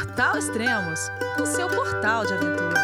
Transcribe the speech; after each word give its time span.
Portal 0.00 0.38
Extremos, 0.38 1.10
o 1.38 1.44
seu 1.44 1.68
portal 1.68 2.24
de 2.24 2.32
aventura. 2.32 2.74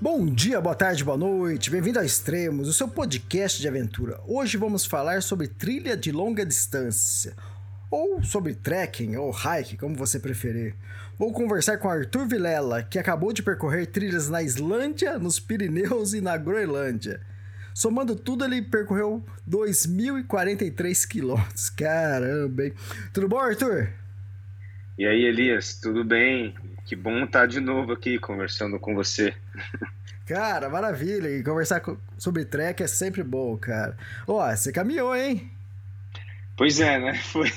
Bom 0.00 0.24
dia, 0.24 0.58
boa 0.58 0.74
tarde, 0.74 1.04
boa 1.04 1.18
noite. 1.18 1.70
Bem-vindo 1.70 1.98
a 1.98 2.04
Extremos, 2.04 2.66
o 2.66 2.72
seu 2.72 2.88
podcast 2.88 3.60
de 3.60 3.68
aventura. 3.68 4.18
Hoje 4.26 4.56
vamos 4.56 4.86
falar 4.86 5.22
sobre 5.22 5.48
trilha 5.48 5.94
de 5.94 6.10
longa 6.10 6.46
distância, 6.46 7.36
ou 7.90 8.22
sobre 8.22 8.54
trekking 8.54 9.16
ou 9.16 9.30
hike, 9.30 9.76
como 9.76 9.94
você 9.94 10.18
preferir. 10.18 10.74
Vou 11.18 11.30
conversar 11.30 11.76
com 11.76 11.90
Arthur 11.90 12.26
Vilela, 12.26 12.82
que 12.82 12.98
acabou 12.98 13.34
de 13.34 13.42
percorrer 13.42 13.88
trilhas 13.88 14.30
na 14.30 14.42
Islândia, 14.42 15.18
nos 15.18 15.38
Pirineus 15.38 16.14
e 16.14 16.22
na 16.22 16.38
Groenlândia. 16.38 17.33
Somando 17.74 18.14
tudo, 18.14 18.44
ele 18.44 18.62
percorreu 18.62 19.24
2.043 19.50 21.08
quilômetros. 21.08 21.68
Caramba, 21.70 22.66
hein? 22.66 22.72
Tudo 23.12 23.26
bom, 23.26 23.38
Arthur? 23.38 23.90
E 24.96 25.04
aí, 25.04 25.24
Elias, 25.24 25.74
tudo 25.80 26.04
bem? 26.04 26.54
Que 26.84 26.94
bom 26.94 27.24
estar 27.24 27.46
de 27.46 27.58
novo 27.58 27.92
aqui 27.92 28.16
conversando 28.16 28.78
com 28.78 28.94
você. 28.94 29.34
Cara, 30.24 30.70
maravilha. 30.70 31.28
E 31.28 31.42
conversar 31.42 31.82
sobre 32.16 32.44
trek 32.44 32.80
é 32.80 32.86
sempre 32.86 33.24
bom, 33.24 33.56
cara. 33.56 33.96
Ó, 34.24 34.48
você 34.54 34.70
caminhou, 34.70 35.14
hein? 35.16 35.50
Pois 36.56 36.78
é, 36.78 36.98
né? 37.00 37.14
Foi, 37.26 37.50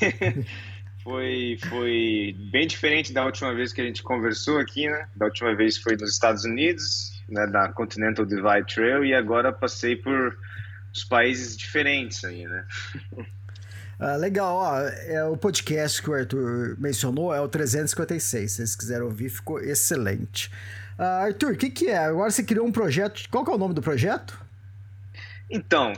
foi, 1.03 1.57
foi 1.69 2.35
bem 2.51 2.67
diferente 2.67 3.13
da 3.13 3.23
última 3.23 3.53
vez 3.53 3.71
que 3.71 3.79
a 3.79 3.85
gente 3.85 4.03
conversou 4.03 4.59
aqui, 4.59 4.89
né? 4.89 5.07
Da 5.15 5.27
última 5.27 5.55
vez 5.55 5.77
foi 5.77 5.95
nos 5.95 6.11
Estados 6.11 6.43
Unidos 6.43 7.16
né, 7.29 7.47
da 7.47 7.69
Continental 7.69 8.25
Divide 8.25 8.73
Trail 8.73 9.05
e 9.05 9.13
agora 9.13 9.51
passei 9.51 9.95
por 9.95 10.37
os 10.93 11.03
países 11.03 11.55
diferentes 11.55 12.23
aí, 12.23 12.45
né? 12.45 12.65
Ah, 13.99 14.15
legal, 14.15 14.55
ó, 14.57 14.79
é 14.79 15.23
o 15.23 15.35
podcast 15.35 16.03
que 16.03 16.09
o 16.11 16.13
Arthur 16.13 16.75
mencionou 16.77 17.33
é 17.33 17.41
o 17.41 17.47
356. 17.47 18.51
Se 18.51 18.57
vocês 18.57 18.75
quiserem 18.75 19.03
ouvir, 19.03 19.27
ficou 19.27 19.59
excelente. 19.59 20.51
Ah, 20.99 21.23
Arthur, 21.23 21.53
o 21.53 21.57
que, 21.57 21.71
que 21.71 21.87
é? 21.87 21.97
Agora 21.97 22.29
você 22.29 22.43
criou 22.43 22.67
um 22.67 22.71
projeto. 22.71 23.27
Qual 23.31 23.43
que 23.43 23.49
é 23.49 23.55
o 23.55 23.57
nome 23.57 23.73
do 23.73 23.81
projeto? 23.81 24.39
Então, 25.49 25.93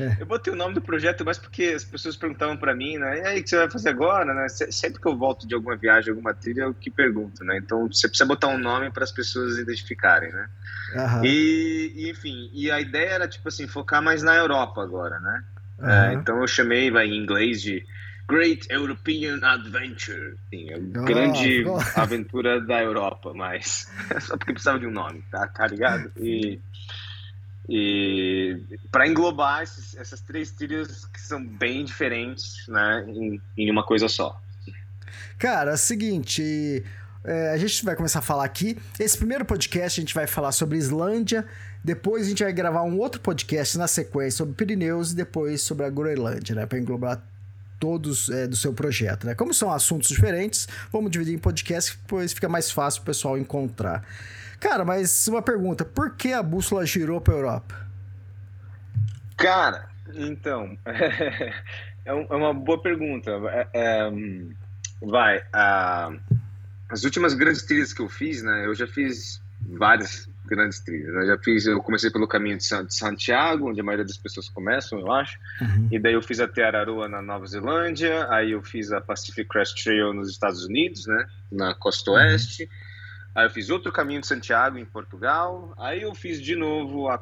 é. 0.00 0.16
eu 0.20 0.26
botei 0.26 0.52
o 0.52 0.56
nome 0.56 0.74
do 0.74 0.82
projeto 0.82 1.24
mais 1.24 1.38
porque 1.38 1.66
as 1.66 1.84
pessoas 1.84 2.16
perguntavam 2.16 2.56
para 2.56 2.74
mim, 2.74 2.98
né? 2.98 3.20
E 3.20 3.26
aí, 3.26 3.40
o 3.40 3.44
que 3.44 3.48
você 3.48 3.56
vai 3.56 3.70
fazer 3.70 3.90
agora, 3.90 4.34
né? 4.34 4.48
Sempre 4.48 5.00
que 5.00 5.06
eu 5.06 5.16
volto 5.16 5.46
de 5.46 5.54
alguma 5.54 5.76
viagem, 5.76 6.10
alguma 6.10 6.34
trilha, 6.34 6.62
eu 6.62 6.74
que 6.74 6.90
pergunto, 6.90 7.44
né? 7.44 7.58
Então, 7.58 7.86
você 7.86 8.08
precisa 8.08 8.26
botar 8.26 8.48
um 8.48 8.58
nome 8.58 8.90
para 8.90 9.04
as 9.04 9.12
pessoas 9.12 9.58
identificarem, 9.58 10.32
né? 10.32 10.48
Uhum. 10.94 11.24
E, 11.24 11.92
e, 11.94 12.10
enfim, 12.10 12.50
e 12.52 12.70
a 12.70 12.80
ideia 12.80 13.10
era, 13.10 13.28
tipo 13.28 13.46
assim, 13.46 13.68
focar 13.68 14.02
mais 14.02 14.22
na 14.22 14.34
Europa 14.34 14.82
agora, 14.82 15.20
né? 15.20 15.44
Uhum. 15.78 15.88
É, 15.88 16.14
então, 16.14 16.40
eu 16.40 16.46
chamei 16.48 16.90
vai, 16.90 17.06
em 17.06 17.16
inglês 17.16 17.62
de 17.62 17.86
Great 18.28 18.66
European 18.68 19.38
Adventure. 19.42 20.34
Sim, 20.50 20.72
a 20.72 20.78
oh, 20.78 21.04
grande 21.04 21.64
oh. 21.68 21.78
aventura 21.94 22.60
da 22.60 22.82
Europa, 22.82 23.32
mas 23.32 23.88
só 24.22 24.36
porque 24.36 24.52
precisava 24.52 24.80
de 24.80 24.86
um 24.86 24.90
nome, 24.90 25.22
tá? 25.30 25.46
Tá 25.46 25.66
ligado? 25.68 26.10
E... 26.16 26.60
E 27.68 28.60
para 28.90 29.08
englobar 29.08 29.62
esses, 29.62 29.96
essas 29.96 30.20
três 30.20 30.50
trilhas 30.50 31.06
que 31.06 31.20
são 31.20 31.44
bem 31.44 31.84
diferentes, 31.84 32.66
né, 32.68 33.04
em, 33.08 33.40
em 33.56 33.70
uma 33.70 33.82
coisa 33.82 34.08
só. 34.08 34.40
Cara, 35.38 35.70
é 35.72 35.74
o 35.74 35.78
seguinte, 35.78 36.84
é, 37.24 37.50
a 37.50 37.56
gente 37.56 37.84
vai 37.84 37.96
começar 37.96 38.18
a 38.18 38.22
falar 38.22 38.44
aqui. 38.44 38.76
Esse 39.00 39.16
primeiro 39.16 39.44
podcast 39.44 39.98
a 39.98 40.02
gente 40.02 40.14
vai 40.14 40.26
falar 40.26 40.52
sobre 40.52 40.76
Islândia, 40.76 41.46
depois 41.82 42.26
a 42.26 42.28
gente 42.28 42.42
vai 42.42 42.52
gravar 42.52 42.82
um 42.82 42.98
outro 42.98 43.20
podcast 43.20 43.78
na 43.78 43.88
sequência 43.88 44.38
sobre 44.38 44.54
Pirineus 44.54 45.12
e 45.12 45.16
depois 45.16 45.62
sobre 45.62 45.86
a 45.86 45.90
Groenlândia, 45.90 46.54
né, 46.54 46.66
para 46.66 46.78
englobar 46.78 47.22
todos 47.80 48.28
é, 48.30 48.46
do 48.46 48.56
seu 48.56 48.72
projeto, 48.72 49.26
né? 49.26 49.34
Como 49.34 49.52
são 49.52 49.70
assuntos 49.70 50.08
diferentes, 50.08 50.66
vamos 50.90 51.10
dividir 51.10 51.34
em 51.34 51.38
podcast, 51.38 51.98
depois 52.00 52.32
fica 52.32 52.48
mais 52.48 52.70
fácil 52.70 53.02
o 53.02 53.04
pessoal 53.04 53.36
encontrar. 53.36 54.02
Cara, 54.64 54.82
mas 54.82 55.28
uma 55.28 55.42
pergunta: 55.42 55.84
por 55.84 56.16
que 56.16 56.32
a 56.32 56.42
bússola 56.42 56.86
girou 56.86 57.20
para 57.20 57.34
Europa? 57.34 57.86
Cara, 59.36 59.90
então. 60.14 60.78
é, 62.02 62.12
uma 62.14 62.54
boa 62.54 62.80
pergunta. 62.80 63.30
É, 63.50 63.68
é, 63.74 64.10
vai. 65.02 65.42
as 66.88 67.04
últimas 67.04 67.34
grandes 67.34 67.62
trilhas 67.64 67.92
que 67.92 68.00
eu 68.00 68.08
fiz, 68.08 68.42
né? 68.42 68.64
Eu 68.64 68.74
já 68.74 68.86
fiz 68.86 69.38
várias 69.68 70.30
grandes 70.46 70.80
trilhas. 70.80 71.14
Eu 71.14 71.26
já 71.26 71.38
fiz, 71.38 71.66
eu 71.66 71.82
comecei 71.82 72.10
pelo 72.10 72.26
caminho 72.26 72.56
de 72.56 72.64
Santiago, 72.88 73.68
onde 73.68 73.82
a 73.82 73.84
maioria 73.84 74.06
das 74.06 74.16
pessoas 74.16 74.48
começam, 74.48 74.98
eu 74.98 75.12
acho. 75.12 75.38
Uhum. 75.60 75.88
E 75.92 75.98
daí 75.98 76.14
eu 76.14 76.22
fiz 76.22 76.40
até 76.40 76.64
Araroa 76.64 77.06
na 77.06 77.20
Nova 77.20 77.46
Zelândia. 77.46 78.26
Aí 78.30 78.52
eu 78.52 78.62
fiz 78.62 78.92
a 78.92 79.00
Pacific 79.02 79.46
Crest 79.46 79.84
Trail 79.84 80.14
nos 80.14 80.30
Estados 80.30 80.64
Unidos, 80.64 81.06
né? 81.06 81.26
Na 81.52 81.74
costa 81.74 82.12
uhum. 82.12 82.16
Aí 83.34 83.46
eu 83.46 83.50
fiz 83.50 83.68
outro 83.68 83.90
caminho 83.90 84.20
de 84.20 84.28
Santiago 84.28 84.78
em 84.78 84.84
Portugal. 84.84 85.74
Aí 85.76 86.02
eu 86.02 86.14
fiz 86.14 86.40
de 86.40 86.54
novo 86.54 87.08
a, 87.08 87.20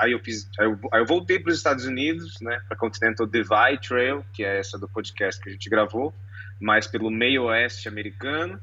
aí 0.00 0.12
eu 0.12 0.20
fiz 0.20 0.48
aí 0.58 0.66
eu, 0.66 0.78
aí 0.92 1.00
eu 1.00 1.06
voltei 1.06 1.40
para 1.40 1.50
os 1.50 1.56
Estados 1.56 1.84
Unidos, 1.84 2.40
né, 2.40 2.62
para 2.68 2.76
Continental 2.76 3.26
Divide 3.26 3.88
Trail, 3.88 4.24
que 4.32 4.44
é 4.44 4.60
essa 4.60 4.78
do 4.78 4.88
podcast 4.88 5.42
que 5.42 5.48
a 5.48 5.52
gente 5.52 5.68
gravou, 5.68 6.14
mas 6.60 6.86
pelo 6.86 7.10
meio 7.10 7.44
oeste 7.44 7.88
americano. 7.88 8.60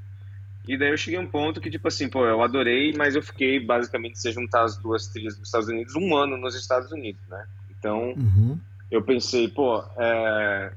E 0.68 0.78
daí 0.78 0.90
eu 0.90 0.98
cheguei 0.98 1.20
a 1.20 1.22
um 1.22 1.28
ponto 1.28 1.60
que 1.60 1.70
tipo 1.70 1.88
assim, 1.88 2.08
pô, 2.08 2.26
eu 2.26 2.42
adorei, 2.42 2.94
mas 2.98 3.14
eu 3.14 3.22
fiquei 3.22 3.60
basicamente 3.60 4.18
se 4.18 4.32
juntar 4.32 4.64
as 4.64 4.78
duas 4.78 5.08
trilhas 5.08 5.36
dos 5.36 5.48
Estados 5.48 5.68
Unidos 5.68 5.96
um 5.96 6.16
ano 6.16 6.38
nos 6.38 6.56
Estados 6.56 6.92
Unidos, 6.94 7.22
né? 7.28 7.46
Então 7.78 8.14
uhum. 8.14 8.58
eu 8.90 9.04
pensei, 9.04 9.50
pô, 9.50 9.84
é, 9.98 10.72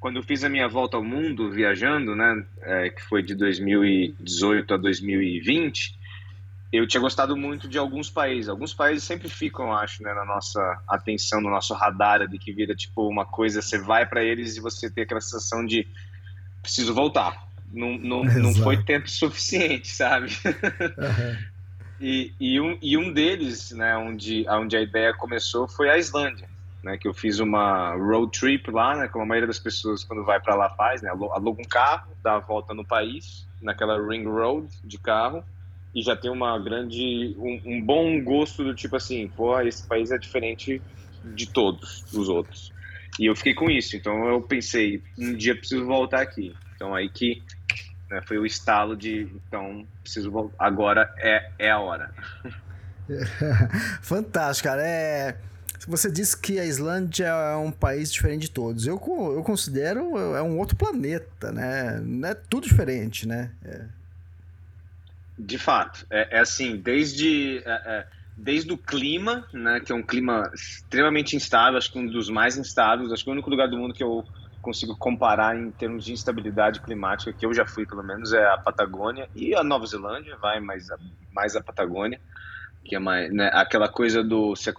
quando 0.00 0.16
eu 0.16 0.22
fiz 0.22 0.44
a 0.44 0.48
minha 0.48 0.68
volta 0.68 0.96
ao 0.96 1.04
mundo 1.04 1.50
viajando, 1.50 2.14
né, 2.14 2.44
é, 2.62 2.90
que 2.90 3.02
foi 3.02 3.22
de 3.22 3.34
2018 3.34 4.74
a 4.74 4.76
2020, 4.76 5.98
eu 6.72 6.86
tinha 6.86 7.00
gostado 7.00 7.36
muito 7.36 7.68
de 7.68 7.78
alguns 7.78 8.10
países. 8.10 8.48
Alguns 8.48 8.74
países 8.74 9.04
sempre 9.04 9.28
ficam, 9.28 9.72
acho, 9.72 10.02
né, 10.02 10.12
na 10.14 10.24
nossa 10.24 10.60
atenção, 10.86 11.40
no 11.40 11.50
nosso 11.50 11.74
radar, 11.74 12.28
de 12.28 12.38
que 12.38 12.52
vira 12.52 12.74
tipo 12.74 13.08
uma 13.08 13.24
coisa, 13.24 13.60
você 13.60 13.78
vai 13.78 14.06
para 14.06 14.22
eles 14.22 14.56
e 14.56 14.60
você 14.60 14.90
tem 14.90 15.04
aquela 15.04 15.20
sensação 15.20 15.64
de 15.64 15.86
preciso 16.62 16.94
voltar. 16.94 17.48
Não, 17.72 17.98
não, 17.98 18.22
não 18.38 18.54
foi 18.54 18.82
tempo 18.82 19.10
suficiente, 19.10 19.88
sabe? 19.88 20.28
Uhum. 20.44 21.38
e, 22.00 22.32
e, 22.38 22.60
um, 22.60 22.78
e 22.80 22.96
um 22.96 23.12
deles, 23.12 23.72
né, 23.72 23.96
onde, 23.96 24.46
onde 24.48 24.76
a 24.76 24.80
ideia 24.80 25.12
começou 25.12 25.66
foi 25.66 25.90
a 25.90 25.98
Islândia 25.98 26.48
né, 26.82 26.96
que 26.96 27.08
eu 27.08 27.14
fiz 27.14 27.40
uma 27.40 27.94
road 27.94 28.38
trip 28.38 28.70
lá, 28.70 28.96
né, 28.96 29.08
como 29.08 29.24
a 29.24 29.26
maioria 29.26 29.46
das 29.46 29.58
pessoas 29.58 30.04
quando 30.04 30.24
vai 30.24 30.40
para 30.40 30.54
lá 30.54 30.70
faz, 30.70 31.02
né, 31.02 31.10
aluga 31.10 31.60
um 31.60 31.68
carro, 31.68 32.12
dá 32.22 32.36
a 32.36 32.38
volta 32.38 32.72
no 32.72 32.84
país, 32.84 33.46
naquela 33.60 34.00
ring 34.06 34.24
road 34.24 34.68
de 34.84 34.98
carro, 34.98 35.44
e 35.94 36.02
já 36.02 36.14
tem 36.14 36.30
uma 36.30 36.58
grande, 36.58 37.34
um, 37.38 37.60
um 37.64 37.82
bom 37.84 38.22
gosto 38.22 38.62
do 38.62 38.74
tipo 38.74 38.96
assim, 38.96 39.28
pô, 39.28 39.58
esse 39.60 39.86
país 39.86 40.10
é 40.10 40.18
diferente 40.18 40.80
de 41.24 41.46
todos 41.46 42.04
os 42.12 42.28
outros. 42.28 42.72
E 43.18 43.26
eu 43.26 43.34
fiquei 43.34 43.54
com 43.54 43.68
isso, 43.68 43.96
então 43.96 44.28
eu 44.28 44.40
pensei, 44.40 45.02
um 45.18 45.34
dia 45.34 45.56
preciso 45.56 45.84
voltar 45.84 46.20
aqui. 46.20 46.54
Então 46.76 46.94
aí 46.94 47.08
que 47.08 47.42
né, 48.08 48.22
foi 48.24 48.38
o 48.38 48.46
estalo 48.46 48.96
de, 48.96 49.28
então 49.46 49.84
preciso 50.02 50.30
voltar, 50.30 50.54
agora 50.58 51.12
é, 51.18 51.50
é 51.58 51.70
a 51.70 51.80
hora. 51.80 52.12
Fantástico, 54.02 54.68
cara. 54.68 54.82
É 54.86 55.47
você 55.88 56.10
disse 56.10 56.36
que 56.36 56.60
a 56.60 56.64
Islândia 56.64 57.26
é 57.26 57.56
um 57.56 57.72
país 57.72 58.12
diferente 58.12 58.42
de 58.42 58.50
todos. 58.50 58.86
Eu, 58.86 59.00
eu 59.34 59.42
considero 59.42 60.16
é 60.36 60.42
um 60.42 60.58
outro 60.58 60.76
planeta, 60.76 61.50
né? 61.50 62.02
É 62.24 62.34
tudo 62.34 62.68
diferente, 62.68 63.26
né? 63.26 63.50
É. 63.64 63.84
De 65.38 65.56
fato, 65.56 66.06
é, 66.10 66.36
é 66.36 66.40
assim, 66.40 66.76
desde 66.76 67.62
é, 67.64 67.70
é, 67.70 68.06
desde 68.36 68.72
o 68.72 68.76
clima, 68.76 69.46
né, 69.52 69.80
que 69.80 69.90
é 69.90 69.94
um 69.94 70.02
clima 70.02 70.50
extremamente 70.54 71.34
instável, 71.34 71.78
acho 71.78 71.92
que 71.92 71.98
um 71.98 72.06
dos 72.06 72.28
mais 72.28 72.56
instáveis, 72.56 73.12
acho 73.12 73.24
que 73.24 73.30
o 73.30 73.32
único 73.32 73.48
lugar 73.48 73.68
do 73.68 73.76
mundo 73.76 73.94
que 73.94 74.02
eu 74.02 74.24
consigo 74.60 74.96
comparar 74.96 75.56
em 75.56 75.70
termos 75.70 76.04
de 76.04 76.12
instabilidade 76.12 76.80
climática, 76.80 77.32
que 77.32 77.46
eu 77.46 77.54
já 77.54 77.64
fui 77.64 77.86
pelo 77.86 78.02
menos, 78.02 78.32
é 78.32 78.44
a 78.46 78.58
Patagônia 78.58 79.28
e 79.34 79.54
a 79.54 79.64
Nova 79.64 79.86
Zelândia, 79.86 80.36
vai 80.36 80.60
mais 80.60 80.90
a, 80.90 80.98
mais 81.32 81.56
a 81.56 81.62
Patagônia, 81.62 82.20
que 82.84 82.94
é 82.94 82.98
mais, 82.98 83.32
né, 83.32 83.50
aquela 83.52 83.88
coisa 83.88 84.22
do 84.22 84.54
você 84.54 84.72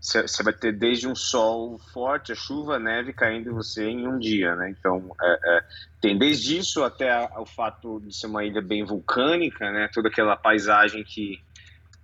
você 0.00 0.42
vai 0.42 0.52
ter 0.54 0.72
desde 0.72 1.06
um 1.06 1.14
sol 1.14 1.78
forte, 1.92 2.32
a 2.32 2.34
chuva, 2.34 2.76
a 2.76 2.78
neve 2.78 3.12
caindo 3.12 3.50
em 3.50 3.52
você 3.52 3.84
em 3.84 4.08
um 4.08 4.18
dia, 4.18 4.56
né? 4.56 4.70
Então, 4.70 5.14
é, 5.20 5.38
é, 5.44 5.62
tem 6.00 6.18
desde 6.18 6.56
isso 6.56 6.82
até 6.82 7.10
a, 7.10 7.38
o 7.38 7.44
fato 7.44 8.00
de 8.00 8.16
ser 8.16 8.26
uma 8.26 8.42
ilha 8.42 8.62
bem 8.62 8.82
vulcânica, 8.82 9.70
né? 9.70 9.90
Toda 9.92 10.08
aquela 10.08 10.36
paisagem 10.36 11.04
que 11.04 11.38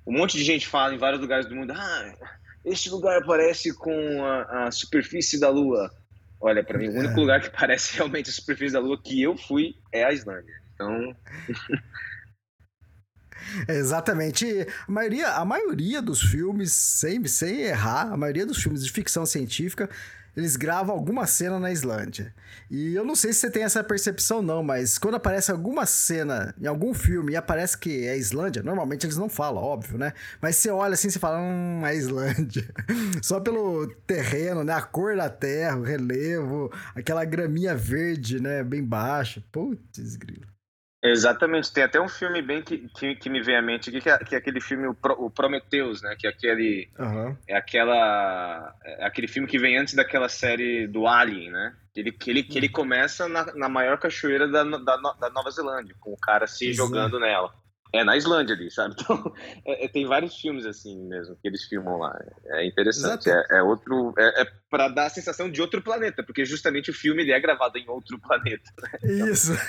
um 0.06 0.12
monte 0.12 0.36
de 0.36 0.44
gente 0.44 0.68
fala 0.68 0.94
em 0.94 0.98
vários 0.98 1.20
lugares 1.20 1.46
do 1.46 1.54
mundo. 1.54 1.72
Ah, 1.72 2.14
este 2.64 2.90
lugar 2.90 3.24
parece 3.24 3.74
com 3.74 4.24
a, 4.24 4.66
a 4.66 4.70
superfície 4.70 5.40
da 5.40 5.48
Lua. 5.48 5.90
Olha, 6.38 6.62
para 6.62 6.78
mim, 6.78 6.88
o 6.88 6.98
único 6.98 7.14
é. 7.14 7.20
lugar 7.20 7.40
que 7.40 7.48
parece 7.48 7.96
realmente 7.96 8.28
a 8.28 8.32
superfície 8.32 8.74
da 8.74 8.80
Lua 8.80 9.00
que 9.02 9.22
eu 9.22 9.38
fui 9.38 9.74
é 9.90 10.04
a 10.04 10.12
Islândia. 10.12 10.54
Então. 10.74 11.16
Exatamente. 13.68 14.66
A 14.86 14.90
maioria, 14.90 15.28
a 15.32 15.44
maioria 15.44 16.02
dos 16.02 16.20
filmes, 16.20 16.72
sem, 16.72 17.24
sem 17.26 17.62
errar, 17.62 18.12
a 18.12 18.16
maioria 18.16 18.46
dos 18.46 18.62
filmes 18.62 18.84
de 18.84 18.90
ficção 18.90 19.26
científica 19.26 19.88
eles 20.36 20.54
gravam 20.54 20.94
alguma 20.94 21.26
cena 21.26 21.58
na 21.58 21.72
Islândia. 21.72 22.34
E 22.70 22.94
eu 22.94 23.04
não 23.04 23.16
sei 23.16 23.32
se 23.32 23.40
você 23.40 23.50
tem 23.50 23.62
essa 23.62 23.82
percepção, 23.82 24.42
não, 24.42 24.62
mas 24.62 24.98
quando 24.98 25.14
aparece 25.14 25.50
alguma 25.50 25.86
cena 25.86 26.54
em 26.60 26.66
algum 26.66 26.92
filme 26.92 27.32
e 27.32 27.36
aparece 27.36 27.78
que 27.78 28.06
é 28.06 28.18
Islândia, 28.18 28.62
normalmente 28.62 29.06
eles 29.06 29.16
não 29.16 29.30
falam, 29.30 29.62
óbvio, 29.62 29.96
né? 29.96 30.12
Mas 30.40 30.56
você 30.56 30.68
olha 30.68 30.92
assim 30.92 31.08
e 31.08 31.12
fala, 31.12 31.38
hum, 31.38 31.86
é 31.86 31.96
Islândia. 31.96 32.68
Só 33.22 33.40
pelo 33.40 33.86
terreno, 34.06 34.62
né? 34.62 34.74
A 34.74 34.82
cor 34.82 35.16
da 35.16 35.30
terra, 35.30 35.78
o 35.78 35.82
relevo, 35.82 36.70
aquela 36.94 37.24
graminha 37.24 37.74
verde, 37.74 38.38
né? 38.38 38.62
Bem 38.62 38.84
baixa. 38.84 39.42
Putz, 39.50 40.16
grilo. 40.16 40.55
Exatamente, 41.10 41.72
tem 41.72 41.84
até 41.84 42.00
um 42.00 42.08
filme 42.08 42.40
bem 42.42 42.62
que, 42.62 42.88
que, 42.88 43.14
que 43.14 43.30
me 43.30 43.42
vem 43.42 43.56
à 43.56 43.62
mente 43.62 43.90
aqui, 43.90 44.00
que 44.00 44.08
é, 44.08 44.18
que 44.18 44.34
é 44.34 44.38
aquele 44.38 44.60
filme 44.60 44.86
o, 44.86 44.94
Pro, 44.94 45.14
o, 45.24 45.30
Prometheus, 45.30 46.02
né? 46.02 46.14
Que 46.18 46.26
é 46.26 46.30
aquele. 46.30 46.88
Uhum. 46.98 47.36
É 47.48 47.56
aquela. 47.56 48.74
É 48.84 49.06
aquele 49.06 49.28
filme 49.28 49.48
que 49.48 49.58
vem 49.58 49.78
antes 49.78 49.94
daquela 49.94 50.28
série 50.28 50.86
do 50.86 51.06
Alien, 51.06 51.50
né? 51.50 51.74
Ele, 51.94 52.12
que 52.12 52.30
ele, 52.30 52.42
que 52.42 52.58
ele 52.58 52.68
começa 52.68 53.28
na, 53.28 53.54
na 53.54 53.68
maior 53.68 53.98
cachoeira 53.98 54.46
da, 54.46 54.62
da, 54.62 54.96
da 54.96 55.30
Nova 55.30 55.50
Zelândia, 55.50 55.94
com 55.98 56.12
o 56.12 56.18
cara 56.18 56.46
se 56.46 56.68
Exato. 56.68 56.88
jogando 56.88 57.18
nela. 57.18 57.52
É 57.96 58.04
na 58.04 58.16
Islândia 58.16 58.54
ali, 58.54 58.70
sabe? 58.70 58.94
Então, 59.06 59.32
é, 59.64 59.84
é, 59.84 59.88
tem 59.88 60.06
vários 60.06 60.36
filmes 60.36 60.66
assim 60.66 61.06
mesmo 61.06 61.36
que 61.36 61.46
eles 61.46 61.64
filmam 61.64 61.98
lá. 61.98 62.18
É 62.46 62.66
interessante. 62.66 63.30
É, 63.30 63.44
é, 63.50 63.62
outro. 63.62 64.12
É, 64.18 64.42
é 64.42 64.46
para 64.68 64.88
dar 64.88 65.06
a 65.06 65.10
sensação 65.10 65.50
de 65.50 65.60
outro 65.60 65.80
planeta, 65.82 66.22
porque 66.22 66.44
justamente 66.44 66.90
o 66.90 66.94
filme 66.94 67.22
ele 67.22 67.32
é 67.32 67.40
gravado 67.40 67.78
em 67.78 67.88
outro 67.88 68.18
planeta. 68.18 68.70
Né? 68.82 68.90
Então... 69.02 69.28
Isso. 69.28 69.52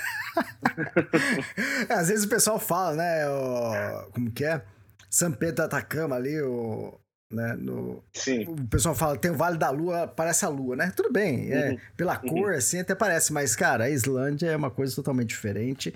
É, 1.89 1.93
às 1.93 2.09
vezes 2.09 2.25
o 2.25 2.29
pessoal 2.29 2.59
fala, 2.59 2.95
né? 2.95 3.27
O, 3.27 4.11
como 4.11 4.31
que 4.31 4.45
é? 4.45 4.61
São 5.09 5.31
Pedro 5.31 5.65
Atacama 5.65 6.15
ali, 6.15 6.39
o, 6.41 6.99
né, 7.31 7.55
no, 7.57 8.03
Sim. 8.13 8.45
O 8.47 8.67
pessoal 8.67 8.95
fala, 8.95 9.17
tem 9.17 9.31
o 9.31 9.35
Vale 9.35 9.57
da 9.57 9.69
Lua, 9.69 10.07
parece 10.07 10.45
a 10.45 10.49
Lua, 10.49 10.75
né? 10.75 10.91
Tudo 10.95 11.11
bem, 11.11 11.51
é, 11.51 11.71
uhum. 11.71 11.77
pela 11.95 12.19
uhum. 12.21 12.29
cor, 12.29 12.53
assim, 12.53 12.79
até 12.79 12.95
parece, 12.95 13.33
mas, 13.33 13.55
cara, 13.55 13.85
a 13.85 13.89
Islândia 13.89 14.47
é 14.47 14.55
uma 14.55 14.71
coisa 14.71 14.95
totalmente 14.95 15.29
diferente. 15.29 15.93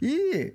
E 0.00 0.54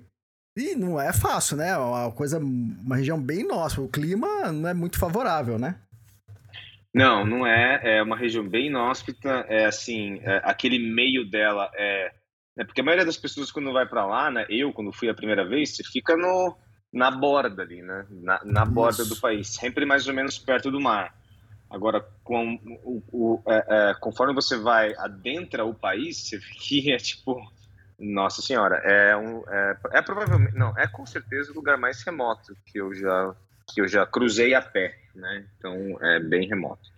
e 0.56 0.76
não 0.76 1.00
é 1.00 1.12
fácil, 1.12 1.56
né? 1.56 1.70
É 1.70 1.76
uma 1.76 2.12
coisa, 2.12 2.38
uma 2.38 2.96
região 2.96 3.20
bem 3.20 3.46
nossa. 3.46 3.80
O 3.80 3.88
clima 3.88 4.52
não 4.52 4.68
é 4.68 4.74
muito 4.74 4.98
favorável, 4.98 5.58
né? 5.58 5.76
Não, 6.94 7.26
não 7.26 7.44
é. 7.44 7.98
É 7.98 8.02
uma 8.02 8.16
região 8.16 8.48
bem 8.48 8.68
inóspita. 8.68 9.44
É 9.48 9.64
assim, 9.66 10.20
é, 10.22 10.40
aquele 10.44 10.78
meio 10.78 11.28
dela 11.28 11.68
é, 11.74 12.12
é, 12.56 12.64
porque 12.64 12.80
a 12.80 12.84
maioria 12.84 13.04
das 13.04 13.16
pessoas 13.16 13.50
quando 13.50 13.72
vai 13.72 13.84
para 13.84 14.06
lá, 14.06 14.30
né? 14.30 14.46
Eu 14.48 14.72
quando 14.72 14.92
fui 14.92 15.08
a 15.08 15.14
primeira 15.14 15.44
vez, 15.44 15.76
você 15.76 15.82
fica 15.82 16.16
no 16.16 16.56
na 16.92 17.10
borda 17.10 17.62
ali, 17.62 17.82
né? 17.82 18.06
Na, 18.08 18.40
na 18.44 18.64
borda 18.64 19.04
do 19.04 19.16
país, 19.16 19.48
sempre 19.48 19.84
mais 19.84 20.06
ou 20.06 20.14
menos 20.14 20.38
perto 20.38 20.70
do 20.70 20.80
mar. 20.80 21.12
Agora, 21.68 22.06
com 22.22 22.54
o, 22.84 23.02
o 23.10 23.42
é, 23.48 23.64
é, 23.90 23.94
conforme 23.94 24.32
você 24.32 24.56
vai 24.56 24.94
adentra 24.96 25.64
o 25.64 25.74
país, 25.74 26.28
você 26.28 26.38
fica 26.60 26.96
tipo 26.98 27.36
nossa 27.98 28.42
senhora, 28.42 28.76
é 28.76 29.16
um 29.16 29.42
é, 29.48 29.76
é, 29.92 30.02
provavelmente 30.02 30.54
não 30.54 30.76
é 30.78 30.86
com 30.86 31.06
certeza 31.06 31.52
o 31.52 31.54
lugar 31.54 31.76
mais 31.78 32.02
remoto 32.02 32.56
que 32.66 32.78
eu 32.78 32.92
já 32.94 33.34
que 33.72 33.80
eu 33.80 33.88
já 33.88 34.06
cruzei 34.06 34.54
a 34.54 34.60
pé, 34.60 34.98
né? 35.14 35.46
Então 35.56 35.98
é 36.02 36.20
bem 36.20 36.48
remoto. 36.48 36.94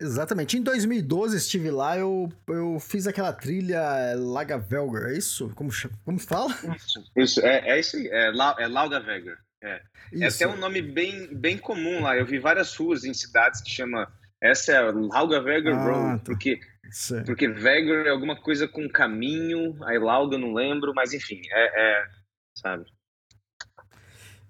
Exatamente. 0.00 0.56
Em 0.56 0.62
2012 0.62 1.36
estive 1.36 1.70
lá, 1.70 1.98
eu, 1.98 2.32
eu 2.48 2.80
fiz 2.80 3.06
aquela 3.06 3.34
trilha 3.34 4.14
Lagavelger, 4.16 5.10
é 5.10 5.18
isso? 5.18 5.50
Como, 5.54 5.70
como 6.06 6.18
fala? 6.18 6.50
Isso, 6.74 7.04
isso 7.14 7.40
é, 7.46 7.68
é 7.68 7.78
isso 7.78 7.98
aí, 7.98 8.08
é, 8.08 8.30
La, 8.30 8.56
é 8.58 8.66
Laugavelger. 8.66 9.36
É. 9.62 9.82
é 10.18 10.26
até 10.26 10.48
um 10.48 10.56
nome 10.56 10.80
bem, 10.80 11.28
bem 11.34 11.58
comum 11.58 12.00
lá. 12.00 12.16
Eu 12.16 12.24
vi 12.24 12.38
várias 12.38 12.74
ruas 12.74 13.04
em 13.04 13.12
cidades 13.12 13.60
que 13.60 13.70
chama 13.70 14.10
essa 14.40 14.72
é 14.72 14.80
Laugavelger 14.90 15.74
ah, 15.74 15.84
Road, 15.84 16.18
tá. 16.18 16.24
porque 16.24 16.58
Sim. 16.90 17.22
Porque 17.24 17.48
Vegor 17.48 18.06
é 18.06 18.10
alguma 18.10 18.36
coisa 18.36 18.66
com 18.66 18.88
caminho, 18.88 19.76
aí 19.84 19.98
Lauda 19.98 20.36
não 20.36 20.52
lembro, 20.52 20.92
mas 20.94 21.12
enfim, 21.12 21.40
é, 21.52 21.80
é, 21.80 22.06
sabe? 22.54 22.84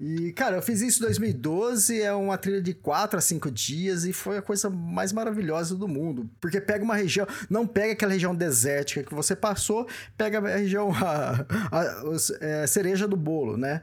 E, 0.03 0.33
cara, 0.33 0.57
eu 0.57 0.63
fiz 0.63 0.81
isso 0.81 1.01
em 1.01 1.07
2012, 1.07 2.01
é 2.01 2.11
uma 2.15 2.39
trilha 2.39 2.63
de 2.63 2.73
4 2.73 3.19
a 3.19 3.21
5 3.21 3.51
dias 3.51 4.07
e 4.07 4.15
foi 4.15 4.39
a 4.39 4.43
coisa 4.43 4.71
mais 4.71 5.13
maravilhosa 5.13 5.77
do 5.77 5.87
mundo. 5.87 6.31
Porque 6.41 6.59
pega 6.59 6.83
uma 6.83 6.95
região, 6.95 7.27
não 7.51 7.67
pega 7.67 7.93
aquela 7.93 8.13
região 8.13 8.35
desértica 8.35 9.05
que 9.05 9.15
você 9.15 9.37
passou, 9.37 9.87
pega 10.17 10.39
a 10.39 10.57
região, 10.57 10.91
a, 11.05 11.45
a, 11.71 11.81
a, 11.83 12.17
é, 12.41 12.67
cereja 12.67 13.07
do 13.07 13.17
bolo, 13.17 13.59
né? 13.59 13.83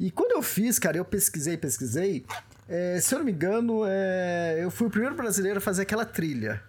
E 0.00 0.10
quando 0.10 0.32
eu 0.32 0.40
fiz, 0.40 0.78
cara, 0.78 0.96
eu 0.96 1.04
pesquisei, 1.04 1.58
pesquisei, 1.58 2.24
é, 2.66 2.98
se 2.98 3.14
eu 3.14 3.18
não 3.18 3.26
me 3.26 3.32
engano, 3.32 3.82
é, 3.86 4.60
eu 4.62 4.70
fui 4.70 4.86
o 4.86 4.90
primeiro 4.90 5.16
brasileiro 5.16 5.58
a 5.58 5.60
fazer 5.60 5.82
aquela 5.82 6.06
trilha. 6.06 6.62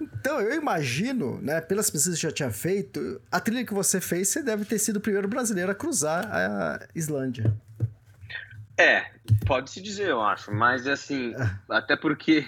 Então, 0.00 0.40
eu 0.40 0.54
imagino, 0.54 1.40
né, 1.40 1.60
pelas 1.60 1.90
pesquisas 1.90 2.18
que 2.18 2.26
já 2.26 2.32
tinha 2.32 2.50
feito, 2.50 3.20
a 3.30 3.40
trilha 3.40 3.64
que 3.64 3.74
você 3.74 4.00
fez, 4.00 4.28
você 4.28 4.42
deve 4.42 4.64
ter 4.64 4.78
sido 4.78 4.96
o 4.96 5.00
primeiro 5.00 5.28
brasileiro 5.28 5.70
a 5.70 5.74
cruzar 5.74 6.26
a 6.30 6.86
Islândia. 6.94 7.54
É, 8.78 9.06
pode-se 9.46 9.80
dizer, 9.80 10.08
eu 10.08 10.20
acho, 10.20 10.52
mas 10.52 10.86
assim, 10.86 11.32
é. 11.34 11.58
até 11.68 11.96
porque 11.96 12.44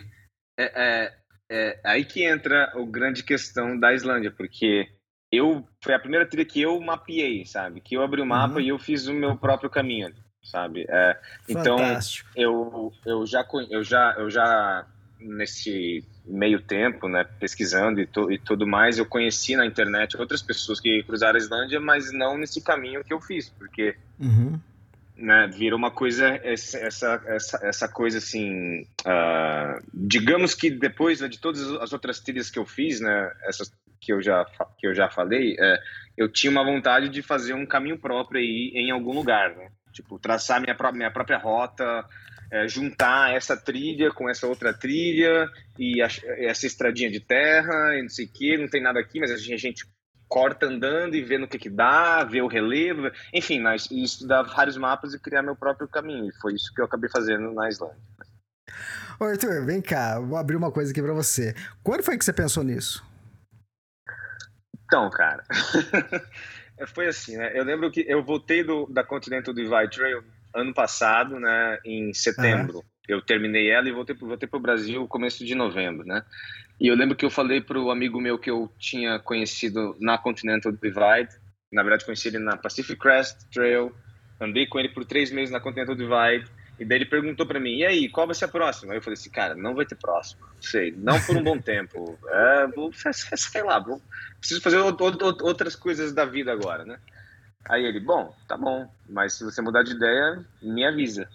é, 0.58 0.64
é, 0.74 1.14
é, 1.48 1.80
aí 1.84 2.04
que 2.04 2.24
entra 2.24 2.72
a 2.74 2.82
grande 2.84 3.22
questão 3.22 3.78
da 3.78 3.94
Islândia, 3.94 4.30
porque 4.30 4.88
eu 5.30 5.66
foi 5.82 5.94
a 5.94 5.98
primeira 5.98 6.26
trilha 6.26 6.44
que 6.44 6.60
eu 6.60 6.80
mapeei, 6.80 7.44
sabe? 7.44 7.80
Que 7.80 7.96
eu 7.96 8.02
abri 8.02 8.20
o 8.20 8.26
mapa 8.26 8.54
uhum. 8.54 8.60
e 8.60 8.68
eu 8.68 8.78
fiz 8.78 9.06
o 9.06 9.14
meu 9.14 9.36
próprio 9.36 9.70
caminho, 9.70 10.12
sabe? 10.42 10.86
É, 10.88 11.20
então 11.48 11.76
eu, 12.34 12.92
eu 13.04 13.26
já 13.26 13.46
eu 13.70 13.82
já 13.84 14.14
eu 14.18 14.30
já 14.30 14.86
nesse 15.20 16.04
meio 16.26 16.60
tempo, 16.60 17.08
né, 17.08 17.24
pesquisando 17.38 18.00
e, 18.00 18.08
e, 18.30 18.38
tudo 18.38 18.66
mais, 18.66 18.98
eu 18.98 19.06
conheci 19.06 19.54
na 19.56 19.64
internet 19.64 20.16
outras 20.16 20.42
pessoas 20.42 20.80
que 20.80 21.02
cruzaram 21.04 21.36
a 21.36 21.38
Islândia, 21.38 21.80
mas 21.80 22.12
não 22.12 22.36
nesse 22.36 22.60
caminho 22.60 23.04
que 23.04 23.12
eu 23.12 23.20
fiz, 23.20 23.48
porque 23.50 23.96
uhum. 24.18 24.58
né, 25.16 25.48
virou 25.54 25.78
uma 25.78 25.90
coisa, 25.90 26.28
essa, 26.42 26.78
essa, 26.78 27.60
essa 27.62 27.88
coisa 27.88 28.18
assim, 28.18 28.82
uh, 29.06 29.82
digamos 29.94 30.54
que 30.54 30.68
depois 30.70 31.20
né, 31.20 31.28
de 31.28 31.38
todas 31.38 31.62
as 31.74 31.92
outras 31.92 32.18
trilhas 32.18 32.50
que 32.50 32.58
eu 32.58 32.66
fiz, 32.66 33.00
né, 33.00 33.32
essas 33.44 33.72
que 34.00 34.12
eu 34.12 34.20
já, 34.20 34.44
que 34.78 34.86
eu 34.86 34.94
já 34.94 35.08
falei, 35.08 35.54
uh, 35.54 35.78
eu 36.16 36.28
tinha 36.28 36.50
uma 36.50 36.64
vontade 36.64 37.08
de 37.08 37.22
fazer 37.22 37.54
um 37.54 37.66
caminho 37.66 37.98
próprio 37.98 38.40
aí 38.40 38.72
em 38.74 38.90
algum 38.90 39.12
lugar, 39.12 39.54
né, 39.54 39.68
tipo, 39.92 40.18
traçar 40.18 40.60
minha, 40.60 40.76
minha 40.92 41.10
própria 41.10 41.38
rota, 41.38 42.04
é, 42.50 42.68
juntar 42.68 43.34
essa 43.34 43.56
trilha 43.56 44.12
com 44.12 44.28
essa 44.28 44.46
outra 44.46 44.72
trilha 44.72 45.48
e 45.78 46.00
a, 46.02 46.08
essa 46.38 46.66
estradinha 46.66 47.10
de 47.10 47.20
terra 47.20 47.96
e 47.96 48.02
não 48.02 48.08
sei 48.08 48.26
o 48.26 48.32
que, 48.32 48.56
não 48.56 48.68
tem 48.68 48.82
nada 48.82 49.00
aqui, 49.00 49.20
mas 49.20 49.30
a 49.30 49.36
gente, 49.36 49.54
a 49.54 49.56
gente 49.56 49.86
corta 50.28 50.66
andando 50.66 51.14
e 51.14 51.22
vendo 51.22 51.44
o 51.44 51.48
que 51.48 51.58
que 51.58 51.70
dá, 51.70 52.24
ver 52.24 52.42
o 52.42 52.48
relevo, 52.48 53.10
enfim, 53.32 53.60
mas, 53.60 53.90
estudar 53.90 54.42
vários 54.42 54.76
mapas 54.76 55.14
e 55.14 55.20
criar 55.20 55.42
meu 55.42 55.56
próprio 55.56 55.88
caminho. 55.88 56.28
E 56.28 56.40
foi 56.40 56.54
isso 56.54 56.72
que 56.74 56.80
eu 56.80 56.84
acabei 56.84 57.08
fazendo 57.08 57.52
na 57.52 57.68
Islândia. 57.68 57.96
Ô 59.18 59.24
Arthur, 59.24 59.64
vem 59.64 59.80
cá, 59.80 60.18
vou 60.20 60.36
abrir 60.36 60.56
uma 60.56 60.70
coisa 60.70 60.90
aqui 60.90 61.00
para 61.00 61.14
você. 61.14 61.54
Quando 61.82 62.02
foi 62.02 62.18
que 62.18 62.24
você 62.24 62.32
pensou 62.32 62.62
nisso? 62.62 63.04
Então, 64.84 65.08
cara, 65.10 65.42
foi 66.94 67.06
assim, 67.06 67.36
né? 67.36 67.58
Eu 67.58 67.64
lembro 67.64 67.90
que 67.90 68.04
eu 68.06 68.22
voltei 68.22 68.62
do, 68.62 68.86
da 68.86 69.02
Continental 69.02 69.54
Divide 69.54 69.90
Trail 69.90 70.22
ano 70.56 70.72
passado, 70.72 71.38
né, 71.38 71.78
em 71.84 72.12
setembro. 72.12 72.82
Eu 73.06 73.22
terminei 73.22 73.70
ela 73.70 73.88
e 73.88 73.92
voltei, 73.92 74.16
voltei 74.16 74.48
para 74.48 74.56
o 74.56 74.62
Brasil 74.62 75.06
começo 75.06 75.44
de 75.44 75.54
novembro, 75.54 76.04
né? 76.04 76.24
E 76.80 76.88
eu 76.88 76.96
lembro 76.96 77.14
que 77.14 77.24
eu 77.24 77.30
falei 77.30 77.60
para 77.60 77.78
o 77.78 77.90
amigo 77.90 78.20
meu 78.20 78.38
que 78.38 78.50
eu 78.50 78.70
tinha 78.78 79.18
conhecido 79.18 79.96
na 80.00 80.18
Continental 80.18 80.72
Divide, 80.72 81.34
na 81.72 81.82
verdade 81.82 82.04
conheci 82.04 82.28
ele 82.28 82.38
na 82.38 82.56
Pacific 82.56 82.98
Crest 82.98 83.48
Trail, 83.52 83.94
andei 84.40 84.66
com 84.66 84.78
ele 84.78 84.88
por 84.88 85.04
três 85.04 85.30
meses 85.30 85.50
na 85.50 85.60
Continental 85.60 85.94
Divide, 85.94 86.50
e 86.78 86.84
daí 86.84 86.98
ele 86.98 87.06
perguntou 87.06 87.46
para 87.46 87.58
mim, 87.60 87.76
e 87.78 87.86
aí, 87.86 88.08
qual 88.08 88.26
vai 88.26 88.34
ser 88.34 88.44
a 88.44 88.48
próxima? 88.48 88.92
Aí 88.92 88.98
eu 88.98 89.02
falei 89.02 89.14
assim, 89.14 89.30
cara, 89.30 89.54
não 89.54 89.74
vai 89.74 89.86
ter 89.86 89.94
próxima, 89.94 90.46
não 90.54 90.62
sei, 90.62 90.92
não 90.92 91.18
por 91.22 91.36
um 91.36 91.42
bom 91.42 91.58
tempo, 91.62 92.18
é, 92.28 92.66
vou, 92.66 92.90
sei 92.92 93.62
lá, 93.62 93.78
vou, 93.78 94.02
preciso 94.38 94.60
fazer 94.60 94.78
outras 94.78 95.74
coisas 95.74 96.12
da 96.12 96.26
vida 96.26 96.52
agora, 96.52 96.84
né? 96.84 96.98
Aí 97.68 97.84
ele, 97.84 98.00
bom, 98.00 98.34
tá 98.46 98.56
bom, 98.56 98.88
mas 99.08 99.34
se 99.34 99.44
você 99.44 99.60
mudar 99.60 99.82
de 99.82 99.92
ideia, 99.92 100.44
me 100.62 100.84
avisa. 100.84 101.28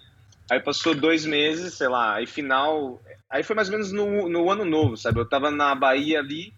Aí 0.50 0.60
passou 0.60 0.94
dois 0.94 1.24
meses, 1.24 1.74
sei 1.74 1.88
lá, 1.88 2.14
aí 2.14 2.26
final. 2.26 3.00
Aí 3.30 3.42
foi 3.42 3.54
mais 3.56 3.68
ou 3.68 3.72
menos 3.72 3.92
no, 3.92 4.28
no 4.28 4.50
ano 4.50 4.64
novo, 4.64 4.96
sabe? 4.96 5.18
Eu 5.18 5.28
tava 5.28 5.50
na 5.50 5.74
Bahia 5.74 6.18
ali, 6.18 6.52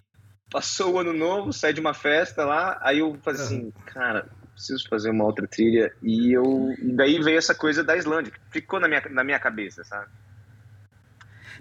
passou 0.51 0.95
o 0.95 0.99
ano 0.99 1.13
novo, 1.13 1.53
saí 1.53 1.73
de 1.73 1.81
uma 1.81 1.95
festa 1.95 2.45
lá, 2.45 2.79
aí 2.83 3.01
eu 3.01 3.19
falei 3.23 3.41
assim, 3.41 3.73
cara, 3.87 4.27
preciso 4.55 4.89
fazer 4.89 5.11
uma 5.11 5.25
outra 5.25 5.47
trilha. 5.47 5.93
E 6.03 6.33
eu. 6.33 6.75
E 6.79 6.93
daí 6.93 7.21
veio 7.21 7.39
essa 7.39 7.55
coisa 7.55 7.83
da 7.83 7.97
Islândia, 7.97 8.33
que 8.33 8.41
ficou 8.51 8.81
na 8.81 8.89
minha, 8.89 9.03
na 9.11 9.25
minha 9.25 9.39
cabeça, 9.39 9.85
sabe? 9.85 10.07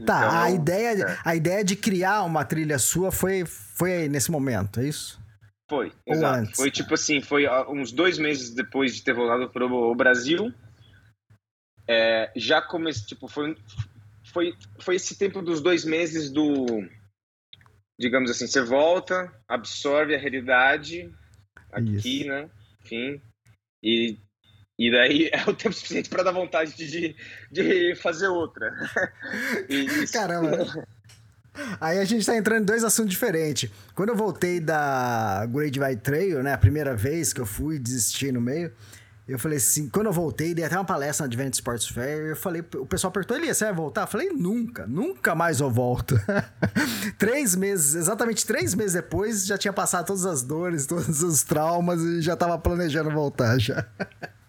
Tá, 0.05 0.25
então, 0.25 0.39
a, 0.41 0.50
ideia, 0.50 1.03
é. 1.03 1.17
a 1.24 1.36
ideia 1.36 1.63
de 1.63 1.75
criar 1.75 2.24
uma 2.24 2.43
trilha 2.43 2.79
sua 2.79 3.12
foi, 3.12 3.46
foi 3.46 4.08
nesse 4.08 4.32
momento, 4.32 4.79
é 4.79 4.86
isso? 4.86 5.22
Foi, 5.74 5.92
exato. 6.06 6.56
Foi 6.56 6.70
tipo 6.70 6.94
assim, 6.94 7.20
foi 7.20 7.46
uns 7.68 7.92
dois 7.92 8.20
meses 8.20 8.53
depois 8.53 8.96
de 8.96 9.03
ter 9.03 9.13
voltado 9.13 9.50
para 9.50 9.65
o 9.65 9.96
Brasil. 9.96 10.53
é, 11.88 12.32
já 12.36 12.62
comecei, 12.62 13.06
tipo, 13.08 13.27
foi, 13.27 13.58
foi, 14.32 14.56
foi 14.80 14.96
esse 14.96 15.18
tempo 15.18 15.42
dos 15.42 15.62
dois 15.62 15.84
meses 15.84 16.32
do, 16.32 16.88
digamos 18.00 18.30
assim, 18.30 18.48
você 18.48 18.62
volta, 18.62 19.34
absorve 19.48 20.15
a 20.15 20.20
realidade 20.20 21.12
aqui, 21.72 22.20
Isso. 22.20 22.27
né? 22.27 22.50
Enfim, 22.84 23.22
e, 23.82 24.18
e 24.77 24.92
daí 24.92 25.30
é 25.34 25.44
o 25.50 25.56
tempo 25.56 25.74
suficiente 25.74 26.10
para 26.10 26.24
dar 26.24 26.32
vontade 26.32 26.75
de, 26.75 27.15
de 27.51 27.96
fazer 27.96 28.27
outra. 28.27 28.72
Caramba! 30.13 30.88
Aí 31.79 32.00
a 32.00 32.05
gente 32.05 32.25
tá 32.25 32.36
entrando 32.36 32.63
em 32.63 32.65
dois 32.65 32.83
assuntos 32.83 33.12
diferentes. 33.12 33.69
Quando 33.93 34.10
eu 34.10 34.15
voltei 34.15 34.60
da 34.60 35.45
Great 35.48 35.79
White 35.79 36.01
Trail, 36.01 36.43
né, 36.43 36.53
a 36.53 36.57
primeira 36.57 36.95
vez 36.95 37.31
que 37.31 37.41
eu 37.41 37.45
fui, 37.45 37.77
desisti 37.77 38.31
no 38.31 38.41
meio, 38.41 38.72
eu 39.25 39.39
falei 39.39 39.57
assim, 39.57 39.88
quando 39.88 40.07
eu 40.07 40.13
voltei, 40.13 40.53
dei 40.53 40.65
até 40.65 40.75
uma 40.75 40.83
palestra 40.83 41.25
na 41.25 41.27
Advent 41.27 41.53
Sports 41.53 41.88
Fair, 41.88 42.27
eu 42.27 42.36
falei, 42.36 42.62
o 42.75 42.86
pessoal 42.86 43.12
perguntou, 43.12 43.38
Elias, 43.38 43.57
você 43.57 43.65
vai 43.65 43.74
voltar? 43.74 44.01
Eu 44.01 44.07
falei, 44.07 44.29
nunca, 44.29 44.86
nunca 44.86 45.33
mais 45.33 45.62
eu 45.62 45.72
volto. 45.72 46.19
três 47.17 47.55
meses, 47.55 47.95
exatamente 47.95 48.45
três 48.45 48.75
meses 48.75 48.93
depois, 48.93 49.45
já 49.45 49.57
tinha 49.57 49.72
passado 49.72 50.07
todas 50.07 50.25
as 50.25 50.43
dores, 50.43 50.86
todos 50.86 51.24
os 51.24 51.41
traumas 51.41 52.01
e 52.01 52.22
já 52.22 52.36
tava 52.36 52.57
planejando 52.57 53.12
voltar 53.12 53.57
já. 53.60 53.86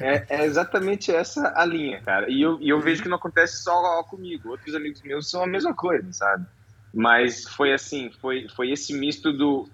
é, 0.00 0.26
é, 0.28 0.44
exatamente 0.44 1.10
essa 1.12 1.52
a 1.56 1.64
linha, 1.64 2.00
cara. 2.02 2.30
E 2.30 2.40
eu, 2.40 2.58
e 2.60 2.68
eu 2.68 2.80
vejo 2.80 3.02
que 3.02 3.08
não 3.08 3.16
acontece 3.16 3.62
só 3.62 4.02
comigo, 4.04 4.50
outros 4.50 4.74
amigos 4.74 5.02
meus 5.02 5.30
são 5.30 5.42
a 5.42 5.46
mesma 5.46 5.74
coisa, 5.74 6.12
sabe? 6.12 6.46
Mas 6.92 7.44
foi 7.44 7.72
assim, 7.72 8.10
foi, 8.20 8.48
foi 8.48 8.70
esse 8.70 8.92
misto 8.92 9.32
do 9.32 9.68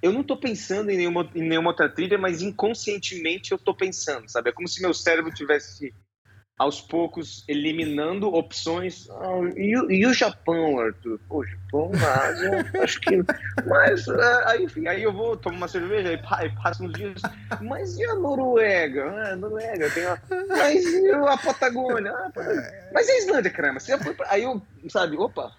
eu 0.00 0.12
não 0.12 0.20
estou 0.20 0.36
pensando 0.36 0.90
em 0.90 0.96
nenhuma, 0.96 1.28
em 1.34 1.42
nenhuma 1.42 1.70
outra 1.70 1.88
trilha, 1.88 2.16
mas 2.16 2.40
inconscientemente 2.40 3.50
eu 3.50 3.56
estou 3.56 3.74
pensando, 3.74 4.28
sabe? 4.28 4.50
É 4.50 4.52
como 4.52 4.68
se 4.68 4.80
meu 4.80 4.94
cérebro 4.94 5.32
tivesse 5.32 5.92
aos 6.58 6.80
poucos 6.80 7.44
eliminando 7.46 8.34
opções. 8.34 9.08
Ah, 9.10 9.40
e, 9.56 9.70
e, 10.00 10.06
o 10.06 10.12
Japão, 10.12 10.80
Arthur? 10.80 11.20
Pô, 11.28 11.44
Japão, 11.44 11.92
Ásia, 11.94 12.66
acho 12.82 13.00
que. 13.00 13.22
Mas, 13.64 14.08
é, 14.08 14.42
aí, 14.46 14.64
enfim, 14.64 14.86
aí 14.88 15.02
eu 15.02 15.12
vou 15.12 15.36
tomar 15.36 15.56
uma 15.56 15.68
cerveja 15.68 16.12
e, 16.12 16.16
e 16.16 16.62
passo 16.62 16.84
uns 16.84 16.92
dias. 16.92 17.22
Mas 17.62 17.96
e 17.96 18.04
a 18.04 18.14
Noruega? 18.16 19.04
Ah, 19.04 19.36
Noruega, 19.36 19.88
tem 19.90 20.04
a. 20.04 20.20
Mas 20.48 20.84
e 20.84 21.10
a 21.12 21.36
Patagônia? 21.36 22.12
Ah, 22.12 22.30
Mas 22.92 23.08
e 23.08 23.12
a 23.12 23.18
Islândia, 23.18 23.50
caramba? 23.50 23.78
Você 23.78 23.96
foi 23.98 24.14
pra... 24.14 24.26
Aí 24.30 24.42
eu, 24.42 24.60
sabe, 24.88 25.16
opa, 25.16 25.52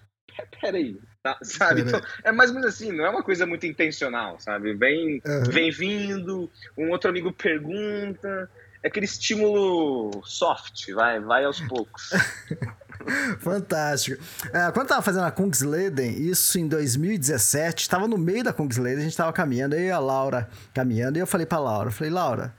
peraí, 0.60 0.98
Tá, 1.22 1.36
sabe? 1.42 1.82
Então, 1.82 2.00
é 2.24 2.32
mais 2.32 2.48
ou 2.48 2.56
menos 2.56 2.74
assim, 2.74 2.92
não 2.92 3.04
é 3.04 3.10
uma 3.10 3.22
coisa 3.22 3.44
muito 3.44 3.66
intencional, 3.66 4.40
sabe? 4.40 4.72
Vem, 4.72 5.20
uhum. 5.26 5.42
vem 5.50 5.70
vindo, 5.70 6.50
um 6.78 6.90
outro 6.90 7.10
amigo 7.10 7.30
pergunta, 7.30 8.50
aquele 8.84 9.06
estímulo 9.06 10.22
soft, 10.24 10.92
vai, 10.92 11.20
vai 11.20 11.44
aos 11.44 11.60
poucos. 11.60 12.10
Fantástico. 13.40 14.22
É, 14.52 14.70
quando 14.72 14.82
eu 14.82 14.88
tava 14.88 15.02
fazendo 15.02 15.24
a 15.24 15.30
Kungsleden, 15.30 16.10
isso 16.20 16.58
em 16.58 16.68
2017, 16.68 17.82
estava 17.82 18.06
no 18.06 18.18
meio 18.18 18.44
da 18.44 18.52
Kungsleden, 18.52 19.00
a 19.00 19.04
gente 19.04 19.16
tava 19.16 19.32
caminhando, 19.32 19.74
eu 19.74 19.86
e 19.86 19.90
a 19.90 19.98
Laura 19.98 20.48
caminhando, 20.74 21.16
e 21.16 21.20
eu 21.20 21.26
falei 21.26 21.46
pra 21.46 21.58
Laura, 21.58 21.90
falei, 21.90 22.12
Laura, 22.12 22.54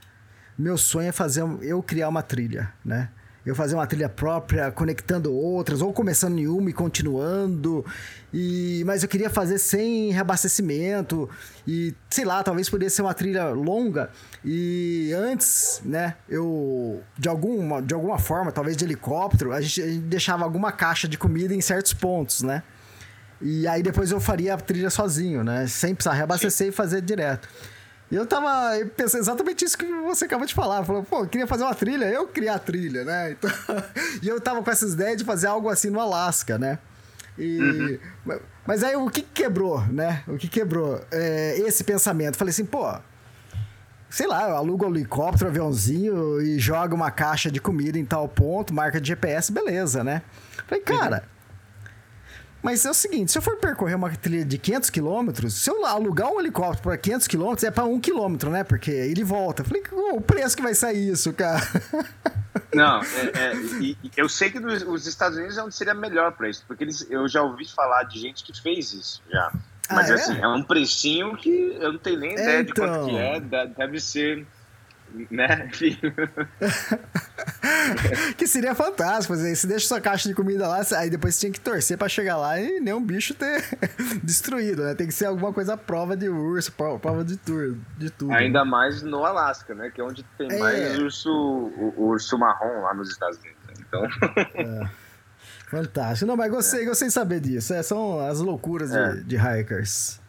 meu 0.58 0.78
sonho 0.78 1.10
é 1.10 1.12
fazer 1.12 1.44
eu 1.62 1.82
criar 1.82 2.10
uma 2.10 2.24
trilha, 2.24 2.74
né? 2.84 3.10
Eu 3.46 3.56
fazer 3.56 3.74
uma 3.76 3.88
trilha 3.88 4.08
própria, 4.08 4.72
conectando 4.72 5.34
outras, 5.34 5.82
ou 5.82 5.92
começando 5.92 6.38
em 6.38 6.48
uma 6.48 6.70
e 6.70 6.74
continuando. 6.74 7.84
E, 8.32 8.84
mas 8.86 9.02
eu 9.02 9.10
queria 9.10 9.30
fazer 9.30 9.58
sem 9.58 10.12
reabastecimento. 10.12 11.30
E, 11.68 11.94
sei 12.10 12.24
lá, 12.24 12.44
talvez 12.44 12.70
pudesse 12.70 12.98
ser 12.98 13.02
uma 13.02 13.14
trilha 13.14 13.50
longa. 13.50 14.12
E 14.46 15.12
antes, 15.16 15.82
né, 15.84 16.16
eu, 16.30 17.02
de 17.18 17.28
alguma, 17.28 17.82
de 17.82 17.94
alguma 17.94 18.20
forma, 18.20 18.52
talvez 18.52 18.78
de 18.78 18.86
helicóptero, 18.86 19.52
a 19.52 19.62
gente, 19.62 19.82
a 19.82 19.88
gente 19.88 20.02
deixava 20.02 20.44
alguma 20.44 20.72
caixa 20.72 21.08
de 21.08 21.18
comida 21.18 21.54
em 21.54 21.62
certos 21.62 21.94
pontos, 21.94 22.44
né? 22.44 22.62
E 23.42 23.68
aí 23.68 23.82
depois 23.82 24.12
eu 24.12 24.20
faria 24.22 24.54
a 24.54 24.58
trilha 24.58 24.92
sozinho, 24.92 25.44
né? 25.44 25.66
Sem 25.66 25.96
precisar 25.96 26.14
reabastecer 26.14 26.68
Sim. 26.68 26.70
e 26.70 26.72
fazer 26.72 27.02
direto. 27.02 27.50
E 28.12 28.16
eu 28.16 28.26
tava 28.26 28.86
pensando 28.98 29.22
exatamente 29.22 29.64
isso 29.64 29.78
que 29.78 29.86
você 29.86 30.26
acabou 30.26 30.46
de 30.46 30.54
falar. 30.54 30.84
Falou, 30.84 31.02
pô, 31.02 31.22
eu 31.22 31.28
queria 31.28 31.48
fazer 31.48 31.64
uma 31.64 31.74
trilha, 31.74 32.06
eu 32.06 32.28
criar 32.28 32.56
a 32.56 32.60
trilha, 32.60 33.06
né? 33.06 33.32
Então, 33.40 33.50
e 34.22 34.28
eu 34.28 34.40
tava 34.42 34.62
com 34.62 34.70
essas 34.70 34.94
ideias 34.94 35.18
de 35.18 35.24
fazer 35.24 35.48
algo 35.48 35.70
assim 35.70 35.90
no 35.90 36.00
Alasca, 36.00 36.58
né? 36.58 36.78
E, 37.38 38.00
uhum. 38.26 38.40
Mas 38.68 38.84
aí 38.84 38.96
o 38.98 39.10
que 39.10 39.22
quebrou, 39.22 39.82
né? 39.88 40.24
O 40.28 40.38
que 40.38 40.50
quebrou? 40.50 41.02
É, 41.10 41.58
esse 41.60 41.86
pensamento. 41.86 42.38
Falei 42.38 42.52
assim, 42.52 42.66
pô, 42.66 42.94
sei 44.10 44.28
lá, 44.28 44.50
eu 44.50 44.58
alugo 44.58 44.86
um 44.86 44.90
helicóptero, 44.90 45.46
um 45.46 45.50
aviãozinho 45.50 46.42
e 46.42 46.60
jogo 46.60 46.94
uma 46.94 47.10
caixa 47.10 47.50
de 47.50 47.62
comida 47.62 47.98
em 47.98 48.06
tal 48.06 48.28
ponto, 48.28 48.74
marca 48.74 49.00
de 49.00 49.08
GPS, 49.08 49.52
beleza, 49.52 50.04
né? 50.04 50.22
Falei, 50.68 50.84
cara, 50.84 51.18
uhum. 51.18 51.41
Mas 52.62 52.86
é 52.86 52.90
o 52.90 52.94
seguinte, 52.94 53.32
se 53.32 53.38
eu 53.38 53.42
for 53.42 53.58
percorrer 53.58 53.96
uma 53.96 54.10
trilha 54.12 54.46
de 54.46 54.58
500 54.58 54.90
quilômetros, 54.90 55.54
se 55.56 55.70
eu 55.70 55.86
alugar 55.86 56.32
um 56.32 56.40
helicóptero 56.40 56.84
para 56.84 56.98
500 56.98 57.28
quilômetros, 57.28 57.64
é 57.64 57.72
para 57.72 57.86
um 57.86 58.00
quilômetro, 58.00 58.50
né? 58.50 58.64
Porque 58.64 58.92
ele 58.92 59.24
volta. 59.24 59.64
Falei, 59.64 59.84
o 60.14 60.22
preço 60.22 60.56
que 60.56 60.62
vai 60.62 60.76
sair 60.76 61.10
isso, 61.10 61.34
cara? 61.34 61.62
Não, 62.74 63.02
é, 63.02 63.32
é, 63.34 63.56
e, 63.82 63.98
eu 64.16 64.30
sei 64.30 64.50
que 64.50 64.60
os 64.60 65.08
Estados 65.08 65.38
Unidos 65.38 65.58
é 65.58 65.64
onde 65.64 65.76
seria 65.76 65.94
melhor 65.94 66.34
para 66.34 66.50
isso, 66.50 66.64
porque 66.68 66.84
eles, 66.84 67.06
eu 67.10 67.28
já 67.28 67.42
ouvi 67.42 67.68
falar 67.68 68.04
de 68.04 68.20
gente 68.20 68.44
que 68.44 68.62
fez 68.62 68.94
isso 68.94 69.22
já. 69.30 69.52
Mas 69.90 70.10
ah, 70.10 70.14
é? 70.14 70.16
assim, 70.16 70.40
é 70.40 70.48
um 70.48 70.64
precinho 70.64 71.36
que 71.36 71.78
eu 71.80 71.94
não 71.94 72.00
tenho 72.00 72.20
nem 72.20 72.34
ideia 72.34 72.62
então... 72.62 72.86
de 72.86 72.92
quanto 72.92 73.10
que 73.10 73.18
é, 73.18 73.68
deve 73.68 74.00
ser 74.00 74.46
né, 75.30 75.70
filho? 75.74 76.00
que 78.38 78.48
seria 78.48 78.76
fantástico. 78.76 79.36
Você 79.36 79.68
deixa 79.68 79.88
sua 79.88 80.02
caixa 80.02 80.30
de 80.30 80.36
comida 80.36 80.68
lá, 80.68 80.82
aí 80.98 81.10
depois 81.10 81.36
você 81.36 81.42
tinha 81.42 81.52
que 81.52 81.60
torcer 81.60 81.98
para 81.98 82.08
chegar 82.08 82.38
lá 82.38 82.60
e 82.60 82.80
nenhum 82.80 83.04
bicho 83.04 83.34
ter 83.34 83.64
destruído, 84.24 84.84
né? 84.84 84.96
Tem 84.96 85.08
que 85.08 85.14
ser 85.14 85.26
alguma 85.26 85.52
coisa 85.52 85.76
prova 85.76 86.16
de 86.16 86.30
urso, 86.30 86.72
prova 86.72 87.24
de, 87.24 87.38
tur 87.38 87.78
de 87.98 88.10
tudo. 88.10 88.34
Ainda 88.34 88.64
mais 88.64 89.02
no 89.02 89.26
Alasca, 89.26 89.76
né? 89.76 89.90
Que 89.90 90.02
é 90.02 90.04
onde 90.04 90.24
tem 90.38 90.52
é. 90.52 90.60
mais 90.60 91.00
urso, 91.00 91.30
o, 91.30 91.94
o, 91.98 92.04
urso 92.10 92.38
marrom 92.38 92.82
lá 92.82 92.94
nos 92.94 93.10
Estados 93.10 93.40
Unidos. 93.40 93.60
Né? 93.68 93.74
Então. 93.80 94.06
É. 94.56 94.90
Fantástico. 95.72 96.28
Não, 96.28 96.36
mas 96.36 96.52
gostei, 96.52 96.84
é. 96.84 96.86
gostei 96.86 97.08
de 97.08 97.14
saber 97.14 97.40
disso. 97.40 97.74
É, 97.74 97.82
são 97.82 98.20
as 98.20 98.40
loucuras 98.40 98.92
de, 98.92 98.98
é. 98.98 99.16
de 99.16 99.38
hikers. 99.38 100.21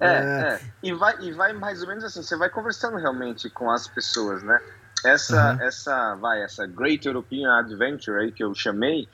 É, 0.00 0.06
é, 0.06 0.48
é. 0.54 0.60
E, 0.82 0.92
vai, 0.92 1.16
e 1.20 1.32
vai 1.32 1.52
mais 1.52 1.82
ou 1.82 1.88
menos 1.88 2.04
assim, 2.04 2.22
você 2.22 2.36
vai 2.36 2.50
conversando 2.50 2.96
realmente 2.96 3.48
com 3.50 3.70
as 3.70 3.88
pessoas, 3.88 4.42
né? 4.42 4.60
Essa, 5.04 5.54
uhum. 5.54 5.62
essa, 5.62 6.14
vai, 6.16 6.42
essa 6.42 6.66
Great 6.66 7.06
European 7.06 7.58
Adventure 7.58 8.18
aí 8.18 8.32
que 8.32 8.42
eu 8.42 8.54
chamei, 8.54 9.08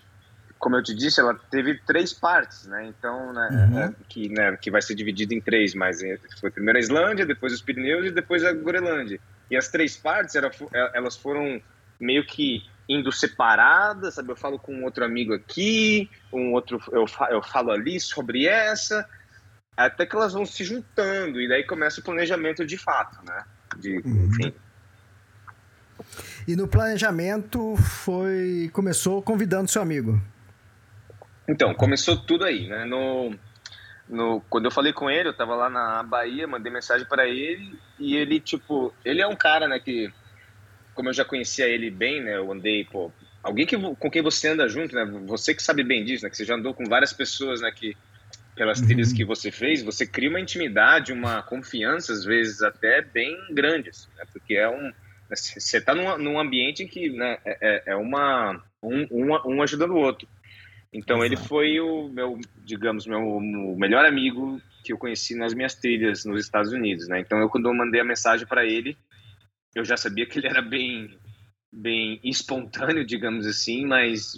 como 0.58 0.76
eu 0.76 0.82
te 0.82 0.94
disse, 0.94 1.20
ela 1.20 1.34
teve 1.50 1.78
três 1.86 2.12
partes, 2.12 2.66
né? 2.66 2.86
Então, 2.86 3.32
né, 3.32 3.48
uhum. 3.50 3.78
é, 3.78 3.94
que, 4.08 4.28
né, 4.28 4.56
que 4.56 4.70
vai 4.70 4.80
ser 4.80 4.94
dividida 4.94 5.34
em 5.34 5.40
três, 5.40 5.74
mas 5.74 6.02
é, 6.02 6.18
foi 6.40 6.50
primeiro 6.50 6.78
a 6.78 6.80
Islândia, 6.80 7.26
depois 7.26 7.52
os 7.52 7.60
Pirineus 7.60 8.06
e 8.06 8.10
depois 8.10 8.44
a 8.44 8.52
Groenlândia. 8.52 9.20
E 9.50 9.56
as 9.56 9.68
três 9.68 9.96
partes, 9.96 10.34
era, 10.34 10.50
elas 10.94 11.16
foram 11.16 11.60
meio 12.00 12.24
que 12.24 12.62
indo 12.88 13.12
separadas, 13.12 14.14
sabe? 14.14 14.30
Eu 14.30 14.36
falo 14.36 14.58
com 14.58 14.74
um 14.74 14.84
outro 14.84 15.04
amigo 15.04 15.32
aqui, 15.34 16.10
um 16.32 16.52
outro 16.52 16.80
eu, 16.92 17.06
eu 17.30 17.42
falo 17.42 17.70
ali 17.70 17.98
sobre 18.00 18.46
essa, 18.46 19.08
até 19.76 20.05
que 20.05 20.14
elas 20.14 20.33
vão 20.33 20.45
se 20.45 20.64
juntando 20.64 21.41
e 21.41 21.49
daí 21.49 21.64
começa 21.64 22.00
o 22.00 22.05
planejamento 22.05 22.64
de 22.64 22.76
fato, 22.76 23.25
né? 23.25 23.45
De, 23.79 23.99
uhum. 23.99 24.26
enfim. 24.26 24.55
E 26.47 26.57
no 26.57 26.69
planejamento 26.69 27.76
foi 27.76 28.71
começou 28.73 29.23
convidando 29.23 29.71
seu 29.71 29.81
amigo. 29.81 30.21
Então 31.49 31.75
começou 31.75 32.17
tudo 32.17 32.45
aí, 32.45 32.69
né? 32.69 32.85
No, 32.85 33.35
no 34.09 34.41
quando 34.49 34.67
eu 34.67 34.71
falei 34.71 34.93
com 34.93 35.11
ele, 35.11 35.29
eu 35.29 35.37
tava 35.37 35.55
lá 35.55 35.71
na 35.71 36.02
Bahia, 36.02 36.47
mandei 36.47 36.73
mensagem 36.73 37.07
para 37.07 37.26
ele 37.26 37.79
e 37.99 38.17
ele 38.17 38.41
tipo, 38.41 38.93
ele 39.05 39.23
é 39.23 39.26
um 39.26 39.37
cara, 39.37 39.67
né? 39.67 39.79
Que 39.79 40.12
como 40.95 41.09
eu 41.09 41.14
já 41.14 41.25
conhecia 41.25 41.67
ele 41.67 41.91
bem, 41.91 42.23
né? 42.23 42.37
Eu 42.37 42.52
andei, 42.52 42.85
pô, 42.85 43.11
alguém 43.43 43.67
que 43.67 43.79
com 43.79 44.11
quem 44.11 44.23
você 44.23 44.49
anda 44.49 44.69
junto, 44.69 44.95
né? 44.95 45.05
Você 45.26 45.55
que 45.55 45.62
sabe 45.62 45.83
bem 45.83 46.05
disso, 46.05 46.25
né? 46.25 46.31
Que 46.31 46.37
você 46.37 46.45
já 46.45 46.55
andou 46.55 46.75
com 46.75 46.85
várias 46.85 47.12
pessoas, 47.12 47.61
né? 47.61 47.71
Que 47.71 47.97
pelas 48.54 48.80
uhum. 48.80 48.87
trilhas 48.87 49.12
que 49.12 49.25
você 49.25 49.50
fez, 49.50 49.82
você 49.82 50.06
cria 50.06 50.28
uma 50.28 50.40
intimidade, 50.40 51.12
uma 51.12 51.42
confiança, 51.42 52.12
às 52.12 52.25
vezes 52.25 52.62
até 52.62 53.02
bem 53.02 53.37
grandes, 53.50 54.09
né? 54.16 54.25
porque 54.32 54.54
é 54.54 54.68
um 54.68 54.92
você 55.28 55.78
está 55.78 55.94
num, 55.94 56.18
num, 56.18 56.38
ambiente 56.38 56.82
em 56.82 56.87
que 56.87 57.09
né, 57.09 57.38
é, 57.42 57.56
é, 57.61 57.82
é 57.92 57.97
uma 57.97 58.62
um, 58.82 59.06
um, 59.11 59.54
um, 59.54 59.62
ajudando 59.62 59.92
o 59.92 59.99
outro. 59.99 60.28
Então 60.92 61.25
Exato. 61.25 61.32
ele 61.32 61.49
foi 61.49 61.80
o 61.80 62.11
meu, 62.11 62.38
digamos, 62.62 63.06
meu, 63.06 63.40
meu 63.40 63.75
melhor 63.75 64.04
amigo 64.04 64.61
que 64.85 64.92
eu 64.92 64.99
conheci 64.99 65.35
nas 65.35 65.54
minhas 65.54 65.75
trilhas 65.75 66.26
nos 66.26 66.44
Estados 66.44 66.71
Unidos, 66.71 67.09
né? 67.09 67.21
Então 67.21 67.38
eu 67.38 67.49
quando 67.49 67.66
eu 67.66 67.75
mandei 67.75 68.02
a 68.02 68.04
mensagem 68.04 68.47
para 68.47 68.66
ele, 68.66 68.94
eu 69.75 69.87
já 69.87 69.97
sabia 69.97 70.26
que 70.26 70.38
ele 70.38 70.49
era 70.49 70.61
bem 70.61 71.18
bem 71.73 72.21
espontâneo, 72.23 73.06
digamos 73.06 73.47
assim, 73.47 73.87
mas 73.87 74.35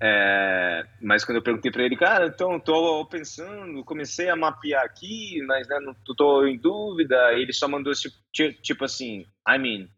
é, 0.00 0.84
mas 1.00 1.24
quando 1.24 1.36
eu 1.36 1.42
perguntei 1.42 1.70
para 1.70 1.82
ele, 1.82 1.96
cara, 1.96 2.26
então 2.26 2.60
tô 2.60 3.04
pensando, 3.06 3.84
comecei 3.84 4.28
a 4.28 4.36
mapear 4.36 4.84
aqui, 4.84 5.42
mas 5.46 5.66
né, 5.68 5.78
não 5.80 5.94
tô 5.94 6.46
em 6.46 6.58
dúvida. 6.58 7.32
Ele 7.32 7.52
só 7.52 7.66
mandou 7.66 7.92
tipo, 7.94 8.16
tipo 8.62 8.84
assim, 8.84 9.26
I 9.48 9.58
mean, 9.58 9.88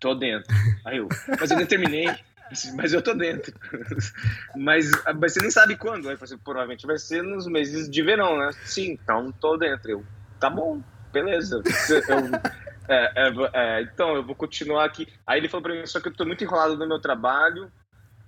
tô 0.00 0.14
dentro. 0.14 0.52
Aí 0.84 0.98
eu, 0.98 1.08
mas 1.40 1.50
eu 1.50 1.56
nem 1.56 1.66
terminei. 1.66 2.08
Mas 2.74 2.92
eu 2.92 3.02
tô 3.02 3.14
dentro. 3.14 3.54
mas, 4.54 4.90
mas 5.18 5.32
você 5.32 5.40
nem 5.40 5.50
sabe 5.50 5.76
quando. 5.76 6.08
Aí 6.08 6.16
você, 6.16 6.36
provavelmente 6.36 6.86
vai 6.86 6.98
ser 6.98 7.22
nos 7.22 7.46
meses 7.46 7.88
de 7.88 8.02
verão, 8.02 8.38
né? 8.38 8.50
Sim, 8.64 8.98
então 9.02 9.32
tô 9.32 9.56
dentro. 9.56 9.90
Eu, 9.90 10.06
tá 10.38 10.50
bom, 10.50 10.82
beleza. 11.12 11.62
Eu, 12.08 12.30
é, 12.88 13.12
é, 13.16 13.32
é, 13.54 13.82
então, 13.82 14.14
eu 14.14 14.22
vou 14.22 14.34
continuar 14.34 14.84
aqui. 14.84 15.08
Aí 15.26 15.40
ele 15.40 15.48
falou 15.48 15.62
pra 15.62 15.74
mim, 15.74 15.86
só 15.86 16.00
que 16.00 16.08
eu 16.08 16.14
tô 16.14 16.24
muito 16.24 16.44
enrolado 16.44 16.76
no 16.76 16.86
meu 16.86 17.00
trabalho, 17.00 17.72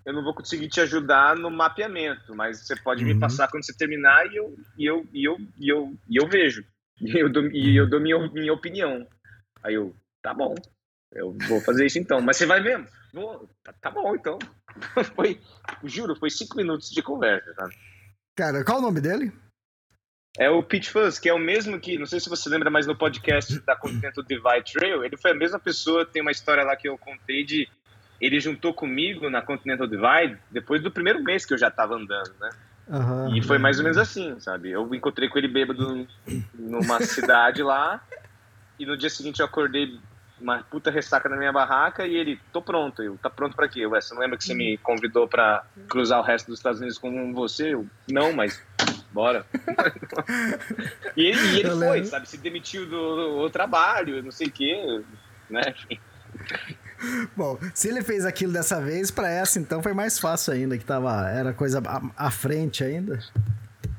eu 0.06 0.12
não 0.12 0.22
vou 0.22 0.32
conseguir 0.32 0.68
te 0.68 0.80
ajudar 0.80 1.34
no 1.34 1.50
mapeamento, 1.50 2.32
mas 2.32 2.60
você 2.60 2.76
pode 2.76 3.04
uhum. 3.04 3.12
me 3.12 3.18
passar 3.18 3.48
quando 3.50 3.66
você 3.66 3.76
terminar 3.76 4.32
e 4.32 4.36
eu, 4.36 4.56
e 4.78 4.86
eu, 4.86 5.06
e 5.12 5.24
eu, 5.24 5.36
e 5.58 5.68
eu, 5.68 5.98
e 6.08 6.16
eu 6.16 6.28
vejo. 6.28 6.64
E 7.00 7.18
eu 7.18 7.28
dou, 7.28 7.50
e 7.50 7.76
eu 7.76 7.90
dou 7.90 8.00
minha, 8.00 8.16
minha 8.30 8.52
opinião. 8.52 9.06
Aí 9.62 9.74
eu, 9.74 9.94
tá 10.22 10.32
bom, 10.32 10.54
eu 11.12 11.36
vou 11.48 11.60
fazer 11.60 11.84
isso 11.84 11.98
então. 11.98 12.20
Mas 12.20 12.36
você 12.36 12.46
vai 12.46 12.60
mesmo? 12.60 12.86
Vou, 13.12 13.50
tá, 13.64 13.72
tá 13.72 13.90
bom 13.90 14.14
então. 14.14 14.38
foi, 15.16 15.40
juro, 15.82 16.14
foi 16.14 16.30
cinco 16.30 16.56
minutos 16.56 16.88
de 16.90 17.02
conversa, 17.02 17.52
tá? 17.54 17.68
Cara, 18.36 18.64
qual 18.64 18.78
o 18.78 18.82
nome 18.82 19.00
dele? 19.00 19.32
É 20.38 20.48
o 20.50 20.62
Pete 20.62 20.90
Fuzz, 20.90 21.18
que 21.18 21.28
é 21.28 21.34
o 21.34 21.38
mesmo 21.38 21.80
que, 21.80 21.98
não 21.98 22.06
sei 22.06 22.20
se 22.20 22.28
você 22.28 22.48
lembra, 22.48 22.70
mas 22.70 22.86
no 22.86 22.96
podcast 22.96 23.58
da 23.60 23.74
Continental 23.74 24.22
Divide 24.22 24.72
Trail, 24.72 25.02
ele 25.02 25.16
foi 25.16 25.30
a 25.30 25.34
mesma 25.34 25.58
pessoa, 25.58 26.04
tem 26.04 26.20
uma 26.20 26.30
história 26.30 26.62
lá 26.62 26.76
que 26.76 26.86
eu 26.86 26.96
contei 26.98 27.42
de, 27.42 27.66
ele 28.20 28.40
juntou 28.40 28.72
comigo 28.72 29.28
na 29.28 29.42
Continental 29.42 29.86
Divide 29.86 30.38
depois 30.50 30.82
do 30.82 30.90
primeiro 30.90 31.22
mês 31.22 31.44
que 31.44 31.54
eu 31.54 31.58
já 31.58 31.70
tava 31.70 31.94
andando, 31.94 32.32
né? 32.40 32.50
Uhum. 32.88 33.36
E 33.36 33.42
foi 33.42 33.58
mais 33.58 33.78
ou 33.78 33.82
menos 33.82 33.98
assim, 33.98 34.38
sabe? 34.38 34.70
Eu 34.70 34.94
encontrei 34.94 35.28
com 35.28 35.38
ele 35.38 35.48
bêbado 35.48 36.06
numa 36.54 37.00
cidade 37.00 37.62
lá, 37.62 38.00
e 38.78 38.86
no 38.86 38.96
dia 38.96 39.10
seguinte 39.10 39.40
eu 39.40 39.46
acordei 39.46 39.98
uma 40.40 40.62
puta 40.62 40.90
ressaca 40.90 41.28
na 41.28 41.36
minha 41.36 41.52
barraca 41.52 42.06
e 42.06 42.14
ele, 42.14 42.38
tô 42.52 42.60
pronto. 42.60 43.02
Eu, 43.02 43.16
tá 43.16 43.30
pronto 43.30 43.56
pra 43.56 43.68
quê? 43.68 43.86
Ué, 43.86 44.00
você 44.00 44.14
não 44.14 44.20
lembra 44.20 44.36
que 44.36 44.44
você 44.44 44.54
me 44.54 44.76
convidou 44.78 45.26
pra 45.26 45.64
cruzar 45.88 46.20
o 46.20 46.22
resto 46.22 46.48
dos 46.48 46.58
Estados 46.58 46.78
Unidos 46.78 46.98
com 46.98 47.32
você? 47.32 47.74
Eu, 47.74 47.86
não, 48.08 48.32
mas 48.32 48.62
bora. 49.12 49.46
e 51.16 51.24
ele, 51.24 51.40
e 51.40 51.60
ele 51.60 51.70
foi, 51.70 52.04
sabe? 52.04 52.28
Se 52.28 52.36
demitiu 52.36 52.86
do, 52.86 53.42
do 53.42 53.50
trabalho, 53.50 54.22
não 54.22 54.30
sei 54.30 54.48
o 54.48 54.52
quê, 54.52 55.02
né? 55.48 55.74
Bom, 57.36 57.58
se 57.74 57.88
ele 57.88 58.02
fez 58.02 58.24
aquilo 58.24 58.52
dessa 58.52 58.80
vez, 58.80 59.10
para 59.10 59.30
essa 59.30 59.58
então 59.58 59.82
foi 59.82 59.92
mais 59.92 60.18
fácil 60.18 60.52
ainda, 60.52 60.78
que 60.78 60.84
tava, 60.84 61.28
era 61.30 61.52
coisa 61.52 61.82
à, 61.84 62.26
à 62.26 62.30
frente 62.30 62.82
ainda. 62.82 63.18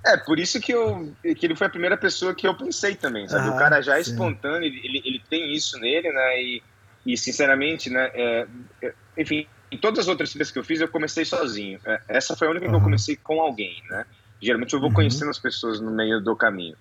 É, 0.06 0.16
por 0.16 0.40
isso 0.40 0.60
que, 0.62 0.74
eu, 0.74 1.14
que 1.22 1.46
ele 1.46 1.56
foi 1.56 1.68
a 1.68 1.70
primeira 1.70 1.98
pessoa 1.98 2.34
que 2.34 2.48
eu 2.48 2.56
pensei 2.56 2.96
também, 2.96 3.28
sabe? 3.28 3.50
Ah, 3.50 3.52
o 3.52 3.58
cara 3.58 3.82
já 3.82 3.98
é 3.98 4.02
espontâneo, 4.02 4.66
ele, 4.66 5.02
ele, 5.04 5.22
tem 5.30 5.54
isso 5.54 5.78
nele, 5.80 6.12
né? 6.12 6.42
E, 6.42 6.64
e 7.06 7.18
sinceramente, 7.18 7.90
né? 7.90 8.10
É, 8.14 8.48
é, 8.82 8.94
enfim, 9.18 9.46
em 9.70 9.78
todas 9.78 10.00
as 10.00 10.08
outras 10.08 10.30
trilhas 10.30 10.50
que 10.50 10.58
eu 10.58 10.64
fiz, 10.64 10.80
eu 10.80 10.88
comecei 10.88 11.26
sozinho. 11.26 11.80
É, 11.86 12.00
essa 12.08 12.38
foi 12.38 12.48
a 12.48 12.52
única 12.52 12.66
uhum. 12.66 12.72
que 12.72 12.78
eu 12.78 12.84
comecei 12.84 13.16
com 13.18 13.42
alguém, 13.42 13.84
né? 13.90 14.06
Geralmente 14.42 14.74
eu 14.74 14.80
vou 14.80 14.90
uhum. 14.90 14.96
conhecendo 14.96 15.30
as 15.30 15.40
pessoas 15.40 15.82
no 15.82 15.92
meio 15.92 16.22
do 16.22 16.36
caminho. 16.36 16.78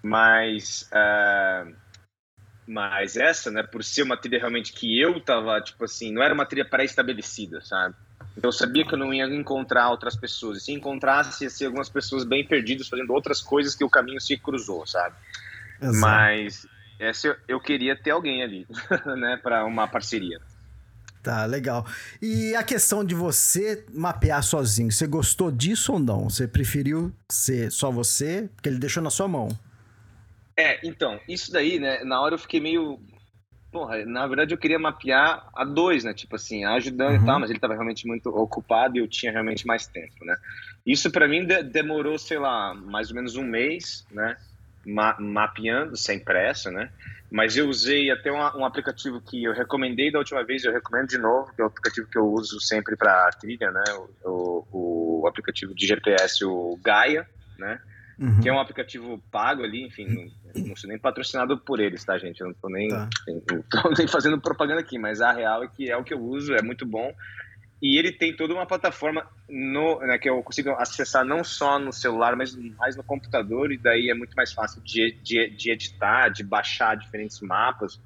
Mas, 0.00 0.88
uh, 0.92 1.72
mas 2.68 3.16
essa, 3.16 3.50
né, 3.50 3.62
por 3.62 3.82
ser 3.82 4.02
uma 4.02 4.14
trilha 4.14 4.38
realmente 4.38 4.74
que 4.74 5.00
eu 5.00 5.18
tava, 5.20 5.58
tipo 5.62 5.86
assim, 5.86 6.12
não 6.12 6.22
era 6.22 6.34
uma 6.34 6.44
trilha 6.44 6.66
pré-estabelecida, 6.66 7.62
sabe? 7.62 7.94
Então 8.36 8.48
eu 8.48 8.52
sabia 8.52 8.86
que 8.86 8.92
eu 8.92 8.98
não 8.98 9.12
ia 9.12 9.24
encontrar 9.24 9.88
outras 9.88 10.14
pessoas. 10.14 10.58
E 10.58 10.60
se 10.60 10.72
encontrasse, 10.72 11.44
ia 11.44 11.50
ser 11.50 11.64
algumas 11.64 11.88
pessoas 11.88 12.24
bem 12.24 12.46
perdidas 12.46 12.86
fazendo 12.86 13.10
outras 13.14 13.40
coisas 13.40 13.74
que 13.74 13.82
o 13.82 13.88
caminho 13.88 14.20
se 14.20 14.36
cruzou, 14.36 14.86
sabe? 14.86 15.16
Exato. 15.80 15.98
Mas 15.98 16.66
essa 17.00 17.28
eu, 17.28 17.36
eu 17.48 17.60
queria 17.60 17.96
ter 17.96 18.10
alguém 18.10 18.42
ali, 18.42 18.66
né, 19.18 19.40
para 19.42 19.64
uma 19.64 19.88
parceria. 19.88 20.38
Tá, 21.22 21.46
legal. 21.46 21.86
E 22.20 22.54
a 22.54 22.62
questão 22.62 23.02
de 23.02 23.14
você 23.14 23.84
mapear 23.92 24.42
sozinho, 24.42 24.92
você 24.92 25.06
gostou 25.06 25.50
disso 25.50 25.94
ou 25.94 25.98
não? 25.98 26.28
Você 26.28 26.46
preferiu 26.46 27.12
ser 27.30 27.72
só 27.72 27.90
você? 27.90 28.48
Porque 28.54 28.68
ele 28.68 28.78
deixou 28.78 29.02
na 29.02 29.10
sua 29.10 29.26
mão. 29.26 29.48
É, 30.58 30.80
então, 30.82 31.20
isso 31.28 31.52
daí, 31.52 31.78
né, 31.78 32.02
na 32.02 32.20
hora 32.20 32.34
eu 32.34 32.38
fiquei 32.38 32.60
meio. 32.60 32.98
Porra, 33.70 34.04
na 34.04 34.26
verdade 34.26 34.52
eu 34.52 34.58
queria 34.58 34.78
mapear 34.78 35.48
a 35.54 35.64
dois, 35.64 36.02
né? 36.02 36.12
Tipo 36.12 36.34
assim, 36.34 36.64
ajudando 36.64 37.16
uhum. 37.16 37.22
e 37.22 37.26
tal, 37.26 37.38
mas 37.38 37.50
ele 37.50 37.60
tava 37.60 37.74
realmente 37.74 38.08
muito 38.08 38.28
ocupado 38.30 38.96
e 38.96 39.00
eu 39.00 39.06
tinha 39.06 39.30
realmente 39.30 39.66
mais 39.66 39.86
tempo, 39.86 40.24
né? 40.24 40.34
Isso 40.84 41.10
para 41.12 41.28
mim 41.28 41.46
de 41.46 41.62
demorou, 41.62 42.18
sei 42.18 42.38
lá, 42.38 42.74
mais 42.74 43.10
ou 43.10 43.14
menos 43.14 43.36
um 43.36 43.44
mês, 43.44 44.04
né? 44.10 44.36
Ma 44.84 45.16
mapeando, 45.20 45.96
sem 45.96 46.18
pressa, 46.18 46.70
né? 46.70 46.90
mas 47.30 47.56
eu 47.56 47.68
usei 47.68 48.10
até 48.10 48.32
um, 48.32 48.38
um, 48.38 48.64
aplicativo 48.64 49.20
que 49.20 49.44
eu 49.44 49.52
recomendei 49.52 50.10
da 50.10 50.18
última 50.18 50.42
vez, 50.42 50.64
eu 50.64 50.72
recomendo 50.72 51.08
de 51.08 51.18
novo, 51.18 51.52
que 51.54 51.60
é 51.60 51.64
o 51.64 51.66
aplicativo 51.66 52.08
que 52.10 52.16
eu 52.16 52.26
uso 52.26 52.58
sempre 52.58 52.96
para 52.96 53.30
trilha, 53.32 53.70
né? 53.70 53.84
O, 54.24 54.66
o, 54.72 55.20
o, 55.22 55.26
aplicativo 55.26 55.74
de 55.74 55.86
GPS, 55.86 56.42
o 56.44 56.78
Gaia, 56.82 57.28
né? 57.58 57.78
Uhum. 58.18 58.40
Que 58.40 58.48
é 58.48 58.52
um 58.52 58.58
aplicativo 58.58 59.22
pago 59.30 59.62
ali, 59.62 59.86
enfim, 59.86 60.06
não, 60.06 60.64
não 60.66 60.76
sou 60.76 60.88
nem 60.88 60.98
patrocinado 60.98 61.56
por 61.56 61.78
eles, 61.78 62.04
tá, 62.04 62.18
gente? 62.18 62.40
Eu 62.40 62.48
não 62.48 62.54
tô 62.54 62.68
nem, 62.68 62.88
tá. 62.88 63.08
tô 63.70 63.90
nem 63.96 64.08
fazendo 64.08 64.40
propaganda 64.40 64.80
aqui, 64.80 64.98
mas 64.98 65.20
a 65.20 65.32
real 65.32 65.62
é 65.62 65.68
que 65.68 65.88
é 65.88 65.96
o 65.96 66.02
que 66.02 66.12
eu 66.12 66.20
uso, 66.20 66.52
é 66.54 66.60
muito 66.60 66.84
bom. 66.84 67.14
E 67.80 67.96
ele 67.96 68.10
tem 68.10 68.34
toda 68.34 68.52
uma 68.54 68.66
plataforma 68.66 69.24
no, 69.48 70.00
né, 70.00 70.18
que 70.18 70.28
eu 70.28 70.42
consigo 70.42 70.70
acessar 70.70 71.24
não 71.24 71.44
só 71.44 71.78
no 71.78 71.92
celular, 71.92 72.34
mas 72.34 72.56
mais 72.76 72.96
no 72.96 73.04
computador, 73.04 73.70
e 73.70 73.78
daí 73.78 74.10
é 74.10 74.14
muito 74.14 74.34
mais 74.34 74.52
fácil 74.52 74.82
de, 74.82 75.16
de, 75.22 75.50
de 75.50 75.70
editar, 75.70 76.28
de 76.28 76.42
baixar 76.42 76.96
diferentes 76.96 77.40
mapas. 77.40 78.00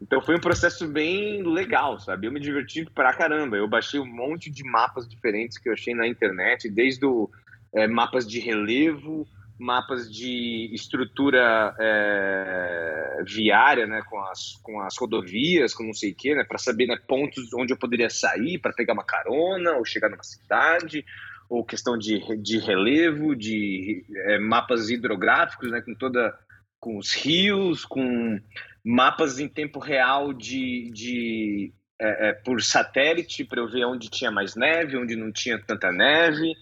Então 0.00 0.22
foi 0.22 0.36
um 0.36 0.40
processo 0.40 0.86
bem 0.86 1.42
legal, 1.42 1.98
sabe? 1.98 2.28
Eu 2.28 2.32
me 2.32 2.38
diverti 2.38 2.84
pra 2.94 3.12
caramba. 3.12 3.56
Eu 3.56 3.68
baixei 3.68 3.98
um 3.98 4.06
monte 4.06 4.48
de 4.48 4.62
mapas 4.62 5.08
diferentes 5.08 5.58
que 5.58 5.68
eu 5.68 5.72
achei 5.72 5.92
na 5.92 6.06
internet, 6.06 6.70
desde 6.70 7.04
o, 7.04 7.28
é, 7.74 7.88
mapas 7.88 8.26
de 8.26 8.38
relevo, 8.38 9.26
mapas 9.60 10.10
de 10.10 10.70
estrutura 10.72 11.74
é, 11.78 13.22
viária, 13.26 13.86
né, 13.86 14.02
com 14.08 14.18
as, 14.24 14.56
com 14.62 14.80
as 14.80 14.96
rodovias, 14.98 15.74
com 15.74 15.84
não 15.84 15.92
sei 15.92 16.12
o 16.12 16.14
quê, 16.16 16.34
né, 16.34 16.44
para 16.44 16.58
saber 16.58 16.86
né, 16.86 16.98
pontos 17.06 17.52
onde 17.54 17.72
eu 17.72 17.78
poderia 17.78 18.08
sair 18.08 18.58
para 18.58 18.72
pegar 18.72 18.94
uma 18.94 19.04
carona 19.04 19.72
ou 19.72 19.84
chegar 19.84 20.08
numa 20.08 20.22
cidade, 20.22 21.04
ou 21.48 21.64
questão 21.64 21.98
de, 21.98 22.20
de 22.38 22.58
relevo, 22.58 23.36
de 23.36 24.04
é, 24.26 24.38
mapas 24.38 24.88
hidrográficos, 24.88 25.70
né, 25.70 25.82
com 25.82 25.94
toda 25.94 26.36
com 26.78 26.96
os 26.96 27.12
rios, 27.12 27.84
com 27.84 28.40
mapas 28.82 29.38
em 29.38 29.46
tempo 29.46 29.78
real 29.78 30.32
de, 30.32 30.90
de 30.90 31.74
é, 32.00 32.30
é 32.30 32.32
por 32.32 32.62
satélite 32.62 33.44
para 33.44 33.60
eu 33.60 33.68
ver 33.68 33.84
onde 33.84 34.08
tinha 34.08 34.30
mais 34.30 34.56
neve, 34.56 34.96
onde 34.96 35.14
não 35.14 35.30
tinha 35.30 35.58
tanta 35.58 35.92
neve 35.92 36.54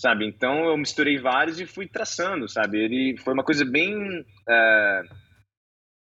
sabe? 0.00 0.26
Então 0.26 0.64
eu 0.64 0.78
misturei 0.78 1.18
vários 1.18 1.60
e 1.60 1.66
fui 1.66 1.86
traçando, 1.86 2.48
sabe? 2.48 2.78
Ele 2.78 3.18
foi 3.18 3.34
uma 3.34 3.44
coisa 3.44 3.66
bem, 3.66 4.24
é, 4.48 5.02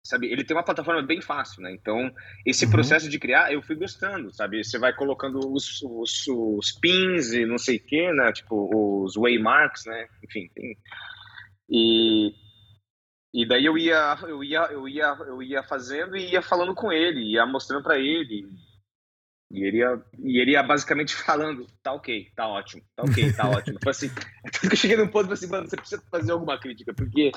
sabe? 0.04 0.30
Ele 0.30 0.44
tem 0.44 0.54
uma 0.54 0.62
plataforma 0.62 1.00
bem 1.02 1.22
fácil, 1.22 1.62
né? 1.62 1.72
Então 1.72 2.12
esse 2.44 2.66
uhum. 2.66 2.72
processo 2.72 3.08
de 3.08 3.18
criar 3.18 3.50
eu 3.50 3.62
fui 3.62 3.74
gostando, 3.74 4.30
sabe? 4.34 4.62
Você 4.62 4.78
vai 4.78 4.94
colocando 4.94 5.38
os, 5.50 5.80
os, 5.82 6.28
os 6.28 6.72
pins 6.72 7.32
e 7.32 7.46
não 7.46 7.56
sei 7.56 7.78
o 7.78 7.86
que, 7.86 8.12
né? 8.12 8.30
Tipo 8.32 9.02
os 9.02 9.16
waymarks, 9.16 9.86
né? 9.86 10.06
Enfim, 10.22 10.50
tem... 10.54 10.76
e 11.70 12.34
e 13.32 13.46
daí 13.46 13.64
eu 13.64 13.78
ia 13.78 14.18
eu 14.24 14.44
ia 14.44 14.60
eu 14.72 14.86
ia 14.86 15.16
eu 15.26 15.42
ia 15.42 15.62
fazendo 15.62 16.18
e 16.18 16.32
ia 16.32 16.42
falando 16.42 16.74
com 16.74 16.92
ele, 16.92 17.32
ia 17.32 17.46
mostrando 17.46 17.82
para 17.82 17.98
ele 17.98 18.46
e 19.50 19.64
ele, 19.64 19.78
ia, 19.78 20.00
e 20.18 20.40
ele 20.40 20.52
ia 20.52 20.62
basicamente 20.62 21.14
falando, 21.16 21.66
tá 21.82 21.92
ok, 21.92 22.30
tá 22.36 22.46
ótimo, 22.46 22.82
tá 22.94 23.02
ok, 23.02 23.32
tá 23.32 23.48
ótimo. 23.50 23.78
Foi 23.82 23.90
assim, 23.90 24.10
que 24.60 24.66
eu 24.66 24.76
cheguei 24.76 24.96
num 24.96 25.08
ponto 25.08 25.24
e 25.24 25.28
falei 25.28 25.34
assim, 25.34 25.48
mano, 25.48 25.68
você 25.68 25.76
precisa 25.76 26.02
fazer 26.10 26.32
alguma 26.32 26.58
crítica, 26.58 26.94
porque, 26.94 27.32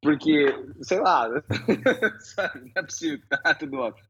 porque 0.00 0.46
sei 0.82 1.00
lá, 1.00 1.28
não 1.28 2.72
é 2.76 2.82
possível, 2.82 3.20
tá 3.28 3.54
tudo 3.54 3.78
ótimo. 3.78 4.06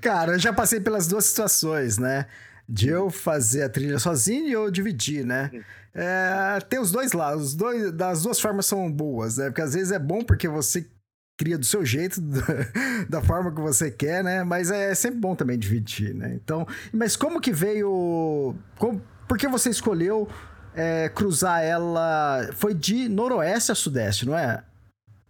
Cara, 0.00 0.32
eu 0.32 0.38
já 0.38 0.52
passei 0.52 0.80
pelas 0.80 1.06
duas 1.06 1.24
situações, 1.24 1.96
né? 1.98 2.26
De 2.68 2.88
eu 2.88 3.10
fazer 3.10 3.62
a 3.62 3.68
trilha 3.68 3.98
sozinho 3.98 4.48
e 4.48 4.52
eu 4.52 4.70
dividir, 4.70 5.24
né? 5.24 5.50
É, 5.94 6.58
tem 6.68 6.78
os 6.78 6.92
dois 6.92 7.12
lados, 7.12 7.46
os 7.46 7.54
dois, 7.54 7.92
das 7.92 8.22
duas 8.22 8.38
formas 8.38 8.66
são 8.66 8.90
boas, 8.92 9.38
né? 9.38 9.46
Porque 9.46 9.62
às 9.62 9.72
vezes 9.72 9.92
é 9.92 9.98
bom 9.98 10.22
porque 10.22 10.48
você 10.48 10.86
cria 11.36 11.58
do 11.58 11.66
seu 11.66 11.84
jeito, 11.84 12.20
da 13.08 13.20
forma 13.22 13.54
que 13.54 13.60
você 13.60 13.90
quer, 13.90 14.24
né? 14.24 14.42
Mas 14.42 14.70
é 14.70 14.94
sempre 14.94 15.20
bom 15.20 15.34
também 15.34 15.58
dividir, 15.58 16.14
né? 16.14 16.32
Então, 16.34 16.66
mas 16.92 17.16
como 17.16 17.40
que 17.40 17.52
veio. 17.52 18.54
Como, 18.78 19.02
por 19.28 19.36
que 19.36 19.46
você 19.46 19.70
escolheu 19.70 20.28
é, 20.74 21.08
cruzar 21.08 21.62
ela? 21.62 22.50
Foi 22.54 22.74
de 22.74 23.08
noroeste 23.08 23.72
a 23.72 23.74
sudeste, 23.74 24.26
não 24.26 24.36
é? 24.36 24.64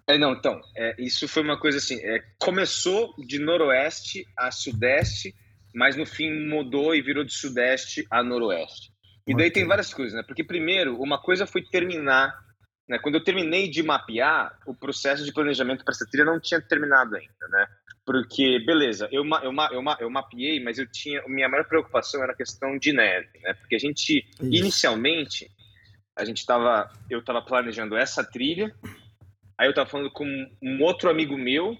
É, 0.09 0.17
não, 0.17 0.33
então, 0.33 0.61
é, 0.77 0.95
isso 0.99 1.27
foi 1.27 1.43
uma 1.43 1.59
coisa 1.59 1.79
assim, 1.79 1.97
é, 2.01 2.23
começou 2.39 3.13
de 3.27 3.41
noroeste 3.41 4.25
a 4.39 4.53
sudeste, 4.53 5.35
mas 5.75 5.97
no 5.97 6.07
fim 6.07 6.47
mudou 6.49 6.95
e 6.95 7.03
virou 7.03 7.25
de 7.25 7.33
sudeste 7.33 8.07
a 8.09 8.23
noroeste. 8.23 8.93
E 9.27 9.35
daí 9.35 9.51
tem 9.51 9.67
várias 9.67 9.93
coisas, 9.93 10.15
né? 10.15 10.23
Porque 10.25 10.45
primeiro, 10.45 11.03
uma 11.03 11.21
coisa 11.21 11.45
foi 11.45 11.61
terminar 11.61 12.46
né? 12.89 12.99
Quando 12.99 13.17
eu 13.17 13.25
terminei 13.25 13.69
de 13.69 13.83
mapear, 13.83 14.59
o 14.67 14.75
processo 14.75 15.25
de 15.25 15.33
planejamento 15.33 15.85
para 15.85 15.93
essa 15.93 16.07
trilha 16.07 16.25
não 16.25 16.41
tinha 16.41 16.61
terminado 16.61 17.17
ainda, 17.17 17.49
né? 17.49 17.67
Porque, 18.05 18.61
beleza, 18.61 19.09
eu, 19.11 19.25
eu, 19.43 19.53
eu, 19.73 19.85
eu 20.01 20.11
mapeei, 20.11 20.63
mas 20.63 20.79
eu 20.79 20.87
tinha. 20.87 21.21
Minha 21.27 21.49
maior 21.49 21.65
preocupação 21.65 22.23
era 22.23 22.33
a 22.33 22.37
questão 22.37 22.79
de 22.79 22.93
neve, 22.93 23.29
né? 23.43 23.55
Porque 23.55 23.75
a 23.75 23.79
gente, 23.79 24.25
Isso. 24.41 24.45
inicialmente, 24.45 25.51
a 26.15 26.25
gente 26.25 26.39
estava. 26.39 26.89
Eu 27.11 27.19
estava 27.19 27.43
planejando 27.43 27.97
essa 27.97 28.23
trilha, 28.23 28.73
aí 29.59 29.67
eu 29.67 29.71
estava 29.71 29.91
falando 29.91 30.11
com 30.13 30.25
um 30.63 30.83
outro 30.83 31.11
amigo 31.11 31.37
meu, 31.37 31.77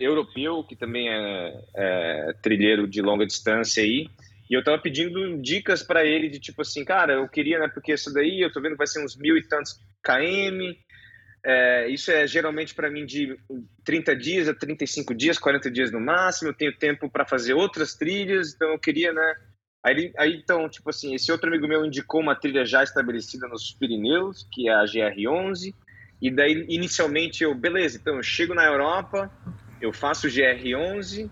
europeu, 0.00 0.64
que 0.64 0.74
também 0.74 1.10
é, 1.10 1.64
é 1.74 2.32
trilheiro 2.42 2.88
de 2.88 3.02
longa 3.02 3.26
distância 3.26 3.82
aí, 3.82 4.08
e 4.50 4.54
eu 4.54 4.60
estava 4.60 4.82
pedindo 4.82 5.40
dicas 5.40 5.80
para 5.80 6.04
ele 6.04 6.28
de 6.28 6.40
tipo 6.40 6.62
assim, 6.62 6.84
cara, 6.84 7.12
eu 7.12 7.28
queria, 7.28 7.60
né? 7.60 7.68
Porque 7.72 7.92
isso 7.92 8.12
daí 8.12 8.40
eu 8.40 8.52
tô 8.52 8.60
vendo 8.60 8.72
que 8.72 8.78
vai 8.78 8.86
ser 8.88 9.02
uns 9.04 9.16
mil 9.16 9.36
e 9.36 9.46
tantos 9.46 9.78
km, 10.02 10.74
é, 11.46 11.88
isso 11.88 12.10
é 12.10 12.26
geralmente 12.26 12.74
para 12.74 12.90
mim 12.90 13.06
de 13.06 13.38
30 13.84 14.16
dias 14.16 14.48
a 14.48 14.54
35 14.54 15.14
dias, 15.14 15.38
40 15.38 15.70
dias 15.70 15.92
no 15.92 16.00
máximo. 16.00 16.50
Eu 16.50 16.54
tenho 16.54 16.76
tempo 16.76 17.08
para 17.08 17.24
fazer 17.24 17.54
outras 17.54 17.94
trilhas, 17.94 18.52
então 18.52 18.72
eu 18.72 18.78
queria, 18.78 19.12
né? 19.12 19.34
Aí, 19.82 20.12
aí, 20.18 20.34
então, 20.34 20.68
tipo 20.68 20.90
assim, 20.90 21.14
esse 21.14 21.30
outro 21.30 21.48
amigo 21.48 21.68
meu 21.68 21.86
indicou 21.86 22.20
uma 22.20 22.34
trilha 22.34 22.66
já 22.66 22.82
estabelecida 22.82 23.46
nos 23.46 23.72
Pirineus, 23.72 24.46
que 24.52 24.68
é 24.68 24.74
a 24.74 24.84
GR11. 24.84 25.72
E 26.20 26.30
daí, 26.30 26.66
inicialmente, 26.68 27.44
eu, 27.44 27.54
beleza, 27.54 27.98
então 27.98 28.16
eu 28.16 28.22
chego 28.22 28.52
na 28.52 28.66
Europa, 28.66 29.30
eu 29.80 29.90
faço 29.90 30.26
o 30.26 30.30
GR11, 30.30 31.30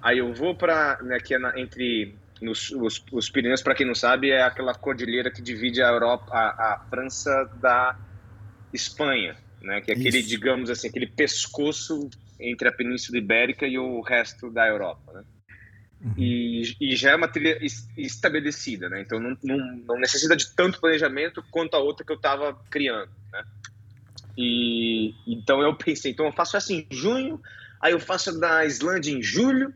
aí 0.00 0.18
eu 0.18 0.32
vou 0.32 0.54
para, 0.54 0.98
né, 1.02 1.18
que 1.18 1.34
é 1.34 1.38
na, 1.38 1.60
entre 1.60 2.16
nos, 2.40 2.70
os, 2.70 3.04
os 3.12 3.30
Pirineus, 3.30 3.62
para 3.62 3.74
quem 3.74 3.86
não 3.86 3.94
sabe, 3.94 4.30
é 4.30 4.42
aquela 4.42 4.74
cordilheira 4.74 5.30
que 5.30 5.42
divide 5.42 5.82
a 5.82 5.88
Europa, 5.88 6.32
a, 6.32 6.74
a 6.74 6.86
França 6.88 7.50
da 7.60 7.98
Espanha 8.72 9.36
né? 9.62 9.80
Que 9.80 9.92
é 9.92 9.94
aquele, 9.94 10.18
Isso. 10.18 10.28
digamos 10.28 10.70
assim, 10.70 10.88
aquele 10.88 11.06
pescoço 11.06 12.08
entre 12.38 12.68
a 12.68 12.72
Península 12.72 13.18
Ibérica 13.18 13.66
e 13.66 13.78
o 13.78 14.00
resto 14.00 14.50
da 14.50 14.66
Europa, 14.66 15.12
né? 15.12 15.24
Uhum. 16.02 16.14
E, 16.16 16.76
e, 16.80 16.96
já 16.96 17.10
é 17.10 17.16
uma 17.16 17.28
trilha 17.28 17.58
estabelecida, 17.96 18.88
né? 18.88 19.02
Então 19.02 19.20
não, 19.20 19.36
não, 19.42 19.58
não, 19.86 20.00
necessita 20.00 20.34
de 20.34 20.50
tanto 20.54 20.80
planejamento 20.80 21.44
quanto 21.50 21.74
a 21.74 21.78
outra 21.78 22.06
que 22.06 22.10
eu 22.10 22.16
estava 22.16 22.54
criando, 22.70 23.10
né? 23.30 23.44
E 24.38 25.14
então 25.26 25.60
eu 25.60 25.76
pensei, 25.76 26.12
então 26.12 26.24
eu 26.24 26.32
faço 26.32 26.56
essa 26.56 26.72
em 26.72 26.86
junho, 26.90 27.38
aí 27.78 27.92
eu 27.92 28.00
faço 28.00 28.40
da 28.40 28.64
Islândia 28.64 29.12
em 29.12 29.22
julho, 29.22 29.74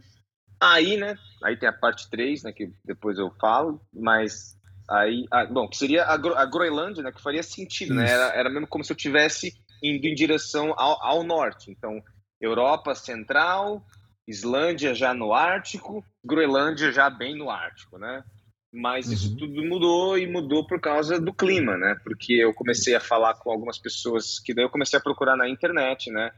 aí, 0.73 0.97
né? 0.97 1.17
Aí 1.43 1.57
tem 1.57 1.69
a 1.69 1.73
parte 1.73 2.09
3, 2.11 2.43
né? 2.45 2.53
Que 2.53 2.73
depois 2.85 3.19
eu 3.19 3.31
falo, 3.41 3.81
mas 3.93 4.57
aí, 4.89 5.25
ah, 5.31 5.47
bom, 5.47 5.69
que 5.69 5.77
seria 5.77 6.05
a, 6.05 6.15
a 6.15 6.47
Groenlândia, 6.47 7.03
né? 7.03 7.13
Que 7.13 7.23
faria 7.23 7.43
sentido, 7.43 7.95
né? 7.95 8.09
Era, 8.09 8.27
era 8.35 8.51
mesmo 8.51 8.67
como 8.67 8.85
se 8.85 8.93
eu 8.93 8.97
tivesse 8.97 9.53
indo 9.83 10.07
em 10.07 10.15
direção 10.15 10.75
ao, 10.77 11.03
ao 11.05 11.23
norte. 11.23 11.71
Então, 11.71 12.03
Europa 12.41 12.95
Central, 12.95 13.85
Islândia 14.27 14.95
já 14.95 15.13
no 15.13 15.33
Ártico, 15.33 16.05
Groenlândia 16.25 16.91
já 16.91 17.11
bem 17.11 17.37
no 17.37 17.51
Ártico, 17.51 17.99
né? 17.99 18.25
Mas 18.73 19.07
uhum. 19.07 19.13
isso 19.13 19.37
tudo 19.37 19.65
mudou 19.65 20.19
e 20.19 20.27
mudou 20.27 20.67
por 20.67 20.81
causa 20.81 21.21
do 21.21 21.33
clima, 21.33 21.77
né? 21.77 21.97
Porque 22.03 22.33
eu 22.33 22.53
comecei 22.53 22.95
a 22.95 23.01
falar 23.01 23.35
com 23.35 23.51
algumas 23.51 23.79
pessoas 23.79 24.41
que 24.41 24.53
daí 24.53 24.65
eu 24.65 24.71
comecei 24.71 24.99
a 24.99 25.03
procurar 25.03 25.37
na 25.37 25.49
internet, 25.49 26.11
né? 26.11 26.33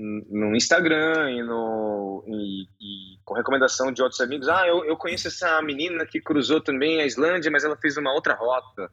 No 0.00 0.54
Instagram 0.54 1.32
e, 1.32 1.42
no, 1.42 2.24
e, 2.28 2.62
e 2.62 3.18
com 3.24 3.34
recomendação 3.34 3.90
de 3.90 4.00
outros 4.00 4.20
amigos. 4.20 4.48
Ah, 4.48 4.66
eu, 4.66 4.84
eu 4.84 4.96
conheço 4.96 5.26
essa 5.26 5.60
menina 5.60 6.06
que 6.06 6.20
cruzou 6.20 6.60
também 6.60 7.00
a 7.00 7.06
Islândia, 7.06 7.50
mas 7.50 7.64
ela 7.64 7.76
fez 7.76 7.96
uma 7.96 8.12
outra 8.12 8.34
rota 8.34 8.88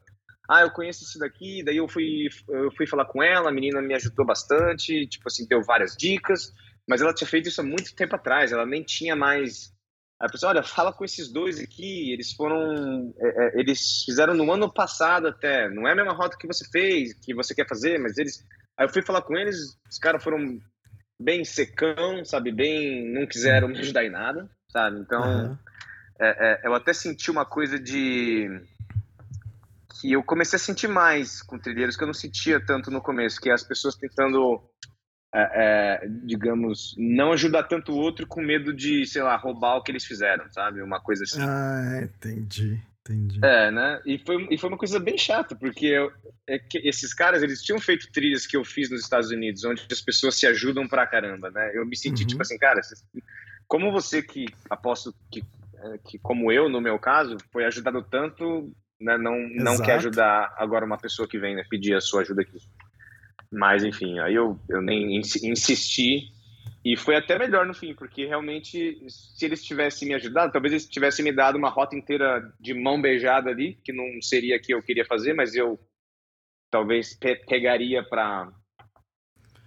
ah, 0.48 0.62
eu 0.62 0.70
conheço 0.70 1.02
isso 1.02 1.18
daqui, 1.18 1.62
daí 1.64 1.76
eu 1.76 1.88
fui, 1.88 2.28
eu 2.48 2.70
fui 2.76 2.86
falar 2.86 3.06
com 3.06 3.22
ela, 3.22 3.48
a 3.48 3.52
menina 3.52 3.82
me 3.82 3.94
ajudou 3.94 4.24
bastante, 4.24 5.06
tipo 5.08 5.26
assim, 5.26 5.46
deu 5.46 5.62
várias 5.62 5.96
dicas, 5.96 6.52
mas 6.88 7.00
ela 7.00 7.12
tinha 7.12 7.26
feito 7.26 7.48
isso 7.48 7.60
há 7.60 7.64
muito 7.64 7.94
tempo 7.96 8.14
atrás, 8.14 8.52
ela 8.52 8.64
nem 8.64 8.82
tinha 8.82 9.16
mais. 9.16 9.74
A 10.20 10.28
pessoa, 10.28 10.50
olha, 10.50 10.62
fala 10.62 10.92
com 10.92 11.04
esses 11.04 11.32
dois 11.32 11.58
aqui, 11.58 12.12
eles 12.12 12.32
foram, 12.32 13.12
é, 13.18 13.28
é, 13.28 13.60
eles 13.60 14.04
fizeram 14.04 14.34
no 14.34 14.50
ano 14.50 14.72
passado 14.72 15.26
até, 15.26 15.68
não 15.68 15.86
é 15.86 15.92
a 15.92 15.96
mesma 15.96 16.12
rota 16.12 16.38
que 16.38 16.46
você 16.46 16.64
fez, 16.70 17.12
que 17.14 17.34
você 17.34 17.54
quer 17.54 17.68
fazer, 17.68 17.98
mas 17.98 18.16
eles. 18.16 18.44
Aí 18.78 18.86
eu 18.86 18.92
fui 18.92 19.02
falar 19.02 19.22
com 19.22 19.36
eles, 19.36 19.56
os 19.90 19.98
caras 19.98 20.22
foram 20.22 20.58
bem 21.18 21.44
secão, 21.44 22.24
sabe, 22.24 22.52
bem, 22.52 23.12
não 23.12 23.26
quiseram 23.26 23.68
me 23.68 23.78
ajudar 23.78 24.04
em 24.04 24.10
nada, 24.10 24.48
sabe, 24.70 25.00
então. 25.00 25.22
Uhum. 25.22 25.58
É, 26.18 26.66
eu 26.66 26.74
até 26.74 26.94
senti 26.94 27.30
uma 27.30 27.44
coisa 27.44 27.78
de 27.78 28.48
que 30.00 30.12
eu 30.12 30.22
comecei 30.22 30.56
a 30.56 30.60
sentir 30.60 30.88
mais 30.88 31.42
com 31.42 31.58
trilheiros 31.58 31.96
que 31.96 32.02
eu 32.02 32.06
não 32.06 32.14
sentia 32.14 32.64
tanto 32.64 32.90
no 32.90 33.00
começo, 33.00 33.40
que 33.40 33.50
é 33.50 33.52
as 33.52 33.62
pessoas 33.62 33.96
tentando, 33.96 34.62
é, 35.34 36.02
é, 36.04 36.08
digamos, 36.24 36.94
não 36.98 37.32
ajudar 37.32 37.64
tanto 37.64 37.92
o 37.92 37.96
outro 37.96 38.26
com 38.26 38.42
medo 38.42 38.74
de, 38.74 39.06
sei 39.06 39.22
lá, 39.22 39.36
roubar 39.36 39.76
o 39.76 39.82
que 39.82 39.90
eles 39.90 40.04
fizeram, 40.04 40.50
sabe? 40.52 40.82
Uma 40.82 41.00
coisa 41.00 41.24
assim. 41.24 41.40
Ah, 41.40 42.00
entendi. 42.02 42.80
Entendi. 43.08 43.38
É, 43.42 43.70
né? 43.70 44.00
E 44.04 44.18
foi, 44.18 44.46
e 44.50 44.58
foi 44.58 44.68
uma 44.68 44.78
coisa 44.78 44.98
bem 44.98 45.16
chata, 45.16 45.54
porque 45.54 45.86
eu, 45.86 46.12
é 46.48 46.60
esses 46.74 47.14
caras, 47.14 47.42
eles 47.42 47.62
tinham 47.62 47.80
feito 47.80 48.10
trilhas 48.12 48.46
que 48.46 48.56
eu 48.56 48.64
fiz 48.64 48.90
nos 48.90 49.02
Estados 49.02 49.30
Unidos, 49.30 49.64
onde 49.64 49.86
as 49.90 50.00
pessoas 50.00 50.36
se 50.36 50.46
ajudam 50.46 50.86
pra 50.88 51.06
caramba, 51.06 51.50
né? 51.50 51.72
Eu 51.74 51.86
me 51.86 51.96
senti, 51.96 52.22
uhum. 52.22 52.28
tipo 52.28 52.42
assim, 52.42 52.58
cara, 52.58 52.80
como 53.68 53.92
você 53.92 54.22
que, 54.22 54.46
aposto 54.68 55.14
que, 55.30 55.42
é, 55.78 55.98
que, 56.04 56.18
como 56.18 56.50
eu, 56.50 56.68
no 56.68 56.80
meu 56.80 56.98
caso, 56.98 57.36
foi 57.52 57.64
ajudado 57.64 58.02
tanto, 58.02 58.72
né? 59.00 59.16
Não, 59.16 59.36
não 59.50 59.78
quer 59.78 59.94
ajudar 59.96 60.54
agora 60.58 60.84
uma 60.84 60.98
pessoa 60.98 61.28
que 61.28 61.38
vem 61.38 61.54
né, 61.54 61.64
pedir 61.68 61.94
a 61.94 62.00
sua 62.00 62.22
ajuda 62.22 62.42
aqui. 62.42 62.58
Mas, 63.50 63.84
enfim, 63.84 64.18
aí 64.18 64.34
eu, 64.34 64.58
eu 64.68 64.82
nem 64.82 65.16
insisti 65.16 66.32
e 66.86 66.96
foi 66.96 67.16
até 67.16 67.36
melhor 67.36 67.66
no 67.66 67.74
fim, 67.74 67.92
porque 67.96 68.26
realmente, 68.26 69.04
se 69.10 69.44
eles 69.44 69.64
tivessem 69.64 70.06
me 70.06 70.14
ajudado, 70.14 70.52
talvez 70.52 70.72
eles 70.72 70.86
tivessem 70.86 71.24
me 71.24 71.32
dado 71.32 71.58
uma 71.58 71.68
rota 71.68 71.96
inteira 71.96 72.54
de 72.60 72.74
mão 72.74 73.02
beijada 73.02 73.50
ali, 73.50 73.74
que 73.82 73.92
não 73.92 74.22
seria 74.22 74.60
que 74.60 74.72
eu 74.72 74.80
queria 74.80 75.04
fazer, 75.04 75.34
mas 75.34 75.56
eu 75.56 75.80
talvez 76.70 77.12
pe 77.12 77.34
pegaria 77.44 78.08
para 78.08 78.52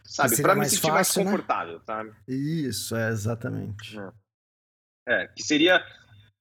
sabe, 0.01 0.41
para 0.41 0.55
me 0.55 0.63
sentir 0.63 0.83
fácil, 0.83 0.93
mais 0.93 1.15
né? 1.17 1.23
confortável, 1.25 1.73
né? 1.73 1.83
sabe? 1.85 2.11
Isso, 2.25 2.95
é 2.95 3.09
exatamente. 3.09 3.99
É. 3.99 5.23
é, 5.23 5.27
que 5.27 5.43
seria 5.43 5.83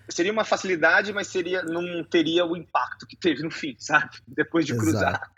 seria 0.08 0.30
uma 0.30 0.44
facilidade, 0.44 1.12
mas 1.12 1.26
seria 1.26 1.60
não 1.64 2.04
teria 2.04 2.46
o 2.46 2.56
impacto 2.56 3.04
que 3.04 3.16
teve 3.16 3.42
no 3.42 3.50
fim, 3.50 3.74
sabe? 3.80 4.16
Depois 4.28 4.64
de 4.64 4.76
cruzar. 4.76 5.14
Exato. 5.14 5.30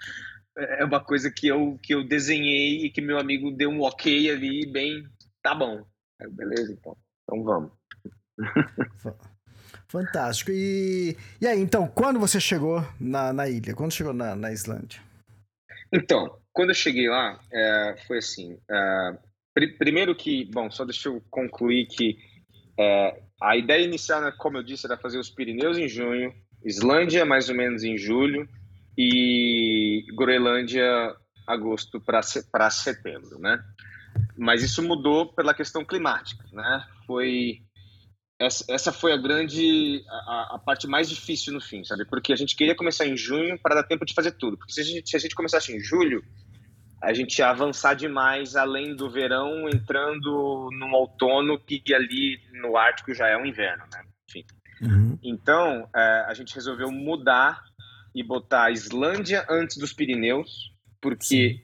É 0.81 0.85
uma 0.85 1.03
coisa 1.03 1.31
que 1.31 1.47
eu, 1.47 1.79
que 1.83 1.95
eu 1.95 2.07
desenhei 2.07 2.85
e 2.85 2.91
que 2.91 3.01
meu 3.01 3.19
amigo 3.19 3.51
deu 3.51 3.71
um 3.71 3.81
ok 3.81 4.31
ali, 4.31 4.71
bem, 4.71 5.09
tá 5.43 5.55
bom. 5.55 5.85
Beleza, 6.33 6.73
então. 6.73 6.97
Então 7.25 7.45
vamos. 7.45 7.73
Fantástico. 9.89 10.51
E, 10.53 11.17
e 11.41 11.47
aí, 11.47 11.61
então, 11.61 11.89
quando 11.89 12.19
você 12.19 12.41
chegou 12.41 12.85
na, 12.99 13.33
na 13.33 13.49
ilha? 13.49 13.75
Quando 13.75 13.93
chegou 13.93 14.13
na, 14.13 14.35
na 14.37 14.53
Islândia? 14.53 15.01
Então, 15.93 16.39
quando 16.53 16.71
eu 16.71 16.75
cheguei 16.75 17.09
lá, 17.09 17.41
é, 17.53 17.97
foi 18.07 18.19
assim. 18.19 18.59
É, 18.71 19.19
pr 19.55 19.77
primeiro 19.79 20.15
que, 20.15 20.45
bom, 20.47 20.71
só 20.71 20.85
deixa 20.85 21.09
eu 21.09 21.23
concluir 21.31 21.87
que 21.87 22.19
é, 22.79 23.23
a 23.43 23.57
ideia 23.57 23.85
inicial, 23.85 24.21
né, 24.21 24.33
como 24.39 24.59
eu 24.59 24.63
disse, 24.63 24.87
era 24.87 24.97
fazer 24.97 25.19
os 25.19 25.31
Pirineus 25.31 25.79
em 25.79 25.89
junho, 25.89 26.33
Islândia 26.65 27.25
mais 27.25 27.49
ou 27.49 27.55
menos 27.55 27.83
em 27.83 27.97
julho 27.97 28.49
e 28.97 30.05
Groenlândia 30.15 31.17
agosto 31.47 32.01
para 32.01 32.71
setembro, 32.71 33.39
né? 33.39 33.63
Mas 34.41 34.63
isso 34.63 34.83
mudou 34.83 35.27
pela 35.35 35.53
questão 35.53 35.85
climática, 35.85 36.43
né? 36.51 36.87
Foi 37.07 37.61
essa, 38.39 38.65
essa 38.71 38.91
foi 38.91 39.13
a 39.13 39.19
grande 39.19 40.03
a, 40.09 40.55
a, 40.55 40.59
parte 40.59 40.87
mais 40.87 41.11
difícil 41.11 41.53
no 41.53 41.61
fim, 41.61 41.85
sabe? 41.85 42.07
Porque 42.07 42.33
a 42.33 42.37
gente 42.37 42.57
queria 42.57 42.75
começar 42.75 43.07
em 43.07 43.15
junho 43.15 43.59
para 43.59 43.75
dar 43.75 43.83
tempo 43.83 44.07
de 44.07 44.15
fazer 44.15 44.33
tudo. 44.33 44.57
Porque 44.57 44.73
se 44.73 44.81
a 44.81 44.85
gente, 44.85 45.11
se 45.11 45.15
a 45.15 45.21
gente 45.21 45.35
começasse 45.35 45.77
em 45.77 45.79
julho, 45.79 46.25
a 47.03 47.13
gente 47.13 47.39
ia 47.39 47.51
avançar 47.51 47.93
demais 47.93 48.57
além 48.57 48.97
do 48.97 49.11
verão, 49.11 49.69
entrando 49.69 50.71
no 50.73 50.91
outono, 50.95 51.61
que 51.61 51.95
ali 51.95 52.41
no 52.63 52.79
Ártico 52.79 53.13
já 53.15 53.29
é 53.29 53.37
um 53.37 53.45
inverno, 53.45 53.85
né? 53.93 54.03
Enfim. 54.27 54.47
Uhum. 54.81 55.19
Então, 55.23 55.87
é, 55.95 56.25
a 56.27 56.33
gente 56.33 56.55
resolveu 56.55 56.91
mudar 56.91 57.63
e 58.15 58.23
botar 58.23 58.65
a 58.65 58.71
Islândia 58.71 59.45
antes 59.51 59.77
dos 59.77 59.93
Pirineus, 59.93 60.73
porque 60.99 61.63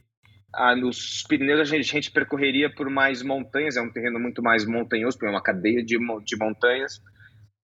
a, 0.56 0.74
nos 0.74 1.22
Pirineus 1.28 1.60
a 1.60 1.64
gente, 1.64 1.90
a 1.90 1.94
gente, 1.94 2.10
percorreria 2.10 2.68
por 2.68 2.88
mais 2.90 3.22
montanhas, 3.22 3.76
é 3.76 3.82
um 3.82 3.90
terreno 3.90 4.18
muito 4.18 4.42
mais 4.42 4.64
montanhoso, 4.64 5.16
porque 5.16 5.28
é 5.28 5.30
uma 5.30 5.42
cadeia 5.42 5.84
de, 5.84 5.98
de 6.24 6.36
montanhas, 6.36 7.00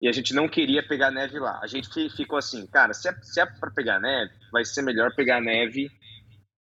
e 0.00 0.08
a 0.08 0.12
gente 0.12 0.32
não 0.32 0.48
queria 0.48 0.82
pegar 0.82 1.10
neve 1.10 1.38
lá. 1.38 1.60
A 1.62 1.66
gente 1.66 1.88
ficou 2.10 2.38
assim, 2.38 2.66
cara, 2.66 2.94
se 2.94 3.08
é, 3.08 3.14
se 3.20 3.40
é 3.40 3.46
para 3.46 3.70
pegar 3.70 4.00
neve, 4.00 4.32
vai 4.52 4.64
ser 4.64 4.82
melhor 4.82 5.14
pegar 5.14 5.40
neve 5.40 5.90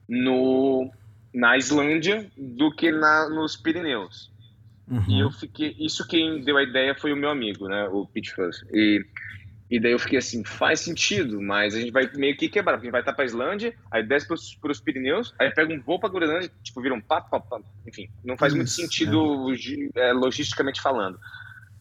no, 0.08 0.91
na 1.34 1.55
Islândia 1.58 2.29
do 2.36 2.71
que 2.71 2.91
na, 2.91 3.29
nos 3.29 3.55
Pirineus. 3.55 4.32
Uhum. 4.88 5.05
E 5.08 5.19
eu 5.19 5.32
fiquei. 5.32 5.75
Isso 5.79 6.08
quem 6.08 6.43
deu 6.43 6.58
a 6.58 6.63
ideia 6.63 6.95
foi 6.95 7.13
o 7.13 7.17
meu 7.17 7.29
amigo, 7.29 7.67
né? 7.67 7.88
O 7.89 8.08
Pete 8.08 8.34
Fuss. 8.34 8.65
E 8.73 9.05
E 9.69 9.79
daí 9.79 9.91
eu 9.91 9.99
fiquei 9.99 10.17
assim, 10.17 10.43
faz 10.43 10.79
sentido, 10.79 11.39
mas 11.39 11.75
a 11.75 11.79
gente 11.79 11.91
vai 11.91 12.10
meio 12.15 12.36
que 12.36 12.49
quebrar, 12.49 12.73
porque 12.73 12.88
a 12.88 12.88
gente 12.88 12.91
vai 12.91 13.01
estar 13.01 13.13
para 13.13 13.23
a 13.23 13.27
Islândia, 13.27 13.75
aí 13.91 14.01
desce 14.01 14.27
para 14.27 14.71
os 14.71 14.79
Pirineus, 14.79 15.34
aí 15.38 15.51
pega 15.51 15.71
um 15.71 15.79
voo 15.79 15.99
para 15.99 16.10
a 16.10 16.12
Groenlândia, 16.12 16.51
tipo, 16.63 16.82
vira 16.82 16.95
um 16.95 17.01
papo, 17.01 17.29
papo, 17.29 17.47
papo, 17.47 17.65
enfim, 17.86 18.10
não 18.23 18.36
faz 18.36 18.51
Isso, 18.51 18.58
muito 18.58 18.71
sentido 18.71 19.53
é. 19.95 20.10
É, 20.10 20.13
logisticamente 20.13 20.82
falando. 20.82 21.19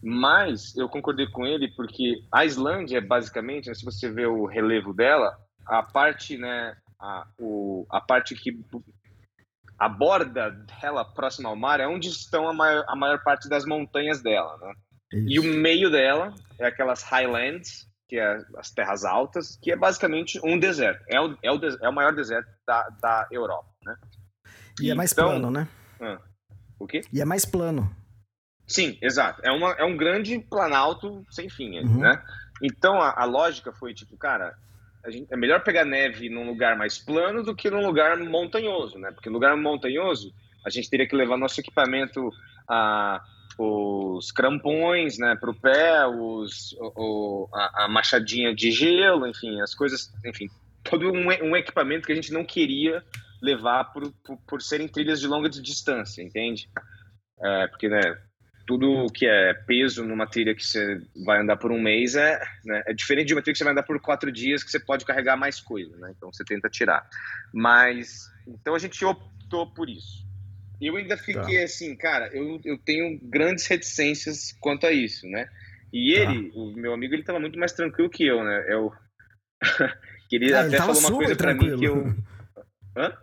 Mas 0.01 0.77
eu 0.77 0.87
concordei 0.87 1.27
com 1.27 1.45
ele 1.45 1.67
porque 1.75 2.23
a 2.31 2.45
Islândia, 2.45 3.01
basicamente, 3.01 3.67
né, 3.67 3.73
se 3.73 3.83
você 3.83 4.09
vê 4.09 4.25
o 4.25 4.45
relevo 4.45 4.93
dela, 4.93 5.35
a 5.65 5.81
parte, 5.81 6.37
né, 6.37 6.77
a, 6.99 7.27
o, 7.39 7.87
a 7.89 7.99
parte 7.99 8.35
que 8.35 8.57
a 9.79 9.89
borda 9.89 10.51
dela 10.51 11.03
próxima 11.03 11.49
ao 11.49 11.55
mar 11.55 11.79
é 11.79 11.87
onde 11.87 12.07
estão 12.09 12.47
a 12.47 12.53
maior, 12.53 12.85
a 12.87 12.95
maior 12.95 13.23
parte 13.23 13.49
das 13.49 13.65
montanhas 13.65 14.21
dela, 14.21 14.57
né? 14.57 14.73
Isso. 15.11 15.27
E 15.27 15.39
o 15.39 15.43
meio 15.43 15.89
dela 15.89 16.33
é 16.59 16.67
aquelas 16.67 17.03
highlands, 17.03 17.87
que 18.07 18.17
é 18.17 18.43
as 18.57 18.71
terras 18.71 19.03
altas, 19.03 19.57
que 19.61 19.71
é 19.71 19.75
basicamente 19.75 20.39
um 20.43 20.57
deserto. 20.57 21.03
É 21.07 21.19
o, 21.19 21.37
é 21.43 21.51
o, 21.51 21.59
é 21.81 21.89
o 21.89 21.93
maior 21.93 22.13
deserto 22.13 22.49
da, 22.65 22.89
da 23.01 23.27
Europa, 23.31 23.69
né? 23.83 23.95
E, 24.79 24.87
e 24.87 24.91
é 24.91 24.95
mais 24.95 25.11
então, 25.11 25.29
plano, 25.29 25.51
né? 25.51 25.67
Ah, 25.99 26.19
o 26.79 26.87
quê? 26.87 27.01
E 27.11 27.21
é 27.21 27.25
mais 27.25 27.45
plano. 27.45 27.89
Sim, 28.67 28.97
exato. 29.01 29.41
É, 29.43 29.51
uma, 29.51 29.71
é 29.73 29.83
um 29.83 29.97
grande 29.97 30.39
planalto 30.39 31.25
sem 31.31 31.49
fim, 31.49 31.79
uhum. 31.79 31.99
né? 31.99 32.23
Então 32.61 33.01
a, 33.01 33.21
a, 33.21 33.25
lógica 33.25 33.73
foi 33.73 33.93
tipo, 33.93 34.15
cara, 34.15 34.55
gente, 35.07 35.31
é 35.33 35.35
melhor 35.35 35.63
pegar 35.63 35.85
neve 35.85 36.29
num 36.29 36.45
lugar 36.45 36.77
mais 36.77 36.97
plano 36.97 37.43
do 37.43 37.55
que 37.55 37.69
num 37.69 37.85
lugar 37.85 38.17
montanhoso, 38.17 38.99
né? 38.99 39.11
Porque 39.11 39.29
no 39.29 39.35
lugar 39.35 39.57
montanhoso 39.57 40.31
a 40.65 40.69
gente 40.69 40.89
teria 40.89 41.07
que 41.07 41.15
levar 41.15 41.37
nosso 41.37 41.59
equipamento 41.59 42.29
a 42.67 43.23
os 43.59 44.31
crampões, 44.31 45.17
né, 45.17 45.35
para 45.35 45.49
o 45.49 45.55
pé, 45.55 46.05
os, 46.07 46.73
o, 46.79 47.49
a, 47.53 47.85
a, 47.85 47.87
machadinha 47.87 48.55
de 48.55 48.71
gelo, 48.71 49.27
enfim, 49.27 49.59
as 49.61 49.75
coisas, 49.75 50.13
enfim, 50.25 50.47
todo 50.83 51.11
um, 51.11 51.27
um 51.27 51.55
equipamento 51.55 52.05
que 52.05 52.11
a 52.13 52.15
gente 52.15 52.31
não 52.31 52.45
queria 52.45 53.03
levar 53.41 53.85
por, 53.85 54.11
por, 54.23 54.37
por 54.47 54.61
serem 54.61 54.87
trilhas 54.87 55.19
de 55.19 55.27
longa 55.27 55.49
distância, 55.49 56.21
entende? 56.21 56.69
É, 57.41 57.67
porque, 57.67 57.89
né, 57.89 58.17
tudo 58.65 59.07
que 59.11 59.25
é 59.25 59.53
peso 59.53 60.05
numa 60.05 60.27
trilha 60.27 60.53
que 60.53 60.63
você 60.63 61.01
vai 61.25 61.41
andar 61.41 61.57
por 61.57 61.71
um 61.71 61.81
mês 61.81 62.15
é, 62.15 62.39
né, 62.63 62.83
é 62.85 62.93
diferente 62.93 63.27
de 63.27 63.33
uma 63.33 63.41
trilha 63.41 63.53
que 63.53 63.57
você 63.57 63.63
vai 63.63 63.73
andar 63.73 63.83
por 63.83 63.99
quatro 63.99 64.31
dias 64.31 64.63
que 64.63 64.69
você 64.69 64.79
pode 64.79 65.05
carregar 65.05 65.35
mais 65.35 65.59
coisa, 65.59 65.97
né? 65.97 66.13
Então 66.15 66.31
você 66.31 66.43
tenta 66.43 66.69
tirar. 66.69 67.09
Mas 67.51 68.29
então 68.47 68.75
a 68.75 68.79
gente 68.79 69.03
optou 69.03 69.73
por 69.73 69.89
isso. 69.89 70.28
Eu 70.81 70.95
ainda 70.95 71.17
fiquei 71.17 71.57
tá. 71.57 71.63
assim, 71.63 71.95
cara, 71.95 72.29
eu, 72.33 72.59
eu 72.63 72.77
tenho 72.77 73.19
grandes 73.21 73.67
reticências 73.67 74.55
quanto 74.59 74.85
a 74.85 74.91
isso, 74.91 75.27
né? 75.27 75.49
E 75.91 76.15
tá. 76.15 76.21
ele, 76.21 76.49
tá. 76.49 76.57
o 76.57 76.73
meu 76.73 76.93
amigo, 76.93 77.13
ele 77.13 77.23
tava 77.23 77.39
muito 77.39 77.59
mais 77.59 77.73
tranquilo 77.73 78.09
que 78.09 78.25
eu, 78.25 78.43
né? 78.43 78.65
Eu 78.69 78.91
que 80.29 80.35
ele 80.35 80.53
ah, 80.53 80.61
até 80.61 80.69
ele 80.69 80.77
falou 80.77 80.99
uma 80.99 81.11
coisa 81.11 81.35
para 81.35 81.53
mim 81.53 81.77
que 81.77 81.85
eu 81.85 82.15
Hã? 82.95 83.13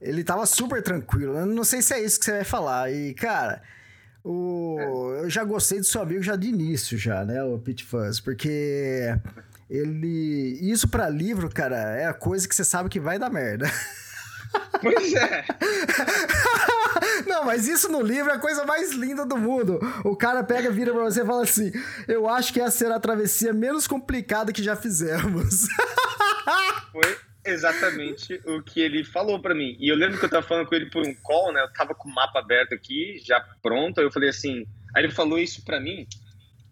Ele 0.00 0.22
tava 0.22 0.44
super 0.44 0.82
tranquilo. 0.82 1.38
Eu 1.38 1.46
não 1.46 1.64
sei 1.64 1.80
se 1.80 1.94
é 1.94 2.04
isso 2.04 2.18
que 2.18 2.26
você 2.26 2.32
vai 2.32 2.44
falar. 2.44 2.92
E, 2.92 3.14
cara, 3.14 3.62
o... 4.22 4.76
É. 4.78 5.24
Eu 5.24 5.30
já 5.30 5.44
gostei 5.44 5.78
do 5.78 5.84
seu 5.84 6.02
amigo 6.02 6.22
já 6.22 6.36
de 6.36 6.48
início, 6.48 6.98
já, 6.98 7.24
né? 7.24 7.42
O 7.42 7.58
Pit 7.58 7.84
Fuzz, 7.84 8.20
porque 8.20 9.14
ele. 9.68 10.58
Isso 10.60 10.88
para 10.88 11.08
livro, 11.08 11.48
cara, 11.48 11.76
é 11.96 12.06
a 12.06 12.14
coisa 12.14 12.46
que 12.46 12.54
você 12.54 12.64
sabe 12.64 12.88
que 12.88 13.00
vai 13.00 13.18
dar 13.18 13.30
merda. 13.30 13.66
Pois 14.80 15.14
é. 15.14 15.44
Não, 17.26 17.44
mas 17.44 17.68
isso 17.68 17.90
no 17.90 18.00
livro 18.00 18.30
é 18.30 18.34
a 18.34 18.38
coisa 18.38 18.64
mais 18.64 18.92
linda 18.92 19.24
do 19.24 19.36
mundo. 19.36 19.78
O 20.04 20.16
cara 20.16 20.42
pega, 20.44 20.70
vira 20.70 20.92
pra 20.92 21.04
você 21.04 21.22
e 21.22 21.26
fala 21.26 21.42
assim: 21.42 21.72
Eu 22.06 22.28
acho 22.28 22.52
que 22.52 22.60
essa 22.60 22.76
será 22.76 22.96
a 22.96 23.00
travessia 23.00 23.52
menos 23.52 23.86
complicada 23.86 24.52
que 24.52 24.62
já 24.62 24.76
fizemos. 24.76 25.66
Foi 26.92 27.18
exatamente 27.44 28.40
o 28.46 28.62
que 28.62 28.80
ele 28.80 29.04
falou 29.04 29.40
para 29.40 29.54
mim. 29.54 29.76
E 29.78 29.88
eu 29.88 29.96
lembro 29.96 30.18
que 30.18 30.24
eu 30.24 30.30
tava 30.30 30.46
falando 30.46 30.66
com 30.66 30.74
ele 30.74 30.90
por 30.90 31.06
um 31.06 31.14
call, 31.14 31.52
né? 31.52 31.62
Eu 31.62 31.72
tava 31.72 31.94
com 31.94 32.08
o 32.08 32.14
mapa 32.14 32.38
aberto 32.38 32.74
aqui, 32.74 33.18
já 33.24 33.40
pronto. 33.62 33.98
Aí 33.98 34.06
eu 34.06 34.12
falei 34.12 34.28
assim. 34.28 34.66
Aí 34.94 35.04
ele 35.04 35.12
falou 35.12 35.38
isso 35.38 35.64
para 35.64 35.80
mim. 35.80 36.06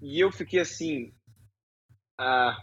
E 0.01 0.21
eu 0.21 0.31
fiquei 0.31 0.61
assim. 0.61 1.12
Ah, 2.18 2.57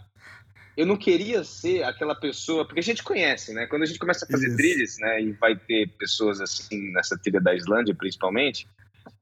eu 0.76 0.86
não 0.86 0.96
queria 0.96 1.44
ser 1.44 1.82
aquela 1.82 2.14
pessoa, 2.14 2.64
porque 2.64 2.80
a 2.80 2.82
gente 2.82 3.02
conhece, 3.02 3.52
né? 3.52 3.66
Quando 3.66 3.82
a 3.82 3.86
gente 3.86 3.98
começa 3.98 4.24
a 4.24 4.28
fazer 4.28 4.48
isso. 4.48 4.56
trilhas, 4.56 4.96
né? 4.98 5.22
E 5.22 5.32
vai 5.32 5.56
ter 5.56 5.88
pessoas 5.98 6.40
assim 6.40 6.92
nessa 6.92 7.18
trilha 7.18 7.40
da 7.40 7.54
Islândia, 7.54 7.94
principalmente, 7.94 8.66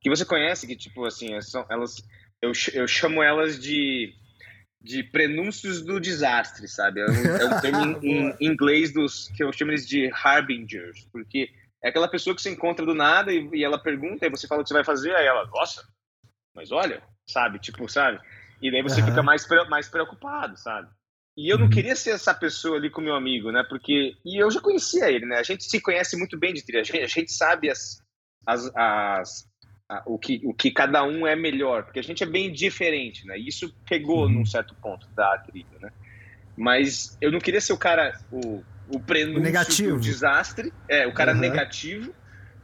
que 0.01 0.11
você 0.11 0.25
conhece, 0.25 0.67
que 0.67 0.77
tipo 0.77 1.05
assim, 1.05 1.41
são, 1.41 1.65
elas, 1.69 1.97
eu, 2.43 2.53
eu 2.75 2.87
chamo 2.87 3.23
elas 3.23 3.59
de 3.59 4.15
de 4.81 5.03
prenúncios 5.03 5.83
do 5.83 6.01
desastre, 6.01 6.69
sabe? 6.69 7.01
É 7.01 7.07
um, 7.07 7.37
é 7.37 7.45
um 7.47 7.61
termo 7.61 7.99
em, 8.01 8.31
em, 8.31 8.37
inglês 8.41 8.93
dos 8.93 9.29
que 9.29 9.43
eu 9.43 9.53
chamo 9.53 9.73
eles 9.73 9.87
de 9.87 10.09
harbingers, 10.09 11.07
porque 11.13 11.51
é 11.83 11.89
aquela 11.89 12.09
pessoa 12.09 12.35
que 12.35 12.41
você 12.41 12.51
encontra 12.51 12.87
do 12.87 12.95
nada 12.95 13.33
e, 13.33 13.49
e, 13.53 13.65
ela 13.65 13.79
pergunta 13.79 14.27
e 14.27 14.31
você 14.31 14.47
fala 14.47 14.61
o 14.61 14.65
que 14.65 14.69
você 14.69 14.75
vai 14.75 14.85
fazer, 14.85 15.15
aí 15.15 15.27
ela, 15.27 15.47
nossa, 15.47 15.87
mas 16.55 16.71
olha, 16.71 17.03
sabe? 17.27 17.59
Tipo, 17.59 17.89
sabe? 17.89 18.21
E 18.63 18.71
daí 18.71 18.83
você 18.83 19.01
uhum. 19.01 19.09
fica 19.09 19.23
mais, 19.23 19.47
mais 19.69 19.89
preocupado, 19.89 20.57
sabe? 20.57 20.89
E 21.39 21.49
eu 21.49 21.57
não 21.57 21.67
uhum. 21.67 21.71
queria 21.71 21.95
ser 21.95 22.11
essa 22.11 22.35
pessoa 22.35 22.77
ali 22.77 22.91
com 22.91 23.01
meu 23.01 23.15
amigo, 23.15 23.53
né? 23.53 23.63
Porque. 23.69 24.17
E 24.27 24.43
eu 24.43 24.51
já 24.51 24.61
conhecia 24.61 25.09
ele, 25.09 25.25
né? 25.25 25.37
A 25.37 25.45
gente 25.45 25.63
se 25.63 25.81
conhece 25.81 26.17
muito 26.17 26.37
bem 26.37 26.53
de 26.53 26.65
trilha. 26.65 26.81
A 26.81 26.85
gente, 26.85 26.99
a 27.01 27.07
gente 27.07 27.33
sabe 27.33 27.71
as, 27.71 28.03
as, 28.45 28.69
as, 28.75 29.49
o, 30.05 30.19
que, 30.19 30.41
o 30.45 30.53
que 30.53 30.73
cada 30.73 31.05
um 31.05 31.25
é 31.25 31.37
melhor, 31.37 31.85
porque 31.85 32.01
a 32.01 32.03
gente 32.03 32.25
é 32.25 32.27
bem 32.27 32.53
diferente, 32.53 33.25
né? 33.25 33.39
isso 33.39 33.73
pegou 33.89 34.25
uhum. 34.25 34.31
num 34.31 34.45
certo 34.45 34.75
ponto 34.75 35.09
da 35.11 35.39
trilha, 35.39 35.79
né? 35.81 35.91
Mas 36.57 37.17
eu 37.21 37.31
não 37.31 37.39
queria 37.39 37.61
ser 37.61 37.73
o 37.73 37.79
cara, 37.79 38.19
o, 38.33 38.65
o 38.89 38.99
prenúncio 38.99 39.41
negativo. 39.41 39.95
do 39.95 40.01
desastre, 40.01 40.73
é, 40.89 41.07
o 41.07 41.13
cara 41.15 41.33
uhum. 41.33 41.39
negativo, 41.39 42.13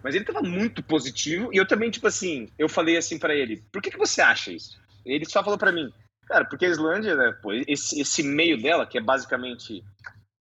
mas 0.03 0.17
ele 0.17 0.25
tava 0.25 0.43
muito 0.43 0.83
positivo, 0.83 1.49
e 1.53 1.57
eu 1.57 1.67
também, 1.67 1.91
tipo 1.91 2.09
assim, 2.09 2.49
eu 2.59 2.69
falei 2.69 2.97
assim 2.97 3.19
para 3.19 3.35
ele, 3.37 3.63
por 3.73 3.81
que, 3.81 3.91
que 3.91 3.97
você 3.97 4.21
acha 4.21 4.51
isso? 4.51 4.83
Ele 5.07 5.25
só 5.25 5.45
falou 5.45 5.59
para 5.59 5.71
mim, 5.71 5.93
cara, 6.27 6.45
porque 6.45 6.67
a 6.67 6.69
Islândia, 6.69 7.15
né, 7.15 7.33
pô, 7.43 7.53
esse, 7.53 8.01
esse 8.01 8.23
meio 8.23 8.61
dela, 8.61 8.87
que 8.87 8.99
é 8.99 9.01
basicamente 9.01 9.85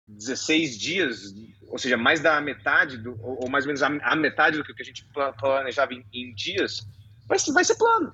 16 0.08 0.78
dias, 0.78 1.34
ou 1.68 1.78
seja, 1.78 1.96
mais 1.96 2.20
da 2.20 2.40
metade, 2.40 2.98
do, 2.98 3.16
ou, 3.22 3.48
mais 3.48 3.64
ou 3.64 3.68
menos 3.68 3.82
a, 3.82 3.86
a, 3.86 4.16
metade 4.16 4.58
do 4.58 4.64
que 4.64 4.82
a 4.82 4.84
gente 4.84 5.06
planejava 5.38 5.94
em, 5.94 6.04
em 6.12 6.34
dias, 6.34 6.86
vai, 7.26 7.38
vai 7.52 7.64
ser 7.64 7.76
plano. 7.76 8.12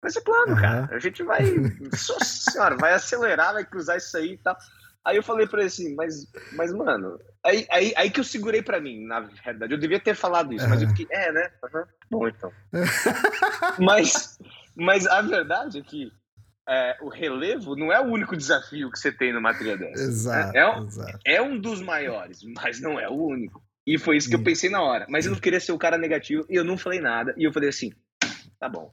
Vai 0.00 0.10
ser 0.10 0.20
plano, 0.22 0.54
uhum. 0.54 0.60
cara. 0.60 0.88
A 0.94 0.98
gente 0.98 1.22
vai. 1.22 1.42
Nossa 1.50 2.24
senhora, 2.50 2.76
vai 2.76 2.92
acelerar, 2.92 3.54
vai 3.54 3.64
cruzar 3.64 3.96
isso 3.96 4.16
aí 4.16 4.32
e 4.32 4.38
tal. 4.38 4.56
Aí 5.04 5.16
eu 5.16 5.22
falei 5.22 5.46
pra 5.46 5.60
ele 5.60 5.68
assim, 5.68 5.94
mas, 5.94 6.26
mas 6.52 6.72
mano. 6.72 7.18
Aí, 7.44 7.66
aí, 7.70 7.92
aí 7.96 8.10
que 8.10 8.18
eu 8.18 8.24
segurei 8.24 8.62
pra 8.62 8.80
mim, 8.80 9.06
na 9.06 9.20
verdade. 9.20 9.72
Eu 9.72 9.78
devia 9.78 10.00
ter 10.00 10.14
falado 10.14 10.52
isso, 10.52 10.68
mas 10.68 10.82
eu 10.82 10.88
fiquei, 10.88 11.06
é, 11.10 11.32
né? 11.32 11.50
Uhum. 11.62 11.84
Bom, 12.10 12.28
então. 12.28 12.52
mas, 13.78 14.38
mas 14.74 15.06
a 15.06 15.22
verdade 15.22 15.78
é 15.78 15.82
que 15.82 16.12
é, 16.68 16.96
o 17.00 17.08
relevo 17.08 17.76
não 17.76 17.92
é 17.92 18.00
o 18.00 18.10
único 18.10 18.36
desafio 18.36 18.90
que 18.90 18.98
você 18.98 19.12
tem 19.12 19.32
numa 19.32 19.54
trilha 19.54 19.76
dessa. 19.76 20.02
Exato, 20.02 20.56
é, 20.56 20.68
um, 20.68 20.84
exato. 20.86 21.18
é 21.24 21.42
um 21.42 21.58
dos 21.58 21.80
maiores, 21.80 22.42
mas 22.42 22.80
não 22.80 22.98
é 22.98 23.08
o 23.08 23.14
único. 23.14 23.62
E 23.86 23.96
foi 23.98 24.16
isso 24.16 24.28
que 24.28 24.34
eu 24.34 24.42
pensei 24.42 24.68
na 24.68 24.82
hora. 24.82 25.06
Mas 25.08 25.26
eu 25.26 25.32
não 25.32 25.38
queria 25.38 25.60
ser 25.60 25.70
o 25.70 25.78
cara 25.78 25.96
negativo 25.96 26.44
e 26.50 26.56
eu 26.56 26.64
não 26.64 26.76
falei 26.76 27.00
nada. 27.00 27.32
E 27.36 27.44
eu 27.44 27.52
falei 27.52 27.68
assim: 27.68 27.92
tá 28.58 28.68
bom, 28.68 28.92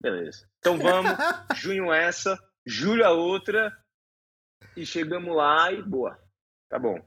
beleza. 0.00 0.46
Então 0.58 0.76
vamos, 0.76 1.12
junho 1.56 1.90
essa, 1.90 2.38
julho 2.66 3.06
a 3.06 3.10
outra. 3.10 3.72
E 4.76 4.86
chegamos 4.86 5.34
lá 5.34 5.72
e 5.72 5.82
boa, 5.82 6.18
tá 6.68 6.78
bom. 6.78 6.98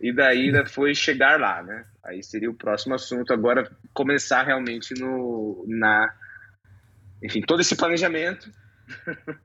E 0.00 0.12
daí 0.12 0.50
né, 0.50 0.66
foi 0.68 0.94
chegar 0.94 1.38
lá, 1.38 1.62
né? 1.62 1.86
Aí 2.04 2.22
seria 2.24 2.50
o 2.50 2.56
próximo 2.56 2.94
assunto. 2.94 3.32
Agora 3.32 3.70
começar 3.94 4.42
realmente 4.42 4.94
no. 4.98 5.64
na 5.68 6.12
Enfim, 7.22 7.40
todo 7.40 7.60
esse 7.60 7.76
planejamento 7.76 8.50
É... 9.06 9.38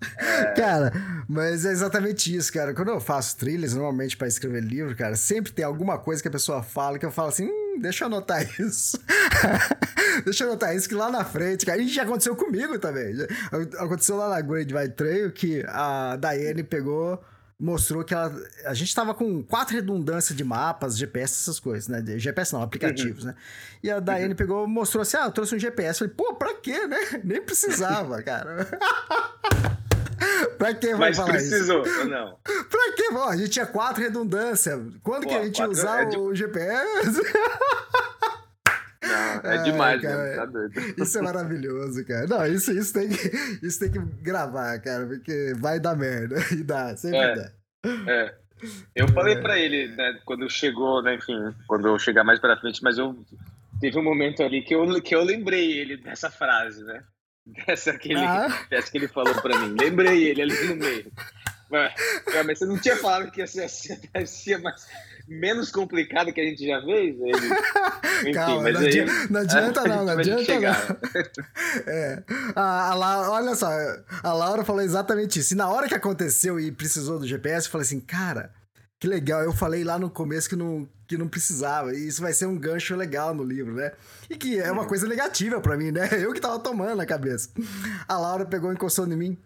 Cara, 0.56 0.92
mas 1.28 1.64
é 1.64 1.70
exatamente 1.70 2.34
isso, 2.34 2.52
cara. 2.52 2.74
Quando 2.74 2.88
eu 2.88 3.00
faço 3.00 3.36
trilhas, 3.36 3.74
normalmente 3.74 4.16
para 4.16 4.28
escrever 4.28 4.62
livro, 4.62 4.96
cara, 4.96 5.14
sempre 5.14 5.52
tem 5.52 5.64
alguma 5.64 5.98
coisa 5.98 6.22
que 6.22 6.28
a 6.28 6.30
pessoa 6.30 6.62
fala 6.62 6.98
que 6.98 7.04
eu 7.04 7.10
falo 7.10 7.28
assim, 7.28 7.46
hum, 7.46 7.78
deixa 7.80 8.04
eu 8.04 8.06
anotar 8.06 8.42
isso. 8.58 8.98
deixa 10.24 10.44
eu 10.44 10.48
anotar 10.48 10.74
isso 10.74 10.88
que 10.88 10.94
lá 10.94 11.10
na 11.10 11.24
frente, 11.24 11.66
cara, 11.66 11.80
isso 11.80 11.94
já 11.94 12.02
aconteceu 12.02 12.34
comigo 12.34 12.78
também. 12.78 13.14
Aconteceu 13.78 14.16
lá 14.16 14.28
na 14.28 14.40
Great 14.40 14.74
White 14.74 14.94
Trail 14.94 15.32
que 15.32 15.64
a 15.68 16.16
Daiane 16.16 16.62
pegou 16.62 17.22
mostrou 17.60 18.02
que 18.02 18.14
ela, 18.14 18.34
a 18.64 18.72
gente 18.72 18.88
estava 18.88 19.12
com 19.12 19.42
quatro 19.42 19.74
redundâncias 19.74 20.36
de 20.36 20.42
mapas, 20.42 20.96
GPS, 20.96 21.34
essas 21.42 21.60
coisas, 21.60 21.88
né? 21.88 22.02
GPS 22.18 22.54
não, 22.54 22.62
aplicativos, 22.62 23.24
uhum. 23.24 23.30
né? 23.30 23.36
E 23.82 23.90
a 23.90 24.00
Daiane 24.00 24.30
uhum. 24.30 24.36
pegou 24.36 24.66
mostrou 24.66 25.02
assim: 25.02 25.18
ah, 25.18 25.26
eu 25.26 25.30
trouxe 25.30 25.54
um 25.54 25.58
GPS. 25.58 26.02
Eu 26.02 26.08
falei, 26.08 26.14
pô, 26.14 26.34
pra 26.34 26.54
quê, 26.54 26.86
né? 26.86 26.98
Nem 27.22 27.42
precisava, 27.42 28.22
cara. 28.22 28.66
pra 30.56 30.74
que 30.74 30.94
Mas 30.94 31.16
falar 31.16 31.32
precisou, 31.32 31.82
isso? 31.82 32.04
não? 32.06 32.36
Pra 32.42 32.92
que? 32.96 33.10
Bom, 33.10 33.24
a 33.24 33.36
gente 33.36 33.50
tinha 33.50 33.66
quatro 33.66 34.02
redundâncias. 34.02 34.80
Quando 35.02 35.24
pô, 35.24 35.28
que 35.28 35.34
a 35.34 35.44
gente 35.44 35.58
ia 35.58 35.68
usar 35.68 36.02
é 36.02 36.04
de... 36.06 36.16
o 36.16 36.34
GPS? 36.34 37.20
Não, 39.10 39.50
É 39.50 39.62
demais, 39.62 40.00
cara, 40.00 40.36
tá 40.36 40.46
doido. 40.46 40.72
Isso 40.98 41.18
é 41.18 41.22
maravilhoso, 41.22 42.04
cara. 42.06 42.26
Não, 42.26 42.46
isso, 42.46 42.72
isso, 42.72 42.92
tem 42.92 43.08
que, 43.08 43.30
isso 43.66 43.80
tem 43.80 43.90
que 43.90 43.98
gravar, 44.22 44.78
cara, 44.80 45.06
porque 45.06 45.54
vai 45.58 45.80
dar 45.80 45.96
merda. 45.96 46.36
E 46.52 46.62
dá, 46.62 46.96
sempre 46.96 47.18
é, 47.18 47.34
dá. 47.34 47.52
É. 48.08 48.34
Eu 48.94 49.08
falei 49.08 49.34
é. 49.34 49.40
pra 49.40 49.58
ele, 49.58 49.88
né, 49.88 50.18
quando 50.24 50.48
chegou, 50.50 51.02
né, 51.02 51.14
enfim, 51.14 51.54
quando 51.66 51.88
eu 51.88 51.98
chegar 51.98 52.24
mais 52.24 52.38
pra 52.38 52.58
frente, 52.58 52.82
mas 52.82 52.98
eu 52.98 53.16
teve 53.80 53.98
um 53.98 54.02
momento 54.02 54.42
ali 54.42 54.62
que 54.62 54.74
eu, 54.74 55.00
que 55.00 55.14
eu 55.14 55.24
lembrei 55.24 55.78
ele 55.78 55.96
dessa 55.96 56.30
frase, 56.30 56.84
né? 56.84 57.02
Dessa 57.66 57.96
que 57.96 58.12
ele, 58.12 58.20
ah. 58.20 58.48
dessa 58.68 58.90
que 58.90 58.98
ele 58.98 59.08
falou 59.08 59.34
pra 59.40 59.58
mim. 59.58 59.74
Lembrei 59.80 60.28
ele 60.28 60.42
ali 60.42 60.68
no 60.68 60.76
meio. 60.76 61.10
Mas, 61.70 61.94
mas 62.46 62.58
você 62.58 62.66
não 62.66 62.78
tinha 62.78 62.96
falado 62.96 63.30
que 63.30 63.40
ia 63.40 63.46
ser, 63.46 63.70
ia 64.14 64.26
ser 64.26 64.58
mais, 64.58 64.86
menos 65.30 65.70
complicado 65.70 66.32
que 66.32 66.40
a 66.40 66.44
gente 66.44 66.66
já 66.66 66.82
fez? 66.82 67.16
Ele... 67.20 67.32
Enfim, 68.20 68.32
Calma, 68.32 68.62
mas 68.62 68.74
não, 68.74 68.80
aí, 68.80 68.86
adianta, 68.88 69.12
não 69.30 69.40
adianta 69.40 69.84
não, 69.88 70.04
não 70.04 70.12
adianta 70.18 70.60
não. 70.60 70.96
É, 71.86 72.22
a, 72.56 72.90
a 72.90 72.94
Laura, 72.94 73.30
olha 73.30 73.54
só, 73.54 73.68
a 74.22 74.32
Laura 74.32 74.64
falou 74.64 74.82
exatamente 74.82 75.38
isso. 75.38 75.54
E 75.54 75.56
na 75.56 75.68
hora 75.68 75.88
que 75.88 75.94
aconteceu 75.94 76.58
e 76.58 76.72
precisou 76.72 77.18
do 77.18 77.26
GPS, 77.26 77.66
eu 77.66 77.72
falei 77.72 77.86
assim, 77.86 78.00
cara, 78.00 78.52
que 78.98 79.06
legal. 79.06 79.42
Eu 79.42 79.52
falei 79.52 79.84
lá 79.84 79.98
no 79.98 80.10
começo 80.10 80.48
que 80.48 80.56
não, 80.56 80.86
que 81.06 81.16
não 81.16 81.28
precisava. 81.28 81.94
E 81.94 82.08
isso 82.08 82.20
vai 82.20 82.32
ser 82.32 82.46
um 82.46 82.58
gancho 82.58 82.96
legal 82.96 83.34
no 83.34 83.44
livro, 83.44 83.74
né? 83.74 83.92
E 84.28 84.36
que 84.36 84.58
é 84.58 84.70
uma 84.70 84.84
coisa 84.84 85.06
negativa 85.06 85.60
para 85.60 85.76
mim, 85.76 85.90
né? 85.90 86.08
Eu 86.12 86.32
que 86.34 86.40
tava 86.40 86.58
tomando 86.58 86.96
na 86.96 87.06
cabeça. 87.06 87.48
A 88.06 88.18
Laura 88.18 88.44
pegou 88.44 88.70
e 88.70 88.74
encostou 88.74 89.06
em 89.06 89.16
mim. 89.16 89.38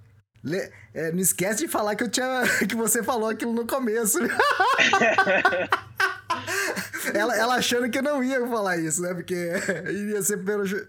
Le... 0.45 0.71
É, 0.93 1.11
não 1.11 1.21
esquece 1.21 1.65
de 1.65 1.69
falar 1.69 1.97
que 1.97 2.05
eu 2.05 2.11
tinha. 2.11 2.43
que 2.69 2.77
você 2.77 3.03
falou 3.03 3.31
aquilo 3.31 3.53
no 3.53 3.67
começo. 3.67 4.19
ela, 7.15 7.35
ela 7.37 7.55
achando 7.55 7.91
que 7.91 7.99
eu 7.99 8.03
não 8.03 8.23
ia 8.23 8.47
falar 8.47 8.77
isso, 8.77 9.01
né? 9.01 9.15
Porque 9.15 9.35
iria 9.89 10.21
ser 10.23 10.39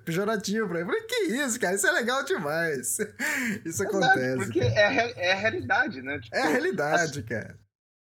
pejorativo 0.04 0.68
pra 0.68 0.76
mim. 0.76 0.82
Eu 0.82 0.88
falei, 0.88 1.02
que 1.04 1.16
isso, 1.34 1.60
cara? 1.60 1.74
Isso 1.74 1.88
é 1.88 1.92
legal 1.92 2.24
demais. 2.26 2.98
Isso 3.64 3.82
acontece. 3.82 4.38
Porque 4.38 4.60
é 4.60 4.86
a, 4.86 4.92
é 5.18 5.32
a 5.32 5.36
realidade, 5.36 6.02
né? 6.02 6.20
Tipo, 6.20 6.36
é 6.36 6.42
a 6.42 6.48
realidade, 6.48 7.20
assim, 7.20 7.22
cara. 7.24 7.58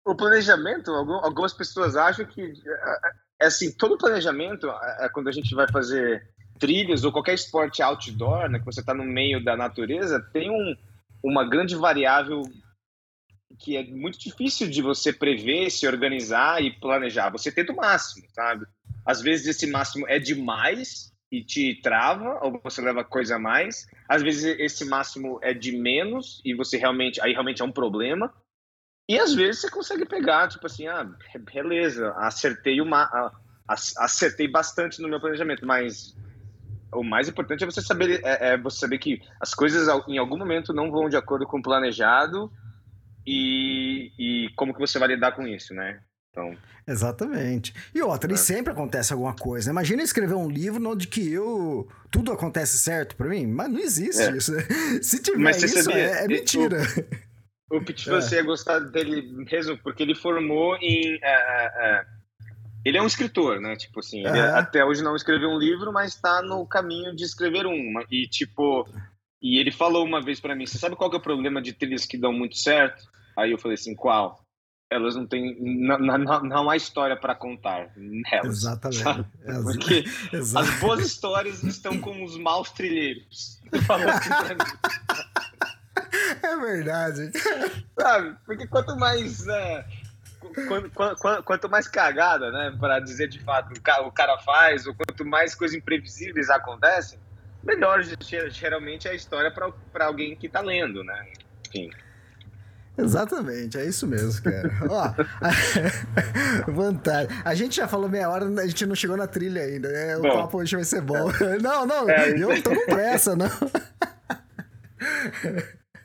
O 0.08 0.16
planejamento, 0.16 0.90
algumas 0.92 1.54
pessoas 1.54 1.98
acham 1.98 2.26
que. 2.26 2.42
É, 2.42 3.12
é 3.42 3.46
assim, 3.48 3.72
todo 3.72 3.98
planejamento, 3.98 4.70
é, 4.70 5.06
é 5.06 5.10
quando 5.10 5.28
a 5.28 5.32
gente 5.32 5.54
vai 5.54 5.68
fazer 5.70 6.24
trilhas 6.58 7.04
ou 7.04 7.12
qualquer 7.12 7.34
esporte 7.34 7.82
outdoor, 7.82 8.48
né, 8.48 8.60
que 8.60 8.66
você 8.66 8.80
está 8.82 8.94
no 8.94 9.04
meio 9.04 9.44
da 9.44 9.58
natureza, 9.58 10.22
tem 10.32 10.50
um, 10.50 10.76
uma 11.24 11.48
grande 11.48 11.76
variável 11.76 12.42
que 13.60 13.78
é 13.78 13.84
muito 13.84 14.20
difícil 14.20 14.70
de 14.70 14.82
você 14.82 15.14
prever, 15.14 15.70
se 15.70 15.88
organizar 15.88 16.64
e 16.64 16.72
planejar. 16.80 17.30
Você 17.30 17.52
tenta 17.52 17.74
o 17.74 17.76
máximo, 17.76 18.26
sabe? 18.34 18.66
Às 19.06 19.22
vezes 19.22 19.48
esse 19.48 19.68
máximo 19.68 20.08
é 20.08 20.20
demais 20.20 21.12
e 21.32 21.44
te 21.44 21.80
trava, 21.82 22.40
ou 22.44 22.60
você 22.62 22.82
leva 22.82 23.04
coisa 23.04 23.36
a 23.36 23.40
mais. 23.40 23.88
Às 24.08 24.22
vezes 24.22 24.44
esse 24.60 24.86
máximo 24.86 25.40
é 25.42 25.54
de 25.54 25.78
menos 25.78 26.42
e 26.44 26.54
você 26.54 26.78
realmente, 26.78 27.22
aí 27.22 27.34
realmente 27.34 27.62
é 27.62 27.66
um 27.66 27.72
problema. 27.72 28.34
E 29.10 29.18
às 29.18 29.34
vezes 29.34 29.62
você 29.62 29.70
consegue 29.70 30.06
pegar, 30.06 30.48
tipo 30.48 30.66
assim, 30.66 30.88
ah, 30.88 31.10
beleza, 31.54 32.14
acertei 32.18 32.80
uma, 32.80 33.32
acertei 33.68 34.48
bastante 34.48 35.02
no 35.02 35.08
meu 35.08 35.20
planejamento, 35.20 35.66
mas 35.66 36.16
o 36.94 37.04
mais 37.04 37.28
importante 37.30 37.64
é 37.64 37.66
você 37.66 37.82
saber 37.82 38.22
é, 38.24 38.50
é, 38.50 38.58
você 38.58 38.80
saber 38.80 38.98
que 38.98 39.22
as 39.40 39.54
coisas 39.54 39.88
em 40.08 40.18
algum 40.18 40.38
momento 40.38 40.74
não 40.74 40.92
vão 40.92 41.10
de 41.10 41.16
acordo 41.16 41.46
com 41.46 41.60
o 41.60 41.62
planejado 41.62 42.52
e, 43.26 44.12
e 44.18 44.50
como 44.56 44.74
que 44.74 44.80
você 44.80 45.00
vai 45.00 45.10
lidar 45.10 45.34
com 45.34 45.48
isso, 45.48 45.74
né? 45.74 46.02
Então, 46.30 46.56
Exatamente. 46.88 47.74
E 47.94 48.02
outra, 48.02 48.32
é. 48.32 48.36
e 48.36 48.38
sempre 48.38 48.72
acontece 48.72 49.14
alguma 49.14 49.36
coisa. 49.36 49.68
Né? 49.68 49.72
Imagina 49.72 50.02
escrever 50.02 50.34
um 50.34 50.50
livro 50.50 50.90
onde 50.90 51.08
que 51.08 51.32
eu 51.32 51.88
tudo 52.10 52.32
acontece 52.32 52.78
certo 52.78 53.16
para 53.16 53.30
mim, 53.30 53.46
mas 53.48 53.70
não 53.70 53.80
existe 53.80 54.22
é. 54.22 54.32
isso. 54.32 54.54
Se 55.02 55.22
tiver 55.22 55.38
mas 55.38 55.62
isso, 55.62 55.84
sabia, 55.84 56.02
é, 56.02 56.24
é, 56.24 56.28
mentira. 56.28 56.82
O, 57.70 57.78
o 57.78 57.86
Pete, 57.86 58.10
você 58.10 58.36
ia 58.36 58.44
gostar 58.44 58.80
dele 58.80 59.22
mesmo, 59.50 59.78
porque 59.78 60.04
ele 60.04 60.16
formou 60.16 60.76
em. 60.78 61.16
Uh, 61.16 61.18
uh, 61.18 62.21
ele 62.84 62.98
é 62.98 63.02
um 63.02 63.08
escritor, 63.08 63.60
né? 63.60 63.76
Tipo 63.76 64.00
assim, 64.00 64.20
ele 64.26 64.40
até 64.40 64.84
hoje 64.84 65.04
não 65.04 65.16
escreveu 65.16 65.50
um 65.50 65.58
livro, 65.58 65.92
mas 65.92 66.16
está 66.16 66.42
no 66.42 66.66
caminho 66.66 67.16
de 67.16 67.24
escrever 67.24 67.66
uma. 67.66 68.04
E 68.10 68.28
tipo, 68.28 68.88
e 69.42 69.60
ele 69.60 69.72
falou 69.72 70.06
uma 70.06 70.22
vez 70.22 70.40
para 70.40 70.56
mim: 70.56 70.66
"Você 70.66 70.78
sabe 70.78 70.96
qual 70.96 71.10
que 71.10 71.16
é 71.16 71.20
o 71.20 71.24
problema 71.24 71.62
de 71.62 71.74
trilhas 71.74 72.06
que 72.06 72.18
dão 72.18 72.34
muito 72.34 72.58
certo?" 72.58 73.04
Aí 73.38 73.52
eu 73.52 73.58
falei 73.58 73.76
assim: 73.76 73.96
"Qual?" 73.96 74.42
Elas 74.92 75.16
não 75.16 75.26
têm 75.26 75.56
não, 75.62 75.98
não, 75.98 76.44
não 76.44 76.70
há 76.70 76.76
história 76.76 77.16
para 77.16 77.34
contar 77.34 77.92
nelas. 77.96 78.58
Exatamente. 78.58 79.30
Porque 79.64 80.04
Exatamente. 80.36 80.74
as 80.74 80.80
boas 80.82 81.00
histórias 81.06 81.64
estão 81.64 81.98
com 81.98 82.24
os 82.26 82.38
maus 82.38 82.72
trilheiros. 82.72 83.62
Falou 83.88 84.10
assim 84.10 84.30
pra 84.30 84.50
mim. 84.50 84.72
É 86.44 86.58
verdade. 86.58 87.32
Sabe? 87.98 88.36
Porque 88.46 88.68
quanto 88.68 88.96
mais 88.98 89.46
né, 89.46 89.86
quanto, 91.46 91.70
mais 91.70 91.88
cagada, 91.88 92.52
né, 92.52 92.76
para 92.80 93.00
dizer 93.00 93.28
de 93.28 93.40
fato, 93.40 93.74
o 94.06 94.12
cara 94.12 94.38
faz, 94.40 94.88
ou 94.88 94.96
quanto 94.96 95.26
mais 95.26 95.54
coisas 95.56 95.78
imprevisíveis 95.78 96.50
acontecem, 96.50 97.20
melhor 97.64 98.02
geralmente 98.50 99.08
é 99.08 99.12
a 99.12 99.16
história 99.16 99.52
para 99.52 100.06
alguém 100.06 100.36
que 100.36 100.48
está 100.48 100.62
lendo, 100.62 101.04
né? 101.04 101.28
Enfim. 101.68 101.92
Exatamente, 102.98 103.78
é 103.78 103.86
isso 103.86 104.06
mesmo, 104.06 104.42
cara. 104.44 104.70
Ó, 104.90 105.14
vantagem. 106.72 107.30
A 107.44 107.56
gente 107.56 107.78
já 107.78 107.88
falou 107.88 108.10
meia 108.10 108.30
hora, 108.30 108.46
a 108.46 108.68
gente 108.68 108.86
não 108.86 108.96
chegou 108.96 109.16
na 109.18 109.28
trilha 109.28 109.62
ainda. 109.62 109.90
Né? 109.90 110.18
O 110.18 110.22
bom, 110.22 110.42
papo 110.42 110.58
hoje 110.58 110.76
vai 110.76 110.86
ser 110.86 111.02
bom. 111.02 111.32
É. 111.32 111.58
Não, 111.62 111.86
não, 111.86 112.10
é, 112.10 112.32
eu 112.32 112.62
tô 112.62 112.74
com 112.74 112.86
pressa, 112.86 113.36
não. 113.36 113.50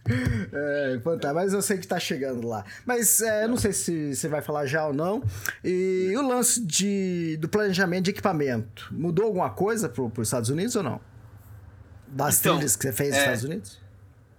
É, 0.52 0.98
fantástico, 1.02 1.34
mas 1.34 1.52
eu 1.52 1.60
sei 1.60 1.78
que 1.78 1.86
tá 1.86 1.98
chegando 1.98 2.46
lá. 2.46 2.64
Mas 2.84 3.20
é, 3.20 3.44
eu 3.44 3.48
não 3.48 3.56
sei 3.56 3.72
se 3.72 4.14
você 4.14 4.28
vai 4.28 4.40
falar 4.40 4.64
já 4.66 4.86
ou 4.86 4.92
não. 4.92 5.22
E 5.62 6.14
o 6.16 6.26
lance 6.26 6.64
de, 6.64 7.36
do 7.38 7.48
planejamento 7.48 8.04
de 8.04 8.10
equipamento, 8.10 8.88
mudou 8.92 9.26
alguma 9.26 9.50
coisa 9.50 9.88
para 9.88 10.02
os 10.02 10.28
Estados 10.28 10.48
Unidos 10.48 10.76
ou 10.76 10.82
não? 10.82 11.00
Das 12.06 12.40
então, 12.40 12.54
trilhas 12.54 12.76
que 12.76 12.84
você 12.84 12.92
fez 12.92 13.10
nos 13.10 13.18
é, 13.18 13.20
Estados 13.20 13.44
Unidos? 13.44 13.80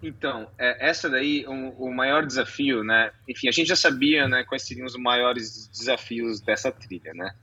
Então, 0.01 0.47
é, 0.57 0.89
essa 0.89 1.09
daí, 1.09 1.45
um, 1.47 1.69
o 1.71 1.93
maior 1.93 2.25
desafio, 2.25 2.83
né? 2.83 3.11
Enfim, 3.27 3.47
a 3.47 3.51
gente 3.51 3.67
já 3.67 3.75
sabia 3.75 4.27
né, 4.27 4.43
quais 4.43 4.63
seriam 4.63 4.85
os 4.85 4.95
maiores 4.95 5.67
desafios 5.67 6.39
dessa 6.41 6.71
trilha, 6.71 7.13
né? 7.13 7.33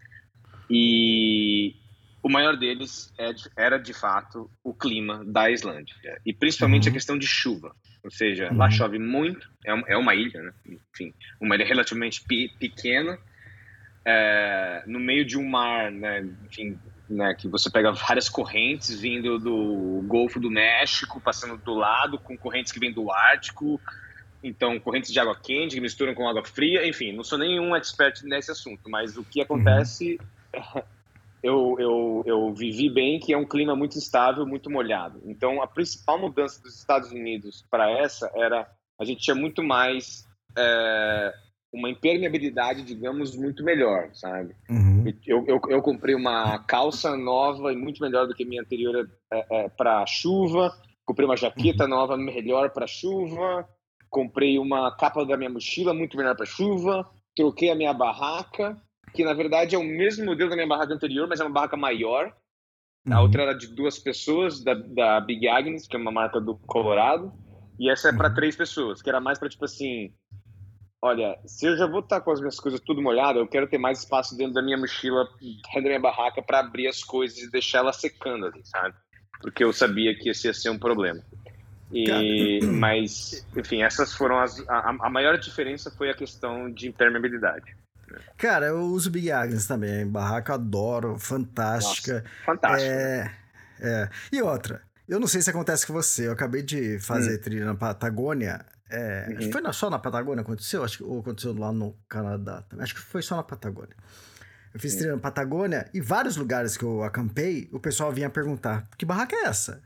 E 0.70 1.74
o 2.22 2.28
maior 2.28 2.56
deles 2.56 3.12
é, 3.18 3.34
era, 3.56 3.76
de 3.78 3.92
fato, 3.92 4.50
o 4.62 4.72
clima 4.72 5.24
da 5.26 5.50
Islândia. 5.50 5.94
E 6.24 6.32
principalmente 6.32 6.84
uhum. 6.84 6.90
a 6.90 6.94
questão 6.94 7.18
de 7.18 7.26
chuva. 7.26 7.74
Ou 8.04 8.10
seja, 8.10 8.50
uhum. 8.50 8.58
lá 8.58 8.70
chove 8.70 8.98
muito, 8.98 9.50
é, 9.64 9.94
é 9.94 9.96
uma 9.96 10.14
ilha, 10.14 10.42
né? 10.42 10.52
Enfim, 10.92 11.14
uma 11.40 11.54
ilha 11.54 11.64
relativamente 11.64 12.22
pequena, 12.58 13.18
é, 14.04 14.82
no 14.86 15.00
meio 15.00 15.24
de 15.24 15.38
um 15.38 15.48
mar, 15.48 15.90
né? 15.90 16.28
Enfim, 16.44 16.78
né, 17.08 17.34
que 17.34 17.48
você 17.48 17.70
pega 17.70 17.92
várias 17.92 18.28
correntes 18.28 19.00
vindo 19.00 19.38
do 19.38 20.04
Golfo 20.06 20.38
do 20.38 20.50
México, 20.50 21.20
passando 21.20 21.56
do 21.56 21.74
lado, 21.74 22.18
com 22.18 22.36
correntes 22.36 22.72
que 22.72 22.80
vêm 22.80 22.92
do 22.92 23.10
Ártico, 23.10 23.80
então 24.42 24.78
correntes 24.78 25.10
de 25.10 25.18
água 25.18 25.38
quente 25.42 25.74
que 25.74 25.80
misturam 25.80 26.14
com 26.14 26.28
água 26.28 26.44
fria, 26.44 26.86
enfim, 26.86 27.12
não 27.12 27.24
sou 27.24 27.38
nenhum 27.38 27.74
expert 27.74 28.22
nesse 28.24 28.50
assunto, 28.50 28.88
mas 28.88 29.16
o 29.16 29.24
que 29.24 29.40
acontece 29.40 30.18
uhum 30.54 30.82
eu, 31.44 31.76
eu, 31.78 32.22
eu 32.24 32.54
vivi 32.54 32.88
bem 32.88 33.20
que 33.20 33.34
é 33.34 33.36
um 33.36 33.44
clima 33.44 33.76
muito 33.76 33.98
estável, 33.98 34.46
muito 34.46 34.70
molhado. 34.70 35.20
Então, 35.26 35.62
a 35.62 35.66
principal 35.66 36.18
mudança 36.18 36.60
dos 36.62 36.74
Estados 36.78 37.12
Unidos 37.12 37.62
para 37.70 37.90
essa 37.90 38.32
era 38.34 38.66
a 38.98 39.04
gente 39.04 39.20
tinha 39.20 39.34
muito 39.34 39.62
mais 39.62 40.24
é, 40.56 41.34
uma 41.70 41.90
impermeabilidade, 41.90 42.82
digamos, 42.82 43.36
muito 43.36 43.62
melhor, 43.62 44.08
sabe? 44.14 44.56
Uhum. 44.70 45.04
Eu, 45.26 45.44
eu, 45.46 45.60
eu, 45.68 45.82
comprei 45.82 46.14
uma 46.14 46.58
calça 46.60 47.14
nova 47.14 47.70
e 47.70 47.76
muito 47.76 48.00
melhor 48.00 48.26
do 48.26 48.34
que 48.34 48.46
minha 48.46 48.62
anterior 48.62 49.06
é, 49.30 49.46
é, 49.50 49.68
para 49.68 50.06
chuva. 50.06 50.74
Comprei 51.04 51.26
uma 51.26 51.36
jaqueta 51.36 51.84
uhum. 51.84 51.90
nova 51.90 52.16
melhor 52.16 52.70
para 52.70 52.86
chuva. 52.86 53.68
Comprei 54.08 54.58
uma 54.58 54.96
capa 54.96 55.26
da 55.26 55.36
minha 55.36 55.50
mochila 55.50 55.92
muito 55.92 56.16
melhor 56.16 56.34
para 56.34 56.46
chuva. 56.46 57.06
Troquei 57.36 57.70
a 57.70 57.74
minha 57.74 57.92
barraca 57.92 58.80
que 59.14 59.24
na 59.24 59.32
verdade 59.32 59.74
é 59.76 59.78
o 59.78 59.84
mesmo 59.84 60.24
modelo 60.24 60.50
da 60.50 60.56
minha 60.56 60.68
barraca 60.68 60.92
anterior, 60.92 61.28
mas 61.28 61.40
é 61.40 61.44
uma 61.44 61.52
barraca 61.52 61.76
maior. 61.76 62.34
A 63.08 63.16
uhum. 63.16 63.22
outra 63.22 63.42
era 63.42 63.54
de 63.54 63.68
duas 63.68 63.98
pessoas, 63.98 64.62
da, 64.62 64.74
da 64.74 65.20
Big 65.20 65.46
Agnes, 65.46 65.86
que 65.86 65.94
é 65.94 65.98
uma 65.98 66.10
marca 66.10 66.40
do 66.40 66.56
Colorado. 66.56 67.32
E 67.78 67.90
essa 67.90 68.08
é 68.08 68.12
para 68.12 68.28
uhum. 68.28 68.34
três 68.34 68.56
pessoas, 68.56 69.00
que 69.00 69.08
era 69.08 69.20
mais 69.20 69.38
para 69.38 69.48
tipo 69.48 69.64
assim: 69.64 70.12
olha, 71.00 71.38
se 71.46 71.66
eu 71.66 71.76
já 71.76 71.86
vou 71.86 72.00
estar 72.00 72.20
com 72.20 72.32
as 72.32 72.40
minhas 72.40 72.58
coisas 72.58 72.80
tudo 72.80 73.02
molhado, 73.02 73.38
eu 73.38 73.46
quero 73.46 73.68
ter 73.68 73.78
mais 73.78 74.00
espaço 74.00 74.36
dentro 74.36 74.54
da 74.54 74.62
minha 74.62 74.78
mochila, 74.78 75.28
dentro 75.40 75.82
da 75.82 75.88
minha 75.88 76.00
barraca, 76.00 76.42
para 76.42 76.60
abrir 76.60 76.88
as 76.88 77.04
coisas 77.04 77.38
e 77.38 77.50
deixar 77.50 77.78
ela 77.78 77.92
secando 77.92 78.46
ali, 78.46 78.60
sabe? 78.64 78.94
Porque 79.40 79.62
eu 79.62 79.72
sabia 79.72 80.16
que 80.16 80.30
esse 80.30 80.46
ia 80.46 80.54
ser 80.54 80.70
um 80.70 80.78
problema. 80.78 81.22
E, 81.92 82.60
mas, 82.66 83.46
enfim, 83.56 83.82
essas 83.82 84.12
foram 84.12 84.40
as. 84.40 84.58
A, 84.68 84.96
a 85.00 85.10
maior 85.10 85.38
diferença 85.38 85.90
foi 85.90 86.10
a 86.10 86.14
questão 86.14 86.70
de 86.72 86.88
impermeabilidade. 86.88 87.76
Cara, 88.36 88.66
eu 88.66 88.80
uso 88.80 89.10
Big 89.10 89.30
Agnes 89.30 89.66
também. 89.66 90.06
Barraca 90.06 90.54
adoro, 90.54 91.18
fantástica. 91.18 92.14
Nossa, 92.14 92.44
fantástica. 92.44 92.92
É, 92.92 93.30
é. 93.80 94.08
E 94.32 94.42
outra, 94.42 94.82
eu 95.08 95.20
não 95.20 95.26
sei 95.26 95.42
se 95.42 95.50
acontece 95.50 95.86
com 95.86 95.92
você. 95.92 96.26
Eu 96.26 96.32
acabei 96.32 96.62
de 96.62 96.98
fazer 96.98 97.38
hum. 97.38 97.42
trilha 97.42 97.64
na 97.66 97.74
Patagônia. 97.74 98.64
É, 98.90 99.26
uhum. 99.40 99.52
Foi 99.52 99.72
só 99.72 99.90
na 99.90 99.98
Patagônia 99.98 100.42
aconteceu? 100.42 100.84
Acho 100.84 100.98
que 100.98 101.04
ou 101.04 101.20
aconteceu 101.20 101.54
lá 101.54 101.72
no 101.72 101.96
Canadá 102.08 102.62
também. 102.62 102.84
Acho 102.84 102.94
que 102.94 103.00
foi 103.00 103.22
só 103.22 103.36
na 103.36 103.42
Patagônia. 103.42 103.96
Eu 104.72 104.80
fiz 104.80 104.94
trilha 104.96 105.14
na 105.14 105.20
Patagônia 105.20 105.88
e 105.94 106.00
vários 106.00 106.36
lugares 106.36 106.76
que 106.76 106.84
eu 106.84 107.02
acampei, 107.02 107.68
o 107.72 107.78
pessoal 107.78 108.12
vinha 108.12 108.28
perguntar: 108.28 108.88
que 108.96 109.06
barraca 109.06 109.34
é 109.36 109.44
essa? 109.44 109.82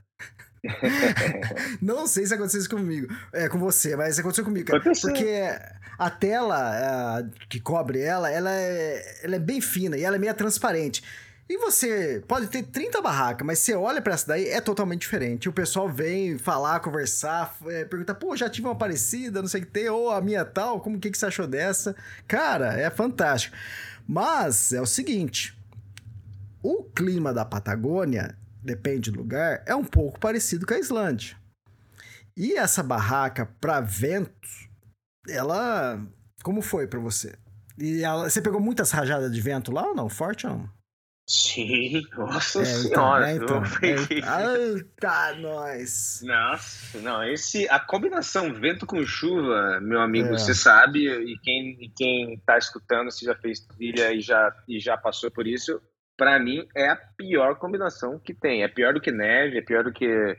não 1.80 2.06
sei 2.06 2.26
se 2.26 2.34
aconteceu 2.34 2.61
isso 2.61 2.70
comigo, 2.70 3.12
é, 3.32 3.48
com 3.48 3.59
você, 3.59 3.96
mas 3.96 4.18
aconteceu 4.18 4.44
comigo, 4.44 4.66
cara, 4.66 4.80
porque 4.80 5.42
a 5.98 6.11
tela 6.11 6.56
a, 6.56 7.24
que 7.48 7.61
cobre 7.61 8.00
ela, 8.00 8.30
ela 8.30 8.52
é, 8.52 9.20
ela 9.22 9.36
é 9.36 9.38
bem 9.38 9.61
fina 9.61 9.96
e 9.96 10.04
ela 10.04 10.16
é 10.16 10.18
meio 10.18 10.34
transparente. 10.34 11.02
E 11.48 11.56
você 11.56 12.22
pode 12.28 12.46
ter 12.48 12.62
30 12.62 13.00
barracas, 13.00 13.46
mas 13.46 13.59
você 13.61 13.74
olha 13.74 14.02
para 14.02 14.12
essa 14.12 14.26
daí, 14.26 14.50
é 14.50 14.61
totalmente 14.61 15.00
diferente. 15.00 15.48
O 15.48 15.52
pessoal 15.52 15.88
vem 15.88 16.36
falar, 16.36 16.78
conversar, 16.80 17.56
é, 17.66 17.86
perguntar, 17.86 18.16
pô, 18.16 18.36
já 18.36 18.50
tive 18.50 18.68
uma 18.68 18.76
parecida, 18.76 19.40
não 19.40 19.48
sei 19.48 19.62
o 19.62 19.64
que 19.64 19.72
tem, 19.72 19.88
ou 19.88 20.11
a 20.11 20.20
minha 20.20 20.44
tal, 20.44 20.78
como 20.78 20.98
que, 21.00 21.11
que 21.11 21.16
você 21.16 21.24
achou 21.24 21.46
dessa? 21.46 21.96
Cara, 22.26 22.78
é 22.78 22.90
fantástico. 22.90 23.56
Mas 24.06 24.74
é 24.74 24.80
o 24.80 24.86
seguinte: 24.86 25.56
o 26.62 26.84
clima 26.84 27.32
da 27.32 27.46
Patagônia, 27.46 28.36
depende 28.62 29.11
do 29.11 29.18
lugar, 29.18 29.62
é 29.66 29.74
um 29.74 29.84
pouco 29.84 30.18
parecido 30.18 30.66
com 30.66 30.74
a 30.74 30.78
Islândia. 30.78 31.36
E 32.36 32.54
essa 32.54 32.82
barraca 32.82 33.46
para 33.61 33.80
vento, 33.80 34.48
ela. 35.28 36.00
Como 36.42 36.62
foi 36.62 36.86
para 36.86 37.00
você? 37.00 37.34
E 37.76 38.02
ela, 38.02 38.30
você 38.30 38.40
pegou 38.40 38.61
muitas 38.61 38.90
rajadas 38.90 39.32
de 39.32 39.40
vento 39.40 39.72
lá 39.72 39.88
ou 39.88 39.94
não? 39.94 40.09
Forte 40.09 40.46
ou 40.46 40.54
não? 40.54 40.78
Sim, 41.28 42.00
nossa 42.16 42.61
é, 42.61 42.62
então, 42.62 42.82
senhora. 42.82 43.32
Então, 43.32 43.62
é, 43.82 43.90
então, 43.90 44.28
é, 44.28 44.84
tá, 44.98 45.34
nós. 45.38 46.22
Nossa, 46.22 46.98
não, 47.00 47.22
esse, 47.22 47.68
a 47.68 47.78
combinação 47.78 48.54
vento 48.54 48.86
com 48.86 49.04
chuva, 49.04 49.78
meu 49.82 50.00
amigo, 50.00 50.28
é. 50.28 50.38
você 50.38 50.54
sabe, 50.54 51.06
e 51.06 51.38
quem, 51.40 51.76
e 51.82 51.90
quem 51.90 52.38
tá 52.46 52.56
escutando, 52.56 53.11
se 53.11 53.26
já 53.26 53.34
fez 53.34 53.61
trilha 53.61 54.14
e 54.14 54.22
já, 54.22 54.54
e 54.66 54.80
já 54.80 54.96
passou 54.96 55.30
por 55.30 55.46
isso, 55.46 55.82
para 56.19 56.39
mim 56.41 56.66
é 56.77 56.91
a 56.91 56.97
pior 56.97 57.55
combinação 57.57 58.19
que 58.19 58.35
tem. 58.35 58.64
É 58.64 58.69
pior 58.69 58.93
do 58.93 59.01
que 59.01 59.12
neve, 59.12 59.57
é 59.57 59.62
pior 59.62 59.85
do 59.85 59.93
que. 59.93 60.37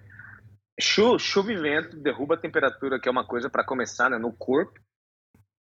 Chu, 0.79 1.17
chuva 1.17 1.51
e 1.51 1.57
vento 1.57 1.97
derruba 1.97 2.35
a 2.35 2.39
temperatura, 2.39 2.99
que 2.99 3.07
é 3.07 3.11
uma 3.11 3.25
coisa 3.25 3.49
para 3.49 3.63
começar 3.63 4.09
né, 4.09 4.17
no 4.17 4.31
corpo. 4.31 4.79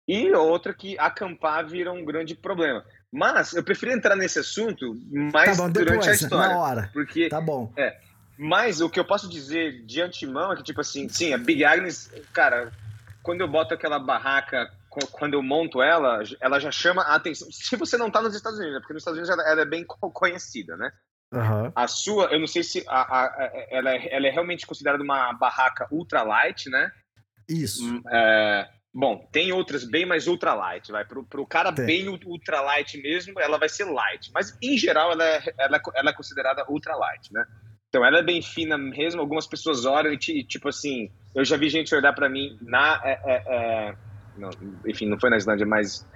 E 0.06 0.30
outra 0.32 0.74
que 0.74 0.98
acampar 0.98 1.66
vira 1.66 1.90
um 1.90 2.04
grande 2.04 2.34
problema. 2.34 2.84
Mas 3.10 3.54
eu 3.54 3.64
prefiro 3.64 3.92
entrar 3.92 4.14
nesse 4.14 4.38
assunto 4.38 4.94
mais 5.10 5.56
tá 5.56 5.62
bom, 5.62 5.72
durante 5.72 6.00
depois, 6.00 6.08
a 6.08 6.12
história. 6.12 6.54
Na 6.54 6.58
hora. 6.58 6.90
Porque, 6.92 7.28
tá 7.30 7.40
bom. 7.40 7.72
É, 7.76 7.98
mas 8.36 8.82
o 8.82 8.90
que 8.90 9.00
eu 9.00 9.04
posso 9.04 9.28
dizer 9.28 9.84
de 9.86 10.02
antemão 10.02 10.52
é 10.52 10.56
que, 10.56 10.62
tipo 10.62 10.82
assim, 10.82 11.08
sim, 11.08 11.32
a 11.32 11.38
Big 11.38 11.64
Agnes, 11.64 12.12
cara, 12.32 12.70
quando 13.22 13.40
eu 13.40 13.48
boto 13.48 13.72
aquela 13.72 13.98
barraca, 13.98 14.70
quando 15.12 15.34
eu 15.34 15.42
monto 15.42 15.82
ela, 15.82 16.22
ela 16.40 16.58
já 16.58 16.70
chama 16.70 17.02
a 17.02 17.14
atenção. 17.14 17.48
Se 17.50 17.76
você 17.76 17.96
não 17.96 18.10
tá 18.10 18.22
nos 18.22 18.34
Estados 18.34 18.58
Unidos, 18.58 18.74
né? 18.74 18.80
porque 18.80 18.94
nos 18.94 19.02
Estados 19.02 19.18
Unidos 19.18 19.46
ela 19.46 19.60
é 19.60 19.64
bem 19.64 19.84
conhecida, 19.84 20.76
né? 20.76 20.90
Uhum. 21.32 21.72
A 21.74 21.88
sua, 21.88 22.26
eu 22.26 22.38
não 22.38 22.46
sei 22.46 22.62
se 22.62 22.84
a, 22.86 23.00
a, 23.02 23.50
ela, 23.70 23.90
é, 23.90 24.14
ela 24.14 24.26
é 24.28 24.30
realmente 24.30 24.66
considerada 24.66 25.02
uma 25.02 25.32
barraca 25.32 25.88
ultralight, 25.90 26.70
né? 26.70 26.92
Isso. 27.48 27.84
Hum, 27.84 28.02
é, 28.08 28.68
Bom, 28.96 29.28
tem 29.32 29.50
outras 29.52 29.82
bem 29.82 30.06
mais 30.06 30.28
ultralight, 30.28 30.92
vai. 30.92 31.04
Pro, 31.04 31.24
pro 31.24 31.44
cara 31.44 31.72
tem. 31.72 31.84
bem 31.84 32.08
ultralight 32.08 32.96
mesmo, 33.02 33.40
ela 33.40 33.58
vai 33.58 33.68
ser 33.68 33.84
light. 33.86 34.30
Mas, 34.32 34.56
em 34.62 34.78
geral, 34.78 35.10
ela 35.10 35.24
é, 35.24 35.42
ela, 35.58 35.76
é, 35.76 35.80
ela 35.96 36.10
é 36.10 36.12
considerada 36.12 36.64
ultralight, 36.70 37.32
né? 37.32 37.44
Então, 37.88 38.04
ela 38.04 38.20
é 38.20 38.22
bem 38.22 38.40
fina 38.40 38.78
mesmo. 38.78 39.20
Algumas 39.20 39.48
pessoas 39.48 39.84
olham 39.84 40.12
e, 40.12 40.44
tipo 40.44 40.68
assim, 40.68 41.10
eu 41.34 41.44
já 41.44 41.56
vi 41.56 41.68
gente 41.68 41.92
olhar 41.92 42.12
para 42.12 42.28
mim 42.28 42.56
na... 42.62 43.00
É, 43.04 43.20
é, 43.24 43.42
é, 43.46 43.96
não, 44.36 44.50
enfim, 44.86 45.06
não 45.06 45.18
foi 45.18 45.30
na 45.30 45.36
Islândia, 45.36 45.66
mas... 45.66 46.06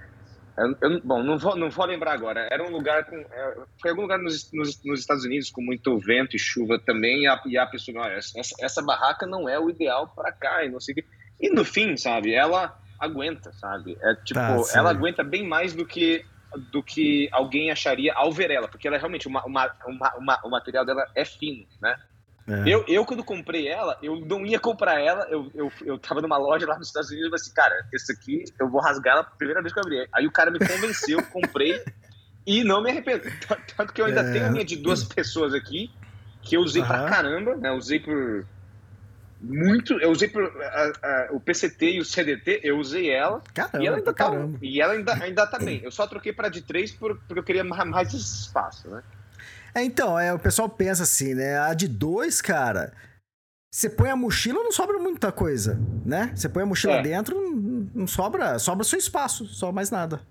Eu, 0.57 0.75
eu, 0.81 1.01
bom, 1.01 1.23
não 1.23 1.37
vou, 1.37 1.55
não 1.55 1.69
vou 1.69 1.85
lembrar 1.85 2.13
agora. 2.13 2.47
Era 2.51 2.63
um 2.63 2.71
lugar 2.71 3.05
com... 3.05 3.15
É, 3.15 3.57
foi 3.81 3.91
algum 3.91 4.01
lugar 4.01 4.19
nos, 4.19 4.51
nos, 4.51 4.83
nos, 4.83 4.99
Estados 4.99 5.23
Unidos 5.23 5.49
com 5.49 5.61
muito 5.61 5.97
vento 5.99 6.35
e 6.35 6.39
chuva 6.39 6.77
também. 6.77 7.23
E 7.23 7.27
a, 7.27 7.41
e 7.45 7.57
a 7.57 7.65
pessoa, 7.65 8.01
olha, 8.01 8.15
essa, 8.15 8.37
essa 8.59 8.81
barraca 8.81 9.25
não 9.25 9.47
é 9.47 9.57
o 9.57 9.69
ideal 9.69 10.09
para 10.09 10.33
cá 10.33 10.65
e 10.65 10.69
não 10.69 10.81
sei 10.81 10.95
e 11.39 11.49
no 11.49 11.63
fim, 11.63 11.95
sabe, 11.95 12.33
ela 12.33 12.77
aguenta, 12.99 13.53
sabe? 13.53 13.97
É 14.01 14.15
tipo, 14.15 14.39
tá, 14.39 14.57
ela 14.75 14.89
aguenta 14.89 15.23
bem 15.23 15.47
mais 15.47 15.73
do 15.73 15.85
que 15.85 16.25
do 16.71 16.81
que 16.81 17.29
alguém 17.31 17.69
acharia 17.69 18.11
ao 18.15 18.31
ver 18.31 18.49
ela, 18.49 18.67
porque 18.67 18.87
ela 18.87 18.97
é 18.97 18.99
realmente 18.99 19.27
uma, 19.27 19.45
uma, 19.45 19.71
uma, 19.85 20.15
uma 20.15 20.39
o 20.43 20.49
material 20.49 20.83
dela 20.83 21.07
é 21.15 21.23
fino, 21.23 21.65
né? 21.79 21.95
É. 22.49 22.63
Eu, 22.67 22.83
eu, 22.87 23.05
quando 23.05 23.23
comprei 23.23 23.67
ela, 23.67 23.97
eu 24.01 24.19
não 24.21 24.43
ia 24.45 24.59
comprar 24.59 24.99
ela, 24.99 25.27
eu, 25.29 25.51
eu, 25.53 25.71
eu 25.85 25.99
tava 25.99 26.19
numa 26.19 26.37
loja 26.37 26.65
lá 26.65 26.77
nos 26.77 26.87
Estados 26.87 27.11
Unidos 27.11 27.27
e 27.27 27.29
falei 27.29 27.41
assim, 27.41 27.53
cara, 27.53 27.87
esse 27.93 28.11
aqui 28.11 28.43
eu 28.59 28.67
vou 28.67 28.81
rasgar 28.81 29.13
ela 29.13 29.21
a 29.21 29.37
primeira 29.37 29.61
vez 29.61 29.71
que 29.71 29.79
eu 29.79 29.83
abri. 29.83 30.07
Aí 30.11 30.25
o 30.25 30.31
cara 30.31 30.49
me 30.49 30.57
convenceu, 30.57 31.23
comprei 31.31 31.79
e 32.47 32.63
não 32.63 32.81
me 32.81 32.89
arrependo. 32.89 33.23
Tanto 33.77 33.93
que 33.93 34.01
eu 34.01 34.05
ainda 34.05 34.21
é. 34.21 34.31
tenho 34.31 34.47
a 34.47 34.51
minha 34.51 34.65
de 34.65 34.77
duas 34.77 35.03
pessoas 35.03 35.53
aqui, 35.53 35.91
que 36.41 36.57
eu 36.57 36.61
usei 36.61 36.81
uhum. 36.81 36.87
pra 36.87 37.05
caramba, 37.05 37.55
né? 37.55 37.71
usei 37.71 37.99
por 37.99 38.45
muito. 39.41 39.93
Eu 40.01 40.11
usei 40.11 40.27
pro, 40.27 40.45
a, 40.61 40.91
a, 41.03 41.27
o 41.31 41.39
PCT 41.39 41.91
e 41.91 41.99
o 41.99 42.05
CDT, 42.05 42.61
eu 42.63 42.77
usei 42.77 43.09
ela. 43.09 43.41
Caramba, 43.53 43.83
e 43.83 43.87
ela 43.87 43.97
ainda, 43.97 44.13
tá, 44.13 44.13
caramba. 44.13 44.57
e 44.61 44.81
ela 44.81 44.93
ainda, 44.93 45.13
ainda 45.13 45.47
tá 45.47 45.59
bem. 45.59 45.81
Eu 45.83 45.91
só 45.91 46.07
troquei 46.07 46.33
para 46.33 46.49
de 46.49 46.61
3 46.61 46.91
por, 46.93 47.17
porque 47.19 47.39
eu 47.39 47.43
queria 47.43 47.63
mais 47.63 48.13
espaço, 48.13 48.89
né? 48.89 49.03
É, 49.79 49.83
então, 49.83 50.19
é, 50.19 50.33
o 50.33 50.39
pessoal 50.39 50.67
pensa 50.67 51.03
assim, 51.03 51.33
né? 51.33 51.57
A 51.57 51.73
de 51.73 51.87
2, 51.87 52.41
cara, 52.41 52.91
você 53.71 53.89
põe 53.89 54.09
a 54.09 54.15
mochila, 54.15 54.61
não 54.61 54.73
sobra 54.73 54.99
muita 54.99 55.31
coisa, 55.31 55.79
né? 56.05 56.33
Você 56.35 56.49
põe 56.49 56.63
a 56.63 56.65
mochila 56.65 56.95
é. 56.95 57.01
dentro, 57.01 57.39
não, 57.95 58.05
sobra, 58.05 58.59
sobra 58.59 58.83
seu 58.83 58.99
espaço, 58.99 59.45
só 59.45 59.71
mais 59.71 59.89
nada. 59.89 60.21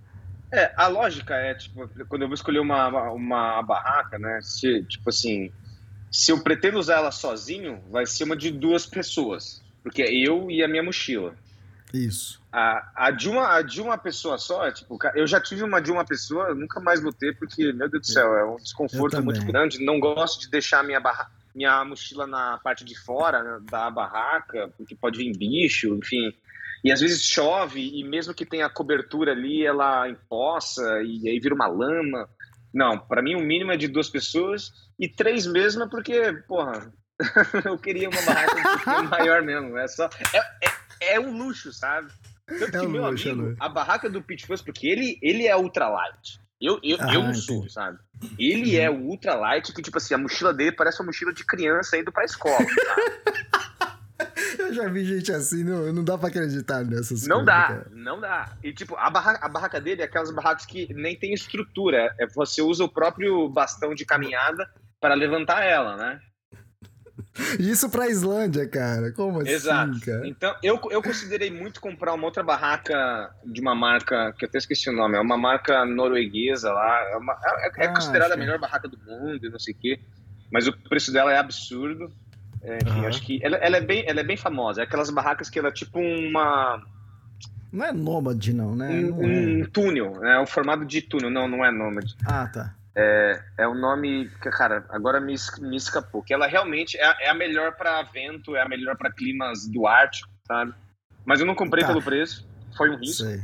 É, 0.52 0.72
a 0.76 0.86
lógica 0.86 1.34
é, 1.34 1.54
tipo, 1.54 1.88
quando 2.08 2.22
eu 2.22 2.28
vou 2.28 2.34
escolher 2.34 2.58
uma, 2.58 3.10
uma 3.10 3.62
barraca, 3.62 4.18
né? 4.18 4.38
Se, 4.42 4.82
tipo 4.84 5.08
assim, 5.08 5.50
se 6.12 6.30
eu 6.30 6.42
pretendo 6.42 6.78
usar 6.78 6.96
ela 6.96 7.10
sozinho, 7.10 7.82
vai 7.90 8.04
ser 8.04 8.24
uma 8.24 8.36
de 8.36 8.50
duas 8.50 8.84
pessoas, 8.84 9.62
porque 9.82 10.02
é 10.02 10.12
eu 10.12 10.50
e 10.50 10.62
a 10.62 10.68
minha 10.68 10.82
mochila. 10.82 11.34
Isso. 11.92 12.40
A, 12.52 13.06
a, 13.06 13.10
de, 13.10 13.28
uma, 13.28 13.56
a 13.56 13.62
de 13.62 13.80
uma 13.80 13.96
pessoa 13.96 14.36
só, 14.38 14.66
é 14.66 14.72
tipo, 14.72 14.98
eu 15.14 15.26
já 15.26 15.40
tive 15.40 15.62
uma 15.62 15.80
de 15.80 15.90
uma 15.90 16.04
pessoa, 16.04 16.54
nunca 16.54 16.80
mais 16.80 17.00
vou 17.00 17.12
ter, 17.12 17.36
porque, 17.38 17.72
meu 17.72 17.88
Deus 17.88 18.06
do 18.06 18.12
céu, 18.12 18.34
é 18.34 18.44
um 18.44 18.56
desconforto 18.56 19.22
muito 19.22 19.44
grande. 19.44 19.84
Não 19.84 19.98
gosto 19.98 20.40
de 20.40 20.50
deixar 20.50 20.84
minha, 20.84 21.00
barra, 21.00 21.30
minha 21.54 21.84
mochila 21.84 22.26
na 22.26 22.58
parte 22.58 22.84
de 22.84 22.98
fora 22.98 23.42
né, 23.42 23.58
da 23.70 23.90
barraca, 23.90 24.70
porque 24.76 24.94
pode 24.94 25.18
vir 25.18 25.36
bicho, 25.36 25.94
enfim. 25.94 26.32
E 26.84 26.92
às 26.92 27.00
vezes 27.00 27.22
chove, 27.22 27.80
e 27.80 28.04
mesmo 28.04 28.34
que 28.34 28.46
tenha 28.46 28.68
cobertura 28.68 29.32
ali, 29.32 29.64
ela 29.64 30.08
empoça, 30.08 31.02
e 31.02 31.28
aí 31.28 31.40
vira 31.40 31.54
uma 31.54 31.66
lama. 31.66 32.28
Não, 32.72 32.98
para 32.98 33.22
mim 33.22 33.34
o 33.34 33.40
mínimo 33.40 33.72
é 33.72 33.76
de 33.76 33.88
duas 33.88 34.08
pessoas 34.08 34.72
e 34.98 35.08
três 35.08 35.46
mesmo 35.46 35.84
é 35.84 35.88
porque, 35.88 36.32
porra, 36.46 36.92
eu 37.64 37.78
queria 37.78 38.08
uma 38.08 38.22
barraca 38.22 39.00
um 39.00 39.02
maior 39.08 39.42
mesmo. 39.42 39.76
É 39.76 39.88
só. 39.88 40.08
É, 40.32 40.38
é, 40.66 40.77
é, 41.14 41.20
um 41.20 41.36
luxo, 41.36 41.72
sabe? 41.72 42.10
Tanto 42.46 42.76
é 42.76 42.80
que 42.80 42.86
um 42.86 42.90
meu 42.90 43.06
luxo, 43.06 43.28
amigo, 43.30 43.48
né? 43.50 43.56
a 43.60 43.68
barraca 43.68 44.08
do 44.08 44.22
Pitch 44.22 44.46
Plus, 44.46 44.62
porque 44.62 44.86
ele, 44.86 45.18
ele 45.22 45.46
é 45.46 45.56
ultralight. 45.56 46.40
Eu, 46.60 46.80
eu, 46.82 46.96
ah, 47.00 47.14
eu 47.14 47.22
não 47.22 47.34
sou, 47.34 47.68
sabe? 47.68 47.98
Ele 48.38 48.76
é 48.76 48.90
o 48.90 49.06
ultralight 49.06 49.72
que, 49.72 49.80
tipo 49.80 49.98
assim, 49.98 50.14
a 50.14 50.18
mochila 50.18 50.52
dele 50.52 50.72
parece 50.72 51.00
uma 51.00 51.06
mochila 51.06 51.32
de 51.32 51.44
criança 51.44 51.96
indo 51.96 52.10
pra 52.10 52.24
escola, 52.24 52.58
sabe? 52.58 53.68
Eu 54.58 54.74
já 54.74 54.88
vi 54.88 55.04
gente 55.04 55.32
assim, 55.32 55.62
não, 55.62 55.92
não 55.92 56.04
dá 56.04 56.18
pra 56.18 56.28
acreditar 56.28 56.84
nessas 56.84 57.26
não 57.26 57.38
coisas. 57.38 57.38
Não 57.38 57.44
dá, 57.44 57.62
cara. 57.62 57.86
não 57.92 58.20
dá. 58.20 58.56
E 58.62 58.72
tipo, 58.72 58.96
a 58.96 59.08
barraca, 59.08 59.44
a 59.44 59.48
barraca 59.48 59.80
dele 59.80 60.02
é 60.02 60.04
aquelas 60.04 60.30
barracas 60.30 60.66
que 60.66 60.92
nem 60.92 61.16
tem 61.16 61.32
estrutura. 61.32 62.14
É, 62.18 62.26
você 62.26 62.60
usa 62.60 62.84
o 62.84 62.88
próprio 62.88 63.48
bastão 63.48 63.94
de 63.94 64.04
caminhada 64.04 64.68
para 65.00 65.14
levantar 65.14 65.62
ela, 65.62 65.96
né? 65.96 66.20
Isso 67.58 67.88
pra 67.88 68.08
Islândia, 68.08 68.68
cara. 68.68 69.12
Como 69.12 69.40
assim, 69.40 69.50
Exato. 69.50 70.00
cara? 70.00 70.26
Então, 70.26 70.54
eu, 70.62 70.80
eu 70.90 71.02
considerei 71.02 71.50
muito 71.50 71.80
comprar 71.80 72.12
uma 72.14 72.24
outra 72.24 72.42
barraca 72.42 73.30
de 73.44 73.60
uma 73.60 73.74
marca, 73.74 74.32
que 74.38 74.44
eu 74.44 74.48
até 74.48 74.58
esqueci 74.58 74.90
o 74.90 74.92
nome, 74.92 75.16
é 75.16 75.20
uma 75.20 75.36
marca 75.36 75.84
norueguesa 75.84 76.72
lá. 76.72 77.00
É, 77.10 77.16
uma, 77.16 77.32
é, 77.32 77.84
é 77.84 77.86
ah, 77.86 77.94
considerada 77.94 78.34
a 78.34 78.36
melhor 78.36 78.58
barraca 78.58 78.88
do 78.88 78.98
mundo 78.98 79.46
e 79.46 79.50
não 79.50 79.58
sei 79.58 79.74
o 79.74 79.76
quê. 79.76 80.00
Mas 80.50 80.66
o 80.66 80.72
preço 80.72 81.12
dela 81.12 81.32
é 81.32 81.38
absurdo. 81.38 82.10
É, 82.62 82.78
enfim, 82.82 83.00
uhum. 83.00 83.06
acho 83.06 83.22
que 83.22 83.38
ela, 83.44 83.56
ela, 83.58 83.76
é 83.76 83.80
bem, 83.80 84.04
ela 84.06 84.20
é 84.20 84.24
bem 84.24 84.36
famosa. 84.36 84.80
É 84.80 84.84
aquelas 84.84 85.10
barracas 85.10 85.48
que 85.48 85.58
ela 85.58 85.68
é 85.68 85.72
tipo 85.72 85.98
uma. 86.00 86.82
Não 87.70 87.84
é 87.84 87.92
nômade, 87.92 88.52
não, 88.52 88.74
né? 88.74 88.88
Um, 88.88 89.10
não 89.10 89.18
um 89.18 89.62
é. 89.62 89.66
túnel, 89.66 90.24
é 90.24 90.40
o 90.40 90.46
formato 90.46 90.84
de 90.84 91.02
túnel. 91.02 91.30
Não, 91.30 91.46
não 91.46 91.64
é 91.64 91.70
nômade. 91.70 92.16
Ah, 92.26 92.48
tá. 92.48 92.74
É, 93.00 93.40
é 93.58 93.68
o 93.68 93.74
nome 93.74 94.28
que, 94.42 94.50
cara, 94.50 94.84
agora 94.88 95.20
me, 95.20 95.36
me 95.60 95.76
escapou. 95.76 96.20
Que 96.20 96.34
ela 96.34 96.48
realmente 96.48 96.98
é, 96.98 97.26
é 97.26 97.30
a 97.30 97.34
melhor 97.34 97.76
para 97.76 98.02
vento, 98.02 98.56
é 98.56 98.62
a 98.62 98.68
melhor 98.68 98.96
para 98.96 99.12
climas 99.12 99.68
do 99.68 99.86
Ártico, 99.86 100.28
sabe? 100.48 100.74
Mas 101.24 101.38
eu 101.38 101.46
não 101.46 101.54
comprei 101.54 101.82
tá. 101.84 101.88
pelo 101.88 102.02
preço, 102.02 102.44
foi 102.76 102.90
um 102.90 102.96
risco. 102.96 103.24
Sei. 103.24 103.40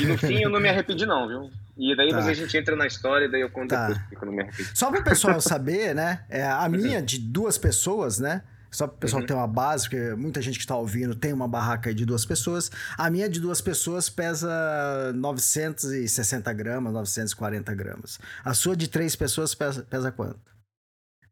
E 0.00 0.06
no 0.06 0.18
fim 0.18 0.42
eu 0.42 0.50
não 0.50 0.58
me 0.58 0.68
arrependi, 0.68 1.06
não, 1.06 1.28
viu? 1.28 1.50
E 1.76 1.94
daí 1.96 2.10
tá. 2.10 2.18
a 2.18 2.34
gente 2.34 2.56
entra 2.56 2.74
na 2.74 2.86
história 2.86 3.26
e 3.26 3.30
daí 3.30 3.42
eu 3.42 3.50
conto 3.50 3.68
tá. 3.68 3.86
porque 4.08 4.24
eu 4.24 4.26
não 4.26 4.34
me 4.34 4.42
arrependi. 4.42 4.76
Só 4.76 4.90
para 4.90 5.00
o 5.00 5.04
pessoal 5.04 5.40
saber, 5.40 5.94
né? 5.94 6.24
É, 6.28 6.44
a 6.44 6.68
minha 6.68 7.00
de 7.00 7.18
duas 7.18 7.56
pessoas, 7.56 8.18
né? 8.18 8.42
Só 8.74 8.88
para 8.88 8.96
o 8.96 8.98
pessoal 8.98 9.20
uhum. 9.20 9.26
ter 9.26 9.34
uma 9.34 9.46
base, 9.46 9.84
porque 9.84 10.14
muita 10.16 10.42
gente 10.42 10.58
que 10.58 10.64
está 10.64 10.76
ouvindo 10.76 11.14
tem 11.14 11.32
uma 11.32 11.46
barraca 11.46 11.94
de 11.94 12.04
duas 12.04 12.26
pessoas. 12.26 12.72
A 12.98 13.08
minha 13.08 13.28
de 13.28 13.40
duas 13.40 13.60
pessoas 13.60 14.10
pesa 14.10 15.12
960 15.14 16.52
gramas, 16.52 16.92
940 16.92 17.72
gramas. 17.72 18.18
A 18.44 18.52
sua 18.52 18.76
de 18.76 18.88
três 18.88 19.14
pessoas 19.14 19.54
pesa, 19.54 19.84
pesa 19.84 20.10
quanto? 20.10 20.40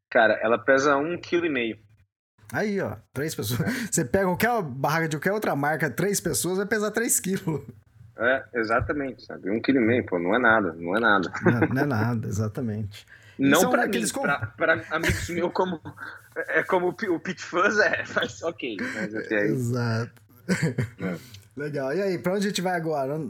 Cara, 0.09 0.34
ela 0.34 0.57
pesa 0.57 0.97
um 0.97 1.18
quilo 1.18 1.45
e 1.45 1.51
meio. 1.51 1.78
Aí, 2.53 2.80
ó, 2.80 2.97
três 3.12 3.34
pessoas. 3.34 3.61
Você 3.90 4.05
pega 4.05 4.26
qualquer 4.26 4.62
barraca 4.62 5.09
de 5.09 5.16
qualquer 5.16 5.32
outra 5.32 5.57
marca, 5.57 5.90
três 5.90 6.20
pessoas, 6.20 6.59
vai 6.59 6.66
pesar 6.66 6.93
três 6.93 7.18
quilos. 7.18 7.61
É, 8.18 8.45
exatamente, 8.55 9.24
sabe? 9.26 9.51
Um 9.51 9.61
quilo 9.61 9.78
e 9.78 9.84
meio, 9.84 10.07
pô, 10.07 10.16
não 10.16 10.32
é 10.36 10.38
nada, 10.38 10.74
não 10.74 10.97
é 10.97 11.01
nada. 11.01 11.32
Não, 11.43 11.61
não 11.74 11.82
é 11.82 11.86
nada, 11.86 12.28
exatamente. 12.28 13.05
Não 13.36 13.68
para 13.68 13.84
aqueles 13.84 14.12
com... 14.12 14.22
para 14.22 14.84
amigos 14.90 15.28
meus 15.30 15.53
como 15.53 15.80
é 16.37 16.62
como 16.62 16.89
o 16.89 17.20
Pit 17.20 17.43
Fuzz 17.43 17.78
é, 17.78 18.05
mas 18.14 18.43
ok, 18.43 18.76
mas 18.95 19.14
até 19.14 19.37
aí. 19.37 19.49
Exato. 19.49 20.22
É. 21.01 21.16
Legal. 21.57 21.95
E 21.95 22.01
aí, 22.01 22.18
para 22.18 22.33
onde 22.35 22.47
a 22.47 22.49
gente 22.49 22.62
vai 22.62 22.74
agora? 22.74 23.20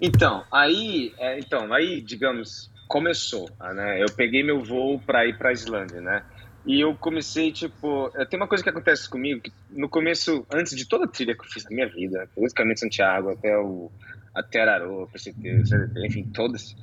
Então, 0.00 0.44
aí, 0.52 1.12
é, 1.18 1.38
então, 1.38 1.72
aí, 1.72 2.00
digamos, 2.00 2.70
começou, 2.86 3.50
né? 3.74 4.02
Eu 4.02 4.06
peguei 4.14 4.42
meu 4.42 4.62
voo 4.62 5.00
para 5.00 5.26
ir 5.26 5.36
para 5.36 5.52
Islândia, 5.52 6.00
né? 6.00 6.24
E 6.64 6.80
eu 6.80 6.96
comecei, 6.96 7.52
tipo, 7.52 8.10
é, 8.16 8.24
tem 8.24 8.38
uma 8.38 8.48
coisa 8.48 8.62
que 8.62 8.70
acontece 8.70 9.08
comigo, 9.08 9.40
que 9.40 9.52
no 9.70 9.88
começo, 9.88 10.44
antes 10.52 10.76
de 10.76 10.86
toda 10.86 11.04
a 11.04 11.08
trilha 11.08 11.34
que 11.34 11.40
eu 11.40 11.50
fiz 11.50 11.64
na 11.64 11.70
minha 11.70 11.88
vida, 11.88 12.28
basicamente 12.36 12.80
Santiago 12.80 13.30
até 13.30 13.56
o 13.56 13.90
até 14.34 14.60
Araroa, 14.60 15.06
PCT, 15.06 15.62
enfim, 16.06 16.24
todas, 16.34 16.76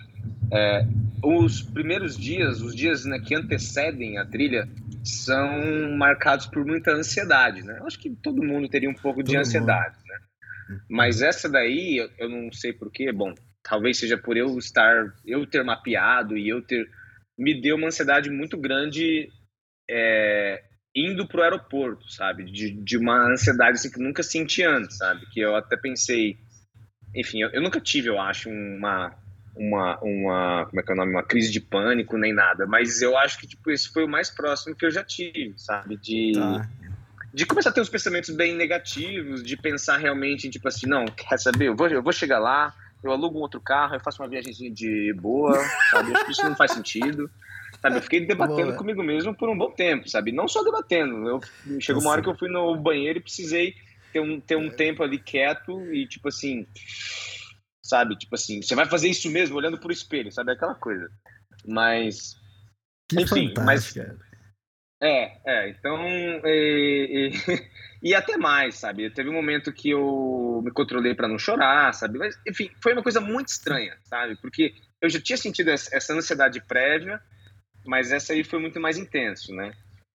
é, 0.51 0.85
os 1.23 1.61
primeiros 1.61 2.17
dias, 2.17 2.61
os 2.61 2.75
dias 2.75 3.05
né, 3.05 3.19
que 3.19 3.33
antecedem 3.33 4.17
a 4.17 4.25
trilha, 4.25 4.67
são 5.03 5.91
marcados 5.97 6.45
por 6.45 6.65
muita 6.65 6.91
ansiedade, 6.91 7.61
né? 7.63 7.77
Eu 7.79 7.87
acho 7.87 7.99
que 7.99 8.09
todo 8.09 8.43
mundo 8.43 8.69
teria 8.69 8.89
um 8.89 8.93
pouco 8.93 9.21
de 9.21 9.31
todo 9.31 9.39
ansiedade, 9.39 9.97
mundo. 9.97 10.07
né? 10.07 10.79
Mas 10.89 11.21
essa 11.21 11.49
daí, 11.49 11.97
eu, 11.97 12.09
eu 12.17 12.29
não 12.29 12.51
sei 12.51 12.71
porquê, 12.71 13.11
bom, 13.11 13.33
talvez 13.61 13.97
seja 13.97 14.17
por 14.17 14.37
eu 14.37 14.57
estar, 14.57 15.13
eu 15.25 15.45
ter 15.45 15.63
mapeado 15.63 16.37
e 16.37 16.47
eu 16.47 16.61
ter, 16.61 16.89
me 17.37 17.59
deu 17.59 17.75
uma 17.75 17.87
ansiedade 17.87 18.29
muito 18.29 18.57
grande 18.57 19.29
é, 19.89 20.63
indo 20.95 21.27
pro 21.27 21.41
aeroporto, 21.41 22.09
sabe? 22.09 22.45
De, 22.45 22.71
de 22.71 22.97
uma 22.97 23.31
ansiedade 23.31 23.77
assim, 23.77 23.91
que 23.91 23.99
nunca 23.99 24.23
senti 24.23 24.63
antes, 24.63 24.97
sabe? 24.97 25.25
Que 25.31 25.41
eu 25.41 25.55
até 25.55 25.75
pensei, 25.75 26.37
enfim, 27.15 27.41
eu, 27.41 27.49
eu 27.49 27.61
nunca 27.61 27.81
tive, 27.81 28.09
eu 28.09 28.19
acho, 28.19 28.49
uma 28.49 29.13
uma, 29.55 29.99
uma, 30.01 30.65
como 30.65 30.79
é 30.79 30.83
que 30.83 30.91
é 30.91 30.93
o 30.93 30.97
nome? 30.97 31.11
Uma 31.11 31.23
crise 31.23 31.51
de 31.51 31.61
pânico, 31.61 32.17
nem 32.17 32.33
nada. 32.33 32.65
Mas 32.65 33.01
eu 33.01 33.17
acho 33.17 33.39
que, 33.39 33.47
tipo, 33.47 33.71
esse 33.71 33.91
foi 33.91 34.03
o 34.03 34.07
mais 34.07 34.29
próximo 34.29 34.75
que 34.75 34.85
eu 34.85 34.91
já 34.91 35.03
tive, 35.03 35.53
sabe? 35.57 35.95
De, 35.97 36.33
tá. 36.33 36.67
de 37.33 37.45
começar 37.45 37.69
a 37.69 37.73
ter 37.73 37.81
uns 37.81 37.89
pensamentos 37.89 38.29
bem 38.35 38.55
negativos, 38.55 39.43
de 39.43 39.55
pensar 39.55 39.97
realmente, 39.97 40.49
tipo 40.49 40.67
assim, 40.67 40.87
não, 40.87 41.05
quer 41.05 41.37
saber? 41.37 41.67
Eu 41.67 41.75
vou, 41.75 41.87
eu 41.87 42.01
vou 42.01 42.13
chegar 42.13 42.39
lá, 42.39 42.73
eu 43.03 43.11
alugo 43.11 43.37
um 43.37 43.41
outro 43.41 43.61
carro, 43.61 43.95
eu 43.95 43.99
faço 43.99 44.21
uma 44.21 44.29
viagemzinha 44.29 44.71
de 44.71 45.13
boa, 45.13 45.53
sabe? 45.91 46.13
Isso 46.29 46.43
não 46.43 46.55
faz 46.55 46.71
sentido. 46.71 47.29
Sabe, 47.81 47.97
eu 47.97 48.01
fiquei 48.01 48.25
debatendo 48.25 48.67
Boa. 48.67 48.77
comigo 48.77 49.03
mesmo 49.03 49.35
por 49.35 49.49
um 49.49 49.57
bom 49.57 49.69
tempo, 49.69 50.07
sabe? 50.07 50.31
Não 50.31 50.47
só 50.47 50.63
debatendo. 50.63 51.27
Eu, 51.27 51.41
chegou 51.81 52.01
uma 52.01 52.11
hora 52.11 52.21
que 52.21 52.29
eu 52.29 52.37
fui 52.37 52.47
no 52.47 52.77
banheiro 52.77 53.19
e 53.19 53.21
precisei 53.21 53.75
ter 54.13 54.21
um, 54.21 54.39
ter 54.39 54.55
um 54.55 54.69
tempo 54.69 55.03
ali 55.03 55.19
quieto 55.19 55.93
e, 55.93 56.07
tipo 56.07 56.29
assim, 56.29 56.65
sabe? 57.83 58.17
Tipo 58.17 58.35
assim, 58.35 58.61
você 58.61 58.75
vai 58.75 58.85
fazer 58.85 59.09
isso 59.09 59.29
mesmo 59.29 59.57
olhando 59.57 59.79
pro 59.79 59.91
espelho, 59.91 60.31
sabe? 60.31 60.51
Aquela 60.51 60.75
coisa. 60.75 61.09
Mas. 61.65 62.35
Que 63.09 63.21
enfim, 63.21 63.53
mas. 63.63 63.95
É, 65.01 65.37
é, 65.45 65.69
então. 65.69 65.97
E, 66.45 67.31
e, 68.01 68.09
e, 68.09 68.15
até 68.15 68.37
mais, 68.37 68.75
sabe? 68.75 69.09
Teve 69.09 69.29
um 69.29 69.33
momento 69.33 69.73
que 69.73 69.89
eu 69.89 70.61
me 70.63 70.71
controlei 70.71 71.13
para 71.13 71.27
não 71.27 71.37
chorar, 71.37 71.93
sabe? 71.93 72.17
Mas, 72.17 72.39
enfim, 72.47 72.71
foi 72.81 72.93
uma 72.93 73.03
coisa 73.03 73.19
muito 73.19 73.49
estranha, 73.49 73.97
sabe? 74.03 74.37
Porque 74.37 74.73
eu 75.01 75.09
já 75.09 75.19
tinha 75.19 75.37
sentido 75.37 75.69
essa 75.69 76.13
ansiedade 76.13 76.61
prévia 76.61 77.21
mas 77.85 78.11
essa 78.11 78.33
aí 78.33 78.43
foi 78.43 78.59
muito 78.59 78.79
mais 78.79 78.97
intenso, 78.97 79.53
né? 79.53 79.73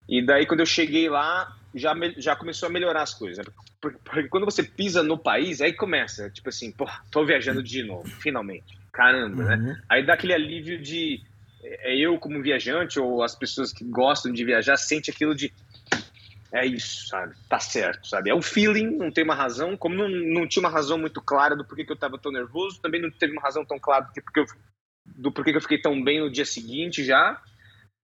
E 0.09 0.25
daí 0.25 0.47
quando 0.47 0.61
eu 0.61 0.67
cheguei 0.67 1.09
lá, 1.09 1.55
já, 1.75 1.95
já 2.17 2.35
começou 2.35 2.69
a 2.69 2.73
melhorar 2.73 3.03
as 3.03 3.15
coisas. 3.15 3.47
Porque, 3.81 3.99
porque 4.05 4.29
quando 4.29 4.45
você 4.45 4.63
pisa 4.63 5.03
no 5.03 5.19
país, 5.19 5.61
aí 5.61 5.73
começa, 5.73 6.31
tipo 6.31 6.49
assim, 6.49 6.73
pô, 6.73 6.89
tô 7.11 7.25
viajando 7.25 7.63
de 7.63 7.83
novo, 7.83 8.09
finalmente. 8.09 8.79
Caramba, 8.93 9.45
né? 9.45 9.57
uhum. 9.57 9.63
né? 9.63 9.83
Aí 9.89 10.05
dá 10.05 10.15
aquele 10.15 10.35
alívio 10.35 10.81
de 10.81 11.21
é, 11.63 11.97
eu 11.97 12.19
como 12.19 12.43
viajante 12.43 12.99
ou 12.99 13.23
as 13.23 13.35
pessoas 13.35 13.73
que 13.73 13.85
gostam 13.85 14.33
de 14.33 14.45
viajar 14.45 14.77
sente 14.77 15.11
aquilo 15.11 15.35
de 15.35 15.53
é 16.51 16.65
isso, 16.65 17.09
sabe? 17.09 17.35
Tá 17.49 17.59
certo, 17.59 18.09
sabe? 18.09 18.31
É 18.31 18.35
um 18.35 18.41
feeling, 18.41 18.97
não 18.97 19.11
tem 19.11 19.23
uma 19.23 19.35
razão. 19.35 19.77
Como 19.77 19.95
não, 19.95 20.09
não 20.09 20.49
tinha 20.49 20.63
uma 20.63 20.71
razão 20.71 20.97
muito 20.97 21.21
clara 21.21 21.55
do 21.55 21.65
porquê 21.65 21.85
que 21.85 21.93
eu 21.93 21.97
tava 21.97 22.19
tão 22.19 22.33
nervoso, 22.33 22.81
também 22.81 23.03
não 23.03 23.11
teve 23.11 23.33
uma 23.33 23.43
razão 23.43 23.65
tão 23.67 23.79
clara 23.79 24.07
do 24.07 24.23
porquê, 24.23 24.41
eu, 24.41 24.47
do 25.05 25.31
porquê 25.31 25.51
que 25.51 25.59
eu 25.59 25.63
fiquei 25.63 25.79
tão 25.79 26.03
bem 26.03 26.21
no 26.21 26.31
dia 26.31 26.47
seguinte 26.47 27.05
já. 27.05 27.41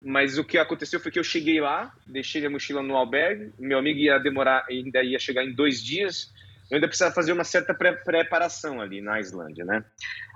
Mas 0.03 0.39
o 0.39 0.45
que 0.45 0.57
aconteceu 0.57 0.99
foi 0.99 1.13
que 1.13 1.19
eu 1.19 1.25
cheguei 1.25 1.61
lá, 1.61 1.93
deixei 2.07 2.41
minha 2.41 2.51
mochila 2.51 2.83
no 2.83 2.97
albergue, 2.97 3.53
meu 3.59 3.79
amigo 3.79 3.99
ia 3.99 4.19
demorar, 4.19 4.65
ainda 4.69 5.03
ia 5.03 5.19
chegar 5.19 5.45
em 5.45 5.53
dois 5.53 5.83
dias, 5.83 6.33
eu 6.71 6.77
ainda 6.77 6.87
precisava 6.87 7.15
fazer 7.15 7.33
uma 7.33 7.45
certa 7.45 7.75
pré 7.75 7.93
preparação 7.93 8.81
ali 8.81 9.03
na 9.03 9.21
Islândia, 9.21 9.65
né? 9.65 9.85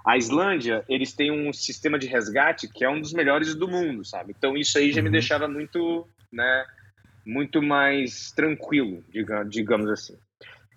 A 0.04 0.18
Islândia, 0.18 0.84
eles 0.86 1.14
têm 1.14 1.30
um 1.30 1.50
sistema 1.52 1.98
de 1.98 2.06
resgate 2.06 2.68
que 2.68 2.84
é 2.84 2.90
um 2.90 3.00
dos 3.00 3.14
melhores 3.14 3.54
do 3.54 3.66
mundo, 3.66 4.04
sabe? 4.04 4.34
Então 4.36 4.56
isso 4.56 4.76
aí 4.76 4.92
já 4.92 5.00
me 5.00 5.08
uhum. 5.08 5.12
deixava 5.12 5.48
muito, 5.48 6.06
né, 6.30 6.66
muito 7.24 7.62
mais 7.62 8.32
tranquilo, 8.32 9.02
digamos 9.48 9.88
assim. 9.88 10.18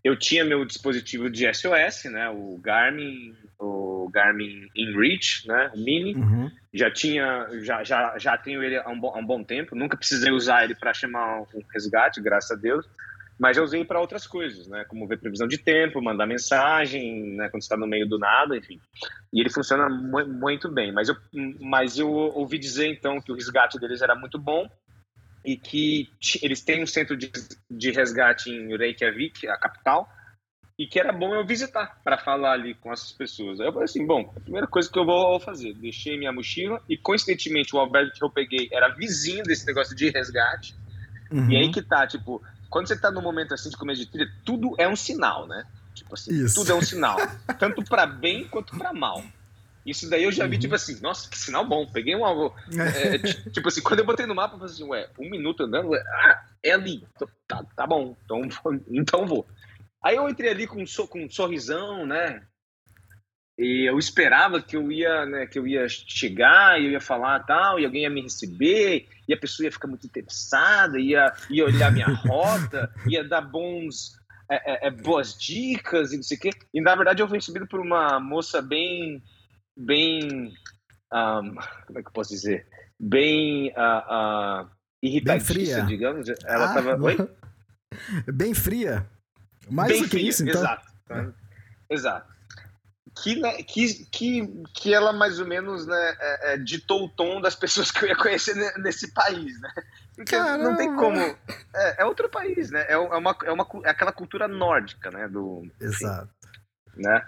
Eu 0.03 0.15
tinha 0.15 0.45
meu 0.45 0.63
dispositivo 0.65 1.29
de 1.29 1.51
SOS, 1.53 2.05
né, 2.05 2.29
o 2.29 2.57
Garmin, 2.61 3.35
o 3.59 4.09
Garmin 4.11 4.67
InReach, 4.75 5.47
né, 5.47 5.71
o 5.73 5.77
Mini. 5.77 6.15
Uhum. 6.15 6.51
Já 6.73 6.91
tinha, 6.91 7.47
já, 7.61 7.83
já, 7.83 8.17
já 8.17 8.37
tenho 8.37 8.63
ele 8.63 8.77
há 8.77 8.89
um, 8.89 8.99
bom, 8.99 9.13
há 9.15 9.17
um 9.17 9.25
bom 9.25 9.43
tempo. 9.43 9.75
Nunca 9.75 9.97
precisei 9.97 10.31
usar 10.31 10.63
ele 10.63 10.75
para 10.75 10.93
chamar 10.93 11.41
um 11.41 11.61
resgate, 11.73 12.21
graças 12.21 12.51
a 12.51 12.55
Deus. 12.55 12.85
Mas 13.39 13.55
já 13.55 13.61
usei 13.61 13.85
para 13.85 13.99
outras 13.99 14.25
coisas, 14.25 14.67
né, 14.67 14.83
como 14.87 15.07
ver 15.07 15.19
previsão 15.19 15.47
de 15.47 15.57
tempo, 15.57 16.01
mandar 16.01 16.25
mensagem, 16.25 17.35
né, 17.35 17.49
quando 17.49 17.61
está 17.61 17.77
no 17.77 17.85
meio 17.85 18.07
do 18.07 18.17
nada, 18.17 18.57
enfim. 18.57 18.79
E 19.31 19.39
ele 19.39 19.49
funciona 19.49 19.87
mu 19.89 20.25
muito 20.25 20.69
bem. 20.69 20.91
Mas 20.91 21.09
eu, 21.09 21.15
mas 21.59 21.99
eu 21.99 22.09
ouvi 22.09 22.57
dizer 22.57 22.87
então 22.87 23.21
que 23.21 23.31
o 23.31 23.35
resgate 23.35 23.79
deles 23.79 24.01
era 24.01 24.15
muito 24.15 24.39
bom 24.39 24.67
e 25.47 25.55
que 25.55 26.09
eles 26.43 26.61
têm 26.61 26.83
um 26.83 26.85
centro 26.85 27.15
de, 27.15 27.31
de 27.71 27.91
resgate 27.91 28.49
em 28.49 28.75
Reykjavik, 28.75 29.47
a 29.47 29.57
capital, 29.57 30.09
e 30.77 30.85
que 30.85 30.99
era 30.99 31.13
bom 31.13 31.33
eu 31.33 31.45
visitar 31.45 32.01
para 32.03 32.17
falar 32.17 32.51
ali 32.51 32.73
com 32.73 32.91
essas 32.91 33.13
pessoas. 33.13 33.57
Aí 33.61 33.65
eu 33.65 33.71
falei 33.71 33.85
assim, 33.85 34.05
bom, 34.05 34.29
a 34.35 34.41
primeira 34.41 34.67
coisa 34.67 34.91
que 34.91 34.99
eu 34.99 35.05
vou 35.05 35.39
fazer, 35.39 35.73
deixei 35.75 36.17
minha 36.19 36.33
mochila 36.33 36.83
e 36.89 36.97
coincidentemente 36.97 37.73
o 37.73 37.79
albergue 37.79 38.11
que 38.11 38.21
eu 38.21 38.29
peguei 38.29 38.67
era 38.73 38.89
vizinho 38.89 39.41
desse 39.43 39.65
negócio 39.65 39.95
de 39.95 40.09
resgate. 40.09 40.75
Uhum. 41.31 41.49
E 41.49 41.55
aí 41.55 41.71
que 41.71 41.81
tá, 41.81 42.05
tipo, 42.05 42.43
quando 42.69 42.89
você 42.89 42.99
tá 42.99 43.09
num 43.09 43.21
momento 43.21 43.53
assim 43.53 43.69
de 43.69 43.77
começo 43.77 44.01
de 44.01 44.11
trilha, 44.11 44.29
tudo 44.43 44.75
é 44.77 44.87
um 44.87 44.97
sinal, 44.97 45.47
né? 45.47 45.63
Tipo 45.95 46.13
assim, 46.13 46.43
Isso. 46.43 46.55
tudo 46.55 46.73
é 46.73 46.75
um 46.75 46.81
sinal, 46.81 47.17
tanto 47.57 47.81
para 47.85 48.05
bem 48.05 48.45
quanto 48.49 48.77
para 48.77 48.93
mal. 48.93 49.23
Isso 49.87 50.09
daí 50.09 50.25
eu 50.25 50.31
já 50.33 50.45
vi, 50.45 50.55
uhum. 50.55 50.61
tipo 50.61 50.75
assim, 50.75 50.99
nossa, 51.01 51.29
que 51.29 51.37
sinal 51.37 51.65
bom. 51.65 51.89
Peguei 51.89 52.13
um 52.13 52.25
alvo. 52.25 52.53
É, 52.77 53.15
é 53.15 53.17
tipo 53.49 53.69
assim, 53.69 53.81
quando 53.81 53.99
eu 53.99 54.05
botei 54.05 54.25
no 54.25 54.35
mapa, 54.35 54.55
eu 54.55 54.59
falei 54.59 54.73
assim, 54.73 54.83
ué, 54.83 55.09
um 55.17 55.29
minuto 55.29 55.63
andando, 55.63 55.95
ah, 55.95 56.45
é 56.61 56.71
ali. 56.71 57.07
Tá, 57.47 57.63
tá 57.73 57.87
bom, 57.87 58.13
então, 58.25 58.41
então 58.91 59.25
vou. 59.25 59.47
Aí 60.03 60.17
eu 60.17 60.27
entrei 60.27 60.51
ali 60.51 60.67
com, 60.67 60.83
com 61.09 61.23
um 61.23 61.29
sorrisão, 61.29 62.05
né? 62.05 62.41
E 63.57 63.89
eu 63.89 63.97
esperava 63.97 64.61
que 64.61 64.75
eu 64.75 64.91
ia, 64.91 65.25
né, 65.25 65.47
que 65.47 65.57
eu 65.57 65.65
ia 65.65 65.87
chegar, 65.89 66.79
e 66.79 66.85
eu 66.85 66.91
ia 66.91 67.01
falar 67.01 67.39
tal, 67.39 67.79
e 67.79 67.85
alguém 67.85 68.03
ia 68.03 68.09
me 68.09 68.21
receber, 68.21 69.07
e 69.27 69.33
a 69.33 69.37
pessoa 69.37 69.65
ia 69.65 69.71
ficar 69.71 69.87
muito 69.87 70.05
interessada, 70.05 70.99
ia, 70.99 71.33
ia 71.49 71.65
olhar 71.65 71.91
minha 71.91 72.07
rota, 72.27 72.93
ia 73.07 73.23
dar 73.23 73.41
bons, 73.41 74.15
é, 74.49 74.85
é, 74.85 74.87
é, 74.87 74.91
boas 74.91 75.35
dicas 75.35 76.13
e 76.13 76.17
não 76.17 76.23
sei 76.23 76.37
o 76.37 76.39
quê. 76.39 76.49
E 76.73 76.79
na 76.79 76.95
verdade 76.95 77.23
eu 77.23 77.27
fui 77.27 77.37
recebido 77.37 77.67
por 77.67 77.79
uma 77.79 78.19
moça 78.19 78.61
bem 78.61 79.23
bem. 79.77 80.53
Um, 81.13 81.55
como 81.85 81.99
é 81.99 82.01
que 82.01 82.07
eu 82.07 82.13
posso 82.13 82.31
dizer? 82.31 82.67
Bem. 82.99 83.69
Uh, 83.69 84.63
uh, 84.65 84.69
irritadista, 85.01 85.53
bem 85.53 85.65
fria. 85.65 85.81
digamos. 85.83 86.29
Ela 86.45 86.65
estava. 86.65 86.93
Ah, 86.93 87.01
Oi? 87.01 87.17
Bem 88.33 88.53
fria. 88.53 89.09
Mais 89.69 89.89
bem 89.91 90.01
do 90.01 90.09
que 90.09 90.17
fria, 90.17 90.29
isso, 90.29 90.43
então. 90.43 90.61
Exato. 90.61 90.85
Exato. 91.89 92.33
Que, 93.23 93.35
né, 93.39 93.63
que, 93.63 94.05
que, 94.11 94.63
que 94.75 94.93
ela 94.93 95.11
mais 95.11 95.39
ou 95.39 95.47
menos 95.47 95.87
né, 95.87 96.15
é, 96.19 96.53
é, 96.53 96.57
ditou 96.57 97.05
o 97.05 97.09
tom 97.09 97.41
das 97.41 97.55
pessoas 97.55 97.89
que 97.89 98.05
eu 98.05 98.09
ia 98.09 98.15
conhecer 98.15 98.53
nesse 98.77 99.11
país, 99.13 99.59
né? 99.59 99.71
Porque 100.15 100.35
Caramba. 100.35 100.63
não 100.63 100.75
tem 100.75 100.95
como. 100.95 101.17
É, 101.17 102.01
é, 102.01 102.05
outro 102.05 102.29
país, 102.29 102.69
né? 102.69 102.85
É, 102.87 102.93
é, 102.93 102.97
uma, 102.97 103.35
é, 103.43 103.51
uma, 103.51 103.67
é 103.85 103.89
aquela 103.89 104.11
cultura 104.11 104.47
nórdica, 104.47 105.09
né? 105.09 105.27
Do, 105.27 105.67
Exato. 105.79 106.29
Né? 106.97 107.21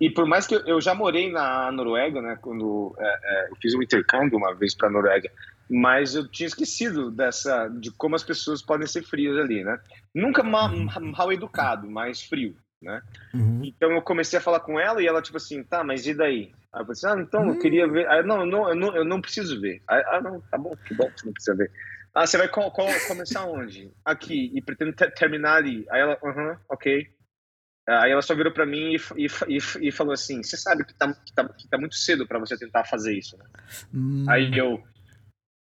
E 0.00 0.10
por 0.10 0.26
mais 0.26 0.46
que 0.46 0.54
eu, 0.54 0.60
eu 0.66 0.80
já 0.80 0.94
morei 0.94 1.30
na 1.30 1.70
Noruega, 1.72 2.20
né? 2.20 2.38
Quando 2.40 2.94
é, 2.98 3.18
é, 3.24 3.50
eu 3.50 3.56
fiz 3.56 3.74
um 3.74 3.82
intercâmbio 3.82 4.38
uma 4.38 4.54
vez 4.54 4.74
para 4.74 4.88
a 4.88 4.90
Noruega, 4.90 5.30
mas 5.68 6.14
eu 6.14 6.28
tinha 6.28 6.46
esquecido 6.46 7.10
dessa 7.10 7.68
de 7.68 7.90
como 7.92 8.14
as 8.14 8.22
pessoas 8.22 8.62
podem 8.62 8.86
ser 8.86 9.02
frias 9.02 9.36
ali, 9.38 9.64
né? 9.64 9.78
Nunca 10.14 10.42
mal, 10.42 10.70
mal 11.00 11.32
educado, 11.32 11.90
mas 11.90 12.22
frio, 12.22 12.56
né? 12.80 13.00
Uhum. 13.32 13.62
Então 13.64 13.90
eu 13.92 14.02
comecei 14.02 14.38
a 14.38 14.42
falar 14.42 14.60
com 14.60 14.78
ela 14.78 15.02
e 15.02 15.06
ela 15.06 15.22
tipo 15.22 15.36
assim, 15.36 15.62
tá, 15.62 15.82
mas 15.82 16.06
e 16.06 16.14
daí? 16.14 16.52
Aí 16.72 16.82
eu 16.82 16.86
falei 16.86 16.92
assim, 16.92 17.06
ah, 17.06 17.22
então 17.22 17.42
uhum. 17.42 17.48
eu 17.50 17.58
queria 17.58 17.88
ver. 17.88 18.06
Aí, 18.08 18.22
não, 18.22 18.44
não, 18.44 18.68
eu 18.68 18.74
não, 18.74 18.96
eu 18.96 19.04
não 19.04 19.20
preciso 19.20 19.60
ver. 19.60 19.82
Aí, 19.88 20.02
ah, 20.08 20.20
não, 20.20 20.40
tá 20.40 20.58
bom, 20.58 20.76
que 20.76 20.94
bom 20.94 21.10
que 21.10 21.20
você 21.20 21.26
não 21.26 21.32
precisa 21.32 21.56
ver. 21.56 21.70
Ah, 22.14 22.26
você 22.26 22.38
vai 22.38 22.48
co 22.48 22.70
co 22.70 22.84
começar 23.08 23.44
onde? 23.44 23.90
Aqui, 24.04 24.52
e 24.54 24.62
pretendo 24.62 24.92
terminar 24.92 25.56
ali. 25.56 25.84
Aí 25.90 26.00
ela, 26.00 26.18
aham, 26.22 26.50
uh 26.50 26.52
-huh, 26.52 26.58
ok. 26.68 27.08
Aí 27.86 28.12
ela 28.12 28.22
só 28.22 28.34
virou 28.34 28.50
para 28.50 28.64
mim 28.64 28.96
e, 29.16 29.26
e, 29.26 29.88
e, 29.88 29.92
falou 29.92 30.14
assim: 30.14 30.42
Você 30.42 30.56
sabe 30.56 30.84
que 30.84 30.94
tá, 30.94 31.12
que 31.12 31.32
tá, 31.34 31.48
que 31.48 31.68
tá 31.68 31.76
muito 31.76 31.94
cedo 31.94 32.26
para 32.26 32.38
você 32.38 32.56
tentar 32.56 32.84
fazer 32.84 33.16
isso, 33.16 33.36
né? 33.36 33.44
Hum. 33.92 34.24
Aí 34.28 34.56
eu. 34.56 34.82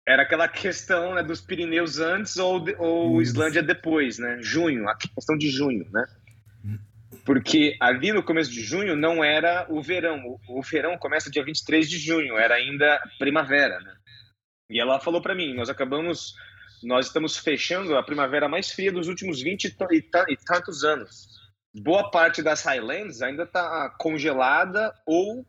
Era 0.08 0.22
aquela 0.22 0.46
questão 0.46 1.16
né, 1.16 1.22
dos 1.24 1.40
Pirineus 1.40 1.98
antes 1.98 2.36
ou, 2.36 2.64
ou 2.78 3.20
Islândia 3.20 3.60
depois, 3.60 4.18
né? 4.18 4.38
Junho, 4.40 4.88
a 4.88 4.96
questão 4.96 5.36
de 5.36 5.50
junho, 5.50 5.84
né? 5.90 6.06
Porque 7.24 7.76
ali 7.80 8.12
no 8.12 8.22
começo 8.22 8.52
de 8.52 8.62
junho 8.62 8.94
não 8.94 9.24
era 9.24 9.66
o 9.68 9.82
verão. 9.82 10.38
O, 10.48 10.60
o 10.60 10.62
verão 10.62 10.96
começa 10.96 11.28
dia 11.28 11.44
23 11.44 11.90
de 11.90 11.98
junho, 11.98 12.36
era 12.36 12.54
ainda 12.54 13.00
primavera, 13.18 13.80
né? 13.80 13.96
E 14.70 14.80
ela 14.80 15.00
falou 15.00 15.20
para 15.20 15.34
mim: 15.34 15.54
Nós 15.54 15.68
acabamos. 15.68 16.34
Nós 16.84 17.06
estamos 17.06 17.36
fechando 17.36 17.96
a 17.96 18.02
primavera 18.02 18.48
mais 18.48 18.70
fria 18.70 18.92
dos 18.92 19.08
últimos 19.08 19.42
20 19.42 19.64
e 20.28 20.36
tantos 20.36 20.84
anos 20.84 21.35
boa 21.80 22.10
parte 22.10 22.42
das 22.42 22.62
Highlands 22.62 23.22
ainda 23.22 23.42
está 23.42 23.90
congelada 23.98 24.94
ou 25.06 25.44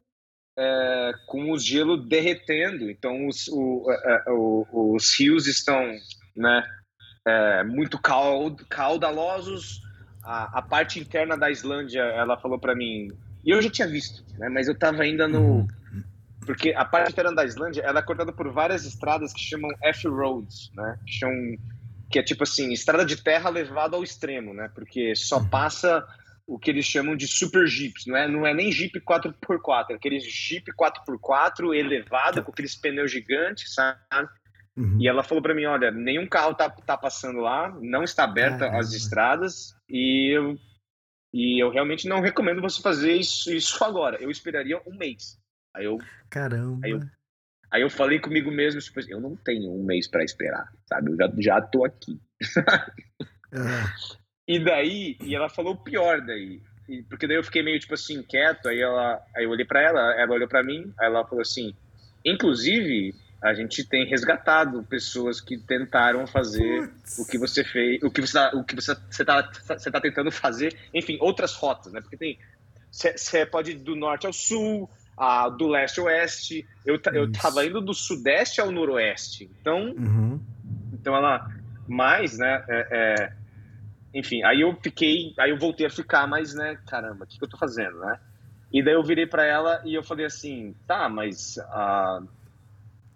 é, 0.57 1.11
com 1.28 1.51
o 1.51 1.59
gelo 1.59 1.97
derretendo. 1.97 2.89
Então, 2.89 3.28
os, 3.28 3.47
o, 3.47 3.86
é, 3.91 4.23
é 4.28 4.32
o, 4.32 4.65
os 4.95 5.17
rios 5.19 5.47
estão 5.47 5.82
né, 6.36 6.63
é, 7.25 7.63
muito 7.63 7.99
caud, 7.99 8.65
caudalosos. 8.65 9.82
A, 10.23 10.59
a, 10.59 10.61
parte 10.61 10.99
interna 10.99 11.38
da 11.38 11.49
Islândia, 11.49 12.01
ela 12.01 12.38
falou 12.38 12.59
para 12.59 12.75
mim, 12.75 13.07
e 13.45 13.51
eu 13.51 13.61
já 13.61 13.69
tinha 13.69 13.88
visto, 13.88 14.25
né, 14.38 14.49
mas 14.49 14.67
eu 14.67 14.73
estava 14.73 15.03
ainda 15.03 15.25
no. 15.28 15.65
Porque 16.45 16.73
a 16.73 16.84
parte 16.84 17.11
interna 17.11 17.34
da 17.34 17.45
Islândia 17.45 17.82
ela 17.82 17.99
é 17.99 18.01
cortada 18.01 18.34
por 18.34 18.51
várias 18.51 18.86
estradas 18.86 19.34
que 19.34 19.39
chamam 19.39 19.69
F-roads, 19.84 20.71
né? 20.73 20.97
Que 21.05 21.11
chamam 21.11 21.57
que 22.10 22.20
é 22.20 22.24
tipo 22.24 22.43
assim, 22.43 22.72
estrada 22.72 23.05
de 23.05 23.18
terra 23.18 23.49
levada 23.49 23.95
ao 23.95 24.03
extremo, 24.03 24.53
né? 24.53 24.70
Porque 24.74 25.16
só 25.16 25.39
uhum. 25.39 25.49
passa 25.49 26.05
o 26.45 26.58
que 26.58 26.72
eles 26.72 26.86
chamam 26.86 27.16
de 27.16 27.28
super 27.28 27.68
jeeps, 27.68 28.05
não 28.05 28.16
é, 28.16 28.28
não 28.28 28.47
é 28.47 28.53
nem 28.53 28.72
jeep 28.72 29.01
4x4, 29.01 29.88
é 29.89 29.93
aqueles 29.95 30.24
jeep 30.24 30.72
4x4 30.72 31.76
elevado 31.76 32.41
com 32.41 32.51
aqueles 32.51 32.74
pneus 32.74 33.12
gigantes, 33.12 33.74
sabe? 33.74 33.99
Uhum. 34.78 34.97
E 35.01 35.10
ela 35.10 35.24
falou 35.24 35.41
para 35.41 35.53
mim, 35.53 35.66
olha, 35.66 35.91
nenhum 35.91 36.26
carro 36.26 36.53
tá, 36.53 36.70
tá 36.70 36.95
passando 36.95 37.39
lá, 37.39 37.76
não 37.82 38.03
está 38.03 38.24
aberta 38.24 38.70
as 38.78 38.93
estradas 38.93 39.76
e 39.89 40.38
eu, 40.38 40.58
e 41.34 41.62
eu 41.62 41.70
realmente 41.70 42.08
não 42.08 42.22
recomendo 42.22 42.62
você 42.62 42.82
fazer 42.82 43.14
isso, 43.14 43.51
isso 43.51 43.84
agora. 43.84 44.18
Eu 44.22 44.32
esperaria 44.32 44.82
um 44.88 44.95
mês. 44.95 45.38
Aí 45.76 45.84
eu 45.84 45.97
Caramba. 46.30 46.80
Aí 46.86 46.91
eu, 46.91 47.01
Aí 47.72 47.82
eu 47.82 47.89
falei 47.89 48.20
comigo 48.20 48.49
mesmo, 48.49 48.80
tipo, 48.80 48.99
assim, 48.99 49.11
eu 49.11 49.20
não 49.20 49.36
tenho 49.36 49.72
um 49.72 49.84
mês 49.84 50.07
para 50.07 50.24
esperar, 50.24 50.72
sabe? 50.88 51.11
Eu 51.11 51.18
já, 51.18 51.32
já 51.38 51.61
tô 51.61 51.86
aqui. 51.86 52.20
E 54.47 54.63
daí, 54.63 55.18
e 55.22 55.36
ela 55.36 55.49
falou 55.49 55.74
o 55.74 55.84
pior 55.84 56.22
daí. 56.22 56.61
E, 56.88 57.03
porque 57.03 57.28
daí 57.28 57.36
eu 57.36 57.43
fiquei 57.43 57.61
meio, 57.61 57.78
tipo 57.80 57.93
assim, 57.93 58.24
quieto, 58.24 58.70
aí 58.70 58.80
ela, 58.80 59.22
aí 59.36 59.43
eu 59.43 59.49
olhei 59.49 59.65
para 59.65 59.82
ela, 59.82 60.13
ela 60.13 60.34
olhou 60.34 60.47
para 60.47 60.63
mim, 60.63 60.93
aí 60.97 61.07
ela 61.07 61.26
falou 61.26 61.41
assim, 61.41 61.76
inclusive, 62.24 63.13
a 63.43 63.53
gente 63.53 63.84
tem 63.84 64.05
resgatado 64.05 64.82
pessoas 64.84 65.41
que 65.41 65.57
tentaram 65.57 66.26
fazer 66.26 66.89
o 67.20 67.26
que 67.26 67.38
você 67.38 67.61
fez, 67.61 68.01
o 68.01 68.09
que 68.09 68.22
você 68.22 68.34
tá, 68.34 68.51
o 68.55 68.63
que 68.63 68.74
você, 68.74 68.95
você 69.09 69.26
tá, 69.26 69.51
você 69.51 69.91
tá 69.91 69.99
tentando 69.99 70.32
fazer, 70.32 70.78
enfim, 70.93 71.18
outras 71.20 71.53
rotas, 71.53 71.91
né? 71.91 71.99
Porque 71.99 72.15
tem 72.15 72.39
você 72.89 73.45
pode 73.45 73.72
ir 73.72 73.76
do 73.76 73.95
norte 73.95 74.26
ao 74.26 74.34
sul, 74.34 74.89
do 75.57 75.68
leste 75.68 75.99
ao 75.99 76.05
oeste. 76.05 76.68
Eu, 76.86 76.99
eu 77.13 77.32
tava 77.32 77.65
indo 77.65 77.82
do 77.82 77.93
sudeste 77.93 78.61
ao 78.61 78.72
noroeste. 78.72 79.49
Então, 79.59 79.93
uhum. 79.97 80.39
então 80.93 81.15
ela 81.15 81.49
mais, 81.88 82.38
né? 82.38 82.63
É, 82.68 82.88
é, 82.91 83.34
enfim, 84.13 84.43
aí 84.43 84.61
eu 84.61 84.76
fiquei, 84.82 85.34
aí 85.39 85.51
eu 85.51 85.57
voltei 85.57 85.86
a 85.86 85.89
ficar, 85.89 86.28
mas, 86.28 86.53
né, 86.53 86.78
caramba, 86.88 87.24
o 87.24 87.28
que, 87.28 87.38
que 87.38 87.43
eu 87.43 87.49
tô 87.49 87.57
fazendo, 87.57 87.99
né? 87.99 88.20
E 88.72 88.84
daí 88.84 88.93
eu 88.93 89.03
virei 89.03 89.26
para 89.26 89.45
ela 89.45 89.82
e 89.86 89.93
eu 89.93 90.03
falei 90.03 90.26
assim, 90.26 90.76
tá, 90.86 91.07
mas 91.07 91.57
a, 91.57 92.22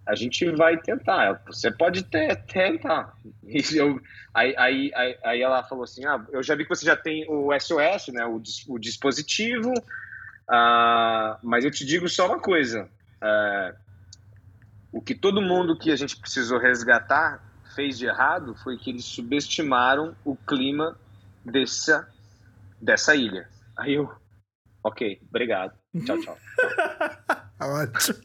a 0.05 0.15
gente 0.15 0.49
vai 0.51 0.77
tentar, 0.77 1.41
você 1.45 1.69
pode 1.69 2.03
ter, 2.03 2.35
tentar. 2.45 3.13
E 3.43 3.75
eu, 3.75 3.99
aí, 4.33 4.55
aí, 4.57 4.91
aí, 4.95 5.17
aí, 5.25 5.41
ela 5.41 5.61
falou 5.63 5.83
assim, 5.83 6.05
ah, 6.05 6.25
eu 6.31 6.41
já 6.41 6.55
vi 6.55 6.63
que 6.63 6.69
você 6.69 6.85
já 6.85 6.95
tem 6.95 7.25
o 7.27 7.49
SOS, 7.59 8.13
né, 8.13 8.25
o, 8.25 8.41
o 8.69 8.79
dispositivo, 8.79 9.73
uh, 10.51 11.37
mas 11.41 11.63
eu 11.63 11.71
te 11.71 11.85
digo 11.85 12.09
só 12.09 12.27
uma 12.27 12.39
coisa, 12.39 12.89
uh, 13.21 13.77
o 14.91 15.01
que 15.01 15.15
todo 15.15 15.41
mundo 15.41 15.77
que 15.77 15.91
a 15.91 15.95
gente 15.95 16.17
precisou 16.17 16.59
resgatar 16.59 17.41
fez 17.75 17.97
de 17.97 18.05
errado 18.05 18.55
foi 18.55 18.77
que 18.77 18.89
eles 18.89 19.05
subestimaram 19.05 20.15
o 20.25 20.35
clima 20.35 20.99
dessa, 21.45 22.07
dessa 22.81 23.15
ilha. 23.15 23.47
Aí 23.77 23.93
eu, 23.93 24.11
ok, 24.83 25.21
obrigado. 25.29 25.73
Tchau, 26.05 26.19
tchau. 26.19 26.37
Ótimo. 27.61 28.17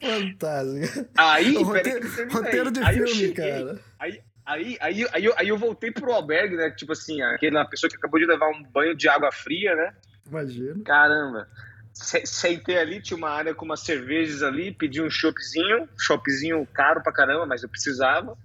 Fantástico. 0.00 1.10
Aí, 1.16 1.62
roteiro, 1.62 2.32
roteiro 2.32 2.70
de 2.70 2.82
aí 2.82 2.94
filme, 2.94 3.10
cheguei, 3.10 3.34
cara. 3.34 3.78
Aí, 3.98 4.22
aí, 4.46 4.78
aí, 4.80 5.06
aí, 5.12 5.24
eu, 5.24 5.34
aí 5.36 5.48
eu 5.48 5.58
voltei 5.58 5.90
pro 5.90 6.12
albergue, 6.12 6.56
né? 6.56 6.70
Tipo 6.70 6.92
assim, 6.92 7.20
aquela 7.20 7.64
pessoa 7.66 7.90
que 7.90 7.96
acabou 7.96 8.18
de 8.18 8.26
levar 8.26 8.48
um 8.48 8.62
banho 8.62 8.96
de 8.96 9.06
água 9.08 9.30
fria, 9.30 9.76
né? 9.76 9.94
Imagina. 10.30 10.82
Caramba. 10.84 11.48
Sentei 11.92 12.78
ali, 12.78 13.02
tinha 13.02 13.16
uma 13.16 13.30
área 13.30 13.54
com 13.54 13.64
umas 13.64 13.80
cervejas 13.80 14.42
ali, 14.42 14.72
pedi 14.72 15.02
um 15.02 15.10
choppzinho, 15.10 15.88
choppzinho 15.98 16.66
caro 16.72 17.02
pra 17.02 17.12
caramba, 17.12 17.44
mas 17.46 17.62
eu 17.62 17.68
precisava 17.68 18.38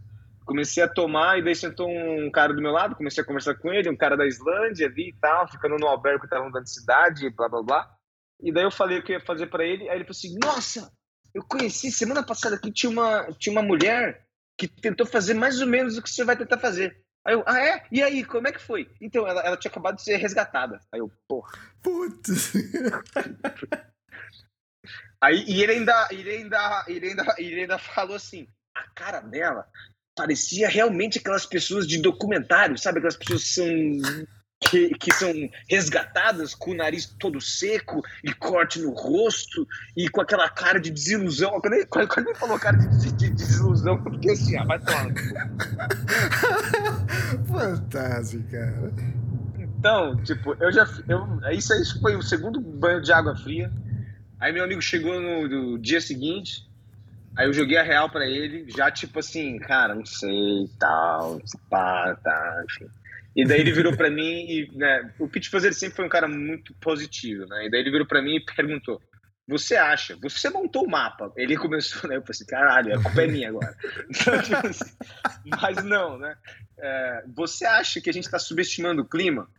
comecei 0.45 0.83
a 0.83 0.87
tomar, 0.87 1.39
e 1.39 1.43
daí 1.43 1.55
sentou 1.55 1.89
um 1.89 2.29
cara 2.29 2.53
do 2.53 2.61
meu 2.61 2.71
lado, 2.71 2.95
comecei 2.95 3.23
a 3.23 3.25
conversar 3.25 3.55
com 3.55 3.73
ele, 3.73 3.89
um 3.89 3.97
cara 3.97 4.15
da 4.15 4.27
Islândia 4.27 4.87
ali 4.87 5.09
e 5.09 5.15
tal, 5.19 5.47
ficando 5.51 5.77
no 5.77 5.87
albergue 5.87 6.21
que 6.21 6.29
tava 6.29 6.45
mudando 6.45 6.63
de 6.63 6.73
cidade, 6.73 7.29
blá 7.31 7.49
blá 7.49 7.63
blá. 7.63 7.91
E 8.39 8.53
daí 8.53 8.63
eu 8.63 8.71
falei 8.71 8.99
o 8.99 9.03
que 9.03 9.11
eu 9.11 9.17
ia 9.17 9.25
fazer 9.25 9.47
para 9.47 9.65
ele, 9.65 9.89
aí 9.89 9.97
ele 9.97 10.05
falou 10.05 10.11
assim: 10.11 10.37
Nossa, 10.41 10.91
eu 11.33 11.43
conheci 11.43 11.91
semana 11.91 12.23
passada 12.23 12.55
aqui, 12.55 12.71
tinha 12.71 12.91
uma, 12.91 13.27
tinha 13.39 13.51
uma 13.51 13.63
mulher 13.63 14.23
que 14.57 14.67
tentou 14.67 15.05
fazer 15.05 15.33
mais 15.33 15.59
ou 15.59 15.67
menos 15.67 15.97
o 15.97 16.01
que 16.01 16.09
você 16.09 16.23
vai 16.23 16.37
tentar 16.37 16.59
fazer. 16.59 17.03
Aí 17.25 17.33
eu, 17.33 17.43
ah, 17.47 17.59
é? 17.59 17.83
E 17.91 18.03
aí, 18.03 18.23
como 18.23 18.47
é 18.47 18.51
que 18.51 18.61
foi? 18.61 18.87
Então, 19.01 19.27
ela, 19.27 19.41
ela 19.41 19.57
tinha 19.57 19.71
acabado 19.71 19.95
de 19.95 20.03
ser 20.03 20.17
resgatada. 20.17 20.79
Aí 20.91 20.99
eu, 20.99 21.11
porra. 21.27 21.51
Putz. 21.81 22.53
Aí, 25.21 25.43
e 25.47 25.63
ele 25.63 25.71
ainda, 25.71 26.07
ele 26.11 26.29
ainda, 26.29 26.85
ele 26.87 27.07
ainda, 27.07 27.35
ele 27.39 27.61
ainda 27.61 27.79
falou 27.79 28.15
assim: 28.15 28.47
a 28.75 28.83
cara 28.93 29.21
dela 29.21 29.67
parecia 30.15 30.69
realmente 30.69 31.17
aquelas 31.17 31.45
pessoas 31.47 31.87
de 31.87 31.99
documentário, 31.99 32.77
sabe? 32.77 32.99
Aquelas 32.99 33.17
pessoas 33.17 33.43
que 33.43 33.49
são, 33.49 33.67
que, 34.61 34.89
que 34.95 35.11
são 35.13 35.31
resgatadas 35.69 36.55
com 36.55 36.71
o 36.71 36.75
nariz 36.75 37.05
todo 37.19 37.41
seco 37.41 38.01
e 38.23 38.33
corte 38.33 38.79
no 38.79 38.91
rosto 38.91 39.67
e 39.95 40.09
com 40.09 40.21
aquela 40.21 40.49
cara 40.49 40.79
de 40.79 40.89
desilusão. 40.91 41.59
Quando 41.59 41.73
ele, 41.73 41.85
quando 41.85 42.27
ele 42.27 42.35
falou 42.35 42.59
cara 42.59 42.77
de, 42.77 42.87
de, 42.97 43.11
de 43.11 43.29
desilusão, 43.31 44.01
eu 44.05 44.13
fiquei 44.13 44.31
assim, 44.31 44.57
ah, 44.57 44.63
vai 44.63 44.79
tomar. 44.79 45.07
Fantástico, 47.47 48.43
cara. 48.49 48.93
Então, 49.59 50.15
tipo, 50.23 50.55
eu 50.59 50.71
já. 50.71 50.87
Eu, 51.07 51.51
isso 51.51 51.73
aí 51.73 51.81
foi 52.01 52.15
o 52.15 52.21
segundo 52.21 52.59
banho 52.59 53.01
de 53.01 53.11
água 53.11 53.35
fria. 53.35 53.71
Aí 54.39 54.51
meu 54.51 54.63
amigo 54.63 54.81
chegou 54.81 55.19
no, 55.19 55.47
no 55.47 55.79
dia 55.79 56.01
seguinte 56.01 56.65
Aí 57.37 57.47
eu 57.47 57.53
joguei 57.53 57.77
a 57.77 57.83
real 57.83 58.09
para 58.09 58.25
ele, 58.25 58.65
já 58.71 58.89
tipo 58.89 59.19
assim, 59.19 59.59
cara, 59.59 59.93
não 59.93 60.05
sei, 60.05 60.69
tal, 60.79 61.41
pá, 61.69 62.17
tá, 62.23 62.63
enfim. 62.69 62.89
E 63.35 63.45
daí 63.45 63.59
ele 63.59 63.73
virou 63.73 63.95
para 63.95 64.09
mim 64.09 64.45
e, 64.47 64.71
né, 64.73 65.11
o 65.19 65.27
Pete 65.27 65.49
Fazer 65.49 65.73
sempre 65.73 65.97
foi 65.97 66.05
um 66.05 66.09
cara 66.09 66.29
muito 66.29 66.73
positivo, 66.75 67.45
né? 67.45 67.65
E 67.65 67.69
daí 67.69 67.81
ele 67.81 67.91
virou 67.91 68.07
para 68.07 68.21
mim 68.21 68.37
e 68.37 68.39
perguntou: 68.55 69.01
"Você 69.47 69.75
acha? 69.75 70.17
Você 70.21 70.49
montou 70.49 70.85
o 70.85 70.89
mapa?" 70.89 71.31
Ele 71.35 71.57
começou, 71.57 72.09
né? 72.09 72.17
Eu 72.17 72.21
falei 72.21 72.31
assim, 72.31 72.45
caralho, 72.45 72.97
a 72.97 73.01
culpa 73.01 73.21
é 73.21 73.27
minha 73.27 73.49
agora. 73.49 73.75
Então, 74.09 74.41
tipo 74.41 74.67
assim, 74.67 74.95
mas 75.61 75.83
não, 75.83 76.17
né? 76.17 76.37
É, 76.77 77.23
você 77.35 77.65
acha 77.65 78.01
que 78.01 78.09
a 78.09 78.13
gente 78.13 78.25
está 78.25 78.39
subestimando 78.39 79.01
o 79.01 79.07
clima? 79.07 79.49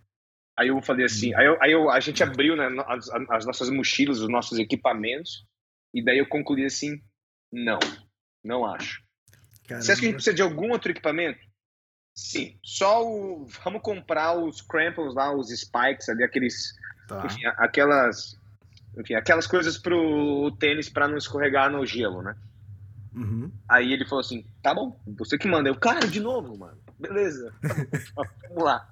Aí 0.58 0.68
eu 0.68 0.80
falei 0.80 1.04
assim, 1.04 1.34
aí, 1.34 1.46
eu, 1.46 1.62
aí 1.62 1.72
eu, 1.72 1.90
a 1.90 2.00
gente 2.00 2.22
abriu 2.22 2.56
né, 2.56 2.66
as, 2.86 3.10
as 3.30 3.44
nossas 3.44 3.68
mochilas, 3.68 4.20
os 4.20 4.28
nossos 4.28 4.58
equipamentos, 4.58 5.46
e 5.92 6.02
daí 6.02 6.18
eu 6.18 6.26
concluí 6.26 6.64
assim, 6.64 6.98
não, 7.52 7.78
não 8.42 8.64
acho. 8.64 9.02
Caramba. 9.68 9.84
Você 9.84 9.92
acha 9.92 10.00
que 10.00 10.06
a 10.06 10.08
gente 10.08 10.16
precisa 10.16 10.34
de 10.34 10.42
algum 10.42 10.70
outro 10.70 10.90
equipamento? 10.90 11.44
Sim, 12.14 12.58
só 12.64 13.06
o. 13.06 13.44
Vamos 13.62 13.82
comprar 13.82 14.32
os 14.38 14.62
crampons 14.62 15.14
lá, 15.14 15.34
os 15.34 15.50
spikes 15.50 16.08
ali, 16.08 16.24
aqueles, 16.24 16.72
Tá. 17.06 17.24
Enfim, 17.24 17.46
aquelas, 17.56 18.36
enfim, 18.96 19.14
aquelas 19.14 19.46
coisas 19.46 19.76
pro 19.78 20.50
tênis 20.58 20.88
para 20.88 21.08
não 21.08 21.16
escorregar 21.16 21.70
no 21.70 21.84
gelo, 21.84 22.22
né? 22.22 22.34
Uhum. 23.14 23.50
Aí 23.68 23.92
ele 23.92 24.04
falou 24.04 24.20
assim: 24.20 24.44
tá 24.62 24.74
bom, 24.74 25.00
você 25.18 25.38
que 25.38 25.48
manda. 25.48 25.68
Eu, 25.68 25.76
cara, 25.76 26.06
de 26.06 26.20
novo, 26.20 26.56
mano. 26.56 26.78
Beleza. 26.98 27.52
Vamos 28.48 28.64
lá. 28.64 28.88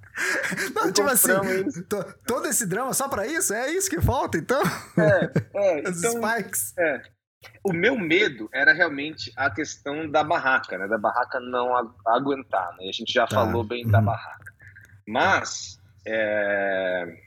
Não, 0.74 0.92
tipo 0.92 1.08
assim, 1.08 1.30
todo 2.26 2.46
esse 2.46 2.66
drama 2.66 2.94
só 2.94 3.08
pra 3.08 3.26
isso? 3.26 3.52
É 3.52 3.70
isso 3.70 3.90
que 3.90 4.00
falta, 4.00 4.38
então? 4.38 4.62
É, 4.96 5.30
é. 5.54 5.82
Os 5.88 5.98
então, 5.98 6.22
spikes. 6.22 6.74
É. 6.78 7.02
O 7.62 7.72
meu 7.72 7.98
medo 7.98 8.48
era 8.52 8.72
realmente 8.72 9.32
a 9.36 9.50
questão 9.50 10.08
da 10.10 10.24
barraca, 10.24 10.78
né? 10.78 10.86
Da 10.86 10.96
barraca 10.96 11.40
não 11.40 11.74
aguentar, 12.06 12.74
né? 12.78 12.88
A 12.88 12.92
gente 12.92 13.12
já 13.12 13.26
tá. 13.26 13.36
falou 13.36 13.64
bem 13.64 13.84
uhum. 13.84 13.90
da 13.90 14.00
barraca. 14.00 14.54
Mas, 15.06 15.78
é... 16.06 17.23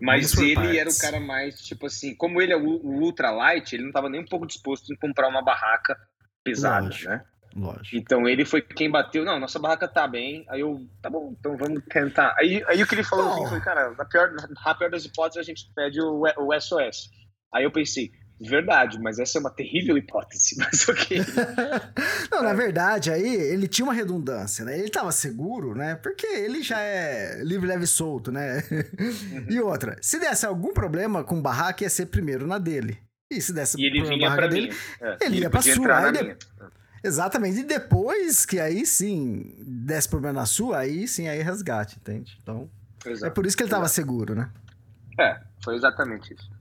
Mas 0.00 0.36
ele 0.36 0.54
partes. 0.54 0.76
era 0.76 0.90
o 0.90 0.98
cara 0.98 1.20
mais, 1.20 1.60
tipo 1.60 1.86
assim, 1.86 2.14
como 2.14 2.42
ele 2.42 2.52
é 2.52 2.56
o, 2.56 2.66
o 2.66 3.00
ultralight, 3.02 3.74
ele 3.74 3.84
não 3.84 3.90
estava 3.90 4.08
nem 4.08 4.20
um 4.20 4.26
pouco 4.26 4.46
disposto 4.46 4.92
em 4.92 4.96
comprar 4.96 5.28
uma 5.28 5.42
barraca 5.42 5.96
pesada, 6.42 6.86
Lógico. 6.86 7.10
né? 7.10 7.24
Lógico. 7.56 7.96
Então 7.96 8.28
ele 8.28 8.44
foi 8.44 8.60
quem 8.60 8.90
bateu, 8.90 9.24
não, 9.24 9.38
nossa 9.38 9.58
barraca 9.58 9.86
tá 9.86 10.06
bem. 10.08 10.44
Aí 10.48 10.60
eu, 10.60 10.86
tá 11.00 11.08
bom, 11.08 11.34
então 11.38 11.56
vamos 11.56 11.82
tentar. 11.88 12.34
Aí, 12.38 12.64
aí 12.66 12.82
o 12.82 12.86
que 12.86 12.94
ele 12.96 13.04
falou 13.04 13.32
assim, 13.32 13.46
foi, 13.46 13.60
cara, 13.60 13.90
na 13.92 14.04
pior, 14.04 14.32
na 14.32 14.74
pior 14.74 14.90
das 14.90 15.04
hipóteses 15.04 15.38
a 15.38 15.44
gente 15.44 15.70
pede 15.74 16.00
o, 16.00 16.22
o 16.22 16.60
SOS. 16.60 17.10
Aí 17.52 17.62
eu 17.62 17.70
pensei, 17.70 18.10
Verdade, 18.40 18.98
mas 19.00 19.18
essa 19.18 19.38
é 19.38 19.40
uma 19.40 19.50
terrível 19.50 19.96
hipótese, 19.96 20.56
mas 20.58 20.88
ok. 20.88 21.18
não, 22.30 22.42
na 22.42 22.52
verdade, 22.52 23.10
aí 23.10 23.34
ele 23.34 23.68
tinha 23.68 23.84
uma 23.84 23.94
redundância, 23.94 24.64
né? 24.64 24.78
Ele 24.78 24.88
tava 24.88 25.12
seguro, 25.12 25.74
né? 25.74 25.94
Porque 25.94 26.26
ele 26.26 26.62
já 26.62 26.80
é 26.80 27.42
livre, 27.42 27.66
leve 27.66 27.84
e 27.84 27.88
solto, 27.88 28.32
né? 28.32 28.62
Uhum. 28.70 29.46
E 29.48 29.60
outra, 29.60 29.96
se 30.00 30.18
desse 30.18 30.44
algum 30.44 30.72
problema 30.72 31.22
com 31.22 31.38
o 31.38 31.42
barraca, 31.42 31.84
ia 31.84 31.90
ser 31.90 32.06
primeiro 32.06 32.46
na 32.46 32.58
dele. 32.58 32.98
E 33.30 33.40
se 33.40 33.52
desse 33.52 33.80
e 33.80 33.86
ele 33.86 34.02
vinha 34.02 34.34
pra 34.34 34.46
dele, 34.46 34.74
é, 35.00 35.16
ele, 35.20 35.36
ele 35.36 35.38
ia 35.40 35.50
pra 35.50 35.62
sua. 35.62 36.10
De... 36.10 36.36
Exatamente. 37.02 37.60
E 37.60 37.64
depois 37.64 38.44
que 38.44 38.58
aí 38.58 38.84
sim 38.84 39.54
desse 39.58 40.08
problema 40.08 40.40
na 40.40 40.46
sua, 40.46 40.78
aí 40.78 41.06
sim, 41.06 41.28
aí 41.28 41.42
resgate, 41.42 41.98
entende? 41.98 42.38
Então, 42.42 42.68
Exato. 43.04 43.26
é 43.26 43.30
por 43.30 43.46
isso 43.46 43.56
que 43.56 43.62
ele 43.62 43.70
tava 43.70 43.84
Exato. 43.84 43.94
seguro, 43.94 44.34
né? 44.34 44.50
É, 45.18 45.40
foi 45.62 45.76
exatamente 45.76 46.34
isso. 46.34 46.53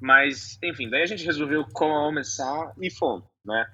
Mas, 0.00 0.58
enfim, 0.62 0.88
daí 0.88 1.02
a 1.02 1.06
gente 1.06 1.24
resolveu 1.24 1.64
começar 1.72 2.72
e 2.80 2.90
fomos, 2.90 3.24
né? 3.44 3.66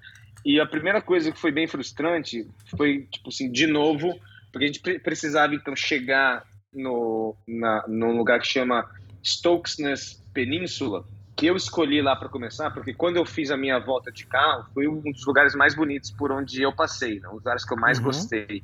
E 0.45 0.61
a 0.61 0.67
primeira 0.67 1.01
coisa 1.01 1.33
que 1.33 1.41
foi 1.41 1.51
bem 1.51 1.67
frustrante 1.67 2.47
foi, 2.77 3.07
tipo 3.11 3.29
assim, 3.29 3.51
de 3.51 3.67
novo, 3.67 4.19
porque 4.53 4.65
a 4.65 4.67
gente 4.67 4.81
precisava, 5.01 5.55
então, 5.55 5.75
chegar 5.75 6.45
no, 6.73 7.35
na, 7.47 7.85
num 7.89 8.17
lugar 8.17 8.41
que 8.41 8.47
chama 8.47 8.89
Stokesness 9.23 10.23
Península, 10.35 11.05
que 11.37 11.47
eu 11.47 11.57
escolhi 11.57 12.01
lá 12.03 12.15
para 12.15 12.29
começar, 12.29 12.71
porque 12.71 12.93
quando 12.93 13.17
eu 13.17 13.25
fiz 13.25 13.51
a 13.51 13.57
minha 13.57 13.79
volta 13.79 14.13
de 14.13 14.27
carro, 14.27 14.67
foi 14.73 14.87
um 14.87 15.01
dos 15.01 15.25
lugares 15.27 15.55
mais 15.55 15.75
bonitos 15.75 16.11
por 16.11 16.31
onde 16.31 16.63
eu 16.63 16.73
passei, 16.73 17.21
né? 17.21 17.29
um 17.29 17.33
dos 17.33 17.41
lugares 17.41 17.65
que 17.65 17.73
eu 17.73 17.79
mais 17.79 17.99
uhum. 17.99 18.05
gostei. 18.05 18.63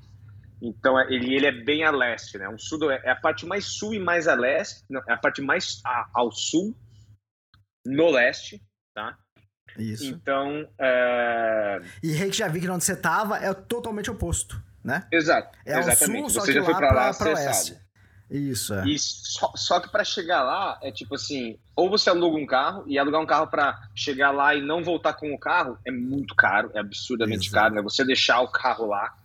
Então, 0.63 0.99
é, 0.99 1.07
ele, 1.13 1.35
ele 1.35 1.47
é 1.47 1.53
bem 1.53 1.85
a 1.85 1.91
leste, 1.91 2.37
né? 2.37 2.47
Um 2.47 2.59
sul, 2.59 2.91
é 2.91 3.11
a 3.11 3.17
parte 3.17 3.47
mais 3.47 3.65
sul 3.65 3.95
e 3.95 3.99
mais 3.99 4.29
a 4.29 4.35
leste, 4.35 4.85
não, 4.91 5.01
é 5.09 5.13
a 5.13 5.17
parte 5.17 5.41
mais 5.41 5.81
a, 5.85 6.07
ao 6.13 6.31
sul 6.31 6.77
no 7.85 8.11
leste, 8.11 8.63
tá? 8.95 9.17
Isso. 9.79 10.07
Então. 10.07 10.69
É... 10.79 11.81
E 12.03 12.13
Reykjavik, 12.13 12.69
onde 12.69 12.85
você 12.85 12.97
tava, 12.97 13.39
é 13.39 13.53
totalmente 13.55 14.11
oposto, 14.11 14.63
né? 14.83 15.07
Exato. 15.13 15.57
É 15.65 15.79
exatamente. 15.79 16.31
sul, 16.31 16.43
você 16.43 16.53
já 16.53 16.65
foi 16.65 16.75
pra 16.75 16.93
lá, 16.93 17.15
pra 17.15 17.31
oeste. 17.31 17.77
Isso, 18.31 18.73
é. 18.75 18.87
E 18.87 18.97
só, 18.97 19.53
só 19.57 19.81
que 19.81 19.91
para 19.91 20.05
chegar 20.05 20.45
lá, 20.45 20.79
é 20.83 20.93
tipo 20.93 21.17
assim: 21.17 21.59
ou 21.75 21.91
você 21.91 22.11
aluga 22.11 22.37
um 22.39 22.47
carro, 22.47 22.85
e 22.87 22.97
alugar 22.97 23.21
um 23.21 23.27
carro 23.27 23.49
para 23.49 23.81
chegar 23.95 24.31
lá 24.31 24.55
e 24.55 24.63
não 24.63 24.85
voltar 24.85 25.15
com 25.15 25.35
o 25.35 25.39
carro 25.39 25.77
é 25.85 25.91
muito 25.91 26.35
caro, 26.37 26.71
é 26.73 26.79
absurdamente 26.79 27.49
Exato. 27.49 27.55
caro, 27.55 27.75
né? 27.75 27.83
Você 27.83 28.05
deixar 28.05 28.41
o 28.41 28.49
carro 28.49 28.87
lá. 28.87 29.17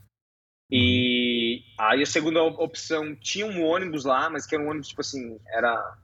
E 0.72 1.62
uhum. 1.80 1.86
aí 1.86 2.01
a 2.01 2.06
segunda 2.08 2.41
opção 2.41 3.16
tinha 3.16 3.45
um 3.45 3.64
ônibus 3.64 4.03
lá, 4.06 4.28
mas 4.32 4.47
que 4.47 4.56
era 4.56 4.64
um 4.64 4.70
ônibus, 4.70 4.88
tipo 4.88 5.01
assim, 5.01 5.39
era 5.53 5.95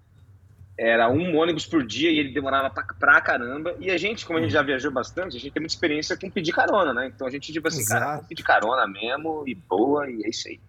era 0.84 1.08
um 1.08 1.38
ônibus 1.38 1.68
por 1.68 1.86
dia 1.86 2.10
e 2.10 2.18
ele 2.18 2.34
demorava 2.34 2.68
pra, 2.72 2.84
pra 3.00 3.22
caramba. 3.22 3.76
E 3.80 3.92
a 3.92 3.98
gente, 3.98 4.26
como 4.26 4.40
a 4.40 4.42
gente 4.42 4.52
já 4.52 4.64
viajou 4.64 4.92
bastante, 4.92 5.38
a 5.38 5.40
gente 5.40 5.52
tem 5.52 5.62
muita 5.62 5.76
experiência 5.76 6.18
com 6.18 6.28
pedir 6.28 6.52
carona, 6.52 6.92
né? 6.92 7.06
Então 7.06 7.28
a 7.28 7.30
gente, 7.30 7.54
tipo 7.54 7.68
assim, 7.68 7.82
Exato. 7.82 8.00
cara, 8.02 8.16
vamos 8.16 8.28
pedir 8.28 8.44
carona 8.44 8.88
mesmo 8.88 9.44
e 9.46 9.54
boa, 9.54 10.10
e 10.10 10.26
é 10.26 10.30
isso 10.30 10.48
aí. 10.48 10.60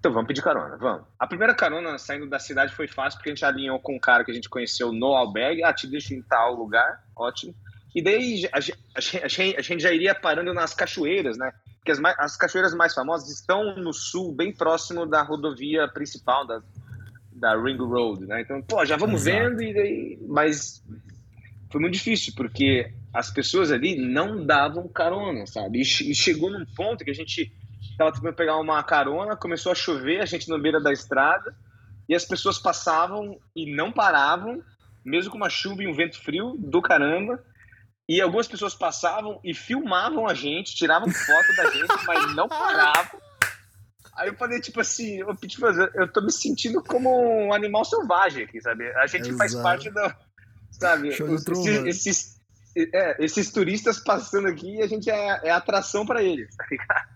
Então 0.00 0.10
vamos 0.14 0.28
pedir 0.28 0.40
carona, 0.42 0.78
vamos. 0.78 1.02
A 1.18 1.26
primeira 1.26 1.54
carona 1.54 1.98
saindo 1.98 2.26
da 2.26 2.38
cidade 2.38 2.74
foi 2.74 2.88
fácil, 2.88 3.18
porque 3.18 3.28
a 3.28 3.34
gente 3.34 3.44
alinhou 3.44 3.78
com 3.80 3.94
um 3.94 3.98
cara 3.98 4.24
que 4.24 4.30
a 4.30 4.34
gente 4.34 4.48
conheceu 4.48 4.90
no 4.92 5.14
albergue. 5.14 5.62
Ah, 5.62 5.74
te 5.74 5.86
deixo 5.86 6.14
em 6.14 6.22
tal 6.22 6.54
lugar, 6.54 7.04
ótimo. 7.14 7.54
E 7.94 8.00
daí 8.00 8.48
a, 8.50 8.58
a, 8.58 8.98
a, 8.98 9.58
a 9.58 9.62
gente 9.62 9.82
já 9.82 9.92
iria 9.92 10.14
parando 10.14 10.54
nas 10.54 10.72
cachoeiras, 10.72 11.36
né? 11.36 11.52
Porque 11.76 11.92
as, 11.92 12.00
as 12.18 12.36
cachoeiras 12.38 12.74
mais 12.74 12.94
famosas 12.94 13.28
estão 13.28 13.76
no 13.76 13.92
sul, 13.92 14.32
bem 14.32 14.54
próximo 14.54 15.04
da 15.04 15.20
rodovia 15.20 15.86
principal, 15.86 16.46
da, 16.46 16.62
da 17.44 17.54
Ring 17.60 17.76
Road, 17.76 18.24
né? 18.24 18.40
Então, 18.40 18.62
pô, 18.62 18.86
já 18.86 18.96
vamos 18.96 19.26
Exato. 19.26 19.50
vendo 19.50 19.62
e 19.62 19.74
daí, 19.74 20.18
mas 20.26 20.82
foi 21.70 21.78
muito 21.78 21.92
difícil 21.92 22.32
porque 22.34 22.90
as 23.12 23.30
pessoas 23.30 23.70
ali 23.70 23.96
não 23.96 24.46
davam 24.46 24.88
carona, 24.88 25.46
sabe? 25.46 25.82
E, 25.82 25.84
chegou 25.84 26.50
num 26.50 26.64
ponto 26.64 27.04
que 27.04 27.10
a 27.10 27.14
gente 27.14 27.52
tava 27.98 28.12
tentando 28.12 28.34
pegar 28.34 28.56
uma 28.56 28.82
carona, 28.82 29.36
começou 29.36 29.70
a 29.70 29.74
chover, 29.74 30.22
a 30.22 30.24
gente 30.24 30.48
na 30.48 30.56
beira 30.56 30.80
da 30.80 30.90
estrada 30.90 31.54
e 32.08 32.14
as 32.14 32.24
pessoas 32.24 32.58
passavam 32.58 33.38
e 33.54 33.74
não 33.74 33.92
paravam, 33.92 34.62
mesmo 35.04 35.30
com 35.30 35.36
uma 35.36 35.50
chuva 35.50 35.82
e 35.82 35.86
um 35.86 35.92
vento 35.92 36.18
frio 36.18 36.56
do 36.58 36.80
caramba. 36.80 37.44
E 38.08 38.22
algumas 38.22 38.48
pessoas 38.48 38.74
passavam 38.74 39.38
e 39.44 39.52
filmavam 39.52 40.26
a 40.26 40.32
gente, 40.32 40.74
tiravam 40.74 41.10
foto 41.10 41.56
da 41.56 41.70
gente, 41.70 42.06
mas 42.06 42.34
não 42.34 42.48
paravam. 42.48 43.20
Aí 44.16 44.28
eu 44.28 44.34
falei, 44.34 44.60
tipo 44.60 44.80
assim, 44.80 45.18
eu, 45.20 45.34
tipo, 45.36 45.66
eu 45.66 46.12
tô 46.12 46.20
me 46.22 46.32
sentindo 46.32 46.82
como 46.82 47.46
um 47.46 47.52
animal 47.52 47.84
selvagem 47.84 48.44
aqui, 48.44 48.60
sabe? 48.60 48.86
A 48.96 49.06
gente 49.06 49.28
Exato. 49.28 49.38
faz 49.38 49.54
parte 49.54 49.90
da. 49.90 50.16
Sabe? 50.70 51.08
Os, 51.08 51.46
esses, 51.46 51.86
esses, 51.86 52.40
é, 52.76 53.24
esses, 53.24 53.50
turistas 53.50 53.98
passando 53.98 54.48
aqui, 54.48 54.82
a 54.82 54.86
gente 54.86 55.10
é, 55.10 55.40
é 55.44 55.50
atração 55.50 56.04
para 56.04 56.22
eles, 56.22 56.54
tá 56.56 56.64
ligado? 56.70 57.14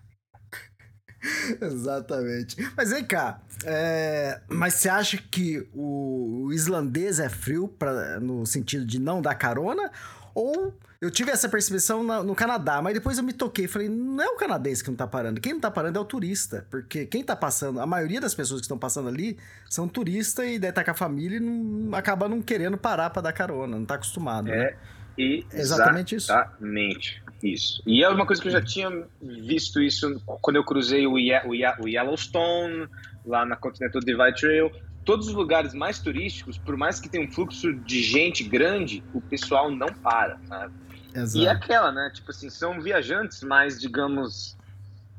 Exatamente. 1.61 2.55
Mas 2.75 2.91
vem 2.91 3.03
cá, 3.03 3.41
é... 3.65 4.41
mas 4.47 4.75
você 4.75 4.87
acha 4.87 5.17
que 5.17 5.67
o, 5.73 6.45
o 6.45 6.53
islandês 6.53 7.19
é 7.19 7.27
frio 7.27 7.67
pra, 7.67 8.19
no 8.19 8.45
sentido 8.45 8.85
de 8.85 8.99
não 8.99 9.21
dar 9.21 9.35
carona? 9.35 9.91
Ou 10.39 10.73
eu 11.01 11.11
tive 11.11 11.31
essa 11.31 11.49
percepção 11.49 12.01
no 12.23 12.33
Canadá, 12.33 12.81
mas 12.81 12.93
depois 12.93 13.17
eu 13.17 13.23
me 13.25 13.33
toquei 13.33 13.65
e 13.65 13.67
falei, 13.67 13.89
não 13.89 14.23
é 14.23 14.27
o 14.29 14.37
canadense 14.37 14.81
que 14.81 14.89
não 14.89 14.95
tá 14.95 15.05
parando. 15.05 15.41
Quem 15.41 15.51
não 15.51 15.59
tá 15.59 15.69
parando 15.69 15.99
é 15.99 16.01
o 16.01 16.05
turista. 16.05 16.65
Porque 16.71 17.05
quem 17.05 17.21
tá 17.21 17.35
passando, 17.35 17.81
a 17.81 17.85
maioria 17.85 18.21
das 18.21 18.33
pessoas 18.33 18.61
que 18.61 18.63
estão 18.63 18.77
passando 18.77 19.09
ali 19.09 19.37
são 19.69 19.85
turistas 19.85 20.45
e 20.45 20.57
deve 20.57 20.69
estar 20.69 20.81
tá 20.81 20.85
com 20.85 20.91
a 20.91 20.93
família 20.93 21.35
e 21.35 21.39
não, 21.41 21.93
acaba 21.93 22.29
não 22.29 22.41
querendo 22.41 22.77
parar 22.77 23.09
para 23.09 23.23
dar 23.23 23.33
carona, 23.33 23.77
não 23.77 23.85
tá 23.85 23.95
acostumado. 23.95 24.49
É, 24.49 24.71
né? 24.71 24.77
e 25.17 25.45
exatamente 25.51 26.15
isso. 26.15 26.31
Exatamente 26.31 27.21
isso. 27.43 27.83
E 27.85 28.01
é 28.01 28.07
uma 28.07 28.25
coisa 28.25 28.41
que 28.41 28.47
eu 28.47 28.53
já 28.53 28.61
tinha 28.61 28.89
visto 29.21 29.81
isso 29.81 30.21
quando 30.41 30.55
eu 30.55 30.63
cruzei 30.63 31.05
o, 31.05 31.19
Ye 31.19 31.37
o, 31.45 31.53
Ye 31.53 31.65
o 31.81 31.87
Yellowstone, 31.89 32.87
lá 33.25 33.45
na 33.45 33.57
Continental 33.57 33.99
Divide 33.99 34.39
Trail 34.39 34.71
todos 35.09 35.27
os 35.27 35.33
lugares 35.33 35.73
mais 35.73 35.97
turísticos, 35.97 36.59
por 36.59 36.77
mais 36.77 36.99
que 36.99 37.09
tenha 37.09 37.27
um 37.27 37.31
fluxo 37.31 37.73
de 37.73 38.03
gente 38.03 38.43
grande, 38.43 39.03
o 39.11 39.19
pessoal 39.19 39.71
não 39.71 39.87
para, 39.87 40.37
sabe? 40.47 40.71
Exato. 41.15 41.43
E 41.43 41.47
é 41.47 41.49
aquela, 41.49 41.91
né? 41.91 42.11
Tipo 42.13 42.29
assim, 42.29 42.47
são 42.47 42.79
viajantes 42.79 43.41
mais, 43.41 43.81
digamos, 43.81 44.55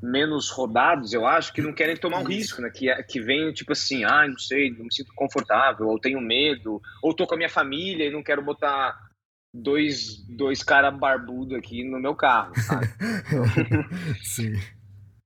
menos 0.01 0.49
rodados, 0.49 1.13
eu 1.13 1.27
acho, 1.27 1.53
que 1.53 1.61
não 1.61 1.73
querem 1.73 1.97
tomar 1.97 2.21
um 2.21 2.25
risco, 2.25 2.63
né? 2.63 2.71
Que, 2.71 2.89
é, 2.89 3.03
que 3.03 3.21
vem, 3.21 3.53
tipo 3.53 3.73
assim, 3.73 4.05
ah, 4.05 4.29
não 4.29 4.39
sei, 4.39 4.71
não 4.71 4.85
me 4.85 4.95
sinto 4.95 5.13
confortável, 5.13 5.89
ou 5.89 5.99
tenho 5.99 6.21
medo, 6.21 6.81
ou 7.03 7.13
tô 7.13 7.27
com 7.27 7.35
a 7.35 7.39
minha 7.39 7.51
família 7.51 8.07
e 8.07 8.13
não 8.13 8.23
quero 8.23 8.45
botar 8.45 8.97
dois, 9.53 10.25
dois 10.29 10.63
caras 10.63 10.97
barbudo 10.97 11.57
aqui 11.57 11.83
no 11.83 11.99
meu 11.99 12.15
carro, 12.15 12.53
sabe? 12.61 12.87
Sim. 14.23 14.53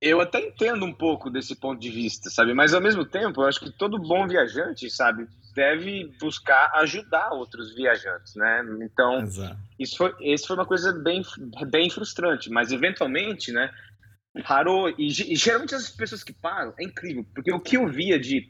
Eu 0.01 0.19
até 0.21 0.39
entendo 0.39 0.85
um 0.85 0.93
pouco 0.93 1.29
desse 1.29 1.55
ponto 1.55 1.79
de 1.79 1.89
vista, 1.89 2.29
sabe? 2.29 2.53
Mas 2.53 2.73
ao 2.73 2.81
mesmo 2.81 3.05
tempo, 3.05 3.41
eu 3.41 3.47
acho 3.47 3.59
que 3.59 3.71
todo 3.71 3.97
bom 3.97 4.27
viajante, 4.27 4.89
sabe, 4.89 5.27
deve 5.55 6.11
buscar 6.19 6.69
ajudar 6.75 7.29
outros 7.31 7.73
viajantes, 7.73 8.35
né? 8.35 8.63
Então, 8.81 9.21
Exato. 9.21 9.57
isso 9.79 9.97
foi, 9.97 10.13
isso 10.21 10.47
foi 10.47 10.55
uma 10.57 10.65
coisa 10.65 10.91
bem, 10.91 11.23
bem 11.67 11.89
frustrante, 11.89 12.49
mas 12.49 12.71
eventualmente, 12.71 13.51
né? 13.51 13.71
Parou 14.45 14.89
e, 14.89 15.07
e 15.07 15.35
geralmente 15.35 15.73
as 15.73 15.89
pessoas 15.89 16.23
que 16.23 16.33
param 16.33 16.73
é 16.77 16.83
incrível, 16.83 17.25
porque 17.33 17.53
o 17.53 17.59
que 17.59 17.77
eu 17.77 17.87
via 17.87 18.19
de 18.19 18.45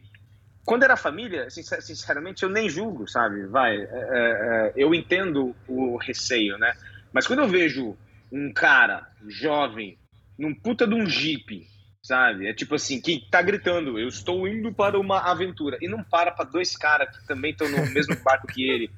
quando 0.65 0.81
era 0.81 0.97
família, 0.97 1.47
sinceramente, 1.49 2.41
eu 2.41 2.49
nem 2.49 2.67
julgo, 2.67 3.07
sabe? 3.07 3.45
Vai, 3.45 3.77
é, 3.77 3.83
é, 3.83 3.87
é, 3.87 4.73
eu 4.75 4.95
entendo 4.95 5.55
o 5.67 5.95
receio, 5.97 6.57
né? 6.57 6.73
Mas 7.13 7.27
quando 7.27 7.39
eu 7.39 7.47
vejo 7.47 7.95
um 8.31 8.51
cara 8.51 9.07
jovem 9.27 9.95
num 10.38 10.53
puta 10.53 10.88
de 10.88 10.93
um 10.93 11.05
jeep, 11.05 11.65
sabe? 12.01 12.47
É 12.47 12.53
tipo 12.53 12.75
assim, 12.75 13.01
que 13.01 13.27
tá 13.29 13.41
gritando, 13.41 13.97
eu 13.97 14.07
estou 14.07 14.47
indo 14.47 14.73
para 14.73 14.99
uma 14.99 15.19
aventura, 15.19 15.77
e 15.81 15.88
não 15.88 16.03
para 16.03 16.31
para 16.31 16.45
dois 16.45 16.75
caras 16.75 17.15
que 17.15 17.25
também 17.27 17.51
estão 17.51 17.69
no 17.69 17.91
mesmo 17.91 18.15
barco 18.23 18.47
que 18.47 18.63
ele. 18.69 18.89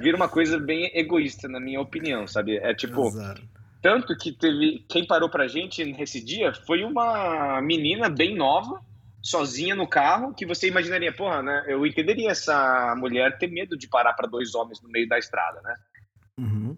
Vira 0.00 0.16
uma 0.16 0.28
coisa 0.28 0.58
bem 0.58 0.90
egoísta, 0.94 1.48
na 1.48 1.58
minha 1.58 1.80
opinião, 1.80 2.26
sabe? 2.26 2.56
É 2.58 2.74
tipo. 2.74 3.06
Exato. 3.06 3.42
Tanto 3.80 4.16
que 4.16 4.32
teve. 4.32 4.84
Quem 4.88 5.06
parou 5.06 5.30
pra 5.30 5.48
gente 5.48 5.84
nesse 5.84 6.22
dia 6.22 6.52
foi 6.52 6.84
uma 6.84 7.60
menina 7.62 8.10
bem 8.10 8.34
nova, 8.34 8.82
sozinha 9.22 9.74
no 9.74 9.86
carro, 9.86 10.34
que 10.34 10.44
você 10.44 10.68
imaginaria, 10.68 11.12
porra, 11.12 11.42
né? 11.42 11.64
Eu 11.68 11.86
entenderia 11.86 12.30
essa 12.30 12.94
mulher 12.98 13.38
ter 13.38 13.46
medo 13.46 13.78
de 13.78 13.88
parar 13.88 14.12
para 14.14 14.28
dois 14.28 14.54
homens 14.54 14.80
no 14.82 14.90
meio 14.90 15.08
da 15.08 15.18
estrada, 15.18 15.60
né? 15.62 15.74
Uhum. 16.38 16.76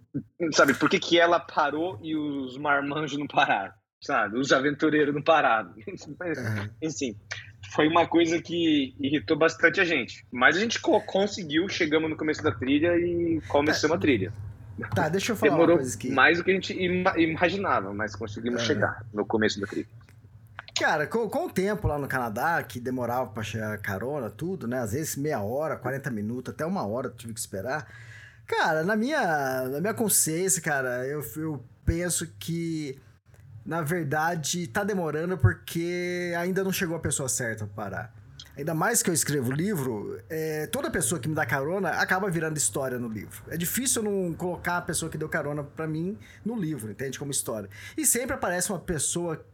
Sabe, 0.53 0.75
por 0.75 0.89
que, 0.89 0.99
que 0.99 1.19
ela 1.19 1.39
parou 1.39 1.99
e 2.03 2.17
os 2.17 2.57
marmanjos 2.57 3.19
não 3.19 3.27
pararam? 3.27 3.73
Sabe, 4.03 4.39
os 4.39 4.51
aventureiros 4.51 5.15
não 5.15 5.23
pararam. 5.23 5.75
Mas, 6.19 6.39
Uhum. 6.39 6.69
Enfim, 6.83 7.17
foi 7.75 7.87
uma 7.87 8.07
coisa 8.07 8.41
que 8.41 8.95
irritou 8.99 9.37
bastante 9.37 9.79
a 9.81 9.85
gente. 9.85 10.25
Mas 10.33 10.57
a 10.57 10.61
gente 10.61 10.81
co- 10.81 11.01
conseguiu, 11.03 11.69
chegamos 11.69 12.09
no 12.09 12.17
começo 12.17 12.43
da 12.43 12.51
trilha 12.51 12.97
e 12.97 13.41
começamos 13.49 13.97
a 13.97 14.01
trilha. 14.01 14.33
Tá, 14.95 15.11
deixa 15.11 15.33
eu 15.33 15.37
falar 15.37 15.53
Demorou 15.53 15.75
uma 15.77 15.83
coisa 15.83 15.95
aqui. 15.97 16.11
mais 16.11 16.39
do 16.39 16.45
que 16.45 16.51
a 16.51 16.55
gente 16.55 16.73
ima- 16.73 17.19
imaginava, 17.19 17.93
mas 17.93 18.17
conseguimos 18.17 18.63
chegar 18.63 19.05
no 19.13 19.27
começo 19.27 19.61
da 19.61 19.67
trilha. 19.67 19.87
Cara, 20.79 21.07
com, 21.07 21.29
com 21.29 21.47
o 21.47 21.51
tempo 21.51 21.87
lá 21.87 21.99
no 21.99 22.09
Canadá, 22.09 22.63
que 22.63 22.81
demorava 22.81 23.27
pra 23.29 23.43
chegar 23.43 23.75
a 23.75 23.79
carona, 23.79 24.31
tudo, 24.31 24.67
né? 24.67 24.79
Às 24.79 24.93
vezes 24.93 25.15
meia 25.17 25.43
hora, 25.43 25.77
40 25.77 26.11
minutos, 26.11 26.55
até 26.55 26.65
uma 26.65 26.87
hora 26.87 27.11
tive 27.15 27.35
que 27.35 27.41
esperar. 27.41 27.87
Cara, 28.47 28.83
na 28.83 28.97
minha, 28.97 29.69
na 29.69 29.79
minha 29.83 29.93
consciência, 29.93 30.63
cara, 30.63 31.07
eu, 31.07 31.23
eu 31.37 31.63
penso 31.85 32.27
que, 32.39 32.99
na 33.71 33.83
verdade, 33.83 34.67
tá 34.67 34.83
demorando 34.83 35.39
porque 35.39 36.35
ainda 36.37 36.65
não 36.65 36.73
chegou 36.73 36.97
a 36.97 36.99
pessoa 36.99 37.29
certa 37.29 37.65
pra 37.67 37.85
parar. 37.85 38.15
Ainda 38.59 38.75
mais 38.75 39.01
que 39.01 39.09
eu 39.09 39.15
escrevo 39.15 39.53
livro, 39.53 40.21
é, 40.29 40.67
toda 40.67 40.91
pessoa 40.91 41.21
que 41.21 41.29
me 41.29 41.37
dá 41.37 41.47
carona 41.47 41.91
acaba 41.91 42.29
virando 42.29 42.57
história 42.57 42.99
no 42.99 43.07
livro. 43.07 43.45
É 43.49 43.57
difícil 43.57 44.03
não 44.03 44.35
colocar 44.35 44.79
a 44.79 44.83
pessoa 44.83 45.09
que 45.09 45.17
deu 45.17 45.29
carona 45.29 45.63
pra 45.63 45.87
mim 45.87 46.19
no 46.45 46.57
livro, 46.57 46.91
entende? 46.91 47.17
Como 47.17 47.31
história. 47.31 47.71
E 47.97 48.05
sempre 48.05 48.35
aparece 48.35 48.71
uma 48.71 48.81
pessoa 48.81 49.47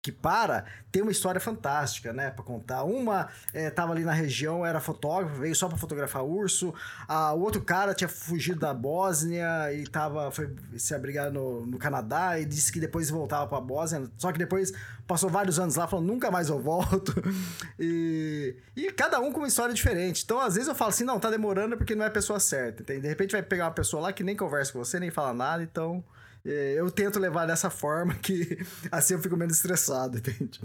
que 0.00 0.12
para, 0.12 0.64
tem 0.92 1.02
uma 1.02 1.10
história 1.10 1.40
fantástica, 1.40 2.12
né, 2.12 2.30
Pra 2.30 2.44
contar. 2.44 2.84
Uma 2.84 3.28
é, 3.52 3.68
tava 3.68 3.92
ali 3.92 4.04
na 4.04 4.12
região, 4.12 4.64
era 4.64 4.80
fotógrafo, 4.80 5.40
veio 5.40 5.54
só 5.54 5.68
pra 5.68 5.76
fotografar 5.76 6.24
urso. 6.24 6.72
A, 7.06 7.32
o 7.32 7.40
outro 7.40 7.60
cara 7.62 7.92
tinha 7.94 8.08
fugido 8.08 8.60
da 8.60 8.72
Bósnia 8.72 9.72
e 9.72 9.86
tava, 9.86 10.30
foi 10.30 10.54
se 10.76 10.94
abrigar 10.94 11.32
no, 11.32 11.66
no 11.66 11.78
Canadá 11.78 12.38
e 12.38 12.44
disse 12.44 12.72
que 12.72 12.78
depois 12.78 13.10
voltava 13.10 13.46
pra 13.46 13.60
Bósnia. 13.60 14.08
Só 14.16 14.30
que 14.32 14.38
depois 14.38 14.72
passou 15.06 15.28
vários 15.28 15.58
anos 15.58 15.74
lá, 15.76 15.88
falou, 15.88 16.04
nunca 16.04 16.30
mais 16.30 16.48
eu 16.48 16.60
volto. 16.60 17.14
E, 17.80 18.56
e 18.76 18.90
cada 18.92 19.20
um 19.20 19.32
com 19.32 19.38
uma 19.38 19.46
história 19.46 19.72
diferente. 19.72 20.24
Então, 20.24 20.40
às 20.40 20.54
vezes 20.54 20.68
eu 20.68 20.74
falo 20.74 20.88
assim, 20.88 21.04
não, 21.04 21.20
tá 21.20 21.30
demorando 21.30 21.76
porque 21.76 21.94
não 21.94 22.04
é 22.04 22.08
a 22.08 22.10
pessoa 22.10 22.40
certa, 22.40 22.82
entende? 22.82 23.02
De 23.02 23.08
repente 23.08 23.32
vai 23.32 23.42
pegar 23.42 23.66
uma 23.66 23.72
pessoa 23.72 24.02
lá 24.02 24.12
que 24.12 24.24
nem 24.24 24.36
conversa 24.36 24.72
com 24.72 24.78
você, 24.80 24.98
nem 24.98 25.10
fala 25.10 25.32
nada, 25.32 25.62
então... 25.62 26.04
é, 26.44 26.74
Eu 26.78 26.90
tento 26.90 27.18
levar 27.18 27.46
dessa 27.46 27.70
forma 27.70 28.14
que 28.14 28.58
assim 28.92 29.14
eu 29.14 29.20
fico 29.20 29.36
menos 29.36 29.56
estressado, 29.56 30.18
entende? 30.18 30.60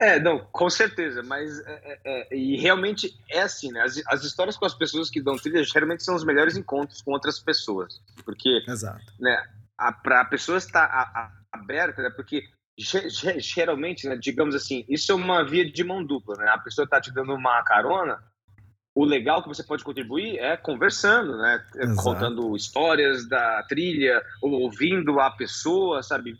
É, 0.00 0.18
não, 0.18 0.40
com 0.46 0.68
certeza, 0.68 1.22
mas 1.22 1.60
é, 1.60 1.72
é, 1.84 2.00
é, 2.32 2.36
e 2.36 2.56
realmente 2.56 3.16
é 3.30 3.40
assim, 3.42 3.70
né? 3.70 3.80
As, 3.82 4.02
as 4.08 4.24
histórias 4.24 4.56
com 4.56 4.66
as 4.66 4.74
pessoas 4.74 5.08
que 5.08 5.22
dão 5.22 5.36
trilha 5.36 5.62
geralmente 5.62 6.02
são 6.02 6.14
os 6.16 6.24
melhores 6.24 6.56
encontros 6.56 7.00
com 7.00 7.12
outras 7.12 7.38
pessoas, 7.38 8.02
porque 8.24 8.62
Exato. 8.68 9.00
né, 9.20 9.42
a, 9.78 9.92
pra 9.92 10.20
a 10.22 10.24
pessoa 10.24 10.58
estar 10.58 10.84
a- 10.84 11.02
a- 11.02 11.32
aberta, 11.52 12.02
né? 12.02 12.10
Porque 12.10 12.42
ge- 12.76 13.08
ge- 13.08 13.38
geralmente, 13.40 14.06
né, 14.08 14.16
digamos 14.16 14.54
assim, 14.56 14.84
isso 14.88 15.12
é 15.12 15.14
uma 15.14 15.44
via 15.48 15.64
de 15.70 15.84
mão 15.84 16.04
dupla, 16.04 16.36
né? 16.36 16.48
A 16.50 16.58
pessoa 16.58 16.88
tá 16.88 17.00
te 17.00 17.12
dando 17.12 17.32
uma 17.32 17.62
carona, 17.62 18.22
o 18.94 19.04
legal 19.04 19.42
que 19.42 19.48
você 19.48 19.62
pode 19.64 19.82
contribuir 19.82 20.38
é 20.38 20.56
conversando, 20.56 21.36
né? 21.36 21.64
Exato. 21.76 22.02
Contando 22.02 22.54
histórias 22.54 23.28
da 23.28 23.62
trilha, 23.64 24.22
ou 24.40 24.52
ouvindo 24.52 25.18
a 25.20 25.30
pessoa, 25.30 26.02
sabe? 26.02 26.36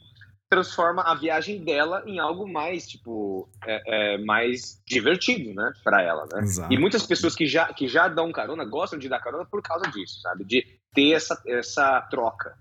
Transforma 0.48 1.02
a 1.02 1.14
viagem 1.16 1.64
dela 1.64 2.04
em 2.06 2.20
algo 2.20 2.46
mais, 2.46 2.86
tipo, 2.86 3.48
é, 3.66 4.14
é, 4.14 4.18
mais 4.18 4.80
divertido, 4.86 5.52
né? 5.52 5.72
Para 5.82 6.00
ela, 6.02 6.26
né? 6.32 6.42
Exato. 6.42 6.72
E 6.72 6.78
muitas 6.78 7.04
pessoas 7.04 7.34
que 7.34 7.44
já, 7.46 7.72
que 7.72 7.88
já 7.88 8.06
dão 8.06 8.30
carona 8.30 8.64
gostam 8.64 8.98
de 8.98 9.08
dar 9.08 9.18
carona 9.20 9.44
por 9.44 9.60
causa 9.62 9.90
disso, 9.90 10.20
sabe? 10.20 10.44
De 10.44 10.64
ter 10.94 11.10
essa, 11.12 11.42
essa 11.46 12.00
troca. 12.02 12.54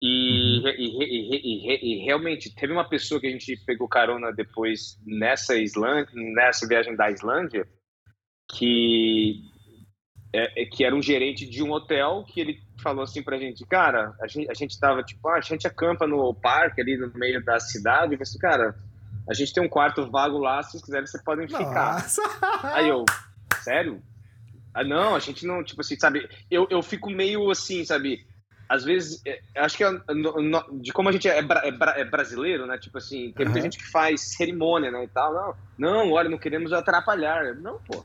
E, 0.00 0.60
Uhum. 0.62 0.68
e- 0.68 1.66
e- 1.66 2.02
e 2.02 2.04
realmente, 2.04 2.54
teve 2.54 2.72
uma 2.72 2.88
pessoa 2.88 3.20
que 3.20 3.26
a 3.26 3.30
gente 3.30 3.56
pegou 3.66 3.88
carona 3.88 4.32
depois 4.32 4.98
nessa, 5.06 5.56
Islândia, 5.58 6.10
nessa 6.14 6.66
viagem 6.66 6.94
da 6.96 7.10
Islândia, 7.10 7.66
que, 8.48 9.40
é, 10.32 10.62
é- 10.62 10.66
que 10.66 10.84
era 10.84 10.94
um 10.94 11.02
gerente 11.02 11.48
de 11.48 11.62
um 11.62 11.72
hotel, 11.72 12.24
que 12.28 12.40
ele 12.40 12.60
falou 12.82 13.02
assim 13.02 13.22
pra 13.22 13.38
gente, 13.38 13.64
cara, 13.66 14.14
a 14.20 14.26
gente, 14.26 14.50
a 14.50 14.54
gente 14.54 14.78
tava 14.78 15.02
tipo, 15.02 15.28
ah, 15.28 15.36
a 15.36 15.40
gente 15.40 15.66
acampa 15.66 16.06
no 16.06 16.32
parque 16.34 16.80
ali 16.80 16.96
no 16.96 17.10
meio 17.14 17.42
da 17.44 17.58
cidade, 17.58 18.14
e 18.14 18.22
assim, 18.22 18.38
cara, 18.38 18.76
a 19.28 19.34
gente 19.34 19.52
tem 19.52 19.62
um 19.62 19.68
quarto 19.68 20.08
vago 20.10 20.38
lá, 20.38 20.62
se 20.62 20.72
vocês 20.72 20.84
quiserem, 20.84 21.06
vocês 21.06 21.22
podem 21.24 21.48
ficar. 21.48 21.94
Nossa! 21.94 22.22
Aí 22.74 22.88
eu, 22.88 23.04
sério? 23.62 24.02
Ah, 24.74 24.84
não, 24.84 25.16
a 25.16 25.18
gente 25.18 25.46
não, 25.46 25.64
tipo 25.64 25.80
assim, 25.80 25.96
sabe? 25.98 26.28
Eu, 26.50 26.66
eu 26.70 26.82
fico 26.82 27.10
meio 27.10 27.50
assim, 27.50 27.84
sabe? 27.84 28.24
Às 28.68 28.84
vezes, 28.84 29.22
é, 29.26 29.40
acho 29.56 29.76
que 29.76 29.84
é, 29.84 29.90
no- 29.90 30.42
no- 30.42 30.80
de 30.80 30.92
como 30.92 31.08
a 31.08 31.12
gente 31.12 31.26
é, 31.28 31.40
bra- 31.40 31.62
é 31.64 31.70
bra- 31.70 31.94
é 31.96 32.04
brasileiro, 32.04 32.66
né? 32.66 32.76
Tipo 32.76 32.98
assim, 32.98 33.32
tem 33.32 33.46
muita 33.46 33.58
Aham. 33.60 33.64
gente 33.64 33.78
que 33.78 33.90
faz 33.90 34.34
cerimônia, 34.36 34.90
né? 34.90 35.04
E 35.04 35.08
tal. 35.08 35.32
Não, 35.32 35.54
não, 35.78 36.12
olha, 36.12 36.28
não 36.28 36.36
queremos 36.36 36.72
atrapalhar. 36.72 37.54
Não, 37.54 37.78
pô. 37.78 38.04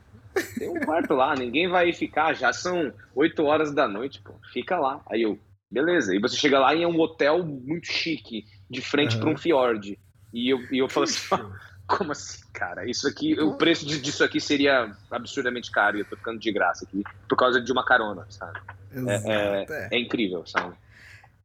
Tem 0.58 0.70
um 0.70 0.80
quarto 0.80 1.14
lá, 1.14 1.36
ninguém 1.36 1.68
vai 1.68 1.92
ficar. 1.94 2.34
Já 2.34 2.54
são 2.54 2.94
8 3.16 3.44
horas 3.44 3.74
da 3.74 3.88
noite, 3.88 4.22
pô. 4.22 4.34
Fica 4.54 4.78
lá. 4.80 5.02
Aí 5.10 5.22
eu, 5.24 5.40
beleza. 5.72 6.16
E 6.16 6.20
você 6.20 6.36
chega 6.36 6.60
lá 6.60 6.74
e 6.76 6.84
é 6.84 6.88
um 6.88 7.00
hotel 7.00 7.44
muito 7.46 7.88
chique, 7.88 8.46
de 8.70 8.82
frente 8.82 9.14
Aham. 9.16 9.20
para 9.22 9.30
um 9.32 9.38
fiord. 9.38 9.98
E 10.34 10.50
eu, 10.50 10.60
e 10.72 10.78
eu 10.78 10.88
falo 10.88 11.04
assim, 11.06 11.18
como 11.88 12.12
assim, 12.12 12.42
cara? 12.54 12.90
Isso 12.90 13.08
aqui, 13.08 13.38
o 13.40 13.54
preço 13.58 13.86
disso 13.86 14.24
aqui 14.24 14.40
seria 14.40 14.96
absurdamente 15.10 15.70
caro 15.72 15.98
e 15.98 16.02
eu 16.02 16.06
tô 16.06 16.16
ficando 16.16 16.40
de 16.40 16.52
graça 16.52 16.86
aqui 16.86 17.04
por 17.28 17.36
causa 17.38 17.60
de 17.60 17.72
uma 17.72 17.84
carona, 17.84 18.26
sabe? 18.30 18.60
Exato, 18.94 19.74
é. 19.74 19.88
É 19.92 20.00
incrível, 20.00 20.46
sabe? 20.46 20.76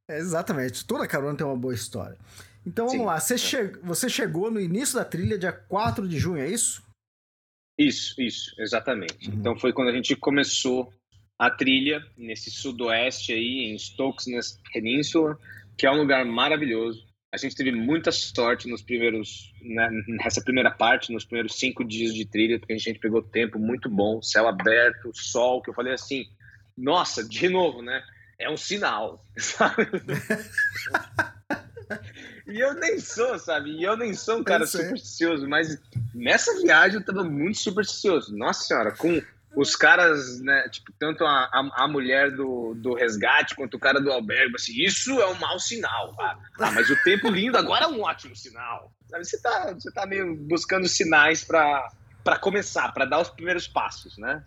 É, 0.09 0.18
Exatamente. 0.18 0.84
Toda 0.87 1.07
carona 1.07 1.37
tem 1.37 1.47
uma 1.47 1.57
boa 1.57 1.74
história. 1.74 2.16
Então 2.64 2.87
vamos 2.87 3.01
Sim. 3.01 3.07
lá. 3.07 3.18
Você, 3.18 3.39
che- 3.39 3.78
você 3.82 4.09
chegou 4.09 4.51
no 4.51 4.61
início 4.61 4.97
da 4.97 5.05
trilha, 5.05 5.39
dia 5.39 5.53
4 5.53 6.07
de 6.09 6.18
junho, 6.18 6.41
é 6.43 6.49
isso? 6.49 6.82
Isso, 7.79 8.20
isso, 8.20 8.55
exatamente. 8.59 9.29
Uhum. 9.29 9.35
Então 9.35 9.59
foi 9.59 9.72
quando 9.72 9.89
a 9.89 9.93
gente 9.93 10.16
começou 10.16 10.93
a 11.39 11.51
trilha 11.51 12.03
nesse 12.16 12.51
sudoeste 12.51 13.33
aí, 13.33 13.70
em 13.70 13.79
Stokesness 13.79 14.59
Península, 14.72 15.39
que 15.77 15.87
é 15.87 15.91
um 15.91 15.99
lugar 15.99 16.24
maravilhoso. 16.24 17.05
A 17.33 17.37
gente 17.37 17.55
teve 17.55 17.70
muita 17.70 18.11
sorte 18.11 18.66
nos 18.68 18.81
primeiros, 18.81 19.53
né, 19.61 19.91
nessa 20.09 20.43
primeira 20.43 20.70
parte, 20.70 21.12
nos 21.12 21.24
primeiros 21.24 21.59
cinco 21.59 21.85
dias 21.85 22.14
de 22.14 22.24
trilha, 22.24 22.59
porque 22.59 22.72
a 22.72 22.79
gente 22.79 22.99
pegou 22.99 23.22
tempo 23.22 23.59
muito 23.59 23.91
bom, 23.91 24.22
céu 24.22 24.49
aberto, 24.49 25.11
sol, 25.12 25.61
que 25.61 25.68
eu 25.68 25.74
falei 25.74 25.93
assim, 25.93 26.24
nossa, 26.77 27.29
de 27.29 27.49
novo, 27.49 27.83
né? 27.83 28.03
É 28.39 28.49
um 28.49 28.57
sinal, 28.57 29.22
sabe? 29.37 29.87
E 32.47 32.61
eu 32.61 32.74
nem 32.74 32.99
sou, 32.99 33.39
sabe? 33.39 33.70
E 33.70 33.82
eu 33.82 33.97
nem 33.97 34.14
sou 34.14 34.39
um 34.39 34.45
cara 34.45 34.66
sei. 34.66 34.82
supersticioso, 34.82 35.49
mas 35.49 35.78
nessa 36.14 36.61
viagem 36.61 36.99
eu 36.99 37.05
tava 37.05 37.24
muito 37.24 37.59
supersticioso. 37.59 38.37
Nossa 38.37 38.64
senhora, 38.64 38.93
com 38.93 39.22
os 39.57 39.74
caras, 39.74 40.41
né? 40.41 40.68
Tipo, 40.68 40.93
tanto 40.99 41.24
a, 41.24 41.45
a, 41.45 41.84
a 41.84 41.89
mulher 41.89 42.30
do, 42.30 42.74
do 42.74 42.95
resgate 42.95 43.55
quanto 43.55 43.74
o 43.74 43.80
cara 43.80 44.01
do 44.01 44.12
albergue, 44.12 44.55
assim, 44.55 44.72
isso 44.76 45.20
é 45.20 45.26
um 45.26 45.39
mau 45.39 45.59
sinal. 45.59 46.14
Ah, 46.20 46.39
ah, 46.61 46.70
mas 46.72 46.91
o 46.91 47.03
tempo 47.03 47.28
lindo 47.28 47.57
agora 47.57 47.84
é 47.84 47.89
um 47.89 48.03
ótimo 48.03 48.37
sinal. 48.37 48.93
Sabe? 49.09 49.24
Você 49.24 49.41
tá, 49.41 49.72
você 49.72 49.91
tá 49.91 50.07
meio 50.07 50.37
buscando 50.37 50.87
sinais 50.89 51.43
para 51.45 51.89
para 52.22 52.41
começar, 52.41 52.93
para 52.93 53.05
dar 53.05 53.20
os 53.20 53.30
primeiros 53.30 53.68
passos, 53.68 54.18
né? 54.18 54.43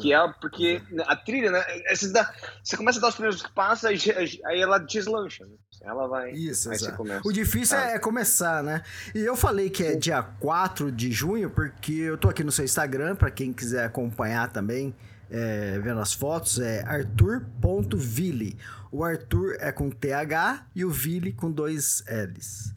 Que 0.00 0.12
é 0.12 0.28
porque 0.38 0.82
a 1.06 1.16
trilha, 1.16 1.50
né? 1.50 1.64
Você, 1.90 2.12
dá- 2.12 2.32
você 2.62 2.76
começa 2.76 2.98
a 2.98 3.02
dar 3.02 3.08
os 3.08 3.14
primeiros 3.14 3.42
passos, 3.42 3.86
aí, 3.86 3.98
aí 4.44 4.60
ela 4.60 4.78
deslancha. 4.78 5.44
Né? 5.44 5.54
Ela 5.82 6.06
vai. 6.08 6.32
Isso, 6.32 6.68
aí 6.70 6.76
exato. 6.76 7.02
O 7.24 7.32
difícil 7.32 7.76
Ah. 7.78 7.90
é 7.92 7.98
começar, 7.98 8.62
né? 8.62 8.82
E 9.14 9.20
eu 9.20 9.36
falei 9.36 9.70
que 9.70 9.84
é 9.84 9.94
dia 9.94 10.22
4 10.22 10.90
de 10.90 11.12
junho, 11.12 11.48
porque 11.50 11.92
eu 11.92 12.16
tô 12.18 12.28
aqui 12.28 12.42
no 12.42 12.50
seu 12.50 12.64
Instagram, 12.64 13.14
pra 13.14 13.30
quem 13.30 13.52
quiser 13.52 13.84
acompanhar 13.84 14.50
também, 14.50 14.94
é, 15.30 15.78
vendo 15.78 16.00
as 16.00 16.12
fotos, 16.12 16.58
é 16.58 16.82
arthur.ville. 16.86 18.56
O 18.90 19.04
Arthur 19.04 19.56
é 19.60 19.70
com 19.72 19.90
TH 19.90 20.66
e 20.74 20.84
o 20.84 20.90
Ville 20.90 21.32
com 21.32 21.50
dois 21.50 22.02
L's. 22.08 22.72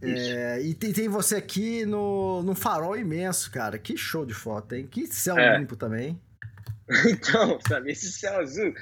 É, 0.00 0.60
e 0.60 0.74
tem, 0.74 0.92
tem 0.92 1.08
você 1.08 1.36
aqui 1.36 1.86
no, 1.86 2.42
num 2.42 2.54
farol 2.56 2.96
imenso, 2.96 3.50
cara. 3.52 3.78
Que 3.78 3.96
show 3.96 4.26
de 4.26 4.34
foto, 4.34 4.74
hein? 4.74 4.88
Que 4.90 5.06
céu 5.06 5.38
É. 5.38 5.58
limpo 5.58 5.76
também. 5.76 6.20
Então, 7.06 7.58
sabe, 7.66 7.92
esse 7.92 8.10
céu 8.12 8.40
azul. 8.40 8.74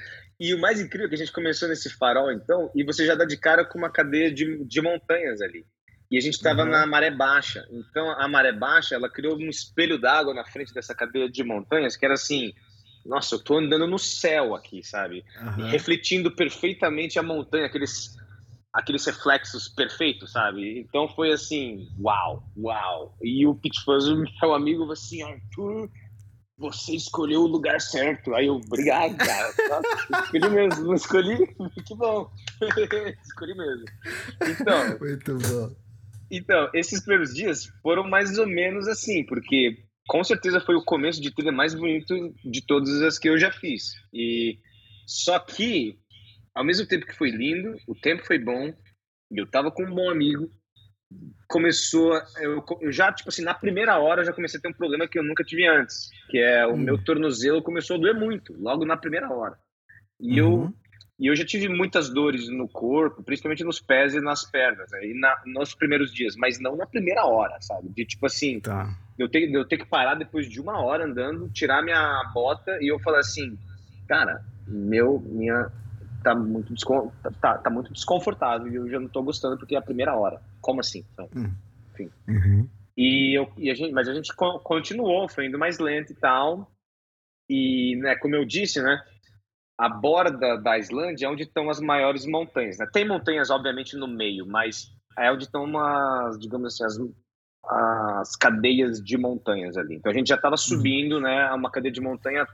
E 0.43 0.55
o 0.55 0.59
mais 0.59 0.81
incrível 0.81 1.05
é 1.05 1.09
que 1.09 1.13
a 1.13 1.17
gente 1.19 1.31
começou 1.31 1.69
nesse 1.69 1.87
farol, 1.91 2.31
então, 2.31 2.71
e 2.75 2.83
você 2.83 3.05
já 3.05 3.13
dá 3.13 3.25
de 3.25 3.37
cara 3.37 3.63
com 3.63 3.77
uma 3.77 3.91
cadeia 3.91 4.33
de, 4.33 4.65
de 4.65 4.81
montanhas 4.81 5.39
ali. 5.39 5.63
E 6.09 6.17
a 6.17 6.19
gente 6.19 6.33
estava 6.33 6.63
Uhum. 6.63 6.69
na 6.71 6.85
maré 6.87 7.11
baixa. 7.11 7.63
Então, 7.71 8.09
a 8.09 8.27
maré 8.27 8.51
baixa, 8.51 8.95
ela 8.95 9.07
criou 9.07 9.37
um 9.37 9.49
espelho 9.49 9.99
d'água 10.01 10.33
na 10.33 10.43
frente 10.43 10.73
dessa 10.73 10.95
cadeia 10.95 11.29
de 11.29 11.43
montanhas, 11.43 11.95
que 11.95 12.03
era 12.03 12.15
assim, 12.15 12.51
nossa, 13.05 13.35
eu 13.35 13.39
tô 13.43 13.59
andando 13.59 13.85
no 13.85 13.99
céu 13.99 14.55
aqui, 14.55 14.83
sabe? 14.83 15.23
Aham. 15.37 15.67
refletindo 15.69 16.35
perfeitamente 16.35 17.19
a 17.19 17.23
montanha, 17.23 17.67
aqueles 17.67 18.19
aqueles 18.73 19.05
reflexos 19.05 19.67
perfeitos, 19.69 20.31
sabe? 20.31 20.79
Então 20.79 21.07
foi 21.09 21.31
assim, 21.33 21.87
uau, 21.99 22.41
uau. 22.57 23.15
E 23.21 23.45
o 23.45 23.53
Pete 23.53 23.83
Fuzz, 23.83 24.07
o 24.07 24.23
meu 24.41 24.53
amigo, 24.55 24.89
assim, 24.91 25.21
Arthur, 25.21 25.89
você 26.61 26.95
escolheu 26.95 27.41
o 27.41 27.47
lugar 27.47 27.81
certo. 27.81 28.33
Aí 28.35 28.45
eu, 28.45 28.55
obrigado, 28.55 29.17
cara. 29.17 29.53
Nossa, 29.67 30.23
escolhi 30.23 30.49
mesmo, 30.49 30.83
não 30.83 30.93
escolhi? 30.93 31.55
Que 31.85 31.95
bom. 31.95 32.31
escolhi 33.25 33.55
mesmo. 33.55 33.85
Então, 34.47 34.99
Muito 34.99 35.37
bom. 35.39 35.75
então, 36.29 36.69
esses 36.73 37.01
primeiros 37.01 37.33
dias 37.33 37.65
foram 37.81 38.07
mais 38.07 38.37
ou 38.37 38.45
menos 38.47 38.87
assim, 38.87 39.25
porque 39.25 39.83
com 40.07 40.23
certeza 40.23 40.61
foi 40.61 40.75
o 40.75 40.83
começo 40.85 41.19
de 41.21 41.33
trilha 41.33 41.51
mais 41.51 41.73
bonito 41.73 42.13
de 42.45 42.65
todas 42.65 43.01
as 43.01 43.17
que 43.17 43.27
eu 43.27 43.37
já 43.39 43.51
fiz. 43.51 43.93
E 44.13 44.59
só 45.07 45.39
que, 45.39 45.97
ao 46.53 46.63
mesmo 46.63 46.85
tempo 46.85 47.07
que 47.07 47.17
foi 47.17 47.31
lindo, 47.31 47.75
o 47.87 47.95
tempo 47.95 48.23
foi 48.25 48.37
bom, 48.37 48.71
eu 49.31 49.49
tava 49.49 49.71
com 49.71 49.83
um 49.83 49.95
bom 49.95 50.09
amigo, 50.09 50.51
começou, 51.47 52.13
eu, 52.39 52.63
eu 52.81 52.91
já, 52.91 53.11
tipo 53.11 53.29
assim, 53.29 53.43
na 53.43 53.53
primeira 53.53 53.97
hora 53.99 54.21
eu 54.21 54.25
já 54.25 54.33
comecei 54.33 54.57
a 54.57 54.61
ter 54.61 54.69
um 54.69 54.73
problema 54.73 55.07
que 55.07 55.19
eu 55.19 55.23
nunca 55.23 55.43
tive 55.43 55.67
antes, 55.67 56.09
que 56.29 56.37
é 56.37 56.65
o 56.65 56.73
Hum. 56.73 56.77
meu 56.77 56.97
tornozelo 57.03 57.61
começou 57.61 57.97
a 57.97 57.99
doer 57.99 58.15
muito, 58.15 58.53
logo 58.57 58.85
na 58.85 58.95
primeira 58.95 59.29
hora. 59.31 59.57
E 60.19 60.37
eu 60.37 60.49
Uhum. 60.49 60.73
e 61.19 61.27
eu 61.27 61.35
já 61.35 61.45
tive 61.45 61.67
muitas 61.69 62.09
dores 62.09 62.49
no 62.49 62.67
corpo, 62.67 63.21
principalmente 63.21 63.63
nos 63.63 63.79
pés 63.79 64.15
e 64.15 64.21
nas 64.21 64.43
pernas, 64.49 64.91
aí 64.93 65.13
na, 65.13 65.37
nos 65.45 65.75
primeiros 65.75 66.11
dias, 66.11 66.35
mas 66.35 66.59
não 66.59 66.75
na 66.75 66.87
primeira 66.87 67.25
hora, 67.25 67.55
sabe? 67.61 67.89
De 67.89 68.05
tipo 68.05 68.25
assim, 68.25 68.59
Tá. 68.59 68.89
eu 69.19 69.29
ter, 69.29 69.53
eu 69.53 69.67
ter 69.67 69.77
que 69.77 69.85
parar 69.85 70.15
depois 70.15 70.49
de 70.49 70.59
uma 70.59 70.81
hora 70.81 71.05
andando, 71.05 71.47
tirar 71.49 71.83
minha 71.83 72.23
bota 72.33 72.75
e 72.81 72.91
eu 72.91 72.97
falar 72.99 73.19
assim, 73.19 73.55
cara, 74.07 74.41
meu, 74.65 75.19
minha 75.19 75.69
tá 76.23 76.33
muito, 76.33 76.73
descon, 76.73 77.11
tá, 77.39 77.57
tá 77.57 77.69
muito 77.69 77.93
desconfortável 77.93 78.71
e 78.71 78.75
eu 78.75 78.89
já 78.89 78.99
não 78.99 79.07
tô 79.09 79.21
gostando 79.21 79.57
porque 79.57 79.75
é 79.75 79.77
a 79.77 79.81
primeira 79.83 80.15
hora. 80.15 80.41
Como 80.61 80.79
assim? 80.79 81.03
sabe? 81.15 81.29
Uhum. 82.27 82.69
E, 82.97 83.37
eu, 83.37 83.51
e 83.57 83.69
a 83.71 83.73
gente, 83.75 83.91
mas 83.93 84.07
a 84.07 84.13
gente 84.13 84.33
co- 84.35 84.59
continuou, 84.59 85.27
foi 85.27 85.47
indo 85.47 85.57
mais 85.57 85.79
lento 85.79 86.11
e 86.11 86.15
tal. 86.15 86.71
E, 87.49 87.95
né, 87.97 88.15
como 88.15 88.35
eu 88.35 88.45
disse, 88.45 88.81
né, 88.81 89.01
a 89.77 89.89
borda 89.89 90.57
da 90.57 90.77
Islândia 90.77 91.25
é 91.25 91.29
onde 91.29 91.43
estão 91.43 91.69
as 91.69 91.79
maiores 91.79 92.25
montanhas. 92.25 92.77
Né? 92.77 92.87
Tem 92.93 93.07
montanhas, 93.07 93.49
obviamente, 93.49 93.95
no 93.95 94.07
meio, 94.07 94.45
mas 94.45 94.91
é 95.17 95.31
onde 95.31 95.45
estão 95.45 95.63
umas, 95.63 96.39
digamos 96.39 96.79
assim, 96.79 96.83
as, 96.85 98.19
as 98.19 98.35
cadeias 98.35 99.01
de 99.03 99.17
montanhas 99.17 99.75
ali. 99.77 99.95
Então 99.95 100.11
a 100.11 100.15
gente 100.15 100.27
já 100.27 100.35
estava 100.35 100.55
subindo, 100.57 101.19
né, 101.19 101.51
uma 101.51 101.71
cadeia 101.71 101.91
de 101.91 102.01
montanha 102.01 102.45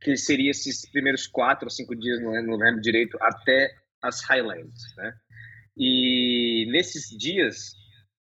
que 0.00 0.16
seria 0.16 0.50
esses 0.50 0.88
primeiros 0.90 1.26
quatro 1.26 1.66
ou 1.66 1.70
cinco 1.70 1.96
dias, 1.96 2.20
não 2.22 2.30
lembro, 2.30 2.50
não 2.50 2.58
lembro 2.58 2.80
direito, 2.80 3.16
até 3.20 3.74
as 4.02 4.22
Highlands, 4.24 4.94
né? 4.96 5.14
E 5.76 6.66
nesses 6.70 7.08
dias 7.16 7.74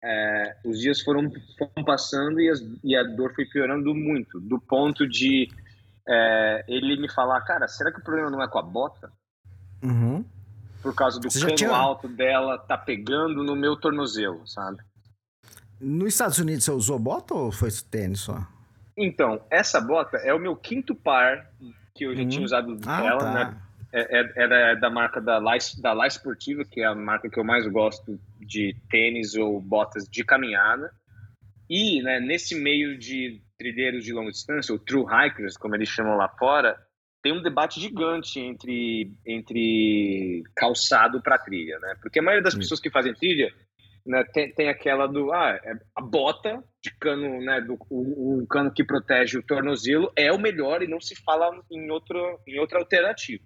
é, 0.03 0.57
os 0.64 0.78
dias 0.80 1.01
foram, 1.03 1.30
foram 1.59 1.84
passando 1.84 2.41
e, 2.41 2.49
as- 2.49 2.62
e 2.84 2.97
a 2.97 3.03
dor 3.03 3.34
foi 3.34 3.45
piorando 3.47 3.95
muito, 3.95 4.41
do 4.41 4.61
ponto 4.61 5.09
de 5.09 5.49
é, 6.09 6.64
ele 6.68 7.01
me 7.01 7.11
falar, 7.12 7.41
cara, 7.43 7.66
será 7.68 7.93
que 7.93 7.99
o 8.01 8.03
problema 8.05 8.30
não 8.30 8.43
é 8.43 8.49
com 8.49 8.59
a 8.59 8.62
bota? 8.62 9.12
Uhum. 9.82 10.24
Por 10.82 10.95
causa 10.95 11.20
do 11.20 11.28
Você 11.30 11.41
cano 11.41 11.55
tinha- 11.57 11.70
alto 11.70 12.09
dela 12.09 12.57
tá 12.59 12.78
pegando 12.78 13.43
no 13.45 13.55
meu 13.57 13.76
tornozelo, 13.76 14.47
sabe? 14.47 14.78
Nos 15.80 16.14
Estados 16.14 16.39
Unidos 16.39 16.64
você 16.64 16.70
usou 16.72 16.99
bota 16.99 17.34
ou 17.34 17.53
foi 17.53 17.68
tênis 17.91 18.20
só? 18.20 18.47
Então, 18.97 19.41
essa 19.51 19.80
bota 19.80 20.16
é 20.18 20.32
o 20.34 20.39
meu 20.41 20.57
quinto 20.57 20.95
par 20.95 21.51
que 21.95 22.05
eu 22.05 22.14
já 22.16 22.22
Uhum. 22.22 22.28
tinha 22.28 22.45
usado 22.45 22.78
Ah, 22.86 23.03
dela, 23.03 23.18
tá. 23.18 23.32
né? 23.32 23.62
É, 23.93 24.20
é- 24.20 24.32
era 24.36 24.74
da 24.74 24.91
marca 24.91 25.20
da 25.20 25.39
La, 25.39 25.57
da 25.80 25.93
La 25.93 26.07
Sportiva, 26.07 26.64
que 26.64 26.80
é 26.80 26.86
a 26.86 26.95
marca 26.95 27.28
que 27.30 27.39
eu 27.39 27.45
mais 27.45 27.66
gosto 27.66 28.20
de 28.39 28.76
tênis 28.91 29.34
ou 29.34 29.61
botas 29.61 30.05
de 30.05 30.24
caminhada. 30.24 30.91
E, 31.68 32.03
né, 32.03 32.20
nesse 32.20 32.55
meio 32.55 32.99
de 32.99 33.43
trilheiros 33.59 34.05
de 34.05 34.12
longa 34.12 34.30
distância, 34.30 34.72
ou 34.72 34.78
true 34.78 35.05
hikers, 35.05 35.57
como 35.57 35.74
eles 35.74 35.89
chamam 35.89 36.16
lá 36.16 36.28
fora, 36.28 36.78
tem 37.22 37.32
um 37.32 37.43
debate 37.43 37.80
gigante 37.80 38.39
entre, 38.39 39.12
entre 39.26 40.43
calçado 40.55 41.20
para 41.20 41.39
trilha, 41.39 41.78
né? 41.80 41.97
Porque 42.01 42.20
a 42.20 42.22
maioria 42.22 42.45
das 42.45 42.55
pessoas 42.55 42.80
que 42.80 42.91
fazem 42.91 43.12
trilha 43.12 43.53
né, 44.07 44.24
tem, 44.32 44.53
tem 44.53 44.68
aquela 44.68 45.07
do 45.07 45.32
ah, 45.32 45.61
é 45.62 45.74
a 45.95 46.01
bota 46.01 46.62
de 46.82 46.91
cano, 46.99 47.41
né, 47.41 47.61
do 47.61 47.76
o, 47.91 48.43
o 48.43 48.47
cano 48.47 48.72
que 48.72 48.84
protege 48.84 49.36
o 49.36 49.43
tornozelo 49.43 50.11
é 50.16 50.32
o 50.32 50.39
melhor 50.39 50.82
e 50.82 50.89
não 50.89 51.01
se 51.01 51.14
fala 51.16 51.51
em 51.70 51.91
outra 51.91 52.18
em 52.47 52.59
outra 52.59 52.78
alternativa. 52.78 53.45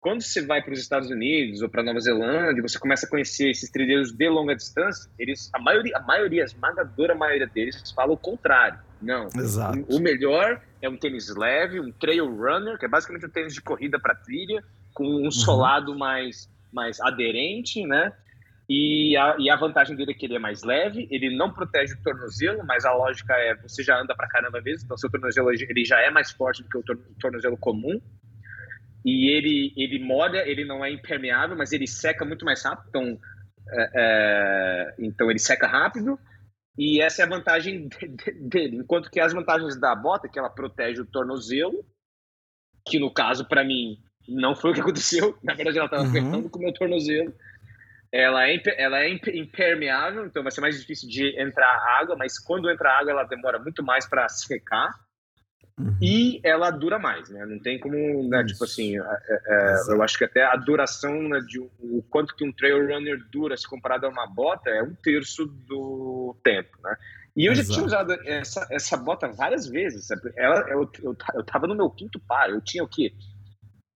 Quando 0.00 0.22
você 0.22 0.44
vai 0.46 0.62
para 0.62 0.72
os 0.72 0.80
Estados 0.80 1.10
Unidos 1.10 1.60
ou 1.60 1.68
para 1.68 1.82
Nova 1.82 2.00
Zelândia, 2.00 2.62
você 2.62 2.78
começa 2.78 3.04
a 3.04 3.08
conhecer 3.08 3.50
esses 3.50 3.70
trilheiros 3.70 4.12
de 4.12 4.28
longa 4.30 4.56
distância, 4.56 5.10
eles 5.18 5.50
a 5.54 5.58
maioria, 5.58 5.94
a 5.96 6.00
maioria, 6.00 6.42
a 6.42 6.46
esmagadora 6.46 7.14
maioria 7.14 7.46
deles 7.46 7.92
fala 7.94 8.12
o 8.12 8.16
contrário. 8.16 8.78
Não, 9.02 9.28
Exato. 9.36 9.78
o 9.94 10.00
melhor 10.00 10.62
é 10.80 10.88
um 10.88 10.96
tênis 10.96 11.34
leve, 11.36 11.80
um 11.80 11.92
trail 11.92 12.24
runner, 12.34 12.78
que 12.78 12.86
é 12.86 12.88
basicamente 12.88 13.26
um 13.26 13.30
tênis 13.30 13.52
de 13.52 13.60
corrida 13.60 13.98
para 14.00 14.14
trilha, 14.14 14.64
com 14.94 15.04
um 15.04 15.30
solado 15.30 15.96
mais, 15.96 16.50
mais 16.72 16.98
aderente, 17.00 17.86
né? 17.86 18.10
E 18.68 19.16
a, 19.18 19.36
e 19.38 19.50
a 19.50 19.56
vantagem 19.56 19.96
dele 19.96 20.12
é 20.12 20.14
que 20.14 20.24
ele 20.24 20.36
é 20.36 20.38
mais 20.38 20.62
leve, 20.62 21.08
ele 21.10 21.36
não 21.36 21.52
protege 21.52 21.92
o 21.94 22.02
tornozelo, 22.02 22.64
mas 22.64 22.84
a 22.86 22.92
lógica 22.94 23.34
é 23.34 23.54
você 23.56 23.82
já 23.82 24.00
anda 24.00 24.14
pra 24.14 24.28
caramba 24.28 24.62
mesmo, 24.62 24.84
então 24.84 24.96
seu 24.96 25.10
tornozelo 25.10 25.50
ele 25.52 25.84
já 25.84 26.00
é 26.00 26.08
mais 26.10 26.30
forte 26.30 26.62
do 26.62 26.68
que 26.70 26.78
o 26.78 26.82
tor- 26.82 27.00
tornozelo 27.20 27.56
comum. 27.58 28.00
E 29.04 29.30
ele, 29.30 29.72
ele 29.76 29.98
molha, 29.98 30.46
ele 30.46 30.64
não 30.64 30.84
é 30.84 30.90
impermeável, 30.90 31.56
mas 31.56 31.72
ele 31.72 31.86
seca 31.86 32.24
muito 32.24 32.44
mais 32.44 32.62
rápido, 32.62 32.88
então, 32.88 33.18
é, 33.72 33.90
é, 33.94 34.94
então 34.98 35.30
ele 35.30 35.38
seca 35.38 35.66
rápido. 35.66 36.18
E 36.78 37.00
essa 37.00 37.22
é 37.22 37.24
a 37.24 37.28
vantagem 37.28 37.88
de- 37.88 38.08
de- 38.08 38.32
dele. 38.48 38.76
Enquanto 38.76 39.10
que 39.10 39.20
as 39.20 39.32
vantagens 39.32 39.78
da 39.78 39.94
bota, 39.94 40.26
é 40.26 40.30
que 40.30 40.38
ela 40.38 40.50
protege 40.50 41.00
o 41.00 41.06
tornozelo, 41.06 41.84
que 42.86 42.98
no 42.98 43.12
caso, 43.12 43.46
para 43.46 43.64
mim, 43.64 43.98
não 44.28 44.54
foi 44.54 44.70
o 44.70 44.74
que 44.74 44.80
aconteceu. 44.80 45.36
Na 45.42 45.54
verdade, 45.54 45.78
ela 45.78 45.86
estava 45.86 46.02
Uhum. 46.04 46.08
apertando 46.10 46.50
com 46.50 46.58
o 46.58 46.62
meu 46.62 46.72
tornozelo. 46.72 47.34
Ela 48.12 48.48
é, 48.48 48.60
ela 48.76 48.98
é 49.02 49.08
impe- 49.08 49.38
impermeável, 49.38 50.26
então 50.26 50.42
vai 50.42 50.50
ser 50.50 50.60
mais 50.60 50.78
difícil 50.78 51.08
de 51.08 51.40
entrar 51.40 51.72
água, 52.00 52.16
mas 52.16 52.38
quando 52.38 52.68
entra 52.68 52.90
água, 52.98 53.12
ela 53.12 53.24
demora 53.24 53.58
muito 53.58 53.82
mais 53.84 54.04
para 54.08 54.28
secar. 54.28 54.90
Uhum. 55.80 55.96
E 56.00 56.40
ela 56.44 56.70
dura 56.70 56.98
mais, 56.98 57.30
né? 57.30 57.44
Não 57.46 57.58
tem 57.58 57.78
como, 57.80 58.28
né? 58.28 58.44
Tipo 58.44 58.64
assim, 58.64 58.98
é- 58.98 59.02
é- 59.46 59.72
Exato. 59.72 59.92
eu 59.92 60.02
acho 60.02 60.18
que 60.18 60.24
até 60.24 60.44
a 60.44 60.54
duração, 60.56 61.28
né, 61.28 61.40
de 61.40 61.58
o 61.58 62.02
quanto 62.10 62.36
que 62.36 62.44
um 62.44 62.52
trail 62.52 62.86
runner 62.86 63.18
dura 63.30 63.56
se 63.56 63.66
comparado 63.66 64.06
a 64.06 64.10
uma 64.10 64.26
bota 64.26 64.68
é 64.68 64.82
um 64.82 64.94
terço 64.94 65.46
do 65.46 66.36
tempo, 66.44 66.76
né? 66.82 66.96
E 67.36 67.46
eu 67.46 67.54
já 67.54 67.62
Exato. 67.62 67.74
tinha 67.74 67.86
usado 67.86 68.12
essa, 68.26 68.66
essa 68.70 68.96
bota 68.96 69.28
várias 69.28 69.66
vezes. 69.66 70.06
sabe? 70.06 70.32
Ela, 70.36 70.68
eu, 70.68 70.90
eu, 71.02 71.16
eu 71.34 71.44
tava 71.44 71.66
no 71.66 71.74
meu 71.74 71.88
quinto 71.88 72.20
par, 72.20 72.50
eu 72.50 72.60
tinha 72.60 72.84
o 72.84 72.88
quê? 72.88 73.12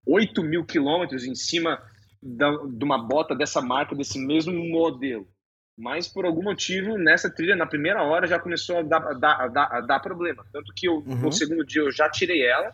8 0.07 0.43
mil 0.43 0.65
quilômetros 0.65 1.25
em 1.25 1.35
cima 1.35 1.81
da, 2.23 2.51
de 2.51 2.85
uma 2.85 2.99
bota 2.99 3.35
dessa 3.35 3.61
marca, 3.61 3.95
desse 3.95 4.19
mesmo 4.19 4.53
modelo. 4.53 5.27
Mas 5.77 6.07
por 6.07 6.25
algum 6.25 6.43
motivo, 6.43 6.97
nessa 6.97 7.29
trilha, 7.29 7.57
na 7.57 7.67
primeira 7.67 8.03
hora, 8.03 8.27
já 8.27 8.39
começou 8.39 8.79
a 8.79 8.83
dar, 8.83 9.03
a 9.09 9.13
dar, 9.13 9.41
a 9.41 9.49
dar, 9.49 9.69
a 9.73 9.81
dar 9.81 10.01
problema. 10.01 10.47
Tanto 10.53 10.73
que 10.75 10.87
eu, 10.87 10.97
Uhum. 10.99 11.17
no 11.17 11.33
segundo 11.33 11.65
dia 11.67 11.83
eu 11.83 11.91
já 11.91 12.09
tirei 12.09 12.47
ela. 12.47 12.71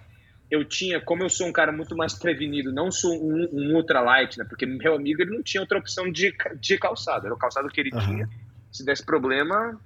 Eu 0.50 0.64
tinha, 0.64 1.00
como 1.00 1.22
eu 1.22 1.30
sou 1.30 1.46
um 1.46 1.52
cara 1.52 1.70
muito 1.72 1.96
mais 1.96 2.12
prevenido, 2.12 2.72
não 2.72 2.90
sou 2.90 3.12
um, 3.12 3.48
um 3.52 3.76
ultralight, 3.76 4.36
né? 4.38 4.44
Porque 4.48 4.66
meu 4.66 4.96
amigo 4.96 5.22
ele 5.22 5.30
não 5.30 5.42
tinha 5.42 5.60
outra 5.60 5.78
opção 5.78 6.10
de, 6.10 6.34
de 6.60 6.76
calçado. 6.76 7.24
Era 7.26 7.34
o 7.34 7.38
calçado 7.38 7.68
que 7.68 7.80
ele 7.80 7.90
Aham. 7.94 8.04
tinha. 8.04 8.28
Se 8.70 8.84
desse 8.84 9.04
problema, 9.04 9.80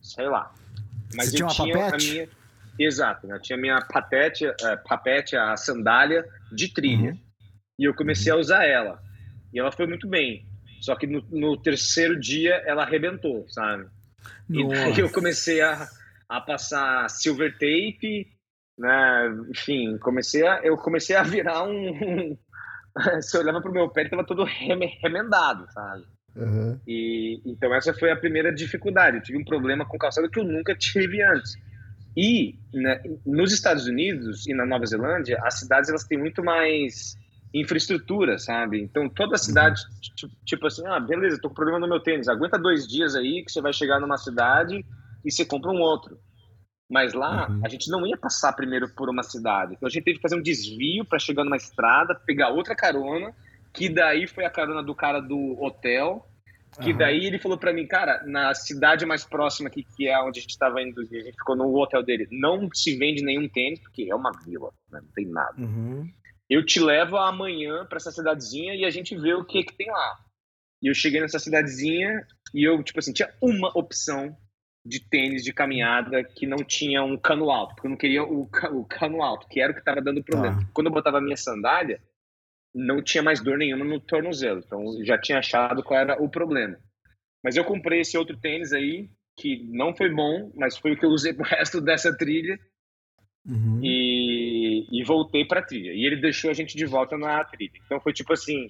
sei 0.00 0.28
lá. 0.28 0.54
Você 1.10 1.32
tinha 1.32 1.46
uma 1.46 1.54
papete? 1.56 1.94
a 1.94 1.98
minha. 1.98 2.28
Exato, 2.78 3.26
né? 3.26 3.36
Eu 3.36 3.40
tinha 3.42 3.58
a 3.58 3.60
minha 3.60 3.80
patete, 3.80 4.46
eh, 4.46 4.76
papete, 4.88 5.36
a 5.36 5.56
sandália 5.56 6.24
de 6.52 6.72
trilha. 6.72 7.10
Uhum. 7.10 7.18
E 7.78 7.84
eu 7.84 7.94
comecei 7.94 8.32
a 8.32 8.36
usar 8.36 8.64
ela. 8.64 9.00
E 9.52 9.58
ela 9.58 9.72
foi 9.72 9.86
muito 9.86 10.06
bem. 10.08 10.46
Só 10.80 10.96
que 10.96 11.06
no, 11.06 11.22
no 11.30 11.56
terceiro 11.56 12.18
dia 12.18 12.54
ela 12.66 12.82
arrebentou, 12.82 13.46
sabe? 13.48 13.86
E 14.48 14.66
daí 14.66 14.88
Nossa. 14.88 15.00
eu 15.00 15.10
comecei 15.10 15.60
a, 15.60 15.86
a 16.28 16.40
passar 16.40 17.08
silver 17.08 17.52
tape, 17.52 18.26
né? 18.78 19.28
Enfim, 19.50 19.98
comecei 19.98 20.46
a, 20.46 20.60
eu 20.62 20.76
comecei 20.76 21.14
a 21.16 21.22
virar 21.22 21.64
um. 21.64 22.36
Você 23.20 23.38
olhava 23.38 23.60
pro 23.60 23.72
meu 23.72 23.88
pé, 23.88 24.00
ele 24.00 24.10
tava 24.10 24.26
todo 24.26 24.42
reme- 24.42 24.98
remendado, 25.00 25.70
sabe? 25.72 26.04
Uhum. 26.34 26.78
E 26.86 27.40
então 27.44 27.72
essa 27.74 27.94
foi 27.94 28.10
a 28.10 28.16
primeira 28.16 28.52
dificuldade. 28.52 29.18
Eu 29.18 29.22
tive 29.22 29.38
um 29.38 29.44
problema 29.44 29.86
com 29.86 29.98
calçado 29.98 30.30
que 30.30 30.40
eu 30.40 30.44
nunca 30.44 30.74
tive 30.74 31.22
antes. 31.22 31.56
E 32.16 32.58
né, 32.72 33.00
nos 33.24 33.52
Estados 33.52 33.86
Unidos 33.86 34.46
e 34.46 34.54
na 34.54 34.66
Nova 34.66 34.84
Zelândia, 34.86 35.38
as 35.42 35.60
cidades 35.60 35.88
elas 35.88 36.04
têm 36.04 36.18
muito 36.18 36.42
mais 36.42 37.16
infraestrutura, 37.52 38.38
sabe? 38.38 38.80
Então 38.80 39.08
toda 39.08 39.34
a 39.34 39.38
cidade, 39.38 39.80
tipo 40.44 40.66
assim, 40.66 40.86
ah, 40.86 41.00
beleza, 41.00 41.40
tô 41.40 41.48
com 41.48 41.54
problema 41.54 41.80
no 41.80 41.88
meu 41.88 42.00
tênis, 42.00 42.28
aguenta 42.28 42.58
dois 42.58 42.86
dias 42.86 43.16
aí 43.16 43.44
que 43.44 43.50
você 43.50 43.60
vai 43.60 43.72
chegar 43.72 44.00
numa 44.00 44.16
cidade 44.16 44.84
e 45.24 45.30
você 45.30 45.44
compra 45.44 45.70
um 45.70 45.80
outro. 45.80 46.18
Mas 46.88 47.12
lá 47.12 47.48
uhum. 47.48 47.60
a 47.64 47.68
gente 47.68 47.90
não 47.90 48.06
ia 48.06 48.16
passar 48.16 48.52
primeiro 48.52 48.88
por 48.94 49.08
uma 49.08 49.22
cidade, 49.22 49.74
então 49.74 49.86
a 49.86 49.90
gente 49.90 50.04
teve 50.04 50.16
que 50.16 50.22
fazer 50.22 50.36
um 50.36 50.42
desvio 50.42 51.04
para 51.04 51.18
chegar 51.18 51.44
numa 51.44 51.56
estrada, 51.56 52.14
pegar 52.14 52.50
outra 52.50 52.74
carona, 52.74 53.34
que 53.72 53.88
daí 53.88 54.26
foi 54.26 54.44
a 54.44 54.50
carona 54.50 54.82
do 54.82 54.94
cara 54.94 55.20
do 55.20 55.60
hotel, 55.60 56.26
que 56.80 56.92
uhum. 56.92 56.98
daí 56.98 57.26
ele 57.26 57.38
falou 57.38 57.58
para 57.58 57.72
mim, 57.72 57.86
cara, 57.86 58.22
na 58.26 58.54
cidade 58.54 59.04
mais 59.04 59.24
próxima 59.24 59.68
aqui, 59.68 59.84
que 59.96 60.06
é 60.08 60.20
onde 60.20 60.38
a 60.38 60.42
gente 60.42 60.50
estava 60.50 60.80
indo, 60.80 61.00
a 61.00 61.04
gente 61.04 61.32
ficou 61.32 61.56
no 61.56 61.76
hotel 61.76 62.02
dele, 62.02 62.28
não 62.30 62.68
se 62.72 62.96
vende 62.96 63.24
nenhum 63.24 63.48
tênis, 63.48 63.80
porque 63.80 64.08
é 64.08 64.14
uma 64.14 64.30
vila, 64.44 64.70
né? 64.90 65.00
não 65.02 65.12
tem 65.12 65.26
nada. 65.26 65.60
Uhum 65.60 66.08
eu 66.50 66.66
te 66.66 66.80
levo 66.80 67.16
amanhã 67.16 67.86
para 67.86 67.96
essa 67.96 68.10
cidadezinha 68.10 68.74
e 68.74 68.84
a 68.84 68.90
gente 68.90 69.16
vê 69.16 69.32
o 69.32 69.44
que 69.44 69.62
que 69.62 69.76
tem 69.76 69.90
lá. 69.90 70.18
E 70.82 70.90
eu 70.90 70.94
cheguei 70.94 71.20
nessa 71.20 71.38
cidadezinha 71.38 72.26
e 72.52 72.64
eu, 72.64 72.82
tipo 72.82 72.98
assim, 72.98 73.12
tinha 73.12 73.32
uma 73.40 73.70
opção 73.78 74.36
de 74.84 74.98
tênis 74.98 75.44
de 75.44 75.52
caminhada 75.52 76.24
que 76.24 76.46
não 76.46 76.58
tinha 76.58 77.04
um 77.04 77.16
cano 77.16 77.50
alto, 77.50 77.74
porque 77.74 77.86
eu 77.86 77.90
não 77.90 77.98
queria 77.98 78.24
o, 78.24 78.48
o 78.72 78.84
cano 78.84 79.22
alto, 79.22 79.46
que 79.48 79.60
era 79.60 79.70
o 79.70 79.74
que 79.74 79.80
estava 79.80 80.00
dando 80.00 80.24
problema. 80.24 80.60
Ah. 80.60 80.70
Quando 80.72 80.88
eu 80.88 80.92
botava 80.92 81.18
a 81.18 81.20
minha 81.20 81.36
sandália, 81.36 82.02
não 82.74 83.02
tinha 83.02 83.22
mais 83.22 83.40
dor 83.40 83.58
nenhuma 83.58 83.84
no 83.84 84.00
tornozelo, 84.00 84.62
então 84.64 84.82
eu 84.98 85.04
já 85.04 85.18
tinha 85.18 85.38
achado 85.38 85.82
qual 85.82 86.00
era 86.00 86.20
o 86.22 86.28
problema. 86.28 86.78
Mas 87.44 87.56
eu 87.56 87.64
comprei 87.64 88.00
esse 88.00 88.16
outro 88.16 88.36
tênis 88.36 88.72
aí, 88.72 89.08
que 89.38 89.64
não 89.70 89.94
foi 89.94 90.10
bom, 90.10 90.50
mas 90.54 90.76
foi 90.76 90.92
o 90.92 90.98
que 90.98 91.04
eu 91.04 91.10
usei 91.10 91.32
pro 91.32 91.44
resto 91.48 91.80
dessa 91.80 92.16
trilha. 92.16 92.58
Uhum. 93.46 93.80
E, 93.82 94.19
e 94.90 95.02
voltei 95.04 95.44
pra 95.44 95.62
trilha. 95.62 95.92
E 95.92 96.04
ele 96.04 96.16
deixou 96.16 96.50
a 96.50 96.54
gente 96.54 96.76
de 96.76 96.86
volta 96.86 97.16
na 97.16 97.42
trilha. 97.44 97.72
Então 97.84 98.00
foi 98.00 98.12
tipo 98.12 98.32
assim: 98.32 98.66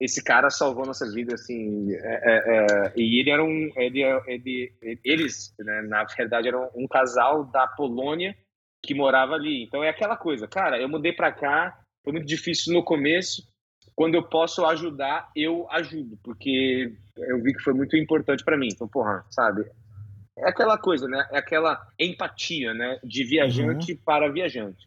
esse 0.00 0.22
cara 0.22 0.50
salvou 0.50 0.86
nossa 0.86 1.10
vida, 1.10 1.34
assim. 1.34 1.92
É, 1.92 2.20
é, 2.24 2.56
é, 2.56 2.92
e 2.96 3.20
ele 3.20 3.30
era 3.30 3.44
um. 3.44 3.70
Ele, 3.76 4.02
ele, 4.26 5.00
eles, 5.04 5.54
né, 5.58 5.82
na 5.82 6.04
verdade, 6.04 6.48
eram 6.48 6.70
um 6.74 6.86
casal 6.86 7.44
da 7.44 7.66
Polônia 7.66 8.36
que 8.82 8.94
morava 8.94 9.34
ali. 9.34 9.64
Então 9.64 9.82
é 9.82 9.88
aquela 9.88 10.16
coisa, 10.16 10.46
cara, 10.46 10.80
eu 10.80 10.88
mudei 10.88 11.12
pra 11.12 11.32
cá, 11.32 11.80
foi 12.04 12.12
muito 12.12 12.26
difícil 12.26 12.72
no 12.72 12.84
começo. 12.84 13.42
Quando 13.94 14.14
eu 14.14 14.22
posso 14.22 14.64
ajudar, 14.66 15.30
eu 15.34 15.66
ajudo, 15.70 16.18
porque 16.22 16.92
eu 17.16 17.42
vi 17.42 17.54
que 17.54 17.62
foi 17.62 17.72
muito 17.72 17.96
importante 17.96 18.44
para 18.44 18.56
mim. 18.56 18.68
Então, 18.70 18.86
porra, 18.86 19.24
sabe? 19.30 19.64
é 20.38 20.48
aquela 20.48 20.76
coisa, 20.76 21.08
né? 21.08 21.26
É 21.32 21.38
aquela 21.38 21.80
empatia, 21.98 22.74
né? 22.74 22.98
De 23.02 23.24
viajante 23.24 23.92
uhum. 23.92 23.98
para 24.04 24.30
viajante. 24.30 24.86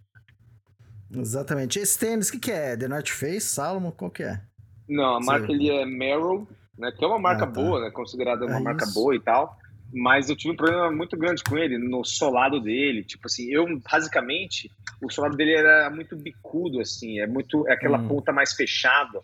Exatamente. 1.12 1.80
Esse 1.80 1.98
tênis, 1.98 2.30
o 2.30 2.34
que, 2.34 2.40
que 2.40 2.52
é? 2.52 2.78
The 2.78 2.88
North 2.88 3.10
Face, 3.10 3.42
Salomon, 3.42 3.92
qual 3.92 4.12
que 4.12 4.24
é? 4.24 4.42
Não, 4.88 5.16
a 5.16 5.20
marca 5.20 5.52
ele 5.52 5.70
é 5.70 5.86
Merrell, 5.86 6.48
né? 6.78 6.92
Que 6.92 7.04
é 7.04 7.08
uma 7.08 7.20
marca 7.20 7.44
ah, 7.44 7.48
tá. 7.48 7.54
boa, 7.54 7.82
né? 7.82 7.92
Considerada 7.92 8.46
uma 8.46 8.58
é 8.58 8.62
marca 8.62 8.86
isso. 8.86 8.94
boa 8.94 9.16
e 9.16 9.20
tal. 9.20 9.58
Mas 9.92 10.30
eu 10.30 10.36
tive 10.36 10.54
um 10.54 10.58
problema 10.58 10.92
muito 10.92 11.18
grande 11.18 11.44
com 11.44 11.58
ele, 11.58 11.78
no 11.78 12.04
solado 12.06 12.60
dele. 12.60 13.04
Tipo 13.04 13.24
assim, 13.26 13.52
eu 13.52 13.66
basicamente, 13.92 14.70
o 15.02 15.12
solado 15.12 15.36
dele 15.36 15.54
era 15.54 15.90
muito 15.90 16.16
bicudo, 16.16 16.80
assim, 16.80 17.20
é 17.20 17.28
muito. 17.28 17.68
É 17.68 17.74
aquela 17.74 17.98
hum. 18.00 18.08
ponta 18.08 18.32
mais 18.32 18.54
fechada. 18.54 19.20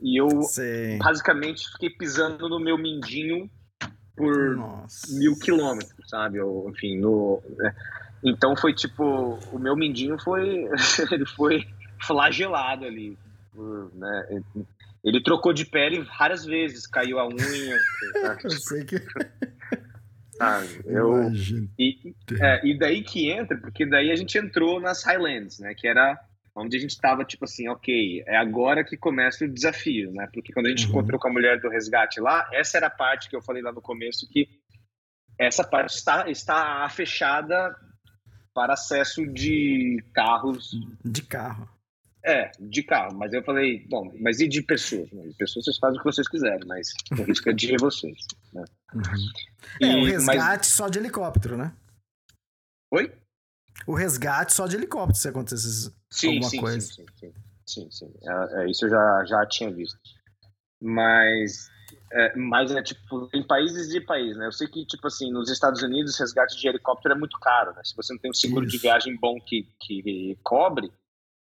E 0.00 0.20
eu 0.20 0.42
Sei. 0.42 0.98
basicamente 0.98 1.68
fiquei 1.72 1.90
pisando 1.90 2.48
no 2.48 2.60
meu 2.60 2.76
mindinho 2.76 3.50
por 4.16 4.56
Nossa. 4.56 5.16
mil 5.16 5.36
quilômetros, 5.38 6.08
sabe? 6.08 6.40
Ou, 6.40 6.70
enfim, 6.70 6.98
no, 6.98 7.42
né? 7.56 7.74
Então 8.24 8.56
foi 8.56 8.72
tipo, 8.72 9.38
o 9.52 9.58
meu 9.58 9.76
mindinho 9.76 10.18
foi, 10.18 10.66
ele 11.12 11.26
foi 11.26 11.66
flagelado 12.00 12.86
ali, 12.86 13.18
né? 13.92 14.42
Ele 15.04 15.22
trocou 15.22 15.52
de 15.52 15.66
pele 15.66 16.00
várias 16.18 16.46
vezes, 16.46 16.86
caiu 16.86 17.18
a 17.18 17.28
unha. 17.28 17.78
eu 18.42 18.50
sei 18.50 18.84
que. 18.84 18.96
Ah, 20.40 20.60
eu, 20.84 21.30
e, 21.78 22.12
é, 22.40 22.66
e 22.66 22.76
daí 22.76 23.04
que 23.04 23.30
entra, 23.30 23.56
porque 23.56 23.86
daí 23.86 24.10
a 24.10 24.16
gente 24.16 24.36
entrou 24.36 24.80
nas 24.80 25.04
Highlands, 25.04 25.60
né? 25.60 25.74
Que 25.76 25.86
era 25.86 26.18
onde 26.56 26.76
a 26.76 26.80
gente 26.80 26.90
estava 26.90 27.24
tipo 27.24 27.44
assim, 27.44 27.68
ok, 27.68 28.24
é 28.26 28.36
agora 28.36 28.82
que 28.82 28.96
começa 28.96 29.44
o 29.44 29.48
desafio, 29.48 30.10
né? 30.10 30.28
Porque 30.34 30.52
quando 30.52 30.66
a 30.66 30.70
gente 30.70 30.86
uhum. 30.86 30.90
encontrou 30.90 31.20
com 31.20 31.28
a 31.28 31.32
mulher 31.32 31.60
do 31.60 31.68
resgate 31.68 32.20
lá, 32.20 32.50
essa 32.52 32.76
era 32.76 32.88
a 32.88 32.90
parte 32.90 33.30
que 33.30 33.36
eu 33.36 33.42
falei 33.42 33.62
lá 33.62 33.70
no 33.70 33.80
começo 33.80 34.28
que 34.28 34.48
essa 35.38 35.62
parte 35.62 35.94
está 35.94 36.28
está 36.28 36.88
fechada 36.88 37.72
para 38.54 38.74
acesso 38.74 39.26
de 39.26 40.02
carros. 40.14 40.70
De 41.04 41.22
carro. 41.22 41.68
É, 42.24 42.50
de 42.58 42.82
carro. 42.82 43.14
Mas 43.14 43.32
eu 43.34 43.42
falei, 43.42 43.86
bom, 43.88 44.10
mas 44.20 44.40
e 44.40 44.48
de 44.48 44.62
pessoas? 44.62 45.10
Né? 45.12 45.26
De 45.26 45.34
pessoas 45.34 45.64
vocês 45.66 45.78
fazem 45.78 45.98
o 45.98 46.02
que 46.02 46.10
vocês 46.10 46.28
quiserem, 46.28 46.66
mas 46.66 46.88
o 47.18 47.22
risco 47.22 47.50
é 47.50 47.52
de 47.52 47.76
vocês. 47.76 48.16
Né? 48.52 48.64
Uhum. 48.94 49.02
E, 49.80 49.84
é, 49.84 49.96
o 49.96 50.04
resgate 50.04 50.58
mas... 50.58 50.66
só 50.68 50.88
de 50.88 50.98
helicóptero, 50.98 51.56
né? 51.56 51.74
Oi? 52.90 53.12
o 53.86 53.94
resgate 53.94 54.52
só 54.52 54.66
de 54.66 54.76
helicóptero 54.76 55.18
se 55.18 55.28
acontecesse 55.28 55.92
sim, 56.10 56.28
alguma 56.28 56.50
sim, 56.50 56.60
coisa. 56.60 56.80
Sim, 56.80 56.94
sim, 56.94 57.06
sim. 57.18 57.32
sim, 57.66 57.90
sim. 57.90 58.14
É, 58.22 58.62
é, 58.62 58.70
isso 58.70 58.86
eu 58.86 58.90
já, 58.90 59.24
já 59.26 59.46
tinha 59.46 59.70
visto. 59.72 59.98
Mas, 60.80 61.68
é, 62.14 62.36
mas 62.36 62.70
é 62.70 62.80
tipo, 62.80 63.28
em 63.34 63.44
países 63.44 63.92
e 63.92 64.00
países, 64.00 64.36
né? 64.36 64.46
Eu 64.46 64.52
sei 64.52 64.68
que, 64.68 64.86
tipo 64.86 65.04
assim, 65.08 65.32
nos 65.32 65.50
Estados 65.50 65.82
Unidos, 65.82 66.16
resgate 66.16 66.56
de 66.56 66.68
helicóptero 66.68 67.14
é 67.14 67.18
muito 67.18 67.36
caro, 67.40 67.74
né? 67.74 67.82
Se 67.82 67.96
você 67.96 68.12
não 68.12 68.20
tem 68.20 68.30
um 68.30 68.34
seguro 68.34 68.64
isso. 68.64 68.76
de 68.76 68.82
viagem 68.82 69.18
bom 69.20 69.34
que, 69.40 69.68
que 69.80 70.38
cobre, 70.44 70.92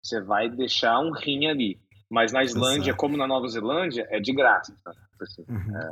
você 0.05 0.21
vai 0.21 0.51
deixar 0.51 1.01
um 1.01 1.13
rim 1.13 1.47
ali. 1.47 1.81
Mas 2.11 2.31
na 2.31 2.45
Islândia, 2.45 2.91
Exato. 2.91 2.99
como 2.99 3.17
na 3.17 3.27
Nova 3.27 3.49
Zelândia, 3.49 4.07
é 4.11 4.21
de 4.21 4.35
graça. 4.35 4.77
Tá? 4.85 4.93
Assim, 5.23 5.45
uhum. 5.49 5.77
é, 5.79 5.91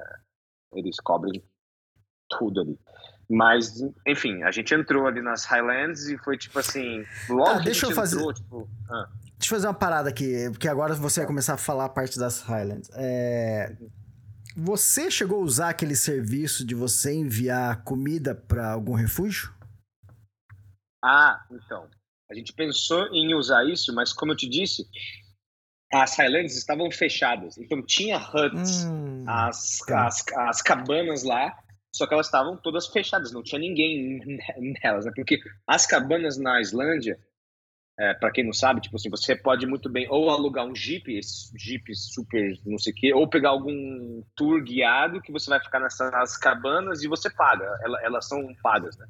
eles 0.75 1.01
cobrem 1.01 1.43
tudo 2.29 2.61
ali. 2.61 2.79
Mas, 3.31 3.81
enfim, 4.07 4.43
a 4.43 4.51
gente 4.51 4.75
entrou 4.75 5.07
ali 5.07 5.23
nas 5.23 5.47
Highlands 5.47 6.09
e 6.09 6.19
foi 6.19 6.37
tipo 6.37 6.59
assim. 6.59 7.05
Logo 7.29 7.51
ah, 7.51 7.59
deixa 7.59 7.87
eu 7.87 7.93
fazer. 7.93 8.17
Entrou, 8.17 8.35
tipo, 8.35 8.69
ah. 8.91 9.09
Deixa 9.39 9.55
eu 9.55 9.57
fazer 9.57 9.67
uma 9.67 9.75
parada 9.75 10.09
aqui, 10.11 10.51
porque 10.51 10.69
agora 10.69 10.95
você 10.95 11.21
vai 11.21 11.27
começar 11.27 11.55
a 11.55 11.59
falar 11.59 11.87
a 11.87 11.89
parte 11.89 12.19
das 12.19 12.43
Highlands. 12.43 12.91
É... 12.95 13.77
Você 14.61 15.09
chegou 15.09 15.41
a 15.41 15.45
usar 15.45 15.69
aquele 15.69 15.95
serviço 15.95 16.67
de 16.67 16.75
você 16.75 17.15
enviar 17.15 17.85
comida 17.85 18.35
para 18.35 18.73
algum 18.73 18.93
refúgio? 18.93 19.55
Ah, 21.01 21.47
então. 21.49 21.89
A 22.29 22.35
gente 22.35 22.53
pensou 22.53 23.07
em 23.15 23.37
usar 23.37 23.65
isso, 23.65 23.95
mas 23.95 24.13
como 24.13 24.33
eu 24.33 24.37
te 24.37 24.49
disse, 24.49 24.85
as 25.93 26.17
Highlands 26.17 26.57
estavam 26.57 26.91
fechadas. 26.91 27.57
Então 27.57 27.81
tinha 27.87 28.19
huts, 28.19 28.85
hum, 28.85 29.25
as, 29.29 29.79
tá. 29.87 30.09
as, 30.09 30.25
as 30.37 30.61
cabanas 30.61 31.23
lá, 31.23 31.57
só 31.95 32.05
que 32.05 32.15
elas 32.15 32.27
estavam 32.27 32.57
todas 32.57 32.89
fechadas, 32.89 33.31
não 33.31 33.45
tinha 33.45 33.61
ninguém 33.61 34.19
nelas, 34.83 35.05
né? 35.05 35.13
Porque 35.15 35.39
as 35.69 35.87
cabanas 35.87 36.37
na 36.37 36.61
Islândia, 36.61 37.17
é, 37.99 38.15
para 38.15 38.31
quem 38.31 38.45
não 38.45 38.53
sabe, 38.53 38.81
tipo 38.81 38.97
assim, 38.97 39.11
você 39.11 39.35
pode 39.35 39.67
muito 39.67 39.89
bem 39.91 40.07
ou 40.09 40.31
alugar 40.31 40.65
um 40.65 40.75
jeep, 40.75 41.13
esses 41.13 41.51
jeeps 41.59 42.13
super 42.13 42.57
não 42.65 42.79
sei 42.79 42.93
o 42.93 42.97
quê, 42.97 43.13
ou 43.13 43.29
pegar 43.29 43.51
algum 43.51 44.23
tour 44.37 44.63
guiado 44.63 45.21
que 45.21 45.33
você 45.33 45.51
vai 45.51 45.61
ficar 45.61 45.81
nessas 45.81 46.37
cabanas 46.37 47.03
e 47.03 47.09
você 47.09 47.29
paga, 47.29 47.67
elas, 47.83 48.03
elas 48.05 48.29
são 48.29 48.41
pagas, 48.63 48.97
né? 48.97 49.07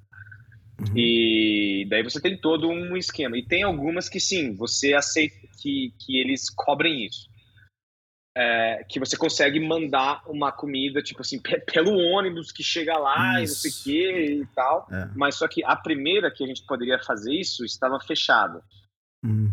Uhum. 0.80 0.96
E 0.96 1.86
daí 1.90 2.02
você 2.02 2.20
tem 2.20 2.40
todo 2.40 2.68
um 2.68 2.96
esquema. 2.96 3.36
E 3.36 3.44
tem 3.44 3.64
algumas 3.64 4.08
que 4.08 4.20
sim, 4.20 4.54
você 4.54 4.94
aceita 4.94 5.36
que, 5.60 5.92
que 5.98 6.20
eles 6.20 6.48
cobrem 6.48 7.04
isso 7.04 7.28
é, 8.38 8.84
que 8.88 9.00
você 9.00 9.16
consegue 9.16 9.58
mandar 9.58 10.22
uma 10.28 10.52
comida, 10.52 11.02
tipo 11.02 11.22
assim, 11.22 11.40
pelo 11.72 11.98
ônibus 11.98 12.52
que 12.52 12.62
chega 12.62 12.96
lá 12.96 13.42
isso. 13.42 13.66
e 13.66 13.70
não 13.70 13.72
sei 13.72 13.72
o 13.72 13.84
que 13.84 14.42
e 14.42 14.46
tal. 14.54 14.86
É. 14.92 15.10
Mas 15.16 15.34
só 15.34 15.48
que 15.48 15.64
a 15.64 15.74
primeira 15.74 16.30
que 16.30 16.44
a 16.44 16.46
gente 16.46 16.64
poderia 16.64 17.00
fazer 17.00 17.34
isso 17.34 17.64
estava 17.64 17.98
fechada. 17.98 18.62
Hum. 19.24 19.50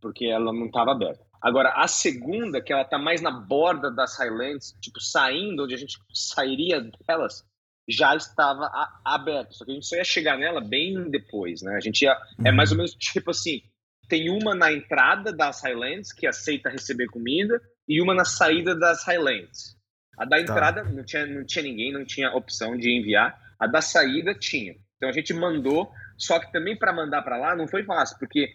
Porque 0.00 0.26
ela 0.26 0.52
não 0.52 0.66
estava 0.66 0.90
aberta. 0.90 1.24
Agora, 1.40 1.72
a 1.76 1.86
segunda, 1.86 2.60
que 2.60 2.72
ela 2.72 2.84
tá 2.84 2.98
mais 2.98 3.22
na 3.22 3.30
borda 3.30 3.92
das 3.92 4.18
Highlands, 4.18 4.74
tipo, 4.80 5.00
saindo 5.00 5.62
onde 5.62 5.74
a 5.74 5.78
gente 5.78 5.96
sairia 6.12 6.80
delas, 7.06 7.46
já 7.88 8.16
estava 8.16 8.68
aberta. 9.04 9.52
Só 9.52 9.64
que 9.64 9.70
a 9.70 9.74
gente 9.74 9.86
só 9.86 9.94
ia 9.94 10.04
chegar 10.04 10.36
nela 10.36 10.60
bem 10.60 11.08
depois, 11.08 11.62
né? 11.62 11.76
A 11.76 11.80
gente 11.80 12.02
ia. 12.02 12.10
É 12.10 12.14
uhum. 12.14 12.46
É 12.48 12.52
mais 12.52 12.72
ou 12.72 12.76
menos 12.76 12.92
tipo 12.92 13.30
assim: 13.30 13.62
tem 14.08 14.28
uma 14.30 14.54
na 14.54 14.72
entrada 14.72 15.32
das 15.32 15.62
Highlands 15.62 16.12
que 16.12 16.26
aceita 16.26 16.68
receber 16.68 17.06
comida, 17.06 17.62
e 17.90 18.00
uma 18.00 18.14
na 18.14 18.24
saída 18.24 18.72
das 18.72 19.04
Highlands. 19.04 19.76
A 20.16 20.24
da 20.24 20.36
tá. 20.36 20.42
entrada 20.42 20.84
tá. 20.84 20.88
não, 20.88 21.04
tinha, 21.04 21.26
não 21.26 21.44
tinha 21.44 21.64
ninguém, 21.64 21.92
não 21.92 22.04
tinha 22.04 22.30
opção 22.30 22.76
de 22.76 22.88
enviar. 22.88 23.36
A 23.58 23.66
da 23.66 23.82
saída 23.82 24.32
tinha. 24.32 24.76
Então 24.96 25.08
a 25.08 25.12
gente 25.12 25.34
mandou, 25.34 25.90
só 26.16 26.38
que 26.38 26.52
também 26.52 26.78
para 26.78 26.92
mandar 26.92 27.22
para 27.22 27.36
lá 27.36 27.56
não 27.56 27.66
foi 27.66 27.82
fácil, 27.82 28.16
porque 28.20 28.48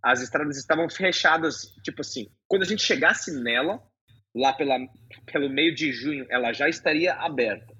as 0.00 0.22
estradas 0.22 0.56
estavam 0.56 0.88
fechadas, 0.88 1.62
tipo 1.82 2.00
assim, 2.00 2.28
quando 2.46 2.62
a 2.62 2.66
gente 2.66 2.82
chegasse 2.82 3.32
nela, 3.42 3.82
lá 4.32 4.52
pela, 4.52 4.76
pelo 5.32 5.50
meio 5.50 5.74
de 5.74 5.90
junho, 5.90 6.24
ela 6.30 6.52
já 6.52 6.68
estaria 6.68 7.12
aberta. 7.12 7.74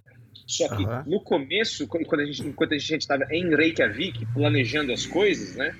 Só 0.44 0.68
que 0.74 0.82
uhum. 0.82 1.04
no 1.06 1.22
começo, 1.22 1.86
quando 1.86 2.20
a 2.20 2.24
gente, 2.24 2.42
enquanto 2.42 2.74
a 2.74 2.78
gente 2.78 3.02
estava 3.02 3.24
em 3.30 3.54
Reykjavik 3.54 4.26
planejando 4.32 4.92
as 4.92 5.06
coisas, 5.06 5.54
né, 5.54 5.76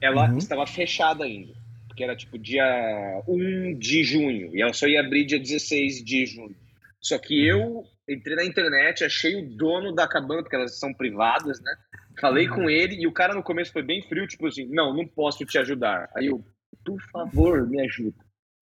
ela 0.00 0.30
uhum. 0.30 0.38
estava 0.38 0.66
fechada 0.66 1.24
ainda 1.24 1.63
que 1.94 2.02
era 2.02 2.16
tipo 2.16 2.38
dia 2.38 3.22
1 3.26 3.78
de 3.78 4.04
junho, 4.04 4.54
e 4.54 4.62
ela 4.62 4.72
só 4.72 4.86
ia 4.86 5.00
abrir 5.00 5.24
dia 5.24 5.38
16 5.38 6.04
de 6.04 6.26
junho. 6.26 6.56
Só 7.00 7.18
que 7.18 7.46
eu 7.46 7.84
entrei 8.08 8.36
na 8.36 8.44
internet, 8.44 9.04
achei 9.04 9.36
o 9.36 9.56
dono 9.56 9.94
da 9.94 10.08
cabana, 10.08 10.42
porque 10.42 10.56
elas 10.56 10.78
são 10.78 10.92
privadas, 10.92 11.60
né? 11.60 11.76
Falei 12.20 12.48
com 12.48 12.70
ele 12.70 12.96
e 12.96 13.06
o 13.06 13.12
cara 13.12 13.34
no 13.34 13.42
começo 13.42 13.72
foi 13.72 13.82
bem 13.82 14.02
frio, 14.02 14.26
tipo 14.26 14.46
assim, 14.46 14.66
não, 14.66 14.94
não 14.94 15.06
posso 15.06 15.44
te 15.44 15.58
ajudar. 15.58 16.08
Aí 16.16 16.26
eu, 16.26 16.44
por 16.84 17.00
favor, 17.10 17.68
me 17.68 17.80
ajuda. 17.80 18.16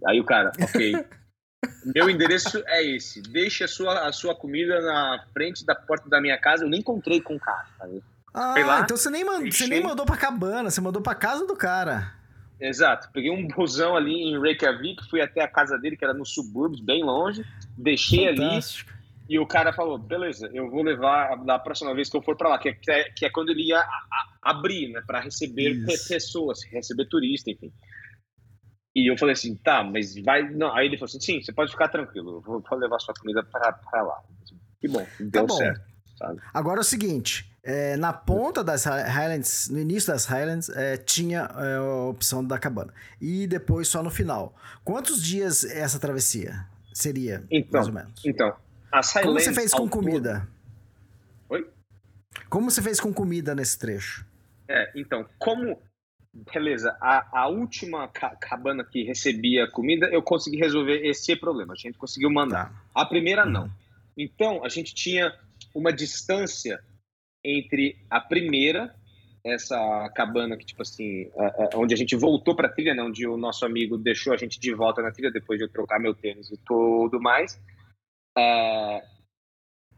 Aí 0.07 0.21
o 0.21 0.25
cara, 0.25 0.53
ok. 0.61 0.93
Meu 1.95 2.11
endereço 2.11 2.63
é 2.67 2.83
esse. 2.83 3.23
Deixe 3.23 3.63
a 3.63 3.69
sua, 3.69 4.09
a 4.09 4.13
sua 4.13 4.35
comida 4.35 4.81
na 4.81 5.25
frente 5.33 5.65
da 5.65 5.75
porta 5.75 6.09
da 6.09 6.21
minha 6.21 6.39
casa. 6.39 6.65
Eu 6.65 6.69
nem 6.69 6.81
encontrei 6.81 7.21
com 7.21 7.37
o 7.37 7.41
cara. 7.41 7.69
Ah, 8.35 8.55
lá, 8.59 8.81
então 8.81 8.97
você 8.97 9.11
nem, 9.11 9.25
mandou, 9.25 9.53
você 9.53 9.67
nem 9.67 9.83
mandou 9.83 10.07
pra 10.07 10.17
cabana, 10.17 10.71
você 10.71 10.81
mandou 10.81 11.03
pra 11.03 11.15
casa 11.15 11.47
do 11.47 11.55
cara. 11.55 12.15
Exato. 12.63 13.11
Peguei 13.13 13.31
um 13.31 13.47
busão 13.49 13.97
ali 13.97 14.15
em 14.15 14.41
Reykjavik, 14.41 15.09
fui 15.11 15.21
até 15.21 15.43
a 15.43 15.49
casa 15.49 15.77
dele, 15.77 15.97
que 15.97 16.05
era 16.05 16.15
nos 16.15 16.33
subúrbios, 16.33 16.81
bem 16.81 17.03
longe. 17.03 17.45
Deixei 17.77 18.29
Fantástico. 18.29 18.91
ali. 18.91 19.03
E 19.29 19.39
o 19.39 19.47
cara 19.47 19.73
falou: 19.73 19.99
beleza, 19.99 20.49
eu 20.53 20.71
vou 20.71 20.83
levar 20.83 21.37
da 21.45 21.59
próxima 21.59 21.95
vez 21.95 22.09
que 22.09 22.17
eu 22.17 22.23
for 22.23 22.37
para 22.37 22.51
lá, 22.51 22.59
que 22.59 22.69
é, 22.69 23.05
que 23.11 23.25
é 23.25 23.31
quando 23.31 23.51
ele 23.51 23.69
ia 23.69 23.79
a, 23.79 23.83
a, 23.83 24.51
abrir, 24.51 24.93
né, 24.93 25.03
para 25.07 25.21
receber 25.21 25.71
Isso. 25.71 26.09
pessoas, 26.09 26.63
receber 26.71 27.07
turista, 27.07 27.51
enfim. 27.51 27.73
E 28.95 29.11
eu 29.11 29.19
falei 29.19 29.33
assim: 29.33 29.57
tá, 29.57 29.83
mas 29.83 30.15
vai. 30.23 30.49
Não. 30.51 30.75
Aí 30.75 30.87
ele 30.87 30.97
falou 30.97 31.07
assim: 31.09 31.21
sim, 31.21 31.43
você 31.43 31.53
pode 31.53 31.73
ficar 31.73 31.89
tranquilo, 31.89 32.37
eu 32.37 32.41
vou, 32.43 32.61
vou 32.61 32.79
levar 32.79 32.99
sua 33.01 33.15
comida 33.15 33.43
para 33.43 34.03
lá. 34.03 34.21
Que 34.81 34.87
bom, 34.87 35.07
deu 35.19 35.31
tá 35.31 35.43
bom. 35.45 35.57
certo. 35.57 35.81
Sabe? 36.19 36.41
Agora 36.55 36.81
é 36.81 36.83
o 36.83 36.85
seguinte: 36.85 37.52
é, 37.65 37.97
na 37.97 38.13
ponta 38.13 38.65
das 38.65 38.85
Highlands, 38.85 39.69
no 39.69 39.79
início 39.79 40.13
das 40.13 40.25
Highlands, 40.25 40.69
é, 40.71 40.97
tinha 40.97 41.49
é, 41.57 41.77
a 41.77 42.09
opção 42.09 42.45
da 42.45 42.59
cabana. 42.59 42.93
E 43.21 43.47
depois 43.47 43.87
só 43.89 44.03
no 44.03 44.11
final. 44.11 44.57
Quantos 44.85 45.23
dias 45.23 45.65
essa 45.65 45.99
travessia 45.99 46.67
seria, 46.93 47.45
então, 47.51 47.81
mais 47.81 47.87
ou 47.87 47.95
menos? 47.95 48.23
Então, 48.25 48.55
as 48.91 49.13
Highlands... 49.13 49.45
Como 49.45 49.55
você 49.55 49.61
fez 49.61 49.73
com 49.73 49.89
comida? 49.89 50.49
Oi? 51.49 51.69
Como 52.49 52.71
você 52.71 52.83
fez 52.83 52.99
com 52.99 53.13
comida 53.13 53.55
nesse 53.55 53.79
trecho? 53.79 54.27
É, 54.69 54.91
então, 54.97 55.27
como... 55.39 55.79
Beleza, 56.35 56.97
a, 56.99 57.41
a 57.43 57.49
última 57.49 58.09
ca 58.09 58.31
cabana 58.37 58.83
que 58.83 59.05
recebia 59.05 59.71
comida, 59.71 60.07
eu 60.07 60.23
consegui 60.23 60.57
resolver 60.57 61.07
esse 61.07 61.37
problema. 61.37 61.75
A 61.75 61.77
gente 61.77 61.99
conseguiu 61.99 62.31
mandar. 62.31 62.71
Tá. 62.71 63.03
A 63.03 63.05
primeira, 63.05 63.45
não. 63.45 63.65
Uhum. 63.65 63.71
Então, 64.17 64.65
a 64.65 64.69
gente 64.71 64.95
tinha 64.95 65.31
uma 65.75 65.93
distância 65.93 66.83
entre 67.45 67.97
a 68.11 68.21
primeira, 68.21 68.95
essa 69.45 70.09
cabana 70.15 70.57
que, 70.57 70.65
tipo 70.65 70.83
assim, 70.83 71.29
onde 71.75 71.95
a 71.95 71.97
gente 71.97 72.15
voltou 72.15 72.55
para 72.55 72.69
a 72.69 72.73
trilha, 72.73 72.95
né, 72.95 73.03
onde 73.03 73.27
o 73.27 73.37
nosso 73.37 73.65
amigo 73.65 73.99
deixou 73.99 74.33
a 74.33 74.37
gente 74.37 74.61
de 74.61 74.73
volta 74.73 75.03
na 75.03 75.11
trilha 75.11 75.33
depois 75.33 75.59
de 75.59 75.65
eu 75.65 75.69
trocar 75.69 75.99
meu 75.99 76.15
tênis 76.15 76.51
e 76.51 76.57
tudo 76.59 77.21
mais, 77.21 77.61
é, 78.39 79.05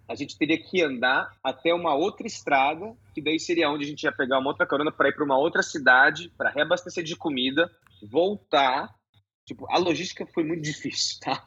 a 0.09 0.15
gente 0.15 0.37
teria 0.37 0.59
que 0.59 0.83
andar 0.83 1.31
até 1.43 1.73
uma 1.73 1.95
outra 1.95 2.27
estrada, 2.27 2.95
que 3.15 3.23
daí 3.23 3.39
seria 3.39 3.71
onde 3.71 3.85
a 3.85 3.89
gente 3.89 4.03
ia 4.03 4.13
pegar 4.13 4.39
uma 4.39 4.51
outra 4.51 4.67
carona 4.67 4.93
para 4.93 5.09
ir 5.09 5.15
para 5.15 5.25
uma 5.25 5.39
outra 5.39 5.63
cidade, 5.63 6.31
para 6.37 6.51
reabastecer 6.51 7.03
de 7.05 7.17
comida, 7.17 7.71
voltar 8.03 8.95
Tipo, 9.47 9.71
a 9.71 9.77
logística 9.77 10.27
foi 10.27 10.43
muito 10.43 10.63
difícil, 10.63 11.21
tá? 11.21 11.45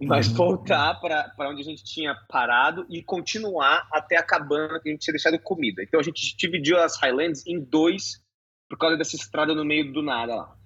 Mas 0.00 0.28
uhum. 0.28 0.34
voltar 0.34 0.94
para 0.94 1.50
onde 1.50 1.60
a 1.60 1.64
gente 1.64 1.84
tinha 1.84 2.14
parado 2.28 2.86
e 2.88 3.02
continuar 3.02 3.86
até 3.92 4.16
a 4.16 4.22
cabana 4.22 4.80
que 4.80 4.88
a 4.88 4.92
gente 4.92 5.02
tinha 5.02 5.12
deixado 5.12 5.38
comida. 5.38 5.82
Então 5.82 6.00
a 6.00 6.02
gente 6.02 6.34
dividiu 6.36 6.78
as 6.78 6.98
Highlands 6.98 7.46
em 7.46 7.60
dois 7.60 8.22
por 8.68 8.78
causa 8.78 8.96
dessa 8.96 9.14
estrada 9.14 9.54
no 9.54 9.64
meio 9.64 9.92
do 9.92 10.02
nada 10.02 10.34
lá. 10.34 10.56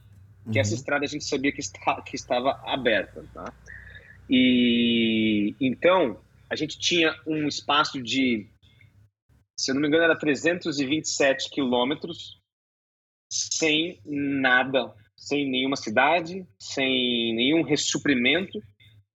Que 0.45 0.51
uhum. 0.51 0.61
essa 0.61 0.75
estrada 0.75 1.05
a 1.05 1.09
gente 1.09 1.25
sabia 1.25 1.51
que, 1.51 1.61
está, 1.61 2.01
que 2.01 2.15
estava 2.15 2.53
aberta, 2.65 3.25
tá? 3.35 3.53
E 4.31 5.57
então 5.61 6.21
a 6.49 6.55
gente 6.55 6.79
tinha 6.79 7.13
um 7.27 7.49
espaço 7.49 8.01
de, 8.01 8.49
se 9.59 9.71
eu 9.71 9.75
não 9.75 9.83
me 9.83 9.89
engano, 9.89 10.05
era 10.05 10.17
327 10.17 11.51
quilômetros 11.51 12.41
sem 13.31 14.01
nada 14.07 14.95
sem 15.29 15.49
nenhuma 15.49 15.77
cidade, 15.77 16.47
sem 16.59 17.35
nenhum 17.35 17.63
ressuprimento. 17.63 18.63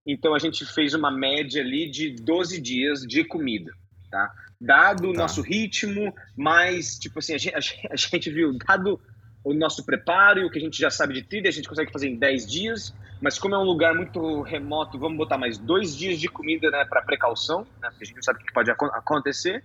Então 0.06 0.36
a 0.36 0.40
gente 0.40 0.64
fez 0.66 0.94
uma 0.94 1.10
média 1.10 1.62
ali 1.62 1.90
de 1.90 2.12
12 2.12 2.62
dias 2.62 3.02
de 3.02 3.24
comida, 3.24 3.72
tá? 4.12 4.32
Dado 4.62 5.10
o 5.10 5.14
tá. 5.14 5.22
nosso 5.22 5.42
ritmo, 5.42 6.14
mas, 6.38 7.00
tipo 7.00 7.18
assim, 7.18 7.34
a 7.34 7.38
gente, 7.38 7.56
a 7.90 7.96
gente 7.96 8.30
viu, 8.30 8.56
dado 8.68 9.02
o 9.44 9.54
nosso 9.54 9.84
preparo 9.84 10.40
e 10.40 10.46
o 10.46 10.52
que 10.52 10.60
a 10.60 10.62
gente 10.62 10.78
já 10.78 10.90
sabe 10.90 11.16
de 11.16 11.24
trilha, 11.24 11.50
a 11.50 11.52
gente 11.52 11.68
consegue 11.68 11.92
fazer 11.92 12.08
em 12.08 12.16
10 12.16 12.46
dias, 12.50 12.94
mas 13.20 13.40
como 13.40 13.56
é 13.56 13.58
um 13.58 13.64
lugar 13.64 13.94
muito 13.96 14.42
remoto, 14.42 15.00
vamos 15.00 15.18
botar 15.18 15.38
mais 15.38 15.58
dois 15.58 15.98
dias 15.98 16.20
de 16.20 16.30
comida 16.30 16.70
né, 16.70 16.86
para 16.86 17.02
precaução, 17.02 17.62
né, 17.82 17.90
porque 17.90 18.04
a 18.04 18.06
gente 18.06 18.16
não 18.16 18.24
sabe 18.24 18.40
o 18.40 18.46
que 18.46 18.54
pode 18.54 18.72
acontecer. 18.72 19.64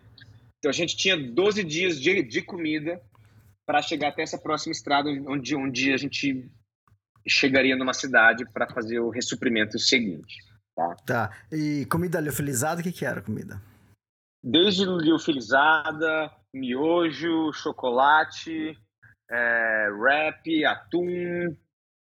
Então 0.59 0.71
a 0.71 0.73
gente 0.73 0.97
tinha 0.97 1.17
12 1.17 1.63
dias 1.63 2.01
de, 2.01 2.23
de 2.23 2.43
comida 2.43 3.01
para 3.69 3.83
chegar 3.83 4.09
até 4.09 4.23
essa 4.23 4.39
próxima 4.39 4.73
estrada, 4.73 5.11
onde 5.27 5.55
um 5.55 5.71
dia 5.71 5.95
a 5.95 5.99
gente 5.99 6.51
chegaria 7.29 7.77
numa 7.77 7.93
cidade 7.93 8.51
para 8.51 8.67
fazer 8.67 8.99
o 8.99 9.11
ressuprimento 9.11 9.79
seguinte. 9.79 10.37
Tá? 10.75 10.97
tá. 11.07 11.39
E 11.53 11.85
comida 11.85 12.19
liofilizada, 12.19 12.81
o 12.81 12.83
que, 12.83 12.91
que 12.91 13.05
era 13.05 13.21
comida? 13.21 13.61
Desde 14.43 14.87
liofilizada, 14.87 16.33
miojo, 16.55 17.53
chocolate, 17.53 18.75
é, 19.31 19.89
wrap, 19.91 20.65
atum, 20.65 21.55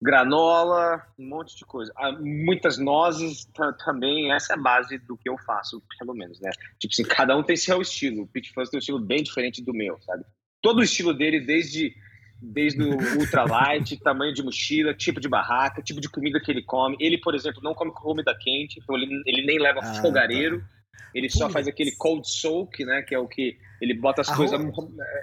granola, 0.00 1.06
um 1.18 1.28
monte 1.28 1.54
de 1.54 1.66
coisa. 1.66 1.92
Ah, 1.98 2.12
muitas 2.12 2.78
nozes 2.78 3.46
também, 3.84 4.32
essa 4.32 4.54
é 4.54 4.56
a 4.56 4.62
base 4.62 4.96
do 5.00 5.18
que 5.18 5.28
eu 5.28 5.36
faço, 5.44 5.82
pelo 5.98 6.14
menos, 6.14 6.40
né? 6.40 6.50
Tipo 6.78 6.94
assim, 6.94 7.04
cada 7.04 7.36
um 7.36 7.42
tem 7.42 7.58
seu 7.58 7.82
estilo. 7.82 8.22
O 8.22 8.26
Pit 8.26 8.54
Fuzz 8.54 8.70
tem 8.70 8.78
um 8.78 8.80
estilo 8.80 8.98
bem 8.98 9.22
diferente 9.22 9.62
do 9.62 9.74
meu, 9.74 10.00
sabe? 10.00 10.24
Todo 10.62 10.78
o 10.78 10.82
estilo 10.82 11.12
dele, 11.12 11.40
desde, 11.40 11.94
desde 12.40 12.82
o 12.82 13.18
ultralight, 13.18 13.96
tamanho 14.00 14.32
de 14.32 14.42
mochila, 14.42 14.94
tipo 14.94 15.20
de 15.20 15.28
barraca, 15.28 15.82
tipo 15.82 16.00
de 16.00 16.08
comida 16.08 16.40
que 16.40 16.50
ele 16.50 16.62
come. 16.62 16.96
Ele, 16.98 17.18
por 17.18 17.34
exemplo, 17.34 17.60
não 17.62 17.74
come 17.74 17.92
comida 17.92 18.34
quente, 18.40 18.80
então 18.80 18.96
ele, 18.96 19.22
ele 19.26 19.44
nem 19.44 19.58
leva 19.58 19.80
ah, 19.82 19.94
fogareiro. 20.00 20.60
Tá. 20.60 20.66
Ele 21.14 21.28
só 21.28 21.50
faz 21.50 21.68
aquele 21.68 21.92
cold 21.92 22.26
soak, 22.26 22.84
né? 22.86 23.02
Que 23.02 23.14
é 23.14 23.18
o 23.18 23.28
que 23.28 23.58
ele 23.82 23.92
bota 23.92 24.22
as 24.22 24.30
coisas. 24.34 24.58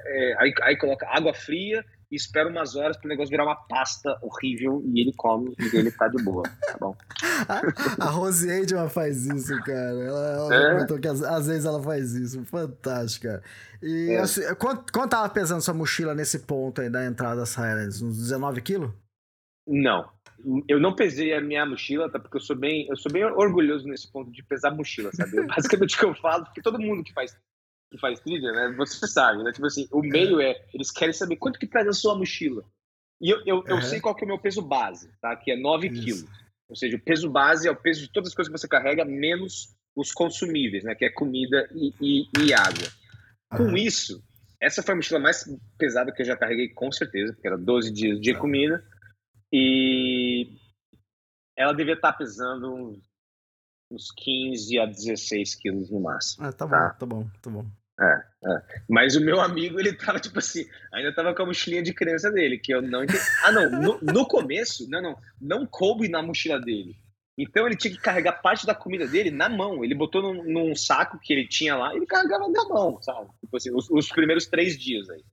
É, 0.06 0.36
aí, 0.38 0.53
aí 0.61 0.78
coloca 0.78 1.07
água 1.10 1.34
fria 1.34 1.84
e 2.11 2.15
espera 2.15 2.49
umas 2.49 2.76
horas 2.76 2.98
para 2.98 3.06
o 3.06 3.10
negócio 3.10 3.30
virar 3.30 3.45
uma 3.45 3.56
pasta 3.56 4.18
horrível 4.22 4.81
e 4.86 5.02
ele 5.02 5.14
come 5.15 5.56
e 5.60 5.76
ele 5.76 5.91
tá 5.91 6.07
de 6.07 6.22
boa, 6.23 6.44
tá 6.44 6.77
bom? 6.80 6.95
a, 7.48 8.06
a 8.06 8.10
Rose 8.10 8.49
Aidman 8.49 8.90
faz 8.90 9.26
isso, 9.27 9.56
cara. 9.64 9.99
Ela, 9.99 10.27
ela 10.30 10.56
é? 10.56 10.72
comentou 10.73 10.99
que 10.99 11.07
às, 11.07 11.22
às, 11.22 11.48
vezes 11.48 11.65
ela 11.65 11.81
faz 11.81 12.14
isso. 12.14 12.44
Fantástico, 12.45 13.27
cara. 13.27 13.44
E 13.81 14.11
é. 14.11 14.19
assim, 14.19 14.41
quanto, 14.56 14.91
quanto 14.91 15.11
tava 15.11 15.30
pesando 15.30 15.61
sua 15.61 15.73
mochila 15.73 16.15
nesse 16.15 16.40
ponto 16.40 16.81
aí 16.81 16.90
da 16.90 17.06
entrada 17.06 17.38
das 17.38 17.53
Highlands? 17.56 18.02
Uns 18.02 18.18
19 18.18 18.61
quilos? 18.61 18.91
Não. 19.68 20.10
Eu 20.68 20.80
não 20.80 20.95
pesei 20.95 21.34
a 21.34 21.41
minha 21.41 21.65
mochila, 21.65 22.10
tá? 22.10 22.18
Porque 22.18 22.38
eu 22.38 22.41
sou 22.41 22.56
bem, 22.56 22.88
eu 22.90 22.95
sou 22.95 23.11
bem 23.11 23.23
orgulhoso 23.26 23.86
nesse 23.88 24.10
ponto 24.11 24.31
de 24.31 24.41
pesar 24.41 24.72
mochila, 24.72 25.11
sabe? 25.14 25.45
Basicamente 25.45 25.95
o 25.95 25.99
que 25.99 26.06
eu 26.06 26.15
falo, 26.15 26.45
porque 26.45 26.61
todo 26.61 26.80
mundo 26.80 27.03
que 27.03 27.14
faz 27.14 27.36
que 27.90 27.98
faz 27.98 28.20
trilha, 28.20 28.52
né? 28.52 28.76
Você 28.78 29.07
sabe, 29.07 29.44
né? 29.44 29.52
Tipo 29.52 29.66
assim, 29.66 29.88
o 29.91 30.02
meio 30.02 30.40
é, 30.40 30.64
eles 30.74 30.91
querem 30.91 31.14
saber 31.14 31.38
quanto 31.38 31.60
que 31.60 31.68
traz 31.68 31.88
a 31.88 31.94
sua 31.94 32.18
mochila. 32.18 32.64
E 33.22 33.30
eu, 33.30 33.41
eu, 33.45 33.64
eu 33.66 33.82
sei 33.82 33.99
qual 33.99 34.16
que 34.16 34.24
é 34.24 34.26
o 34.26 34.28
meu 34.28 34.40
peso 34.40 34.61
base, 34.61 35.11
tá? 35.20 35.36
Que 35.36 35.52
é 35.52 35.57
9 35.57 35.90
quilos. 35.90 36.26
Ou 36.70 36.76
seja, 36.76 36.95
o 36.95 37.02
peso 37.02 37.30
base 37.30 37.68
é 37.68 37.72
o 37.72 37.76
peso 37.76 38.02
de 38.02 38.11
todas 38.11 38.30
as 38.30 38.36
coisas 38.36 38.52
que 38.52 38.57
você 38.57 38.68
carrega, 38.68 39.03
menos 39.03 39.76
os 39.95 40.14
consumíveis, 40.14 40.84
né? 40.84 40.95
Que 40.95 41.06
é 41.06 41.10
comida 41.10 41.68
e, 41.74 41.94
e, 41.99 42.30
e 42.40 42.53
água. 42.53 42.88
Com 43.49 43.76
isso, 43.76 44.24
essa 44.61 44.84
foi 44.84 44.94
a 44.94 44.95
mochila 44.95 45.20
mais 45.20 45.44
pesada 45.78 46.11
que 46.11 46.22
eu 46.22 46.26
já 46.26 46.38
carreguei, 46.38 46.70
com 46.70 46.91
certeza, 46.91 47.34
porque 47.34 47.48
era 47.48 47.57
12 47.57 47.91
dias 47.91 48.22
de 48.22 48.36
comida. 48.36 48.86
E 49.52 50.48
ela 51.57 51.74
devia 51.74 51.95
estar 51.95 52.14
pesando 52.14 52.74
uns, 52.74 53.03
uns 53.91 54.11
15 54.11 54.80
a 54.80 54.86
16 54.86 55.56
quilos 55.56 55.90
no 55.90 55.99
máximo. 55.99 56.45
Ah, 56.45 56.53
tá, 56.53 56.68
tá? 56.68 56.68
bom, 56.68 56.98
tá 56.99 57.06
bom, 57.06 57.30
tá 57.41 57.49
bom. 57.49 57.78
É, 58.00 58.50
é. 58.50 58.62
Mas 58.90 59.16
o 59.16 59.22
meu 59.22 59.42
amigo, 59.42 59.80
ele 59.80 59.94
tava, 59.94 60.20
tipo 60.20 60.40
assim, 60.40 60.66
ainda 60.94 61.14
tava 61.14 61.36
com 61.36 61.44
a 61.44 61.46
mochilinha 61.46 61.84
de 61.84 61.94
criança 61.94 62.32
dele, 62.32 62.58
que 62.58 62.74
eu 62.74 62.82
não 62.82 63.04
entendi. 63.04 63.20
Ah, 63.44 63.52
não, 63.52 63.70
no, 63.70 64.00
no, 64.02 64.26
começo, 64.26 64.90
não, 64.90 65.02
não, 65.02 65.18
não 65.42 65.66
coube 65.66 66.08
na 66.08 66.22
mochila 66.22 66.60
dele. 66.60 66.96
Então 67.38 67.66
ele 67.66 67.76
tinha 67.76 67.94
que 67.94 68.02
carregar 68.02 68.42
parte 68.42 68.66
da 68.66 68.76
comida 68.76 69.08
dele 69.08 69.32
na 69.32 69.48
mão. 69.48 69.84
Ele 69.84 69.96
botou 69.96 70.22
num, 70.22 70.44
num 70.44 70.76
saco 70.76 71.20
que 71.20 71.32
ele 71.32 71.48
tinha 71.48 71.76
lá 71.76 71.94
e 71.94 71.98
ele 71.98 72.06
carregava 72.06 72.50
na 72.50 72.66
mão, 72.66 73.02
sabe? 73.02 73.30
Tipo 73.40 73.56
assim, 73.56 73.72
os, 73.74 73.90
os 73.90 74.10
primeiros 74.10 74.46
três 74.46 74.78
dias 74.78 75.10
aí. 75.10 75.24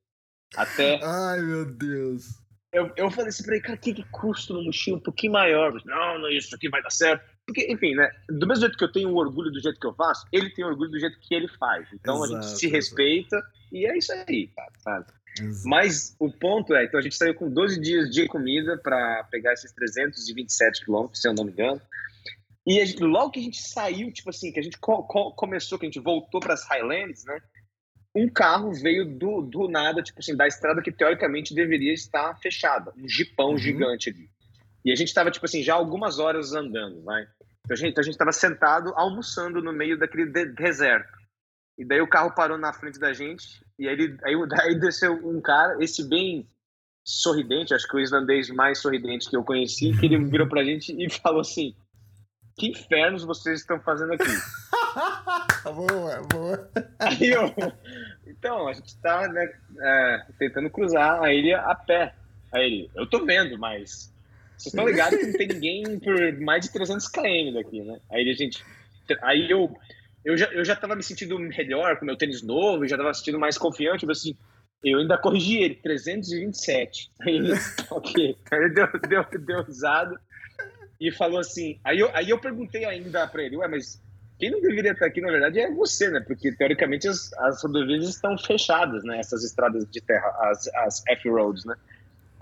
Até. 0.55 1.01
Ai, 1.03 1.41
meu 1.41 1.65
Deus. 1.65 2.46
Eu, 2.77 2.93
eu 2.95 3.11
falei 3.11 3.31
assim 3.31 3.43
pra 3.43 3.55
ele, 3.55 3.65
cara, 3.65 3.79
que, 3.79 3.95
que 3.95 4.05
custo 4.11 4.53
no 4.53 4.63
mochila 4.63 4.99
um 4.99 5.01
pouquinho 5.01 5.33
maior? 5.33 5.73
Não, 5.87 6.19
não, 6.19 6.29
isso 6.29 6.55
aqui 6.55 6.69
vai 6.69 6.83
dar 6.83 6.91
certo. 6.91 7.25
Porque, 7.47 7.73
enfim, 7.73 7.95
né? 7.95 8.07
Do 8.29 8.47
mesmo 8.47 8.61
jeito 8.61 8.77
que 8.77 8.85
eu 8.85 8.93
tenho 8.93 9.15
orgulho 9.15 9.51
do 9.51 9.59
jeito 9.61 9.81
que 9.81 9.87
eu 9.87 9.95
faço, 9.95 10.27
ele 10.31 10.51
tem 10.51 10.63
orgulho 10.63 10.91
do 10.91 10.99
jeito 10.99 11.19
que 11.19 11.35
ele 11.35 11.49
faz. 11.49 11.89
Então 11.95 12.17
exato, 12.17 12.37
a 12.37 12.43
gente 12.43 12.59
se 12.59 12.69
respeita 12.69 13.37
exato. 13.37 13.53
e 13.73 13.87
é 13.87 13.97
isso 13.97 14.13
aí, 14.13 14.51
sabe? 14.81 15.07
Exato. 15.41 15.65
Mas 15.65 16.15
o 16.19 16.31
ponto 16.31 16.75
é, 16.75 16.85
então 16.85 17.01
a 17.01 17.03
gente 17.03 17.17
saiu 17.17 17.35
com 17.35 17.49
12 17.49 17.81
dias 17.81 18.11
de 18.11 18.27
comida 18.27 18.77
para 18.77 19.25
pegar 19.31 19.55
esses 19.55 19.73
327 19.73 20.85
quilômetros, 20.85 21.23
se 21.23 21.29
eu 21.29 21.33
não 21.33 21.45
me 21.45 21.53
engano. 21.53 21.81
E 22.67 22.85
gente, 22.85 23.03
logo 23.03 23.31
que 23.31 23.41
a 23.41 23.43
gente 23.43 23.63
saiu, 23.63 24.13
tipo 24.13 24.29
assim, 24.29 24.53
que 24.53 24.61
a 24.61 24.63
gente 24.63 24.77
co 24.79 25.03
co 25.05 25.33
começou, 25.33 25.79
que 25.79 25.87
a 25.87 25.89
gente 25.89 26.01
voltou 26.01 26.41
para 26.41 26.53
as 26.53 26.69
Highlands, 26.69 27.25
né? 27.25 27.41
Um 28.17 28.31
carro 28.31 28.73
veio 28.73 29.05
do, 29.05 29.43
do 29.43 29.69
nada, 29.69 30.03
tipo 30.03 30.19
assim, 30.21 30.35
da 30.35 30.47
estrada 30.47 30.81
que 30.81 30.91
teoricamente 30.91 31.55
deveria 31.55 31.93
estar 31.93 32.35
fechada, 32.39 32.93
um 32.97 33.07
jipão 33.07 33.51
uhum. 33.51 33.59
gigante 33.59 34.09
ali. 34.09 34.31
E 34.83 34.91
a 34.91 34.95
gente 34.95 35.09
estava, 35.09 35.31
tipo 35.31 35.45
assim, 35.45 35.63
já 35.63 35.75
algumas 35.75 36.19
horas 36.19 36.55
andando, 36.55 37.03
vai. 37.03 37.23
Então 37.23 37.75
a 37.75 37.77
gente 37.77 37.91
então 37.91 38.05
estava 38.05 38.33
sentado 38.33 38.93
almoçando 38.97 39.61
no 39.61 39.73
meio 39.73 39.99
daquele 39.99 40.27
de 40.27 40.47
deserto. 40.47 41.13
E 41.77 41.85
daí 41.85 42.01
o 42.01 42.09
carro 42.09 42.35
parou 42.35 42.57
na 42.57 42.73
frente 42.73 42.99
da 42.99 43.13
gente, 43.13 43.45
e 43.79 43.87
aí, 43.87 43.95
ele, 43.95 44.17
aí, 44.25 44.35
aí 44.63 44.81
desceu 44.81 45.13
um 45.13 45.41
cara, 45.41 45.77
esse 45.85 46.09
bem 46.09 46.49
sorridente, 47.05 47.75
acho 47.75 47.87
que 47.87 47.97
o 47.97 48.01
islandês 48.01 48.49
mais 48.49 48.81
sorridente 48.81 49.29
que 49.29 49.37
eu 49.37 49.45
conheci, 49.45 49.97
que 49.99 50.07
ele 50.07 50.25
virou 50.25 50.49
pra 50.49 50.65
gente 50.65 50.93
e 50.93 51.11
falou 51.21 51.41
assim: 51.41 51.75
Que 52.57 52.69
infernos 52.69 53.25
vocês 53.25 53.61
estão 53.61 53.81
fazendo 53.81 54.13
aqui? 54.15 54.25
boa, 55.65 56.23
boa. 56.33 56.71
Aí 56.99 57.31
eu, 57.31 57.53
então, 58.27 58.69
a 58.69 58.73
gente 58.73 58.97
tá 58.99 59.29
né, 59.29 59.53
é, 59.81 60.27
tentando 60.39 60.71
cruzar 60.71 61.23
a 61.23 61.33
ilha 61.33 61.59
a 61.61 61.75
pé. 61.75 62.15
Aí 62.53 62.65
ele, 62.65 62.91
eu 62.95 63.07
tô 63.09 63.25
vendo, 63.25 63.59
mas 63.59 64.13
vocês 64.57 64.73
estão 64.73 64.87
ligados 64.87 65.19
que 65.19 65.27
não 65.27 65.33
tem 65.35 65.49
ninguém 65.49 65.99
por 66.01 66.41
mais 66.41 66.65
de 66.65 66.73
300 66.73 67.09
km 67.09 67.53
daqui, 67.55 67.83
né? 67.83 67.99
Aí 68.11 68.31
a 68.31 68.35
gente, 68.35 68.65
aí 69.23 69.51
eu 69.51 69.77
eu 70.25 70.37
já, 70.37 70.47
eu 70.47 70.65
já 70.65 70.75
tava 70.75 70.97
me 70.97 71.05
sentindo 71.05 71.39
melhor 71.39 71.99
com 71.99 72.05
meu 72.05 72.17
tênis 72.17 72.43
novo, 72.43 72.87
já 72.89 72.97
tava 72.97 73.15
sentindo 73.15 73.39
mais 73.39 73.57
confiante, 73.57 74.05
mas 74.05 74.19
assim, 74.19 74.37
eu 74.83 74.99
ainda 74.99 75.17
corrigi 75.17 75.59
ele, 75.59 75.77
327. 75.77 77.13
Aí 77.21 77.37
ele, 77.37 77.53
ok, 77.91 78.37
ele 78.53 78.69
deu, 78.71 78.89
deu, 79.09 79.25
deu 79.41 79.63
risada 79.63 80.21
e 81.01 81.13
falou 81.13 81.39
assim, 81.39 81.79
aí 81.85 82.01
eu, 82.01 82.11
aí 82.13 82.29
eu 82.29 82.41
perguntei 82.41 82.85
ainda 82.85 83.25
para 83.29 83.45
ele, 83.45 83.57
ué, 83.57 83.69
mas 83.69 84.03
quem 84.39 84.51
não 84.51 84.61
deveria 84.61 84.93
estar 84.93 85.07
aqui, 85.07 85.21
na 85.21 85.31
verdade, 85.31 85.61
é 85.61 85.71
você, 85.71 86.11
né? 86.11 86.21
Porque, 86.21 86.53
teoricamente, 86.53 87.09
as, 87.09 87.33
as 87.35 87.63
rodovias 87.63 88.09
estão 88.09 88.37
fechadas, 88.37 89.03
né? 89.05 89.19
Essas 89.19 89.45
estradas 89.45 89.87
de 89.91 90.01
terra, 90.01 90.29
as, 90.43 90.69
as 90.69 91.03
F-roads, 91.09 91.65
né? 91.65 91.75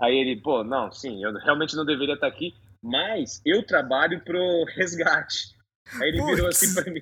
Aí 0.01 0.15
ele, 0.15 0.41
pô, 0.41 0.63
não, 0.63 0.91
sim, 0.91 1.23
eu 1.23 1.33
realmente 1.35 1.75
não 1.75 1.85
deveria 1.85 2.15
estar 2.15 2.27
aqui, 2.27 2.53
mas 2.83 3.41
eu 3.45 3.63
trabalho 3.63 4.21
pro 4.23 4.65
resgate. 4.75 5.55
Aí 6.01 6.09
ele 6.09 6.25
virou 6.25 6.47
assim 6.47 6.73
para 6.73 6.91
mim, 6.91 7.01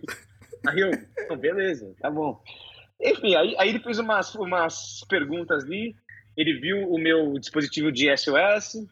Aí 0.68 0.80
eu, 0.80 0.91
oh, 1.30 1.36
beleza, 1.36 1.94
tá 1.99 2.10
bom. 2.10 2.41
Enfim, 3.02 3.36
aí, 3.36 3.56
aí 3.57 3.70
ele 3.70 3.80
fez 3.80 3.99
umas, 3.99 4.34
umas 4.36 5.03
perguntas 5.10 5.64
ali, 5.64 5.95
ele 6.38 6.60
viu 6.60 6.90
o 6.90 6.98
meu 6.98 7.38
dispositivo 7.38 7.91
de 7.91 8.15
SOS, 8.15 8.88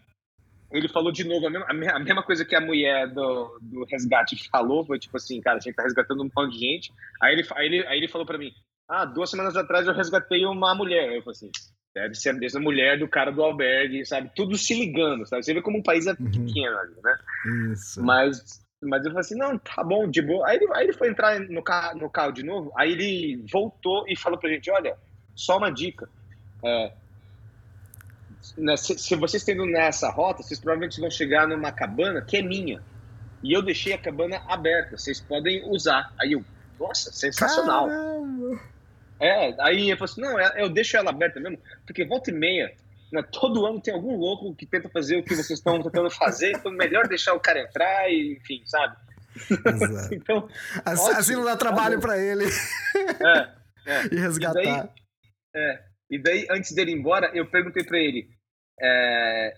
ele 0.72 0.88
falou 0.88 1.12
de 1.12 1.24
novo 1.24 1.48
a 1.48 1.50
mesma, 1.50 1.68
a 1.70 2.00
mesma 2.00 2.24
coisa 2.24 2.46
que 2.46 2.56
a 2.56 2.62
mulher 2.62 3.08
do, 3.10 3.60
do 3.62 3.86
resgate 3.86 4.50
falou, 4.50 4.86
foi 4.86 5.00
tipo 5.00 5.18
assim, 5.18 5.42
cara, 5.42 5.58
a 5.58 5.60
gente 5.60 5.76
tá 5.76 5.84
resgatando 5.84 6.24
um 6.24 6.30
pão 6.30 6.48
de 6.48 6.58
gente. 6.58 6.92
Aí 7.22 7.34
ele, 7.34 7.48
aí 7.56 7.66
ele, 7.66 7.88
aí 7.88 7.98
ele 7.98 8.08
falou 8.08 8.26
para 8.26 8.38
mim, 8.38 8.52
ah, 8.88 9.06
duas 9.06 9.30
semanas 9.30 9.56
atrás 9.56 9.88
eu 9.88 9.94
resgatei 9.94 10.46
uma 10.46 10.74
mulher. 10.76 11.14
Eu 11.14 11.22
falei 11.22 11.38
assim, 11.38 11.52
deve 11.94 12.16
ser 12.16 12.30
a 12.30 12.34
mesma 12.34 12.60
mulher 12.60 12.98
do 12.98 13.08
cara 13.08 13.32
do 13.32 13.44
albergue, 13.44 14.06
sabe? 14.06 14.32
Tudo 14.36 14.58
se 14.58 14.74
ligando, 14.74 15.26
sabe? 15.26 15.44
Você 15.44 15.54
vê 15.54 15.62
como 15.62 15.80
um 15.80 15.84
país 15.84 16.08
é 16.08 16.12
uhum. 16.12 16.32
pequeno 16.32 16.78
ali, 16.78 16.96
né? 17.04 17.18
Isso. 17.72 18.04
Mas 18.04 18.62
mas 18.84 19.06
eu 19.06 19.12
falei 19.12 19.20
assim, 19.20 19.38
não, 19.38 19.60
tá 19.60 19.84
bom, 19.84 20.10
de 20.10 20.22
boa. 20.22 20.48
Aí 20.48 20.58
ele, 20.58 20.68
aí 20.74 20.86
ele 20.86 20.94
foi 20.94 21.10
entrar 21.10 21.40
no 21.40 21.62
carro, 21.62 22.00
no 22.00 22.10
carro 22.10 22.32
de 22.32 22.44
novo, 22.44 22.72
aí 22.76 22.92
ele 22.92 23.46
voltou 23.52 24.06
e 24.08 24.18
falou 24.18 24.40
pra 24.40 24.50
gente, 24.50 24.72
olha, 24.72 24.98
só 25.36 25.58
uma 25.58 25.70
dica. 25.70 26.10
É, 26.64 26.92
se, 28.78 28.98
se, 28.98 29.16
vocês 29.16 29.42
estão 29.42 29.56
indo 29.56 29.66
nessa 29.66 30.10
rota, 30.10 30.44
vocês 30.44 30.60
provavelmente 30.60 31.00
vão 31.00 31.10
chegar 31.10 31.48
numa 31.48 31.72
cabana 31.72 32.22
que 32.22 32.38
é 32.38 32.42
minha. 32.42 32.82
E 33.44 33.54
eu 33.54 33.62
deixei 33.62 33.94
a 33.94 33.98
cabana 33.98 34.42
aberta, 34.48 34.98
vocês 34.98 35.20
podem 35.20 35.64
usar. 35.70 36.14
Aí 36.20 36.34
eu, 36.34 36.44
nossa, 36.80 37.12
sensacional. 37.12 37.88
Caramba. 37.88 38.60
É, 39.20 39.56
aí 39.62 39.90
eu 39.90 39.98
falei 39.98 40.12
assim, 40.12 40.22
não, 40.22 40.40
é, 40.40 40.64
eu 40.64 40.70
deixo 40.70 40.98
ela 40.98 41.12
aberta 41.12 41.40
mesmo, 41.40 41.60
porque 41.86 42.04
volta 42.04 42.32
e 42.32 42.34
meia 42.34 42.76
né? 43.12 43.22
Todo 43.32 43.66
ano 43.66 43.82
tem 43.82 43.94
algum 43.94 44.16
louco 44.16 44.56
que 44.56 44.66
tenta 44.66 44.90
fazer 44.90 45.18
o 45.18 45.24
que 45.24 45.36
vocês 45.36 45.60
estão 45.60 45.82
tentando 45.84 46.10
fazer, 46.10 46.52
então 46.52 46.72
melhor 46.72 47.08
deixar 47.08 47.34
o 47.34 47.40
cara 47.40 47.60
entrar 47.60 48.10
e, 48.10 48.38
enfim, 48.38 48.64
sabe? 48.66 48.96
então, 50.12 50.48
assim, 50.86 51.04
ótimo, 51.04 51.20
assim 51.20 51.36
não 51.36 51.44
dá 51.44 51.58
trabalho 51.58 52.00
para 52.00 52.18
ele. 52.18 52.46
É, 52.46 53.62
é. 53.86 54.08
E 54.12 54.16
resgatar. 54.16 54.62
E 54.62 54.64
daí, 54.64 54.90
é, 55.56 55.84
e 56.12 56.20
daí, 56.20 56.46
antes 56.52 56.76
dele 56.76 56.92
ir 56.92 56.98
embora, 56.98 57.32
eu 57.34 57.50
perguntei 57.50 57.86
para 57.86 57.98
ele: 57.98 58.30
é, 58.82 59.54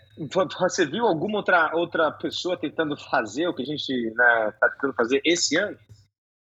você 0.59 0.85
viu 0.85 1.07
alguma 1.07 1.39
outra, 1.39 1.75
outra 1.75 2.11
pessoa 2.11 2.59
tentando 2.59 2.95
fazer 2.95 3.47
o 3.47 3.55
que 3.55 3.63
a 3.63 3.65
gente 3.65 3.91
né, 3.91 4.53
tá 4.59 4.69
tentando 4.69 4.93
fazer 4.93 5.19
esse 5.25 5.57
ano? 5.57 5.75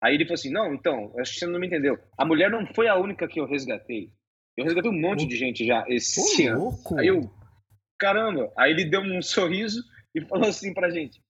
Aí 0.01 0.15
ele 0.15 0.23
falou 0.23 0.35
assim: 0.35 0.51
não, 0.51 0.73
então, 0.73 1.13
acho 1.19 1.33
que 1.33 1.39
você 1.39 1.45
não 1.45 1.59
me 1.59 1.67
entendeu. 1.67 1.99
A 2.17 2.23
mulher 2.23 2.49
não 2.49 2.65
foi 2.73 2.87
a 2.87 2.95
única 2.95 3.27
que 3.27 3.39
eu 3.39 3.45
resgatei. 3.45 4.09
Eu 4.55 4.63
resgatei 4.63 4.89
um 4.89 4.99
monte 4.99 5.27
de 5.27 5.35
gente 5.35 5.65
já 5.65 5.83
esse 5.87 6.47
ano. 6.47 6.59
Louco. 6.61 6.97
Aí 6.97 7.07
eu, 7.07 7.29
caramba. 7.99 8.51
Aí 8.57 8.71
ele 8.71 8.85
deu 8.85 9.01
um 9.01 9.21
sorriso 9.23 9.83
e 10.15 10.21
falou 10.21 10.47
assim 10.47 10.73
pra 10.73 10.89
gente: 10.89 11.21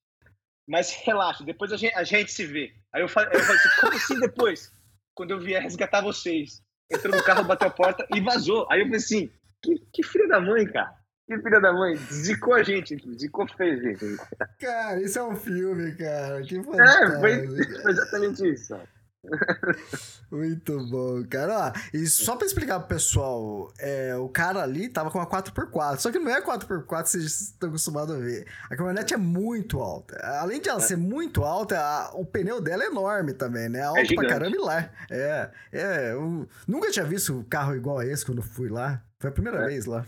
Mas 0.67 0.91
relaxa, 1.03 1.43
depois 1.43 1.71
a 1.71 1.77
gente, 1.77 1.95
a 1.95 2.03
gente 2.03 2.31
se 2.31 2.45
vê. 2.45 2.73
Aí 2.93 3.01
eu 3.01 3.09
falei, 3.09 3.29
eu 3.33 3.39
falei 3.39 3.55
assim: 3.55 3.81
Como 3.81 3.93
assim 3.93 4.19
depois? 4.19 4.71
Quando 5.15 5.31
eu 5.31 5.39
vier 5.39 5.63
resgatar 5.63 6.01
vocês. 6.01 6.61
Entrou 6.91 7.15
no 7.15 7.23
carro, 7.23 7.43
bateu 7.43 7.67
a 7.67 7.71
porta 7.71 8.07
e 8.13 8.21
vazou. 8.21 8.67
Aí 8.69 8.79
eu 8.79 8.85
falei 8.85 8.97
assim: 8.97 9.29
Que, 9.61 9.79
que 9.93 10.03
filho 10.03 10.27
da 10.27 10.39
mãe, 10.39 10.65
cara. 10.65 10.95
Que 11.27 11.37
filha 11.39 11.59
da 11.59 11.73
mãe, 11.73 11.97
zicou 11.97 12.53
a 12.53 12.63
gente, 12.63 12.95
zicou 13.19 13.45
feio, 13.57 13.81
gente. 13.81 14.17
Cara, 14.59 15.01
isso 15.01 15.19
é 15.19 15.23
um 15.23 15.35
filme, 15.35 15.93
cara. 15.95 16.41
Que 16.41 16.63
fantástico. 16.63 17.03
É, 17.03 17.19
foi, 17.19 17.65
foi 17.81 17.91
exatamente 17.91 18.49
isso. 18.49 18.79
Muito 20.31 20.77
bom, 20.89 21.23
cara. 21.29 21.73
Ó, 21.73 21.79
e 21.93 22.05
só 22.07 22.35
pra 22.35 22.45
explicar 22.45 22.79
pro 22.79 22.89
pessoal, 22.89 23.71
é, 23.79 24.15
o 24.15 24.29
cara 24.29 24.61
ali 24.61 24.89
tava 24.89 25.11
com 25.11 25.17
uma 25.17 25.27
4x4, 25.27 25.97
só 25.97 26.11
que 26.11 26.19
não 26.19 26.31
é 26.31 26.41
4x4 26.41 27.05
vocês 27.05 27.41
estão 27.41 27.69
acostumados 27.69 28.15
a 28.15 28.19
ver. 28.19 28.47
A 28.69 28.75
caminhonete 28.75 29.13
é 29.13 29.17
muito 29.17 29.79
alta. 29.79 30.17
Além 30.39 30.61
de 30.61 30.69
ela 30.69 30.79
é. 30.79 30.83
ser 30.83 30.97
muito 30.97 31.43
alta, 31.43 31.79
a, 31.79 32.11
o 32.13 32.25
pneu 32.25 32.61
dela 32.61 32.83
é 32.83 32.87
enorme 32.87 33.33
também, 33.33 33.69
né? 33.69 33.81
Alto 33.81 33.99
é 33.99 34.15
pra 34.15 34.27
caramba 34.27 34.55
e 34.55 34.59
lá. 34.59 34.91
É, 35.09 35.51
é. 35.71 36.11
Eu 36.13 36.47
nunca 36.67 36.91
tinha 36.91 37.05
visto 37.05 37.33
um 37.33 37.43
carro 37.43 37.75
igual 37.75 37.99
a 37.99 38.05
esse 38.05 38.25
quando 38.25 38.41
fui 38.41 38.69
lá. 38.69 39.03
Foi 39.19 39.29
a 39.29 39.33
primeira 39.33 39.63
é. 39.63 39.67
vez 39.67 39.85
lá. 39.85 40.05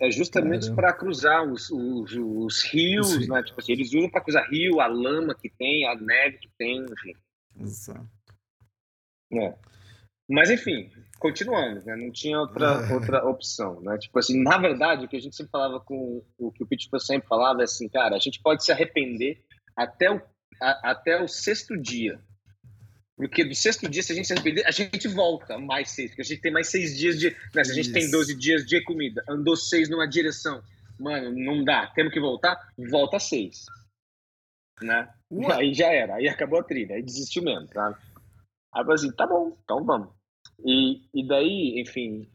É 0.00 0.10
justamente 0.10 0.72
para 0.74 0.92
cruzar 0.92 1.44
os, 1.44 1.70
os, 1.70 2.12
os 2.12 2.62
rios, 2.64 3.28
né? 3.28 3.42
Tipo 3.44 3.60
assim, 3.60 3.72
eles 3.72 3.94
usam 3.94 4.10
para 4.10 4.20
cruzar 4.20 4.48
rio, 4.50 4.80
a 4.80 4.86
lama 4.86 5.34
que 5.34 5.48
tem, 5.48 5.86
a 5.86 5.94
neve 5.94 6.38
que 6.38 6.50
tem, 6.58 6.84
enfim. 6.84 7.14
Exato. 7.60 8.13
É. 9.36 9.54
Mas 10.28 10.50
enfim, 10.50 10.90
continuando, 11.18 11.82
né? 11.84 11.96
Não 11.96 12.10
tinha 12.10 12.38
outra, 12.38 12.86
é. 12.88 12.92
outra 12.92 13.24
opção, 13.26 13.80
né? 13.80 13.98
Tipo 13.98 14.18
assim, 14.18 14.42
na 14.42 14.58
verdade, 14.58 15.04
o 15.04 15.08
que 15.08 15.16
a 15.16 15.20
gente 15.20 15.36
sempre 15.36 15.52
falava 15.52 15.80
com 15.80 16.22
o 16.38 16.52
que 16.52 16.62
o 16.62 16.66
Pitbull 16.66 17.00
sempre 17.00 17.28
falava 17.28 17.60
é 17.60 17.64
assim, 17.64 17.88
cara, 17.88 18.16
a 18.16 18.18
gente 18.18 18.40
pode 18.40 18.64
se 18.64 18.72
arrepender 18.72 19.42
até 19.76 20.10
o, 20.10 20.20
a, 20.60 20.90
até 20.90 21.22
o 21.22 21.28
sexto 21.28 21.76
dia. 21.76 22.20
Porque 23.16 23.44
do 23.44 23.54
sexto 23.54 23.88
dia, 23.88 24.02
se 24.02 24.12
a 24.12 24.14
gente 24.14 24.26
se 24.26 24.32
arrepender, 24.32 24.66
a 24.66 24.70
gente 24.70 25.06
volta 25.08 25.56
mais 25.56 25.90
seis. 25.90 26.10
Porque 26.10 26.22
a 26.22 26.24
gente 26.24 26.40
tem 26.40 26.52
mais 26.52 26.68
seis 26.68 26.96
dias 26.96 27.18
de. 27.18 27.30
Né? 27.54 27.64
Se 27.64 27.70
a 27.70 27.74
gente 27.74 27.84
Isso. 27.86 27.92
tem 27.92 28.10
12 28.10 28.34
dias 28.36 28.66
de 28.66 28.82
comida, 28.82 29.22
andou 29.28 29.56
seis 29.56 29.88
numa 29.88 30.08
direção. 30.08 30.62
Mano, 30.98 31.32
não 31.32 31.62
dá. 31.62 31.86
Temos 31.94 32.12
que 32.12 32.20
voltar? 32.20 32.58
Volta 32.90 33.20
seis. 33.20 33.66
Né? 34.82 35.08
Aí 35.52 35.72
já 35.72 35.86
era. 35.86 36.16
Aí 36.16 36.28
acabou 36.28 36.58
a 36.58 36.64
trilha. 36.64 36.96
Aí 36.96 37.02
desistiu 37.02 37.42
mesmo, 37.42 37.68
tá? 37.68 37.96
Aí 38.74 38.80
eu 38.80 38.84
falei 38.84 38.94
assim, 38.94 39.12
tá 39.12 39.26
bom, 39.26 39.56
então 39.62 39.84
vamos. 39.84 40.08
E, 40.64 41.08
e 41.14 41.26
daí, 41.26 41.80
enfim, 41.80 42.28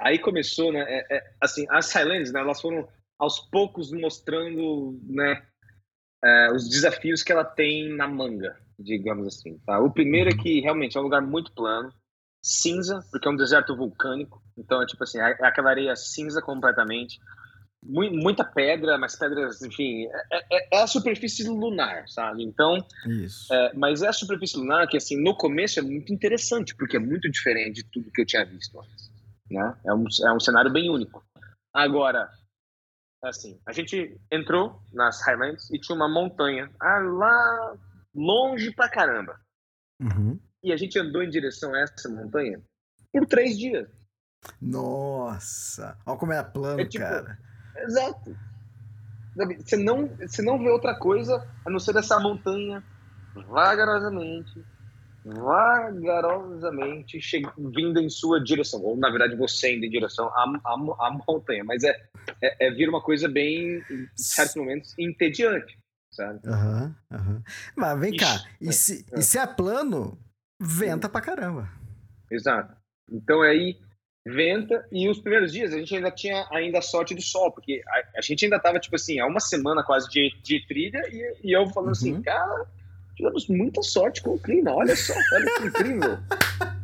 aí 0.00 0.18
começou, 0.18 0.72
né, 0.72 0.84
é, 0.88 1.16
é, 1.16 1.34
assim, 1.40 1.66
as 1.70 1.92
Highlands, 1.92 2.32
né, 2.32 2.40
elas 2.40 2.60
foram 2.60 2.88
aos 3.18 3.38
poucos 3.38 3.92
mostrando, 3.92 4.98
né, 5.04 5.46
é, 6.24 6.52
os 6.52 6.68
desafios 6.68 7.22
que 7.22 7.32
ela 7.32 7.44
tem 7.44 7.88
na 7.94 8.08
manga, 8.08 8.58
digamos 8.78 9.26
assim, 9.26 9.58
tá? 9.66 9.80
O 9.80 9.92
primeiro 9.92 10.30
é 10.30 10.36
que 10.36 10.60
realmente 10.60 10.96
é 10.96 11.00
um 11.00 11.04
lugar 11.04 11.20
muito 11.20 11.52
plano, 11.52 11.92
cinza, 12.42 13.00
porque 13.10 13.28
é 13.28 13.30
um 13.30 13.36
deserto 13.36 13.76
vulcânico, 13.76 14.42
então 14.56 14.82
é 14.82 14.86
tipo 14.86 15.02
assim, 15.04 15.20
é, 15.20 15.36
é 15.40 15.46
aquela 15.46 15.70
areia 15.70 15.94
cinza 15.94 16.40
completamente, 16.40 17.18
muita 17.84 18.44
pedra, 18.44 18.96
mas 18.96 19.16
pedras, 19.16 19.60
enfim, 19.62 20.06
é, 20.06 20.36
é, 20.52 20.78
é, 20.78 20.82
a 20.82 20.86
superfície 20.86 21.46
lunar, 21.48 22.08
sabe? 22.08 22.44
Então, 22.44 22.78
é, 23.50 23.74
mas 23.74 24.02
é 24.02 24.08
a 24.08 24.12
superfície 24.12 24.56
lunar 24.56 24.86
que, 24.86 24.96
assim, 24.96 25.20
no 25.20 25.36
começo 25.36 25.80
é 25.80 25.82
muito 25.82 26.12
interessante, 26.12 26.74
porque 26.76 26.96
é 26.96 27.00
muito 27.00 27.30
diferente 27.30 27.82
de 27.82 27.84
tudo 27.84 28.10
que 28.12 28.22
eu 28.22 28.26
tinha 28.26 28.44
visto 28.44 28.80
antes, 28.80 29.10
né? 29.50 29.76
É 29.84 29.92
um, 29.92 30.04
é 30.24 30.32
um 30.32 30.40
cenário 30.40 30.72
bem 30.72 30.88
único. 30.88 31.24
Agora, 31.74 32.30
assim, 33.24 33.58
a 33.66 33.72
gente 33.72 34.16
entrou 34.30 34.80
nas 34.92 35.20
Highlands 35.26 35.68
e 35.70 35.78
tinha 35.80 35.96
uma 35.96 36.08
montanha 36.08 36.70
ah, 36.80 36.98
lá 37.00 37.76
longe 38.14 38.70
pra 38.72 38.88
caramba. 38.88 39.40
Uhum. 40.00 40.38
E 40.62 40.72
a 40.72 40.76
gente 40.76 40.98
andou 40.98 41.22
em 41.22 41.30
direção 41.30 41.74
a 41.74 41.80
essa 41.80 42.08
montanha 42.08 42.62
por 43.12 43.26
três 43.26 43.58
dias. 43.58 43.88
Nossa! 44.60 45.98
Olha 46.06 46.18
como 46.18 46.32
é 46.32 46.42
plano, 46.42 46.80
é 46.80 46.84
tipo, 46.84 47.04
cara. 47.04 47.38
Exato. 47.76 48.36
Você 49.34 49.76
não, 49.76 50.08
você 50.08 50.42
não 50.42 50.58
vê 50.58 50.68
outra 50.68 50.94
coisa 50.94 51.46
a 51.64 51.70
não 51.70 51.78
ser 51.78 51.96
essa 51.96 52.20
montanha 52.20 52.84
vagarosamente, 53.34 54.62
vagarosamente 55.24 57.18
vindo 57.74 57.98
em 57.98 58.10
sua 58.10 58.42
direção. 58.42 58.82
Ou, 58.82 58.96
na 58.96 59.08
verdade, 59.10 59.34
você 59.36 59.74
indo 59.74 59.86
em 59.86 59.90
direção 59.90 60.26
à, 60.28 60.44
à, 60.64 60.74
à 61.06 61.18
montanha. 61.26 61.64
Mas 61.64 61.82
é, 61.82 61.96
é, 62.42 62.66
é 62.66 62.70
vir 62.70 62.88
uma 62.88 63.00
coisa 63.00 63.28
bem, 63.28 63.82
em 63.90 64.08
certos 64.16 64.56
momentos, 64.56 64.94
entediante, 64.98 65.78
sabe? 66.10 66.40
Uhum. 66.46 66.94
Uhum. 67.10 67.42
Mas 67.74 68.00
vem 68.00 68.10
Ixi, 68.14 68.18
cá, 68.18 68.44
e, 68.60 68.68
é, 68.68 68.72
se, 68.72 69.06
é. 69.12 69.18
e 69.18 69.22
se 69.22 69.38
é 69.38 69.46
plano, 69.46 70.18
venta 70.60 71.08
pra 71.08 71.22
caramba. 71.22 71.70
Exato. 72.30 72.76
Então 73.10 73.40
aí 73.40 73.80
venta 74.24 74.86
e 74.92 75.08
os 75.08 75.18
primeiros 75.18 75.52
dias 75.52 75.72
a 75.72 75.78
gente 75.78 75.94
ainda 75.94 76.10
tinha 76.10 76.46
ainda 76.50 76.80
sorte 76.80 77.14
do 77.14 77.22
sol, 77.22 77.50
porque 77.50 77.82
a, 77.86 78.18
a 78.18 78.22
gente 78.22 78.44
ainda 78.44 78.58
tava 78.58 78.78
tipo 78.78 78.94
assim, 78.94 79.18
há 79.18 79.26
uma 79.26 79.40
semana 79.40 79.82
quase 79.82 80.08
de, 80.08 80.32
de 80.42 80.64
trilha 80.66 81.02
e, 81.10 81.48
e 81.48 81.52
eu 81.52 81.66
falando 81.68 81.90
assim, 81.90 82.12
uhum. 82.12 82.16
assim, 82.16 82.24
cara, 82.24 82.66
tivemos 83.16 83.48
muita 83.48 83.82
sorte 83.82 84.22
com 84.22 84.30
o 84.30 84.38
clima, 84.38 84.72
olha 84.72 84.94
só, 84.94 85.14
olha 85.34 85.54
que 85.56 85.66
incrível. 85.66 86.18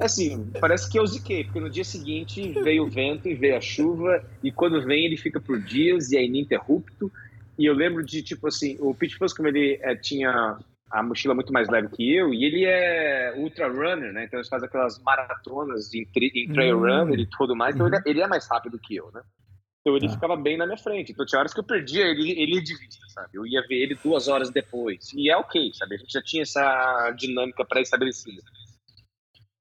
Assim, 0.00 0.48
parece 0.60 0.88
que 0.88 0.98
eu 0.98 1.04
ziquei, 1.04 1.42
porque 1.42 1.58
no 1.58 1.68
dia 1.68 1.82
seguinte 1.82 2.52
veio 2.62 2.84
o 2.84 2.88
vento 2.88 3.28
e 3.28 3.34
veio 3.34 3.56
a 3.56 3.60
chuva, 3.60 4.24
e 4.42 4.52
quando 4.52 4.84
vem 4.84 5.04
ele 5.04 5.16
fica 5.16 5.40
por 5.40 5.60
dias 5.60 6.12
e 6.12 6.16
é 6.16 6.24
ininterrupto. 6.24 7.12
E 7.58 7.66
eu 7.66 7.74
lembro 7.74 8.04
de, 8.04 8.22
tipo 8.22 8.46
assim, 8.46 8.76
o 8.78 8.94
Fuss, 8.94 9.34
como 9.34 9.48
ele 9.48 9.78
é, 9.82 9.96
tinha 9.96 10.56
a 10.90 11.02
mochila 11.02 11.34
muito 11.34 11.52
mais 11.52 11.68
leve 11.68 11.88
que 11.88 12.14
eu, 12.14 12.32
e 12.32 12.44
ele 12.44 12.64
é 12.64 13.34
ultra 13.36 13.68
runner, 13.68 14.12
né? 14.12 14.24
Então 14.24 14.40
ele 14.40 14.48
faz 14.48 14.62
aquelas 14.62 14.98
maratonas 15.02 15.92
em, 15.92 16.06
em 16.16 16.52
trail 16.52 16.78
uhum. 16.78 16.82
runner 16.82 17.20
e 17.20 17.26
tudo 17.26 17.54
mais, 17.54 17.74
então 17.74 17.86
uhum. 17.86 17.92
ele, 17.94 18.02
é, 18.04 18.10
ele, 18.10 18.20
é 18.22 18.26
mais 18.26 18.48
rápido 18.48 18.78
que 18.78 18.96
eu, 18.96 19.10
né? 19.12 19.22
Então 19.80 19.96
ele 19.96 20.06
ah. 20.06 20.10
ficava 20.10 20.36
bem 20.36 20.56
na 20.56 20.66
minha 20.66 20.78
frente. 20.78 21.12
Então 21.12 21.24
tinha 21.24 21.38
horas 21.38 21.54
que 21.54 21.60
eu 21.60 21.64
perdia 21.64 22.04
ele, 22.06 22.30
ele 22.32 22.60
de 22.60 22.76
vista, 22.76 23.06
sabe? 23.08 23.30
Eu 23.34 23.46
ia 23.46 23.66
ver 23.66 23.76
ele 23.76 23.94
duas 23.94 24.28
horas 24.28 24.50
depois. 24.50 25.12
E 25.14 25.30
é 25.30 25.36
ok, 25.36 25.72
sabe? 25.74 25.94
A 25.94 25.98
gente 25.98 26.12
já 26.12 26.22
tinha 26.22 26.42
essa 26.42 27.10
dinâmica 27.12 27.64
pré-estabelecida. 27.64 28.42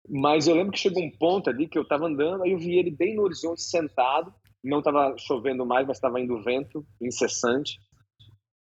Mas 0.10 0.48
eu 0.48 0.56
lembro 0.56 0.72
que 0.72 0.80
chegou 0.80 1.04
um 1.04 1.12
ponto 1.12 1.50
ali 1.50 1.68
que 1.68 1.78
eu 1.78 1.86
tava 1.86 2.08
andando, 2.08 2.44
aí 2.44 2.52
eu 2.52 2.58
vi 2.58 2.78
ele 2.78 2.92
bem 2.92 3.16
no 3.16 3.24
horizonte 3.24 3.62
sentado, 3.62 4.34
não 4.64 4.82
tava 4.82 5.16
chovendo 5.18 5.66
mais, 5.66 5.86
mas 5.86 6.00
tava 6.00 6.20
indo 6.20 6.42
vento 6.42 6.86
incessante. 7.02 7.80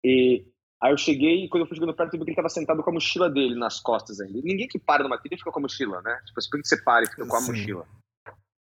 E 0.04 0.44
Aí 0.82 0.92
eu 0.92 0.96
cheguei 0.96 1.44
e 1.44 1.48
quando 1.48 1.62
eu 1.62 1.66
fui 1.66 1.76
chegando 1.76 1.94
perto, 1.94 2.14
eu 2.14 2.18
vi 2.18 2.24
que 2.24 2.30
ele 2.30 2.32
estava 2.32 2.48
sentado 2.48 2.82
com 2.82 2.90
a 2.90 2.94
mochila 2.94 3.28
dele 3.28 3.54
nas 3.54 3.80
costas 3.80 4.18
ainda. 4.20 4.40
Ninguém 4.42 4.66
que 4.66 4.78
para 4.78 5.02
numa 5.02 5.18
trilha 5.18 5.36
fica 5.36 5.52
com 5.52 5.58
a 5.58 5.62
mochila, 5.62 6.00
né? 6.00 6.18
Tipo, 6.24 6.40
por 6.50 6.60
que 6.60 6.66
você 6.66 6.82
para 6.82 7.04
e 7.04 7.08
fica 7.08 7.26
com 7.26 7.36
a 7.36 7.40
Sim. 7.40 7.52
mochila? 7.52 7.86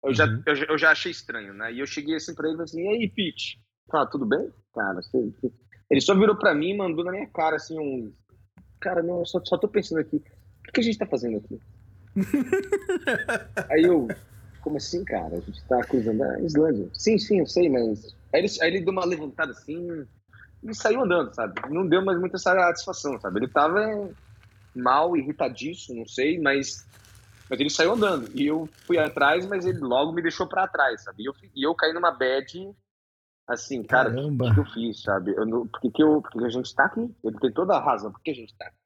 Eu, 0.02 0.08
uhum. 0.08 0.14
já, 0.14 0.24
eu, 0.24 0.54
eu, 0.70 0.78
já 0.78 0.90
achei 0.92 1.12
estranho, 1.12 1.52
né? 1.52 1.72
E 1.72 1.80
eu 1.80 1.86
cheguei 1.86 2.16
assim 2.16 2.34
pra 2.34 2.48
ele 2.48 2.62
assim, 2.62 2.82
e 2.82 2.88
aí, 2.88 3.08
Pete? 3.08 3.60
Fala, 3.90 4.06
tudo 4.06 4.24
bem? 4.24 4.50
Cara, 4.74 5.02
você... 5.02 5.32
ele 5.90 6.00
só 6.00 6.14
virou 6.14 6.36
pra 6.36 6.54
mim 6.54 6.70
e 6.70 6.76
mandou 6.76 7.04
na 7.04 7.12
minha 7.12 7.26
cara 7.26 7.56
assim 7.56 7.78
um. 7.78 8.12
Cara, 8.80 9.02
não, 9.02 9.20
eu 9.20 9.26
só, 9.26 9.44
só 9.44 9.58
tô 9.58 9.68
pensando 9.68 10.00
aqui, 10.00 10.16
o 10.16 10.72
que 10.72 10.80
a 10.80 10.82
gente 10.82 10.98
tá 10.98 11.06
fazendo 11.06 11.38
aqui? 11.38 11.60
aí 13.70 13.82
eu, 13.82 14.08
como 14.62 14.78
assim, 14.78 15.04
cara? 15.04 15.36
A 15.36 15.40
gente 15.40 15.62
tá 15.66 15.80
cruzando 15.82 16.22
a 16.22 16.40
Islândia. 16.40 16.88
Sim, 16.92 17.18
sim, 17.18 17.40
eu 17.40 17.46
sei, 17.46 17.68
mas. 17.68 18.16
Aí 18.32 18.40
ele, 18.40 18.48
aí 18.62 18.68
ele 18.68 18.84
deu 18.84 18.92
uma 18.92 19.04
levantada 19.04 19.52
assim, 19.52 20.06
e 20.62 20.74
saiu 20.74 21.02
andando, 21.02 21.34
sabe? 21.34 21.54
Não 21.70 21.86
deu 21.86 22.04
mais 22.04 22.18
muita 22.18 22.38
satisfação, 22.38 23.18
sabe? 23.20 23.40
Ele 23.40 23.48
tava 23.48 23.80
mal, 24.74 25.16
irritadíssimo, 25.16 25.98
não 25.98 26.06
sei, 26.06 26.38
mas, 26.40 26.86
mas 27.48 27.60
ele 27.60 27.70
saiu 27.70 27.92
andando. 27.92 28.30
E 28.34 28.46
eu 28.46 28.68
fui 28.86 28.98
atrás, 28.98 29.46
mas 29.46 29.64
ele 29.64 29.78
logo 29.78 30.12
me 30.12 30.22
deixou 30.22 30.48
para 30.48 30.68
trás, 30.68 31.02
sabe? 31.02 31.22
E 31.22 31.26
eu, 31.26 31.34
e 31.54 31.66
eu 31.66 31.74
caí 31.74 31.92
numa 31.92 32.10
bad, 32.10 32.74
assim, 33.48 33.82
cara, 33.82 34.10
o 34.10 34.38
que, 34.38 34.54
que, 34.54 34.60
eu 34.60 34.64
fiz, 34.66 35.02
sabe? 35.02 35.34
Eu, 35.36 35.66
por 35.66 35.80
que, 35.80 35.90
que, 35.90 36.02
eu, 36.02 36.22
por 36.22 36.30
que, 36.32 36.44
a 36.44 36.50
gente 36.50 36.74
tá 36.74 36.84
aqui? 36.84 37.14
Ele 37.24 37.38
tem 37.38 37.52
toda 37.52 37.76
a 37.76 37.84
razão, 37.84 38.12
por 38.12 38.22
que 38.22 38.30
a 38.30 38.34
gente 38.34 38.56
tá 38.56 38.66
aqui? 38.66 38.76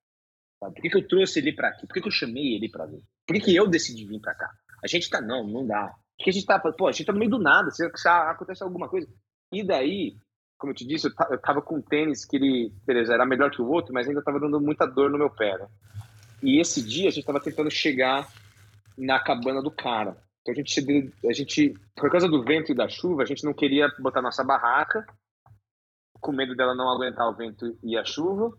Sabe? 0.61 0.75
Por 0.75 0.83
que, 0.83 0.91
que 0.91 0.97
eu 0.97 1.09
trouxe 1.09 1.39
ele 1.39 1.53
para 1.53 1.69
aqui? 1.69 1.87
Por 1.87 1.95
que, 1.95 2.01
que 2.01 2.09
eu 2.09 2.13
chamei 2.13 2.55
ele 2.55 2.69
para 2.69 2.87
vir? 2.87 3.03
Por 3.27 3.35
que, 3.35 3.41
que 3.41 3.57
eu 3.57 3.67
decidi 3.67 4.05
vir 4.05 4.21
para 4.21 4.35
cá? 4.35 4.51
A 4.83 4.87
gente 4.87 5.09
tá, 5.09 5.21
não, 5.21 5.47
não 5.47 5.67
dá. 5.67 5.95
Porque 6.17 6.31
a 6.31 6.33
gente 6.33 6.45
tá, 6.45 6.59
pô, 6.59 6.87
a 6.87 6.93
gente 6.93 7.07
tá 7.07 7.13
no 7.13 7.19
meio 7.19 7.31
do 7.31 7.39
nada, 7.39 7.71
se, 7.71 7.91
se 7.95 8.09
acontece 8.09 8.63
alguma 8.63 8.89
coisa. 8.89 9.09
E 9.53 9.65
daí, 9.65 10.17
como 10.61 10.73
eu 10.73 10.77
te 10.77 10.87
disse, 10.87 11.09
eu, 11.09 11.39
tava 11.41 11.63
com 11.63 11.77
um 11.77 11.83
tênis 11.83 12.27
que 12.27 12.37
ele, 12.37 12.71
beleza, 12.87 13.15
era 13.15 13.25
melhor 13.25 13.51
que 13.51 13.63
o 13.63 13.69
outro, 13.69 13.95
mas 13.95 14.07
ainda 14.07 14.23
tava 14.23 14.39
dando 14.39 14.61
muita 14.61 14.87
dor 14.87 15.11
no 15.11 15.17
meu 15.17 15.31
pé, 15.31 15.57
né? 15.57 15.67
E 16.43 16.61
esse 16.61 16.83
dia 16.83 17.09
a 17.09 17.11
gente 17.11 17.25
tava 17.25 17.41
tentando 17.41 17.71
chegar 17.71 18.29
na 18.97 19.19
cabana 19.19 19.63
do 19.63 19.71
cara. 19.71 20.17
Então 20.43 20.53
a 20.53 20.55
gente, 20.55 21.13
a 21.27 21.33
gente, 21.33 21.75
por 21.97 22.11
causa 22.11 22.29
do 22.29 22.45
vento 22.45 22.71
e 22.71 22.75
da 22.75 22.89
chuva, 22.89 23.23
a 23.23 23.27
gente 23.27 23.43
não 23.43 23.55
queria 23.55 23.89
botar 23.99 24.21
nossa 24.21 24.45
barraca, 24.45 25.07
com 26.21 26.33
medo 26.33 26.55
dela 26.55 26.75
não 26.75 26.91
aguentar 26.91 27.27
o 27.27 27.35
vento 27.35 27.79
e 27.83 27.97
a 27.97 28.05
chuva. 28.05 28.55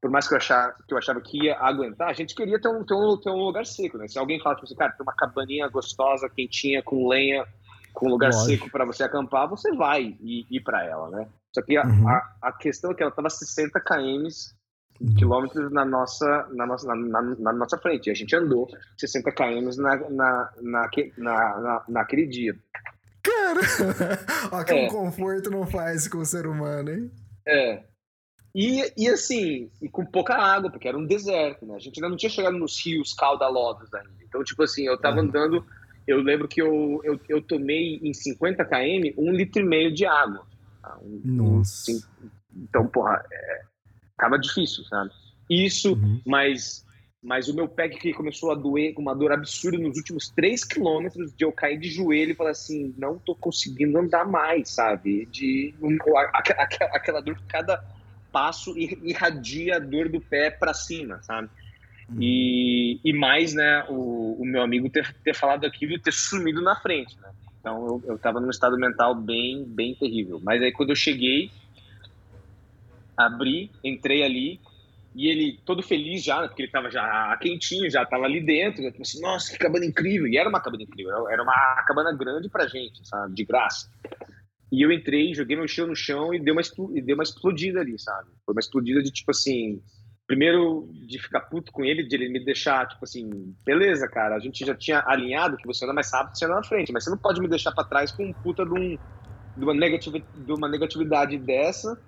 Por 0.00 0.10
mais 0.10 0.26
que 0.26 0.34
eu, 0.34 0.38
achar, 0.38 0.74
que 0.88 0.92
eu 0.92 0.98
achava 0.98 1.20
que 1.20 1.44
ia 1.44 1.56
aguentar, 1.56 2.08
a 2.08 2.12
gente 2.12 2.34
queria 2.34 2.60
ter 2.60 2.68
um, 2.68 2.84
ter 2.84 2.94
um, 2.94 3.16
ter 3.16 3.30
um 3.30 3.44
lugar 3.44 3.64
seco, 3.64 3.96
né? 3.96 4.08
Se 4.08 4.18
alguém 4.18 4.40
fala 4.40 4.58
assim, 4.60 4.74
cara, 4.74 4.92
tem 4.92 5.06
uma 5.06 5.14
cabaninha 5.14 5.68
gostosa, 5.68 6.28
quentinha, 6.28 6.82
com 6.82 7.06
lenha, 7.06 7.46
com 7.92 8.06
um 8.06 8.10
lugar 8.10 8.32
Lógico. 8.32 8.50
seco 8.50 8.70
para 8.70 8.84
você 8.84 9.02
acampar, 9.02 9.48
você 9.48 9.70
vai 9.72 10.16
ir, 10.20 10.46
ir 10.50 10.60
para 10.60 10.84
ela, 10.84 11.10
né? 11.10 11.28
Só 11.54 11.62
que 11.62 11.76
a, 11.76 11.86
uhum. 11.86 12.08
a, 12.08 12.36
a, 12.42 12.52
questão 12.52 12.90
é 12.90 12.94
que 12.94 13.02
ela 13.02 13.10
estava 13.10 13.28
60 13.28 13.78
km, 13.80 14.26
uhum. 15.00 15.14
quilômetros 15.14 15.70
na 15.70 15.84
nossa, 15.84 16.48
na, 16.52 16.66
nossa, 16.66 16.86
na, 16.86 16.96
na, 16.96 17.22
na, 17.22 17.52
nossa 17.52 17.76
frente. 17.78 18.06
E 18.06 18.10
a 18.10 18.14
gente 18.14 18.34
andou 18.34 18.68
60 18.98 19.30
km 19.32 19.76
na, 19.76 19.96
na, 20.10 20.50
na, 20.62 20.90
na, 21.18 21.84
naquele 21.88 22.26
dia. 22.26 22.56
Cara, 23.22 23.60
olha 24.50 24.64
que 24.64 24.72
é. 24.72 24.86
um 24.86 24.88
conforto 24.88 25.50
não 25.50 25.66
faz 25.66 26.08
com 26.08 26.18
o 26.18 26.26
ser 26.26 26.46
humano, 26.46 26.90
hein? 26.90 27.10
É. 27.46 27.84
E, 28.54 28.92
e 28.96 29.08
assim, 29.08 29.70
e 29.80 29.88
com 29.88 30.04
pouca 30.04 30.34
água, 30.34 30.70
porque 30.70 30.88
era 30.88 30.98
um 30.98 31.06
deserto, 31.06 31.64
né? 31.64 31.74
A 31.74 31.78
gente 31.78 31.98
ainda 31.98 32.08
não 32.08 32.16
tinha 32.16 32.28
chegado 32.28 32.58
nos 32.58 32.84
rios 32.84 33.14
caudalosos 33.14 33.92
ainda. 33.94 34.22
Então, 34.22 34.42
tipo 34.42 34.62
assim, 34.62 34.86
eu 34.86 34.98
tava 34.98 35.18
uhum. 35.18 35.24
andando 35.24 35.66
eu 36.06 36.20
lembro 36.20 36.48
que 36.48 36.60
eu, 36.60 37.00
eu, 37.04 37.20
eu 37.28 37.42
tomei 37.42 38.00
em 38.02 38.12
50 38.12 38.64
km 38.64 39.12
um 39.16 39.32
litro 39.32 39.62
e 39.62 39.64
meio 39.64 39.92
de 39.92 40.04
água. 40.04 40.44
Tá? 40.80 40.98
Um, 41.02 41.20
Nossa. 41.24 41.92
Então, 42.54 42.86
porra, 42.86 43.24
é, 43.32 43.62
tava 44.16 44.38
difícil, 44.38 44.84
sabe? 44.84 45.10
Isso, 45.48 45.94
uhum. 45.94 46.20
mas, 46.26 46.84
mas 47.22 47.48
o 47.48 47.54
meu 47.54 47.68
pé 47.68 47.88
que 47.88 48.12
começou 48.12 48.50
a 48.50 48.54
doer 48.54 48.94
com 48.94 49.02
uma 49.02 49.14
dor 49.14 49.32
absurda 49.32 49.78
nos 49.78 49.96
últimos 49.96 50.28
3 50.30 50.64
quilômetros, 50.64 51.32
de 51.34 51.44
eu 51.44 51.52
cair 51.52 51.78
de 51.78 51.88
joelho 51.88 52.32
e 52.32 52.34
falar 52.34 52.50
assim, 52.50 52.94
não 52.98 53.18
tô 53.18 53.34
conseguindo 53.34 53.98
andar 53.98 54.26
mais, 54.26 54.70
sabe? 54.70 55.26
De 55.26 55.74
um, 55.80 55.96
aquela, 56.32 56.62
aquela 56.92 57.20
dor 57.20 57.36
que 57.36 57.46
cada 57.46 57.82
passo 58.32 58.74
irradia 58.76 59.76
a 59.76 59.78
dor 59.78 60.08
do 60.08 60.20
pé 60.20 60.50
para 60.50 60.72
cima, 60.72 61.22
sabe? 61.22 61.50
E, 62.18 63.00
e 63.04 63.12
mais, 63.12 63.54
né, 63.54 63.84
o, 63.88 64.36
o 64.40 64.44
meu 64.44 64.62
amigo 64.62 64.90
ter, 64.90 65.14
ter 65.22 65.34
falado 65.34 65.64
aquilo 65.64 65.92
e 65.92 65.98
ter 65.98 66.12
sumido 66.12 66.60
na 66.60 66.76
frente, 66.76 67.16
né? 67.20 67.30
Então 67.60 67.86
eu, 67.86 68.02
eu 68.12 68.18
tava 68.18 68.40
num 68.40 68.50
estado 68.50 68.76
mental 68.76 69.14
bem, 69.14 69.64
bem 69.64 69.94
terrível. 69.94 70.40
Mas 70.42 70.60
aí 70.60 70.72
quando 70.72 70.90
eu 70.90 70.96
cheguei, 70.96 71.50
abri, 73.16 73.70
entrei 73.84 74.22
ali, 74.24 74.60
e 75.14 75.28
ele 75.28 75.60
todo 75.64 75.82
feliz 75.82 76.24
já, 76.24 76.40
né, 76.40 76.48
porque 76.48 76.62
ele 76.62 76.72
tava 76.72 76.90
já 76.90 77.36
quentinho, 77.40 77.90
já 77.90 78.04
tava 78.04 78.24
ali 78.24 78.40
dentro, 78.40 78.82
né? 78.82 78.92
assim, 79.00 79.20
nossa, 79.20 79.52
que 79.52 79.58
cabana 79.58 79.84
incrível. 79.84 80.26
E 80.26 80.36
era 80.36 80.48
uma 80.48 80.60
cabana 80.60 80.82
incrível, 80.82 81.28
era 81.28 81.42
uma 81.42 81.84
cabana 81.86 82.12
grande 82.16 82.48
pra 82.48 82.66
gente, 82.66 83.06
sabe, 83.06 83.34
de 83.34 83.44
graça. 83.44 83.90
E 84.70 84.80
eu 84.80 84.90
entrei, 84.90 85.34
joguei 85.34 85.54
meu 85.54 85.68
chão 85.68 85.86
no 85.86 85.94
chão 85.94 86.32
e 86.32 86.40
deu 86.40 86.54
uma, 86.54 86.62
e 86.96 87.02
deu 87.02 87.14
uma 87.14 87.22
explodida 87.22 87.80
ali, 87.80 87.98
sabe? 87.98 88.30
Foi 88.44 88.54
uma 88.54 88.60
explodida 88.60 89.02
de 89.02 89.10
tipo 89.10 89.30
assim, 89.30 89.82
primeiro 90.32 90.88
de 90.94 91.18
ficar 91.18 91.42
puto 91.42 91.70
com 91.70 91.84
ele, 91.84 92.08
de 92.08 92.16
ele 92.16 92.30
me 92.30 92.42
deixar, 92.42 92.88
tipo 92.88 93.04
assim, 93.04 93.54
beleza, 93.66 94.08
cara, 94.08 94.34
a 94.34 94.38
gente 94.38 94.64
já 94.64 94.74
tinha 94.74 95.04
alinhado 95.06 95.58
que 95.58 95.66
você 95.66 95.84
anda 95.84 95.92
mais 95.92 96.10
rápido, 96.10 96.38
você 96.38 96.46
anda 96.46 96.54
na 96.54 96.64
frente, 96.64 96.90
mas 96.90 97.04
você 97.04 97.10
não 97.10 97.18
pode 97.18 97.38
me 97.38 97.48
deixar 97.48 97.70
para 97.70 97.84
trás 97.84 98.10
com 98.10 98.24
um 98.24 98.32
puta 98.32 98.64
de, 98.64 98.72
um, 98.72 98.96
de, 99.58 99.62
uma 99.62 99.74
negatividade, 99.74 100.24
de 100.34 100.52
uma 100.52 100.70
negatividade 100.70 101.36
dessa, 101.36 102.02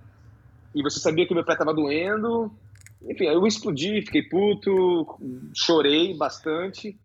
e 0.75 0.83
você 0.83 0.99
sabia 1.01 1.27
que 1.27 1.35
meu 1.35 1.45
pé 1.45 1.55
tava 1.55 1.75
doendo, 1.75 2.51
enfim, 3.03 3.25
eu 3.27 3.47
explodi, 3.47 4.01
fiquei 4.01 4.23
puto, 4.23 5.21
chorei 5.55 6.17
bastante, 6.17 6.99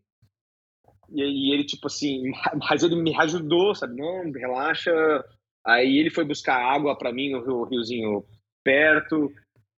e 1.12 1.54
ele, 1.54 1.66
tipo 1.66 1.88
assim, 1.88 2.32
mas 2.70 2.82
ele 2.82 2.96
me 2.96 3.14
ajudou, 3.20 3.76
sabe, 3.76 3.98
não, 3.98 4.32
relaxa, 4.32 4.94
aí 5.68 5.98
ele 5.98 6.12
foi 6.12 6.24
buscar 6.24 6.56
água 6.56 6.98
para 6.98 7.12
mim 7.12 7.30
no 7.30 7.66
riozinho 7.66 8.24
perto, 8.64 9.30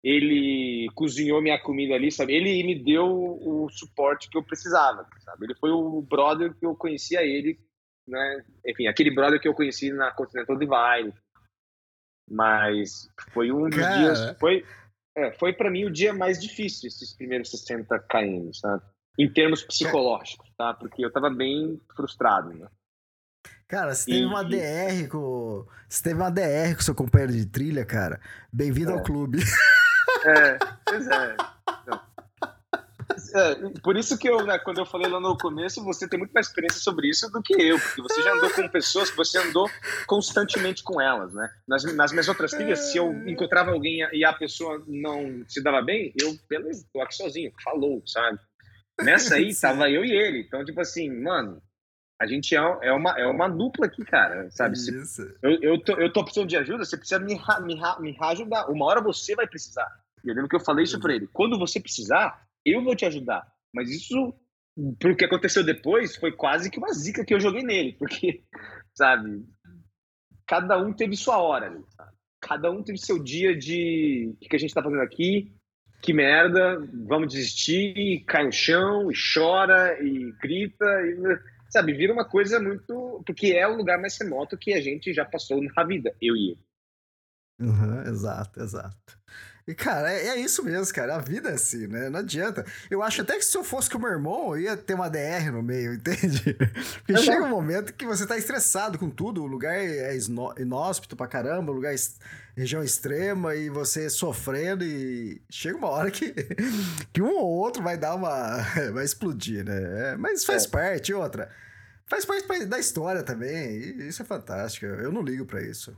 ele 0.02 0.88
cozinhou 0.94 1.42
minha 1.42 1.60
comida 1.60 1.94
ali, 1.94 2.10
sabe? 2.10 2.34
Ele 2.34 2.62
me 2.64 2.82
deu 2.82 3.06
o 3.06 3.68
suporte 3.70 4.30
que 4.30 4.38
eu 4.38 4.42
precisava, 4.42 5.06
sabe? 5.20 5.46
Ele 5.46 5.54
foi 5.54 5.70
o 5.70 6.00
brother 6.00 6.54
que 6.54 6.64
eu 6.64 6.74
conhecia 6.74 7.22
ele, 7.22 7.58
né? 8.08 8.44
Enfim, 8.66 8.86
aquele 8.86 9.14
brother 9.14 9.40
que 9.40 9.46
eu 9.48 9.54
conheci 9.54 9.92
na 9.92 10.10
Continental 10.12 10.56
Divine. 10.56 11.12
Mas 12.30 13.08
foi 13.32 13.50
um 13.52 13.68
dos 13.68 13.78
Cara. 13.78 13.98
dias, 13.98 14.38
foi 14.38 14.64
é, 15.16 15.32
foi 15.32 15.52
para 15.52 15.70
mim 15.70 15.84
o 15.84 15.90
dia 15.90 16.12
mais 16.14 16.40
difícil 16.40 16.86
esses 16.86 17.14
primeiros 17.14 17.50
60 17.50 17.98
km, 18.08 18.50
sabe? 18.52 18.82
Em 19.18 19.30
termos 19.30 19.62
psicológicos, 19.62 20.48
tá? 20.56 20.72
Porque 20.72 21.04
eu 21.04 21.12
tava 21.12 21.28
bem 21.28 21.78
frustrado, 21.94 22.54
né? 22.54 22.68
Cara, 23.68 23.94
você 23.94 24.10
teve 24.10 24.24
uma 24.24 24.42
DR 24.42 25.08
com. 25.08 25.66
Você 25.88 26.02
teve 26.02 26.20
uma 26.20 26.30
DR 26.30 26.74
com 26.74 26.82
seu 26.82 26.94
companheiro 26.94 27.32
de 27.32 27.46
trilha, 27.46 27.84
cara. 27.84 28.20
Bem-vindo 28.52 28.90
É. 28.92 28.94
ao 28.94 29.02
clube. 29.02 29.38
É, 30.24 30.58
pois 30.84 31.08
é. 31.08 31.36
É, 33.34 33.54
por 33.82 33.96
isso 33.96 34.16
que 34.18 34.28
eu, 34.28 34.44
né, 34.44 34.58
quando 34.58 34.78
eu 34.78 34.86
falei 34.86 35.08
lá 35.08 35.20
no 35.20 35.36
começo, 35.36 35.84
você 35.84 36.08
tem 36.08 36.18
muito 36.18 36.32
mais 36.32 36.46
experiência 36.46 36.80
sobre 36.80 37.08
isso 37.08 37.30
do 37.30 37.42
que 37.42 37.54
eu, 37.54 37.78
porque 37.78 38.02
você 38.02 38.22
já 38.22 38.32
andou 38.32 38.50
com 38.50 38.68
pessoas 38.68 39.10
você 39.10 39.38
andou 39.38 39.68
constantemente 40.06 40.82
com 40.82 41.00
elas, 41.00 41.34
né? 41.34 41.48
Nas, 41.66 41.84
nas 41.94 42.12
minhas 42.12 42.28
outras 42.28 42.52
trilhas, 42.52 42.78
se 42.78 42.98
eu 42.98 43.12
encontrava 43.28 43.72
alguém 43.72 44.06
e 44.12 44.24
a 44.24 44.32
pessoa 44.32 44.82
não 44.86 45.44
se 45.48 45.62
dava 45.62 45.82
bem, 45.82 46.12
eu, 46.20 46.36
beleza, 46.48 46.86
tô 46.92 47.00
aqui 47.00 47.14
sozinho, 47.14 47.52
falou, 47.62 48.02
sabe? 48.06 48.38
Nessa 49.02 49.36
aí, 49.36 49.54
tava 49.58 49.90
eu 49.90 50.04
e 50.04 50.12
ele. 50.12 50.40
Então, 50.40 50.64
tipo 50.64 50.80
assim, 50.80 51.10
mano, 51.10 51.60
a 52.20 52.26
gente 52.26 52.54
é, 52.54 52.58
é, 52.82 52.92
uma, 52.92 53.18
é 53.18 53.26
uma 53.26 53.48
dupla 53.48 53.86
aqui, 53.86 54.04
cara, 54.04 54.50
sabe? 54.50 54.78
Se 54.78 54.92
eu, 55.42 55.58
eu, 55.62 55.82
tô, 55.82 55.92
eu 55.94 56.12
tô 56.12 56.22
precisando 56.22 56.48
de 56.48 56.56
ajuda, 56.56 56.84
você 56.84 56.96
precisa 56.96 57.18
me, 57.18 57.40
me, 57.62 57.80
me 58.00 58.16
ajudar. 58.20 58.70
Uma 58.70 58.86
hora 58.86 59.00
você 59.00 59.34
vai 59.34 59.46
precisar. 59.46 59.88
E 60.24 60.28
Eu 60.28 60.34
lembro 60.34 60.48
que 60.48 60.56
eu 60.56 60.64
falei 60.64 60.84
isso 60.84 61.00
pra 61.00 61.14
ele. 61.14 61.26
Quando 61.32 61.58
você 61.58 61.80
precisar, 61.80 62.46
eu 62.64 62.82
vou 62.82 62.94
te 62.94 63.04
ajudar. 63.04 63.46
Mas 63.74 63.90
isso, 63.90 64.34
pro 64.98 65.16
que 65.16 65.24
aconteceu 65.24 65.64
depois, 65.64 66.16
foi 66.16 66.32
quase 66.32 66.70
que 66.70 66.78
uma 66.78 66.92
zica 66.92 67.24
que 67.24 67.34
eu 67.34 67.40
joguei 67.40 67.62
nele. 67.62 67.94
Porque, 67.94 68.42
sabe, 68.96 69.44
cada 70.46 70.78
um 70.78 70.92
teve 70.92 71.16
sua 71.16 71.38
hora. 71.38 71.70
sabe? 71.96 72.12
Cada 72.40 72.70
um 72.70 72.82
teve 72.82 72.98
seu 72.98 73.22
dia 73.22 73.56
de. 73.56 74.34
O 74.34 74.48
que, 74.48 74.56
a 74.56 74.58
gente 74.58 74.74
tá 74.74 74.82
fazendo 74.82 75.02
aqui? 75.02 75.52
Que 76.02 76.14
merda, 76.14 76.78
vamos 77.06 77.34
desistir, 77.34 77.94
e 77.94 78.24
cai 78.24 78.46
no 78.46 78.52
chão, 78.52 79.10
e 79.10 79.14
chora, 79.14 80.02
e 80.02 80.32
grita, 80.40 80.86
e, 81.02 81.38
sabe, 81.68 81.92
vira 81.92 82.14
uma 82.14 82.24
coisa 82.24 82.58
muito. 82.58 83.22
Porque 83.26 83.48
é 83.48 83.68
o 83.68 83.76
lugar 83.76 84.00
mais 84.00 84.18
remoto 84.18 84.56
que 84.56 84.72
a 84.72 84.80
gente 84.80 85.12
já 85.12 85.26
passou 85.26 85.62
na 85.62 85.84
vida, 85.84 86.16
eu 86.20 86.34
e 86.34 86.52
ele. 86.52 86.70
Uhum, 87.60 88.02
exato, 88.04 88.58
exato. 88.60 89.20
E, 89.70 89.74
cara, 89.74 90.12
é, 90.12 90.28
é 90.28 90.36
isso 90.40 90.62
mesmo, 90.64 90.92
cara. 90.94 91.16
A 91.16 91.18
vida 91.20 91.50
é 91.50 91.54
assim, 91.54 91.86
né? 91.86 92.08
Não 92.10 92.20
adianta. 92.20 92.64
Eu 92.90 93.02
acho 93.02 93.22
até 93.22 93.36
que 93.36 93.44
se 93.44 93.56
eu 93.56 93.62
fosse 93.64 93.88
com 93.88 93.98
o 93.98 94.00
meu 94.00 94.10
irmão, 94.10 94.56
eu 94.56 94.60
ia 94.62 94.76
ter 94.76 94.94
uma 94.94 95.08
DR 95.08 95.50
no 95.52 95.62
meio, 95.62 95.94
entende? 95.94 96.54
Porque 96.98 97.16
chega 97.18 97.42
um 97.44 97.48
momento 97.48 97.92
que 97.94 98.04
você 98.06 98.26
tá 98.26 98.36
estressado 98.36 98.98
com 98.98 99.08
tudo, 99.08 99.42
o 99.42 99.46
lugar 99.46 99.74
é 99.76 100.16
inóspito 100.58 101.16
pra 101.16 101.26
caramba, 101.26 101.70
o 101.72 101.74
lugar 101.74 101.94
é 101.94 101.96
região 102.56 102.82
extrema, 102.82 103.54
e 103.54 103.70
você 103.70 104.10
sofrendo, 104.10 104.84
e 104.84 105.40
chega 105.50 105.78
uma 105.78 105.88
hora 105.88 106.10
que, 106.10 106.34
que 107.12 107.22
um 107.22 107.36
ou 107.38 107.48
outro 107.48 107.82
vai 107.82 107.96
dar 107.96 108.14
uma. 108.14 108.58
vai 108.92 109.04
explodir, 109.04 109.64
né? 109.64 110.12
É, 110.12 110.16
mas 110.16 110.44
faz 110.44 110.64
É. 110.64 110.68
parte, 110.68 111.14
outra. 111.14 111.48
Faz 112.08 112.24
parte 112.24 112.44
pa- 112.46 112.64
da 112.64 112.78
história 112.78 113.22
também, 113.22 113.78
isso 114.08 114.20
é 114.22 114.24
fantástico. 114.24 114.84
Eu 114.84 115.12
não 115.12 115.22
ligo 115.22 115.46
pra 115.46 115.62
isso. 115.62 115.96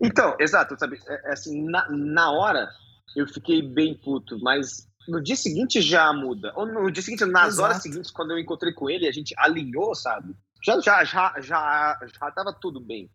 Então, 0.00 0.36
exato, 0.40 0.78
sabe? 0.78 0.98
É, 1.06 1.30
é 1.30 1.32
assim, 1.32 1.64
na, 1.68 1.88
na 1.90 2.30
hora 2.30 2.68
eu 3.16 3.26
fiquei 3.26 3.62
bem 3.62 3.94
puto, 3.94 4.38
mas 4.40 4.88
no 5.08 5.22
dia 5.22 5.36
seguinte 5.36 5.80
já 5.80 6.12
muda. 6.12 6.52
Ou 6.56 6.66
no 6.66 6.90
dia 6.90 7.02
seguinte, 7.02 7.24
nas 7.24 7.54
Exato. 7.54 7.62
horas 7.62 7.82
seguintes, 7.82 8.10
quando 8.10 8.32
eu 8.32 8.38
encontrei 8.38 8.72
com 8.72 8.88
ele, 8.88 9.06
a 9.06 9.12
gente 9.12 9.34
alinhou, 9.36 9.94
sabe? 9.94 10.34
Já, 10.64 10.80
já, 10.80 11.04
já, 11.04 11.34
já, 11.40 11.98
já 12.02 12.30
tava 12.30 12.52
tudo 12.52 12.80
bem. 12.80 13.10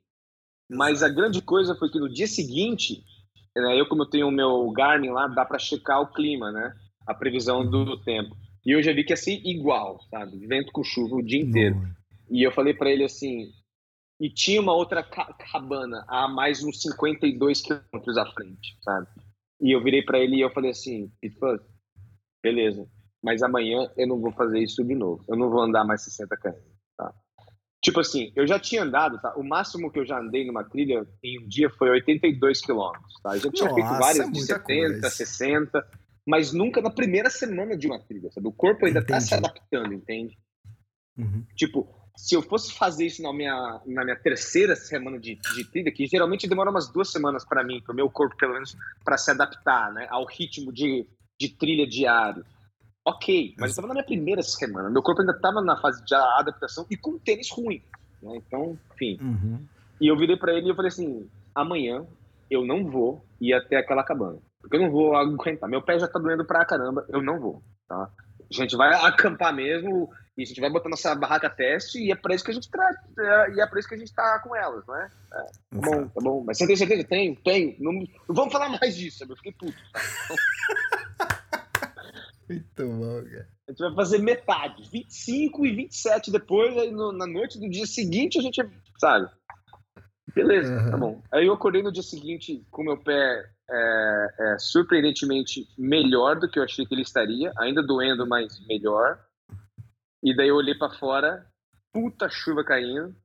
Mas 0.70 1.02
a 1.02 1.10
grande 1.10 1.42
coisa 1.42 1.76
foi 1.76 1.90
que 1.90 2.00
no 2.00 2.08
dia 2.08 2.28
seguinte, 2.28 3.04
né, 3.56 3.80
eu 3.80 3.88
como 3.88 4.04
eu 4.04 4.10
tenho 4.10 4.28
o 4.28 4.32
meu 4.32 4.70
Garmin 4.72 5.10
lá, 5.10 5.28
dá 5.28 5.44
para 5.44 5.58
checar 5.58 6.00
o 6.00 6.14
clima, 6.14 6.52
né? 6.52 6.76
A 7.08 7.14
previsão 7.14 7.68
do 7.68 8.00
tempo. 8.02 8.38
E 8.64 8.72
eu 8.72 8.84
já 8.84 8.94
vi 8.94 9.04
que 9.04 9.14
ia 9.14 9.18
ser 9.18 9.42
igual, 9.44 10.00
sabe? 10.12 10.46
Vento 10.46 10.72
com 10.72 10.84
chuva 10.84 11.16
o 11.16 11.24
dia 11.24 11.42
inteiro. 11.42 11.82
E 12.30 12.44
eu 12.44 12.52
falei 12.52 12.76
pra 12.76 12.92
ele 12.92 13.04
assim, 13.04 13.52
e 14.20 14.30
tinha 14.30 14.60
uma 14.62 14.74
outra 14.74 15.02
ca- 15.04 15.34
cabana 15.52 16.04
a 16.08 16.28
mais 16.28 16.64
uns 16.64 16.82
52 16.82 17.62
quilômetros 17.62 18.18
à 18.18 18.26
frente, 18.26 18.78
sabe? 18.82 19.08
E 19.62 19.72
eu 19.76 19.84
virei 19.84 20.02
pra 20.04 20.20
ele 20.20 20.36
e 20.38 20.42
eu 20.42 20.52
falei 20.52 20.72
assim, 20.72 21.12
beleza, 22.42 22.88
mas 23.22 23.42
amanhã 23.44 23.90
eu 23.98 24.08
não 24.08 24.20
vou 24.20 24.32
fazer 24.32 24.60
isso 24.60 24.84
de 24.84 24.96
novo. 24.96 25.24
Eu 25.28 25.36
não 25.36 25.50
vou 25.50 25.62
andar 25.62 25.84
mais 25.84 26.02
60 26.04 26.36
km, 26.38 26.54
tá? 26.98 27.14
Tipo 27.82 28.02
assim, 28.02 28.32
eu 28.36 28.46
já 28.46 28.60
tinha 28.60 28.84
andado, 28.84 29.20
tá? 29.22 29.34
O 29.38 29.44
máximo 29.44 29.92
que 29.92 30.00
eu 30.00 30.06
já 30.06 30.20
andei 30.20 30.46
numa 30.46 30.64
trilha 30.64 31.08
em 31.24 31.44
um 31.44 31.48
dia 31.48 31.70
foi 31.70 31.90
82 31.90 32.62
quilômetros, 32.62 33.14
tá? 33.24 33.36
Eu 33.36 33.40
já 33.42 33.52
tinha 33.52 33.74
feito 33.74 33.88
Nossa, 33.88 34.00
várias 34.00 34.28
é 34.28 34.30
de 34.32 34.38
muita 34.38 34.54
70, 34.56 34.92
coisa. 34.92 35.10
60, 35.10 35.88
mas 36.28 36.52
nunca 36.54 36.82
na 36.82 36.90
primeira 36.90 37.30
semana 37.30 37.78
de 37.78 37.88
uma 37.88 38.00
trilha, 38.00 38.30
sabe? 38.32 38.48
O 38.48 38.52
corpo 38.52 38.86
ainda 38.86 39.02
tá 39.06 39.20
se 39.22 39.34
Entendi. 39.34 39.46
adaptando, 39.46 39.94
entende? 39.94 40.38
Uhum. 41.18 41.46
Tipo, 41.56 41.88
se 42.20 42.36
eu 42.36 42.42
fosse 42.42 42.74
fazer 42.74 43.06
isso 43.06 43.24
na 43.24 43.32
minha, 43.32 43.80
na 43.86 44.04
minha 44.04 44.16
terceira 44.18 44.76
semana 44.76 45.18
de, 45.18 45.36
de 45.56 45.64
trilha, 45.72 45.90
que 45.90 46.06
geralmente 46.06 46.50
demora 46.50 46.70
umas 46.70 46.92
duas 46.92 47.10
semanas 47.10 47.46
para 47.46 47.64
mim, 47.64 47.82
para 47.82 47.94
o 47.94 47.96
meu 47.96 48.10
corpo, 48.10 48.36
pelo 48.36 48.56
menos, 48.56 48.76
para 49.06 49.18
se 49.18 49.32
adaptar 49.32 49.94
né, 49.94 50.06
ao 50.10 50.26
ritmo 50.26 50.74
de, 50.74 51.08
de 51.40 51.48
trilha 51.48 51.88
diário. 51.88 52.44
Ok, 53.08 53.56
mas 53.58 53.68
eu 53.68 53.70
estava 53.70 53.88
na 53.88 53.94
minha 53.94 54.06
primeira 54.06 54.42
semana, 54.42 54.90
meu 54.90 55.02
corpo 55.02 55.22
ainda 55.22 55.32
estava 55.32 55.62
na 55.62 55.78
fase 55.78 56.04
de 56.04 56.14
adaptação 56.14 56.86
e 56.92 56.98
com 56.98 57.18
tênis 57.18 57.50
ruim. 57.52 57.82
Né? 58.22 58.36
Então, 58.36 58.78
enfim. 58.94 59.18
Uhum. 59.22 59.66
E 60.02 60.08
eu 60.12 60.18
virei 60.18 60.36
para 60.36 60.54
ele 60.54 60.68
e 60.68 60.70
eu 60.72 60.76
falei 60.76 60.90
assim: 60.90 61.26
amanhã 61.56 62.06
eu 62.52 62.66
não 62.66 62.86
vou 62.86 63.24
ir 63.40 63.54
até 63.54 63.78
aquela 63.78 64.04
cabana. 64.04 64.40
Porque 64.60 64.76
eu 64.76 64.82
não 64.82 64.92
vou 64.92 65.16
aguentar. 65.16 65.70
Meu 65.70 65.82
pé 65.82 65.98
já 65.98 66.08
tá 66.08 66.20
doendo 66.20 66.46
pra 66.46 66.66
caramba, 66.66 67.06
eu 67.08 67.24
não 67.24 67.40
vou. 67.40 67.64
Tá? 67.88 68.10
A 68.52 68.54
gente 68.54 68.76
vai 68.76 68.94
acampar 69.06 69.56
mesmo 69.56 70.10
e 70.40 70.44
a 70.44 70.46
gente 70.46 70.62
vai 70.62 70.70
botar 70.70 70.90
nossa 70.90 71.14
barraca 71.16 71.50
teste 71.50 72.00
e 72.00 72.12
é 72.12 72.16
pra 72.16 72.34
isso 72.34 72.44
que 72.44 72.52
a 72.52 72.54
gente 72.54 72.70
traz. 72.72 72.96
E 73.56 73.62
é 73.62 73.68
pra 73.68 73.80
isso 73.80 73.88
que 73.90 73.96
a 73.96 73.98
gente 73.98 74.14
tá 74.14 74.40
com 74.40 74.56
elas, 74.56 74.86
não 74.88 74.96
é? 74.96 75.10
Tá 75.30 75.46
bom, 75.74 76.08
tá 76.08 76.22
bom. 76.22 76.44
Mas 76.46 76.58
você 76.58 76.66
tem 76.68 76.76
certeza? 76.76 77.04
Tenho, 77.04 77.36
tenho. 77.44 77.76
Não, 77.80 77.92
não 77.94 78.08
vamos 78.36 78.52
falar 78.54 78.70
mais 78.70 78.96
disso, 78.96 79.26
eu 79.28 79.36
fiquei 79.36 79.52
puto. 79.54 79.78
Muito 82.50 82.88
bom, 82.88 83.24
cara. 83.26 83.48
A 83.68 83.72
gente 83.72 83.80
vai 83.80 83.94
fazer 83.96 84.18
metade, 84.20 84.90
25 84.92 85.66
e 85.66 85.76
27 85.76 86.32
depois, 86.32 86.76
aí 86.78 86.92
no- 86.92 87.12
na 87.12 87.28
noite 87.28 87.60
do 87.60 87.70
dia 87.70 87.86
seguinte 87.86 88.40
a 88.40 88.42
gente, 88.42 88.60
sabe? 89.00 89.30
Beleza, 90.34 90.74
Uhum. 90.74 90.92
tá 90.92 90.98
bom. 90.98 91.22
Aí 91.32 91.46
eu 91.46 91.54
acordei 91.54 91.84
no 91.84 91.92
dia 91.92 92.02
seguinte 92.04 92.66
com 92.72 92.84
meu 92.84 92.98
pé 92.98 93.46
é, 93.72 94.28
é, 94.40 94.58
surpreendentemente 94.58 95.68
melhor 95.78 96.40
do 96.40 96.50
que 96.50 96.58
eu 96.58 96.64
achei 96.64 96.86
que 96.88 96.94
ele 96.96 97.04
estaria, 97.04 97.52
ainda 97.60 97.84
doendo, 97.84 98.28
mas 98.28 98.60
melhor. 98.68 99.20
E 100.24 100.36
daí 100.36 100.48
eu 100.50 100.56
olhei 100.56 100.76
pra 100.76 100.90
fora, 100.92 101.46
puta 101.94 102.30
chuva 102.30 102.64
caindo. 102.64 103.16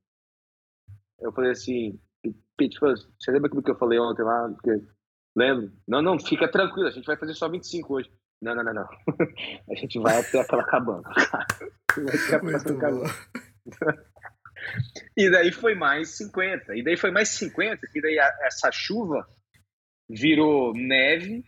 Eu 1.21 1.33
falei 1.33 1.51
assim, 1.53 1.99
Pete, 2.57 2.79
você 2.81 3.31
lembra 3.31 3.49
aquilo 3.49 3.63
que 3.63 3.71
eu 3.71 3.79
falei 3.79 3.99
ontem 3.99 4.23
lá? 4.23 4.49
Porque, 4.51 4.87
lembro? 5.37 5.73
Não, 5.89 6.01
não, 6.03 6.19
fica 6.19 6.49
tranquilo, 6.51 6.89
a 6.89 6.91
gente 6.93 7.07
vai 7.07 7.17
fazer 7.17 7.35
só 7.35 7.49
25 7.49 7.95
hoje. 7.95 8.11
Não, 8.43 8.55
não, 8.55 8.63
não, 8.65 8.75
não. 8.75 8.89
A 9.71 9.75
gente 9.75 9.99
vai 9.99 10.19
até 10.21 10.39
aquela 10.41 10.65
cabana. 10.65 11.03
Vai 11.97 12.15
até 12.17 12.35
a 12.37 12.43
Muito 12.43 12.51
próxima 12.65 12.75
bom. 12.75 12.81
cabana. 12.81 14.05
E 15.17 15.31
daí 15.31 15.53
foi 15.53 15.75
mais 15.75 16.17
50. 16.17 16.75
E 16.77 16.83
daí 16.83 16.97
foi 16.97 17.11
mais 17.11 17.29
50, 17.31 17.87
que 17.93 18.01
daí 18.01 18.19
a- 18.19 18.39
essa 18.43 18.71
chuva 18.73 19.27
virou 20.09 20.73
neve, 20.75 21.45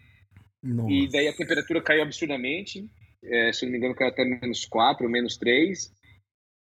Nossa. 0.62 0.90
e 0.90 1.08
daí 1.10 1.28
a 1.28 1.36
temperatura 1.36 1.82
caiu 1.82 2.02
absurdamente. 2.02 2.88
É, 3.28 3.52
se 3.52 3.64
não 3.64 3.72
me 3.72 3.78
engano, 3.78 3.94
caiu 3.94 4.10
até 4.10 4.24
menos 4.24 4.64
4, 4.64 5.08
menos 5.08 5.36
3. 5.36 5.92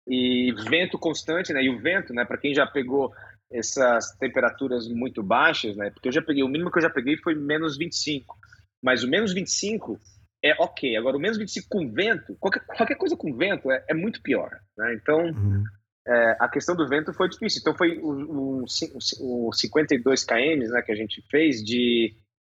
E 0.10 0.54
vento 0.70 0.98
constante, 0.98 1.52
né? 1.52 1.62
E 1.64 1.70
o 1.70 1.80
vento, 1.80 2.14
né? 2.14 2.24
Para 2.26 2.38
quem 2.38 2.54
já 2.54 2.66
pegou 2.66 3.12
essas 3.52 4.12
temperaturas 4.18 4.88
muito 4.88 5.22
baixas, 5.24 5.76
né? 5.76 5.90
Porque 5.92 6.08
eu 6.08 6.14
já 6.14 6.22
peguei, 6.22 6.44
o 6.44 6.48
mínimo 6.48 6.72
que 6.72 6.78
eu 6.78 6.84
já 6.84 6.90
peguei 6.90 7.18
foi 7.18 7.36
menos 7.36 7.78
25. 7.78 8.36
Mas 8.84 9.04
o 9.04 9.08
menos 9.10 9.34
25 9.34 10.00
é 10.44 10.54
ok. 10.62 10.96
Agora, 10.96 11.18
o 11.18 11.20
menos 11.20 11.38
25 11.38 11.68
com 11.70 11.92
vento, 11.92 12.36
qualquer, 12.40 12.66
qualquer 12.66 12.96
coisa 12.96 13.18
com 13.18 13.36
vento 13.36 13.72
é, 13.72 13.84
é 13.90 13.94
muito 13.94 14.22
pior, 14.22 14.50
né? 14.78 14.94
Então, 14.94 15.26
Uhum. 15.26 15.64
é, 16.08 16.38
a 16.40 16.48
questão 16.50 16.76
do 16.76 16.88
vento 16.88 17.14
foi 17.14 17.28
difícil. 17.30 17.60
Então 17.62 17.76
foi 17.76 17.98
o, 18.00 18.10
o, 18.10 18.64
o, 18.64 19.48
o 19.50 19.54
52 19.54 20.24
km 20.24 20.70
né, 20.72 20.82
que 20.82 20.92
a 20.92 20.96
gente 20.96 21.22
fez 21.30 21.64
de 21.64 22.16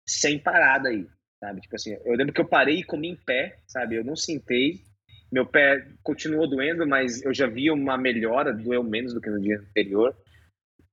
sem 0.06 0.38
parada 0.38 0.88
aí, 0.88 1.06
sabe? 1.40 1.60
Tipo 1.60 1.76
assim, 1.76 1.96
eu 2.04 2.14
lembro 2.14 2.32
que 2.32 2.40
eu 2.40 2.48
parei 2.48 2.78
e 2.80 2.84
comi 2.84 3.08
em 3.08 3.16
pé, 3.16 3.58
sabe? 3.66 3.96
Eu 3.96 4.04
não 4.04 4.16
sentei. 4.16 4.80
Meu 5.30 5.44
pé 5.44 5.86
continuou 6.02 6.48
doendo, 6.48 6.86
mas 6.86 7.22
eu 7.22 7.34
já 7.34 7.46
vi 7.46 7.70
uma 7.70 7.98
melhora, 7.98 8.52
doeu 8.52 8.82
menos 8.82 9.12
do 9.12 9.20
que 9.20 9.28
no 9.30 9.40
dia 9.40 9.58
anterior. 9.58 10.16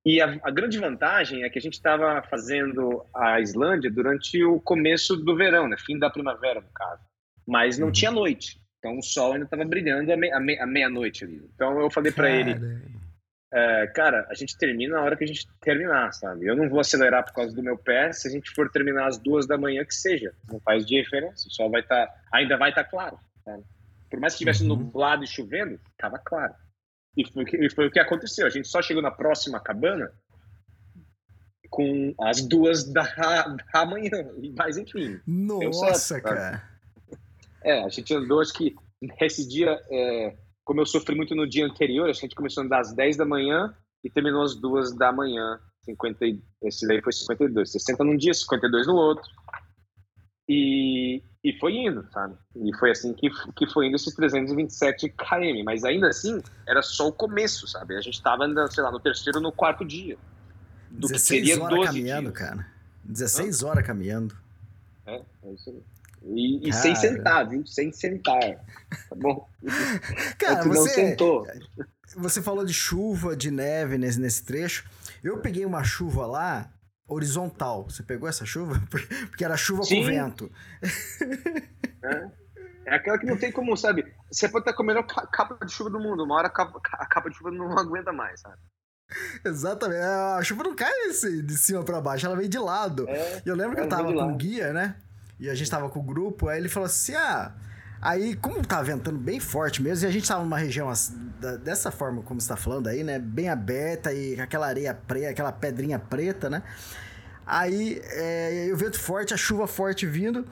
E 0.05 0.21
a, 0.21 0.37
a 0.43 0.51
grande 0.51 0.77
vantagem 0.77 1.43
é 1.43 1.49
que 1.49 1.57
a 1.57 1.61
gente 1.61 1.73
estava 1.73 2.21
fazendo 2.23 3.03
a 3.15 3.39
Islândia 3.39 3.89
durante 3.89 4.43
o 4.43 4.59
começo 4.59 5.15
do 5.15 5.35
verão, 5.35 5.67
né? 5.67 5.77
Fim 5.79 5.97
da 5.97 6.09
primavera, 6.09 6.61
no 6.61 6.69
caso. 6.73 7.01
Mas 7.47 7.79
não 7.79 7.87
Uhum. 7.87 7.93
tinha 7.93 8.11
noite. 8.11 8.59
Então 8.77 8.99
o 8.99 9.01
sol 9.01 9.33
ainda 9.33 9.45
estava 9.45 9.65
brilhando 9.65 10.11
à 10.13 10.17
me- 10.17 10.31
à 10.31 10.39
me- 10.39 10.59
à 10.59 10.67
meia-noite 10.67 11.23
ali. 11.23 11.41
Então 11.55 11.79
eu 11.79 11.89
falei 11.89 12.11
para 12.11 12.29
ele, 12.29 12.53
Caramba. 12.53 12.81
É, 13.57 13.87
cara, 13.87 14.27
a 14.29 14.33
gente 14.33 14.57
termina 14.57 14.97
na 14.97 15.01
hora 15.01 15.15
que 15.15 15.23
a 15.23 15.27
gente 15.27 15.47
terminar, 15.61 16.11
sabe? 16.11 16.45
Eu 16.45 16.57
não 16.57 16.67
vou 16.67 16.81
acelerar 16.81 17.23
por 17.23 17.33
causa 17.33 17.55
do 17.55 17.63
meu 17.63 17.77
pé. 17.77 18.11
Se 18.11 18.27
a 18.27 18.31
gente 18.31 18.51
for 18.51 18.69
terminar 18.69 19.07
às 19.07 19.17
duas 19.17 19.47
da 19.47 19.57
manhã, 19.57 19.85
que 19.85 19.95
seja. 19.95 20.33
Não 20.51 20.59
faz 20.59 20.85
diferença. 20.85 21.47
Sol 21.49 21.71
vai 21.71 21.79
estar, 21.79 22.05
ainda 22.33 22.57
vai 22.57 22.71
estar 22.71 22.83
claro. 22.83 23.17
Sabe? 23.45 23.63
Por 24.09 24.19
mais 24.19 24.33
que 24.33 24.43
estivesse 24.43 24.63
Uhum. 24.63 24.75
nublado 24.75 25.23
e 25.23 25.27
chovendo, 25.27 25.79
tava 25.97 26.19
claro. 26.19 26.53
E 27.15 27.25
foi, 27.31 27.45
e 27.45 27.69
foi 27.73 27.87
o 27.87 27.91
que 27.91 27.99
aconteceu. 27.99 28.45
A 28.45 28.49
gente 28.49 28.67
só 28.67 28.81
chegou 28.81 29.01
na 29.01 29.11
próxima 29.11 29.57
cabana 29.57 30.11
com 31.69 32.13
as 32.19 32.45
duas 32.45 32.83
da, 32.91 33.03
da 33.73 33.85
manhã. 33.85 34.31
Mas 34.57 34.77
enfim. 34.77 35.17
Nossa, 35.25 35.93
certo, 35.93 36.23
cara. 36.23 36.61
É, 37.63 37.83
a 37.85 37.89
gente 37.89 38.13
andou, 38.13 38.41
acho 38.41 38.53
que 38.53 38.75
nesse 39.01 39.47
dia, 39.47 39.79
é, 39.89 40.35
como 40.65 40.81
eu 40.81 40.85
sofri 40.85 41.15
muito 41.15 41.35
no 41.35 41.47
dia 41.47 41.65
anterior, 41.65 42.09
a 42.09 42.13
gente 42.13 42.35
começou 42.35 42.63
a 42.63 42.65
andar 42.65 42.79
às 42.79 42.93
10 42.93 43.17
da 43.17 43.25
manhã 43.25 43.73
e 44.03 44.09
terminou 44.09 44.41
às 44.41 44.55
2 44.55 44.95
da 44.95 45.11
manhã. 45.11 45.59
50, 45.83 46.25
esse 46.63 46.87
daí 46.87 46.99
foi 47.01 47.13
52. 47.13 47.71
60 47.71 48.03
num 48.03 48.17
dia, 48.17 48.33
52 48.33 48.87
no 48.87 48.95
outro. 48.95 49.29
E, 50.49 51.21
e 51.43 51.53
foi 51.59 51.73
indo, 51.73 52.07
sabe? 52.11 52.35
E 52.55 52.75
foi 52.77 52.91
assim 52.91 53.13
que, 53.13 53.29
que 53.55 53.67
foi 53.71 53.87
indo 53.87 53.95
esses 53.95 54.13
327 54.15 55.09
km. 55.09 55.63
Mas 55.63 55.83
ainda 55.83 56.07
assim, 56.07 56.41
era 56.67 56.81
só 56.81 57.07
o 57.07 57.13
começo, 57.13 57.67
sabe? 57.67 57.95
A 57.95 58.01
gente 58.01 58.15
estava 58.15 58.45
ainda, 58.45 58.65
sei 58.67 58.83
lá, 58.83 58.91
no 58.91 58.99
terceiro 58.99 59.37
ou 59.37 59.43
no 59.43 59.51
quarto 59.51 59.85
dia. 59.85 60.17
Do 60.89 61.07
16 61.07 61.11
que 61.11 61.47
seria 61.47 61.63
horas 61.63 61.85
caminhando, 61.85 62.31
dias. 62.31 62.49
cara. 62.49 62.67
16 63.03 63.61
Hã? 63.61 63.67
horas 63.67 63.85
caminhando. 63.85 64.35
É, 65.05 65.21
é 65.43 65.53
isso 65.53 65.69
aí. 65.69 65.83
E, 66.25 66.69
e 66.69 66.73
sem 66.73 66.95
sentar, 66.95 67.47
viu? 67.47 67.65
Sem 67.67 67.91
sentar. 67.91 68.39
Tá 68.41 69.15
bom? 69.15 69.47
Cara, 70.39 70.63
você, 70.63 70.67
não 70.67 70.87
sentou. 70.87 71.47
Você 72.17 72.41
falou 72.41 72.65
de 72.65 72.73
chuva, 72.73 73.35
de 73.35 73.51
neve 73.51 73.97
nesse, 73.97 74.19
nesse 74.19 74.43
trecho. 74.43 74.89
Eu 75.23 75.37
peguei 75.39 75.65
uma 75.65 75.83
chuva 75.83 76.25
lá 76.25 76.71
horizontal. 77.07 77.83
Você 77.83 78.01
pegou 78.01 78.27
essa 78.27 78.45
chuva? 78.45 78.81
Porque 79.29 79.45
era 79.45 79.55
chuva 79.55 79.83
Sim. 79.83 80.01
com 80.01 80.07
vento. 80.07 80.51
É. 82.03 82.27
é 82.87 82.95
aquela 82.95 83.19
que 83.19 83.27
não 83.27 83.37
tem 83.37 83.51
como, 83.51 83.77
sabe? 83.77 84.11
Você 84.31 84.49
pode 84.49 84.63
estar 84.63 84.73
com 84.73 84.81
a 84.81 84.85
melhor 84.85 85.05
capa 85.05 85.63
de 85.63 85.71
chuva 85.71 85.91
do 85.91 85.99
mundo. 85.99 86.23
Uma 86.23 86.37
hora 86.37 86.47
a 86.47 86.51
capa, 86.51 86.79
a 86.93 87.05
capa 87.05 87.29
de 87.29 87.37
chuva 87.37 87.51
não 87.51 87.69
aguenta 87.77 88.11
mais, 88.11 88.41
sabe? 88.41 88.57
Exatamente. 89.45 89.99
É, 89.99 90.05
a 90.05 90.41
chuva 90.43 90.63
não 90.63 90.75
cai 90.75 90.91
de 91.43 91.57
cima 91.57 91.83
para 91.83 92.01
baixo, 92.01 92.25
ela 92.25 92.35
vem 92.35 92.49
de 92.49 92.57
lado. 92.57 93.07
É, 93.07 93.43
eu 93.45 93.55
lembro 93.55 93.75
que 93.75 93.81
eu 93.83 93.89
tava 93.89 94.11
com 94.11 94.35
guia, 94.35 94.73
né? 94.73 94.95
E 95.39 95.49
a 95.49 95.55
gente 95.55 95.69
tava 95.69 95.89
com 95.89 95.99
o 95.99 96.03
grupo, 96.03 96.47
aí 96.47 96.59
ele 96.59 96.69
falou 96.69 96.87
assim: 96.87 97.13
ah. 97.15 97.53
Aí, 98.01 98.35
como 98.35 98.63
tá 98.63 98.83
ventando 98.83 99.17
bem 99.17 99.39
forte 99.39 99.81
mesmo, 99.81 100.05
e 100.05 100.07
a 100.07 100.11
gente 100.11 100.27
tava 100.27 100.43
numa 100.43 100.59
região 100.59 100.91
dessa 101.63 101.89
forma 101.89 102.21
como 102.21 102.39
você 102.39 102.47
tá 102.47 102.55
falando 102.55 102.87
aí, 102.87 103.03
né? 103.03 103.17
Bem 103.17 103.49
aberta 103.49 104.13
e 104.13 104.39
aquela 104.39 104.67
areia 104.67 104.93
preta, 104.93 105.29
aquela 105.29 105.51
pedrinha 105.51 105.97
preta, 105.97 106.49
né? 106.49 106.61
Aí, 107.47 107.99
é, 108.03 108.69
o 108.71 108.77
vento 108.77 108.99
forte, 108.99 109.33
a 109.33 109.37
chuva 109.37 109.65
forte 109.65 110.05
vindo. 110.05 110.45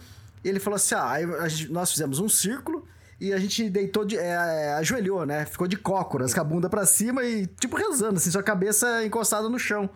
E 0.44 0.50
ele 0.50 0.60
falou 0.60 0.76
assim: 0.76 0.96
ah, 0.96 1.12
aí 1.12 1.50
gente, 1.50 1.72
nós 1.72 1.92
fizemos 1.92 2.20
um 2.20 2.28
círculo 2.28 2.88
e 3.20 3.32
a 3.32 3.38
gente 3.38 3.70
deitou, 3.70 4.04
de, 4.04 4.18
é, 4.18 4.74
ajoelhou, 4.74 5.26
né? 5.26 5.46
Ficou 5.46 5.68
de 5.68 5.78
cócoras, 5.78 6.34
com 6.34 6.42
a 6.42 6.44
bunda 6.44 6.70
pra 6.70 6.86
cima 6.86 7.24
e, 7.24 7.46
tipo, 7.46 7.76
rezando, 7.78 8.18
assim, 8.18 8.32
sua 8.32 8.44
cabeça 8.44 9.06
encostada 9.06 9.48
no 9.48 9.60
chão. 9.60 9.90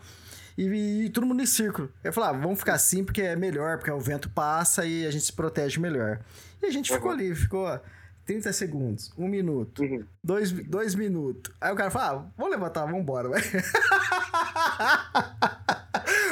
E, 0.58 1.06
e 1.06 1.10
todo 1.10 1.28
mundo 1.28 1.42
em 1.42 1.46
círculo. 1.46 1.92
Eu 2.04 2.12
falei, 2.12 2.30
ah, 2.32 2.34
vamos 2.34 2.60
ficar 2.60 2.74
assim 2.74 3.04
porque 3.04 3.22
é 3.22 3.36
melhor, 3.36 3.78
porque 3.78 3.92
o 3.92 4.00
vento 4.00 4.30
passa 4.30 4.86
e 4.86 5.06
a 5.06 5.12
gente 5.12 5.26
se 5.26 5.34
protege 5.34 5.80
melhor. 5.80 6.20
E 6.62 6.66
a 6.66 6.72
gente 6.72 6.92
uhum. 6.92 6.98
ficou 6.98 7.12
ali, 7.12 7.36
ficou 7.36 7.80
30 8.26 8.52
segundos, 8.52 9.14
um 9.18 9.28
minuto, 9.28 9.84
uhum. 9.84 10.04
dois, 10.24 10.52
dois 10.52 10.96
minutos. 10.96 11.54
Aí 11.62 11.72
o 11.72 11.76
cara 11.76 11.92
fala, 11.92 12.20
ah, 12.20 12.26
vamos 12.36 12.52
levantar, 12.52 12.86
vamos 12.86 13.02
embora. 13.02 13.30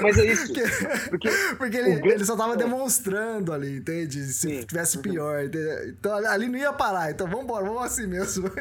Mas 0.02 0.18
é 0.18 0.26
isso. 0.26 0.54
Porque, 1.10 1.30
porque 1.58 1.78
ele, 1.78 2.12
ele, 2.12 2.26
só 2.26 2.36
tava 2.36 2.54
é. 2.54 2.58
demonstrando 2.58 3.54
ali, 3.54 3.78
entende? 3.78 4.26
Se 4.26 4.50
Sim. 4.50 4.64
tivesse 4.66 4.98
pior. 5.00 5.46
Entende? 5.46 5.90
Então 5.90 6.14
ali 6.14 6.50
não 6.50 6.60
ia 6.60 6.74
parar. 6.74 7.12
Então 7.12 7.28
vamos 7.28 7.46
embora, 7.46 7.66
vamos 7.66 7.84
assim 7.84 8.06
mesmo. 8.06 8.52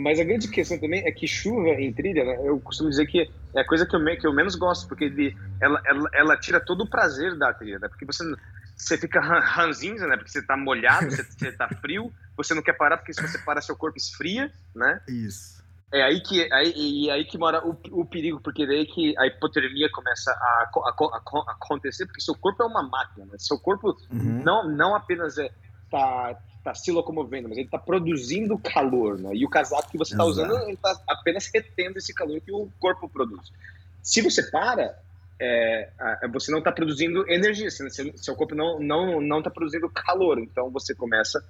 Mas 0.00 0.18
a 0.18 0.24
grande 0.24 0.48
questão 0.48 0.78
também 0.78 1.06
é 1.06 1.12
que 1.12 1.28
chuva 1.28 1.68
em 1.68 1.92
trilha, 1.92 2.24
né, 2.24 2.38
eu 2.42 2.58
costumo 2.58 2.88
dizer 2.88 3.06
que 3.06 3.30
é 3.54 3.60
a 3.60 3.66
coisa 3.66 3.84
que 3.84 3.94
eu, 3.94 4.04
que 4.18 4.26
eu 4.26 4.32
menos 4.32 4.54
gosto, 4.54 4.88
porque 4.88 5.04
ele, 5.04 5.36
ela, 5.60 5.78
ela, 5.84 6.10
ela 6.14 6.36
tira 6.38 6.58
todo 6.58 6.84
o 6.84 6.88
prazer 6.88 7.36
da 7.36 7.52
trilha, 7.52 7.78
né? 7.78 7.86
Porque 7.86 8.06
você, 8.06 8.24
você 8.74 8.96
fica 8.96 9.20
ranzinza, 9.20 10.06
né? 10.06 10.16
Porque 10.16 10.30
você 10.30 10.40
tá 10.40 10.56
molhado, 10.56 11.10
você, 11.10 11.22
você 11.22 11.52
tá 11.52 11.68
frio, 11.68 12.10
você 12.34 12.54
não 12.54 12.62
quer 12.62 12.72
parar, 12.78 12.96
porque 12.96 13.12
se 13.12 13.20
você 13.20 13.36
parar, 13.38 13.60
seu 13.60 13.76
corpo 13.76 13.98
esfria, 13.98 14.50
né? 14.74 15.02
Isso. 15.06 15.60
É 15.92 16.02
aí 16.02 16.22
que, 16.22 16.50
aí, 16.50 16.72
e 16.76 17.10
aí 17.10 17.26
que 17.26 17.36
mora 17.36 17.66
o, 17.66 17.76
o 17.90 18.06
perigo, 18.06 18.40
porque 18.40 18.66
daí 18.66 18.86
que 18.86 19.12
a 19.18 19.26
hipotermia 19.26 19.90
começa 19.92 20.30
a, 20.30 20.34
a, 20.34 20.80
a, 20.88 21.50
a 21.50 21.52
acontecer, 21.52 22.06
porque 22.06 22.22
seu 22.22 22.34
corpo 22.34 22.62
é 22.62 22.66
uma 22.66 22.82
máquina, 22.82 23.26
né? 23.26 23.32
Seu 23.38 23.58
corpo 23.58 23.94
uhum. 24.10 24.42
não, 24.42 24.66
não 24.66 24.94
apenas 24.94 25.36
é, 25.36 25.50
tá, 25.90 26.38
tá 26.62 26.74
se 26.74 26.90
locomovendo, 26.92 27.48
mas 27.48 27.58
ele 27.58 27.68
tá 27.68 27.78
produzindo 27.78 28.58
calor, 28.58 29.18
né? 29.18 29.30
E 29.34 29.44
o 29.44 29.48
casaco 29.48 29.90
que 29.90 29.98
você 29.98 30.12
está 30.12 30.24
usando, 30.24 30.56
ele 30.68 30.76
tá 30.76 30.98
apenas 31.08 31.50
retendo 31.52 31.98
esse 31.98 32.14
calor 32.14 32.40
que 32.40 32.52
o 32.52 32.68
corpo 32.78 33.08
produz. 33.08 33.50
Se 34.02 34.20
você 34.20 34.42
para, 34.50 34.98
é, 35.40 35.88
você 36.32 36.50
não 36.52 36.58
está 36.58 36.70
produzindo 36.70 37.24
energia, 37.30 37.70
seu, 37.70 38.36
corpo 38.36 38.54
não, 38.54 38.78
não, 38.78 39.20
não 39.20 39.42
tá 39.42 39.50
produzindo 39.50 39.88
calor, 39.88 40.38
então 40.38 40.70
você 40.70 40.94
começa 40.94 41.42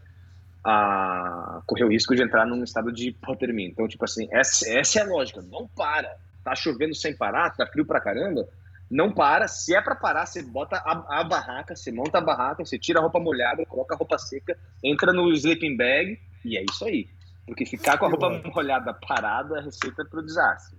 a 0.65 1.63
correr 1.67 1.85
o 1.85 1.89
risco 1.89 2.15
de 2.15 2.23
entrar 2.23 2.47
num 2.47 2.63
estado 2.63 2.93
de 2.93 3.09
hipotermia. 3.09 3.67
Então, 3.67 3.89
tipo 3.89 4.05
assim, 4.05 4.29
essa, 4.31 4.69
essa 4.71 5.01
é 5.01 5.03
a 5.03 5.07
lógica. 5.07 5.43
Não 5.43 5.67
para. 5.69 6.17
Tá 6.45 6.55
chovendo 6.55 6.95
sem 6.95 7.17
parar, 7.17 7.51
tá 7.51 7.67
frio 7.67 7.85
pra 7.85 8.01
caramba. 8.01 8.47
Não 8.91 9.13
para. 9.13 9.47
Se 9.47 9.75
é 9.75 9.81
para 9.81 9.95
parar, 9.95 10.27
você 10.27 10.43
bota 10.43 10.77
a, 10.77 11.21
a, 11.21 11.25
barraca, 11.25 11.77
você 11.77 11.93
monta 11.93 12.19
a 12.19 12.21
barraca, 12.21 12.65
você 12.65 12.77
tira 12.77 12.99
a 12.99 13.03
roupa 13.03 13.21
molhada, 13.21 13.65
coloca 13.65 13.95
a 13.95 13.97
roupa 13.97 14.19
seca, 14.19 14.59
entra 14.83 15.13
no 15.13 15.31
sleeping 15.33 15.77
bag 15.77 16.19
e 16.45 16.59
é 16.59 16.65
isso 16.69 16.85
aí. 16.85 17.09
Porque 17.47 17.65
ficar 17.65 17.99
com 17.99 18.07
a 18.07 18.09
roupa 18.09 18.31
molhada 18.53 18.93
parada 18.93 19.59
é 19.59 19.63
receita 19.63 20.05
pro 20.05 20.23
desastre. 20.23 20.77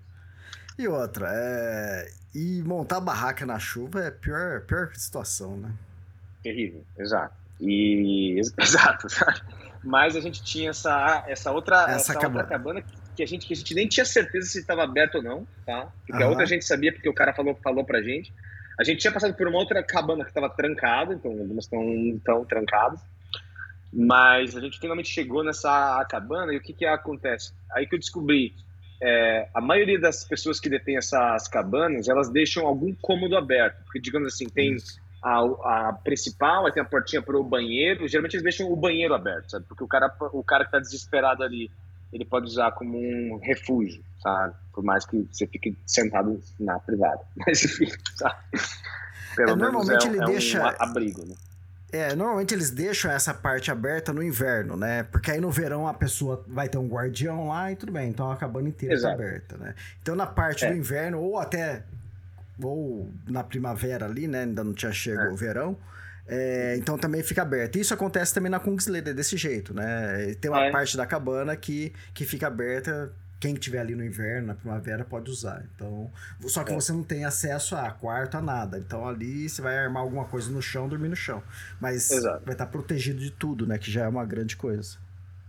E 0.78 0.88
outra, 0.88 1.30
é... 1.32 2.10
e 2.36 2.62
montar 2.64 2.98
a 2.98 3.02
barraca 3.02 3.46
na 3.46 3.60
chuva 3.60 4.02
é 4.02 4.08
a 4.08 4.12
pior, 4.12 4.62
pior 4.62 4.92
situação, 4.94 5.56
né? 5.56 5.72
Terrível, 6.44 6.84
exato. 6.98 7.36
E 7.60 8.42
exato, 8.60 9.10
sabe? 9.10 9.42
Mas 9.84 10.16
a 10.16 10.20
gente 10.20 10.44
tinha 10.44 10.72
essa, 10.72 11.24
essa 11.28 11.52
outra, 11.52 11.84
essa, 11.84 11.92
essa 11.92 12.14
cabana. 12.16 12.42
outra 12.42 12.58
cabana 12.58 12.82
que 12.82 13.01
a, 13.24 13.26
gente, 13.26 13.48
que 13.48 13.54
a 13.54 13.56
gente 13.56 13.74
nem 13.74 13.88
tinha 13.88 14.06
certeza 14.06 14.48
se 14.48 14.60
estava 14.60 14.84
aberto 14.84 15.16
ou 15.16 15.24
não, 15.24 15.48
tá? 15.66 15.92
Porque 16.06 16.22
uhum. 16.22 16.28
a 16.28 16.30
outra 16.30 16.44
a 16.44 16.48
gente 16.48 16.66
sabia 16.66 16.92
porque 16.92 17.10
o 17.10 17.14
cara 17.14 17.34
falou, 17.34 17.56
falou 17.64 17.84
pra 17.84 18.02
gente. 18.02 18.34
A 18.80 18.84
gente 18.84 19.00
tinha 19.00 19.12
passado 19.12 19.34
por 19.36 19.48
uma 19.48 19.60
outra 19.60 19.84
cabana 19.84 20.24
que 20.24 20.30
estava 20.30 20.50
trancada, 20.50 21.14
então 21.14 21.32
algumas 21.32 21.66
estão 21.66 22.46
trancadas. 22.46 23.00
Mas 23.94 24.56
a 24.56 24.62
gente 24.62 24.80
finalmente 24.80 25.10
chegou 25.10 25.44
nessa 25.44 26.04
cabana 26.10 26.54
e 26.54 26.58
o 26.58 26.62
que, 26.62 26.74
que 26.74 26.86
acontece? 26.86 27.54
Aí 27.74 27.86
que 27.86 27.96
eu 27.96 28.00
descobri, 28.00 28.56
é, 29.02 29.50
a 29.54 29.60
maioria 29.60 30.00
das 30.00 30.24
pessoas 30.24 30.60
que 30.60 30.70
detêm 30.70 30.98
essas 30.98 31.48
cabanas, 31.48 32.08
elas 32.08 32.30
deixam 32.30 32.66
algum 32.66 32.94
cômodo 33.02 33.36
aberto. 33.36 33.84
Porque, 33.84 34.00
digamos 34.00 34.34
assim, 34.34 34.48
tem 34.48 34.78
a, 35.22 35.40
a 35.40 35.94
principal, 36.04 36.66
aí 36.66 36.72
tem 36.72 36.82
a 36.82 36.86
portinha 36.86 37.22
para 37.22 37.38
o 37.38 37.44
banheiro. 37.44 38.08
Geralmente 38.08 38.36
eles 38.36 38.44
deixam 38.44 38.72
o 38.72 38.76
banheiro 38.76 39.14
aberto, 39.14 39.52
sabe? 39.52 39.66
Porque 39.68 39.84
o 39.84 39.88
cara, 39.88 40.12
o 40.32 40.44
cara 40.44 40.64
que 40.64 40.70
está 40.70 40.80
desesperado 40.80 41.44
ali, 41.44 41.70
ele 42.12 42.26
pode 42.26 42.48
usar 42.48 42.72
como 42.72 42.98
um 42.98 43.38
refúgio, 43.38 44.04
sabe? 44.22 44.56
Por 44.74 44.84
mais 44.84 45.06
que 45.06 45.28
você 45.32 45.48
fique 45.48 45.78
sentado 45.86 46.42
na 46.60 46.80
privada. 46.80 47.22
Mas 47.46 47.64
enfim, 47.64 47.88
sabe? 48.16 48.38
Pelo 49.36 49.52
é, 49.52 49.56
menos 49.56 49.90
é, 49.90 49.98
ele 50.08 50.22
é 50.22 50.26
deixa... 50.26 50.62
um 50.62 50.84
abrigo, 50.84 51.26
né? 51.26 51.36
É, 51.94 52.16
normalmente 52.16 52.54
eles 52.54 52.72
deixam 52.72 53.12
essa 53.12 53.34
parte 53.34 53.70
aberta 53.70 54.14
no 54.14 54.24
inverno, 54.24 54.78
né? 54.78 55.04
Porque 55.04 55.30
aí 55.30 55.42
no 55.42 55.52
verão 55.52 55.86
a 55.86 55.94
pessoa 55.94 56.42
vai 56.48 56.70
ter 56.70 56.78
um 56.78 56.88
guardião 56.88 57.50
lá 57.50 57.70
e 57.70 57.76
tudo 57.76 57.92
bem, 57.92 58.10
então 58.10 58.32
a 58.32 58.38
cabana 58.38 58.70
inteira 58.70 58.96
está 58.96 59.12
aberta, 59.12 59.58
né? 59.58 59.76
Então 60.02 60.16
na 60.16 60.26
parte 60.26 60.64
é. 60.64 60.72
do 60.72 60.78
inverno, 60.78 61.20
ou 61.20 61.38
até 61.38 61.84
ou 62.62 63.10
na 63.28 63.44
primavera 63.44 64.06
ali, 64.06 64.26
né? 64.26 64.44
Ainda 64.44 64.64
não 64.64 64.74
tinha 64.74 64.94
chegado 64.94 65.30
é. 65.30 65.34
o 65.34 65.36
verão. 65.36 65.78
É, 66.28 66.76
então 66.78 66.98
também 66.98 67.24
fica 67.24 67.42
aberto. 67.42 67.78
Isso 67.78 67.94
acontece 67.94 68.34
também 68.34 68.50
na 68.50 68.60
Kungsleder, 68.60 69.14
desse 69.14 69.38
jeito, 69.38 69.74
né? 69.74 70.36
Tem 70.40 70.50
uma 70.50 70.66
é. 70.66 70.72
parte 70.72 70.96
da 70.96 71.06
cabana 71.06 71.56
que, 71.56 71.94
que 72.14 72.26
fica 72.26 72.48
aberta. 72.48 73.12
Quem 73.40 73.56
estiver 73.56 73.80
ali 73.80 73.96
no 73.96 74.06
inverno, 74.06 74.48
na 74.48 74.54
primavera, 74.54 75.04
pode 75.04 75.32
usar. 75.32 75.64
Então, 75.76 76.12
só 76.42 76.64
que 76.64 76.72
é. 76.72 76.76
você 76.76 76.92
não 76.92 77.02
tem 77.02 77.26
acesso 77.26 77.76
a 77.76 77.90
quarto, 77.90 78.38
a 78.38 78.42
nada. 78.42 78.78
Então 78.78 79.08
ali 79.08 79.50
você 79.50 79.62
vai 79.62 79.78
armar 79.78 80.04
alguma 80.04 80.26
coisa 80.26 80.52
no 80.52 80.62
chão, 80.62 80.88
dormir 80.88 81.10
no 81.10 81.16
chão. 81.16 81.42
Mas 81.80 82.12
Exato. 82.12 82.46
vai 82.46 82.54
estar 82.54 82.68
protegido 82.68 83.20
de 83.20 83.32
tudo, 83.32 83.66
né? 83.66 83.80
Que 83.80 83.90
já 83.90 84.04
é 84.04 84.08
uma 84.08 84.24
grande 84.24 84.56
coisa. 84.56 84.98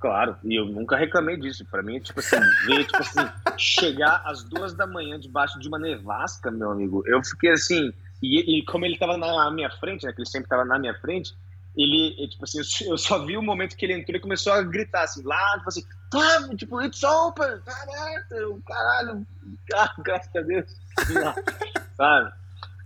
Claro, 0.03 0.37
e 0.43 0.59
eu 0.59 0.65
nunca 0.65 0.97
reclamei 0.97 1.37
disso. 1.37 1.65
Para 1.65 1.81
mim, 1.81 2.01
tipo 2.01 2.19
assim, 2.19 2.41
ver, 2.67 2.85
tipo 2.87 2.99
assim, 2.99 3.21
chegar 3.57 4.21
às 4.27 4.43
duas 4.43 4.75
da 4.75 4.85
manhã 4.85 5.21
debaixo 5.21 5.61
de 5.61 5.69
uma 5.69 5.79
nevasca, 5.79 6.51
meu 6.51 6.73
amigo, 6.73 7.05
eu 7.07 7.23
fiquei 7.23 7.51
assim, 7.51 7.93
e, 8.23 8.59
e 8.59 8.65
como 8.65 8.85
ele 8.85 8.97
tava 8.97 9.17
na 9.17 9.51
minha 9.51 9.71
frente, 9.71 10.07
né, 10.07 10.13
que 10.13 10.21
ele 10.21 10.29
sempre 10.29 10.49
tava 10.49 10.65
na 10.65 10.79
minha 10.79 10.95
frente, 10.95 11.35
ele, 11.77 12.29
tipo 12.29 12.45
assim, 12.45 12.61
eu 12.87 12.99
só 12.99 13.25
vi 13.25 13.37
o 13.37 13.43
momento 13.43 13.77
que 13.77 13.87
ele 13.87 13.95
entrou 13.95 14.17
e 14.17 14.21
começou 14.21 14.53
a 14.53 14.63
gritar 14.63 15.05
assim, 15.05 15.23
lá, 15.23 15.55
tipo 15.57 15.69
assim, 15.69 15.83
tá, 16.11 16.57
tipo, 16.57 16.81
it's 16.83 17.03
open, 17.03 17.47
aberto, 17.47 18.63
caralho, 18.67 19.27
ah, 19.75 19.95
graças 20.05 20.37
a 20.37 20.41
Deus, 20.41 20.77
sabe? 21.97 22.33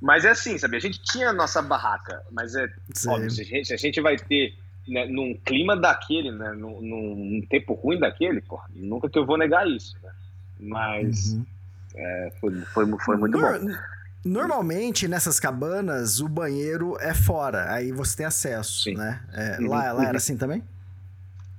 Mas 0.01 0.25
é 0.25 0.31
assim, 0.31 0.57
sabe, 0.57 0.77
a 0.77 0.81
gente 0.81 1.03
tinha 1.03 1.31
a 1.31 1.33
nossa 1.33 1.61
barraca, 1.61 2.23
mas 2.31 2.55
é 2.55 2.73
Sim. 2.95 3.11
óbvio, 3.11 3.27
a 3.27 3.31
gente, 3.31 3.75
a 3.75 3.77
gente 3.77 4.01
vai 4.01 4.17
ter 4.17 4.55
né, 4.87 5.05
num 5.07 5.35
clima 5.45 5.77
daquele, 5.77 6.31
né, 6.31 6.53
num, 6.53 6.81
num, 6.81 7.47
tempo 7.51 7.75
ruim 7.75 7.99
daquele, 7.99 8.41
porra, 8.41 8.69
nunca 8.75 9.11
que 9.11 9.19
eu 9.19 9.27
vou 9.27 9.37
negar 9.37 9.67
isso, 9.67 9.97
né? 10.03 10.13
Mas 10.61 11.33
uhum. 11.33 11.47
é, 11.97 12.33
foi, 12.41 12.61
foi, 12.67 12.99
foi 13.01 13.17
muito 13.17 13.37
Nor 13.37 13.59
bom. 13.59 13.75
Normalmente, 14.27 15.07
nessas 15.07 15.39
cabanas, 15.39 16.20
o 16.20 16.28
banheiro 16.28 16.97
é 17.01 17.15
fora, 17.15 17.73
aí 17.73 17.93
você 17.93 18.16
tem 18.16 18.27
acesso, 18.27 18.82
sim. 18.82 18.94
né? 18.94 19.23
É, 19.32 19.61
uhum, 19.61 19.69
lá, 19.69 19.93
lá 19.93 20.03
era 20.03 20.11
uhum. 20.11 20.16
assim 20.16 20.36
também? 20.36 20.65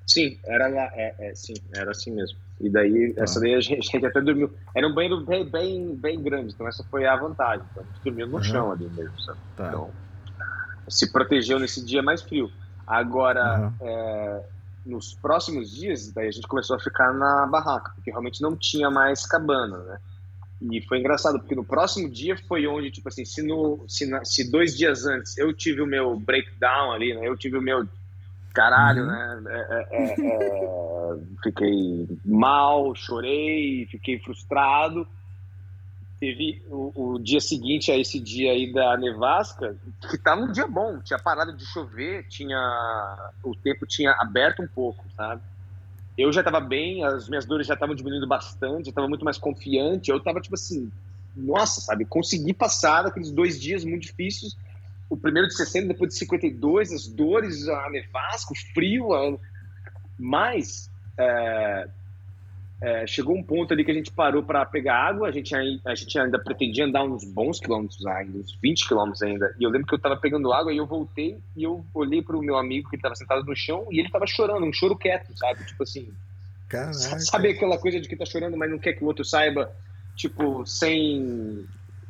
Sim, 0.05 0.37
era 0.43 0.67
lá, 0.67 0.89
é, 0.93 1.15
é, 1.17 1.35
sim, 1.35 1.53
era 1.73 1.91
assim 1.91 2.11
mesmo. 2.11 2.37
E 2.59 2.69
daí, 2.69 3.15
ah. 3.17 3.23
essa 3.23 3.39
daí 3.39 3.55
a 3.55 3.61
gente, 3.61 3.79
a 3.87 3.91
gente, 3.91 4.05
até 4.05 4.19
dormiu. 4.19 4.53
Era 4.75 4.85
um 4.85 4.93
banheiro 4.93 5.25
bem, 5.25 5.49
bem, 5.49 5.95
bem 5.95 6.21
grande, 6.21 6.53
então 6.53 6.67
essa 6.67 6.83
foi 6.91 7.05
a 7.05 7.15
vantagem. 7.15 7.65
Então 7.71 7.83
a 7.83 7.93
gente 7.93 8.03
dormiu 8.03 8.27
no 8.27 8.35
uhum. 8.35 8.43
chão 8.43 8.71
ali 8.71 8.89
mesmo, 8.89 9.17
sabe? 9.21 9.39
Tá. 9.55 9.67
Então, 9.69 9.89
se 10.89 11.09
protegeu 11.11 11.59
nesse 11.59 11.83
dia 11.83 12.03
mais 12.03 12.21
frio. 12.21 12.51
Agora, 12.85 13.59
uhum. 13.59 13.87
é, 13.87 14.43
nos 14.85 15.13
próximos 15.13 15.71
dias, 15.71 16.11
daí 16.11 16.27
a 16.27 16.31
gente 16.31 16.47
começou 16.47 16.75
a 16.75 16.79
ficar 16.79 17.13
na 17.13 17.47
barraca, 17.47 17.91
porque 17.95 18.11
realmente 18.11 18.41
não 18.41 18.57
tinha 18.57 18.89
mais 18.89 19.25
cabana, 19.25 19.77
né? 19.77 19.99
E 20.61 20.81
foi 20.81 20.99
engraçado, 20.99 21.39
porque 21.39 21.55
no 21.55 21.63
próximo 21.63 22.09
dia 22.09 22.35
foi 22.47 22.65
onde, 22.65 22.89
tipo 22.89 23.07
assim, 23.07 23.23
se, 23.23 23.43
no, 23.43 23.85
se, 23.87 24.07
na, 24.07 24.25
se 24.25 24.49
dois 24.49 24.75
dias 24.75 25.05
antes 25.05 25.37
eu 25.37 25.53
tive 25.53 25.81
o 25.81 25.87
meu 25.87 26.19
breakdown 26.19 26.91
ali, 26.91 27.13
né? 27.13 27.27
Eu 27.27 27.37
tive 27.37 27.57
o 27.57 27.61
meu 27.61 27.87
caralho, 28.53 29.03
uhum. 29.03 29.07
né? 29.07 29.43
É, 29.49 29.59
é, 29.69 29.87
é, 29.91 30.15
é 30.19 31.17
fiquei 31.43 32.07
mal, 32.25 32.95
chorei, 32.95 33.85
fiquei 33.85 34.17
frustrado. 34.19 35.07
Teve 36.19 36.63
o, 36.67 37.13
o, 37.13 37.19
dia 37.19 37.39
seguinte 37.39 37.91
a 37.91 37.97
esse 37.97 38.19
dia 38.19 38.51
aí 38.51 38.73
da 38.73 38.97
nevasca, 38.97 39.77
que 40.09 40.17
tava 40.17 40.41
um 40.41 40.51
dia 40.51 40.65
bom, 40.65 40.99
tinha 40.99 41.19
parado 41.19 41.55
de 41.55 41.63
chover, 41.63 42.25
tinha 42.27 42.59
o 43.43 43.55
tempo 43.55 43.85
tinha 43.85 44.11
aberto 44.13 44.63
um 44.63 44.67
pouco, 44.67 45.05
sabe? 45.15 45.43
Eu 46.17 46.31
já 46.33 46.41
estava 46.41 46.59
bem, 46.59 47.03
as 47.03 47.29
minhas 47.29 47.45
dores 47.45 47.67
já 47.67 47.75
estavam 47.75 47.95
diminuindo 47.95 48.27
bastante, 48.27 48.87
eu 48.87 48.89
estava 48.89 49.07
muito 49.07 49.23
mais 49.23 49.37
confiante, 49.37 50.09
eu 50.09 50.17
estava 50.17 50.41
tipo 50.41 50.55
assim, 50.55 50.91
nossa, 51.35 51.79
sabe? 51.79 52.05
Consegui 52.05 52.53
passar 52.53 53.05
aqueles 53.05 53.31
dois 53.31 53.59
dias 53.59 53.85
muito 53.85 54.03
difíceis 54.03 54.57
o 55.09 55.15
primeiro 55.15 55.47
de 55.47 55.55
60, 55.55 55.87
depois 55.87 56.13
de 56.13 56.19
52, 56.19 56.91
as 56.91 57.07
dores, 57.07 57.67
a 57.67 57.89
nevasca, 57.89 58.53
o 58.53 58.73
frio. 58.73 59.13
A... 59.13 59.37
Mas 60.19 60.89
é, 61.17 61.87
é, 62.79 63.07
chegou 63.07 63.35
um 63.35 63.41
ponto 63.41 63.73
ali 63.73 63.83
que 63.83 63.89
a 63.89 63.93
gente 63.93 64.11
parou 64.11 64.43
para 64.43 64.63
pegar 64.65 64.95
água, 64.95 65.27
a 65.27 65.31
gente, 65.31 65.53
a 65.55 65.95
gente 65.95 66.19
ainda 66.19 66.37
pretendia 66.37 66.85
andar 66.85 67.03
uns 67.03 67.23
bons 67.23 67.59
quilômetros 67.59 68.05
ainda, 68.05 68.37
uns 68.37 68.55
20 68.61 68.87
quilômetros 68.87 69.21
ainda. 69.23 69.55
E 69.59 69.63
eu 69.63 69.69
lembro 69.69 69.87
que 69.87 69.93
eu 69.95 69.97
estava 69.97 70.15
pegando 70.15 70.53
água 70.53 70.71
e 70.71 70.77
eu 70.77 70.85
voltei 70.85 71.39
e 71.55 71.63
eu 71.63 71.83
olhei 71.93 72.21
para 72.21 72.37
o 72.37 72.41
meu 72.41 72.55
amigo 72.55 72.89
que 72.89 72.95
estava 72.95 73.15
sentado 73.15 73.43
no 73.43 73.55
chão 73.55 73.87
e 73.89 73.97
ele 73.97 74.07
estava 74.07 74.27
chorando, 74.27 74.63
um 74.65 74.73
choro 74.73 74.95
quieto, 74.95 75.35
sabe? 75.35 75.65
Tipo 75.65 75.83
assim. 75.83 76.13
Caraca. 76.69 76.93
Sabe 76.93 77.49
aquela 77.49 77.79
coisa 77.79 77.99
de 77.99 78.07
que 78.07 78.15
tá 78.15 78.25
chorando, 78.25 78.57
mas 78.57 78.69
não 78.69 78.77
quer 78.77 78.93
que 78.93 79.03
o 79.03 79.07
outro 79.07 79.25
saiba, 79.25 79.71
tipo, 80.15 80.65
sem. 80.65 81.65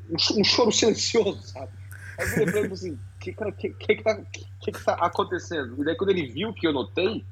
Um 0.09 0.43
choro 0.43 0.71
silencioso, 0.71 1.41
sabe? 1.43 1.71
Aí 2.17 2.27
eu 2.39 2.45
pra 2.45 2.59
ele 2.59 2.73
assim, 2.73 2.93
o 2.93 3.19
que, 3.19 3.31
que, 3.31 3.69
que, 3.69 3.95
que, 3.95 4.03
tá, 4.03 4.15
que, 4.33 4.71
que 4.71 4.83
tá 4.83 4.93
acontecendo? 4.93 5.79
E 5.79 5.85
daí 5.85 5.95
quando 5.95 6.09
ele 6.09 6.27
viu 6.27 6.51
que 6.51 6.67
eu 6.67 6.73
notei, 6.73 7.23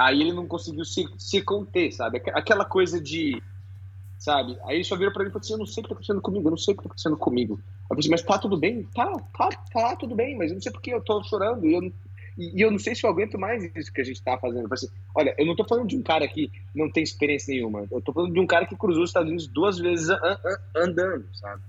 aí 0.00 0.20
ele 0.20 0.32
não 0.32 0.46
conseguiu 0.46 0.84
se, 0.84 1.06
se 1.18 1.42
conter, 1.42 1.92
sabe? 1.92 2.22
Aquela 2.34 2.64
coisa 2.64 3.00
de, 3.00 3.42
sabe? 4.18 4.56
Aí 4.64 4.76
ele 4.76 4.84
só 4.84 4.96
virou 4.96 5.12
pra 5.12 5.22
mim 5.22 5.28
e 5.28 5.32
falou 5.32 5.42
assim, 5.42 5.52
eu 5.52 5.58
não 5.58 5.66
sei 5.66 5.80
o 5.80 5.84
que 5.84 5.88
tá 5.88 5.94
acontecendo 5.94 6.20
comigo, 6.20 6.46
eu 6.46 6.50
não 6.50 6.58
sei 6.58 6.74
o 6.74 6.76
que 6.76 6.82
tá 6.82 6.88
acontecendo 6.88 7.16
comigo. 7.16 7.54
Eu 7.54 7.88
falei 7.88 8.00
assim, 8.00 8.10
mas 8.10 8.22
tá 8.22 8.38
tudo 8.38 8.56
bem? 8.56 8.82
Tá, 8.94 9.12
tá, 9.36 9.48
tá 9.72 9.96
tudo 9.96 10.14
bem, 10.14 10.36
mas 10.36 10.50
eu 10.50 10.54
não 10.54 10.62
sei 10.62 10.72
porque 10.72 10.92
eu 10.92 11.00
tô 11.00 11.22
chorando 11.24 11.66
e 11.66 11.74
eu 11.74 11.82
não, 11.82 11.92
e, 12.38 12.62
eu 12.62 12.70
não 12.70 12.78
sei 12.78 12.94
se 12.94 13.04
eu 13.04 13.10
aguento 13.10 13.38
mais 13.38 13.64
isso 13.76 13.92
que 13.92 14.00
a 14.00 14.04
gente 14.04 14.22
tá 14.22 14.38
fazendo. 14.38 14.72
Assim, 14.72 14.88
olha, 15.14 15.34
eu 15.38 15.46
não 15.46 15.56
tô 15.56 15.64
falando 15.64 15.88
de 15.88 15.96
um 15.96 16.02
cara 16.02 16.26
que 16.26 16.50
não 16.74 16.90
tem 16.90 17.02
experiência 17.02 17.54
nenhuma, 17.54 17.86
eu 17.90 18.00
tô 18.00 18.12
falando 18.12 18.32
de 18.32 18.40
um 18.40 18.46
cara 18.46 18.66
que 18.66 18.76
cruzou 18.76 19.02
os 19.02 19.10
Estados 19.10 19.28
Unidos 19.28 19.46
duas 19.46 19.78
vezes 19.78 20.08
andando, 20.74 21.26
sabe? 21.34 21.62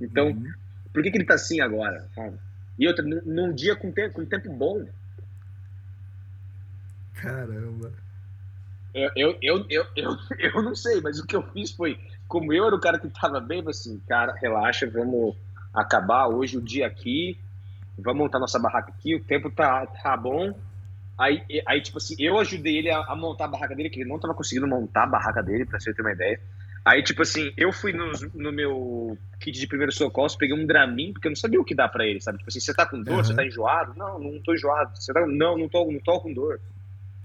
Então, 0.00 0.28
uhum. 0.28 0.52
Por 0.94 1.02
que, 1.02 1.10
que 1.10 1.16
ele 1.18 1.24
tá 1.24 1.34
assim 1.34 1.60
agora? 1.60 2.06
Sabe? 2.14 2.38
E 2.78 2.86
outra, 2.86 3.04
num 3.04 3.52
dia 3.52 3.74
com 3.74 3.90
tempo, 3.90 4.14
com 4.14 4.24
tempo 4.24 4.52
bom. 4.52 4.86
Caramba. 7.24 7.92
Eu, 8.94 9.10
eu, 9.16 9.38
eu, 9.42 9.66
eu, 9.68 9.86
eu, 9.96 10.16
eu 10.38 10.62
não 10.62 10.74
sei, 10.74 11.00
mas 11.00 11.18
o 11.18 11.26
que 11.26 11.34
eu 11.34 11.42
fiz 11.42 11.72
foi, 11.72 11.98
como 12.28 12.52
eu 12.52 12.66
era 12.66 12.76
o 12.76 12.80
cara 12.80 12.98
que 12.98 13.08
tava 13.08 13.40
bem, 13.40 13.62
assim, 13.66 14.00
cara, 14.08 14.32
relaxa, 14.34 14.88
vamos 14.88 15.36
acabar 15.72 16.28
hoje 16.28 16.56
o 16.56 16.62
dia 16.62 16.86
aqui, 16.86 17.36
vamos 17.98 18.22
montar 18.22 18.38
nossa 18.38 18.58
barraca 18.58 18.92
aqui, 18.92 19.16
o 19.16 19.24
tempo 19.24 19.50
tá, 19.50 19.84
tá 19.86 20.16
bom. 20.16 20.56
Aí, 21.18 21.42
aí, 21.66 21.80
tipo 21.80 21.98
assim, 21.98 22.14
eu 22.18 22.38
ajudei 22.38 22.76
ele 22.76 22.90
a, 22.90 22.98
a 22.98 23.16
montar 23.16 23.46
a 23.46 23.48
barraca 23.48 23.74
dele, 23.74 23.90
que 23.90 24.00
ele 24.00 24.08
não 24.08 24.18
tava 24.18 24.34
conseguindo 24.34 24.66
montar 24.66 25.04
a 25.04 25.08
barraca 25.08 25.42
dele, 25.42 25.64
pra 25.64 25.78
você 25.80 25.92
ter 25.92 26.02
uma 26.02 26.12
ideia. 26.12 26.40
Aí, 26.84 27.02
tipo 27.02 27.22
assim, 27.22 27.50
eu 27.56 27.72
fui 27.72 27.92
no, 27.92 28.12
no 28.34 28.52
meu 28.52 29.16
kit 29.40 29.58
de 29.58 29.66
primeiro 29.66 29.90
socorro, 29.90 30.36
peguei 30.36 30.54
um 30.54 30.66
Dramin, 30.66 31.12
porque 31.12 31.28
eu 31.28 31.30
não 31.30 31.36
sabia 31.36 31.60
o 31.60 31.64
que 31.64 31.74
dá 31.74 31.88
pra 31.88 32.06
ele, 32.06 32.20
sabe? 32.20 32.38
Tipo 32.38 32.50
assim, 32.50 32.60
você 32.60 32.74
tá 32.74 32.84
com 32.84 33.02
dor, 33.02 33.16
uhum. 33.16 33.24
você 33.24 33.34
tá 33.34 33.44
enjoado? 33.44 33.94
Não, 33.96 34.18
não 34.18 34.40
tô 34.42 34.52
enjoado. 34.52 34.94
Você 34.94 35.12
tá... 35.12 35.26
Não, 35.26 35.56
não 35.56 35.68
tô, 35.68 35.90
não 35.90 35.98
tô 36.00 36.20
com 36.20 36.32
dor. 36.32 36.60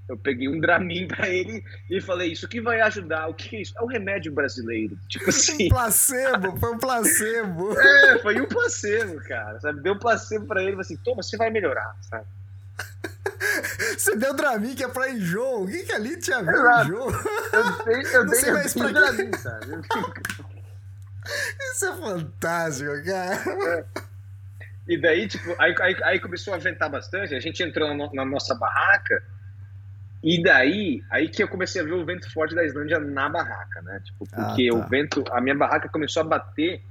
Eu 0.09 0.17
peguei 0.17 0.49
um 0.49 0.59
Dramin 0.59 1.07
pra 1.07 1.29
ele 1.29 1.63
e 1.89 2.01
falei, 2.01 2.31
isso 2.31 2.47
que 2.47 2.59
vai 2.59 2.81
ajudar. 2.81 3.27
O 3.27 3.33
que 3.33 3.55
é 3.55 3.61
isso? 3.61 3.73
É 3.77 3.81
um 3.83 3.87
remédio 3.87 4.31
brasileiro. 4.31 4.97
Tipo 5.07 5.29
assim. 5.29 5.67
Um 5.67 5.69
placebo, 5.69 6.57
foi 6.57 6.71
um 6.73 6.79
placebo. 6.79 7.75
É, 7.79 8.19
foi 8.19 8.41
um 8.41 8.45
placebo, 8.45 9.19
cara. 9.27 9.59
Sabe? 9.59 9.81
Deu 9.81 9.93
um 9.93 9.99
placebo 9.99 10.47
pra 10.47 10.63
ele, 10.63 10.79
assim, 10.79 10.97
toma, 10.97 11.21
você 11.21 11.37
vai 11.37 11.49
melhorar, 11.49 11.95
sabe? 12.01 12.25
Você 13.97 14.15
deu 14.15 14.33
Dramin 14.33 14.75
que 14.75 14.83
é 14.83 14.87
pra 14.87 15.09
enjoo. 15.09 15.63
O 15.63 15.67
que, 15.67 15.83
que 15.83 15.91
ali 15.91 16.17
tinha 16.17 16.37
a 16.37 16.41
ver 16.41 16.53
com 16.53 16.81
enjoo? 16.81 17.11
Eu 17.53 17.85
dei, 17.85 18.15
eu 18.15 18.25
dei, 18.27 18.49
eu 18.49 18.53
dei 18.55 18.73
pra 18.73 18.91
Dramin, 18.91 19.33
sabe? 19.37 19.65
Isso 21.59 21.85
é 21.85 21.95
fantástico, 21.95 22.91
cara. 23.05 23.35
É. 23.77 23.85
E 24.87 24.97
daí, 24.99 25.27
tipo, 25.27 25.55
aí, 25.59 25.75
aí, 25.79 25.95
aí, 26.03 26.19
começou 26.19 26.53
a 26.53 26.57
ventar 26.57 26.89
bastante. 26.89 27.35
A 27.35 27.39
gente 27.39 27.61
entrou 27.61 27.93
na, 27.93 28.11
na, 28.11 28.25
nossa 28.25 28.55
barraca. 28.55 29.23
E 30.21 30.43
daí, 30.43 31.01
aí 31.09 31.29
que 31.29 31.41
eu 31.41 31.47
comecei 31.47 31.81
a 31.81 31.85
ver 31.85 31.93
o 31.93 32.05
vento 32.05 32.31
forte 32.31 32.53
da 32.53 32.65
Islândia 32.65 32.99
na 32.99 33.29
barraca, 33.29 33.81
né? 33.81 34.01
Tipo, 34.03 34.27
ah, 34.33 34.47
porque 34.47 34.67
ah, 34.67 34.73
tá. 34.73 34.85
o 34.85 34.89
vento, 34.89 35.23
a 35.31 35.39
minha 35.39 35.55
barraca 35.55 35.87
começou 35.87 36.21
a 36.21 36.25
bater 36.25 36.81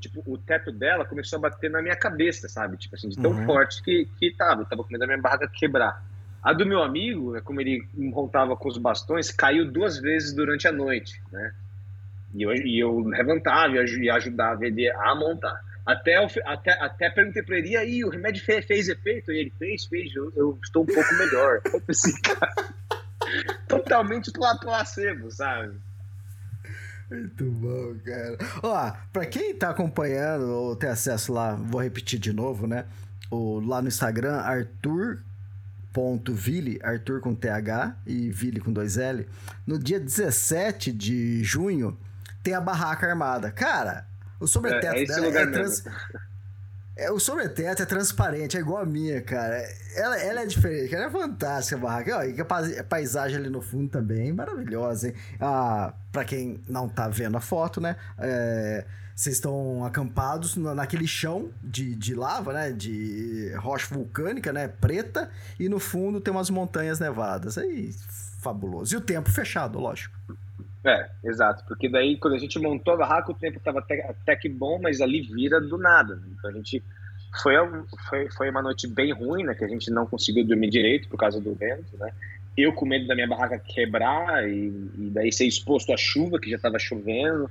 tipo, 0.00 0.22
o 0.26 0.38
teto 0.38 0.70
dela 0.72 1.04
começou 1.04 1.38
a 1.38 1.42
bater 1.42 1.70
na 1.70 1.82
minha 1.82 1.96
cabeça, 1.96 2.48
sabe? 2.48 2.76
Tipo 2.76 2.94
assim, 2.94 3.08
de 3.08 3.16
tão 3.16 3.32
uhum. 3.32 3.46
forte 3.46 3.82
que, 3.82 4.08
que 4.18 4.30
tava. 4.30 4.62
Eu 4.62 4.66
tava 4.66 4.82
com 4.82 4.90
medo 4.90 5.00
da 5.00 5.06
minha 5.06 5.20
barraca 5.20 5.48
quebrar. 5.48 6.02
A 6.42 6.52
do 6.52 6.64
meu 6.64 6.82
amigo, 6.82 7.32
né, 7.32 7.40
como 7.40 7.60
ele 7.60 7.86
montava 7.94 8.56
com 8.56 8.68
os 8.68 8.78
bastões, 8.78 9.30
caiu 9.30 9.70
duas 9.70 9.98
vezes 9.98 10.32
durante 10.32 10.68
a 10.68 10.72
noite, 10.72 11.20
né? 11.32 11.52
E 12.34 12.42
eu, 12.42 12.52
e 12.52 12.78
eu 12.78 13.00
levantava 13.00 13.74
e 13.76 14.10
ajudava 14.10 14.64
ele 14.64 14.88
a 14.90 15.14
montar. 15.14 15.60
Até, 15.86 16.18
eu, 16.18 16.28
até, 16.44 16.72
até 16.72 17.08
perguntei 17.10 17.44
pra 17.44 17.58
ele, 17.58 17.68
e 17.70 17.76
aí, 17.76 18.04
o 18.04 18.08
remédio 18.08 18.44
fez, 18.44 18.66
fez 18.66 18.88
efeito? 18.88 19.30
E 19.30 19.38
ele 19.38 19.52
fez, 19.56 19.84
fez, 19.84 20.12
eu, 20.16 20.32
eu 20.34 20.58
estou 20.60 20.82
um 20.82 20.86
pouco 20.86 21.14
melhor. 21.14 21.60
Eu 21.72 21.80
pensei, 21.80 22.12
cara, 22.22 22.52
totalmente 23.68 24.32
placebo, 24.32 25.30
sabe? 25.30 25.78
Muito 27.08 27.44
bom, 27.44 27.94
cara. 28.04 28.36
Ó, 28.62 28.92
pra 29.12 29.26
quem 29.26 29.54
tá 29.54 29.70
acompanhando 29.70 30.48
ou 30.48 30.74
tem 30.74 30.90
acesso 30.90 31.32
lá, 31.32 31.54
vou 31.54 31.80
repetir 31.80 32.18
de 32.18 32.32
novo, 32.32 32.66
né? 32.66 32.84
O, 33.30 33.60
lá 33.60 33.80
no 33.80 33.86
Instagram, 33.86 34.38
Arthur.ville, 34.38 35.20
Arthur 36.82 37.20
com 37.20 37.32
TH 37.32 37.96
e 38.06 38.28
Ville 38.30 38.60
com 38.60 38.72
dois 38.72 38.98
L. 38.98 39.24
No 39.64 39.78
dia 39.78 40.00
17 40.00 40.90
de 40.90 41.44
junho, 41.44 41.96
tem 42.42 42.54
a 42.54 42.60
barraca 42.60 43.06
armada. 43.06 43.52
Cara, 43.52 44.04
o 44.40 44.46
sobreteto 44.46 44.96
é, 44.96 45.02
é 45.02 45.06
dela 45.06 45.26
é, 45.26 45.46
trans... 45.46 45.84
É, 46.98 47.10
o 47.10 47.20
sobreteto 47.20 47.82
é 47.82 47.84
transparente, 47.84 48.56
é 48.56 48.60
igual 48.60 48.82
a 48.82 48.86
minha, 48.86 49.20
cara. 49.20 49.62
Ela, 49.94 50.18
ela 50.18 50.40
é 50.40 50.46
diferente, 50.46 50.94
ela 50.94 51.04
é 51.04 51.10
fantástica 51.10 51.76
a 51.76 51.78
barraca. 51.78 52.16
Olha, 52.16 52.80
a 52.80 52.84
paisagem 52.84 53.36
ali 53.36 53.50
no 53.50 53.60
fundo 53.60 53.90
também, 53.90 54.32
maravilhosa, 54.32 55.08
hein? 55.08 55.14
Ah, 55.38 55.92
pra 56.10 56.24
quem 56.24 56.58
não 56.66 56.88
tá 56.88 57.06
vendo 57.06 57.36
a 57.36 57.40
foto, 57.40 57.82
né? 57.82 57.96
É, 58.18 58.86
vocês 59.14 59.36
estão 59.36 59.84
acampados 59.84 60.56
naquele 60.56 61.06
chão 61.06 61.50
de, 61.62 61.94
de 61.94 62.14
lava, 62.14 62.54
né? 62.54 62.72
De 62.72 63.52
rocha 63.58 63.94
vulcânica, 63.94 64.50
né? 64.50 64.66
Preta. 64.66 65.30
E 65.60 65.68
no 65.68 65.78
fundo 65.78 66.18
tem 66.18 66.32
umas 66.32 66.48
montanhas 66.48 66.98
nevadas. 66.98 67.58
Aí, 67.58 67.94
fabuloso. 68.40 68.94
E 68.94 68.96
o 68.96 69.02
tempo 69.02 69.30
fechado, 69.30 69.78
lógico. 69.78 70.16
É, 70.86 71.10
exato. 71.24 71.64
Porque 71.66 71.88
daí, 71.88 72.16
quando 72.16 72.34
a 72.34 72.38
gente 72.38 72.60
montou 72.60 72.94
a 72.94 72.96
barraca, 72.96 73.32
o 73.32 73.34
tempo 73.34 73.58
estava 73.58 73.80
até, 73.80 74.08
até 74.08 74.36
que 74.36 74.48
bom, 74.48 74.78
mas 74.80 75.00
ali 75.00 75.20
vira 75.20 75.60
do 75.60 75.76
nada. 75.76 76.14
Né? 76.14 76.22
Então 76.38 76.50
a 76.50 76.52
gente. 76.52 76.82
Foi, 77.42 77.54
foi, 78.08 78.30
foi 78.30 78.50
uma 78.50 78.62
noite 78.62 78.86
bem 78.86 79.12
ruim, 79.12 79.42
né? 79.42 79.54
Que 79.54 79.64
a 79.64 79.68
gente 79.68 79.90
não 79.90 80.06
conseguiu 80.06 80.46
dormir 80.46 80.70
direito 80.70 81.08
por 81.08 81.18
causa 81.18 81.40
do 81.40 81.54
vento, 81.54 81.98
né? 81.98 82.10
Eu 82.56 82.72
com 82.72 82.86
medo 82.86 83.06
da 83.06 83.14
minha 83.14 83.26
barraca 83.26 83.58
quebrar 83.58 84.48
e, 84.48 84.68
e 84.96 85.10
daí 85.12 85.30
ser 85.30 85.44
exposto 85.44 85.92
à 85.92 85.96
chuva, 85.96 86.38
que 86.38 86.48
já 86.48 86.56
estava 86.56 86.78
chovendo. 86.78 87.50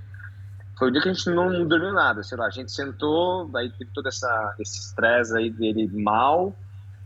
Foi 0.80 0.88
o 0.88 0.92
dia 0.92 1.02
que 1.02 1.10
a 1.10 1.14
gente 1.14 1.30
não, 1.30 1.68
dormiu 1.68 1.94
nada, 1.94 2.24
sei 2.24 2.38
lá. 2.38 2.48
A 2.48 2.50
gente 2.50 2.72
sentou, 2.72 3.48
daí 3.50 3.70
teve 3.70 3.92
todo 3.94 4.08
essa, 4.08 4.56
esse 4.60 4.80
estresse 4.80 5.38
aí 5.38 5.52
dele 5.52 5.88
mal. 5.94 6.56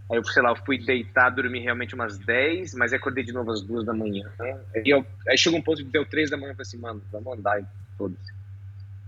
Aí 0.10 0.18
eu, 0.18 0.24
sei 0.24 0.42
lá, 0.42 0.50
eu 0.50 0.56
fui 0.56 0.78
deitar, 0.84 1.30
dormir 1.30 1.60
realmente 1.60 1.94
umas 1.94 2.18
10, 2.18 2.74
mas 2.74 2.94
acordei 2.94 3.24
de 3.24 3.32
novo 3.32 3.52
às 3.52 3.62
2 3.62 3.86
da 3.86 3.94
manhã. 3.94 4.28
Aí, 4.40 4.84
eu, 4.86 5.06
aí 5.28 5.38
chegou 5.38 5.60
um 5.60 5.62
ponto 5.62 5.78
que 5.78 5.92
deu 5.92 6.06
3 6.06 6.32
da 6.32 6.38
manhã, 6.38 6.52
eu 6.52 6.56
falei 6.56 6.68
assim, 6.68 6.78
mano, 6.78 7.02
vamos 7.12 7.38
andar, 7.38 7.62
todos. 7.98 8.18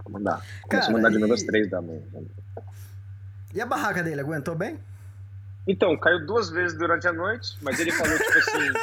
Vamos 0.03 0.21
andar. 0.21 0.45
Começou 0.61 0.95
a 0.95 0.99
andar 0.99 1.09
de 1.09 1.17
novo 1.17 1.33
às 1.33 1.43
3 1.43 1.69
da 1.69 1.81
manhã. 1.81 2.01
E 3.53 3.59
a 3.59 3.65
barraca 3.65 4.03
dele, 4.03 4.21
aguentou 4.21 4.55
bem? 4.55 4.79
Então, 5.67 5.97
caiu 5.97 6.25
duas 6.25 6.49
vezes 6.49 6.77
durante 6.77 7.07
a 7.07 7.13
noite, 7.13 7.57
mas 7.61 7.79
ele 7.79 7.91
falou, 7.91 8.17
tipo 8.17 8.37
assim. 8.37 8.73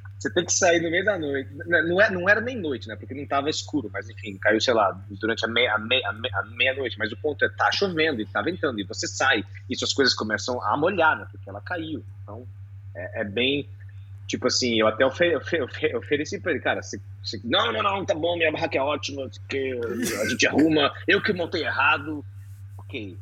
Você 0.20 0.30
tem 0.30 0.44
que 0.44 0.52
sair 0.52 0.82
no 0.82 0.90
meio 0.90 1.02
da 1.02 1.18
noite. 1.18 1.48
Não, 1.54 1.98
é, 1.98 2.10
não 2.10 2.28
era 2.28 2.42
nem 2.42 2.54
noite, 2.54 2.86
né? 2.86 2.94
Porque 2.94 3.14
não 3.14 3.22
estava 3.22 3.48
escuro, 3.48 3.88
mas 3.90 4.06
enfim, 4.10 4.36
caiu, 4.36 4.60
sei 4.60 4.74
lá, 4.74 4.92
durante 5.08 5.46
a 5.46 5.48
meia-noite. 5.48 6.04
A 6.04 6.12
meia, 6.12 6.32
a 6.34 6.42
meia 6.44 6.74
noite 6.74 6.98
mas 6.98 7.10
o 7.10 7.16
ponto 7.16 7.42
é, 7.42 7.48
tá 7.48 7.72
chovendo 7.72 8.20
e 8.20 8.26
tá 8.26 8.42
ventando, 8.42 8.78
e 8.78 8.84
você 8.84 9.08
sai, 9.08 9.42
e 9.68 9.74
suas 9.74 9.94
coisas 9.94 10.14
começam 10.14 10.62
a 10.62 10.76
molhar, 10.76 11.18
né? 11.18 11.26
Porque 11.32 11.48
ela 11.48 11.62
caiu. 11.62 12.04
Então, 12.22 12.46
é, 12.94 13.22
é 13.22 13.24
bem. 13.24 13.66
Tipo 14.26 14.48
assim, 14.48 14.78
eu 14.78 14.86
até 14.86 15.06
ofe, 15.06 15.34
ofe, 15.36 15.62
ofe, 15.62 15.96
ofereci 15.96 16.38
pra 16.38 16.52
ele, 16.52 16.60
cara, 16.60 16.82
se, 16.82 17.00
se, 17.24 17.40
não, 17.42 17.72
não, 17.72 17.82
não, 17.82 18.04
tá 18.04 18.14
bom, 18.14 18.36
minha 18.36 18.52
barraca 18.52 18.76
é 18.76 18.82
ótima, 18.82 19.28
que 19.48 19.72
a 20.20 20.28
gente 20.28 20.46
arruma, 20.46 20.92
eu 21.08 21.22
que 21.22 21.32
montei 21.32 21.64
errado. 21.64 22.22
Ok. 22.76 23.16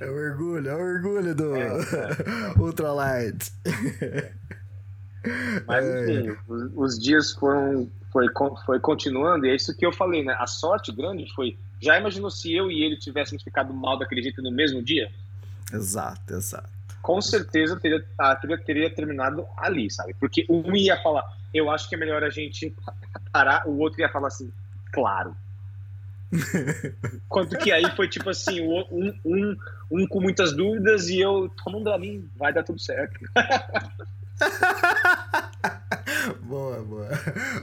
É 0.00 0.06
o 0.06 0.14
orgulho, 0.14 0.68
é 0.70 0.74
o 0.74 0.80
orgulho 0.80 1.34
do 1.34 1.54
é, 1.54 1.68
é. 1.68 1.70
Ultralight. 2.58 3.52
Mas 5.66 5.84
enfim, 5.84 6.36
os, 6.48 6.70
os, 6.74 6.98
dias 6.98 7.32
foram 7.32 7.90
foi, 8.12 8.26
foi 8.64 8.80
continuando, 8.80 9.46
e 9.46 9.50
é 9.50 9.54
isso 9.54 9.76
que 9.76 9.84
eu 9.84 9.92
falei, 9.92 10.24
né? 10.24 10.34
A 10.38 10.46
sorte 10.46 10.92
grande 10.92 11.32
foi. 11.34 11.58
Já 11.80 11.98
imaginou 11.98 12.30
se 12.30 12.54
eu 12.54 12.70
e 12.70 12.82
ele 12.82 12.96
tivéssemos 12.96 13.42
ficado 13.42 13.72
mal 13.72 13.98
daquele 13.98 14.22
jeito 14.22 14.42
no 14.42 14.50
mesmo 14.50 14.82
dia? 14.82 15.10
Exato, 15.72 16.34
exato. 16.34 16.68
Com 17.00 17.20
certeza 17.20 17.78
teria, 17.78 18.04
a 18.18 18.36
trilha 18.36 18.58
teria 18.58 18.94
terminado 18.94 19.46
ali, 19.56 19.90
sabe? 19.90 20.14
Porque 20.18 20.44
um 20.48 20.74
ia 20.76 21.00
falar, 21.00 21.24
eu 21.54 21.70
acho 21.70 21.88
que 21.88 21.94
é 21.94 21.98
melhor 21.98 22.22
a 22.22 22.30
gente 22.30 22.74
parar, 23.32 23.66
o 23.66 23.78
outro 23.78 24.00
ia 24.00 24.08
falar 24.08 24.28
assim, 24.28 24.52
claro. 24.92 25.34
Quanto 27.28 27.56
que 27.58 27.72
aí 27.72 27.88
foi 27.96 28.08
tipo 28.08 28.28
assim, 28.30 28.60
um, 28.60 29.14
um, 29.24 29.56
um 29.90 30.06
com 30.06 30.20
muitas 30.20 30.52
dúvidas 30.52 31.08
e 31.08 31.18
eu, 31.20 31.50
tomando 31.64 31.90
a 31.90 31.98
mim, 31.98 32.28
vai 32.36 32.52
dar 32.52 32.62
tudo 32.62 32.78
certo. 32.78 33.18
boa, 36.42 36.82
boa. 36.82 37.08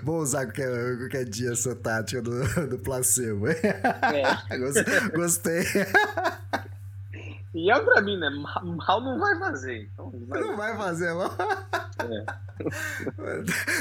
Vou 0.04 0.20
usar 0.20 0.46
qualquer, 0.46 0.98
qualquer 0.98 1.26
dia 1.26 1.52
essa 1.52 1.76
tática 1.76 2.22
do, 2.22 2.68
do 2.68 2.80
placebo. 2.80 3.48
É. 3.48 3.60
Gostei. 5.14 5.64
E 7.54 7.72
é 7.72 7.80
pra 7.80 8.02
mim, 8.02 8.18
né? 8.18 8.30
Mal 8.30 9.02
não 9.02 9.20
vai 9.20 9.38
fazer. 9.40 9.90
Então 9.94 10.12
não, 10.12 10.28
vai... 10.28 10.42
não 10.42 10.58
vai 10.58 10.78
fazer, 10.78 11.14
mal. 11.14 11.36
É. 12.00 12.26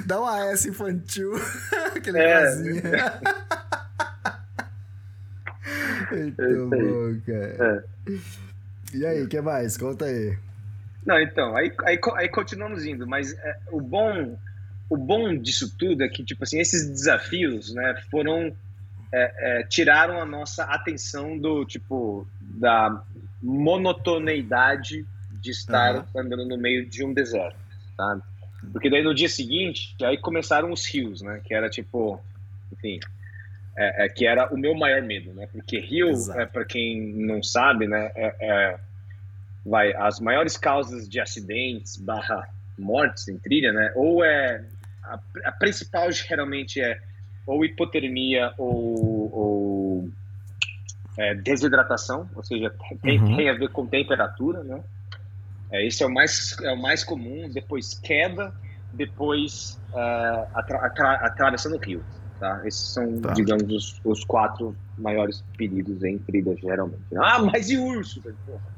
Dá 0.07 0.21
uma 0.21 0.47
S 0.47 0.69
infantil. 0.69 1.33
Aquele 1.95 2.19
é. 2.19 2.33
casinho. 2.33 2.83
Muito 6.11 6.69
bom, 6.69 7.21
cara. 7.27 7.85
É. 8.09 8.13
E 8.95 9.05
aí, 9.05 9.23
o 9.23 9.29
que 9.29 9.41
mais? 9.41 9.77
Conta 9.77 10.07
aí. 10.07 10.39
Não, 11.05 11.21
então, 11.21 11.55
aí, 11.57 11.73
aí, 11.85 12.01
aí 12.17 12.29
continuamos 12.29 12.85
indo, 12.85 13.07
mas 13.07 13.33
é, 13.33 13.59
o 13.71 13.81
bom 13.81 14.39
o 14.89 14.97
bom 14.97 15.37
disso 15.37 15.77
tudo 15.77 16.03
é 16.03 16.09
que, 16.09 16.25
tipo 16.25 16.45
assim, 16.45 16.59
esses 16.59 16.89
desafios, 16.89 17.75
né, 17.75 18.01
foram, 18.11 18.55
é, 19.13 19.61
é, 19.61 19.63
tiraram 19.65 20.21
a 20.21 20.25
nossa 20.25 20.65
atenção 20.65 21.37
do, 21.39 21.65
tipo, 21.65 22.27
da 22.41 23.03
monotoneidade 23.43 25.05
de 25.41 25.51
estar 25.51 25.97
uhum. 25.97 26.21
andando 26.21 26.47
no 26.47 26.57
meio 26.57 26.87
de 26.87 27.05
um 27.05 27.13
deserto, 27.13 27.59
tá? 27.97 28.21
Porque 28.73 28.91
daí 28.91 29.03
no 29.03 29.15
dia 29.15 29.29
seguinte, 29.29 29.95
aí 30.03 30.19
começaram 30.19 30.73
os 30.73 30.87
rios, 30.87 31.21
né, 31.21 31.41
que 31.45 31.55
era, 31.55 31.69
tipo, 31.69 32.21
enfim, 32.73 33.01
é, 33.77 34.07
é 34.07 34.09
que 34.09 34.27
era 34.27 34.53
o 34.53 34.57
meu 34.57 34.75
maior 34.75 35.03
medo, 35.03 35.33
né, 35.35 35.49
porque 35.53 35.79
rio, 35.79 36.11
é, 36.35 36.47
para 36.47 36.65
quem 36.65 37.13
não 37.13 37.43
sabe, 37.43 37.87
né, 37.87 38.11
é, 38.15 38.35
é 38.41 38.81
vai, 39.65 39.93
as 39.95 40.21
maiores 40.21 40.57
causas 40.57 41.09
de 41.09 41.21
acidentes 41.21 41.97
barra 41.97 42.49
mortes 42.79 43.29
em 43.29 43.39
trilha, 43.39 43.73
né? 43.73 43.93
Ou 43.95 44.25
é 44.25 44.63
a, 45.15 45.21
a 45.49 45.53
principal 45.53 46.11
geralmente 46.13 46.81
é 46.81 47.01
ou 47.47 47.65
hipotermia 47.65 48.53
ou, 48.59 49.33
ou 49.33 50.11
é, 51.17 51.35
desidratação, 51.35 52.29
ou 52.35 52.45
seja, 52.45 52.75
tem, 53.03 53.21
uhum. 53.21 53.37
tem, 53.37 53.49
a 53.49 53.55
ver 53.55 53.71
com 53.71 53.87
temperatura, 53.87 54.63
né? 54.65 54.83
É, 55.71 55.87
esse 55.87 56.03
é 56.03 56.07
o 56.07 56.13
mais 56.13 56.57
é 56.63 56.73
o 56.73 56.81
mais 56.81 57.03
comum. 57.03 57.49
Depois 57.53 57.95
queda, 57.95 58.53
depois 58.93 59.81
uh, 59.93 60.47
atra, 60.55 60.79
atra, 60.79 61.13
atravessando 61.15 61.77
o 61.77 61.79
rio. 61.79 62.05
Tá? 62.39 62.61
Esses 62.67 62.93
são, 62.93 63.21
tá. 63.21 63.33
digamos, 63.33 63.73
os, 63.73 64.01
os, 64.05 64.25
quatro 64.25 64.77
maiores 64.99 65.43
perigos 65.57 66.05
em 66.05 66.19
trilha, 66.19 66.55
geralmente. 66.57 67.01
Ah, 67.17 67.39
mas 67.39 67.71
e 67.71 67.79
urso? 67.79 68.21
Porra. 68.47 68.77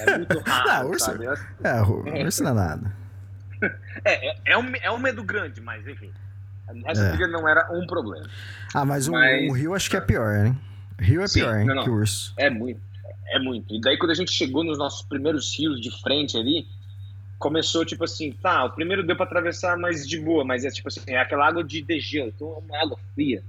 É 0.00 0.16
muito 0.16 0.38
raro, 0.40 0.84
não, 0.84 0.90
urso, 0.90 1.04
sabe? 1.04 1.26
É, 1.62 2.24
urso 2.24 2.42
não 2.42 2.50
é 2.50 2.54
nada. 2.54 3.01
É, 4.04 4.30
é, 4.30 4.34
é, 4.46 4.58
um, 4.58 4.72
é 4.82 4.90
um 4.90 4.98
medo 4.98 5.22
grande, 5.22 5.60
mas 5.60 5.86
enfim. 5.86 6.10
Essa 6.86 7.02
é. 7.02 7.26
não 7.28 7.48
era 7.48 7.70
um 7.72 7.86
problema. 7.86 8.26
Ah, 8.74 8.84
mas, 8.84 9.06
mas... 9.06 9.48
O, 9.48 9.50
o, 9.50 9.52
rio 9.52 9.74
acho 9.74 9.90
que 9.90 9.96
é 9.96 10.00
pior, 10.00 10.32
né? 10.32 10.56
Rio 10.98 11.22
é 11.22 11.28
Sim, 11.28 11.40
pior, 11.40 11.56
hein, 11.58 11.66
não, 11.66 11.74
não. 11.76 11.84
que 11.84 11.90
o 11.90 11.94
urso. 11.94 12.32
É 12.36 12.50
muito. 12.50 12.80
É 13.28 13.38
muito. 13.38 13.74
E 13.74 13.80
daí 13.80 13.96
quando 13.96 14.10
a 14.10 14.14
gente 14.14 14.32
chegou 14.32 14.64
nos 14.64 14.78
nossos 14.78 15.02
primeiros 15.02 15.56
rios 15.56 15.80
de 15.80 15.90
frente 16.02 16.36
ali, 16.36 16.66
começou 17.38 17.84
tipo 17.84 18.04
assim, 18.04 18.32
tá, 18.32 18.64
o 18.64 18.70
primeiro 18.70 19.04
deu 19.04 19.16
para 19.16 19.26
atravessar 19.26 19.76
mais 19.76 20.06
de 20.06 20.20
boa, 20.20 20.44
mas 20.44 20.64
é 20.64 20.70
tipo 20.70 20.88
assim, 20.88 21.00
é 21.06 21.18
aquela 21.18 21.46
água 21.46 21.64
de 21.64 21.82
degelo, 21.82 22.28
então 22.28 22.54
é 22.54 22.58
uma 22.58 22.82
água 22.82 22.98
fria. 23.14 23.42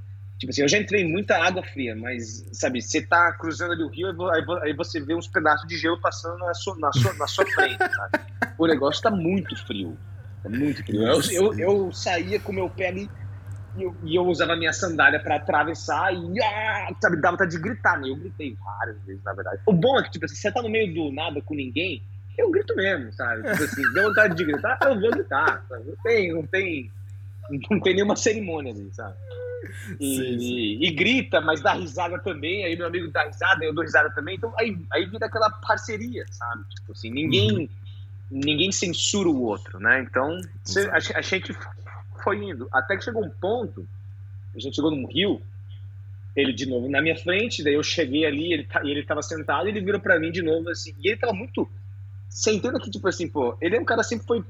Tipo 0.43 0.51
assim, 0.51 0.61
eu 0.61 0.67
já 0.67 0.77
entrei 0.77 1.03
em 1.03 1.09
muita 1.09 1.37
água 1.37 1.63
fria, 1.63 1.95
mas, 1.95 2.45
sabe, 2.51 2.81
você 2.81 3.01
tá 3.01 3.31
cruzando 3.31 3.71
ali 3.71 3.81
o 3.81 3.87
rio, 3.87 4.09
aí 4.61 4.73
você 4.73 4.99
vê 4.99 5.15
uns 5.15 5.25
pedaços 5.25 5.65
de 5.65 5.77
gelo 5.77 5.97
passando 6.01 6.37
na 6.37 6.53
sua, 6.53 6.77
na 6.77 6.91
sua, 6.91 7.13
na 7.13 7.27
sua 7.27 7.45
frente, 7.45 7.77
sabe? 7.77 8.19
O 8.57 8.67
negócio 8.67 9.01
tá 9.01 9.09
muito 9.09 9.55
frio. 9.65 9.97
É 10.43 10.49
muito 10.49 10.83
frio. 10.83 11.01
Eu, 11.01 11.21
eu, 11.31 11.59
eu 11.59 11.91
saía 11.93 12.41
com 12.41 12.51
meu 12.51 12.69
pé 12.69 12.89
ali 12.89 13.09
e 13.77 13.83
eu, 13.83 13.95
e 14.03 14.15
eu 14.17 14.27
usava 14.27 14.53
minha 14.57 14.73
sandália 14.73 15.17
para 15.17 15.37
atravessar 15.37 16.13
e, 16.13 16.43
ah, 16.43 16.93
sabe, 17.01 17.21
dava 17.21 17.37
vontade 17.37 17.51
de 17.51 17.63
gritar, 17.63 17.97
né? 18.01 18.09
Eu 18.09 18.17
gritei 18.17 18.57
várias 18.61 19.01
vezes, 19.03 19.23
na 19.23 19.31
verdade. 19.31 19.61
O 19.65 19.71
bom 19.71 19.97
é 19.97 20.03
que, 20.03 20.11
tipo 20.11 20.25
assim, 20.25 20.35
você 20.35 20.51
tá 20.51 20.61
no 20.61 20.67
meio 20.67 20.93
do 20.93 21.09
nada 21.13 21.41
com 21.41 21.55
ninguém, 21.55 22.03
eu 22.37 22.51
grito 22.51 22.75
mesmo, 22.75 23.13
sabe? 23.13 23.49
Tipo 23.49 23.63
assim, 23.63 23.93
deu 23.93 24.09
vontade 24.09 24.35
de 24.35 24.43
gritar, 24.43 24.77
eu 24.81 24.99
vou 24.99 25.09
gritar, 25.09 25.63
sabe? 25.69 25.85
Não 25.87 25.95
tem, 26.03 26.33
não 26.33 26.45
tem, 26.45 26.91
não 27.69 27.79
tem 27.79 27.95
nenhuma 27.95 28.15
cerimônia 28.15 28.71
ali, 28.71 28.89
sabe? 28.93 29.15
E, 29.99 30.15
sim, 30.15 30.39
sim. 30.39 30.77
e, 30.81 30.91
grita, 30.91 31.41
mas 31.41 31.61
dá 31.61 31.73
risada 31.73 32.19
também. 32.19 32.65
Aí 32.65 32.75
meu 32.75 32.87
amigo 32.87 33.09
dá 33.09 33.25
risada, 33.25 33.63
eu 33.63 33.73
dou 33.73 33.83
risada 33.83 34.09
também. 34.11 34.35
Então 34.35 34.53
aí, 34.57 34.77
aí 34.91 35.05
vira 35.05 35.25
aquela 35.25 35.49
parceria, 35.49 36.25
sabe? 36.31 36.63
Tipo 36.75 36.91
assim, 36.91 37.09
ninguém, 37.09 37.51
uhum. 37.51 37.69
ninguém 38.29 38.71
censura 38.71 39.29
o 39.29 39.41
outro, 39.41 39.79
né? 39.79 40.01
Então 40.01 40.39
a, 40.91 41.17
a, 41.17 41.21
gente 41.21 41.55
foi 42.23 42.43
indo. 42.43 42.67
Até 42.71 42.97
que 42.97 43.03
chegou 43.03 43.23
um 43.23 43.29
ponto, 43.29 43.87
a 44.55 44.59
gente 44.59 44.75
chegou 44.75 44.91
num 44.91 45.07
rio, 45.07 45.41
ele 46.35 46.53
de 46.53 46.65
novo 46.65 46.89
na 46.89 47.01
minha 47.01 47.15
frente, 47.15 47.63
daí 47.63 47.73
eu 47.73 47.83
cheguei 47.83 48.25
ali, 48.25 48.53
ele, 48.53 48.63
tá, 48.63 48.81
ele 48.83 49.03
tava 49.03 49.21
sentado, 49.21 49.67
ele 49.67 49.81
virou 49.81 49.99
para 49.99 50.19
mim 50.19 50.31
de 50.31 50.41
novo 50.41 50.69
assim, 50.69 50.93
e 50.99 51.09
ele 51.09 51.17
tava 51.17 51.33
muito. 51.33 51.69
Você 52.29 52.51
entende 52.51 52.79
que, 52.79 52.89
tipo 52.89 53.07
assim, 53.07 53.27
pô, 53.27 53.55
ele 53.61 53.75
é 53.75 53.79
um 53.79 53.85
cara 53.85 54.01
sempre 54.01 54.25
foi 54.25 54.43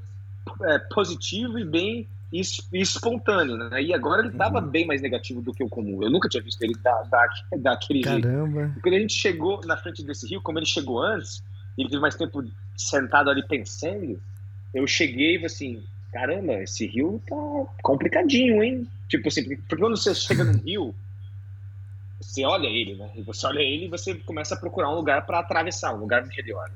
é, 0.64 0.80
positivo 0.80 1.60
e 1.60 1.66
bem 1.66 2.08
e, 2.34 2.82
espontâneo, 2.82 3.56
né? 3.56 3.82
E 3.84 3.94
agora 3.94 4.24
ele 4.24 4.32
estava 4.32 4.60
uhum. 4.60 4.68
bem 4.68 4.88
mais 4.88 5.02
negativo 5.02 5.40
do 5.40 5.54
que 5.54 5.64
o 5.64 5.70
comum. 5.70 6.02
Eu 6.02 6.10
nunca 6.10 6.28
tinha 6.28 6.42
visto 6.42 6.62
ele 6.64 6.74
da, 6.82 7.04
da, 7.04 7.28
daquele 7.58 8.02
Caramba. 8.02 8.66
jeito. 8.66 8.82
Quando 8.82 8.96
a 8.96 9.00
gente 9.00 9.14
chegou 9.14 9.62
na 9.66 9.78
frente 9.78 10.04
desse 10.04 10.28
rio, 10.28 10.42
como 10.42 10.58
ele 10.58 10.66
chegou 10.66 11.00
antes, 11.00 11.44
ele 11.78 11.90
teve 11.90 12.02
mais 12.02 12.16
tempo 12.16 12.44
sentado 12.76 13.30
ali 13.30 13.48
pensando, 13.48 14.20
eu 14.74 14.88
cheguei 14.88 15.36
e 15.36 15.36
falei 15.36 15.46
assim, 15.46 15.84
caramba, 16.12 16.54
esse 16.64 16.88
rio 16.88 17.22
tá 17.28 17.36
complicadinho, 17.84 18.64
hein? 18.64 18.88
Tipo 19.08 19.28
assim, 19.28 19.44
porque 19.44 19.76
quando 19.76 19.96
você 19.96 20.16
chega 20.16 20.44
no 20.44 20.58
rio, 20.58 20.96
você 22.20 22.44
olha 22.46 22.68
ele, 22.68 22.96
né? 22.96 23.12
E 23.16 23.22
você 23.22 23.46
olha 23.46 23.60
ele 23.60 23.86
e 23.86 23.90
você 23.90 24.16
começa 24.16 24.56
a 24.56 24.58
procurar 24.58 24.90
um 24.90 24.96
lugar 24.96 25.24
para 25.26 25.38
atravessar, 25.38 25.94
um 25.94 26.00
lugar 26.00 26.26
melhor. 26.26 26.68
Né? 26.70 26.76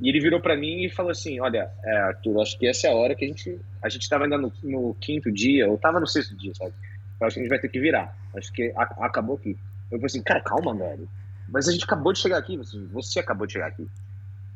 E 0.00 0.08
ele 0.08 0.20
virou 0.20 0.40
para 0.40 0.56
mim 0.56 0.84
e 0.84 0.90
falou 0.90 1.10
assim: 1.10 1.40
Olha, 1.40 1.70
é, 1.84 1.96
Arthur, 1.98 2.42
acho 2.42 2.58
que 2.58 2.66
essa 2.66 2.88
é 2.88 2.90
a 2.90 2.94
hora 2.94 3.14
que 3.14 3.24
a 3.24 3.28
gente. 3.28 3.60
A 3.82 3.88
gente 3.88 4.02
estava 4.02 4.24
ainda 4.24 4.36
no, 4.36 4.52
no, 4.62 4.94
quinto 4.94 5.30
dia, 5.30 5.68
ou 5.68 5.76
estava 5.76 6.00
no 6.00 6.06
sexto 6.06 6.36
dia, 6.36 6.52
sabe? 6.54 6.72
Eu 7.20 7.26
acho 7.26 7.34
que 7.34 7.40
a 7.40 7.42
gente 7.42 7.50
vai 7.50 7.60
ter 7.60 7.68
que 7.68 7.80
virar. 7.80 8.16
Acho 8.36 8.52
que 8.52 8.72
a, 8.76 8.82
acabou 9.06 9.36
aqui. 9.36 9.50
Eu 9.90 9.98
falei 9.98 10.06
assim: 10.06 10.22
Cara, 10.22 10.40
calma, 10.40 10.74
velho. 10.74 11.08
Mas 11.48 11.68
a 11.68 11.72
gente 11.72 11.84
acabou 11.84 12.12
de 12.12 12.18
chegar 12.18 12.38
aqui. 12.38 12.56
Você, 12.56 12.78
você 12.92 13.20
acabou 13.20 13.46
de 13.46 13.52
chegar 13.52 13.68
aqui. 13.68 13.86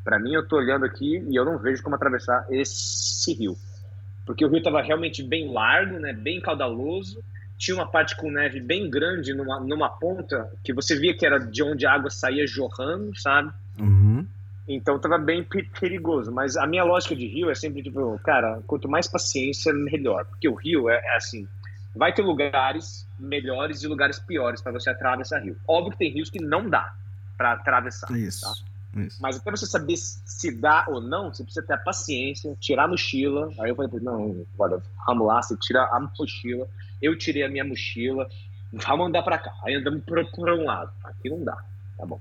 Para 0.03 0.19
mim, 0.19 0.33
eu 0.33 0.47
tô 0.47 0.57
olhando 0.57 0.85
aqui 0.85 1.25
e 1.29 1.37
eu 1.37 1.45
não 1.45 1.59
vejo 1.59 1.83
como 1.83 1.95
atravessar 1.95 2.47
esse 2.51 3.33
rio. 3.35 3.57
Porque 4.27 4.45
o 4.45 4.49
rio 4.49 4.59
estava 4.59 4.83
realmente 4.83 5.23
bem 5.23 5.53
largo, 5.53 5.99
né? 5.99 6.13
Bem 6.13 6.41
caudaloso. 6.41 7.23
Tinha 7.57 7.77
uma 7.77 7.87
parte 7.87 8.17
com 8.17 8.31
neve 8.31 8.61
bem 8.61 8.89
grande 8.89 9.35
numa, 9.35 9.61
numa 9.61 9.89
ponta 9.89 10.51
que 10.63 10.73
você 10.73 10.99
via 10.99 11.17
que 11.17 11.27
era 11.27 11.39
de 11.39 11.63
onde 11.63 11.87
a 11.87 11.93
água 11.93 12.11
saía 12.11 12.47
jorrando, 12.47 13.19
sabe? 13.19 13.53
Então 14.69 14.99
tava 14.99 15.17
bem 15.17 15.43
perigoso. 15.81 16.31
Mas 16.31 16.57
a 16.57 16.67
minha 16.67 16.85
lógica 16.85 17.17
de 17.17 17.27
rio 17.27 17.51
é 17.51 17.55
sempre 17.55 17.83
tipo, 17.83 18.19
cara, 18.23 18.61
quanto 18.67 18.89
mais 18.89 19.09
paciência, 19.09 19.73
melhor. 19.73 20.27
Porque 20.27 20.49
o 20.49 20.55
rio 20.55 20.91
é, 20.91 20.97
é 20.97 21.17
assim, 21.17 21.49
vai 21.97 22.13
ter 22.13 22.23
lugares 22.23 23.09
melhores 23.19 23.83
e 23.83 23.89
lugares 23.89 24.19
piores 24.19 24.61
para 24.61 24.73
você 24.73 24.91
atravessar 24.91 25.41
rio. 25.41 25.57
Óbvio 25.67 25.93
que 25.93 25.99
tem 25.99 26.13
rios 26.13 26.31
que 26.31 26.41
não 26.41 26.69
dá 26.69 26.95
para 27.37 27.53
atravessar. 27.53 28.11
Isso. 28.17 28.43
Tá? 28.43 29.01
Isso. 29.01 29.21
Mas 29.21 29.37
até 29.37 29.51
você 29.51 29.67
saber 29.67 29.97
se 29.97 30.51
dá 30.51 30.85
ou 30.89 31.01
não, 31.01 31.33
você 31.33 31.43
precisa 31.43 31.67
ter 31.67 31.75
a 31.75 31.79
paciência, 31.79 32.57
tirar 32.61 32.85
a 32.85 32.89
mochila. 32.89 33.51
Aí 33.61 33.71
eu 33.71 33.77
falei, 33.77 33.91
não, 34.01 34.45
olha, 34.59 34.83
vamos 35.07 35.27
lá, 35.27 35.43
você 35.43 35.57
tira 35.57 35.83
a 35.85 36.01
mochila. 36.01 36.69
Eu 37.01 37.17
tirei 37.17 37.45
a 37.45 37.49
minha 37.49 37.65
mochila, 37.65 38.29
vamos 38.73 39.09
andar 39.09 39.23
para 39.23 39.39
cá. 39.39 39.53
Aí 39.65 39.75
andamos 39.75 40.03
por 40.05 40.51
um 40.51 40.65
lado. 40.65 40.91
Aqui 41.05 41.31
não 41.31 41.45
dá, 41.45 41.57
tá 41.97 42.05
bom. 42.05 42.21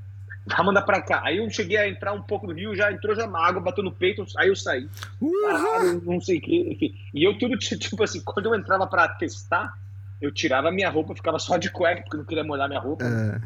Vamos 0.55 0.71
andar 0.71 0.83
para 0.83 1.01
cá. 1.01 1.21
Aí 1.25 1.37
eu 1.37 1.49
cheguei 1.49 1.77
a 1.77 1.87
entrar 1.89 2.13
um 2.13 2.21
pouco 2.21 2.47
no 2.47 2.53
rio, 2.53 2.75
já 2.75 2.91
entrou 2.91 3.15
já 3.15 3.25
uma 3.25 3.45
água, 3.45 3.61
bateu 3.61 3.83
no 3.83 3.91
peito, 3.91 4.25
aí 4.37 4.47
eu 4.47 4.55
saí. 4.55 4.87
Uhum. 5.21 6.01
não 6.05 6.21
sei 6.21 6.37
o 6.37 6.41
que, 6.41 6.69
enfim. 6.71 6.95
E 7.13 7.23
eu 7.23 7.37
tudo, 7.37 7.57
tipo 7.59 8.01
assim, 8.03 8.21
quando 8.23 8.45
eu 8.47 8.55
entrava 8.55 8.87
para 8.87 9.07
testar, 9.09 9.77
eu 10.21 10.31
tirava 10.31 10.71
minha 10.71 10.89
roupa, 10.89 11.13
ficava 11.15 11.37
só 11.39 11.57
de 11.57 11.69
cueca, 11.69 12.01
porque 12.03 12.15
eu 12.15 12.19
não 12.19 12.25
queria 12.25 12.43
molhar 12.43 12.67
minha 12.67 12.79
roupa. 12.79 13.03
É. 13.03 13.39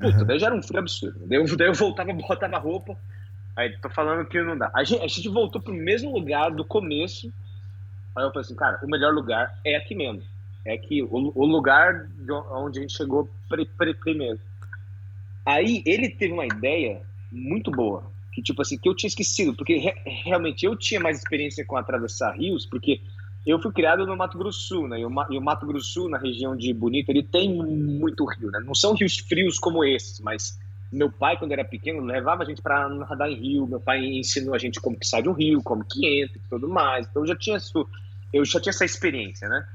Puta, 0.00 0.18
Uhum. 0.18 0.24
daí 0.26 0.38
já 0.38 0.46
era 0.46 0.54
um 0.54 0.62
frio 0.62 0.80
absurdo. 0.80 1.18
Daí 1.26 1.38
eu, 1.38 1.56
daí 1.56 1.68
eu 1.68 1.74
voltava, 1.74 2.12
botava 2.12 2.56
a 2.56 2.58
roupa. 2.58 2.96
Aí 3.56 3.76
tô 3.78 3.88
falando 3.88 4.26
que 4.26 4.42
não 4.42 4.58
dá. 4.58 4.70
A 4.74 4.82
gente, 4.84 5.02
a 5.02 5.06
gente 5.06 5.28
voltou 5.28 5.62
pro 5.62 5.72
mesmo 5.72 6.12
lugar 6.12 6.50
do 6.50 6.64
começo. 6.64 7.32
Aí 8.16 8.24
eu 8.24 8.28
falei 8.30 8.40
assim, 8.42 8.54
cara, 8.56 8.80
o 8.82 8.88
melhor 8.88 9.14
lugar 9.14 9.56
é 9.64 9.76
aqui 9.76 9.94
mesmo. 9.94 10.22
É 10.66 10.74
aqui, 10.74 11.02
o, 11.02 11.32
o 11.34 11.46
lugar 11.46 12.06
de 12.06 12.32
onde 12.32 12.78
a 12.78 12.82
gente 12.82 12.96
chegou 12.96 13.30
pri- 13.48 13.66
pri- 13.78 13.94
primeiro. 13.94 14.40
Aí 15.46 15.82
ele 15.86 16.08
teve 16.10 16.32
uma 16.32 16.46
ideia 16.46 17.02
muito 17.30 17.70
boa, 17.70 18.12
que 18.32 18.42
tipo 18.42 18.62
assim, 18.62 18.78
que 18.78 18.88
eu 18.88 18.94
tinha 18.94 19.08
esquecido, 19.08 19.54
porque 19.56 19.76
re- 19.76 20.02
realmente 20.24 20.64
eu 20.64 20.76
tinha 20.76 21.00
mais 21.00 21.18
experiência 21.18 21.64
com 21.66 21.76
atravessar 21.76 22.32
rios, 22.36 22.66
porque 22.66 23.00
eu 23.44 23.60
fui 23.60 23.72
criado 23.72 24.06
no 24.06 24.16
Mato 24.16 24.38
Grosso 24.38 24.86
né? 24.88 25.00
E 25.00 25.04
o, 25.04 25.10
Ma- 25.10 25.26
e 25.30 25.36
o 25.36 25.42
Mato 25.42 25.66
Grosso 25.66 26.08
na 26.08 26.18
região 26.18 26.56
de 26.56 26.72
Bonito, 26.72 27.10
ele 27.10 27.22
tem 27.22 27.52
muito 27.54 28.24
rio, 28.24 28.50
né? 28.50 28.60
Não 28.64 28.74
são 28.74 28.94
rios 28.94 29.18
frios 29.18 29.58
como 29.58 29.84
esses, 29.84 30.18
mas 30.20 30.58
meu 30.90 31.10
pai, 31.12 31.36
quando 31.38 31.52
era 31.52 31.64
pequeno, 31.64 32.00
levava 32.04 32.42
a 32.42 32.46
gente 32.46 32.62
para 32.62 32.88
nadar 32.88 33.28
em 33.30 33.34
rio. 33.34 33.66
Meu 33.66 33.80
pai 33.80 34.04
ensinou 34.04 34.54
a 34.54 34.58
gente 34.58 34.80
como 34.80 34.98
que 34.98 35.06
sai 35.06 35.22
de 35.22 35.28
um 35.28 35.32
rio, 35.32 35.60
como 35.62 35.84
que 35.84 36.06
entra 36.22 36.38
e 36.38 36.42
tudo 36.48 36.68
mais. 36.68 37.06
Então 37.08 37.22
eu 37.22 37.26
já 37.26 37.36
tinha 37.36 37.56
isso, 37.56 37.86
eu 38.32 38.44
já 38.44 38.60
tinha 38.60 38.70
essa 38.70 38.84
experiência, 38.84 39.48
né? 39.48 39.66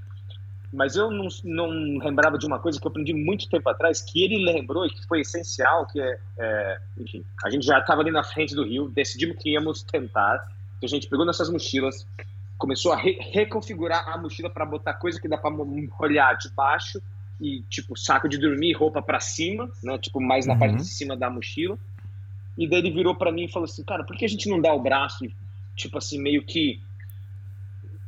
Mas 0.72 0.96
eu 0.96 1.10
não, 1.10 1.28
não 1.44 1.98
lembrava 1.98 2.38
de 2.38 2.46
uma 2.46 2.60
coisa 2.60 2.80
que 2.80 2.86
eu 2.86 2.90
aprendi 2.90 3.14
muito 3.14 3.50
tempo 3.50 3.68
atrás, 3.70 4.02
que 4.02 4.24
ele 4.24 4.44
lembrou 4.46 4.86
e 4.86 4.90
que 4.90 5.06
foi 5.08 5.22
essencial, 5.22 5.88
que 5.88 6.00
é, 6.00 6.20
é 6.38 6.82
enfim, 6.98 7.26
a 7.44 7.50
gente 7.50 7.66
já 7.66 7.80
estava 7.80 8.02
ali 8.02 8.12
na 8.12 8.24
frente 8.24 8.54
do 8.54 8.64
rio, 8.64 8.88
decidimos 8.90 9.38
que 9.38 9.52
íamos 9.52 9.82
tentar, 9.82 10.36
então 10.78 10.86
a 10.86 10.90
gente 10.90 11.08
pegou 11.08 11.26
nossas 11.26 11.50
mochilas, 11.50 12.08
começou 12.58 12.92
a 12.92 12.98
re 12.98 13.18
reconfigurar 13.32 14.08
a 14.10 14.18
mochila 14.18 14.50
para 14.50 14.66
botar 14.66 14.94
coisa 14.94 15.20
que 15.20 15.28
dá 15.28 15.38
para 15.38 15.50
molhar 15.50 16.38
debaixo 16.38 17.02
e 17.42 17.62
tipo 17.70 17.98
saco 17.98 18.30
de 18.30 18.38
dormir, 18.38 18.74
roupa 18.74 19.02
para 19.02 19.20
cima, 19.20 19.72
né, 19.82 19.98
tipo 19.98 20.22
mais 20.22 20.46
na 20.46 20.54
Uhum. 20.54 20.60
parte 20.60 20.76
de 20.76 20.86
cima 20.86 21.18
da 21.18 21.30
mochila. 21.30 21.80
E 22.58 22.68
daí 22.70 22.80
ele 22.80 22.92
virou 22.92 23.16
para 23.16 23.32
mim 23.32 23.46
e 23.46 23.52
falou 23.52 23.66
assim, 23.66 23.84
cara, 23.84 24.04
por 24.04 24.16
que 24.18 24.26
a 24.26 24.30
gente 24.30 24.50
não 24.50 24.62
dá 24.62 24.74
o 24.74 24.82
braço 24.82 25.26
tipo 25.76 25.98
assim 25.98 26.22
meio 26.22 26.46
que 26.46 26.82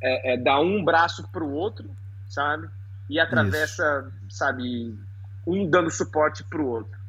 é, 0.03 0.33
é, 0.33 0.37
dá 0.37 0.59
um 0.59 0.83
braço 0.83 1.25
pro 1.31 1.49
outro, 1.49 1.89
sabe? 2.31 2.67
E 3.09 3.19
atravessa, 3.19 4.11
sabe, 4.29 4.97
um 5.45 5.69
dando 5.69 5.89
suporte 5.91 6.43
pro 6.45 6.65
outro. 6.65 6.99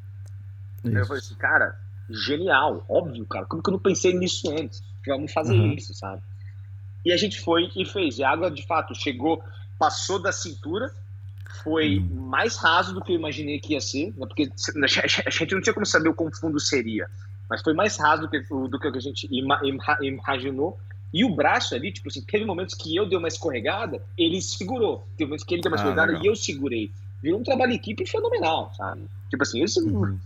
Aí 0.85 0.95
Eu 0.95 1.07
falei 1.07 1.21
assim, 1.21 1.35
cara, 1.37 1.79
genial, 2.11 2.85
óbvio, 2.89 3.25
cara. 3.27 3.47
Como 3.47 3.63
que 3.63 3.71
eu 3.71 3.73
não 3.73 3.79
pensei 3.79 4.13
nisso 4.13 4.51
antes? 4.51 4.83
Vamos 5.07 5.33
fazer 5.33 5.55
Uhum. 5.55 5.75
isso, 5.75 5.95
sabe? 5.95 6.21
E 7.05 7.13
a 7.13 7.17
gente 7.17 7.41
foi 7.41 7.71
e 7.77 7.85
fez. 7.87 8.19
E 8.19 8.25
a 8.25 8.31
água, 8.31 8.51
de 8.51 8.67
fato, 8.67 8.95
chegou, 8.95 9.43
passou 9.79 10.21
da 10.21 10.33
cintura, 10.33 10.93
foi 11.63 11.99
Uhum. 11.99 12.27
mais 12.29 12.57
raso 12.57 12.93
do 12.95 13.01
que 13.01 13.13
eu 13.13 13.17
imaginei 13.17 13.61
que 13.61 13.75
ia 13.75 13.81
ser, 13.81 14.07
né? 14.17 14.27
porque 14.27 14.51
a 15.25 15.31
gente 15.31 15.55
não 15.55 15.61
tinha 15.61 15.75
como 15.75 15.87
saber 15.87 16.09
o 16.09 16.15
quão 16.15 16.31
fundo 16.33 16.59
seria, 16.59 17.09
mas 17.49 17.63
foi 17.63 17.75
mais 17.75 17.97
raso 17.97 18.23
do 18.23 18.29
que, 18.29 18.41
do 18.41 18.79
que 18.79 18.89
a 18.89 19.01
gente 19.01 19.29
ima- 19.31 19.61
ima- 19.63 19.99
imaginou. 20.01 20.79
E 21.13 21.25
o 21.25 21.35
braço 21.35 21.75
ali, 21.75 21.93
tipo 21.93 22.09
assim, 22.09 22.23
teve 22.23 22.45
momentos 22.45 22.75
que 22.75 22.97
eu 22.97 23.07
dei 23.07 23.19
uma 23.19 23.29
escorregada, 23.29 24.03
ele 24.17 24.41
segurou. 24.41 25.07
Teve 25.17 25.29
momentos 25.29 25.45
que 25.45 25.55
ele 25.55 25.63
deu 25.63 25.71
uma 25.71 25.77
Ah, 25.77 25.81
escorregada 25.81 26.13
legal. 26.13 26.25
e 26.25 26.27
eu 26.29 26.35
segurei. 26.37 26.91
Virou 27.23 27.41
um 27.41 27.45
trabalho 27.45 27.73
em 27.73 27.77
equipe 27.77 28.07
fenomenal, 28.07 28.73
sabe? 28.75 29.03
Tipo 29.29 29.43
assim, 29.43 29.63
esse, 29.63 29.81
Uhum. 29.81 30.19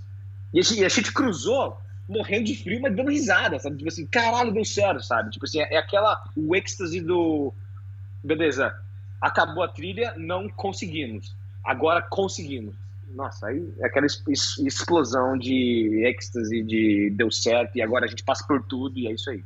e 0.54 0.60
a 0.60 0.88
gente, 0.88 1.12
cruzou 1.12 1.76
morrendo 2.08 2.44
de 2.44 2.56
frio, 2.56 2.80
mas 2.80 2.94
dando 2.94 3.10
risada, 3.10 3.58
sabe? 3.58 3.76
Tipo 3.78 3.88
assim, 3.88 4.06
caralho, 4.06 4.52
deu 4.52 4.64
certo, 4.64 5.02
sabe? 5.04 5.30
Tipo 5.30 5.44
assim, 5.44 5.60
é, 5.60 5.74
é 5.74 5.76
aquela, 5.78 6.22
o 6.36 6.54
êxtase 6.54 7.00
do. 7.00 7.52
Beleza, 8.22 8.72
acabou 9.20 9.62
a 9.64 9.68
trilha, 9.68 10.14
não 10.16 10.48
conseguimos. 10.48 11.34
Agora 11.64 12.00
conseguimos. 12.00 12.74
Nossa, 13.12 13.48
aí 13.48 13.72
é 13.80 13.86
aquela 13.86 14.06
explosão 14.06 15.36
de 15.38 16.04
êxtase, 16.06 16.62
de 16.62 17.10
deu 17.10 17.30
certo, 17.30 17.76
e 17.76 17.82
agora 17.82 18.04
a 18.04 18.08
gente 18.08 18.22
passa 18.22 18.46
por 18.46 18.62
tudo, 18.62 18.98
e 18.98 19.06
é 19.08 19.12
isso 19.12 19.30
aí. 19.30 19.42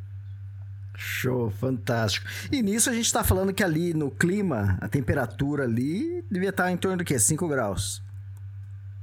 Show, 1.03 1.51
fantástico. 1.51 2.27
E 2.53 2.61
nisso 2.61 2.91
a 2.91 2.93
gente 2.93 3.11
tá 3.11 3.25
falando 3.25 3.55
que 3.55 3.65
ali 3.65 3.95
no 3.95 4.11
clima, 4.11 4.77
a 4.83 4.87
temperatura 4.87 5.65
ali 5.65 6.23
devia 6.31 6.51
estar 6.51 6.71
em 6.71 6.77
torno 6.77 6.99
do 6.99 7.05
quê? 7.05 7.19
5 7.19 7.49
graus. 7.49 8.03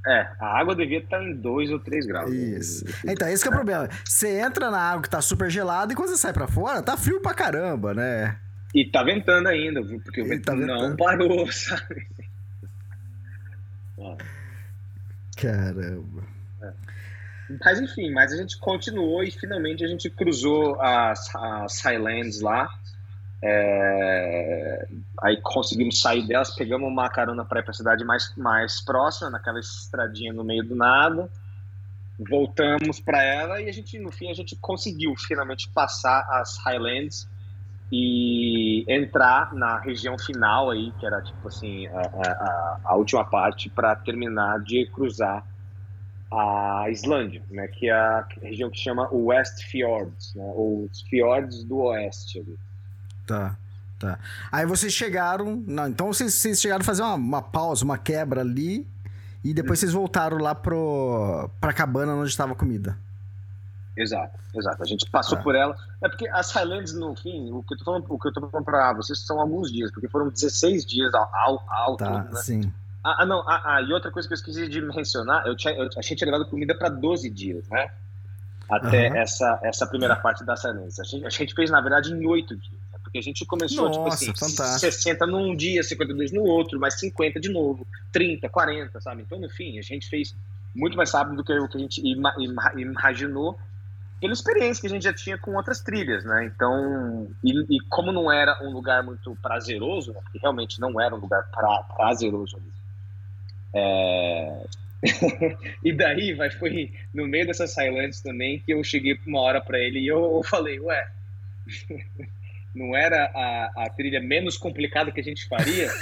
É, 0.06 0.28
a 0.38 0.60
água 0.60 0.76
devia 0.76 1.00
estar 1.00 1.20
em 1.20 1.34
2 1.34 1.72
ou 1.72 1.80
3 1.80 2.06
graus. 2.06 2.32
Isso. 2.32 2.84
Então, 3.04 3.28
esse 3.28 3.42
que 3.42 3.48
é 3.48 3.50
o 3.50 3.54
problema. 3.54 3.88
Você 4.04 4.38
entra 4.38 4.70
na 4.70 4.80
água 4.80 5.02
que 5.02 5.10
tá 5.10 5.20
super 5.20 5.50
gelada 5.50 5.92
e 5.92 5.96
quando 5.96 6.10
você 6.10 6.18
sai 6.18 6.32
pra 6.32 6.46
fora, 6.46 6.80
tá 6.80 6.96
frio 6.96 7.20
pra 7.20 7.34
caramba, 7.34 7.92
né? 7.92 8.38
E 8.72 8.88
tá 8.88 9.02
ventando 9.02 9.48
ainda, 9.48 9.82
viu? 9.82 10.00
Porque 10.00 10.22
o 10.22 10.28
vento 10.28 10.44
tá 10.44 10.54
não 10.54 10.94
parou, 10.94 11.50
sabe? 11.50 12.06
Caramba. 15.36 16.22
Mas 17.64 17.80
enfim, 17.80 18.10
mas 18.10 18.32
a 18.32 18.36
gente 18.36 18.58
continuou 18.58 19.22
e 19.22 19.30
finalmente 19.30 19.84
a 19.84 19.88
gente 19.88 20.10
cruzou 20.10 20.80
as, 20.80 21.32
Highlands 21.82 22.40
lá. 22.40 22.68
É, 23.42 24.86
Aí 25.22 25.40
conseguimos 25.40 26.00
sair 26.00 26.26
delas, 26.26 26.54
pegamos 26.54 26.88
uma 26.88 27.08
carona 27.08 27.44
para 27.44 27.60
ir 27.60 27.62
para 27.62 27.70
a 27.70 27.74
cidade 27.74 28.04
mais, 28.04 28.34
mais 28.36 28.80
próxima, 28.80 29.30
naquela 29.30 29.58
estradinha 29.58 30.32
no 30.32 30.44
meio 30.44 30.64
do 30.64 30.76
nada. 30.76 31.30
Voltamos 32.18 33.00
para 33.00 33.22
ela 33.22 33.60
e 33.60 33.68
a 33.68 33.72
gente, 33.72 33.98
no 33.98 34.10
fim, 34.10 34.30
a 34.30 34.34
gente 34.34 34.56
conseguiu 34.56 35.14
finalmente 35.16 35.68
passar 35.70 36.26
as 36.32 36.58
Highlands 36.58 37.28
e 37.90 38.84
entrar 38.88 39.54
na 39.54 39.78
região 39.78 40.18
final 40.18 40.70
aí, 40.70 40.92
que 40.98 41.06
era 41.06 41.22
tipo 41.22 41.48
assim, 41.48 41.86
a, 41.86 42.00
a, 42.00 42.80
a 42.84 42.96
última 42.96 43.24
parte 43.24 43.70
para 43.70 43.96
terminar 43.96 44.60
de 44.60 44.86
cruzar 44.86 45.44
a 46.30 46.86
Islândia, 46.90 47.42
né, 47.50 47.66
que 47.68 47.88
é 47.88 47.92
a 47.92 48.26
região 48.42 48.70
que 48.70 48.78
chama 48.78 49.08
West 49.12 49.64
Fjords, 49.70 50.34
né, 50.34 50.44
ou 50.54 50.84
os 50.90 51.00
fiordes 51.02 51.64
do 51.64 51.78
oeste. 51.78 52.40
Ali. 52.40 52.58
Tá, 53.26 53.56
tá. 53.98 54.18
Aí 54.52 54.66
vocês 54.66 54.92
chegaram. 54.92 55.62
Não, 55.66 55.88
então 55.88 56.06
vocês, 56.12 56.34
vocês 56.34 56.60
chegaram 56.60 56.82
a 56.82 56.84
fazer 56.84 57.02
uma, 57.02 57.14
uma 57.14 57.42
pausa, 57.42 57.84
uma 57.84 57.96
quebra 57.98 58.40
ali. 58.42 58.86
E 59.44 59.54
depois 59.54 59.78
vocês 59.78 59.92
voltaram 59.92 60.36
lá 60.38 60.54
pro, 60.54 61.48
pra 61.60 61.72
cabana 61.72 62.12
onde 62.14 62.28
estava 62.28 62.52
a 62.52 62.56
comida. 62.56 62.98
Exato, 63.96 64.38
exato. 64.54 64.82
A 64.82 64.86
gente 64.86 65.08
passou 65.10 65.36
Tá. 65.38 65.42
por 65.44 65.54
ela. 65.54 65.76
É 66.02 66.08
porque 66.08 66.28
as 66.28 66.50
Highlands, 66.52 66.92
no 66.94 67.16
fim, 67.16 67.50
o 67.52 67.62
que 67.62 67.74
eu 67.74 67.78
tô 67.78 67.84
falando, 67.84 68.06
o 68.08 68.18
que 68.18 68.28
eu 68.28 68.32
tô 68.32 68.48
falando 68.48 68.64
pra 68.64 68.92
vocês 68.92 69.18
são 69.26 69.40
alguns 69.40 69.72
dias, 69.72 69.90
porque 69.90 70.08
foram 70.08 70.28
16 70.28 70.84
dias 70.84 71.12
ao, 71.14 71.28
ao, 71.34 71.64
ao 71.68 71.96
Tá, 71.96 72.06
todo, 72.22 72.34
né? 72.34 72.40
sim. 72.42 72.72
Ah, 73.02 73.22
ah, 73.22 73.26
não, 73.26 73.40
ah, 73.48 73.62
ah, 73.64 73.82
e 73.82 73.92
outra 73.92 74.10
coisa 74.10 74.26
que 74.26 74.34
eu 74.34 74.36
esqueci 74.36 74.68
de 74.68 74.80
mencionar, 74.80 75.46
eu 75.46 75.56
tinha, 75.56 75.74
eu, 75.74 75.88
a 75.96 76.02
gente 76.02 76.16
tinha 76.16 76.30
levado 76.30 76.48
comida 76.48 76.74
para 76.74 76.88
12 76.88 77.30
dias, 77.30 77.68
né? 77.68 77.90
Até 78.68 79.08
Aham. 79.08 79.16
essa, 79.16 79.60
essa 79.62 79.86
primeira 79.86 80.16
parte 80.16 80.44
da 80.44 80.54
Silência. 80.56 81.02
A 81.02 81.04
gente, 81.04 81.26
a 81.26 81.30
gente 81.30 81.54
fez, 81.54 81.70
na 81.70 81.80
verdade, 81.80 82.12
em 82.12 82.26
8 82.26 82.56
dias. 82.56 82.80
né? 82.92 82.98
Porque 83.02 83.18
a 83.18 83.22
gente 83.22 83.46
começou, 83.46 83.90
tipo 83.90 84.04
Nossa, 84.04 84.30
assim, 84.30 84.34
fantástico. 84.34 84.92
60 84.92 85.26
num 85.26 85.56
dia, 85.56 85.82
52 85.82 86.32
no 86.32 86.42
outro, 86.42 86.78
mais 86.78 86.98
50 86.98 87.40
de 87.40 87.48
novo, 87.48 87.86
30, 88.12 88.48
40, 88.48 89.00
sabe? 89.00 89.22
Então, 89.22 89.40
no 89.40 89.48
fim, 89.48 89.78
a 89.78 89.82
gente 89.82 90.08
fez 90.08 90.34
muito 90.74 90.96
mais 90.96 91.12
rápido 91.12 91.36
do 91.36 91.44
que 91.44 91.52
o 91.52 91.68
que 91.68 91.78
a 91.78 91.80
gente 91.80 92.06
ima, 92.06 92.34
ima, 92.38 92.72
imaginou 92.76 93.58
pela 94.20 94.32
experiência 94.32 94.80
que 94.80 94.86
a 94.86 94.90
gente 94.90 95.04
já 95.04 95.12
tinha 95.12 95.38
com 95.38 95.54
outras 95.54 95.80
trilhas, 95.80 96.24
né? 96.24 96.44
Então, 96.44 97.28
e, 97.42 97.76
e 97.76 97.80
como 97.88 98.12
não 98.12 98.30
era 98.30 98.62
um 98.62 98.72
lugar 98.72 99.02
muito 99.02 99.36
prazeroso, 99.40 100.12
né? 100.12 100.20
porque 100.22 100.38
realmente 100.38 100.80
não 100.80 101.00
era 101.00 101.14
um 101.14 101.18
lugar 101.18 101.44
pra, 101.50 101.84
prazeroso 101.84 102.56
ali. 102.56 102.77
É... 103.74 104.64
e 105.84 105.92
daí 105.92 106.34
vai, 106.34 106.50
foi 106.50 106.92
no 107.14 107.26
meio 107.26 107.46
dessas 107.46 107.76
Highlands 107.76 108.20
também 108.20 108.58
que 108.60 108.72
eu 108.72 108.82
cheguei 108.82 109.18
uma 109.26 109.40
hora 109.40 109.60
para 109.60 109.78
ele 109.78 110.00
e 110.00 110.08
eu, 110.08 110.36
eu 110.36 110.42
falei, 110.42 110.80
ué, 110.80 111.08
não 112.74 112.96
era 112.96 113.30
a, 113.34 113.84
a 113.84 113.90
trilha 113.90 114.20
menos 114.20 114.56
complicada 114.56 115.12
que 115.12 115.20
a 115.20 115.24
gente 115.24 115.46
faria? 115.46 115.88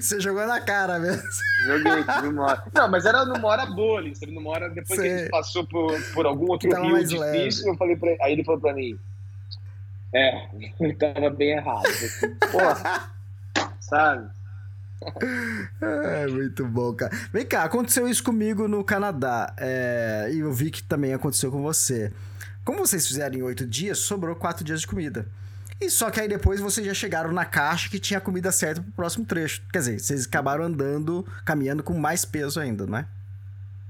Você 0.00 0.20
jogou 0.20 0.46
na 0.46 0.60
cara 0.60 0.98
mesmo. 0.98 1.22
Joguei, 1.64 2.04
numa 2.22 2.44
hora. 2.44 2.64
Não, 2.72 2.90
mas 2.90 3.06
era 3.06 3.24
numa 3.24 3.48
hora 3.48 3.66
boa 3.66 3.98
ali, 3.98 4.14
sabe? 4.14 4.32
Numa 4.32 4.50
hora 4.50 4.68
depois 4.68 5.00
Sei. 5.00 5.08
que 5.08 5.14
a 5.14 5.18
gente 5.18 5.30
passou 5.30 5.66
por, 5.66 6.00
por 6.12 6.26
algum 6.26 6.50
outro 6.50 6.68
rio 6.82 6.98
difícil, 6.98 7.20
leve. 7.20 7.68
eu 7.68 7.76
falei 7.76 7.96
pra 7.96 8.10
ele, 8.10 8.22
aí 8.22 8.32
ele 8.32 8.44
falou 8.44 8.60
pra 8.60 8.74
mim, 8.74 8.98
é, 10.12 10.48
eu 10.80 10.96
tava 10.96 11.30
bem 11.30 11.50
errado. 11.50 11.86
Assim, 11.86 12.34
Porra, 12.50 13.10
sabe? 13.80 14.30
É 15.80 16.26
muito 16.26 16.66
bom, 16.66 16.92
cara. 16.94 17.14
Vem 17.32 17.46
cá, 17.46 17.64
aconteceu 17.64 18.08
isso 18.08 18.22
comigo 18.22 18.66
no 18.66 18.82
Canadá. 18.82 19.54
É, 19.58 20.30
e 20.32 20.38
eu 20.40 20.52
vi 20.52 20.70
que 20.70 20.82
também 20.82 21.12
aconteceu 21.12 21.50
com 21.50 21.62
você. 21.62 22.12
Como 22.64 22.78
vocês 22.78 23.06
fizeram 23.06 23.36
em 23.36 23.42
oito 23.42 23.66
dias, 23.66 23.98
sobrou 23.98 24.34
quatro 24.34 24.64
dias 24.64 24.80
de 24.80 24.86
comida. 24.86 25.26
E 25.80 25.90
só 25.90 26.10
que 26.10 26.20
aí 26.20 26.26
depois 26.26 26.58
vocês 26.58 26.86
já 26.86 26.94
chegaram 26.94 27.32
na 27.32 27.44
caixa 27.44 27.88
que 27.90 27.98
tinha 27.98 28.18
a 28.18 28.20
comida 28.20 28.50
certa 28.50 28.82
pro 28.82 28.92
próximo 28.92 29.26
trecho. 29.26 29.62
Quer 29.70 29.78
dizer, 29.80 30.00
vocês 30.00 30.26
acabaram 30.26 30.64
andando, 30.64 31.24
caminhando 31.44 31.82
com 31.82 31.94
mais 31.94 32.24
peso 32.24 32.58
ainda, 32.58 32.86
não 32.86 32.98
é? 32.98 33.06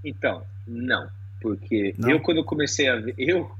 Então, 0.04 0.42
não. 0.66 1.08
Porque 1.40 1.94
não? 1.96 2.10
eu, 2.10 2.20
quando 2.20 2.38
eu 2.38 2.44
comecei 2.44 2.88
a 2.88 2.96
ver. 2.96 3.14
Eu. 3.16 3.50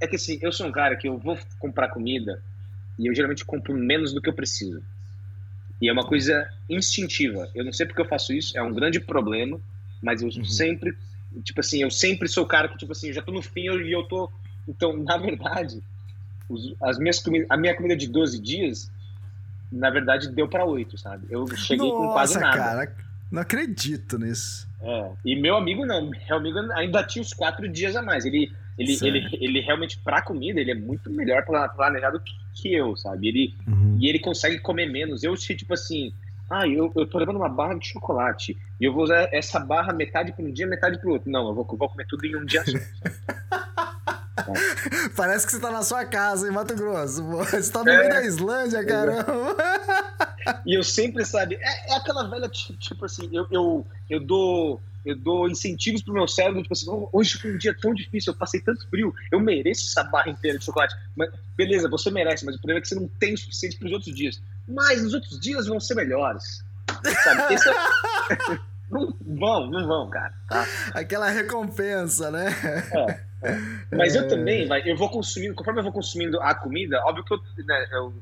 É 0.00 0.06
que 0.06 0.16
assim, 0.16 0.38
eu 0.42 0.52
sou 0.52 0.66
um 0.66 0.72
cara 0.72 0.96
que 0.96 1.08
eu 1.08 1.16
vou 1.16 1.38
comprar 1.58 1.88
comida 1.88 2.42
e 2.98 3.06
eu 3.06 3.14
geralmente 3.14 3.44
compro 3.44 3.72
menos 3.72 4.12
do 4.12 4.20
que 4.20 4.28
eu 4.28 4.34
preciso. 4.34 4.82
E 5.80 5.88
é 5.88 5.92
uma 5.92 6.04
coisa 6.04 6.48
instintiva. 6.68 7.50
Eu 7.54 7.64
não 7.64 7.72
sei 7.72 7.86
porque 7.86 8.00
eu 8.00 8.06
faço 8.06 8.32
isso, 8.32 8.56
é 8.56 8.62
um 8.62 8.72
grande 8.72 9.00
problema, 9.00 9.60
mas 10.02 10.22
eu 10.22 10.28
uhum. 10.28 10.44
sempre, 10.44 10.96
tipo 11.42 11.60
assim, 11.60 11.82
eu 11.82 11.90
sempre 11.90 12.28
sou 12.28 12.44
o 12.44 12.46
cara 12.46 12.68
que, 12.68 12.78
tipo 12.78 12.92
assim, 12.92 13.08
eu 13.08 13.14
já 13.14 13.22
tô 13.22 13.32
no 13.32 13.42
fim 13.42 13.62
e 13.62 13.92
eu 13.92 14.04
tô. 14.04 14.30
Então, 14.66 14.96
na 15.04 15.16
verdade, 15.16 15.82
os, 16.48 16.74
as 16.82 16.98
minhas 16.98 17.18
comidas, 17.18 17.46
a 17.50 17.56
minha 17.56 17.74
comida 17.74 17.96
de 17.96 18.08
12 18.08 18.40
dias, 18.40 18.90
na 19.70 19.90
verdade, 19.90 20.28
deu 20.28 20.48
para 20.48 20.64
8, 20.64 20.96
sabe? 20.96 21.26
Eu 21.28 21.46
cheguei 21.56 21.88
Nossa, 21.88 22.06
com 22.06 22.12
quase 22.12 22.38
nada. 22.38 22.56
cara, 22.56 22.96
não 23.30 23.42
acredito 23.42 24.18
nisso. 24.18 24.66
É, 24.80 25.10
e 25.24 25.36
meu 25.36 25.56
amigo 25.56 25.84
não, 25.84 26.10
meu 26.10 26.36
amigo 26.36 26.58
ainda 26.72 27.02
tinha 27.02 27.22
os 27.22 27.32
quatro 27.32 27.68
dias 27.68 27.96
a 27.96 28.02
mais. 28.02 28.24
Ele, 28.24 28.52
ele, 28.78 28.98
ele, 29.02 29.38
ele 29.40 29.60
realmente, 29.60 29.98
pra 29.98 30.22
comida, 30.22 30.60
ele 30.60 30.70
é 30.70 30.74
muito 30.74 31.10
melhor 31.10 31.44
planejado 31.44 32.20
que, 32.20 32.32
que 32.54 32.74
eu, 32.74 32.96
sabe? 32.96 33.28
Ele, 33.28 33.54
uhum. 33.66 33.96
E 34.00 34.08
ele 34.08 34.18
consegue 34.18 34.58
comer 34.58 34.86
menos. 34.86 35.22
Eu, 35.22 35.34
tipo 35.34 35.72
assim, 35.72 36.12
ah, 36.50 36.66
eu, 36.66 36.92
eu 36.94 37.06
tô 37.06 37.18
levando 37.18 37.36
uma 37.36 37.48
barra 37.48 37.74
de 37.74 37.88
chocolate 37.88 38.56
e 38.80 38.84
eu 38.84 38.92
vou 38.92 39.04
usar 39.04 39.28
essa 39.32 39.58
barra 39.58 39.92
metade 39.92 40.32
para 40.32 40.44
um 40.44 40.52
dia, 40.52 40.66
metade 40.66 40.98
para 40.98 41.08
o 41.08 41.12
outro. 41.12 41.30
Não, 41.30 41.48
eu 41.48 41.54
vou, 41.54 41.64
vou 41.64 41.88
comer 41.88 42.06
tudo 42.06 42.24
em 42.26 42.36
um 42.36 42.44
dia 42.44 42.62
só. 42.64 42.76
Parece 45.16 45.46
que 45.46 45.52
você 45.52 45.60
tá 45.60 45.70
na 45.70 45.82
sua 45.82 46.04
casa 46.04 46.48
em 46.48 46.50
Mato 46.50 46.74
Grosso. 46.74 47.22
Você 47.24 47.72
tá 47.72 47.82
no 47.82 47.90
é, 47.90 47.98
meio 47.98 48.10
da 48.10 48.22
Islândia, 48.22 48.84
caramba. 48.84 49.56
E 50.64 50.74
eu 50.74 50.82
sempre, 50.82 51.24
sabe, 51.24 51.56
é, 51.56 51.92
é 51.92 51.96
aquela 51.96 52.28
velha, 52.28 52.48
tipo 52.48 53.04
assim, 53.04 53.28
eu, 53.32 53.46
eu, 53.50 53.86
eu 54.08 54.20
dou 54.20 54.80
eu 55.04 55.16
dou 55.16 55.48
incentivos 55.48 56.02
pro 56.02 56.12
meu 56.12 56.26
cérebro, 56.26 56.62
tipo 56.62 56.74
assim, 56.74 56.86
hoje 57.12 57.38
foi 57.38 57.54
um 57.54 57.58
dia 57.58 57.72
tão 57.80 57.94
difícil, 57.94 58.32
eu 58.32 58.36
passei 58.36 58.60
tanto 58.60 58.88
frio, 58.88 59.14
eu 59.30 59.38
mereço 59.38 59.86
essa 59.86 60.02
barra 60.02 60.28
inteira 60.30 60.58
de 60.58 60.64
chocolate. 60.64 60.96
Mas, 61.14 61.30
beleza, 61.56 61.88
você 61.88 62.10
merece, 62.10 62.44
mas 62.44 62.56
o 62.56 62.58
problema 62.58 62.80
é 62.80 62.82
que 62.82 62.88
você 62.88 62.96
não 62.96 63.06
tem 63.06 63.34
o 63.34 63.38
suficiente 63.38 63.78
para 63.78 63.86
os 63.86 63.92
outros 63.92 64.12
dias. 64.12 64.42
Mas 64.66 65.04
os 65.04 65.14
outros 65.14 65.38
dias 65.38 65.68
vão 65.68 65.78
ser 65.78 65.94
melhores. 65.94 66.64
Sabe? 67.22 67.54
Esse 67.54 67.68
é... 67.70 68.58
Não 68.88 69.12
vão, 69.20 69.68
não 69.68 69.84
vão, 69.84 70.08
cara. 70.08 70.32
Tá? 70.48 70.64
Aquela 70.94 71.28
recompensa, 71.28 72.30
né? 72.30 72.46
É. 72.92 73.20
Mas 73.92 74.14
eu 74.14 74.28
também, 74.28 74.66
vai, 74.66 74.82
eu 74.84 74.96
vou 74.96 75.08
consumindo, 75.08 75.54
conforme 75.54 75.80
eu 75.80 75.84
vou 75.84 75.92
consumindo 75.92 76.40
a 76.40 76.54
comida, 76.54 77.00
óbvio 77.04 77.24
que 77.24 77.34
eu, 77.34 77.40
né, 77.64 77.86
eu 77.92 78.14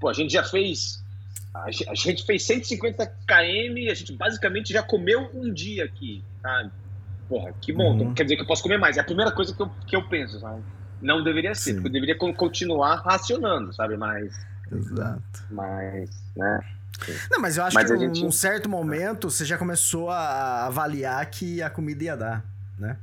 pô, 0.00 0.08
a 0.08 0.12
gente 0.12 0.32
já 0.32 0.42
fez 0.42 1.02
a 1.54 1.94
gente 1.94 2.24
fez 2.24 2.44
150 2.46 3.06
km 3.06 3.76
e 3.76 3.90
a 3.90 3.94
gente 3.94 4.12
basicamente 4.14 4.72
já 4.72 4.82
comeu 4.82 5.30
um 5.34 5.52
dia 5.52 5.84
aqui, 5.84 6.24
sabe? 6.40 6.70
Porra, 7.28 7.52
que 7.60 7.72
bom, 7.72 7.98
uhum. 7.98 8.14
quer 8.14 8.24
dizer 8.24 8.36
que 8.36 8.42
eu 8.42 8.46
posso 8.46 8.62
comer 8.62 8.78
mais. 8.78 8.96
É 8.96 9.00
a 9.00 9.04
primeira 9.04 9.30
coisa 9.30 9.54
que 9.54 9.60
eu, 9.60 9.70
que 9.86 9.96
eu 9.96 10.08
penso, 10.08 10.40
sabe? 10.40 10.62
Não 11.00 11.22
deveria 11.22 11.54
ser, 11.54 11.70
Sim. 11.70 11.74
porque 11.74 11.88
eu 11.88 11.92
deveria 11.92 12.16
continuar 12.16 13.02
racionando, 13.02 13.72
sabe? 13.74 13.96
Mas. 13.96 14.32
Exato. 14.70 15.44
Mas, 15.50 16.10
né? 16.34 16.60
Não, 17.30 17.40
mas 17.40 17.56
eu 17.56 17.64
acho 17.64 17.74
mas 17.74 17.90
que 17.90 17.98
gente... 17.98 18.22
num 18.22 18.30
certo 18.30 18.68
momento 18.68 19.28
você 19.28 19.44
já 19.44 19.58
começou 19.58 20.08
a 20.08 20.66
avaliar 20.66 21.24
que 21.26 21.60
a 21.60 21.68
comida 21.68 22.04
ia 22.04 22.16
dar, 22.16 22.44
né? 22.78 22.96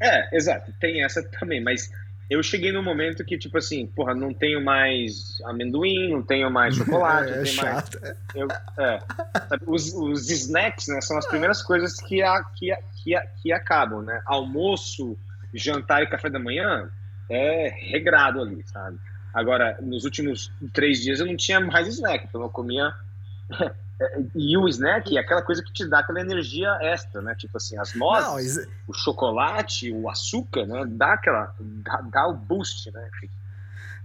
É, 0.00 0.36
exato. 0.36 0.72
Tem 0.80 1.02
essa 1.02 1.22
também, 1.38 1.62
mas 1.62 1.90
eu 2.28 2.42
cheguei 2.42 2.72
num 2.72 2.82
momento 2.82 3.24
que, 3.24 3.38
tipo 3.38 3.56
assim, 3.56 3.86
porra, 3.86 4.14
não 4.14 4.34
tenho 4.34 4.62
mais 4.62 5.40
amendoim, 5.44 6.10
não 6.10 6.22
tenho 6.22 6.50
mais 6.50 6.74
chocolate, 6.76 7.32
é, 7.32 7.36
não 7.36 7.44
tenho 7.44 7.56
mais. 7.56 7.90
Eu, 8.34 8.48
é, 8.78 8.98
os, 9.66 9.94
os, 9.94 10.30
snacks, 10.30 10.88
né, 10.88 11.00
são 11.00 11.16
as 11.16 11.26
primeiras 11.26 11.62
coisas 11.62 12.00
que, 12.00 12.22
a, 12.22 12.42
que, 12.42 12.72
a, 12.72 12.78
que, 13.02 13.14
a, 13.14 13.26
que 13.26 13.52
acabam, 13.52 14.02
né? 14.02 14.20
Almoço, 14.26 15.16
jantar 15.54 16.02
e 16.02 16.06
café 16.06 16.28
da 16.28 16.38
manhã 16.38 16.90
é 17.28 17.68
regrado 17.68 18.40
ali, 18.40 18.62
sabe? 18.66 18.98
Agora, 19.32 19.78
nos 19.82 20.04
últimos 20.04 20.50
três 20.72 21.02
dias 21.02 21.20
eu 21.20 21.26
não 21.26 21.36
tinha 21.36 21.60
mais 21.60 21.86
snack, 21.88 22.26
então 22.26 22.40
eu 22.40 22.48
comia 22.48 22.92
e 24.34 24.56
o 24.58 24.68
snack 24.68 25.16
é 25.16 25.20
aquela 25.20 25.40
coisa 25.40 25.62
que 25.62 25.72
te 25.72 25.88
dá 25.88 26.00
aquela 26.00 26.20
energia 26.20 26.76
extra, 26.82 27.22
né? 27.22 27.34
Tipo 27.34 27.56
assim, 27.56 27.78
as 27.78 27.94
nozes, 27.94 28.66
Não, 28.66 28.72
o 28.88 28.92
chocolate, 28.92 29.90
o 29.90 30.08
açúcar, 30.10 30.66
né? 30.66 30.84
Dá 30.86 31.14
aquela. 31.14 31.54
dá, 31.58 32.02
dá 32.02 32.28
o 32.28 32.34
boost, 32.34 32.90
né? 32.92 33.08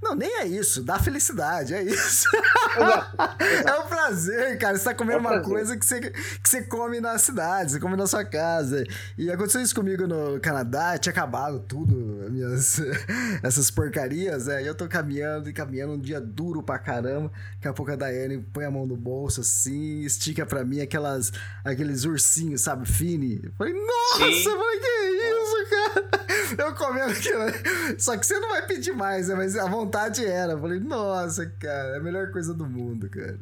Não, 0.02 0.16
nem 0.16 0.40
é 0.40 0.48
isso, 0.48 0.82
dá 0.84 0.98
felicidade, 0.98 1.76
é 1.76 1.84
isso. 1.84 2.28
Exato, 2.76 3.16
exato. 3.44 3.70
É 3.70 3.80
um 3.80 3.88
prazer, 3.88 4.58
cara. 4.58 4.78
Você 4.78 4.84
tá 4.84 4.96
comendo 4.96 5.20
é 5.20 5.30
um 5.30 5.34
uma 5.34 5.42
coisa 5.42 5.78
que 5.78 5.86
você, 5.86 6.02
que 6.02 6.50
você 6.50 6.64
come 6.64 7.00
na 7.00 7.18
cidade, 7.20 7.74
você 7.74 7.80
come 7.80 7.96
na 7.96 8.08
sua 8.08 8.26
casa. 8.26 8.84
E 9.18 9.30
aconteceu 9.30 9.62
isso 9.62 9.76
comigo 9.76 10.08
no 10.08 10.40
Canadá, 10.40 10.98
tinha 10.98 11.12
acabado 11.12 11.60
tudo, 11.60 11.94
minhas, 12.32 12.82
essas 13.44 13.70
porcarias, 13.70 14.48
né? 14.48 14.64
E 14.64 14.68
eu 14.68 14.74
tô 14.74 14.88
caminhando 14.88 15.50
e 15.50 15.54
caminhando 15.54 15.94
um 15.94 16.00
dia 16.00 16.20
duro 16.20 16.64
pra 16.64 16.80
caramba. 16.80 17.32
Daqui 17.56 17.68
a 17.68 17.74
pouco 17.74 17.92
a 17.92 17.96
Daiane 17.96 18.40
põe 18.52 18.66
a 18.66 18.72
mão 18.72 18.88
no 18.88 18.98
bolso 18.98 19.42
assim, 19.42 20.02
estica 20.02 20.46
pra 20.46 20.64
mim 20.64 20.82
aquelas, 20.82 21.32
aqueles 21.64 22.06
ursinhos, 22.06 22.62
sabe, 22.62 22.88
Fini. 22.88 23.40
Eu 23.44 23.52
falei, 23.52 23.74
nossa, 23.74 24.50
falei, 24.50 24.80
que 24.80 24.88
isso, 25.14 25.70
cara? 25.70 26.21
Eu 26.58 26.76
comendo 26.76 27.12
aquilo. 27.12 28.00
Só 28.00 28.18
que 28.18 28.26
você 28.26 28.40
não 28.40 28.50
vai 28.50 28.66
pedir 28.66 28.94
mais, 28.94 29.28
né? 29.28 29.36
Mas 29.36 29.56
a 29.58 29.68
vontade 29.68 30.26
era. 30.26 30.54
Eu 30.54 30.60
falei, 30.60 30.80
nossa, 30.80 31.46
cara, 31.60 31.96
é 31.96 31.98
a 31.98 32.02
melhor 32.02 32.32
coisa 32.32 32.54
do 32.54 32.66
mundo, 32.66 33.10
cara. 33.10 33.38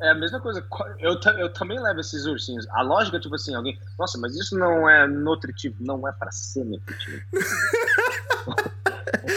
É 0.00 0.10
a 0.10 0.14
mesma 0.14 0.40
coisa. 0.40 0.64
Eu, 0.98 1.18
eu 1.38 1.52
também 1.52 1.80
levo 1.80 2.00
esses 2.00 2.26
ursinhos. 2.26 2.66
A 2.70 2.82
lógica, 2.82 3.18
tipo 3.18 3.34
assim, 3.34 3.54
alguém. 3.54 3.80
Nossa, 3.98 4.18
mas 4.18 4.36
isso 4.36 4.58
não 4.58 4.88
é 4.88 5.06
nutritivo. 5.06 5.76
Não 5.80 6.06
é 6.06 6.12
para 6.12 6.30
ser 6.30 6.64
nutritivo. 6.64 7.22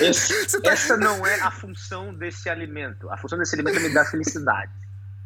Esse, 0.01 0.61
tá... 0.61 0.71
Essa 0.71 0.97
não 0.97 1.25
é 1.25 1.39
a 1.41 1.49
função 1.49 2.13
desse 2.13 2.49
alimento. 2.49 3.09
A 3.09 3.17
função 3.17 3.39
desse 3.39 3.55
alimento 3.55 3.77
é 3.77 3.81
me 3.81 3.93
dar 3.93 4.05
felicidade. 4.05 4.71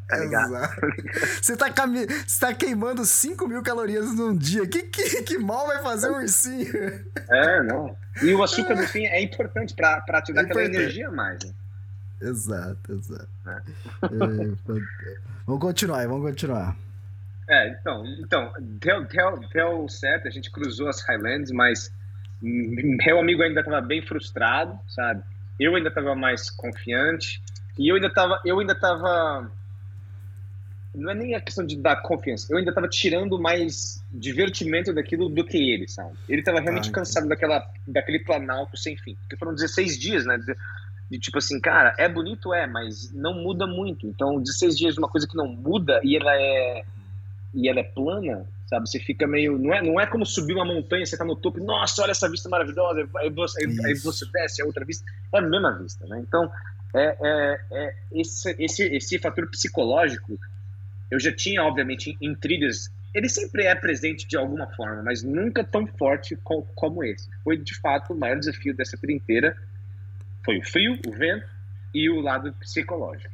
Tá 0.07 0.17
ligado? 0.17 0.53
Você 1.41 1.55
tá, 1.55 1.71
cam... 1.71 1.93
Você 2.27 2.39
tá 2.39 2.53
queimando 2.53 3.05
5 3.05 3.47
mil 3.47 3.63
calorias 3.63 4.13
num 4.13 4.35
dia. 4.35 4.67
Que, 4.67 4.83
que, 4.83 5.23
que 5.23 5.37
mal 5.37 5.67
vai 5.67 5.81
fazer 5.81 6.09
um 6.09 6.15
ursinho? 6.15 6.71
É, 7.29 7.63
não. 7.63 7.95
E 8.21 8.33
o 8.33 8.43
açúcar, 8.43 8.75
no 8.75 8.87
fim, 8.87 9.05
é 9.05 9.21
importante 9.21 9.73
pra, 9.73 10.01
pra 10.01 10.21
te 10.21 10.33
dar 10.33 10.41
é 10.41 10.45
aquela 10.45 10.65
energia 10.65 11.07
a 11.07 11.11
mais. 11.11 11.43
Né? 11.43 11.53
Exato, 12.21 12.93
exato. 12.93 13.29
É. 13.47 13.51
É, 14.05 14.09
vamos 15.45 15.61
continuar, 15.61 16.07
vamos 16.07 16.29
continuar. 16.29 16.75
É, 17.49 17.69
então, 17.69 18.05
então 18.19 18.53
deu, 18.59 19.03
deu, 19.05 19.39
deu 19.51 19.89
certo, 19.89 20.27
a 20.27 20.31
gente 20.31 20.49
cruzou 20.49 20.87
as 20.87 21.01
Highlands, 21.01 21.51
mas 21.51 21.91
meu 22.41 23.19
amigo 23.19 23.41
ainda 23.41 23.59
estava 23.59 23.81
bem 23.81 24.01
frustrado, 24.01 24.79
sabe? 24.87 25.23
Eu 25.59 25.75
ainda 25.75 25.89
estava 25.89 26.15
mais 26.15 26.49
confiante 26.49 27.41
e 27.77 27.89
eu 27.89 27.95
ainda 27.95 28.07
estava, 28.07 28.41
eu 28.45 28.59
ainda 28.59 28.73
estava 28.73 29.51
não 30.93 31.11
é 31.11 31.15
nem 31.15 31.35
a 31.35 31.41
questão 31.41 31.65
de 31.65 31.75
dar 31.75 32.01
confiança. 32.01 32.47
Eu 32.49 32.57
ainda 32.57 32.69
estava 32.69 32.87
tirando 32.87 33.39
mais 33.39 34.03
divertimento 34.11 34.93
daquilo 34.93 35.27
do 35.27 35.43
que 35.43 35.57
ele, 35.57 35.87
sabe? 35.87 36.13
Ele 36.29 36.41
estava 36.41 36.59
realmente 36.59 36.89
ah, 36.89 36.93
cansado 36.93 37.27
daquela, 37.27 37.67
daquele 37.87 38.19
planalto 38.19 38.77
sem 38.77 38.95
fim. 38.97 39.15
Porque 39.15 39.37
foram 39.37 39.55
16 39.55 39.97
dias, 39.97 40.25
né? 40.25 40.37
De, 40.37 40.55
de, 41.09 41.19
tipo 41.19 41.39
assim, 41.39 41.59
cara, 41.59 41.95
é 41.97 42.07
bonito, 42.07 42.53
é, 42.53 42.67
mas 42.67 43.11
não 43.11 43.33
muda 43.33 43.65
muito. 43.65 44.05
Então, 44.05 44.39
16 44.39 44.77
dias 44.77 44.93
de 44.93 44.99
uma 44.99 45.09
coisa 45.09 45.27
que 45.27 45.35
não 45.35 45.47
muda 45.47 45.99
e 46.03 46.15
ela 46.15 46.35
é 46.35 46.85
e 47.55 47.69
ela 47.69 47.79
é 47.79 47.83
plana, 47.83 48.47
sabe? 48.67 48.89
Você 48.89 48.99
fica 48.99 49.27
meio. 49.27 49.57
Não 49.57 49.73
é, 49.73 49.81
não 49.81 49.99
é 49.99 50.05
como 50.05 50.25
subir 50.25 50.53
uma 50.53 50.65
montanha, 50.65 51.05
você 51.05 51.17
tá 51.17 51.23
no 51.23 51.35
topo, 51.35 51.63
nossa, 51.63 52.01
olha 52.01 52.11
essa 52.11 52.29
vista 52.29 52.49
maravilhosa, 52.49 53.07
aí 53.17 53.29
você, 53.29 53.65
aí 53.85 53.93
você 53.95 54.25
desce 54.31 54.61
a 54.61 54.65
outra 54.65 54.83
vista. 54.85 55.05
É 55.33 55.37
a 55.37 55.41
mesma 55.41 55.71
vista, 55.77 56.05
né? 56.07 56.23
Então, 56.27 56.51
é, 56.95 57.17
é, 57.21 57.59
é 57.71 57.95
esse, 58.11 58.55
esse, 58.59 58.83
esse 58.95 59.19
fator 59.19 59.49
psicológico 59.49 60.39
eu 61.13 61.19
já 61.19 61.31
tinha, 61.31 61.63
obviamente, 61.63 62.17
em 62.19 62.33
trilhas. 62.33 62.89
Ele 63.13 63.29
sempre 63.29 63.65
é 63.65 63.75
presente 63.75 64.27
de 64.27 64.35
alguma 64.35 64.65
forma, 64.75 65.03
mas 65.03 65.21
nunca 65.21 65.63
tão 65.63 65.85
forte 65.85 66.35
como, 66.37 66.65
como 66.73 67.03
esse. 67.03 67.29
Foi, 67.43 67.55
de 67.55 67.79
fato, 67.79 68.13
o 68.13 68.19
maior 68.19 68.39
desafio 68.39 68.75
dessa 68.75 68.97
trilha 68.97 69.15
inteira. 69.15 69.55
Foi 70.43 70.57
o 70.57 70.63
frio, 70.63 70.99
o 71.07 71.11
vento 71.11 71.45
e 71.93 72.09
o 72.09 72.19
lado 72.19 72.51
psicológico. 72.53 73.31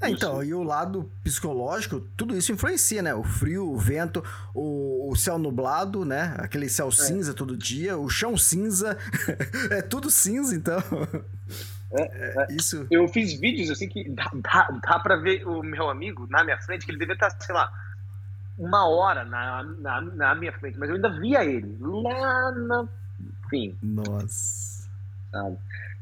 É, 0.00 0.08
então, 0.08 0.42
e 0.42 0.54
o 0.54 0.62
lado 0.62 1.10
psicológico, 1.22 2.00
tudo 2.16 2.34
isso 2.34 2.52
influencia, 2.52 3.02
né? 3.02 3.14
O 3.14 3.22
frio, 3.22 3.70
o 3.70 3.76
vento, 3.76 4.24
o, 4.54 5.10
o 5.10 5.16
céu 5.16 5.38
nublado, 5.38 6.06
né? 6.06 6.34
Aquele 6.38 6.70
céu 6.70 6.88
é. 6.88 6.92
cinza 6.92 7.34
todo 7.34 7.54
dia, 7.54 7.98
o 7.98 8.08
chão 8.08 8.34
cinza, 8.38 8.96
é 9.70 9.82
tudo 9.82 10.10
cinza, 10.10 10.56
então. 10.56 10.82
É, 11.96 12.44
é, 12.50 12.52
isso. 12.52 12.86
Eu 12.90 13.06
fiz 13.08 13.38
vídeos 13.38 13.70
assim 13.70 13.88
que 13.88 14.08
dá, 14.08 14.30
dá, 14.34 14.80
dá 14.82 14.98
pra 14.98 15.16
ver 15.16 15.46
o 15.46 15.62
meu 15.62 15.88
amigo 15.88 16.26
na 16.28 16.42
minha 16.42 16.58
frente, 16.58 16.84
que 16.84 16.90
ele 16.90 16.98
devia 16.98 17.14
estar, 17.14 17.30
sei 17.30 17.54
lá, 17.54 17.70
uma 18.58 18.88
hora 18.88 19.24
na, 19.24 19.62
na, 19.62 20.00
na 20.00 20.34
minha 20.34 20.52
frente, 20.52 20.78
mas 20.78 20.88
eu 20.88 20.96
ainda 20.96 21.10
via 21.20 21.44
ele 21.44 21.76
lá 21.80 22.52
na. 22.52 22.88
Enfim. 23.46 23.76
Nossa. 23.82 24.88
Sabe? 25.30 25.58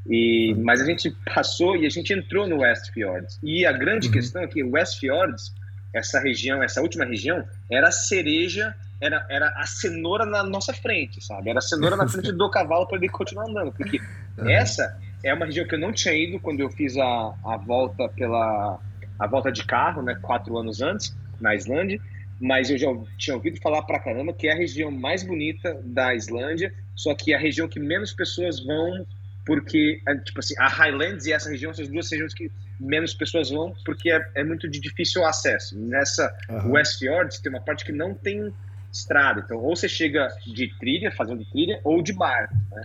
E, 0.09 0.55
mas 0.59 0.81
a 0.81 0.85
gente 0.85 1.15
passou 1.35 1.77
e 1.77 1.87
a 1.87 1.91
gente 1.91 2.13
entrou 2.13 2.47
no 2.49 2.61
West 2.61 2.93
Fjords. 2.93 3.39
E 3.43 3.65
a 3.65 3.73
grande 3.73 4.09
uhum. 4.09 4.13
questão 4.13 4.43
é 4.43 4.47
que 4.47 4.63
West 4.63 4.99
Fjords, 4.99 5.55
essa 5.95 6.19
região, 6.21 6.63
essa 6.63 6.81
última 6.81 7.05
região, 7.05 7.45
era 7.71 7.89
a 7.89 7.93
cereja, 7.93 8.75
era, 9.01 9.25
era 9.31 9.49
a 9.57 9.67
cenoura 9.67 10.27
na 10.27 10.43
nossa 10.43 10.73
frente, 10.73 11.25
sabe? 11.25 11.51
Era 11.51 11.59
a 11.59 11.63
cenoura 11.63 11.97
na 11.97 12.09
frente 12.09 12.33
do 12.33 12.51
cavalo 12.51 12.87
para 12.87 12.99
ele 12.99 13.09
continuar 13.09 13.49
andando. 13.49 13.73
Porque 13.73 14.01
uhum. 14.39 14.49
essa 14.49 14.99
é 15.23 15.33
uma 15.35 15.47
região 15.47 15.67
que 15.67 15.75
eu 15.75 15.79
não 15.79 15.93
tinha 15.93 16.15
ido 16.15 16.41
quando 16.41 16.61
eu 16.61 16.71
fiz 16.71 16.97
a, 16.97 17.35
a 17.45 17.57
volta 17.57 18.09
pela 18.09 18.81
a 19.19 19.27
volta 19.27 19.53
de 19.53 19.65
carro, 19.65 20.03
né, 20.03 20.19
quatro 20.21 20.57
anos 20.59 20.83
antes, 20.83 21.17
na 21.41 21.55
Islândia, 21.55 22.01
mas 22.41 22.71
eu 22.71 22.79
já 22.79 22.89
tinha 23.17 23.37
ouvido 23.37 23.61
falar 23.61 23.83
pra 23.83 24.01
caramba 24.01 24.33
que 24.33 24.49
é 24.49 24.53
a 24.53 24.57
região 24.57 24.91
mais 24.91 25.23
bonita 25.23 25.81
da 25.85 26.13
Islândia, 26.13 26.75
só 26.97 27.15
que 27.15 27.33
é 27.33 27.37
a 27.37 27.39
região 27.39 27.69
que 27.69 27.79
menos 27.79 28.13
pessoas 28.13 28.59
vão 28.65 29.07
porque, 29.45 30.01
é, 30.07 30.15
tipo 30.17 30.39
assim, 30.39 30.55
a 30.59 30.69
Highlands 30.69 31.27
e 31.27 31.33
essa 31.33 31.51
região 31.51 31.75
são 31.75 31.83
as 31.85 31.91
duas 31.91 32.11
regiões 32.11 32.33
que 32.33 32.51
menos 32.79 33.15
pessoas 33.15 33.51
vão, 33.51 33.75
porque 33.85 34.11
é, 34.11 34.21
é 34.37 34.45
muito 34.45 34.69
de 34.69 34.81
difícil 34.81 35.25
acesso. 35.25 35.79
Nessa 35.79 36.33
uhum. 36.49 36.73
West 36.73 36.99
Fjords 36.99 37.39
tem 37.39 37.51
uma 37.51 37.61
parte 37.61 37.85
que 37.85 37.93
não 37.93 38.15
tem 38.15 38.53
estrada, 38.93 39.43
então 39.45 39.59
ou 39.59 39.75
você 39.75 39.89
chega 39.89 40.29
de 40.47 40.69
trilha, 40.79 41.11
fazendo 41.11 41.45
trilha, 41.47 41.81
ou 41.83 42.03
de 42.03 42.13
barco, 42.13 42.55
né? 42.71 42.83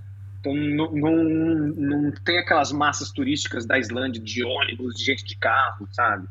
Então 0.48 0.56
não, 0.56 0.92
não, 0.92 1.24
não 2.04 2.12
tem 2.12 2.40
aquelas 2.40 2.72
massas 2.72 3.12
turísticas 3.12 3.66
da 3.66 3.78
Islândia 3.78 4.22
de 4.22 4.44
ônibus, 4.44 4.96
de 4.96 5.04
gente 5.04 5.24
de 5.26 5.36
carro, 5.36 5.88
sabe? 5.92 6.28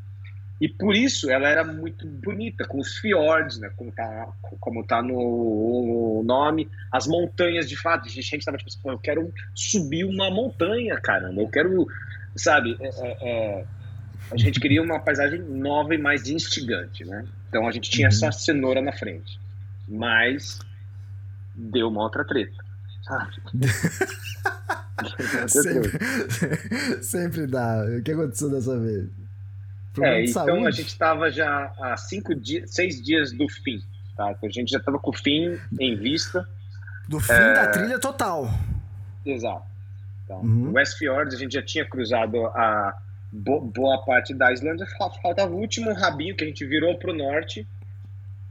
E 0.58 0.68
por 0.68 0.96
isso 0.96 1.30
ela 1.30 1.48
era 1.48 1.62
muito 1.62 2.06
bonita, 2.06 2.66
com 2.66 2.78
os 2.78 2.96
fiordes, 2.96 3.58
né? 3.58 3.70
Como 3.76 3.92
tá, 3.92 4.28
como 4.58 4.84
tá 4.84 5.02
no 5.02 6.22
nome, 6.24 6.68
as 6.90 7.06
montanhas 7.06 7.68
de 7.68 7.76
fato. 7.76 8.06
A 8.06 8.10
gente 8.10 8.36
estava 8.36 8.56
tipo 8.56 8.70
assim, 8.70 8.80
eu 8.84 8.98
quero 8.98 9.32
subir 9.54 10.04
uma 10.04 10.30
montanha, 10.30 10.98
caramba, 10.98 11.42
eu 11.42 11.48
quero, 11.48 11.86
sabe? 12.34 12.76
É, 12.80 12.88
é, 12.88 13.16
é, 13.20 13.66
a 14.30 14.36
gente 14.36 14.58
queria 14.58 14.82
uma 14.82 14.98
paisagem 14.98 15.40
nova 15.40 15.94
e 15.94 15.98
mais 15.98 16.26
instigante, 16.28 17.04
né? 17.04 17.26
Então 17.48 17.68
a 17.68 17.70
gente 17.70 17.90
tinha 17.90 18.08
uhum. 18.08 18.14
essa 18.14 18.32
cenoura 18.32 18.80
na 18.80 18.92
frente, 18.92 19.38
mas 19.86 20.58
deu 21.54 21.88
uma 21.88 22.02
outra 22.02 22.24
treta, 22.24 22.64
sabe? 23.06 23.36
sempre, 25.48 27.02
sempre 27.02 27.46
dá. 27.46 27.84
O 27.98 28.02
que 28.02 28.12
aconteceu 28.12 28.50
dessa 28.50 28.78
vez? 28.78 29.08
É, 30.02 30.24
então 30.24 30.46
saúde. 30.46 30.66
a 30.66 30.70
gente 30.70 30.88
estava 30.88 31.30
já 31.30 31.72
há 31.80 31.96
cinco 31.96 32.34
dias, 32.34 32.70
seis 32.70 33.00
dias 33.02 33.32
do 33.32 33.48
fim, 33.48 33.80
tá? 34.16 34.32
Então 34.32 34.48
a 34.48 34.52
gente 34.52 34.70
já 34.70 34.78
estava 34.78 34.98
com 34.98 35.10
o 35.10 35.16
fim 35.16 35.58
em 35.80 35.96
vista. 35.96 36.46
Do 37.08 37.18
fim 37.18 37.32
é... 37.32 37.54
da 37.54 37.68
trilha 37.68 37.98
total. 37.98 38.48
Exato. 39.24 39.64
Então, 40.24 40.40
uhum. 40.40 40.72
West 40.72 40.98
Fjords 40.98 41.34
a 41.34 41.38
gente 41.38 41.52
já 41.52 41.62
tinha 41.62 41.84
cruzado 41.84 42.46
a 42.46 42.94
boa 43.32 44.04
parte 44.04 44.34
da 44.34 44.52
Islândia, 44.52 44.86
faltava 45.22 45.52
o 45.52 45.58
último 45.58 45.92
rabinho 45.92 46.36
que 46.36 46.44
a 46.44 46.46
gente 46.46 46.64
virou 46.64 46.98
para 46.98 47.10
o 47.10 47.14
norte 47.14 47.66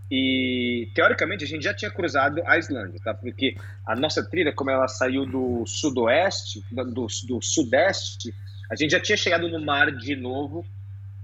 e 0.10 0.90
teoricamente 0.94 1.44
a 1.44 1.48
gente 1.48 1.64
já 1.64 1.74
tinha 1.74 1.92
cruzado 1.92 2.42
a 2.46 2.58
Islândia, 2.58 3.00
tá? 3.04 3.14
Porque 3.14 3.56
a 3.86 3.96
nossa 3.96 4.24
trilha, 4.24 4.54
como 4.54 4.70
ela 4.70 4.88
saiu 4.88 5.26
do 5.26 5.66
sudoeste, 5.66 6.64
do, 6.72 7.08
do 7.28 7.42
sudeste, 7.42 8.34
a 8.70 8.76
gente 8.76 8.92
já 8.92 9.00
tinha 9.00 9.18
chegado 9.18 9.48
no 9.48 9.64
mar 9.64 9.92
de 9.92 10.16
novo 10.16 10.66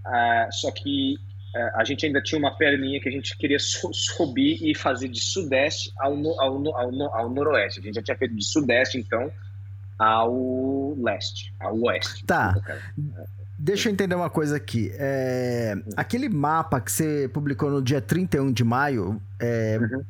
Uh, 0.05 0.51
só 0.51 0.71
que 0.71 1.15
uh, 1.55 1.79
a 1.79 1.83
gente 1.83 2.05
ainda 2.05 2.21
tinha 2.21 2.39
uma 2.39 2.55
perninha 2.57 2.99
que 2.99 3.07
a 3.07 3.11
gente 3.11 3.37
queria 3.37 3.59
so 3.59 3.93
subir 3.93 4.57
e 4.61 4.75
fazer 4.75 5.07
de 5.07 5.21
sudeste 5.21 5.91
ao, 5.99 6.15
no, 6.15 6.39
ao, 6.39 6.59
no, 6.59 6.75
ao, 6.75 6.91
no, 6.91 7.05
ao, 7.13 7.29
noroeste. 7.29 7.79
A 7.79 7.83
gente 7.83 7.95
já 7.95 8.01
tinha 8.01 8.17
feito 8.17 8.35
de 8.35 8.43
sudeste, 8.43 8.97
então, 8.97 9.31
ao 9.97 10.95
leste, 10.99 11.53
ao 11.59 11.79
oeste. 11.81 12.25
Tá. 12.25 12.55
Deixa 13.63 13.89
eu 13.89 13.93
entender 13.93 14.15
uma 14.15 14.29
coisa 14.29 14.57
aqui. 14.57 14.91
É, 14.95 15.75
aquele 15.95 16.27
mapa 16.27 16.81
que 16.81 16.91
você 16.91 17.29
publicou 17.31 17.69
no 17.69 17.79
dia 17.79 18.01
31 18.01 18.51
de 18.51 18.63
maio, 18.63 19.21
é, 19.39 19.77
uhum. 19.79 20.03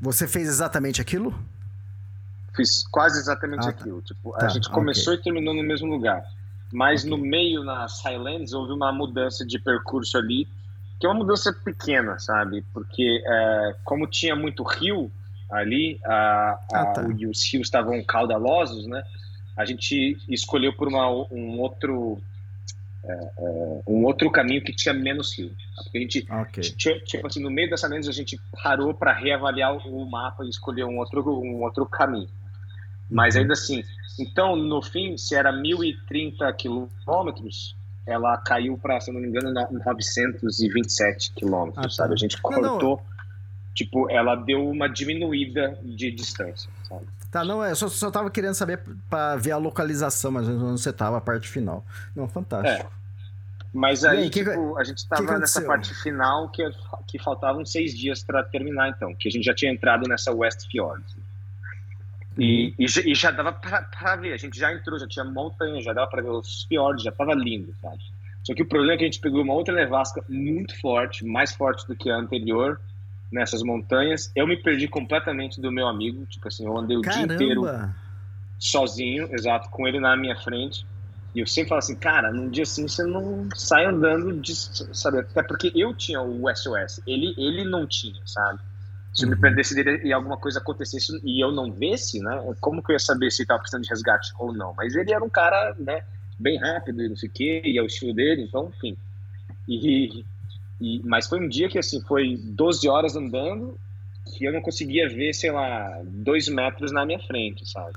você 0.00 0.28
fez 0.28 0.46
exatamente 0.46 1.00
aquilo? 1.00 1.36
Fiz 2.54 2.86
quase 2.86 3.18
exatamente 3.18 3.68
ah, 3.68 3.72
tá. 3.72 3.80
aquilo. 3.80 4.00
Tipo, 4.02 4.30
tá, 4.30 4.46
a 4.46 4.48
gente 4.48 4.70
começou 4.70 5.12
okay. 5.12 5.20
e 5.20 5.24
terminou 5.24 5.52
no 5.54 5.62
mesmo 5.64 5.88
lugar. 5.88 6.22
Mas 6.72 7.02
no 7.02 7.18
meio, 7.18 7.64
nas 7.64 8.00
Highlands, 8.04 8.52
houve 8.52 8.72
uma 8.72 8.92
mudança 8.92 9.44
de 9.44 9.58
percurso 9.58 10.16
ali, 10.16 10.46
que 11.00 11.06
é 11.06 11.08
uma 11.08 11.18
mudança 11.18 11.52
pequena, 11.52 12.16
sabe? 12.20 12.64
Porque 12.72 13.24
é, 13.26 13.74
como 13.82 14.06
tinha 14.06 14.36
muito 14.36 14.62
rio 14.62 15.10
ali, 15.50 15.98
a, 16.04 16.12
a, 16.12 16.80
ah, 16.82 16.86
tá. 16.92 17.02
e 17.02 17.26
os 17.26 17.52
rios 17.52 17.66
estavam 17.66 18.00
caudalosos, 18.04 18.86
né? 18.86 19.02
A 19.56 19.64
gente 19.64 20.16
escolheu 20.28 20.72
por 20.72 20.86
uma, 20.86 21.10
um 21.32 21.58
outro 21.58 22.22
um 23.86 24.04
outro 24.04 24.30
caminho 24.30 24.62
que 24.62 24.72
tinha 24.72 24.94
menos 24.94 25.36
rio. 25.36 25.54
Porque 25.82 25.98
a 25.98 26.00
gente, 26.00 26.26
okay. 26.30 27.00
tipo 27.00 27.26
assim, 27.26 27.42
no 27.42 27.50
meio 27.50 27.70
dessa 27.70 27.88
menos 27.88 28.08
a 28.08 28.12
gente 28.12 28.38
parou 28.62 28.94
para 28.94 29.12
reavaliar 29.12 29.74
o, 29.74 30.10
mapa 30.10 30.44
e 30.44 30.48
escolher 30.48 30.84
um 30.84 30.98
outro, 30.98 31.22
um 31.40 31.62
outro 31.62 31.86
caminho. 31.86 32.28
Mas 33.10 33.34
uhum. 33.34 33.42
ainda 33.42 33.54
assim, 33.54 33.82
então, 34.18 34.56
no 34.56 34.82
fim, 34.82 35.16
se 35.16 35.34
era 35.34 35.52
1.030 35.52 36.52
quilômetros, 36.56 37.76
ela 38.06 38.36
caiu 38.38 38.76
para, 38.76 39.00
se 39.00 39.12
não 39.12 39.20
me 39.20 39.28
engano, 39.28 39.52
927 39.52 41.32
quilômetros, 41.34 41.86
ah, 41.86 41.90
sabe? 41.90 42.08
Tá. 42.10 42.14
A 42.14 42.18
gente 42.18 42.40
cortou, 42.40 42.96
não. 42.96 43.00
tipo, 43.74 44.10
ela 44.10 44.34
deu 44.34 44.68
uma 44.68 44.88
diminuída 44.88 45.78
de 45.82 46.10
distância, 46.10 46.70
sabe? 46.88 47.06
Tá, 47.30 47.44
não, 47.44 47.62
é, 47.62 47.74
só, 47.74 47.88
só 47.88 48.10
tava 48.10 48.30
querendo 48.30 48.54
saber 48.54 48.80
para 49.08 49.36
ver 49.36 49.50
a 49.50 49.58
localização, 49.58 50.30
mas 50.30 50.48
onde 50.48 50.80
você 50.80 50.92
tava, 50.92 51.18
a 51.18 51.20
parte 51.20 51.46
final. 51.46 51.84
Não, 52.16 52.26
fantástico. 52.26 52.90
É. 52.94 52.97
Mas 53.72 54.04
aí, 54.04 54.24
aí 54.24 54.30
tipo, 54.30 54.50
que, 54.50 54.80
a 54.80 54.84
gente 54.84 55.06
tava 55.06 55.38
nessa 55.38 55.60
parte 55.62 55.94
final 55.94 56.48
que, 56.48 56.62
que 57.06 57.18
faltavam 57.18 57.64
seis 57.64 57.96
dias 57.96 58.22
para 58.22 58.42
terminar, 58.42 58.88
então, 58.88 59.14
que 59.14 59.28
a 59.28 59.30
gente 59.30 59.44
já 59.44 59.54
tinha 59.54 59.70
entrado 59.70 60.08
nessa 60.08 60.32
West 60.32 60.70
Fjords. 60.70 61.16
E, 62.38 62.72
e, 62.78 62.84
e 62.84 63.14
já 63.14 63.30
dava 63.30 63.52
para 63.52 64.16
ver, 64.16 64.32
a 64.32 64.36
gente 64.36 64.58
já 64.58 64.72
entrou, 64.72 64.98
já 64.98 65.06
tinha 65.06 65.24
montanha, 65.24 65.82
já 65.82 65.92
dava 65.92 66.08
para 66.08 66.22
ver 66.22 66.30
os 66.30 66.64
fiordes, 66.64 67.02
já 67.04 67.12
tava 67.12 67.34
lindo, 67.34 67.74
sabe? 67.82 67.98
Só 68.44 68.54
que 68.54 68.62
o 68.62 68.66
problema 68.66 68.94
é 68.94 68.96
que 68.96 69.04
a 69.04 69.06
gente 69.06 69.20
pegou 69.20 69.42
uma 69.42 69.52
outra 69.52 69.74
nevasca 69.74 70.24
muito 70.28 70.78
forte, 70.80 71.24
mais 71.26 71.52
forte 71.52 71.86
do 71.86 71.96
que 71.96 72.08
a 72.08 72.16
anterior, 72.16 72.80
nessas 73.30 73.62
montanhas. 73.62 74.30
Eu 74.34 74.46
me 74.46 74.56
perdi 74.56 74.88
completamente 74.88 75.60
do 75.60 75.70
meu 75.70 75.86
amigo, 75.86 76.24
tipo 76.26 76.48
assim, 76.48 76.64
eu 76.64 76.76
andei 76.78 76.96
o 76.96 77.02
Caramba. 77.02 77.26
dia 77.26 77.34
inteiro 77.34 77.62
sozinho, 78.58 79.28
exato, 79.32 79.68
com 79.70 79.86
ele 79.86 80.00
na 80.00 80.16
minha 80.16 80.36
frente. 80.36 80.86
E 81.34 81.40
eu 81.40 81.46
sempre 81.46 81.68
falo 81.68 81.78
assim, 81.80 81.96
cara, 81.96 82.32
num 82.32 82.48
dia 82.48 82.62
assim 82.62 82.88
você 82.88 83.04
não 83.04 83.48
sai 83.54 83.84
andando, 83.84 84.40
de, 84.40 84.54
sabe? 84.54 85.18
Até 85.18 85.42
porque 85.42 85.70
eu 85.74 85.94
tinha 85.94 86.22
o 86.22 86.48
SOS, 86.54 87.02
ele, 87.06 87.34
ele 87.36 87.64
não 87.64 87.86
tinha, 87.86 88.20
sabe? 88.24 88.60
Se 89.12 89.24
eu 89.24 89.30
me 89.30 89.36
perdesse 89.36 89.74
dele 89.74 90.00
e 90.04 90.12
alguma 90.12 90.36
coisa 90.36 90.58
acontecesse 90.58 91.20
e 91.24 91.42
eu 91.42 91.50
não 91.50 91.72
vesse, 91.72 92.20
né? 92.20 92.40
Como 92.60 92.82
que 92.82 92.92
eu 92.92 92.94
ia 92.94 93.00
saber 93.00 93.30
se 93.30 93.42
estava 93.42 93.60
precisando 93.60 93.82
de 93.82 93.90
resgate 93.90 94.32
ou 94.38 94.52
não? 94.52 94.74
Mas 94.74 94.94
ele 94.94 95.12
era 95.12 95.24
um 95.24 95.28
cara, 95.28 95.74
né? 95.78 96.02
Bem 96.38 96.56
rápido 96.58 97.02
e 97.02 97.08
não 97.08 97.16
sei 97.16 97.28
o 97.28 97.32
quê, 97.32 97.62
e 97.64 97.78
é 97.78 97.82
o 97.82 97.86
estilo 97.86 98.14
dele, 98.14 98.42
então, 98.42 98.72
enfim. 98.76 98.96
E, 99.66 100.24
e, 100.80 101.02
mas 101.04 101.26
foi 101.26 101.40
um 101.40 101.48
dia 101.48 101.68
que, 101.68 101.78
assim, 101.78 102.00
foi 102.02 102.36
12 102.42 102.88
horas 102.88 103.16
andando 103.16 103.78
que 104.36 104.44
eu 104.44 104.52
não 104.52 104.60
conseguia 104.60 105.08
ver, 105.08 105.32
sei 105.32 105.50
lá, 105.50 106.00
dois 106.04 106.48
metros 106.48 106.92
na 106.92 107.04
minha 107.04 107.18
frente, 107.18 107.68
sabe? 107.68 107.92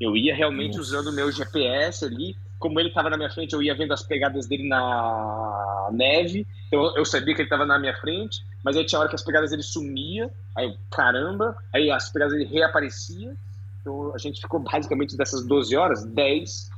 Eu 0.00 0.16
ia 0.16 0.34
realmente 0.34 0.76
Nossa. 0.76 0.80
usando 0.80 1.08
o 1.08 1.12
meu 1.12 1.30
GPS 1.30 2.04
ali, 2.04 2.36
como 2.58 2.80
ele 2.80 2.88
estava 2.88 3.10
na 3.10 3.16
minha 3.16 3.30
frente, 3.30 3.52
eu 3.52 3.62
ia 3.62 3.74
vendo 3.74 3.92
as 3.92 4.02
pegadas 4.02 4.46
dele 4.46 4.68
na 4.68 5.88
neve, 5.92 6.46
então 6.66 6.96
eu 6.96 7.04
sabia 7.04 7.34
que 7.34 7.42
ele 7.42 7.46
estava 7.46 7.66
na 7.66 7.78
minha 7.78 7.94
frente, 7.96 8.44
mas 8.64 8.76
aí 8.76 8.84
tinha 8.84 8.98
hora 8.98 9.08
que 9.08 9.14
as 9.14 9.24
pegadas 9.24 9.50
dele 9.50 9.62
sumia, 9.62 10.30
aí 10.56 10.76
caramba, 10.90 11.56
aí 11.72 11.90
as 11.90 12.10
pegadas 12.10 12.32
dele 12.34 12.46
reaparecia, 12.46 13.34
então 13.80 14.14
a 14.14 14.18
gente 14.18 14.40
ficou 14.40 14.60
basicamente 14.60 15.16
dessas 15.16 15.46
12 15.46 15.76
horas, 15.76 16.04
10 16.04 16.70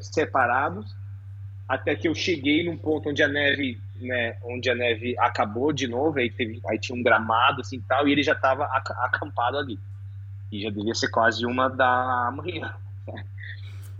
separados, 0.00 0.94
até 1.68 1.94
que 1.94 2.08
eu 2.08 2.14
cheguei 2.14 2.64
num 2.64 2.76
ponto 2.76 3.08
onde 3.08 3.22
a 3.22 3.28
neve, 3.28 3.80
né, 4.00 4.36
onde 4.42 4.68
a 4.68 4.74
neve 4.74 5.16
acabou 5.18 5.72
de 5.72 5.86
novo, 5.86 6.18
aí, 6.18 6.28
teve, 6.28 6.60
aí 6.68 6.78
tinha 6.78 6.98
um 6.98 7.02
gramado 7.02 7.60
assim 7.60 7.80
tal, 7.88 8.08
e 8.08 8.12
ele 8.12 8.24
já 8.24 8.32
estava 8.32 8.64
acampado 8.64 9.56
ali. 9.56 9.78
E 10.50 10.62
já 10.62 10.70
devia 10.70 10.96
ser 10.96 11.08
quase 11.10 11.46
uma 11.46 11.68
da 11.68 12.32
manhã. 12.34 12.74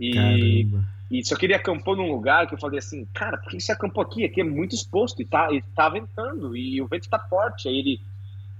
E, 0.03 0.67
E 1.11 1.25
só 1.25 1.35
que 1.35 1.45
ele 1.45 1.53
acampou 1.53 1.93
num 1.93 2.09
lugar 2.09 2.47
que 2.47 2.53
eu 2.53 2.57
falei 2.57 2.79
assim, 2.79 3.05
cara, 3.13 3.37
por 3.37 3.51
que 3.51 3.59
você 3.59 3.73
acampou 3.73 4.01
aqui? 4.01 4.23
Aqui 4.23 4.39
é 4.39 4.45
muito 4.45 4.73
exposto 4.73 5.21
e 5.21 5.25
tá, 5.25 5.51
e 5.51 5.61
tá 5.61 5.89
ventando 5.89 6.55
e 6.55 6.81
o 6.81 6.87
vento 6.87 7.09
tá 7.09 7.19
forte. 7.19 7.67
Aí 7.67 7.77
ele. 7.77 8.01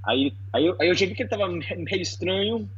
Aí, 0.06 0.34
aí, 0.52 0.66
eu, 0.66 0.76
aí 0.82 0.90
eu 0.90 0.94
já 0.94 1.06
vi 1.06 1.16
que 1.16 1.24
ele 1.24 1.30
tava 1.30 1.48
meio 1.48 2.02
estranho. 2.02 2.70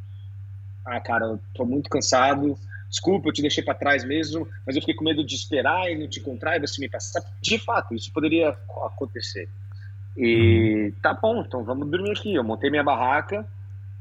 Ah, 0.86 1.00
cara, 1.00 1.26
eu 1.26 1.40
tô 1.56 1.66
muito 1.66 1.90
cansado. 1.90 2.56
Desculpa, 2.88 3.30
eu 3.30 3.34
te 3.34 3.42
deixei 3.42 3.64
para 3.64 3.74
trás 3.74 4.06
mesmo, 4.06 4.48
mas 4.64 4.76
eu 4.76 4.82
fiquei 4.84 4.94
com 4.94 5.04
medo 5.04 5.26
de 5.26 5.34
esperar 5.34 5.90
e 5.90 5.98
não 5.98 6.08
te 6.08 6.20
encontrar 6.20 6.56
e 6.56 6.60
você 6.60 6.80
me 6.80 6.88
passar. 6.88 7.24
De 7.42 7.58
fato, 7.58 7.96
isso 7.96 8.14
poderia 8.14 8.50
acontecer. 8.86 9.50
E 10.16 10.94
tá 11.02 11.16
bom, 11.16 11.42
então 11.42 11.64
vamos 11.64 11.90
dormir 11.90 12.12
aqui. 12.12 12.36
Eu 12.36 12.44
montei 12.44 12.70
minha 12.70 12.84
barraca 12.84 13.44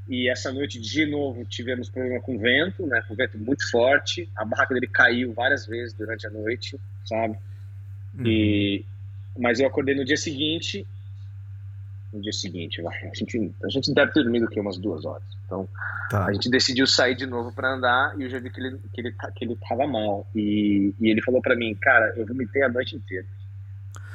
e 0.08 0.28
essa 0.28 0.52
noite, 0.52 0.80
de 0.80 1.06
novo, 1.06 1.44
tivemos 1.44 1.88
problema 1.88 2.20
com 2.20 2.36
vento, 2.38 2.86
né? 2.86 3.02
Com 3.06 3.14
vento 3.14 3.38
muito 3.38 3.68
forte. 3.70 4.28
A 4.36 4.44
barraca 4.44 4.74
dele 4.74 4.88
caiu 4.88 5.32
várias 5.32 5.66
vezes 5.66 5.94
durante 5.94 6.26
a 6.26 6.30
noite, 6.30 6.78
sabe? 7.04 7.38
Uhum. 8.18 8.26
E, 8.26 8.84
mas 9.38 9.60
eu 9.60 9.66
acordei 9.66 9.94
no 9.94 10.04
dia 10.04 10.16
seguinte. 10.16 10.86
No 12.12 12.20
dia 12.20 12.32
seguinte. 12.32 12.82
A 12.84 13.14
gente, 13.14 13.54
a 13.62 13.68
gente 13.68 13.94
deve 13.94 14.12
ter 14.12 14.22
dormido 14.24 14.46
aqui 14.46 14.58
umas 14.58 14.76
duas 14.76 15.04
horas. 15.04 15.22
Então, 15.46 15.68
tá. 16.10 16.26
a 16.26 16.32
gente 16.32 16.50
decidiu 16.50 16.86
sair 16.86 17.14
de 17.14 17.24
novo 17.24 17.52
para 17.52 17.72
andar 17.72 18.18
e 18.18 18.24
eu 18.24 18.28
já 18.28 18.40
vi 18.40 18.50
que 18.50 18.60
ele, 18.60 18.78
que 18.92 19.00
ele, 19.00 19.14
que 19.36 19.44
ele 19.44 19.56
tava 19.68 19.86
mal. 19.86 20.26
E, 20.34 20.92
e 21.00 21.10
ele 21.10 21.22
falou 21.22 21.40
para 21.40 21.54
mim, 21.54 21.74
cara, 21.76 22.12
eu 22.16 22.26
vomitei 22.26 22.62
a 22.62 22.68
noite 22.68 22.96
inteira. 22.96 23.26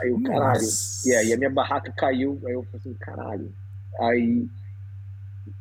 Aí 0.01 0.09
eu, 0.09 0.22
caralho. 0.22 0.59
E 1.05 1.15
aí 1.15 1.34
a 1.34 1.38
minha 1.38 1.49
barraca 1.49 1.91
caiu. 1.95 2.41
Aí 2.45 2.51
eu 2.51 2.64
falei 2.64 2.81
assim, 2.81 2.93
caralho. 2.95 3.53
Aí 4.01 4.47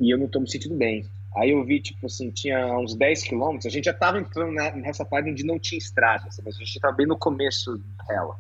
e 0.01 0.11
eu 0.11 0.19
não 0.19 0.29
tô 0.29 0.41
me 0.41 0.51
sentindo 0.51 0.75
bem. 0.75 1.07
Aí 1.37 1.51
eu 1.51 1.63
vi, 1.65 1.81
tipo 1.81 2.07
assim, 2.07 2.31
tinha 2.31 2.79
uns 2.79 2.95
10 2.95 3.25
quilômetros, 3.25 3.67
a 3.67 3.71
gente 3.71 3.85
já 3.85 3.93
tava 3.93 4.19
entrando 4.19 4.53
nessa 4.53 5.05
parte 5.05 5.31
onde 5.31 5.45
não 5.45 5.59
tinha 5.59 5.79
estrada, 5.79 6.29
assim, 6.29 6.41
mas 6.45 6.57
a 6.57 6.59
gente 6.59 6.81
tava 6.81 6.97
bem 6.97 7.07
no 7.07 7.17
começo 7.17 7.79
dela. 8.09 8.37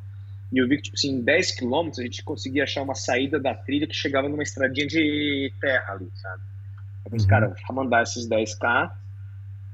E 0.51 0.59
eu 0.59 0.67
vi 0.69 0.77
que, 0.77 0.85
tipo 0.85 0.97
assim, 0.97 1.11
em 1.11 1.23
10 1.23 1.57
quilômetros 1.57 1.99
a 1.99 2.03
gente 2.03 2.23
conseguia 2.23 2.65
achar 2.65 2.83
uma 2.83 2.95
saída 2.95 3.39
da 3.39 3.55
trilha 3.55 3.87
que 3.87 3.95
chegava 3.95 4.29
numa 4.29 4.43
estradinha 4.43 4.87
de 4.87 5.53
terra 5.61 5.93
ali, 5.93 6.11
sabe? 6.15 6.43
Eu 7.05 7.11
falei, 7.11 7.21
uhum. 7.21 7.29
cara, 7.29 7.47
vamos 7.69 7.85
mandar 7.85 8.03
esses 8.03 8.27
10k 8.29 8.93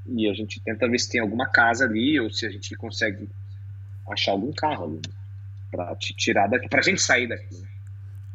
e 0.06 0.28
a 0.28 0.34
gente 0.34 0.60
tenta 0.60 0.88
ver 0.88 0.98
se 0.98 1.08
tem 1.08 1.20
alguma 1.20 1.46
casa 1.46 1.84
ali 1.84 2.18
ou 2.18 2.28
se 2.30 2.44
a 2.44 2.50
gente 2.50 2.74
consegue 2.74 3.28
achar 4.10 4.32
algum 4.32 4.52
carro 4.52 4.84
ali 4.84 5.00
pra 5.70 5.94
te 5.94 6.12
tirar 6.14 6.48
daqui, 6.48 6.68
pra 6.68 6.82
gente 6.82 7.00
sair 7.00 7.28
daqui. 7.28 7.54
Né? 7.54 7.68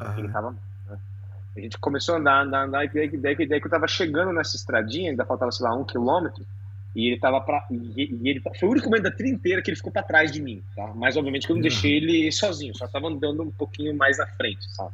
Uhum. 0.01 0.19
Ele 0.19 0.30
tava 0.30 0.55
a 1.57 1.61
gente 1.61 1.77
começou 1.77 2.15
a 2.15 2.17
andar, 2.19 2.43
andar, 2.43 2.65
andar, 2.65 2.85
e 2.85 2.89
daí, 2.89 3.17
daí, 3.17 3.47
daí 3.47 3.59
que 3.59 3.67
eu 3.67 3.71
tava 3.71 3.88
chegando 3.88 4.31
nessa 4.31 4.55
estradinha, 4.55 5.11
ainda 5.11 5.25
faltava, 5.25 5.51
sei 5.51 5.65
lá, 5.65 5.75
um 5.75 5.84
quilômetro, 5.84 6.45
e 6.95 7.07
ele 7.07 7.19
tava 7.19 7.41
pra. 7.41 7.65
E, 7.71 8.15
e 8.21 8.29
ele, 8.29 8.41
foi 8.59 8.67
o 8.67 8.71
único 8.71 8.89
momento 8.89 9.03
da 9.03 9.11
trilha 9.11 9.34
inteira 9.34 9.61
que 9.61 9.69
ele 9.69 9.77
ficou 9.77 9.91
pra 9.91 10.03
trás 10.03 10.31
de 10.31 10.41
mim, 10.41 10.63
tá? 10.75 10.91
Mas 10.95 11.17
obviamente 11.17 11.45
que 11.45 11.51
eu 11.51 11.55
não 11.55 11.61
deixei 11.61 11.97
ele 11.97 12.31
sozinho, 12.31 12.75
só 12.75 12.88
tava 12.88 13.07
andando 13.07 13.43
um 13.43 13.51
pouquinho 13.51 13.95
mais 13.95 14.19
à 14.19 14.25
frente, 14.25 14.63
sabe? 14.73 14.93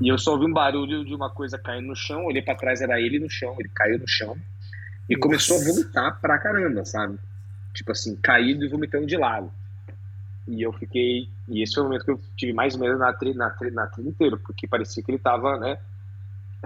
E 0.00 0.08
eu 0.08 0.18
só 0.18 0.32
ouvi 0.32 0.44
um 0.44 0.52
barulho 0.52 1.04
de 1.04 1.14
uma 1.14 1.30
coisa 1.30 1.58
caindo 1.58 1.86
no 1.86 1.96
chão, 1.96 2.26
olhei 2.26 2.42
pra 2.42 2.54
trás, 2.54 2.80
era 2.80 3.00
ele 3.00 3.18
no 3.18 3.30
chão, 3.30 3.56
ele 3.58 3.70
caiu 3.74 3.98
no 3.98 4.06
chão 4.06 4.36
e 5.08 5.14
Nossa. 5.14 5.22
começou 5.22 5.56
a 5.56 5.64
vomitar 5.64 6.20
pra 6.20 6.38
caramba, 6.38 6.84
sabe? 6.84 7.18
Tipo 7.72 7.92
assim, 7.92 8.16
caído 8.16 8.64
e 8.64 8.68
vomitando 8.68 9.06
de 9.06 9.16
lado. 9.16 9.50
E 10.46 10.62
eu 10.62 10.72
fiquei. 10.72 11.28
E 11.48 11.62
esse 11.62 11.74
foi 11.74 11.82
o 11.82 11.86
momento 11.86 12.04
que 12.04 12.10
eu 12.10 12.20
tive 12.36 12.52
mais 12.52 12.76
medo 12.76 12.96
na 12.98 13.12
trilha, 13.12 13.36
na 13.36 13.50
trilha, 13.50 13.74
na 13.74 13.86
trilha 13.86 14.08
inteira, 14.08 14.36
porque 14.36 14.66
parecia 14.66 15.02
que 15.02 15.10
ele 15.10 15.18
tava, 15.18 15.58
né? 15.58 15.78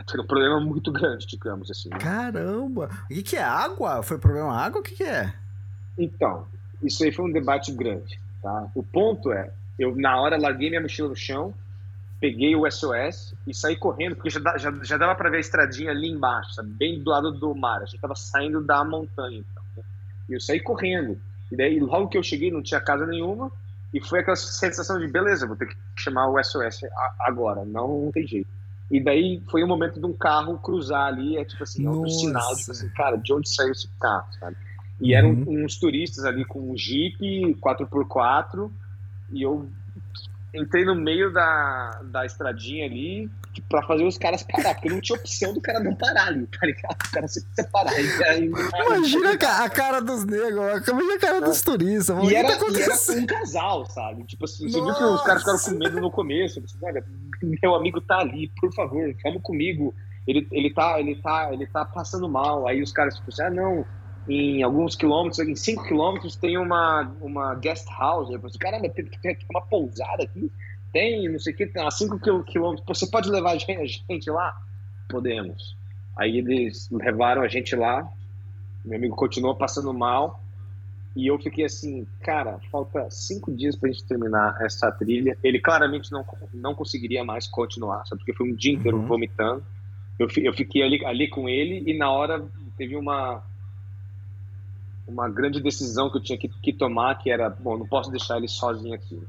Tendo 0.06 0.22
um 0.22 0.26
problema 0.26 0.60
muito 0.60 0.90
grande, 0.92 1.26
digamos 1.26 1.70
assim. 1.70 1.88
Né? 1.90 1.98
Caramba! 1.98 2.88
O 3.04 3.14
que, 3.14 3.22
que 3.22 3.36
é 3.36 3.42
água? 3.42 4.02
Foi 4.02 4.18
problema 4.18 4.54
água? 4.54 4.80
O 4.80 4.84
que, 4.84 4.94
que 4.94 5.04
é? 5.04 5.32
Então, 5.98 6.46
isso 6.82 7.04
aí 7.04 7.12
foi 7.12 7.26
um 7.26 7.32
debate 7.32 7.72
grande, 7.72 8.18
tá? 8.42 8.70
O 8.74 8.82
ponto 8.82 9.32
é, 9.32 9.52
eu 9.78 9.94
na 9.96 10.20
hora 10.20 10.38
larguei 10.38 10.70
minha 10.70 10.80
mochila 10.80 11.08
no 11.08 11.16
chão, 11.16 11.52
peguei 12.20 12.54
o 12.54 12.70
SOS 12.70 13.34
e 13.46 13.54
saí 13.54 13.76
correndo, 13.76 14.14
porque 14.14 14.30
já, 14.30 14.40
já, 14.58 14.72
já 14.82 14.96
dava 14.98 15.14
para 15.14 15.30
ver 15.30 15.38
a 15.38 15.40
estradinha 15.40 15.90
ali 15.90 16.08
embaixo, 16.08 16.52
sabe? 16.54 16.70
bem 16.70 17.02
do 17.02 17.10
lado 17.10 17.32
do 17.32 17.54
mar. 17.54 17.82
A 17.82 17.86
gente 17.86 18.00
tava 18.00 18.14
saindo 18.14 18.62
da 18.62 18.84
montanha. 18.84 19.38
Então, 19.38 19.62
né? 19.76 19.82
E 20.28 20.34
eu 20.34 20.40
saí 20.40 20.60
correndo. 20.60 21.18
E 21.50 21.56
daí, 21.56 21.80
logo 21.80 22.08
que 22.08 22.18
eu 22.18 22.22
cheguei, 22.22 22.50
não 22.50 22.62
tinha 22.62 22.80
casa 22.80 23.06
nenhuma. 23.06 23.50
E 23.92 24.00
foi 24.00 24.20
aquela 24.20 24.36
sensação 24.36 24.98
de, 24.98 25.08
beleza, 25.08 25.46
vou 25.46 25.56
ter 25.56 25.66
que 25.66 25.76
chamar 25.96 26.28
o 26.28 26.42
SOS 26.42 26.82
agora, 27.20 27.64
não, 27.64 28.04
não 28.04 28.12
tem 28.12 28.26
jeito. 28.26 28.48
E 28.90 29.02
daí 29.02 29.42
foi 29.50 29.62
o 29.62 29.66
um 29.66 29.68
momento 29.68 30.00
de 30.00 30.06
um 30.06 30.12
carro 30.12 30.58
cruzar 30.58 31.06
ali, 31.06 31.36
é 31.36 31.44
tipo 31.44 31.62
assim, 31.62 31.86
é 31.86 31.90
um 31.90 32.08
sinal, 32.08 32.56
tipo 32.56 32.72
assim, 32.72 32.88
cara, 32.90 33.16
de 33.16 33.32
onde 33.32 33.48
saiu 33.48 33.70
esse 33.70 33.88
carro, 34.00 34.26
sabe? 34.38 34.56
E 35.00 35.14
eram 35.14 35.30
uhum. 35.30 35.64
uns 35.64 35.78
turistas 35.78 36.24
ali 36.24 36.44
com 36.44 36.72
um 36.72 36.76
Jeep 36.76 37.18
4x4, 37.60 38.70
e 39.32 39.42
eu 39.42 39.68
entrei 40.54 40.84
no 40.84 40.94
meio 40.94 41.32
da, 41.32 42.00
da 42.04 42.26
estradinha 42.26 42.86
ali 42.86 43.30
pra 43.68 43.82
fazer 43.82 44.04
os 44.04 44.16
caras 44.16 44.42
parar, 44.42 44.74
porque 44.74 44.88
não 44.88 45.00
tinha 45.00 45.18
opção 45.18 45.52
do 45.52 45.60
cara 45.60 45.80
não 45.80 45.94
parar 45.94 46.28
ali, 46.28 46.46
tá 46.46 46.66
ligado? 46.66 46.96
O 47.06 47.10
cara 47.10 47.28
se 47.28 47.46
separar. 47.54 47.92
Imagina 48.00 49.32
a 49.32 49.70
cara 49.70 50.00
dos 50.00 50.24
negros, 50.24 50.88
imagina 50.88 51.14
a 51.14 51.18
cara 51.18 51.40
dos 51.40 51.62
turistas. 51.62 52.16
E 52.28 52.34
era, 52.34 52.56
tá 52.56 52.66
e 52.70 52.82
era 52.82 52.94
um 52.94 53.26
casal, 53.26 53.86
sabe? 53.86 54.24
Tipo 54.24 54.44
assim, 54.44 54.68
você 54.68 54.80
viu 54.80 54.94
que 54.94 55.04
os 55.04 55.22
caras 55.22 55.42
ficaram 55.42 55.58
com 55.58 55.70
medo 55.72 56.00
no 56.00 56.10
começo. 56.10 56.60
Disse, 56.60 56.76
Olha, 56.82 57.04
meu 57.42 57.74
amigo 57.74 58.00
tá 58.00 58.18
ali, 58.18 58.50
por 58.60 58.72
favor, 58.72 59.14
vamos 59.22 59.42
comigo. 59.42 59.94
Ele, 60.26 60.46
ele, 60.52 60.72
tá, 60.72 61.00
ele, 61.00 61.16
tá, 61.16 61.52
ele 61.52 61.66
tá 61.66 61.84
passando 61.84 62.28
mal. 62.28 62.68
Aí 62.68 62.82
os 62.82 62.92
caras, 62.92 63.16
tipo 63.16 63.30
assim, 63.30 63.42
ah, 63.42 63.50
não, 63.50 63.84
em 64.28 64.62
alguns 64.62 64.94
quilômetros, 64.94 65.38
em 65.40 65.56
cinco 65.56 65.84
quilômetros, 65.84 66.36
tem 66.36 66.56
uma, 66.58 67.12
uma 67.20 67.54
guest 67.54 67.86
house. 67.98 68.30
Eu 68.30 68.40
falei, 68.40 68.56
caramba, 68.58 68.88
tem, 68.88 69.04
tem 69.04 69.38
uma 69.50 69.62
pousada 69.62 70.22
aqui 70.22 70.50
tem, 70.92 71.28
não 71.28 71.38
sei 71.38 71.52
o 71.52 71.56
que, 71.56 71.66
tem 71.66 71.82
a 71.82 71.90
5 71.90 72.44
quilômetros, 72.44 72.98
você 72.98 73.10
pode 73.10 73.30
levar 73.30 73.52
a 73.52 73.56
gente 73.56 74.30
lá? 74.30 74.56
Podemos. 75.08 75.76
Aí 76.16 76.38
eles 76.38 76.88
levaram 76.90 77.42
a 77.42 77.48
gente 77.48 77.74
lá, 77.76 78.08
meu 78.84 78.98
amigo 78.98 79.14
continuou 79.14 79.54
passando 79.54 79.92
mal, 79.94 80.42
e 81.14 81.26
eu 81.26 81.38
fiquei 81.38 81.64
assim, 81.64 82.06
cara, 82.22 82.60
falta 82.70 83.10
cinco 83.10 83.52
dias 83.52 83.74
pra 83.74 83.90
gente 83.90 84.04
terminar 84.04 84.56
essa 84.60 84.90
trilha. 84.92 85.36
Ele 85.42 85.58
claramente 85.58 86.12
não, 86.12 86.24
não 86.54 86.72
conseguiria 86.72 87.24
mais 87.24 87.48
continuar, 87.48 88.06
sabe? 88.06 88.20
Porque 88.20 88.32
foi 88.32 88.50
um 88.50 88.54
dia 88.54 88.74
inteiro 88.74 88.96
uhum. 88.96 89.06
vomitando. 89.06 89.64
Eu, 90.16 90.28
eu 90.36 90.52
fiquei 90.52 90.82
ali, 90.82 91.04
ali 91.04 91.28
com 91.28 91.48
ele 91.48 91.82
e 91.84 91.98
na 91.98 92.10
hora 92.12 92.46
teve 92.76 92.94
uma 92.94 93.42
uma 95.06 95.28
grande 95.28 95.60
decisão 95.60 96.10
que 96.10 96.18
eu 96.18 96.22
tinha 96.22 96.38
que, 96.38 96.48
que 96.48 96.72
tomar, 96.72 97.16
que 97.18 97.30
era, 97.30 97.50
bom, 97.50 97.76
não 97.76 97.86
posso 97.86 98.10
deixar 98.10 98.36
ele 98.36 98.48
sozinho 98.48 98.94
aqui. 98.94 99.20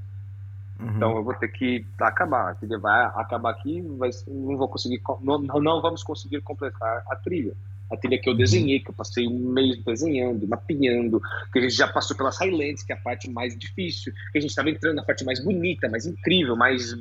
Uhum. 0.79 0.95
Então 0.95 1.15
eu 1.15 1.23
vou 1.23 1.33
ter 1.33 1.47
que 1.47 1.85
acabar. 1.99 2.51
A 2.51 2.55
trilha 2.55 2.77
vai 2.77 3.05
acabar 3.15 3.51
aqui, 3.51 3.81
mas 3.81 4.25
não 4.27 4.57
vou 4.57 4.67
conseguir, 4.67 5.01
não, 5.21 5.39
não 5.39 5.81
vamos 5.81 6.03
conseguir 6.03 6.41
completar 6.41 7.03
a 7.09 7.15
trilha. 7.15 7.53
A 7.91 7.97
trilha 7.97 8.19
que 8.19 8.29
eu 8.29 8.35
desenhei, 8.35 8.79
que 8.79 8.89
eu 8.89 8.93
passei 8.93 9.27
um 9.27 9.51
mês 9.51 9.83
desenhando, 9.83 10.47
mapeando, 10.47 11.21
que 11.51 11.59
a 11.59 11.61
gente 11.61 11.75
já 11.75 11.87
passou 11.87 12.15
pelas 12.15 12.37
Highlands, 12.39 12.83
que 12.83 12.93
é 12.93 12.95
a 12.95 12.99
parte 12.99 13.29
mais 13.29 13.57
difícil, 13.57 14.13
que 14.31 14.37
a 14.37 14.41
gente 14.41 14.51
estava 14.51 14.69
entrando 14.69 14.95
na 14.95 15.03
parte 15.03 15.25
mais 15.25 15.43
bonita, 15.43 15.89
mais 15.89 16.05
incrível, 16.05 16.55
mais. 16.55 16.95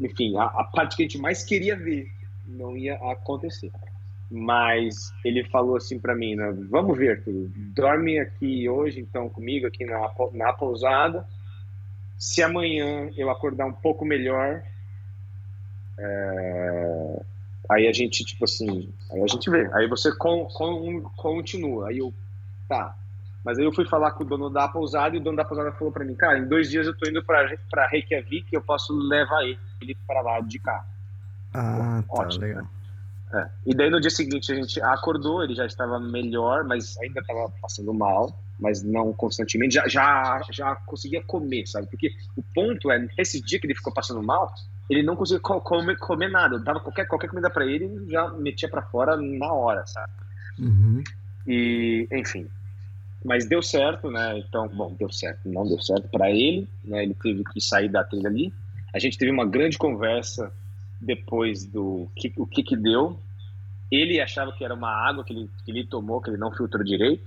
Enfim, 0.00 0.36
a, 0.36 0.44
a 0.44 0.64
parte 0.64 0.96
que 0.96 1.02
a 1.02 1.06
gente 1.06 1.18
mais 1.18 1.44
queria 1.44 1.76
ver 1.76 2.10
não 2.46 2.76
ia 2.76 2.96
acontecer. 3.12 3.70
Mas 4.30 5.12
ele 5.24 5.42
falou 5.44 5.76
assim 5.76 5.98
para 5.98 6.14
mim, 6.14 6.34
né, 6.34 6.54
vamos 6.68 6.98
ver, 6.98 7.24
tudo. 7.24 7.50
dorme 7.74 8.18
aqui 8.18 8.68
hoje 8.68 9.00
então 9.00 9.28
comigo 9.28 9.66
aqui 9.66 9.86
na, 9.86 10.10
na 10.34 10.52
pousada 10.52 11.26
se 12.18 12.42
amanhã 12.42 13.10
eu 13.16 13.30
acordar 13.30 13.64
um 13.66 13.72
pouco 13.72 14.04
melhor, 14.04 14.60
é... 15.96 17.22
aí 17.70 17.86
a 17.86 17.92
gente, 17.92 18.24
tipo 18.24 18.44
assim, 18.44 18.92
aí 19.12 19.22
a 19.22 19.26
gente 19.28 19.48
vê. 19.48 19.70
Aí 19.72 19.86
você 19.86 20.14
com, 20.16 20.44
com, 20.46 21.02
continua. 21.16 21.88
Aí 21.88 21.98
eu, 21.98 22.12
tá. 22.68 22.96
Mas 23.44 23.56
aí 23.56 23.64
eu 23.64 23.72
fui 23.72 23.86
falar 23.86 24.10
com 24.10 24.24
o 24.24 24.26
dono 24.26 24.50
da 24.50 24.66
pousada 24.66 25.14
e 25.14 25.20
o 25.20 25.22
dono 25.22 25.36
da 25.36 25.44
pousada 25.44 25.70
falou 25.72 25.92
para 25.92 26.04
mim, 26.04 26.16
cara, 26.16 26.38
em 26.38 26.48
dois 26.48 26.68
dias 26.68 26.86
eu 26.86 26.96
tô 26.96 27.08
indo 27.08 27.24
para 27.24 27.86
Reykjavik, 27.86 28.52
eu 28.52 28.60
posso 28.60 28.92
levar 28.92 29.44
ele 29.44 29.96
para 30.06 30.20
lá 30.20 30.40
de 30.40 30.58
carro. 30.58 30.86
Ah, 31.54 32.02
tá, 32.06 32.22
Ótimo, 32.22 32.44
legal. 32.44 32.62
Né? 32.62 32.68
É. 33.32 33.48
E 33.66 33.74
daí 33.74 33.90
no 33.90 34.00
dia 34.00 34.10
seguinte 34.10 34.50
a 34.52 34.54
gente 34.54 34.80
acordou, 34.80 35.42
ele 35.42 35.54
já 35.54 35.66
estava 35.66 35.98
melhor, 36.00 36.64
mas 36.64 36.96
ainda 36.98 37.20
estava 37.20 37.52
passando 37.60 37.92
mal 37.92 38.34
mas 38.58 38.82
não 38.82 39.12
constantemente, 39.12 39.74
já, 39.74 39.86
já, 39.86 40.40
já 40.50 40.74
conseguia 40.74 41.22
comer, 41.22 41.66
sabe? 41.66 41.86
Porque 41.88 42.10
o 42.36 42.42
ponto 42.42 42.90
é, 42.90 43.06
nesse 43.16 43.40
dia 43.40 43.58
que 43.58 43.66
ele 43.66 43.74
ficou 43.74 43.92
passando 43.92 44.22
mal, 44.22 44.52
ele 44.90 45.02
não 45.02 45.14
conseguia 45.14 45.40
comer, 45.40 45.96
comer 45.98 46.28
nada. 46.28 46.56
Eu 46.56 46.64
dava 46.64 46.80
qualquer, 46.80 47.06
qualquer 47.06 47.28
comida 47.28 47.48
para 47.48 47.64
ele 47.64 47.84
e 47.84 48.10
já 48.10 48.28
metia 48.30 48.68
para 48.68 48.82
fora 48.82 49.16
na 49.16 49.52
hora, 49.52 49.86
sabe? 49.86 50.12
Uhum. 50.58 51.04
E, 51.46 52.08
enfim. 52.10 52.48
Mas 53.24 53.48
deu 53.48 53.62
certo, 53.62 54.10
né? 54.10 54.38
Então, 54.38 54.68
bom, 54.68 54.94
deu 54.98 55.10
certo. 55.10 55.48
Não 55.48 55.66
deu 55.66 55.80
certo 55.80 56.08
para 56.08 56.30
ele, 56.30 56.68
né? 56.84 57.04
Ele 57.04 57.14
teve 57.14 57.44
que 57.44 57.60
sair 57.60 57.88
da 57.88 58.02
trilha 58.02 58.28
ali. 58.28 58.52
A 58.92 58.98
gente 58.98 59.18
teve 59.18 59.30
uma 59.30 59.46
grande 59.46 59.78
conversa 59.78 60.52
depois 61.00 61.64
do 61.64 62.08
que, 62.16 62.32
o 62.36 62.46
que 62.46 62.62
que 62.62 62.76
deu. 62.76 63.18
Ele 63.90 64.20
achava 64.20 64.52
que 64.52 64.64
era 64.64 64.74
uma 64.74 64.90
água 64.90 65.24
que 65.24 65.32
ele, 65.32 65.50
que 65.64 65.70
ele 65.70 65.84
tomou, 65.84 66.20
que 66.20 66.28
ele 66.28 66.36
não 66.36 66.52
filtrou 66.52 66.84
direito 66.84 67.26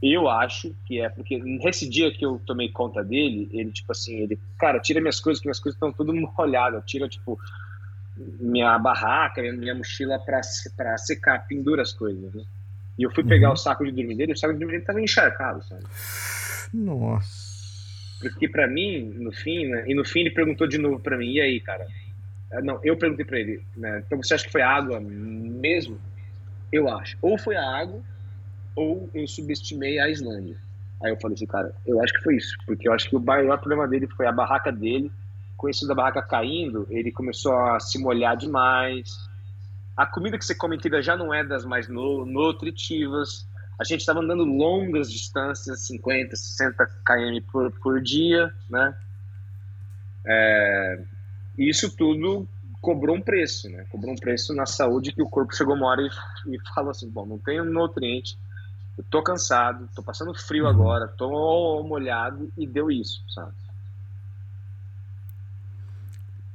Eu 0.00 0.26
acho 0.26 0.74
que 0.86 0.98
é, 0.98 1.10
porque 1.10 1.38
nesse 1.38 1.86
dia 1.88 2.10
que 2.10 2.24
eu 2.24 2.40
tomei 2.46 2.70
conta 2.70 3.04
dele, 3.04 3.50
ele, 3.52 3.70
tipo 3.70 3.92
assim, 3.92 4.16
ele, 4.16 4.38
cara, 4.58 4.80
tira 4.80 5.00
minhas 5.00 5.20
coisas, 5.20 5.40
que 5.40 5.46
minhas 5.46 5.60
coisas 5.60 5.76
estão 5.76 5.92
tudo 5.92 6.14
molhadas. 6.38 6.82
Tira, 6.86 7.08
tipo, 7.08 7.38
minha 8.40 8.78
barraca, 8.78 9.42
minha 9.42 9.74
mochila 9.74 10.18
pra, 10.18 10.40
pra 10.76 10.96
secar, 10.98 11.46
pendura 11.46 11.82
as 11.82 11.92
coisas, 11.92 12.34
né? 12.34 12.44
E 12.98 13.04
eu 13.04 13.10
fui 13.12 13.22
uhum. 13.22 13.28
pegar 13.28 13.52
o 13.52 13.56
saco 13.56 13.84
de 13.84 13.92
dormir 13.92 14.16
dele, 14.16 14.32
o 14.32 14.36
saco 14.36 14.52
de 14.52 14.58
dormir 14.58 14.72
dele 14.72 14.84
tava 14.84 15.00
encharcado, 15.00 15.62
sabe? 15.62 15.84
Nossa. 16.74 17.58
Porque 18.20 18.48
para 18.48 18.66
mim, 18.66 19.12
no 19.16 19.30
fim, 19.30 19.66
né, 19.66 19.84
e 19.86 19.94
no 19.94 20.04
fim 20.04 20.20
ele 20.20 20.30
perguntou 20.30 20.66
de 20.66 20.78
novo 20.78 20.98
para 20.98 21.16
mim, 21.16 21.30
e 21.30 21.40
aí, 21.40 21.60
cara? 21.60 21.86
Ah, 22.52 22.60
não, 22.62 22.80
eu 22.82 22.96
perguntei 22.96 23.24
para 23.24 23.38
ele, 23.38 23.62
né, 23.76 24.02
então 24.06 24.22
você 24.22 24.34
acha 24.34 24.44
que 24.44 24.52
foi 24.52 24.62
água 24.62 25.00
mesmo? 25.00 26.00
Eu 26.72 26.88
acho. 26.88 27.16
Ou 27.20 27.38
foi 27.38 27.56
a 27.56 27.62
água, 27.62 28.00
ou 28.74 29.08
eu 29.14 29.26
subestimei 29.26 29.98
a 29.98 30.08
Islândia. 30.08 30.56
Aí 31.02 31.10
eu 31.10 31.20
falei 31.20 31.34
assim, 31.34 31.46
cara, 31.46 31.74
eu 31.86 32.02
acho 32.02 32.12
que 32.12 32.22
foi 32.22 32.36
isso, 32.36 32.56
porque 32.66 32.88
eu 32.88 32.92
acho 32.92 33.08
que 33.08 33.16
o 33.16 33.20
maior 33.20 33.58
problema 33.58 33.86
dele 33.86 34.06
foi 34.08 34.26
a 34.26 34.32
barraca 34.32 34.72
dele. 34.72 35.10
Com 35.56 35.68
isso 35.68 35.86
da 35.86 35.94
barraca 35.94 36.22
caindo, 36.22 36.86
ele 36.88 37.10
começou 37.10 37.52
a 37.52 37.80
se 37.80 37.98
molhar 37.98 38.36
demais. 38.36 39.10
A 39.96 40.06
comida 40.06 40.38
que 40.38 40.44
você 40.44 40.54
come 40.54 40.76
inteira 40.76 41.02
já 41.02 41.16
não 41.16 41.34
é 41.34 41.44
das 41.44 41.64
mais 41.64 41.88
nutritivas 41.88 43.46
a 43.78 43.84
gente 43.84 44.00
estava 44.00 44.18
andando 44.18 44.44
longas 44.44 45.10
distâncias, 45.10 45.86
50, 45.86 46.34
60 46.34 46.84
km 47.06 47.40
por, 47.50 47.70
por 47.80 48.00
dia, 48.00 48.52
né? 48.68 48.96
É, 50.26 51.04
isso 51.58 51.94
tudo 51.96 52.46
cobrou 52.80 53.16
um 53.16 53.20
preço, 53.20 53.68
né? 53.68 53.84
Cobrou 53.90 54.12
um 54.12 54.16
preço 54.16 54.54
na 54.54 54.66
saúde 54.66 55.12
que 55.12 55.22
o 55.22 55.28
corpo 55.28 55.54
chegou 55.54 55.74
uma 55.74 55.86
hora 55.86 56.02
e, 56.02 56.54
e 56.54 56.58
falou 56.74 56.90
assim, 56.90 57.08
bom, 57.10 57.26
não 57.26 57.38
tenho 57.38 57.64
nutriente, 57.64 58.38
eu 58.96 59.04
tô 59.10 59.22
cansado, 59.22 59.88
tô 59.94 60.02
passando 60.02 60.34
frio 60.34 60.64
uhum. 60.64 60.70
agora, 60.70 61.08
tô 61.08 61.82
molhado 61.82 62.50
e 62.56 62.66
deu 62.66 62.90
isso, 62.90 63.22
sabe? 63.32 63.52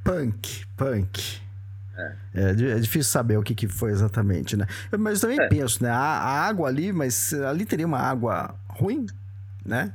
Punk, 0.04 0.66
punk. 0.76 1.42
É. 1.96 2.16
é. 2.34 2.50
é, 2.50 2.80
difícil 2.80 3.12
saber 3.12 3.38
o 3.38 3.44
que, 3.44 3.56
que 3.56 3.68
foi 3.68 3.92
exatamente, 3.92 4.58
né? 4.58 4.66
Mas 4.98 5.24
eu 5.24 5.30
também 5.30 5.46
é. 5.46 5.48
penso, 5.48 5.82
né? 5.82 5.90
A, 5.90 5.96
a, 5.96 6.48
água 6.48 6.68
ali, 6.68 6.92
mas 6.92 7.34
ali 7.34 7.66
teria 7.66 7.86
uma 7.86 8.00
água 8.00 8.56
ruim, 8.68 9.06
né? 9.66 9.94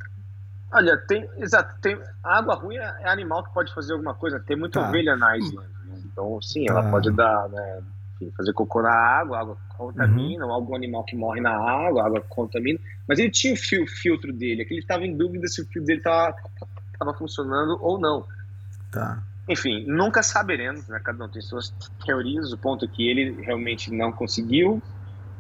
Olha, 0.71 0.97
tem, 0.99 1.29
exato, 1.39 1.81
tem 1.81 1.99
água 2.23 2.55
ruim 2.55 2.77
é, 2.77 2.97
é 3.01 3.09
animal 3.09 3.43
que 3.43 3.55
pode 3.55 3.73
fazer 3.73 3.95
alguma 3.95 4.15
coisa. 4.15 4.39
Tem 4.41 4.57
muita 4.57 4.81
tá. 4.81 4.89
ovelha 4.89 5.17
na 5.17 5.37
Islândia, 5.37 5.79
né? 5.87 6.01
então 6.05 6.41
sim, 6.43 6.67
tá. 6.67 6.75
ela 6.75 6.91
pode 6.91 7.11
dar, 7.11 7.49
né? 7.49 7.83
Enfim, 8.17 8.33
fazer 8.37 8.53
cocô 8.53 8.83
na 8.83 8.93
água, 8.93 9.39
água 9.39 9.57
contamina, 9.77 10.45
uhum. 10.45 10.51
ou 10.51 10.55
algum 10.55 10.75
animal 10.75 11.05
que 11.05 11.17
morre 11.17 11.41
na 11.41 11.53
água, 11.53 12.05
água 12.05 12.21
contamina. 12.29 12.79
Mas 13.07 13.19
ele 13.19 13.31
tinha 13.31 13.55
o 13.55 13.57
fio, 13.57 13.87
filtro 13.87 14.33
dele, 14.33 14.63
é 14.63 14.65
que 14.65 14.75
ele 14.75 14.81
estava 14.81 15.05
em 15.07 15.17
dúvida 15.17 15.47
se 15.47 15.63
o 15.63 15.67
fio 15.67 15.83
dele 15.83 16.01
estava 16.01 17.15
funcionando 17.17 17.79
ou 17.81 17.99
não. 17.99 18.27
Tá. 18.91 19.23
Enfim, 19.49 19.85
nunca 19.87 20.23
saberemos, 20.23 20.87
né? 20.89 21.01
cada 21.03 21.25
um 21.25 21.29
tem 21.29 21.41
suas 21.41 21.71
teorias. 22.05 22.53
O 22.53 22.59
ponto 22.59 22.85
é 22.85 22.89
que 22.89 23.09
ele 23.09 23.41
realmente 23.41 23.91
não 23.91 24.13
conseguiu. 24.13 24.83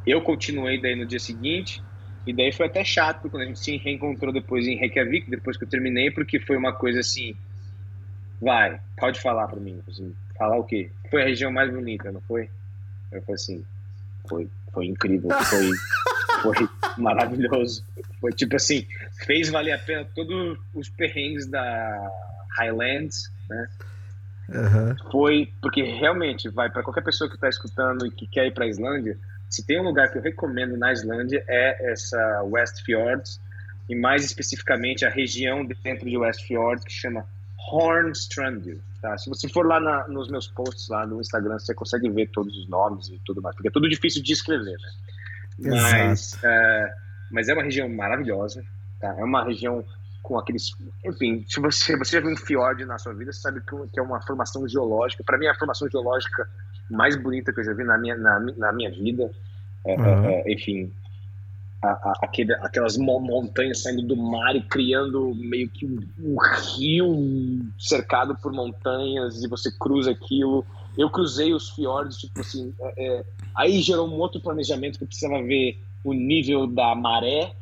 Eu 0.07 0.23
continuei 0.23 0.81
daí 0.81 0.97
no 0.97 1.05
dia 1.05 1.19
seguinte, 1.19 1.83
e 2.29 2.33
daí 2.35 2.53
foi 2.53 2.67
até 2.67 2.85
chato 2.85 3.31
quando 3.31 3.43
a 3.43 3.47
gente 3.47 3.59
se 3.59 3.79
reencontrou 3.79 4.31
depois 4.31 4.67
em 4.67 4.77
Reykjavik, 4.77 5.31
depois 5.31 5.57
que 5.57 5.65
eu 5.65 5.69
terminei, 5.69 6.11
porque 6.11 6.39
foi 6.39 6.59
uma 6.59 6.75
coisa 6.75 7.01
assim. 7.01 7.35
Vai, 8.39 8.79
pode 8.99 9.19
falar 9.19 9.49
para 9.49 9.59
mim. 9.59 9.81
Assim, 9.89 10.15
falar 10.37 10.59
o 10.59 10.65
quê? 10.65 10.91
Foi 11.11 11.23
a 11.23 11.25
região 11.25 11.51
mais 11.51 11.73
bonita, 11.73 12.13
não 12.13 12.21
foi? 12.21 12.51
Eu 13.11 13.23
falei 13.23 13.35
assim, 13.35 13.65
foi, 14.29 14.47
foi 14.75 14.87
incrível, 14.89 15.31
foi, 15.31 15.71
foi 16.55 16.69
maravilhoso. 16.99 17.83
Foi 18.21 18.31
tipo 18.33 18.57
assim, 18.57 18.87
fez 19.25 19.49
valer 19.49 19.73
a 19.73 19.79
pena 19.79 20.05
todos 20.15 20.59
os 20.75 20.91
perrengues 20.91 21.47
da 21.47 22.11
Highlands, 22.59 23.33
né? 23.49 23.69
Uhum. 24.51 25.11
Foi 25.11 25.51
porque 25.63 25.83
realmente 25.83 26.51
vai 26.51 26.69
para 26.69 26.83
qualquer 26.83 27.05
pessoa 27.05 27.29
que 27.29 27.37
está 27.37 27.49
escutando 27.49 28.07
e 28.07 28.11
que 28.11 28.27
quer 28.27 28.47
ir 28.47 28.53
para 28.53 28.67
a 28.67 28.69
Islândia. 28.69 29.19
Se 29.49 29.65
tem 29.65 29.81
um 29.81 29.85
lugar 29.85 30.11
que 30.11 30.19
eu 30.19 30.23
recomendo 30.23 30.77
na 30.77 30.93
Islândia 30.93 31.45
é 31.49 31.93
essa 31.93 32.43
West 32.45 32.85
Fjords 32.85 33.41
e 33.89 33.95
mais 33.95 34.25
especificamente 34.25 35.05
a 35.05 35.11
região 35.11 35.65
dentro 35.65 36.09
de 36.09 36.17
West 36.17 36.47
Fjords 36.47 36.85
que 36.85 36.93
chama 36.93 37.27
Hornstrandir. 37.71 38.79
Tá? 39.01 39.17
Se 39.17 39.29
você 39.29 39.49
for 39.49 39.67
lá 39.67 39.81
na, 39.81 40.09
nos 40.09 40.29
meus 40.29 40.49
posts 40.49 40.89
lá 40.89 41.07
no 41.07 41.21
Instagram, 41.21 41.59
você 41.59 41.75
consegue 41.75 42.11
ver 42.11 42.29
todos 42.31 42.57
os 42.57 42.69
nomes 42.69 43.09
e 43.09 43.21
tudo 43.25 43.41
mais, 43.41 43.55
porque 43.55 43.69
é 43.69 43.71
tudo 43.71 43.89
difícil 43.89 44.23
de 44.23 44.33
escrever, 44.33 44.77
né? 44.77 44.91
Mas, 45.61 46.39
é, 46.43 46.95
mas 47.31 47.49
é 47.49 47.55
uma 47.55 47.63
região 47.63 47.89
maravilhosa, 47.89 48.65
tá? 49.01 49.15
É 49.19 49.25
uma 49.25 49.45
região 49.45 49.85
com 50.23 50.39
aqueles. 50.39 50.73
Enfim, 51.05 51.45
se 51.49 51.61
você, 51.61 51.97
você 51.97 52.13
já 52.13 52.21
viu 52.21 52.31
um 52.31 52.37
fiord 52.37 52.85
na 52.85 52.99
sua 52.99 53.15
vida, 53.15 53.33
você 53.33 53.41
sabe 53.41 53.61
que 53.61 53.99
é 53.99 54.03
uma 54.03 54.21
formação 54.23 54.67
geológica. 54.69 55.25
Para 55.25 55.39
mim, 55.39 55.47
é 55.47 55.51
a 55.51 55.55
formação 55.55 55.89
geológica 55.89 56.49
mais 56.91 57.17
bonita 57.17 57.53
que 57.53 57.61
eu 57.61 57.65
já 57.65 57.73
vi 57.73 57.85
na 57.85 57.99
minha, 57.99 58.17
na, 58.17 58.41
na 58.41 58.73
minha 58.73 58.91
vida. 58.91 59.31
É, 59.85 59.97
uhum. 59.97 60.25
é, 60.25 60.53
enfim, 60.53 60.93
a, 61.83 61.89
a, 61.89 62.13
aquele, 62.23 62.53
aquelas 62.55 62.97
montanhas 62.97 63.83
saindo 63.83 64.03
do 64.03 64.17
mar 64.17 64.55
e 64.57 64.63
criando 64.63 65.35
meio 65.35 65.69
que 65.69 65.87
um, 65.87 65.99
um, 66.19 66.37
rio 66.77 67.67
cercado 67.79 68.37
por 68.37 68.53
montanhas 68.53 69.43
e 69.43 69.49
você 69.49 69.71
cruza 69.79 70.11
aquilo. 70.11 70.65
Eu 70.97 71.09
cruzei 71.11 71.55
os 71.55 71.71
fiordes, 71.71 72.19
tipo 72.19 72.41
assim. 72.41 72.75
É, 72.81 73.19
é 73.19 73.25
aí 73.55 73.81
gerou 73.81 74.09
um 74.09 74.19
outro 74.19 74.41
planejamento 74.41 74.99
que 74.99 75.05
eu 75.05 75.09
precisava 75.09 75.43
ver 75.43 75.81
o 76.05 76.13
nível 76.13 76.67
da 76.67 76.95
maré, 76.95 77.53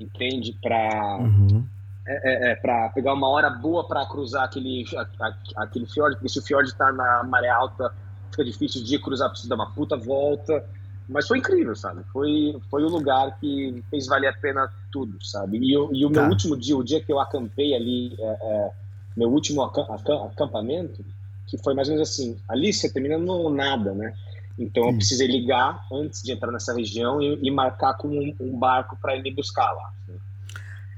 entende? 0.00 0.56
Para. 0.62 1.18
Uhum 1.18 1.64
é, 2.06 2.48
é, 2.48 2.52
é 2.52 2.54
para 2.56 2.88
pegar 2.90 3.14
uma 3.14 3.28
hora 3.28 3.48
boa 3.48 3.86
para 3.86 4.04
cruzar 4.06 4.44
aquele, 4.44 4.84
a, 4.96 5.62
aquele 5.62 5.86
fiord, 5.86 6.16
porque 6.16 6.28
se 6.28 6.38
o 6.40 6.42
fiord 6.42 6.68
está 6.68 6.92
na 6.92 7.22
maré 7.24 7.48
alta, 7.48 7.92
fica 8.30 8.44
difícil 8.44 8.82
de 8.82 8.98
cruzar, 8.98 9.28
precisa 9.28 9.50
dar 9.50 9.56
uma 9.56 9.70
puta 9.70 9.96
volta. 9.96 10.64
Mas 11.08 11.26
foi 11.26 11.38
incrível, 11.38 11.74
sabe? 11.74 12.02
Foi, 12.12 12.56
foi 12.70 12.84
o 12.84 12.88
lugar 12.88 13.36
que 13.40 13.82
fez 13.90 14.06
valer 14.06 14.28
a 14.28 14.32
pena 14.32 14.70
tudo, 14.92 15.22
sabe? 15.24 15.58
E, 15.58 15.72
eu, 15.72 15.90
e 15.92 16.04
o 16.04 16.10
meu 16.10 16.22
tá. 16.22 16.28
último 16.28 16.56
dia, 16.56 16.76
o 16.76 16.84
dia 16.84 17.00
que 17.00 17.12
eu 17.12 17.18
acampei 17.18 17.74
ali, 17.74 18.14
é, 18.16 18.24
é, 18.24 18.70
meu 19.16 19.28
último 19.28 19.62
acampamento, 19.62 21.04
que 21.48 21.58
foi 21.58 21.74
mais 21.74 21.88
ou 21.88 21.94
menos 21.94 22.08
assim: 22.08 22.38
ali 22.48 22.72
você 22.72 22.92
termina 22.92 23.18
no 23.18 23.50
nada, 23.50 23.92
né? 23.92 24.14
Então 24.58 24.86
eu 24.88 24.94
precisei 24.94 25.26
ligar 25.26 25.86
antes 25.92 26.22
de 26.22 26.32
entrar 26.32 26.52
nessa 26.52 26.74
região 26.74 27.20
e, 27.20 27.38
e 27.42 27.50
marcar 27.50 27.94
com 27.94 28.08
um, 28.08 28.34
um 28.40 28.58
barco 28.58 28.96
para 29.00 29.16
ir 29.16 29.22
me 29.22 29.32
buscar 29.32 29.72
lá. 29.72 29.92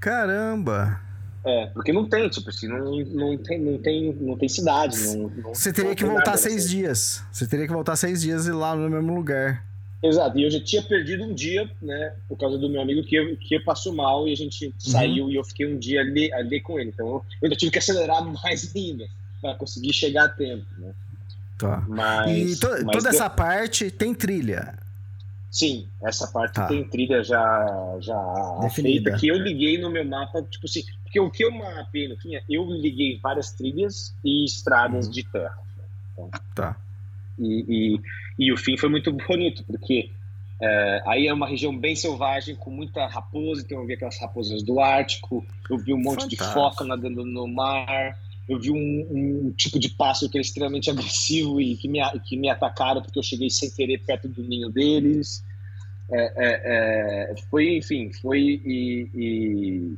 Caramba! 0.01 1.01
É, 1.45 1.67
porque 1.67 1.93
não 1.93 2.09
tem, 2.09 2.29
tipo 2.29 2.49
assim, 2.51 2.69
não, 2.69 2.97
não, 3.05 3.37
tem, 3.37 3.61
não, 3.61 3.79
tem, 3.79 4.13
não 4.15 4.37
tem 4.37 4.49
cidade. 4.49 4.97
Não, 5.07 5.29
não 5.29 5.55
Você 5.55 5.73
teria 5.73 5.95
que 5.95 6.05
voltar 6.05 6.37
seis 6.37 6.65
assim. 6.65 6.77
dias. 6.77 7.25
Você 7.33 7.47
teria 7.47 7.67
que 7.67 7.73
voltar 7.73 7.97
seis 7.97 8.21
dias 8.21 8.47
e 8.47 8.51
ir 8.51 8.53
lá 8.53 8.77
no 8.77 8.89
mesmo 8.89 9.15
lugar. 9.15 9.65
Exato, 10.03 10.37
e 10.37 10.43
eu 10.43 10.51
já 10.51 10.61
tinha 10.61 10.83
perdido 10.83 11.23
um 11.23 11.33
dia, 11.33 11.71
né, 11.81 12.15
por 12.29 12.37
causa 12.37 12.59
do 12.59 12.69
meu 12.69 12.83
amigo 12.83 13.05
que, 13.05 13.37
que 13.37 13.61
passou 13.61 13.95
mal 13.95 14.27
e 14.27 14.33
a 14.33 14.37
gente 14.37 14.67
uhum. 14.67 14.73
saiu 14.77 15.31
e 15.31 15.37
eu 15.37 15.45
fiquei 15.45 15.73
um 15.73 15.79
dia 15.79 16.01
ali, 16.01 16.33
ali 16.33 16.61
com 16.61 16.79
ele. 16.79 16.91
Então 16.91 17.07
eu 17.07 17.25
ainda 17.45 17.55
tive 17.55 17.71
que 17.71 17.79
acelerar 17.79 18.25
mais 18.43 18.75
ainda 18.75 19.07
para 19.41 19.55
conseguir 19.55 19.93
chegar 19.93 20.25
a 20.25 20.29
tempo, 20.29 20.67
né? 20.79 20.93
Tá. 21.59 21.85
Mas, 21.89 22.57
e 22.57 22.61
to, 22.61 22.69
mas 22.69 22.97
toda 22.97 23.09
essa 23.11 23.31
parte 23.31 23.91
tem 23.91 24.15
trilha. 24.15 24.75
Sim, 25.51 25.87
essa 26.03 26.27
parte 26.29 26.55
tá. 26.55 26.67
tem 26.67 26.83
trilha 26.83 27.23
já, 27.23 27.99
já 28.01 28.71
feita, 28.75 29.15
que 29.19 29.29
eu 29.29 29.37
liguei 29.37 29.79
no 29.79 29.91
meu 29.91 30.05
mapa, 30.05 30.43
tipo 30.43 30.65
assim, 30.65 30.83
porque 31.03 31.21
o 31.21 31.31
que 31.31 31.45
eu 31.45 31.51
mapei 31.51 32.09
no 32.09 32.17
fim, 32.17 32.35
é, 32.35 32.43
eu 32.49 32.65
liguei 32.65 33.19
várias 33.23 33.53
trilhas 33.53 34.15
e 34.25 34.47
estradas 34.47 35.07
uhum. 35.07 35.13
de 35.13 35.25
terra. 35.25 35.59
Então, 36.13 36.31
tá. 36.55 36.77
E, 37.39 38.01
e, 38.39 38.47
e, 38.47 38.53
o 38.53 38.57
fim 38.57 38.79
foi 38.79 38.89
muito 38.89 39.13
bonito, 39.13 39.63
porque 39.65 40.11
é, 40.59 41.03
aí 41.07 41.27
é 41.27 41.35
uma 41.35 41.47
região 41.47 41.77
bem 41.77 41.95
selvagem, 41.95 42.57
com 42.57 42.71
muita 42.71 43.07
raposa, 43.07 43.61
então 43.61 43.79
eu 43.79 43.87
vi 43.87 43.93
aquelas 43.93 44.19
raposas 44.19 44.63
do 44.63 44.81
Ártico, 44.81 45.45
eu 45.69 45.77
vi 45.77 45.93
um 45.93 45.99
monte 45.99 46.23
Fantástico. 46.23 46.45
de 46.45 46.53
foca 46.55 46.85
nadando 46.85 47.27
no 47.27 47.47
mar, 47.47 48.19
eu 48.53 48.61
vi 48.61 48.71
um, 48.71 49.47
um, 49.47 49.53
tipo 49.53 49.79
de 49.79 49.89
pássaro 49.91 50.31
que 50.31 50.39
é 50.39 50.41
extremamente 50.41 50.89
agressivo 50.93 51.61
e 51.61 51.77
que 51.77 51.89
me, 51.89 52.01
que 52.21 52.37
me 52.37 52.49
atacaram 52.49 53.03
porque 53.03 53.19
eu 53.19 53.23
cheguei 53.23 53.51
sem 53.51 53.71
querer 53.71 53.99
perto 53.99 54.29
do 54.29 54.43
ninho 54.43 54.71
deles. 54.71 55.45
É, 56.11 56.25
é, 56.37 57.33
é, 57.33 57.35
foi, 57.51 57.77
enfim, 57.79 58.13
foi 58.13 58.61
e, 58.65 59.11
e 59.15 59.95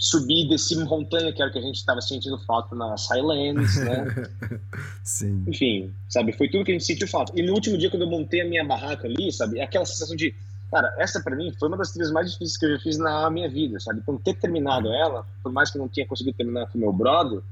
subir 0.00 0.48
desse 0.48 0.74
montanha 0.84 1.30
que 1.32 1.42
era 1.42 1.50
o 1.50 1.52
que 1.52 1.58
a 1.58 1.62
gente 1.62 1.76
estava 1.76 2.00
sentindo 2.00 2.38
falta 2.38 2.74
nas 2.74 3.06
Highlands, 3.10 3.76
né? 3.76 4.28
Sim. 5.04 5.44
Enfim, 5.46 5.92
sabe, 6.08 6.32
foi 6.32 6.48
tudo 6.48 6.64
que 6.64 6.70
a 6.70 6.74
gente 6.74 6.86
sentiu 6.86 7.06
falta. 7.06 7.32
E 7.38 7.42
no 7.42 7.52
último 7.52 7.76
dia, 7.76 7.90
quando 7.90 8.02
eu 8.02 8.08
montei 8.08 8.40
a 8.40 8.46
minha 8.46 8.64
barraca 8.64 9.06
ali, 9.06 9.30
sabe, 9.30 9.58
é 9.58 9.64
aquela 9.64 9.84
sensação 9.84 10.16
de, 10.16 10.34
cara, 10.70 10.94
essa 10.98 11.20
para 11.20 11.36
mim 11.36 11.52
foi 11.58 11.68
uma 11.68 11.76
das 11.76 11.90
trilhas 11.90 12.10
mais 12.10 12.30
difíceis 12.30 12.56
que 12.56 12.64
eu 12.64 12.76
já 12.76 12.78
fiz 12.80 12.96
na 12.96 13.28
minha 13.28 13.48
vida, 13.48 13.78
sabe? 13.78 14.00
Então, 14.00 14.16
ter 14.16 14.34
terminado 14.34 14.88
ela, 14.88 15.26
por 15.42 15.52
mais 15.52 15.70
que 15.70 15.76
eu 15.76 15.82
não 15.82 15.88
tenha 15.88 16.06
conseguido 16.06 16.36
terminar 16.36 16.66
com 16.68 16.78
o 16.78 16.80
meu 16.80 16.92
brother, 16.92 17.42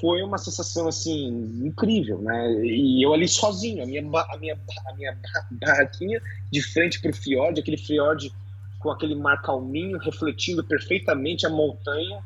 foi 0.00 0.22
uma 0.22 0.38
sensação 0.38 0.88
assim 0.88 1.28
incrível, 1.64 2.20
né? 2.20 2.64
E 2.64 3.04
eu 3.04 3.12
ali 3.12 3.28
sozinho, 3.28 3.82
a 3.82 3.86
minha 3.86 4.02
a 4.02 4.36
minha 4.38 4.58
a 4.86 4.94
minha 4.94 5.16
barraquinha 5.50 6.20
de 6.50 6.62
frente 6.62 7.00
para 7.00 7.10
o 7.10 7.14
fiord, 7.14 7.60
aquele 7.60 7.76
fiord 7.76 8.32
com 8.78 8.90
aquele 8.90 9.14
mar 9.14 9.42
calminho, 9.42 9.98
refletindo 9.98 10.64
perfeitamente 10.64 11.46
a 11.46 11.50
montanha. 11.50 12.22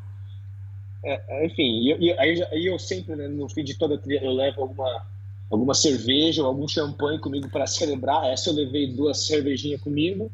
É, 1.04 1.20
é 1.28 1.46
enfim, 1.46 1.62
e, 1.62 2.06
e, 2.06 2.18
aí, 2.18 2.42
aí, 2.44 2.66
eu 2.66 2.78
sempre, 2.78 3.16
né, 3.16 3.26
no 3.26 3.48
fim 3.48 3.64
de 3.64 3.74
toda 3.74 3.96
a 3.96 3.98
trilha, 3.98 4.24
eu 4.24 4.32
levo 4.32 4.62
alguma, 4.62 5.06
alguma 5.50 5.74
cerveja 5.74 6.42
ou 6.42 6.48
algum 6.48 6.68
champanhe 6.68 7.18
comigo 7.18 7.48
para 7.48 7.66
celebrar. 7.66 8.24
Essa 8.26 8.50
eu 8.50 8.54
levei 8.54 8.92
duas 8.92 9.26
cervejinhas 9.26 9.80
comigo. 9.80 10.30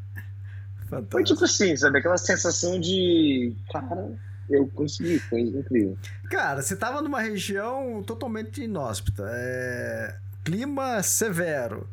Fantástico. 0.89 1.11
Foi 1.11 1.25
tipo 1.25 1.45
assim, 1.45 1.77
sabe? 1.77 1.99
Aquela 1.99 2.19
sensação 2.19 2.79
de. 2.81 3.55
Cara, 3.71 4.13
eu 4.49 4.67
consegui, 4.69 5.19
foi 5.19 5.41
incrível. 5.41 5.97
Cara, 6.31 6.63
você 6.63 6.77
tava 6.77 7.03
numa 7.03 7.21
região 7.21 8.03
totalmente 8.03 8.63
inóspita. 8.63 9.25
É... 9.29 10.17
Clima 10.45 11.03
severo 11.03 11.87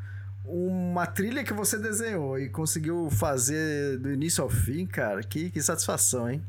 uma 0.48 1.06
trilha 1.06 1.44
que 1.44 1.54
você 1.54 1.78
desenhou 1.78 2.40
e 2.40 2.50
conseguiu 2.50 3.10
fazer 3.10 3.98
do 3.98 4.12
início 4.12 4.44
ao 4.44 4.50
fim, 4.50 4.86
cara, 4.86 5.22
que, 5.24 5.50
que 5.50 5.62
satisfação, 5.62 6.30
hein? 6.30 6.42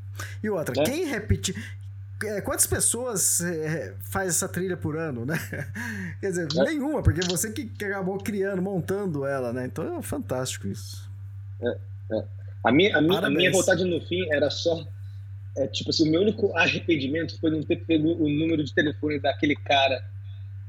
E 0.43 0.51
outra, 0.51 0.75
é. 0.81 0.85
quem 0.85 1.07
repete. 1.07 1.55
É, 2.25 2.41
quantas 2.41 2.67
pessoas 2.67 3.43
é, 3.43 3.95
faz 4.01 4.31
essa 4.31 4.49
trilha 4.49 4.77
por 4.77 4.97
ano, 4.97 5.27
né? 5.27 5.39
Quer 6.21 6.31
dizer, 6.31 6.49
é. 6.57 6.65
nenhuma, 6.65 7.03
porque 7.03 7.21
você 7.23 7.51
que, 7.51 7.67
que, 7.67 7.85
acabou 7.85 8.19
criando, 8.19 8.63
montando 8.63 9.27
ela, 9.27 9.53
né? 9.53 9.67
Então 9.67 9.99
é 9.99 10.03
fantástico 10.03 10.67
isso. 10.67 11.11
É, 11.61 11.79
é. 12.13 12.25
a, 12.65 12.73
minha, 12.73 12.97
a, 12.97 13.03
minha, 13.03 13.19
a 13.19 13.31
minha 13.31 13.53
vontade 13.53 13.85
no 13.85 14.01
fim 14.07 14.27
era 14.33 14.49
só. 14.51 14.87
É, 15.57 15.67
tipo 15.67 15.91
assim, 15.91 16.09
o 16.09 16.11
meu 16.11 16.21
único 16.21 16.55
arrependimento 16.57 17.39
foi 17.41 17.51
não 17.51 17.63
ter 17.63 17.77
pego 17.85 18.13
o 18.13 18.29
número 18.29 18.63
de 18.63 18.75
telefone 18.75 19.19
daquele 19.19 19.57
cara 19.57 20.05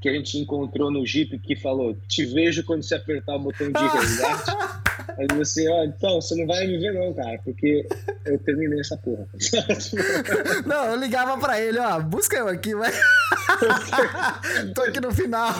que 0.00 0.08
a 0.08 0.12
gente 0.12 0.38
encontrou 0.38 0.90
no 0.90 1.04
Jeep 1.04 1.38
que 1.38 1.56
falou: 1.56 1.96
Te 2.08 2.24
vejo 2.24 2.64
quando 2.64 2.82
você 2.82 2.94
apertar 2.94 3.36
o 3.36 3.40
botão 3.40 3.70
de 3.70 3.80
resgate. 3.80 4.50
Aí 5.18 5.26
você, 5.36 5.68
ó, 5.68 5.84
então, 5.84 6.20
você 6.20 6.36
não 6.36 6.46
vai 6.46 6.64
me 6.64 6.78
ver, 6.78 6.92
não, 6.92 7.12
cara, 7.12 7.40
porque 7.44 7.86
eu 8.24 8.38
terminei 8.38 8.78
essa 8.78 8.96
porra. 8.96 9.26
não, 10.64 10.92
eu 10.92 10.96
ligava 10.96 11.36
pra 11.38 11.60
ele, 11.60 11.78
ó, 11.78 12.00
busca 12.00 12.36
eu 12.36 12.46
aqui, 12.46 12.72
vai. 12.72 12.92
Tô 14.76 14.82
aqui 14.82 15.00
no 15.00 15.12
final. 15.12 15.52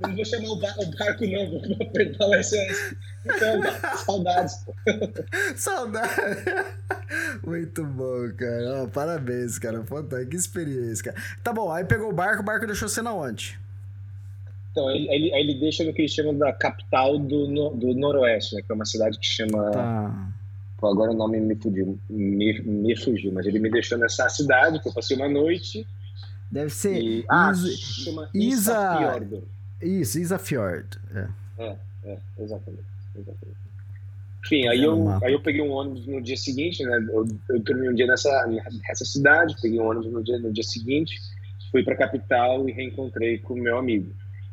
Não 0.00 0.14
vou 0.14 0.24
chamar 0.24 0.50
o, 0.50 0.56
barco, 0.56 1.26
não, 1.26 1.50
vou 1.50 1.62
apertar 1.80 2.26
o 2.26 2.42
SOS. 2.42 2.94
Então, 3.24 3.60
cara, 3.60 3.96
saudades. 3.96 4.66
Saudades. 5.56 6.44
Muito 7.46 7.84
bom, 7.84 8.32
cara. 8.36 8.88
parabéns, 8.88 9.58
cara. 9.58 9.84
Fantástico. 9.84 10.30
Que 10.30 10.36
experiência, 10.36 11.12
cara. 11.12 11.26
Tá 11.42 11.52
bom, 11.52 11.70
aí 11.70 11.84
pegou 11.84 12.10
o 12.10 12.12
barco, 12.12 12.42
o 12.42 12.44
barco 12.44 12.66
deixou 12.66 12.88
você 12.88 13.02
na 13.02 13.14
onde? 13.14 13.58
Então, 14.72 14.90
ele, 14.90 15.08
ele, 15.10 15.34
ele 15.34 15.54
deixa 15.60 15.84
no 15.84 15.92
que 15.92 16.00
eles 16.00 16.12
chamam 16.12 16.36
da 16.36 16.52
capital 16.52 17.18
do, 17.18 17.46
no, 17.46 17.70
do 17.76 17.94
Noroeste, 17.94 18.56
né? 18.56 18.62
Que 18.62 18.72
é 18.72 18.74
uma 18.74 18.86
cidade 18.86 19.18
que 19.18 19.26
chama. 19.26 19.70
Tá. 19.70 20.32
Pô, 20.78 20.88
agora 20.88 21.12
o 21.12 21.14
nome 21.14 21.38
me 21.38 21.54
fugiu, 21.54 21.98
me, 22.08 22.60
me 22.62 22.96
fugiu, 22.96 23.30
mas 23.32 23.46
ele 23.46 23.60
me 23.60 23.70
deixou 23.70 23.98
nessa 23.98 24.28
cidade, 24.28 24.80
que 24.80 24.88
eu 24.88 24.92
passei 24.92 25.16
uma 25.16 25.28
noite. 25.28 25.86
Deve 26.50 26.70
ser. 26.70 27.00
E, 27.00 27.24
ah, 27.28 27.52
Isa... 27.52 27.76
chama. 27.76 28.30
Isa 28.34 29.20
Isso, 29.80 30.18
Isa 30.18 30.38
Fjord. 30.38 30.98
É, 31.14 31.28
é, 31.58 31.76
é 32.04 32.18
exatamente. 32.38 32.91
Exatamente. 33.14 33.62
Enfim, 34.44 34.66
aí 34.66 34.82
eu, 34.82 35.08
aí 35.22 35.32
eu 35.32 35.40
peguei 35.40 35.62
um 35.62 35.70
ônibus 35.70 36.06
no 36.06 36.20
dia 36.20 36.36
seguinte, 36.36 36.82
né? 36.82 36.96
Eu, 37.12 37.26
eu 37.48 37.60
dormi 37.60 37.88
um 37.88 37.94
dia 37.94 38.06
nessa, 38.06 38.46
nessa 38.46 39.04
cidade, 39.04 39.56
peguei 39.62 39.78
um 39.78 39.86
ônibus 39.86 40.12
no 40.12 40.22
dia, 40.22 40.38
no 40.38 40.52
dia 40.52 40.64
seguinte, 40.64 41.16
fui 41.70 41.84
para 41.84 41.94
a 41.94 41.98
capital 41.98 42.68
e 42.68 42.72
reencontrei 42.72 43.38
com 43.38 43.54
o 43.54 43.58
meu 43.58 43.78
amigo 43.78 44.12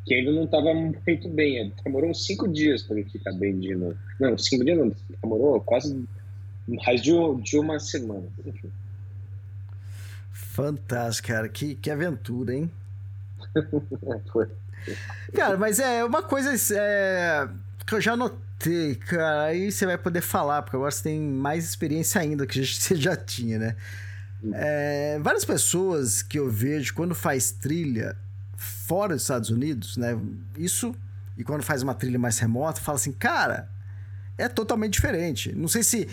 que 0.09 0.15
ainda 0.15 0.31
não 0.31 0.45
estava 0.45 0.73
muito 0.73 1.29
bem. 1.29 1.71
Demorou 1.83 2.09
uns 2.09 2.25
cinco 2.25 2.47
dias 2.47 2.81
para 2.81 2.99
ele 2.99 3.09
ficar 3.09 3.31
bem 3.33 3.59
de 3.59 3.75
novo. 3.75 3.95
Não, 4.19 4.35
cinco 4.39 4.65
dias 4.65 4.79
não, 4.79 4.91
demorou 5.21 5.61
quase 5.61 6.03
mais 6.67 7.01
de, 7.01 7.11
de 7.43 7.59
uma 7.59 7.79
semana. 7.79 8.27
Enfim. 8.43 8.71
Fantástico, 10.31 11.27
cara. 11.27 11.47
Que, 11.47 11.75
que 11.75 11.91
aventura, 11.91 12.55
hein? 12.55 12.71
Foi. 14.33 14.47
Cara, 15.33 15.57
mas 15.57 15.79
é 15.79 16.03
uma 16.03 16.23
coisa 16.23 16.55
é, 16.75 17.47
que 17.85 17.93
eu 17.93 18.01
já 18.01 18.17
notei, 18.17 18.39
cara. 19.05 19.45
Aí 19.45 19.71
você 19.71 19.85
vai 19.85 19.97
poder 19.97 20.21
falar, 20.21 20.61
porque 20.61 20.75
agora 20.75 20.91
você 20.91 21.03
tem 21.03 21.21
mais 21.21 21.65
experiência 21.65 22.19
ainda 22.19 22.45
que 22.45 22.59
você 22.65 22.95
já 22.95 23.15
tinha, 23.15 23.57
né? 23.57 23.75
É, 24.53 25.19
várias 25.21 25.43
pessoas 25.43 26.21
que 26.21 26.39
eu 26.39 26.49
vejo 26.49 26.93
quando 26.93 27.13
faz 27.13 27.51
trilha, 27.51 28.15
fora 28.55 29.13
dos 29.13 29.23
Estados 29.23 29.49
Unidos, 29.49 29.97
né? 29.97 30.17
Isso, 30.57 30.95
e 31.37 31.43
quando 31.43 31.63
faz 31.63 31.83
uma 31.83 31.93
trilha 31.93 32.19
mais 32.19 32.37
remota, 32.39 32.81
fala 32.81 32.97
assim, 32.97 33.11
cara, 33.11 33.69
é 34.37 34.47
totalmente 34.47 34.93
diferente. 34.93 35.53
Não 35.55 35.67
sei 35.67 35.83
se. 35.83 36.07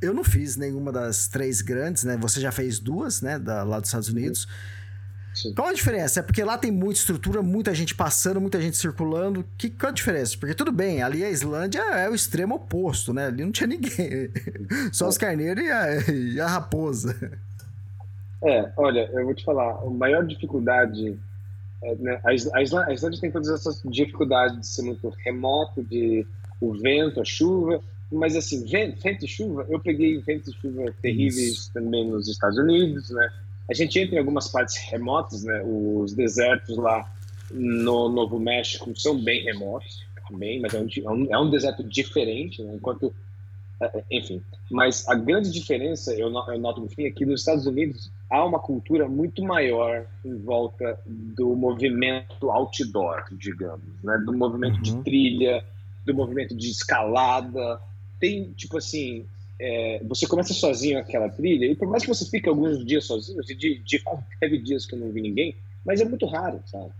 Eu 0.00 0.12
não 0.12 0.22
fiz 0.22 0.56
nenhuma 0.56 0.92
das 0.92 1.26
três 1.26 1.62
grandes, 1.62 2.04
né? 2.04 2.18
Você 2.18 2.38
já 2.38 2.52
fez 2.52 2.78
duas, 2.78 3.22
né? 3.22 3.38
Da, 3.38 3.62
lá 3.62 3.80
dos 3.80 3.88
Estados 3.88 4.08
Unidos. 4.08 4.42
Sim. 4.42 4.75
Qual 5.54 5.68
a 5.68 5.72
diferença? 5.72 6.20
É 6.20 6.22
porque 6.22 6.42
lá 6.42 6.56
tem 6.56 6.70
muita 6.70 7.00
estrutura, 7.00 7.42
muita 7.42 7.74
gente 7.74 7.94
passando, 7.94 8.40
muita 8.40 8.60
gente 8.60 8.76
circulando. 8.76 9.44
Que, 9.58 9.70
qual 9.70 9.90
a 9.90 9.94
diferença? 9.94 10.36
Porque 10.38 10.54
tudo 10.54 10.72
bem, 10.72 11.02
ali 11.02 11.24
a 11.24 11.30
Islândia 11.30 11.80
é 11.80 12.08
o 12.08 12.14
extremo 12.14 12.54
oposto, 12.54 13.12
né? 13.12 13.26
Ali 13.26 13.44
não 13.44 13.52
tinha 13.52 13.66
ninguém. 13.66 14.30
Só 14.92 15.08
os 15.08 15.18
carneiros 15.18 15.64
e 15.64 15.70
a, 15.70 16.10
e 16.10 16.40
a 16.40 16.46
raposa. 16.46 17.16
É, 18.42 18.70
olha, 18.76 19.10
eu 19.12 19.24
vou 19.24 19.34
te 19.34 19.44
falar, 19.44 19.70
a 19.82 19.90
maior 19.90 20.24
dificuldade 20.26 21.18
é, 21.82 21.94
né, 21.96 22.20
a, 22.24 22.34
Islândia, 22.34 22.84
a 22.86 22.92
Islândia 22.92 23.20
tem 23.20 23.30
todas 23.30 23.48
essas 23.48 23.82
dificuldades 23.84 24.60
de 24.60 24.66
ser 24.66 24.82
muito 24.82 25.08
remoto, 25.24 25.82
de 25.84 26.26
o 26.60 26.72
vento, 26.72 27.20
a 27.20 27.24
chuva, 27.24 27.82
mas 28.10 28.34
assim, 28.34 28.64
vento, 28.64 29.00
vento 29.00 29.24
e 29.24 29.28
chuva, 29.28 29.66
eu 29.68 29.78
peguei 29.78 30.18
vento 30.20 30.50
e 30.50 30.54
chuva 30.54 30.94
terríveis 31.02 31.52
Isso. 31.52 31.72
também 31.72 32.08
nos 32.08 32.28
Estados 32.28 32.58
Unidos, 32.58 33.10
né? 33.10 33.30
A 33.68 33.74
gente 33.74 33.98
entra 33.98 34.16
em 34.16 34.18
algumas 34.18 34.48
partes 34.48 34.76
remotas, 34.90 35.42
né? 35.42 35.62
Os 35.64 36.12
desertos 36.12 36.76
lá 36.76 37.10
no 37.50 38.08
Novo 38.08 38.38
México 38.38 38.92
são 38.98 39.22
bem 39.22 39.44
remotos, 39.44 40.04
também, 40.28 40.60
mas 40.60 40.74
é 40.74 40.80
um, 40.80 40.88
é 40.88 41.10
um, 41.10 41.34
é 41.34 41.38
um 41.38 41.50
deserto 41.50 41.82
diferente, 41.82 42.62
né? 42.62 42.74
Enquanto 42.74 43.12
é, 43.80 43.98
é, 43.98 44.04
enfim, 44.10 44.42
mas 44.70 45.06
a 45.08 45.14
grande 45.14 45.50
diferença, 45.50 46.14
eu, 46.14 46.30
noto 46.30 46.80
no 46.80 46.88
fim, 46.88 47.04
é 47.04 47.10
que 47.10 47.26
nos 47.26 47.40
Estados 47.40 47.66
Unidos 47.66 48.10
há 48.30 48.44
uma 48.44 48.58
cultura 48.58 49.06
muito 49.06 49.42
maior 49.42 50.06
em 50.24 50.36
volta 50.38 50.98
do 51.04 51.54
movimento 51.54 52.50
outdoor, 52.50 53.24
digamos, 53.32 53.84
né? 54.02 54.16
do 54.24 54.32
movimento 54.32 54.76
uhum. 54.76 54.82
de 54.82 54.96
trilha, 55.02 55.64
do 56.06 56.14
movimento 56.14 56.56
de 56.56 56.70
escalada. 56.70 57.80
Tem, 58.18 58.50
tipo 58.52 58.78
assim, 58.78 59.26
é, 59.58 60.00
você 60.04 60.26
começa 60.26 60.52
sozinho 60.52 60.98
aquela 60.98 61.28
trilha, 61.28 61.66
e 61.66 61.74
por 61.74 61.88
mais 61.88 62.02
que 62.02 62.08
você 62.08 62.24
fique 62.26 62.48
alguns 62.48 62.84
dias 62.84 63.04
sozinho, 63.04 63.42
de, 63.42 63.78
de 63.78 63.98
fato 64.00 64.24
teve 64.40 64.58
dias 64.58 64.86
que 64.86 64.94
eu 64.94 64.98
não 64.98 65.10
vi 65.10 65.20
ninguém, 65.20 65.54
mas 65.84 66.00
é 66.00 66.04
muito 66.04 66.26
raro, 66.26 66.60
sabe? 66.66 66.90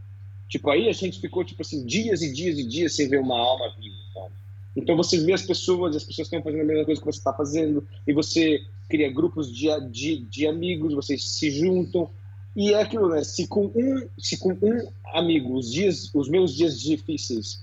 Tipo, 0.48 0.70
aí 0.70 0.88
a 0.88 0.92
gente 0.92 1.20
ficou, 1.20 1.44
tipo 1.44 1.62
assim, 1.62 1.84
dias 1.84 2.22
e 2.22 2.32
dias 2.32 2.58
e 2.58 2.64
dias 2.64 2.94
sem 2.94 3.08
ver 3.08 3.18
uma 3.18 3.38
alma 3.38 3.74
viva, 3.78 3.96
sabe? 4.14 4.34
Então 4.76 4.96
você 4.96 5.18
vê 5.18 5.32
as 5.32 5.42
pessoas, 5.42 5.96
as 5.96 6.04
pessoas 6.04 6.26
estão 6.26 6.42
fazendo 6.42 6.60
a 6.60 6.64
mesma 6.64 6.84
coisa 6.84 7.00
que 7.00 7.06
você 7.06 7.18
está 7.18 7.32
fazendo, 7.32 7.86
e 8.06 8.12
você 8.12 8.62
cria 8.88 9.10
grupos 9.10 9.52
de, 9.52 9.68
de, 9.90 10.18
de, 10.18 10.46
amigos, 10.46 10.94
vocês 10.94 11.24
se 11.24 11.50
juntam. 11.50 12.08
E 12.54 12.72
é 12.72 12.80
aquilo, 12.80 13.08
né? 13.08 13.24
Se 13.24 13.46
com 13.46 13.66
um, 13.66 14.08
se 14.18 14.38
com 14.38 14.50
um 14.50 14.88
amigo 15.14 15.54
os, 15.54 15.70
dias, 15.70 16.10
os 16.14 16.28
meus 16.28 16.54
dias 16.54 16.80
difíceis 16.80 17.62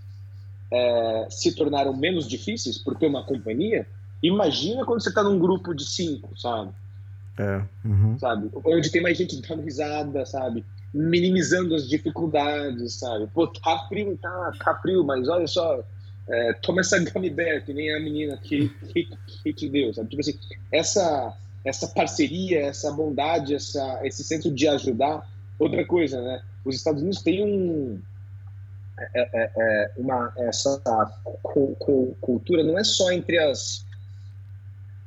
é, 0.71 1.27
se 1.29 1.53
tornaram 1.53 1.95
menos 1.95 2.27
difíceis 2.27 2.77
por 2.77 2.97
ter 2.97 3.07
uma 3.07 3.23
companhia, 3.23 3.87
imagina 4.23 4.85
quando 4.85 5.01
você 5.01 5.09
está 5.09 5.21
num 5.21 5.37
grupo 5.37 5.73
de 5.73 5.85
cinco, 5.85 6.37
sabe? 6.39 6.71
É. 7.37 7.61
Uhum. 7.85 8.17
Sabe? 8.17 8.49
Onde 8.65 8.91
tem 8.91 9.01
mais 9.01 9.17
gente 9.17 9.41
dando 9.41 9.63
risada, 9.63 10.25
sabe? 10.25 10.63
Minimizando 10.93 11.75
as 11.75 11.89
dificuldades, 11.89 12.99
sabe? 12.99 13.27
Pô, 13.33 13.47
tá 13.47 13.85
frio, 13.89 14.17
tá, 14.21 14.53
tá 14.63 14.75
frio, 14.75 15.03
mas 15.03 15.27
olha 15.27 15.47
só, 15.47 15.83
é, 16.29 16.53
toma 16.53 16.81
essa 16.81 16.99
gummy 17.11 17.29
bear, 17.29 17.63
que 17.63 17.73
nem 17.73 17.93
a 17.93 17.99
menina 17.99 18.37
que, 18.37 18.69
que, 18.93 19.09
que 19.43 19.53
te 19.53 19.69
deu, 19.69 19.93
sabe? 19.93 20.09
Tipo 20.09 20.21
assim, 20.21 20.39
essa, 20.71 21.35
essa 21.65 21.87
parceria, 21.87 22.67
essa 22.67 22.91
bondade, 22.91 23.55
essa, 23.55 23.99
esse 24.03 24.23
centro 24.23 24.51
de 24.51 24.67
ajudar. 24.67 25.27
Outra 25.59 25.85
coisa, 25.85 26.21
né? 26.21 26.41
Os 26.65 26.75
Estados 26.75 27.01
Unidos 27.01 27.21
têm 27.21 27.43
um, 27.45 28.01
é, 28.97 29.21
é, 29.21 29.51
é 29.55 29.91
uma, 29.97 30.33
essa 30.37 30.81
cultura, 32.21 32.63
não 32.63 32.77
é 32.77 32.83
só 32.83 33.11
entre 33.11 33.37
as, 33.37 33.85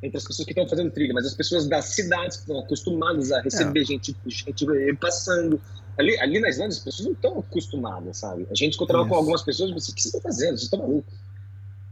entre 0.06 0.18
as 0.18 0.24
pessoas 0.24 0.46
que 0.46 0.52
estão 0.52 0.68
fazendo 0.68 0.90
trilha, 0.90 1.12
mas 1.12 1.26
as 1.26 1.34
pessoas 1.34 1.68
das 1.68 1.86
cidades 1.86 2.36
que 2.36 2.42
estão 2.42 2.58
acostumadas 2.58 3.32
a 3.32 3.40
receber 3.40 3.82
é. 3.82 3.84
gente, 3.84 4.16
gente 4.26 4.66
passando, 5.00 5.60
Ali, 5.98 6.18
ali 6.20 6.38
na 6.40 6.48
Islândia, 6.48 6.76
as 6.76 6.84
pessoas 6.84 7.06
não 7.06 7.12
estão 7.14 7.38
acostumadas, 7.38 8.18
sabe? 8.18 8.46
A 8.50 8.54
gente 8.54 8.74
encontrava 8.74 9.02
Isso. 9.02 9.10
com 9.10 9.16
algumas 9.16 9.42
pessoas 9.42 9.70
e 9.70 9.74
disse, 9.74 9.90
o 9.90 9.94
que 9.94 10.02
vocês 10.02 10.14
estão 10.14 10.30
fazendo? 10.30 10.50
Vocês 10.50 10.62
estão 10.64 10.78
malucos. 10.80 11.14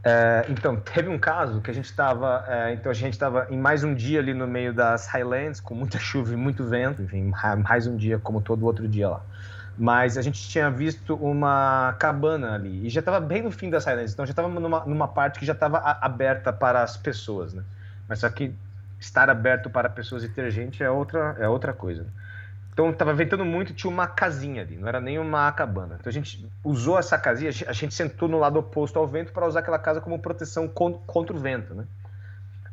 É, 0.07 0.45
então, 0.51 0.77
teve 0.77 1.09
um 1.09 1.19
caso 1.19 1.63
que 1.63 1.71
a 1.71 1.75
gente 1.75 1.87
estava, 1.87 2.45
é, 2.47 2.75
então 2.75 2.93
a 2.93 2.95
gente 2.95 3.15
estava 3.15 3.47
em 3.49 3.57
mais 3.57 3.83
um 3.83 3.95
dia 3.95 4.21
ali 4.21 4.35
no 4.35 4.47
meio 4.47 4.75
das 4.75 5.07
Highlands, 5.07 5.61
com 5.61 5.75
muita 5.75 5.97
chuva 5.99 6.35
e 6.35 6.37
muito 6.37 6.63
vento, 6.65 7.01
enfim, 7.01 7.33
mais 7.67 7.87
um 7.87 7.97
dia 7.97 8.19
como 8.19 8.43
todo 8.43 8.67
outro 8.67 8.87
dia 8.87 9.09
lá. 9.09 9.25
Mas 9.79 10.19
a 10.19 10.23
gente 10.23 10.47
tinha 10.47 10.71
visto 10.71 11.17
uma 11.17 11.97
cabana 11.99 12.55
ali. 12.55 12.87
E 12.87 12.91
já 12.91 13.01
estava 13.01 13.19
bem 13.19 13.43
no 13.43 13.51
fim 13.51 13.71
da 13.71 13.81
Silence. 13.81 14.13
Então 14.13 14.25
já 14.25 14.31
estava 14.31 14.49
numa, 14.49 14.85
numa 14.85 15.09
parte 15.09 15.41
que 15.41 15.47
já 15.47 15.53
estava 15.53 15.79
aberta 15.79 16.53
para 16.53 16.81
as 16.83 16.97
pessoas, 16.97 17.53
né? 17.53 17.65
Mas 18.09 18.21
só 18.21 18.29
que 18.29 18.55
estar 18.99 19.29
aberto 19.29 19.69
para 19.71 19.89
pessoas 19.89 20.25
e 20.25 20.29
ter 20.29 20.51
gente 20.51 20.83
é 20.83 20.91
outra, 20.91 21.37
é 21.39 21.49
outra 21.49 21.73
coisa. 21.73 22.07
Então 22.73 22.91
estava 22.91 23.15
ventando 23.15 23.45
muito, 23.45 23.73
tinha 23.73 23.91
uma 23.91 24.07
casinha 24.07 24.63
ali, 24.63 24.77
não 24.77 24.89
era 24.89 25.01
nem 25.01 25.17
uma 25.19 25.51
cabana. 25.53 25.97
Então 26.01 26.11
a 26.11 26.13
gente 26.13 26.45
usou 26.65 26.99
essa 26.99 27.17
casinha, 27.17 27.51
a 27.69 27.73
gente 27.73 27.95
sentou 27.95 28.29
no 28.29 28.39
lado 28.39 28.59
oposto 28.59 28.99
ao 28.99 29.07
vento 29.07 29.33
para 29.33 29.47
usar 29.47 29.61
aquela 29.61 29.79
casa 29.79 30.01
como 30.01 30.19
proteção 30.19 30.67
contra 30.67 31.37
o 31.37 31.39
vento, 31.39 31.73
né? 31.73 31.85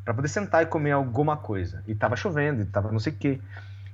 Para 0.03 0.15
poder 0.15 0.27
sentar 0.27 0.63
e 0.63 0.65
comer 0.65 0.91
alguma 0.91 1.37
coisa. 1.37 1.83
E 1.87 1.93
tava 1.93 2.15
chovendo, 2.15 2.63
e 2.63 2.91
não 2.91 2.99
sei 2.99 3.13
o 3.13 3.15
quê. 3.15 3.39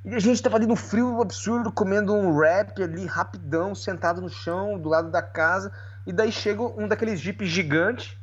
E 0.05 0.15
a 0.15 0.19
gente 0.19 0.41
tava 0.41 0.55
ali 0.55 0.65
no 0.65 0.77
frio 0.77 1.21
absurdo, 1.21 1.69
comendo 1.69 2.13
um 2.13 2.33
wrap 2.37 2.81
ali 2.81 3.05
rapidão, 3.05 3.75
sentado 3.75 4.21
no 4.21 4.29
chão, 4.29 4.79
do 4.79 4.87
lado 4.87 5.11
da 5.11 5.21
casa. 5.21 5.69
E 6.05 6.13
daí 6.13 6.31
chega 6.31 6.61
um 6.61 6.87
daqueles 6.87 7.19
jipes 7.19 7.49
gigante. 7.49 8.17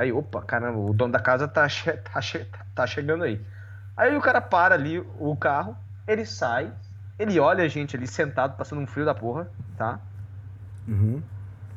Aí, 0.00 0.10
opa, 0.10 0.40
caramba, 0.40 0.78
o 0.78 0.94
dono 0.94 1.12
da 1.12 1.20
casa 1.20 1.46
tá, 1.46 1.68
che 1.68 1.92
tá, 2.10 2.22
che 2.22 2.46
tá 2.74 2.86
chegando 2.86 3.22
aí. 3.22 3.38
Aí 3.94 4.16
o 4.16 4.20
cara 4.22 4.40
para 4.40 4.74
ali 4.74 4.98
o 5.18 5.36
carro, 5.36 5.76
ele 6.08 6.24
sai, 6.24 6.72
ele 7.18 7.38
olha 7.38 7.64
a 7.64 7.68
gente 7.68 7.96
ali 7.96 8.06
sentado, 8.06 8.56
passando 8.56 8.80
um 8.80 8.86
frio 8.86 9.04
da 9.04 9.14
porra, 9.14 9.50
tá? 9.76 10.00
Uhum. 10.88 11.22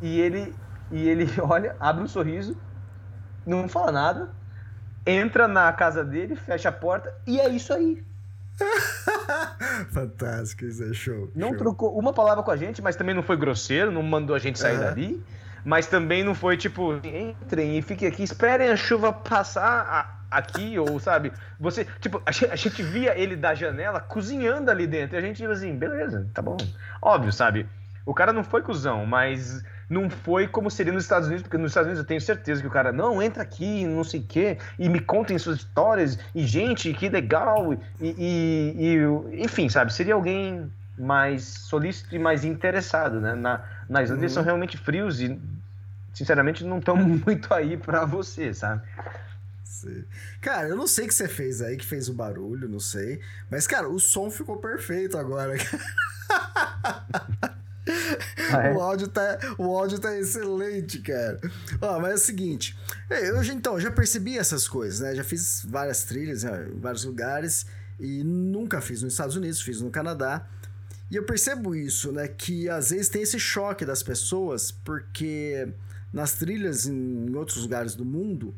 E 0.01 0.21
ele, 0.21 0.55
e 0.89 1.05
ele 1.05 1.27
olha, 1.43 1.75
abre 1.81 2.01
um 2.01 2.07
sorriso, 2.07 2.55
não 3.45 3.67
fala 3.67 3.91
nada, 3.91 4.29
entra 5.05 5.45
na 5.45 5.73
casa 5.73 6.01
dele, 6.01 6.37
fecha 6.37 6.69
a 6.69 6.71
porta 6.71 7.13
e 7.27 7.41
é 7.41 7.49
isso 7.49 7.73
aí. 7.73 8.05
Fantástico, 9.91 10.63
isso 10.63 10.81
é 10.81 10.93
show. 10.93 11.29
Não 11.35 11.49
show. 11.49 11.57
trocou 11.57 11.99
uma 11.99 12.13
palavra 12.13 12.41
com 12.41 12.51
a 12.51 12.55
gente, 12.55 12.81
mas 12.81 12.95
também 12.95 13.13
não 13.13 13.21
foi 13.21 13.35
grosseiro, 13.35 13.91
não 13.91 14.01
mandou 14.01 14.33
a 14.33 14.39
gente 14.39 14.57
sair 14.57 14.79
dali. 14.79 15.21
Mas 15.63 15.87
também 15.87 16.23
não 16.23 16.35
foi 16.35 16.57
tipo, 16.57 16.93
entrem 16.95 17.77
e 17.77 17.81
fiquem 17.81 18.07
aqui, 18.07 18.23
esperem 18.23 18.69
a 18.69 18.75
chuva 18.75 19.13
passar 19.13 20.23
aqui, 20.29 20.77
ou 20.79 20.99
sabe, 20.99 21.31
você, 21.59 21.85
tipo, 22.01 22.21
a 22.25 22.31
gente, 22.31 22.51
a 22.51 22.55
gente, 22.55 22.81
via 22.81 23.17
ele 23.17 23.35
da 23.35 23.53
janela 23.53 23.99
cozinhando 23.99 24.71
ali 24.71 24.87
dentro, 24.87 25.15
e 25.15 25.19
a 25.19 25.21
gente 25.21 25.37
tipo 25.37 25.51
assim, 25.51 25.75
beleza, 25.75 26.27
tá 26.33 26.41
bom. 26.41 26.57
Óbvio, 27.01 27.31
sabe, 27.31 27.67
o 28.05 28.13
cara 28.13 28.33
não 28.33 28.43
foi 28.43 28.61
cuzão, 28.61 29.05
mas 29.05 29.63
não 29.89 30.09
foi 30.09 30.47
como 30.47 30.71
seria 30.71 30.91
nos 30.91 31.03
Estados 31.03 31.27
Unidos, 31.27 31.43
porque 31.43 31.57
nos 31.57 31.71
Estados 31.71 31.87
Unidos 31.87 32.03
eu 32.03 32.07
tenho 32.07 32.19
certeza 32.19 32.61
que 32.61 32.67
o 32.67 32.71
cara, 32.71 32.91
não, 32.91 33.21
entra 33.21 33.43
aqui, 33.43 33.85
não 33.85 34.03
sei 34.03 34.21
o 34.21 34.23
quê, 34.23 34.57
e 34.79 34.89
me 34.89 34.99
contem 34.99 35.37
suas 35.37 35.57
histórias, 35.57 36.17
e 36.33 36.45
gente, 36.45 36.91
que 36.93 37.09
legal, 37.09 37.73
e, 37.73 37.79
e, 38.01 39.35
e 39.35 39.43
enfim, 39.43 39.69
sabe, 39.69 39.93
seria 39.93 40.15
alguém 40.15 40.71
mais 40.97 41.43
solícito 41.43 42.15
e 42.15 42.19
mais 42.19 42.43
interessado, 42.43 43.21
né, 43.21 43.35
na, 43.35 43.61
na 43.89 44.03
Islândia 44.03 44.19
uhum. 44.19 44.23
eles 44.23 44.33
são 44.33 44.43
realmente 44.43 44.77
frios 44.77 45.19
e, 45.19 45.39
sinceramente, 46.13 46.63
não 46.63 46.79
estão 46.79 46.95
muito 46.97 47.53
aí 47.53 47.77
para 47.77 48.05
você, 48.05 48.53
sabe? 48.53 48.81
Cara, 50.41 50.69
eu 50.69 50.75
não 50.75 50.87
sei 50.87 51.05
o 51.05 51.07
que 51.07 51.13
você 51.13 51.27
fez 51.27 51.61
aí, 51.61 51.77
que 51.77 51.85
fez 51.85 52.07
o 52.07 52.13
barulho, 52.13 52.69
não 52.69 52.79
sei. 52.79 53.19
Mas, 53.49 53.67
cara, 53.67 53.89
o 53.89 53.99
som 53.99 54.29
ficou 54.29 54.57
perfeito 54.57 55.17
agora. 55.17 55.55
Ah, 58.51 58.63
é? 58.63 58.71
o, 58.73 58.81
áudio 58.81 59.07
tá, 59.07 59.37
o 59.57 59.77
áudio 59.77 59.99
tá 59.99 60.17
excelente, 60.17 60.99
cara. 60.99 61.39
Ó, 61.81 61.99
mas 61.99 62.11
é 62.11 62.15
o 62.15 62.17
seguinte, 62.17 62.77
eu 63.09 63.43
então 63.43 63.79
já 63.79 63.91
percebi 63.91 64.37
essas 64.37 64.67
coisas, 64.67 64.99
né? 64.99 65.15
Já 65.15 65.23
fiz 65.23 65.65
várias 65.67 66.03
trilhas 66.03 66.43
né, 66.43 66.69
em 66.73 66.79
vários 66.79 67.03
lugares 67.03 67.65
e 67.99 68.23
nunca 68.23 68.81
fiz 68.81 69.01
nos 69.01 69.13
Estados 69.13 69.35
Unidos, 69.35 69.61
fiz 69.61 69.81
no 69.81 69.89
Canadá. 69.89 70.47
E 71.11 71.15
eu 71.15 71.23
percebo 71.23 71.75
isso, 71.75 72.11
né? 72.11 72.27
Que 72.27 72.69
às 72.69 72.89
vezes 72.89 73.09
tem 73.09 73.21
esse 73.21 73.39
choque 73.39 73.85
das 73.85 74.01
pessoas, 74.01 74.71
porque 74.71 75.67
nas 76.11 76.33
trilhas 76.33 76.85
em 76.85 77.35
outros 77.35 77.57
lugares 77.57 77.95
do 77.95 78.05
mundo, 78.05 78.53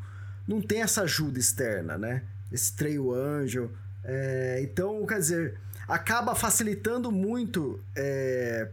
não 0.47 0.61
tem 0.61 0.81
essa 0.81 1.03
ajuda 1.03 1.39
externa, 1.39 1.97
né? 1.97 2.23
Esse 2.51 2.73
trail 2.73 3.13
angel. 3.13 3.71
É, 4.03 4.59
então, 4.61 5.05
quer 5.05 5.19
dizer, 5.19 5.57
acaba 5.87 6.35
facilitando 6.35 7.11
muito 7.11 7.79
é, 7.95 8.69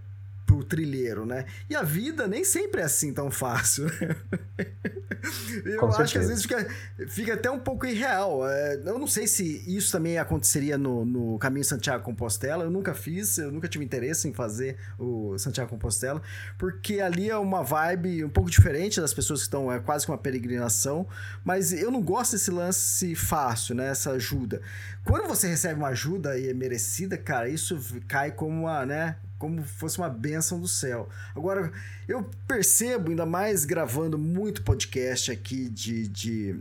pro 0.53 0.63
trilheiro, 0.63 1.25
né? 1.25 1.47
E 1.69 1.75
a 1.75 1.83
vida 1.83 2.29
nem 2.29 2.45
sempre 2.45 2.83
é 2.83 2.85
assim 2.85 3.13
tão 3.13 3.31
fácil. 3.31 3.87
eu 5.65 5.79
Com 5.79 5.87
acho 5.87 5.97
certeza. 5.97 6.13
que 6.13 6.19
às 6.19 6.29
vezes 6.29 6.43
fica, 6.43 6.67
fica 7.09 7.35
até 7.35 7.51
um 7.51 7.59
pouco 7.59 7.87
irreal. 7.87 8.47
É, 8.47 8.75
eu 8.85 8.99
não 8.99 9.07
sei 9.07 9.27
se 9.27 9.65
isso 9.67 9.91
também 9.91 10.19
aconteceria 10.19 10.77
no, 10.77 11.07
no 11.07 11.39
caminho 11.39 11.65
Santiago 11.65 12.05
Compostela. 12.05 12.65
Eu 12.65 12.71
nunca 12.71 12.93
fiz, 12.93 13.39
eu 13.39 13.51
nunca 13.51 13.67
tive 13.67 13.85
interesse 13.85 14.29
em 14.29 14.35
fazer 14.35 14.77
o 14.99 15.39
Santiago 15.39 15.71
Compostela, 15.71 16.21
porque 16.59 17.01
ali 17.01 17.31
é 17.31 17.37
uma 17.37 17.63
vibe 17.63 18.25
um 18.25 18.31
pouco 18.31 18.51
diferente 18.51 19.01
das 19.01 19.15
pessoas 19.15 19.41
que 19.41 19.47
estão, 19.47 19.73
é 19.73 19.81
quase 19.81 20.05
que 20.05 20.13
uma 20.13 20.19
peregrinação. 20.19 21.07
Mas 21.43 21.73
eu 21.73 21.91
não 21.91 22.03
gosto 22.03 22.33
desse 22.33 22.51
lance 22.51 23.15
fácil, 23.15 23.75
né? 23.75 23.89
Essa 23.89 24.13
ajuda. 24.13 24.61
Quando 25.05 25.27
você 25.27 25.49
recebe 25.49 25.81
uma 25.81 25.89
ajuda 25.89 26.39
e 26.39 26.49
é 26.49 26.55
merecida, 26.55 27.17
cara, 27.17 27.49
isso 27.49 27.79
cai 28.07 28.31
como 28.31 28.63
uma, 28.63 28.85
né? 28.85 29.17
Como 29.43 29.61
fosse 29.65 29.99
uma 29.99 30.09
benção 30.09 30.61
do 30.61 30.69
céu. 30.69 31.09
Agora, 31.35 31.73
eu 32.07 32.31
percebo, 32.47 33.11
ainda 33.11 33.27
mais 33.27 33.65
gravando 33.65 34.17
muito 34.17 34.63
podcast 34.63 35.33
aqui 35.33 35.69
de, 35.69 36.07
de 36.07 36.61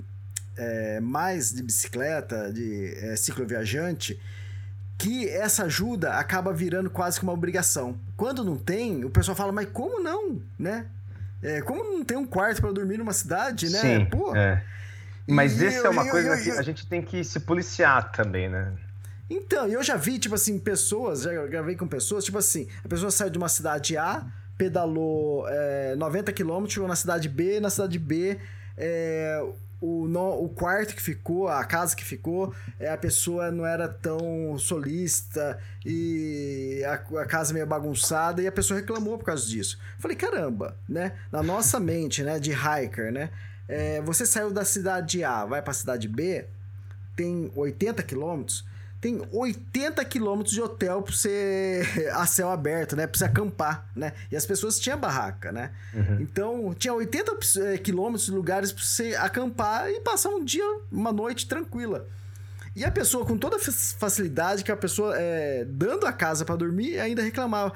é, 0.58 1.00
mais 1.00 1.52
de 1.52 1.62
bicicleta, 1.62 2.52
de 2.52 2.92
é, 2.98 3.16
cicloviajante, 3.16 4.20
que 4.98 5.30
essa 5.30 5.66
ajuda 5.66 6.14
acaba 6.16 6.52
virando 6.52 6.90
quase 6.90 7.20
que 7.20 7.24
uma 7.24 7.34
obrigação. 7.34 8.00
Quando 8.18 8.44
não 8.44 8.58
tem, 8.58 9.06
o 9.06 9.12
pessoal 9.12 9.38
fala, 9.38 9.52
mas 9.52 9.70
como 9.72 10.02
não, 10.02 10.42
né? 10.58 10.88
É, 11.40 11.62
como 11.62 11.84
não 11.84 12.04
tem 12.04 12.18
um 12.18 12.26
quarto 12.26 12.62
para 12.62 12.72
dormir 12.72 12.98
numa 12.98 13.14
cidade, 13.14 13.70
né? 13.70 13.80
Sim, 13.80 14.06
Pô. 14.06 14.36
É. 14.36 14.64
Mas 15.28 15.62
isso 15.62 15.86
é 15.86 15.90
uma 15.90 16.04
eu, 16.04 16.10
coisa 16.10 16.30
eu, 16.30 16.44
que 16.44 16.50
a 16.50 16.64
gente 16.64 16.88
tem 16.88 17.04
que 17.04 17.24
se 17.24 17.42
policiar 17.42 18.12
também, 18.12 18.50
né? 18.50 18.74
Então, 19.32 19.66
eu 19.66 19.82
já 19.82 19.96
vi, 19.96 20.20
tipo 20.20 20.36
assim, 20.36 20.60
pessoas, 20.60 21.22
já 21.22 21.48
gravei 21.48 21.78
com 21.78 21.88
pessoas, 21.88 22.26
tipo 22.26 22.38
assim, 22.38 22.68
a 22.84 22.88
pessoa 22.90 23.10
saiu 23.10 23.30
de 23.30 23.38
uma 23.38 23.48
cidade 23.48 23.96
A, 23.96 24.26
pedalou 24.58 25.48
é, 25.48 25.96
90 25.96 26.34
km, 26.34 26.66
chegou 26.68 26.86
na 26.86 26.98
cidade 26.98 27.30
B, 27.30 27.62
na 27.62 27.70
cidade 27.70 27.98
B, 27.98 28.38
é, 28.78 29.42
o, 29.80 30.06
no, 30.06 30.44
o 30.44 30.50
quarto 30.50 30.94
que 30.94 31.02
ficou, 31.02 31.48
a 31.48 31.64
casa 31.64 31.96
que 31.96 32.04
ficou, 32.04 32.54
é, 32.78 32.90
a 32.90 32.98
pessoa 32.98 33.50
não 33.52 33.66
era 33.66 33.88
tão 33.88 34.58
solista 34.60 35.58
e 35.86 36.84
a, 36.86 36.96
a, 37.22 37.26
casa 37.26 37.54
meio 37.54 37.66
bagunçada 37.66 38.42
e 38.42 38.48
a 38.48 38.52
pessoa 38.52 38.82
reclamou 38.82 39.18
por 39.18 39.24
causa 39.24 39.48
disso. 39.48 39.80
Falei, 39.98 40.18
caramba, 40.18 40.76
né? 40.90 41.14
Na 41.32 41.42
nossa 41.42 41.80
mente, 41.80 42.22
né, 42.22 42.38
de 42.38 42.52
hiker, 42.52 43.14
né? 43.14 43.30
É, 43.66 44.02
você 44.02 44.26
saiu 44.26 44.52
da 44.52 44.66
cidade 44.66 45.24
A, 45.24 45.46
vai 45.46 45.62
para 45.62 45.72
a 45.72 45.74
cidade 45.74 46.10
B, 46.10 46.46
tem 47.16 47.50
80 47.56 48.04
quilômetros, 48.04 48.70
tem 49.02 49.20
80 49.32 50.06
quilômetros 50.06 50.54
de 50.54 50.62
hotel 50.62 51.02
para 51.02 51.12
você 51.12 51.82
a 52.14 52.26
céu 52.28 52.52
aberto, 52.52 52.96
né? 52.96 53.08
Para 53.08 53.18
você 53.18 53.26
acampar, 53.26 53.90
né? 53.96 54.14
E 54.32 54.36
as 54.38 54.46
pessoas 54.46 54.80
tinham 54.80 55.00
barraca, 55.00 55.52
né? 55.52 55.72
Uhum. 55.92 56.22
Então, 56.22 56.74
tinha 56.78 56.94
80 56.94 57.32
eh, 57.58 57.78
quilômetros 57.80 58.26
de 58.26 58.32
lugares 58.32 58.72
para 58.72 58.84
você 58.84 59.16
acampar 59.16 59.90
e 59.90 60.00
passar 60.02 60.30
um 60.30 60.46
dia, 60.46 60.64
uma 60.92 61.12
noite 61.12 61.48
tranquila. 61.48 62.08
E 62.76 62.86
a 62.86 62.92
pessoa, 62.92 63.26
com 63.26 63.38
toda 63.38 63.58
a 63.58 63.60
facilidade 63.60 64.64
que 64.64 64.72
a 64.72 64.78
pessoa, 64.78 65.16
é, 65.18 65.66
dando 65.68 66.06
a 66.06 66.14
casa 66.14 66.46
para 66.46 66.56
dormir, 66.56 67.00
ainda 67.00 67.24
reclamava. 67.24 67.74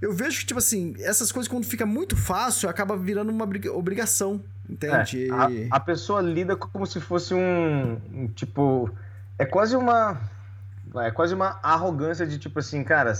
Eu 0.00 0.14
vejo 0.14 0.38
que, 0.38 0.46
tipo 0.46 0.58
assim, 0.58 0.94
essas 1.00 1.30
coisas 1.32 1.48
quando 1.48 1.66
fica 1.66 1.84
muito 1.84 2.16
fácil, 2.16 2.68
acaba 2.68 2.96
virando 2.96 3.30
uma 3.30 3.46
obrigação, 3.74 4.42
entende? 4.68 5.28
É, 5.28 5.66
a, 5.70 5.76
a 5.76 5.80
pessoa 5.80 6.22
lida 6.22 6.56
como 6.56 6.86
se 6.86 7.00
fosse 7.00 7.34
um, 7.34 8.00
um 8.14 8.28
tipo... 8.28 8.88
É 9.38 9.44
quase 9.44 9.74
uma 9.74 10.18
é 10.96 11.10
quase 11.10 11.34
uma 11.34 11.58
arrogância 11.62 12.26
de 12.26 12.38
tipo 12.38 12.58
assim, 12.58 12.82
cara, 12.82 13.12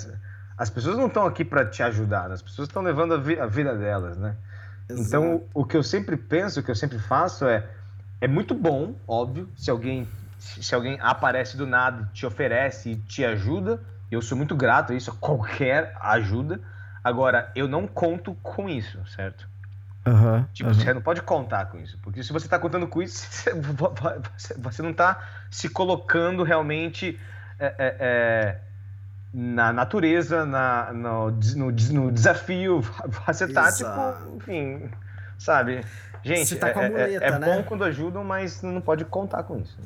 as 0.56 0.70
pessoas 0.70 0.96
não 0.96 1.06
estão 1.06 1.26
aqui 1.26 1.44
para 1.44 1.64
te 1.64 1.82
ajudar, 1.82 2.28
né? 2.28 2.34
as 2.34 2.42
pessoas 2.42 2.68
estão 2.68 2.82
levando 2.82 3.14
a, 3.14 3.16
vi 3.16 3.38
a, 3.38 3.46
vida 3.46 3.76
delas, 3.76 4.16
né? 4.16 4.36
Exato. 4.88 5.06
Então, 5.06 5.42
o 5.54 5.64
que 5.64 5.76
eu 5.76 5.82
sempre 5.82 6.16
penso, 6.16 6.60
o 6.60 6.62
que 6.62 6.70
eu 6.70 6.74
sempre 6.74 6.98
faço 6.98 7.46
é 7.46 7.64
é 8.20 8.28
muito 8.28 8.54
bom, 8.54 8.94
óbvio, 9.08 9.48
se 9.56 9.70
alguém 9.70 10.06
se 10.38 10.74
alguém 10.74 10.98
aparece 11.00 11.56
do 11.56 11.66
nada, 11.66 12.08
te 12.14 12.24
oferece 12.24 12.90
e 12.90 12.96
te 12.96 13.24
ajuda, 13.24 13.80
eu 14.10 14.22
sou 14.22 14.36
muito 14.36 14.56
grato 14.56 14.92
a 14.92 14.96
isso, 14.96 15.10
a 15.10 15.14
qualquer 15.14 15.94
ajuda. 16.00 16.60
Agora, 17.04 17.50
eu 17.54 17.68
não 17.68 17.86
conto 17.86 18.34
com 18.42 18.68
isso, 18.68 18.98
certo? 19.08 19.46
Uhum, 20.06 20.44
tipo, 20.54 20.70
uhum. 20.70 20.74
você 20.74 20.94
não 20.94 21.02
pode 21.02 21.20
contar 21.22 21.66
com 21.66 21.78
isso. 21.78 21.98
Porque 22.02 22.22
se 22.22 22.32
você 22.32 22.46
está 22.46 22.58
contando 22.58 22.86
com 22.88 23.02
isso, 23.02 23.26
você, 24.34 24.54
você 24.58 24.82
não 24.82 24.90
está 24.90 25.22
se 25.50 25.68
colocando 25.68 26.42
realmente 26.42 27.20
é, 27.60 27.74
é, 27.78 27.96
é, 28.00 28.60
na 29.32 29.72
natureza, 29.72 30.44
na, 30.44 30.92
no, 30.92 31.30
no, 31.30 31.70
no 31.70 32.12
desafio. 32.12 32.82
Tá, 33.54 33.68
Exato. 33.68 34.36
enfim, 34.36 34.90
sabe? 35.38 35.84
Gente, 36.22 36.46
você 36.46 36.56
tá 36.56 36.72
com 36.72 36.80
a 36.80 36.84
é, 36.84 36.86
é, 36.86 36.90
muleta, 36.90 37.24
é, 37.24 37.38
né? 37.38 37.46
bom 37.46 37.62
quando 37.62 37.84
ajudam, 37.84 38.24
mas 38.24 38.62
não 38.62 38.80
pode 38.80 39.04
contar 39.04 39.42
com 39.42 39.58
isso. 39.58 39.78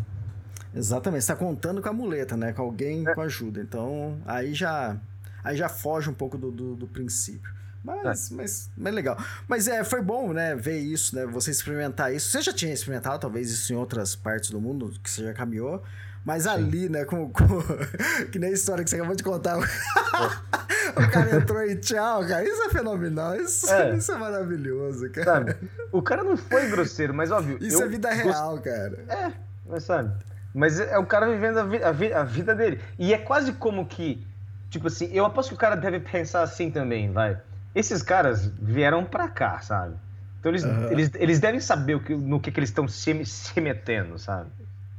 Exatamente, 0.74 1.24
você 1.24 1.32
tá 1.32 1.38
contando 1.38 1.80
com 1.82 1.88
a 1.88 1.92
muleta, 1.92 2.36
né? 2.36 2.52
Com 2.52 2.62
alguém 2.62 3.04
com 3.04 3.20
ajuda. 3.20 3.60
Então, 3.60 4.18
aí 4.26 4.54
já. 4.54 4.96
aí 5.42 5.56
já 5.56 5.68
foge 5.68 6.10
um 6.10 6.14
pouco 6.14 6.36
do, 6.36 6.50
do, 6.50 6.74
do 6.74 6.86
princípio. 6.86 7.52
Mas, 7.84 8.32
é. 8.32 8.34
mas, 8.34 8.70
mas 8.76 8.94
legal. 8.94 9.16
Mas 9.46 9.68
é, 9.68 9.84
foi 9.84 10.00
bom, 10.00 10.32
né, 10.32 10.56
ver 10.56 10.78
isso, 10.78 11.14
né? 11.14 11.26
Você 11.26 11.50
experimentar 11.50 12.12
isso. 12.12 12.30
Você 12.30 12.40
já 12.40 12.52
tinha 12.52 12.72
experimentado, 12.72 13.18
talvez, 13.18 13.50
isso 13.50 13.72
em 13.72 13.76
outras 13.76 14.16
partes 14.16 14.50
do 14.50 14.60
mundo 14.60 14.90
que 15.02 15.10
você 15.10 15.22
já 15.22 15.34
caminhou. 15.34 15.82
Mas 16.24 16.46
ali, 16.46 16.88
né, 16.88 17.04
com, 17.04 17.28
com, 17.30 17.44
que 18.32 18.38
nem 18.38 18.50
a 18.50 18.52
história 18.52 18.82
que 18.82 18.88
você 18.88 18.96
acabou 18.96 19.14
de 19.14 19.22
contar. 19.22 19.58
o 20.96 21.10
cara 21.10 21.36
entrou 21.36 21.62
e 21.62 21.76
tchau, 21.76 22.26
cara. 22.26 22.42
Isso 22.42 22.62
é 22.62 22.70
fenomenal. 22.70 23.36
Isso 23.36 23.70
é, 23.70 23.94
isso 23.94 24.10
é 24.10 24.16
maravilhoso, 24.16 25.10
cara. 25.10 25.24
Sabe? 25.24 25.56
O 25.92 26.00
cara 26.00 26.24
não 26.24 26.36
foi 26.36 26.68
grosseiro, 26.70 27.12
mas 27.12 27.30
óbvio. 27.30 27.58
Isso 27.60 27.82
é 27.82 27.88
vida 27.88 28.10
real, 28.10 28.58
cara. 28.58 29.04
É, 29.08 29.32
mas 29.66 29.84
sabe. 29.84 30.12
Mas 30.54 30.80
é 30.80 30.96
o 30.96 31.04
cara 31.04 31.28
vivendo 31.28 31.58
a, 31.58 31.64
vi 31.64 31.82
a, 31.82 31.92
vi 31.92 32.12
a 32.12 32.24
vida 32.24 32.54
dele. 32.54 32.80
E 32.98 33.12
é 33.12 33.18
quase 33.18 33.52
como 33.52 33.84
que. 33.86 34.26
Tipo 34.70 34.86
assim, 34.86 35.10
eu 35.12 35.24
aposto 35.26 35.50
que 35.50 35.54
o 35.54 35.58
cara 35.58 35.76
deve 35.76 36.00
pensar 36.00 36.42
assim 36.42 36.70
também, 36.70 37.12
vai. 37.12 37.38
Esses 37.74 38.02
caras 38.02 38.46
vieram 38.46 39.04
pra 39.04 39.28
cá, 39.28 39.60
sabe? 39.60 39.94
Então 40.40 40.50
eles, 40.50 40.64
uhum. 40.64 40.90
eles, 40.90 41.10
eles 41.14 41.40
devem 41.40 41.60
saber 41.60 41.96
o 41.96 42.00
que, 42.00 42.14
no 42.14 42.40
que, 42.40 42.50
que 42.50 42.60
eles 42.60 42.70
estão 42.70 42.86
se, 42.86 43.24
se 43.24 43.60
metendo, 43.60 44.18
sabe? 44.18 44.50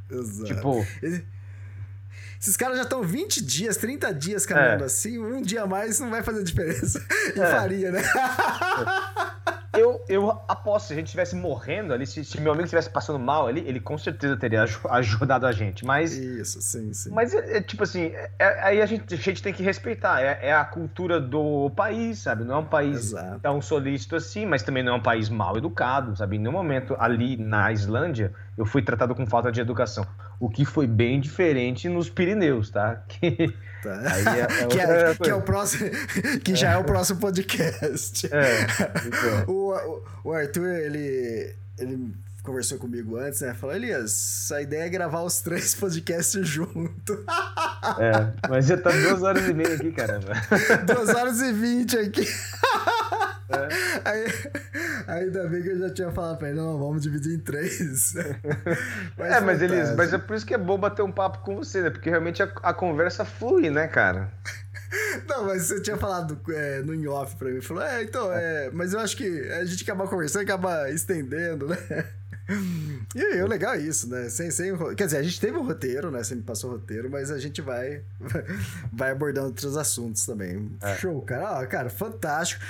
Exato. 0.10 0.54
Tipo. 0.54 0.86
Esses 2.40 2.58
caras 2.58 2.78
já 2.78 2.84
estão 2.84 3.02
20 3.02 3.44
dias, 3.44 3.78
30 3.78 4.14
dias 4.14 4.46
caminhando 4.46 4.84
é. 4.84 4.86
assim, 4.86 5.18
um 5.18 5.42
dia 5.42 5.64
a 5.64 5.68
mais 5.68 6.00
não 6.00 6.10
vai 6.10 6.22
fazer 6.22 6.44
diferença. 6.44 7.04
E 7.36 7.40
é. 7.40 7.52
faria, 7.52 7.92
né? 7.92 8.04
eu, 9.80 10.04
eu 10.08 10.30
aposto, 10.48 10.88
se 10.88 10.94
a 10.94 10.96
gente 10.96 11.08
estivesse 11.08 11.36
morrendo 11.36 11.94
ali, 11.94 12.06
se, 12.06 12.24
se 12.24 12.40
meu 12.40 12.52
amigo 12.52 12.66
estivesse 12.66 12.90
passando 12.90 13.20
mal 13.20 13.48
ali, 13.48 13.62
ele 13.68 13.80
com 13.80 13.98
certeza 13.98 14.38
teria 14.38 14.66
ajudado 14.90 15.46
a 15.46 15.52
gente. 15.52 15.86
Mas. 15.86 16.14
Isso, 16.14 16.62
sim, 16.62 16.94
sim. 16.94 17.12
Mas 17.12 17.34
é, 17.34 17.58
é 17.58 17.62
tipo 17.62 17.84
assim, 17.84 18.06
é, 18.06 18.32
é, 18.40 18.64
aí 18.64 18.82
a 18.82 18.86
gente, 18.86 19.14
a 19.14 19.18
gente 19.18 19.42
tem 19.42 19.54
que 19.54 19.64
respeitar. 19.64 20.22
É, 20.22 20.40
é, 20.42 20.54
a 20.54 20.64
cultura 20.64 21.20
do 21.20 21.70
país, 21.72 22.20
sabe? 22.20 22.44
Não 22.44 22.56
é 22.56 22.58
um 22.60 22.66
país 22.66 22.98
Exato. 22.98 23.40
tão 23.40 23.62
solícito 23.62 24.16
assim, 24.16 24.46
mas 24.46 24.64
também 24.64 24.84
não 24.84 24.94
é 24.94 24.96
um 24.96 25.04
país 25.04 25.30
mal 25.30 25.58
educado, 25.58 26.16
sabe? 26.16 26.38
Em 26.38 26.40
nenhum 26.40 26.54
momento 26.54 26.96
ali 27.00 27.38
na 27.38 27.72
Islândia 27.72 28.34
eu 28.58 28.66
fui 28.66 28.82
tratado 28.82 29.14
com 29.14 29.26
falta 29.26 29.52
de 29.52 29.60
educação. 29.60 30.06
O 30.40 30.50
que 30.50 30.66
foi 30.66 30.88
bem 30.88 31.20
diferente 31.20 31.90
nos 31.90 32.10
Pirineus, 32.10 32.70
tá? 32.70 33.04
Que, 33.08 33.54
tá. 33.86 34.02
É, 34.36 34.64
é 34.64 34.68
que, 34.68 34.80
é, 34.80 35.16
que, 35.16 35.30
é, 35.30 35.36
o 35.36 35.42
próximo, 35.42 35.90
que 36.44 36.56
já 36.56 36.72
é 36.72 36.78
o 36.78 36.84
próximo 36.84 37.20
podcast. 37.20 38.28
É, 38.32 38.64
então. 39.06 39.54
o, 39.54 39.74
o, 39.74 40.04
o 40.26 40.34
Arthur, 40.34 40.68
ele, 40.68 41.56
ele 41.78 42.16
conversou 42.46 42.78
comigo 42.78 43.18
antes, 43.18 43.42
né? 43.42 43.54
Falou, 43.54 43.76
Elias, 43.76 44.52
a 44.52 44.62
ideia 44.62 44.84
é 44.84 44.90
gravar 44.90 45.24
os 45.24 45.42
três 45.42 45.74
podcasts 45.74 46.48
junto. 46.48 47.26
É, 48.00 48.48
mas 48.48 48.68
já 48.68 48.78
tá 48.78 48.92
duas 48.92 49.24
horas 49.24 49.48
e 49.48 49.54
meia 49.54 49.76
aqui, 49.76 49.92
caramba. 49.92 50.34
Duas 50.86 51.10
horas 51.10 51.42
e 51.42 51.52
vinte 51.52 51.98
aqui. 51.98 52.26
É. 53.50 54.10
Aí, 54.10 54.26
ainda 55.08 55.48
bem 55.48 55.62
que 55.62 55.70
eu 55.70 55.80
já 55.80 55.90
tinha 55.90 56.12
falado 56.12 56.38
pra 56.38 56.50
ele, 56.50 56.58
não, 56.58 56.78
vamos 56.78 57.04
dividir 57.04 57.36
em 57.36 57.40
três. 57.40 58.14
Mas 59.18 59.32
é, 59.32 59.40
mas 59.40 59.62
eles, 59.62 59.96
mas 59.96 60.14
é 60.14 60.18
por 60.18 60.36
isso 60.36 60.46
que 60.46 60.54
é 60.54 60.58
bom 60.58 60.78
bater 60.78 61.02
um 61.02 61.12
papo 61.12 61.40
com 61.40 61.56
você, 61.56 61.82
né? 61.82 61.90
Porque 61.90 62.10
realmente 62.10 62.42
a, 62.44 62.52
a 62.64 62.74
conversa 62.74 63.24
flui, 63.24 63.70
né, 63.70 63.88
cara? 63.88 64.32
Não, 65.28 65.46
mas 65.46 65.64
você 65.64 65.82
tinha 65.82 65.98
falado 65.98 66.40
é, 66.50 66.82
no 66.82 66.94
in-off 66.94 67.36
pra 67.36 67.50
mim. 67.50 67.62
Falou, 67.62 67.84
é, 67.84 68.04
então, 68.04 68.32
é. 68.32 68.70
Mas 68.72 68.94
eu 68.94 69.00
acho 69.00 69.18
que 69.18 69.50
a 69.50 69.66
gente 69.66 69.84
acaba 69.84 70.08
conversando, 70.08 70.44
acaba 70.44 70.90
estendendo, 70.90 71.68
né? 71.68 71.78
E 73.16 73.42
o 73.42 73.48
legal 73.48 73.74
é 73.74 73.80
isso, 73.80 74.08
né? 74.08 74.30
Sem, 74.30 74.52
sem, 74.52 74.74
quer 74.96 75.06
dizer, 75.06 75.18
a 75.18 75.24
gente 75.24 75.40
teve 75.40 75.58
um 75.58 75.66
roteiro, 75.66 76.12
né? 76.12 76.24
Você 76.24 76.36
me 76.36 76.44
passou 76.44 76.70
o 76.70 76.74
roteiro, 76.74 77.10
mas 77.10 77.32
a 77.32 77.40
gente 77.40 77.62
vai, 77.62 78.04
vai 78.94 79.12
abordando 79.12 79.48
outros 79.48 79.76
assuntos 79.76 80.26
também. 80.26 80.72
É. 80.82 80.96
Show, 80.98 81.22
cara. 81.22 81.60
Ah, 81.60 81.66
cara, 81.66 81.90
fantástico. 81.90 82.64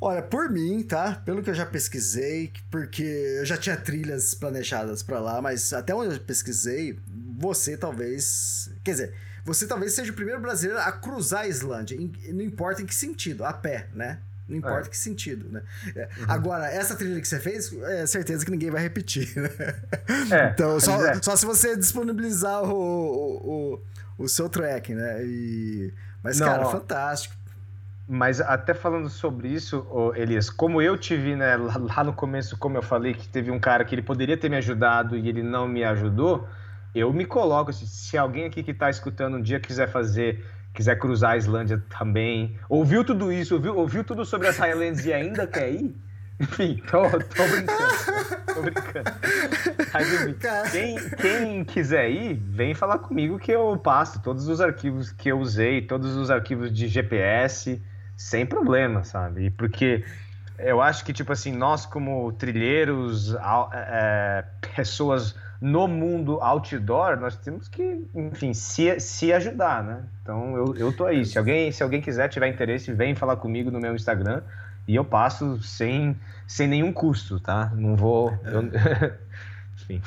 Olha, 0.00 0.22
por 0.22 0.48
mim, 0.48 0.82
tá? 0.82 1.20
Pelo 1.24 1.42
que 1.42 1.50
eu 1.50 1.54
já 1.54 1.66
pesquisei, 1.66 2.52
porque 2.70 3.02
eu 3.02 3.44
já 3.44 3.56
tinha 3.56 3.76
trilhas 3.76 4.32
planejadas 4.32 5.02
para 5.02 5.18
lá, 5.18 5.42
mas 5.42 5.72
até 5.72 5.92
onde 5.92 6.14
eu 6.14 6.20
pesquisei, 6.20 6.98
você 7.36 7.76
talvez. 7.76 8.70
Quer 8.84 8.92
dizer, 8.92 9.14
você 9.44 9.66
talvez 9.66 9.94
seja 9.94 10.12
o 10.12 10.14
primeiro 10.14 10.40
brasileiro 10.40 10.80
a 10.80 10.92
cruzar 10.92 11.40
a 11.40 11.48
Islândia. 11.48 11.98
não 12.32 12.42
importa 12.42 12.80
em 12.80 12.86
que 12.86 12.94
sentido, 12.94 13.44
a 13.44 13.52
pé, 13.52 13.88
né? 13.92 14.20
Não 14.48 14.56
importa 14.56 14.86
é. 14.86 14.90
que 14.90 14.96
sentido, 14.96 15.50
né? 15.50 15.62
É, 15.94 16.08
uhum. 16.18 16.24
Agora, 16.26 16.70
essa 16.70 16.94
trilha 16.94 17.20
que 17.20 17.28
você 17.28 17.38
fez, 17.38 17.72
é 17.72 18.06
certeza 18.06 18.44
que 18.44 18.50
ninguém 18.50 18.70
vai 18.70 18.82
repetir, 18.82 19.30
né? 19.36 19.50
É, 20.30 20.50
então, 20.50 20.78
só, 20.80 21.04
é. 21.06 21.22
só 21.22 21.36
se 21.36 21.44
você 21.44 21.76
disponibilizar 21.76 22.62
o, 22.62 22.72
o, 22.72 23.82
o, 24.18 24.24
o 24.24 24.28
seu 24.28 24.48
track, 24.48 24.94
né? 24.94 25.24
E... 25.24 25.92
Mas, 26.22 26.40
Não, 26.40 26.46
cara, 26.46 26.66
ó, 26.66 26.70
fantástico. 26.70 27.34
Mas 28.10 28.40
até 28.40 28.72
falando 28.72 29.10
sobre 29.10 29.48
isso, 29.48 29.86
Elias, 30.16 30.48
como 30.48 30.80
eu 30.80 30.96
tive, 30.96 31.36
né, 31.36 31.56
lá 31.58 32.02
no 32.02 32.14
começo, 32.14 32.56
como 32.56 32.78
eu 32.78 32.82
falei, 32.82 33.12
que 33.12 33.28
teve 33.28 33.50
um 33.50 33.60
cara 33.60 33.84
que 33.84 33.94
ele 33.94 34.00
poderia 34.00 34.34
ter 34.34 34.48
me 34.48 34.56
ajudado 34.56 35.14
e 35.14 35.28
ele 35.28 35.42
não 35.42 35.68
me 35.68 35.84
ajudou, 35.84 36.48
eu 36.94 37.12
me 37.12 37.26
coloco, 37.26 37.70
se, 37.70 37.86
se 37.86 38.16
alguém 38.16 38.46
aqui 38.46 38.62
que 38.62 38.70
está 38.70 38.88
escutando 38.88 39.36
um 39.36 39.42
dia 39.42 39.60
quiser 39.60 39.88
fazer, 39.88 40.42
quiser 40.72 40.98
cruzar 40.98 41.32
a 41.32 41.36
Islândia 41.36 41.84
também, 41.98 42.58
ouviu 42.66 43.04
tudo 43.04 43.30
isso, 43.30 43.54
ouviu, 43.54 43.76
ouviu 43.76 44.02
tudo 44.02 44.24
sobre 44.24 44.48
as 44.48 44.56
Highlands 44.56 45.04
e 45.04 45.12
ainda 45.12 45.46
quer 45.46 45.70
ir, 45.70 45.94
enfim, 46.40 46.82
tô, 46.90 47.02
tô 47.02 47.46
brincando. 47.46 48.38
Tô 48.54 48.62
brincando. 48.62 49.10
Mas, 49.92 50.08
quem, 50.72 50.96
quem 51.20 51.64
quiser 51.64 52.10
ir, 52.10 52.34
vem 52.34 52.74
falar 52.74 53.00
comigo 53.00 53.38
que 53.38 53.52
eu 53.52 53.76
passo 53.76 54.22
todos 54.22 54.48
os 54.48 54.62
arquivos 54.62 55.12
que 55.12 55.28
eu 55.28 55.38
usei, 55.38 55.82
todos 55.82 56.16
os 56.16 56.30
arquivos 56.30 56.72
de 56.72 56.88
GPS, 56.88 57.82
sem 58.18 58.44
problema, 58.44 59.04
sabe? 59.04 59.48
Porque 59.50 60.04
eu 60.58 60.82
acho 60.82 61.04
que, 61.04 61.12
tipo 61.12 61.32
assim, 61.32 61.52
nós 61.52 61.86
como 61.86 62.32
trilheiros, 62.32 63.36
é, 63.72 64.44
pessoas 64.74 65.36
no 65.60 65.86
mundo 65.86 66.40
outdoor, 66.40 67.16
nós 67.16 67.36
temos 67.36 67.68
que, 67.68 68.04
enfim, 68.12 68.52
se, 68.52 68.98
se 68.98 69.32
ajudar, 69.32 69.84
né? 69.84 70.02
Então, 70.20 70.56
eu, 70.56 70.76
eu 70.76 70.92
tô 70.92 71.06
aí. 71.06 71.24
Se 71.24 71.38
alguém, 71.38 71.70
se 71.70 71.80
alguém 71.80 72.00
quiser, 72.00 72.28
tiver 72.28 72.48
interesse, 72.48 72.92
vem 72.92 73.14
falar 73.14 73.36
comigo 73.36 73.70
no 73.70 73.78
meu 73.78 73.94
Instagram 73.94 74.42
e 74.86 74.96
eu 74.96 75.04
passo 75.04 75.62
sem, 75.62 76.16
sem 76.46 76.66
nenhum 76.66 76.92
custo, 76.92 77.38
tá? 77.38 77.70
Não 77.74 77.94
vou... 77.94 78.36
Eu... 78.44 78.64
enfim... 79.88 80.02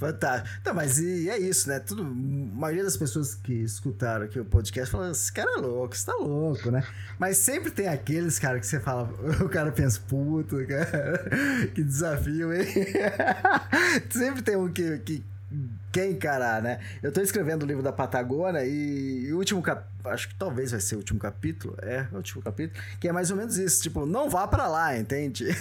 Fantástico. 0.00 0.48
Não, 0.64 0.72
mas 0.72 0.98
e 0.98 1.28
é 1.28 1.38
isso, 1.38 1.68
né? 1.68 1.78
Tudo, 1.78 2.02
a 2.02 2.06
maioria 2.06 2.82
das 2.82 2.96
pessoas 2.96 3.34
que 3.34 3.52
escutaram 3.52 4.24
aqui 4.24 4.40
o 4.40 4.44
podcast 4.46 4.90
falam: 4.90 5.10
esse 5.10 5.30
cara 5.30 5.58
é 5.58 5.60
louco, 5.60 5.94
você 5.94 6.06
tá 6.06 6.14
louco, 6.16 6.70
né? 6.70 6.82
Mas 7.18 7.36
sempre 7.36 7.70
tem 7.70 7.86
aqueles, 7.86 8.38
cara, 8.38 8.58
que 8.58 8.66
você 8.66 8.80
fala, 8.80 9.12
o 9.44 9.48
cara 9.50 9.70
pensa, 9.70 10.00
puta, 10.08 10.64
cara, 10.64 11.30
que 11.74 11.84
desafio, 11.84 12.50
hein? 12.50 12.66
sempre 14.08 14.40
tem 14.40 14.56
um 14.56 14.72
que, 14.72 14.98
que 15.00 15.22
quer 15.92 16.10
encarar, 16.10 16.62
né? 16.62 16.80
Eu 17.02 17.12
tô 17.12 17.20
escrevendo 17.20 17.62
o 17.62 17.66
livro 17.66 17.82
da 17.82 17.92
Patagônia 17.92 18.64
e, 18.64 19.26
e 19.26 19.32
o 19.32 19.38
último 19.38 19.62
capítulo, 19.62 19.90
acho 20.12 20.28
que 20.28 20.34
talvez 20.34 20.70
vai 20.70 20.80
ser 20.80 20.94
o 20.94 20.98
último 20.98 21.18
capítulo, 21.18 21.76
é, 21.82 22.06
o 22.12 22.16
último 22.16 22.42
capítulo, 22.42 22.82
que 22.98 23.08
é 23.08 23.12
mais 23.12 23.30
ou 23.30 23.36
menos 23.36 23.56
isso, 23.58 23.82
tipo, 23.82 24.06
não 24.06 24.30
vá 24.30 24.46
para 24.46 24.66
lá, 24.68 24.96
entende? 24.96 25.46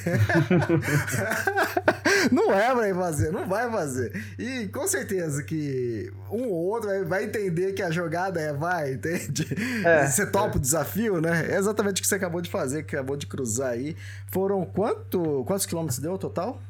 não 2.32 2.54
é 2.54 2.74
pra 2.74 2.96
fazer, 2.96 3.32
não 3.32 3.48
vai 3.48 3.70
fazer. 3.70 4.12
E 4.38 4.68
com 4.68 4.88
certeza 4.88 5.44
que 5.44 6.12
um 6.32 6.48
ou 6.48 6.66
outro 6.68 6.90
vai 7.06 7.26
entender 7.26 7.74
que 7.74 7.82
a 7.82 7.92
jogada 7.92 8.40
é 8.40 8.54
vai, 8.54 8.94
entende? 8.94 9.48
É, 9.86 10.08
você 10.08 10.26
topa 10.26 10.56
é. 10.56 10.58
o 10.58 10.60
desafio, 10.60 11.22
né? 11.22 11.48
É 11.50 11.58
exatamente 11.58 12.00
o 12.00 12.02
que 12.02 12.08
você 12.08 12.16
acabou 12.16 12.42
de 12.42 12.50
fazer, 12.50 12.84
que 12.84 12.96
acabou 12.96 13.16
de 13.16 13.28
cruzar 13.28 13.72
aí. 13.72 13.96
Foram 14.28 14.66
quanto, 14.66 15.44
quantos 15.46 15.66
quilômetros 15.66 16.00
deu 16.00 16.18
total? 16.18 16.62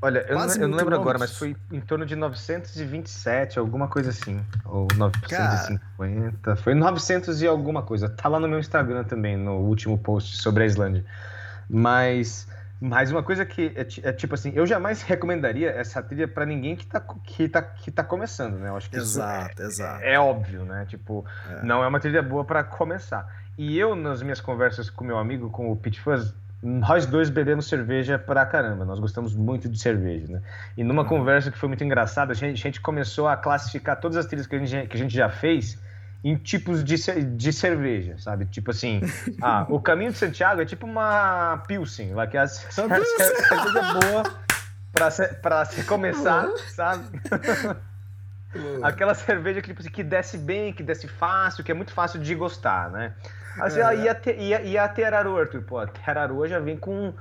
Olha, 0.00 0.26
eu 0.28 0.38
não, 0.38 0.54
eu 0.54 0.68
não, 0.68 0.76
lembro 0.76 0.94
agora, 0.94 1.18
mas 1.18 1.36
foi 1.36 1.56
em 1.72 1.80
torno 1.80 2.04
de 2.04 2.14
927, 2.14 3.58
alguma 3.58 3.88
coisa 3.88 4.10
assim. 4.10 4.44
Ou 4.64 4.86
950. 4.94 6.38
Cara. 6.42 6.56
Foi 6.56 6.74
900 6.74 7.40
e 7.40 7.46
alguma 7.46 7.82
coisa. 7.82 8.08
Tá 8.08 8.28
lá 8.28 8.38
no 8.38 8.46
meu 8.46 8.58
Instagram 8.58 9.04
também, 9.04 9.36
no 9.36 9.54
último 9.54 9.96
post 9.96 10.36
sobre 10.36 10.64
a 10.64 10.66
Islândia. 10.66 11.02
Mas, 11.68 12.46
mas 12.78 13.10
uma 13.10 13.22
coisa 13.22 13.46
que 13.46 13.72
é, 13.74 14.08
é 14.08 14.12
tipo 14.12 14.34
assim, 14.34 14.52
eu 14.54 14.66
jamais 14.66 15.00
recomendaria 15.02 15.70
essa 15.70 16.02
trilha 16.02 16.28
para 16.28 16.44
ninguém 16.44 16.76
que 16.76 16.86
tá, 16.86 17.00
que, 17.00 17.48
tá, 17.48 17.62
que 17.62 17.90
tá 17.90 18.04
começando, 18.04 18.58
né? 18.58 18.68
Eu 18.68 18.76
acho 18.76 18.90
que 18.90 18.96
exato, 18.96 19.62
é, 19.62 19.64
exato. 19.64 20.04
É, 20.04 20.18
óbvio, 20.18 20.64
né? 20.66 20.84
Tipo, 20.86 21.24
é. 21.50 21.62
não 21.64 21.82
é 21.82 21.88
uma 21.88 21.98
trilha 21.98 22.22
boa 22.22 22.44
para 22.44 22.62
começar. 22.62 23.26
E 23.56 23.78
eu, 23.78 23.96
nas 23.96 24.22
minhas 24.22 24.42
conversas 24.42 24.90
com 24.90 25.02
meu 25.02 25.16
amigo, 25.16 25.48
com 25.48 25.72
o 25.72 25.76
Pete 25.76 25.98
Fuzz, 26.00 26.34
nós 26.62 27.06
dois 27.06 27.28
bebemos 27.30 27.68
cerveja 27.68 28.18
pra 28.18 28.44
caramba, 28.46 28.84
nós 28.84 28.98
gostamos 28.98 29.34
muito 29.34 29.68
de 29.68 29.78
cerveja, 29.78 30.26
né? 30.28 30.42
E 30.76 30.82
numa 30.82 31.02
uhum. 31.02 31.08
conversa 31.08 31.50
que 31.50 31.58
foi 31.58 31.68
muito 31.68 31.84
engraçada, 31.84 32.32
a 32.32 32.34
gente, 32.34 32.58
a 32.58 32.62
gente, 32.62 32.80
começou 32.80 33.28
a 33.28 33.36
classificar 33.36 34.00
todas 34.00 34.16
as 34.16 34.26
trilhas 34.26 34.46
que 34.46 34.56
a 34.56 34.64
gente, 34.64 34.88
que 34.88 34.96
a 34.96 35.00
gente 35.00 35.14
já 35.14 35.28
fez 35.28 35.78
em 36.24 36.34
tipos 36.34 36.82
de, 36.82 36.96
de 37.36 37.52
cerveja, 37.52 38.16
sabe? 38.18 38.46
Tipo 38.46 38.70
assim, 38.70 39.00
ah, 39.40 39.66
o 39.70 39.80
Caminho 39.80 40.10
de 40.10 40.18
Santiago 40.18 40.60
é 40.60 40.64
tipo 40.64 40.86
uma 40.86 41.62
Pilsen, 41.68 42.14
lá 42.14 42.26
que 42.26 42.36
é 42.38 42.40
a 42.40 42.48
cerveja 42.48 43.98
boa 44.00 44.22
pra, 44.92 45.10
se, 45.10 45.28
pra 45.34 45.64
se 45.64 45.84
começar, 45.84 46.48
sabe? 46.74 47.04
Aquela 48.82 49.14
cerveja 49.14 49.60
que, 49.60 49.68
tipo 49.68 49.80
assim, 49.80 49.90
que 49.90 50.02
desce 50.02 50.38
bem, 50.38 50.72
que 50.72 50.82
desce 50.82 51.06
fácil, 51.06 51.62
que 51.62 51.70
é 51.70 51.74
muito 51.74 51.92
fácil 51.92 52.18
de 52.18 52.34
gostar, 52.34 52.90
né? 52.90 53.12
Assim, 53.60 53.80
é. 53.80 53.96
e, 53.96 54.08
a 54.08 54.14
te, 54.14 54.36
e, 54.38 54.54
a, 54.54 54.60
e 54.62 54.78
a 54.78 54.84
Arthur? 54.84 55.62
Pô, 55.62 55.78
a 55.78 55.88
já 56.48 56.58
vem 56.58 56.76
com 56.76 57.12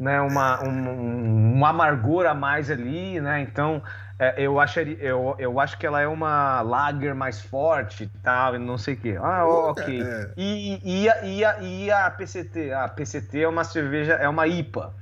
né, 0.00 0.18
uma, 0.20 0.64
um, 0.64 1.58
um 1.58 1.66
amargor 1.66 2.24
a 2.26 2.32
mais 2.32 2.70
ali, 2.70 3.20
né? 3.20 3.40
Então, 3.42 3.82
é, 4.18 4.34
eu, 4.42 4.58
acharia, 4.58 4.96
eu, 4.98 5.34
eu 5.38 5.60
acho 5.60 5.78
que 5.78 5.86
ela 5.86 6.00
é 6.00 6.08
uma 6.08 6.62
lager 6.62 7.14
mais 7.14 7.40
forte 7.40 8.04
e 8.04 8.08
tal, 8.22 8.58
não 8.58 8.78
sei 8.78 8.94
o 8.94 8.96
quê. 8.96 9.18
Ah, 9.20 9.46
ok. 9.46 10.02
É. 10.02 10.30
E, 10.36 11.02
e, 11.02 11.08
a, 11.08 11.24
e, 11.24 11.44
a, 11.44 11.58
e 11.60 11.90
a 11.90 12.10
PCT? 12.10 12.72
A 12.72 12.88
PCT 12.88 13.42
é 13.42 13.48
uma 13.48 13.62
cerveja, 13.62 14.14
é 14.14 14.28
uma 14.28 14.46
IPA. 14.46 14.94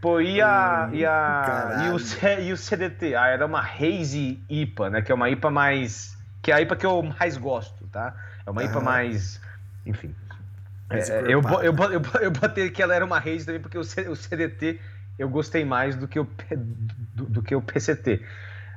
Pô, 0.00 0.20
e 0.20 0.40
a, 0.40 0.88
hum, 0.90 0.94
e, 0.94 1.06
a 1.06 1.84
e, 1.84 1.90
o, 1.90 2.40
e 2.40 2.52
o 2.52 2.56
CDT? 2.56 3.14
Ah, 3.14 3.28
era 3.28 3.46
uma 3.46 3.60
Hazy 3.60 4.42
IPA, 4.50 4.90
né? 4.90 5.02
Que 5.02 5.12
é 5.12 5.14
uma 5.14 5.30
IPA 5.30 5.50
mais... 5.50 6.18
Que 6.42 6.50
é 6.50 6.56
a 6.56 6.60
IPA 6.60 6.76
que 6.76 6.86
eu 6.86 7.02
mais 7.04 7.36
gosto, 7.36 7.86
tá? 7.86 8.12
É 8.44 8.50
uma 8.50 8.64
IPA 8.64 8.80
mais... 8.80 9.40
Enfim. 9.86 10.14
É, 10.92 11.20
eu, 11.22 11.40
eu, 11.40 11.62
eu, 11.62 12.02
eu, 12.22 12.30
botei 12.30 12.70
que 12.70 12.82
ela 12.82 12.94
era 12.94 13.04
uma 13.04 13.18
Hazy 13.18 13.44
também, 13.44 13.60
porque 13.60 13.78
o, 13.78 13.80
o 13.80 14.16
CDT 14.16 14.80
eu 15.18 15.28
gostei 15.28 15.64
mais 15.64 15.96
do 15.96 16.08
que 16.08 16.18
o, 16.18 16.26
do, 17.14 17.24
do 17.26 17.42
que 17.42 17.54
o 17.54 17.62
PCT. 17.62 18.20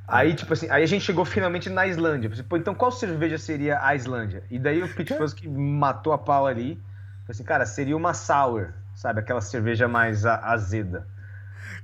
Aí, 0.08 0.35
tipo 0.35 0.53
assim, 0.53 0.69
aí 0.69 0.84
a 0.84 0.85
gente 0.85 1.03
chegou 1.03 1.26
finalmente 1.26 1.69
na 1.69 1.88
Islândia. 1.88 2.30
Pô, 2.48 2.58
então 2.58 2.76
qual 2.76 2.92
cerveja 2.92 3.38
seria 3.38 3.80
a 3.82 3.95
Islândia? 3.95 4.44
E 4.52 4.60
daí 4.60 4.84
o 4.84 4.94
Pete 4.94 5.16
que 5.35 5.48
matou 5.48 6.14
a 6.14 6.18
pau 6.18 6.45
ali. 6.45 6.80
Assim, 7.27 7.44
cara, 7.44 7.66
seria 7.66 7.98
uma 7.98 8.14
sour, 8.14 8.74
sabe? 8.94 9.19
Aquela 9.19 9.42
cerveja 9.42 9.88
mais 9.88 10.26
azeda. 10.26 11.08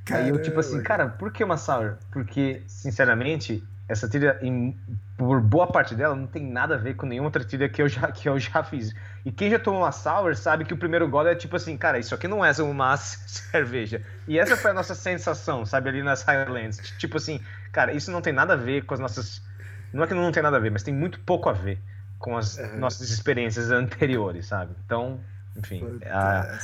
Caramba. 0.06 0.26
Aí 0.26 0.30
eu, 0.30 0.42
tipo 0.42 0.60
assim, 0.60 0.84
cara, 0.84 1.08
por 1.08 1.32
que 1.32 1.44
uma 1.44 1.58
sour? 1.58 1.96
Porque, 2.12 2.62
sinceramente, 2.68 3.64
essa 3.92 4.08
trilha, 4.08 4.40
em, 4.42 4.78
por 5.18 5.42
boa 5.42 5.68
parte 5.68 5.94
dela, 5.94 6.16
não 6.16 6.26
tem 6.26 6.50
nada 6.50 6.76
a 6.76 6.78
ver 6.78 6.96
com 6.96 7.06
nenhuma 7.06 7.28
outra 7.28 7.44
trilha 7.44 7.68
que 7.68 7.82
eu 7.82 7.90
já, 7.90 8.08
que 8.12 8.30
eu 8.30 8.40
já 8.40 8.64
fiz. 8.64 8.94
E 9.26 9.32
quem 9.32 9.52
já 9.52 9.60
tomou 9.60 9.82
uma 9.82 9.92
sour 9.92 10.34
sabe 10.36 10.64
que 10.64 10.74
o 10.74 10.78
primeiro 10.78 11.10
gole 11.10 11.30
é 11.30 11.36
tipo 11.36 11.58
assim, 11.58 11.76
cara, 11.76 12.00
isso 12.00 12.16
aqui 12.16 12.28
não 12.28 12.44
é 12.44 12.52
uma 12.62 12.96
cerveja. 12.98 14.02
E 14.28 14.40
essa 14.40 14.56
foi 14.56 14.72
a 14.72 14.74
nossa 14.74 14.96
sensação, 14.96 15.66
sabe, 15.66 15.90
ali 15.90 16.02
nas 16.02 16.24
Highlands. 16.24 16.78
Tipo 16.98 17.18
assim, 17.18 17.42
cara, 17.72 17.92
isso 17.92 18.10
não 18.12 18.22
tem 18.22 18.32
nada 18.32 18.54
a 18.54 18.56
ver 18.58 18.86
com 18.86 18.94
as 18.94 19.00
nossas. 19.00 19.42
Não 19.92 20.04
é 20.04 20.08
que 20.08 20.14
não 20.14 20.32
tem 20.32 20.42
nada 20.42 20.56
a 20.56 20.60
ver, 20.60 20.72
mas 20.72 20.84
tem 20.84 20.94
muito 20.94 21.20
pouco 21.20 21.50
a 21.50 21.54
ver 21.54 21.78
com 22.18 22.38
as 22.38 22.58
é. 22.58 22.78
nossas 22.78 23.10
experiências 23.10 23.72
anteriores, 23.72 24.46
sabe? 24.46 24.74
Então, 24.86 25.20
enfim, 25.58 26.00
a, 26.06 26.60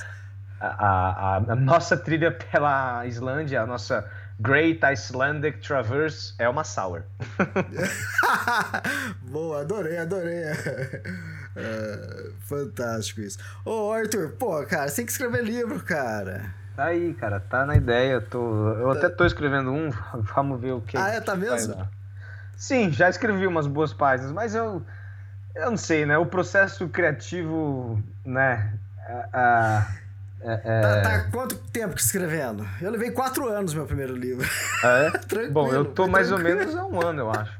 a, 0.61 0.67
a, 0.67 1.35
a, 1.35 1.55
nossa 1.55 1.97
trilha 1.97 2.31
pela 2.31 3.05
Islândia, 3.05 3.63
a 3.63 3.65
nossa 3.65 4.09
Great 4.39 4.83
Icelandic 4.85 5.59
Traverse 5.59 6.33
é 6.37 6.47
uma 6.47 6.63
sour. 6.63 7.03
Boa, 9.23 9.61
adorei, 9.61 9.97
adorei. 9.97 10.43
É, 11.59 12.29
fantástico 12.41 13.19
isso. 13.19 13.39
Ô, 13.65 13.91
Arthur, 13.91 14.33
pô, 14.37 14.63
cara, 14.67 14.87
você 14.87 14.97
tem 14.97 15.05
que 15.07 15.11
escrever 15.11 15.43
livro, 15.43 15.79
cara. 15.79 16.53
Tá 16.75 16.85
aí, 16.85 17.15
cara, 17.15 17.39
tá 17.39 17.65
na 17.65 17.75
ideia. 17.75 18.21
Tô, 18.21 18.73
eu 18.73 18.93
tá. 18.93 18.99
até 18.99 19.09
tô 19.09 19.25
escrevendo 19.25 19.71
um, 19.71 19.89
vamos 20.35 20.61
ver 20.61 20.73
o 20.73 20.81
que. 20.81 20.95
Ah, 20.95 21.09
é, 21.09 21.19
tá 21.19 21.35
mesmo? 21.35 21.75
Sim, 22.55 22.91
já 22.91 23.09
escrevi 23.09 23.47
umas 23.47 23.65
boas 23.65 23.91
páginas, 23.91 24.31
mas 24.31 24.53
eu. 24.53 24.83
Eu 25.55 25.71
não 25.71 25.77
sei, 25.77 26.05
né? 26.05 26.15
O 26.19 26.27
processo 26.27 26.87
criativo, 26.87 27.99
né? 28.23 28.77
A, 29.33 29.87
é, 30.41 30.61
é... 30.63 30.81
Tá, 30.81 31.01
tá 31.01 31.31
quanto 31.31 31.55
tempo 31.55 31.95
que 31.95 32.01
escrevendo? 32.01 32.67
Eu 32.81 32.91
levei 32.91 33.11
quatro 33.11 33.47
anos 33.47 33.73
meu 33.73 33.85
primeiro 33.85 34.15
livro. 34.15 34.47
Ah, 34.83 35.11
é? 35.33 35.47
Bom, 35.49 35.71
eu 35.73 35.85
tô 35.85 36.07
mais 36.07 36.27
tranquilo. 36.27 36.49
ou 36.49 36.57
menos 36.57 36.75
há 36.75 36.85
um 36.85 37.01
ano, 37.05 37.21
eu 37.21 37.31
acho. 37.31 37.59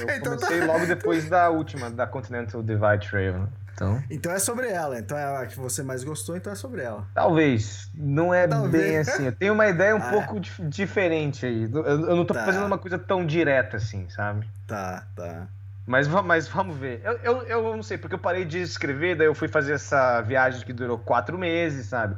Eu 0.00 0.16
então 0.16 0.36
comecei 0.36 0.60
tá... 0.60 0.66
logo 0.66 0.86
depois 0.86 1.28
da 1.28 1.50
última, 1.50 1.90
da 1.90 2.06
Continental 2.06 2.62
Divide 2.62 3.08
Trail. 3.08 3.38
Né? 3.38 3.48
Então... 3.74 4.02
então 4.10 4.32
é 4.32 4.38
sobre 4.38 4.68
ela. 4.68 4.98
Então 4.98 5.16
é 5.16 5.42
a 5.42 5.46
que 5.46 5.58
você 5.58 5.82
mais 5.82 6.02
gostou, 6.02 6.36
então 6.36 6.52
é 6.52 6.56
sobre 6.56 6.82
ela. 6.82 7.06
Talvez. 7.14 7.90
Não 7.94 8.32
é 8.32 8.48
Talvez. 8.48 8.84
bem 8.84 8.98
assim. 8.98 9.26
Eu 9.26 9.32
tenho 9.32 9.52
uma 9.52 9.66
ideia 9.66 9.94
um 9.94 9.98
ah. 10.02 10.10
pouco 10.10 10.40
diferente 10.40 11.44
aí. 11.44 11.70
Eu, 11.72 11.84
eu 11.84 12.16
não 12.16 12.24
tô 12.24 12.34
tá. 12.34 12.44
fazendo 12.44 12.66
uma 12.66 12.78
coisa 12.78 12.98
tão 12.98 13.26
direta 13.26 13.76
assim, 13.76 14.08
sabe? 14.08 14.48
Tá, 14.66 15.06
tá. 15.14 15.48
Mas, 15.86 16.08
mas 16.08 16.48
vamos 16.48 16.76
ver. 16.76 17.00
Eu, 17.04 17.12
eu, 17.18 17.42
eu 17.42 17.76
não 17.76 17.82
sei, 17.82 17.96
porque 17.96 18.14
eu 18.14 18.18
parei 18.18 18.44
de 18.44 18.60
escrever, 18.60 19.16
daí 19.16 19.28
eu 19.28 19.34
fui 19.34 19.46
fazer 19.46 19.74
essa 19.74 20.20
viagem 20.20 20.66
que 20.66 20.72
durou 20.72 20.98
quatro 20.98 21.38
meses, 21.38 21.86
sabe? 21.86 22.16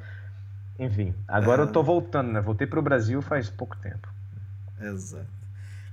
Enfim, 0.78 1.14
agora 1.26 1.62
eu 1.62 1.72
tô 1.72 1.82
voltando, 1.82 2.32
né? 2.32 2.40
Voltei 2.40 2.66
pro 2.66 2.80
Brasil 2.80 3.20
faz 3.20 3.50
pouco 3.50 3.76
tempo. 3.76 4.08
Exato. 4.80 5.26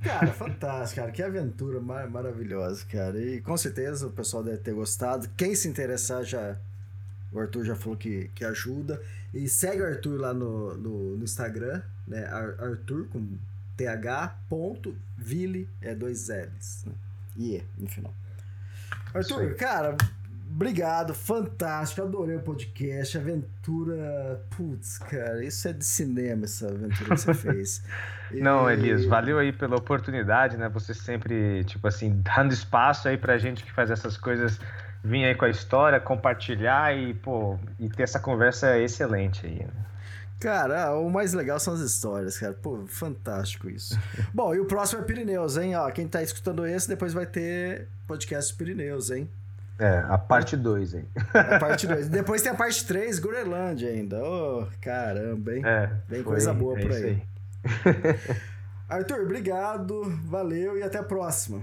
Cara, 0.01 0.27
fantástico, 0.27 1.01
cara. 1.01 1.11
Que 1.11 1.23
aventura 1.23 1.81
mar 1.81 2.07
maravilhosa, 2.07 2.85
cara. 2.85 3.19
E 3.19 3.41
com 3.41 3.57
certeza 3.57 4.05
o 4.07 4.11
pessoal 4.11 4.43
deve 4.43 4.59
ter 4.59 4.73
gostado. 4.73 5.27
Quem 5.35 5.55
se 5.55 5.67
interessar 5.67 6.23
já. 6.23 6.55
O 7.31 7.39
Arthur 7.39 7.65
já 7.65 7.75
falou 7.75 7.97
que, 7.97 8.29
que 8.35 8.45
ajuda. 8.45 9.01
E 9.33 9.49
segue 9.49 9.81
o 9.81 9.85
Arthur 9.85 10.21
lá 10.21 10.33
no, 10.33 10.75
no, 10.77 11.17
no 11.17 11.23
Instagram, 11.23 11.81
né? 12.07 12.25
Arthur 12.27 13.07
com 13.07 13.37
th.ville, 13.75 15.67
é 15.81 15.93
dois 15.93 16.29
L's, 16.29 16.85
né? 16.85 16.93
E 17.35 17.55
E 17.57 17.63
no 17.77 17.87
final. 17.87 18.13
Arthur, 19.13 19.55
cara, 19.55 19.95
Obrigado, 20.55 21.13
fantástico, 21.13 22.01
adorei 22.01 22.37
o 22.37 22.39
podcast, 22.39 23.17
aventura, 23.17 24.41
putz, 24.55 24.97
cara, 24.97 25.43
isso 25.43 25.67
é 25.67 25.73
de 25.73 25.83
cinema 25.83 26.45
essa 26.45 26.69
aventura 26.69 27.09
que 27.09 27.19
você 27.19 27.33
fez. 27.35 27.83
E... 28.31 28.39
Não, 28.39 28.69
Elias, 28.71 29.03
valeu 29.03 29.37
aí 29.37 29.51
pela 29.51 29.75
oportunidade, 29.75 30.55
né? 30.55 30.69
Você 30.69 30.93
sempre, 30.93 31.65
tipo 31.65 31.85
assim, 31.85 32.21
dando 32.21 32.53
espaço 32.53 33.09
aí 33.09 33.17
pra 33.17 33.37
gente 33.37 33.65
que 33.65 33.71
faz 33.73 33.91
essas 33.91 34.15
coisas, 34.15 34.57
vir 35.03 35.25
aí 35.25 35.35
com 35.35 35.43
a 35.43 35.49
história, 35.49 35.99
compartilhar 35.99 36.95
e, 36.95 37.13
pô, 37.13 37.59
e 37.77 37.89
ter 37.89 38.03
essa 38.03 38.19
conversa 38.19 38.79
excelente 38.79 39.45
aí. 39.45 39.59
Né? 39.59 39.85
Cara, 40.39 40.93
o 40.95 41.09
mais 41.09 41.33
legal 41.33 41.59
são 41.59 41.73
as 41.73 41.79
histórias, 41.79 42.37
cara. 42.37 42.53
Pô, 42.53 42.85
fantástico 42.87 43.69
isso. 43.69 43.97
Bom, 44.33 44.53
e 44.53 44.59
o 44.59 44.65
próximo 44.65 45.01
é 45.01 45.03
Pirineus, 45.03 45.57
hein? 45.57 45.75
Ó, 45.75 45.89
quem 45.91 46.07
tá 46.07 46.21
escutando 46.21 46.65
esse, 46.65 46.87
depois 46.87 47.13
vai 47.13 47.25
ter 47.25 47.87
podcast 48.07 48.53
Pirineus, 48.53 49.09
hein? 49.09 49.29
É, 49.77 50.05
a 50.07 50.17
parte 50.17 50.55
2 50.55 50.95
aí. 50.95 51.05
A 51.33 51.59
parte 51.59 51.87
2. 51.87 52.09
Depois 52.09 52.41
tem 52.41 52.51
a 52.51 52.55
parte 52.55 52.85
3, 52.85 53.19
Groenlândia 53.19 53.89
ainda. 53.89 54.23
Oh, 54.23 54.67
caramba, 54.81 55.53
hein? 55.53 55.61
É, 55.65 55.87
Bem 56.07 56.23
foi, 56.23 56.33
coisa 56.33 56.53
boa 56.53 56.79
é 56.79 56.81
por 56.81 56.91
aí. 56.91 57.03
aí. 57.03 57.21
Arthur, 58.87 59.21
obrigado, 59.21 60.03
valeu 60.25 60.77
e 60.77 60.83
até 60.83 60.99
a 60.99 61.03
próxima. 61.03 61.61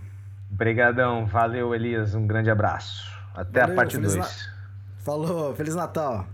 Obrigadão, 0.51 1.25
valeu 1.25 1.75
Elias, 1.75 2.15
um 2.15 2.27
grande 2.27 2.51
abraço. 2.51 3.11
Até 3.35 3.61
valeu, 3.61 3.75
a 3.75 3.77
parte 3.77 3.97
2. 3.97 4.17
Na... 4.17 4.29
Falou, 4.99 5.55
Feliz 5.55 5.75
Natal. 5.75 6.27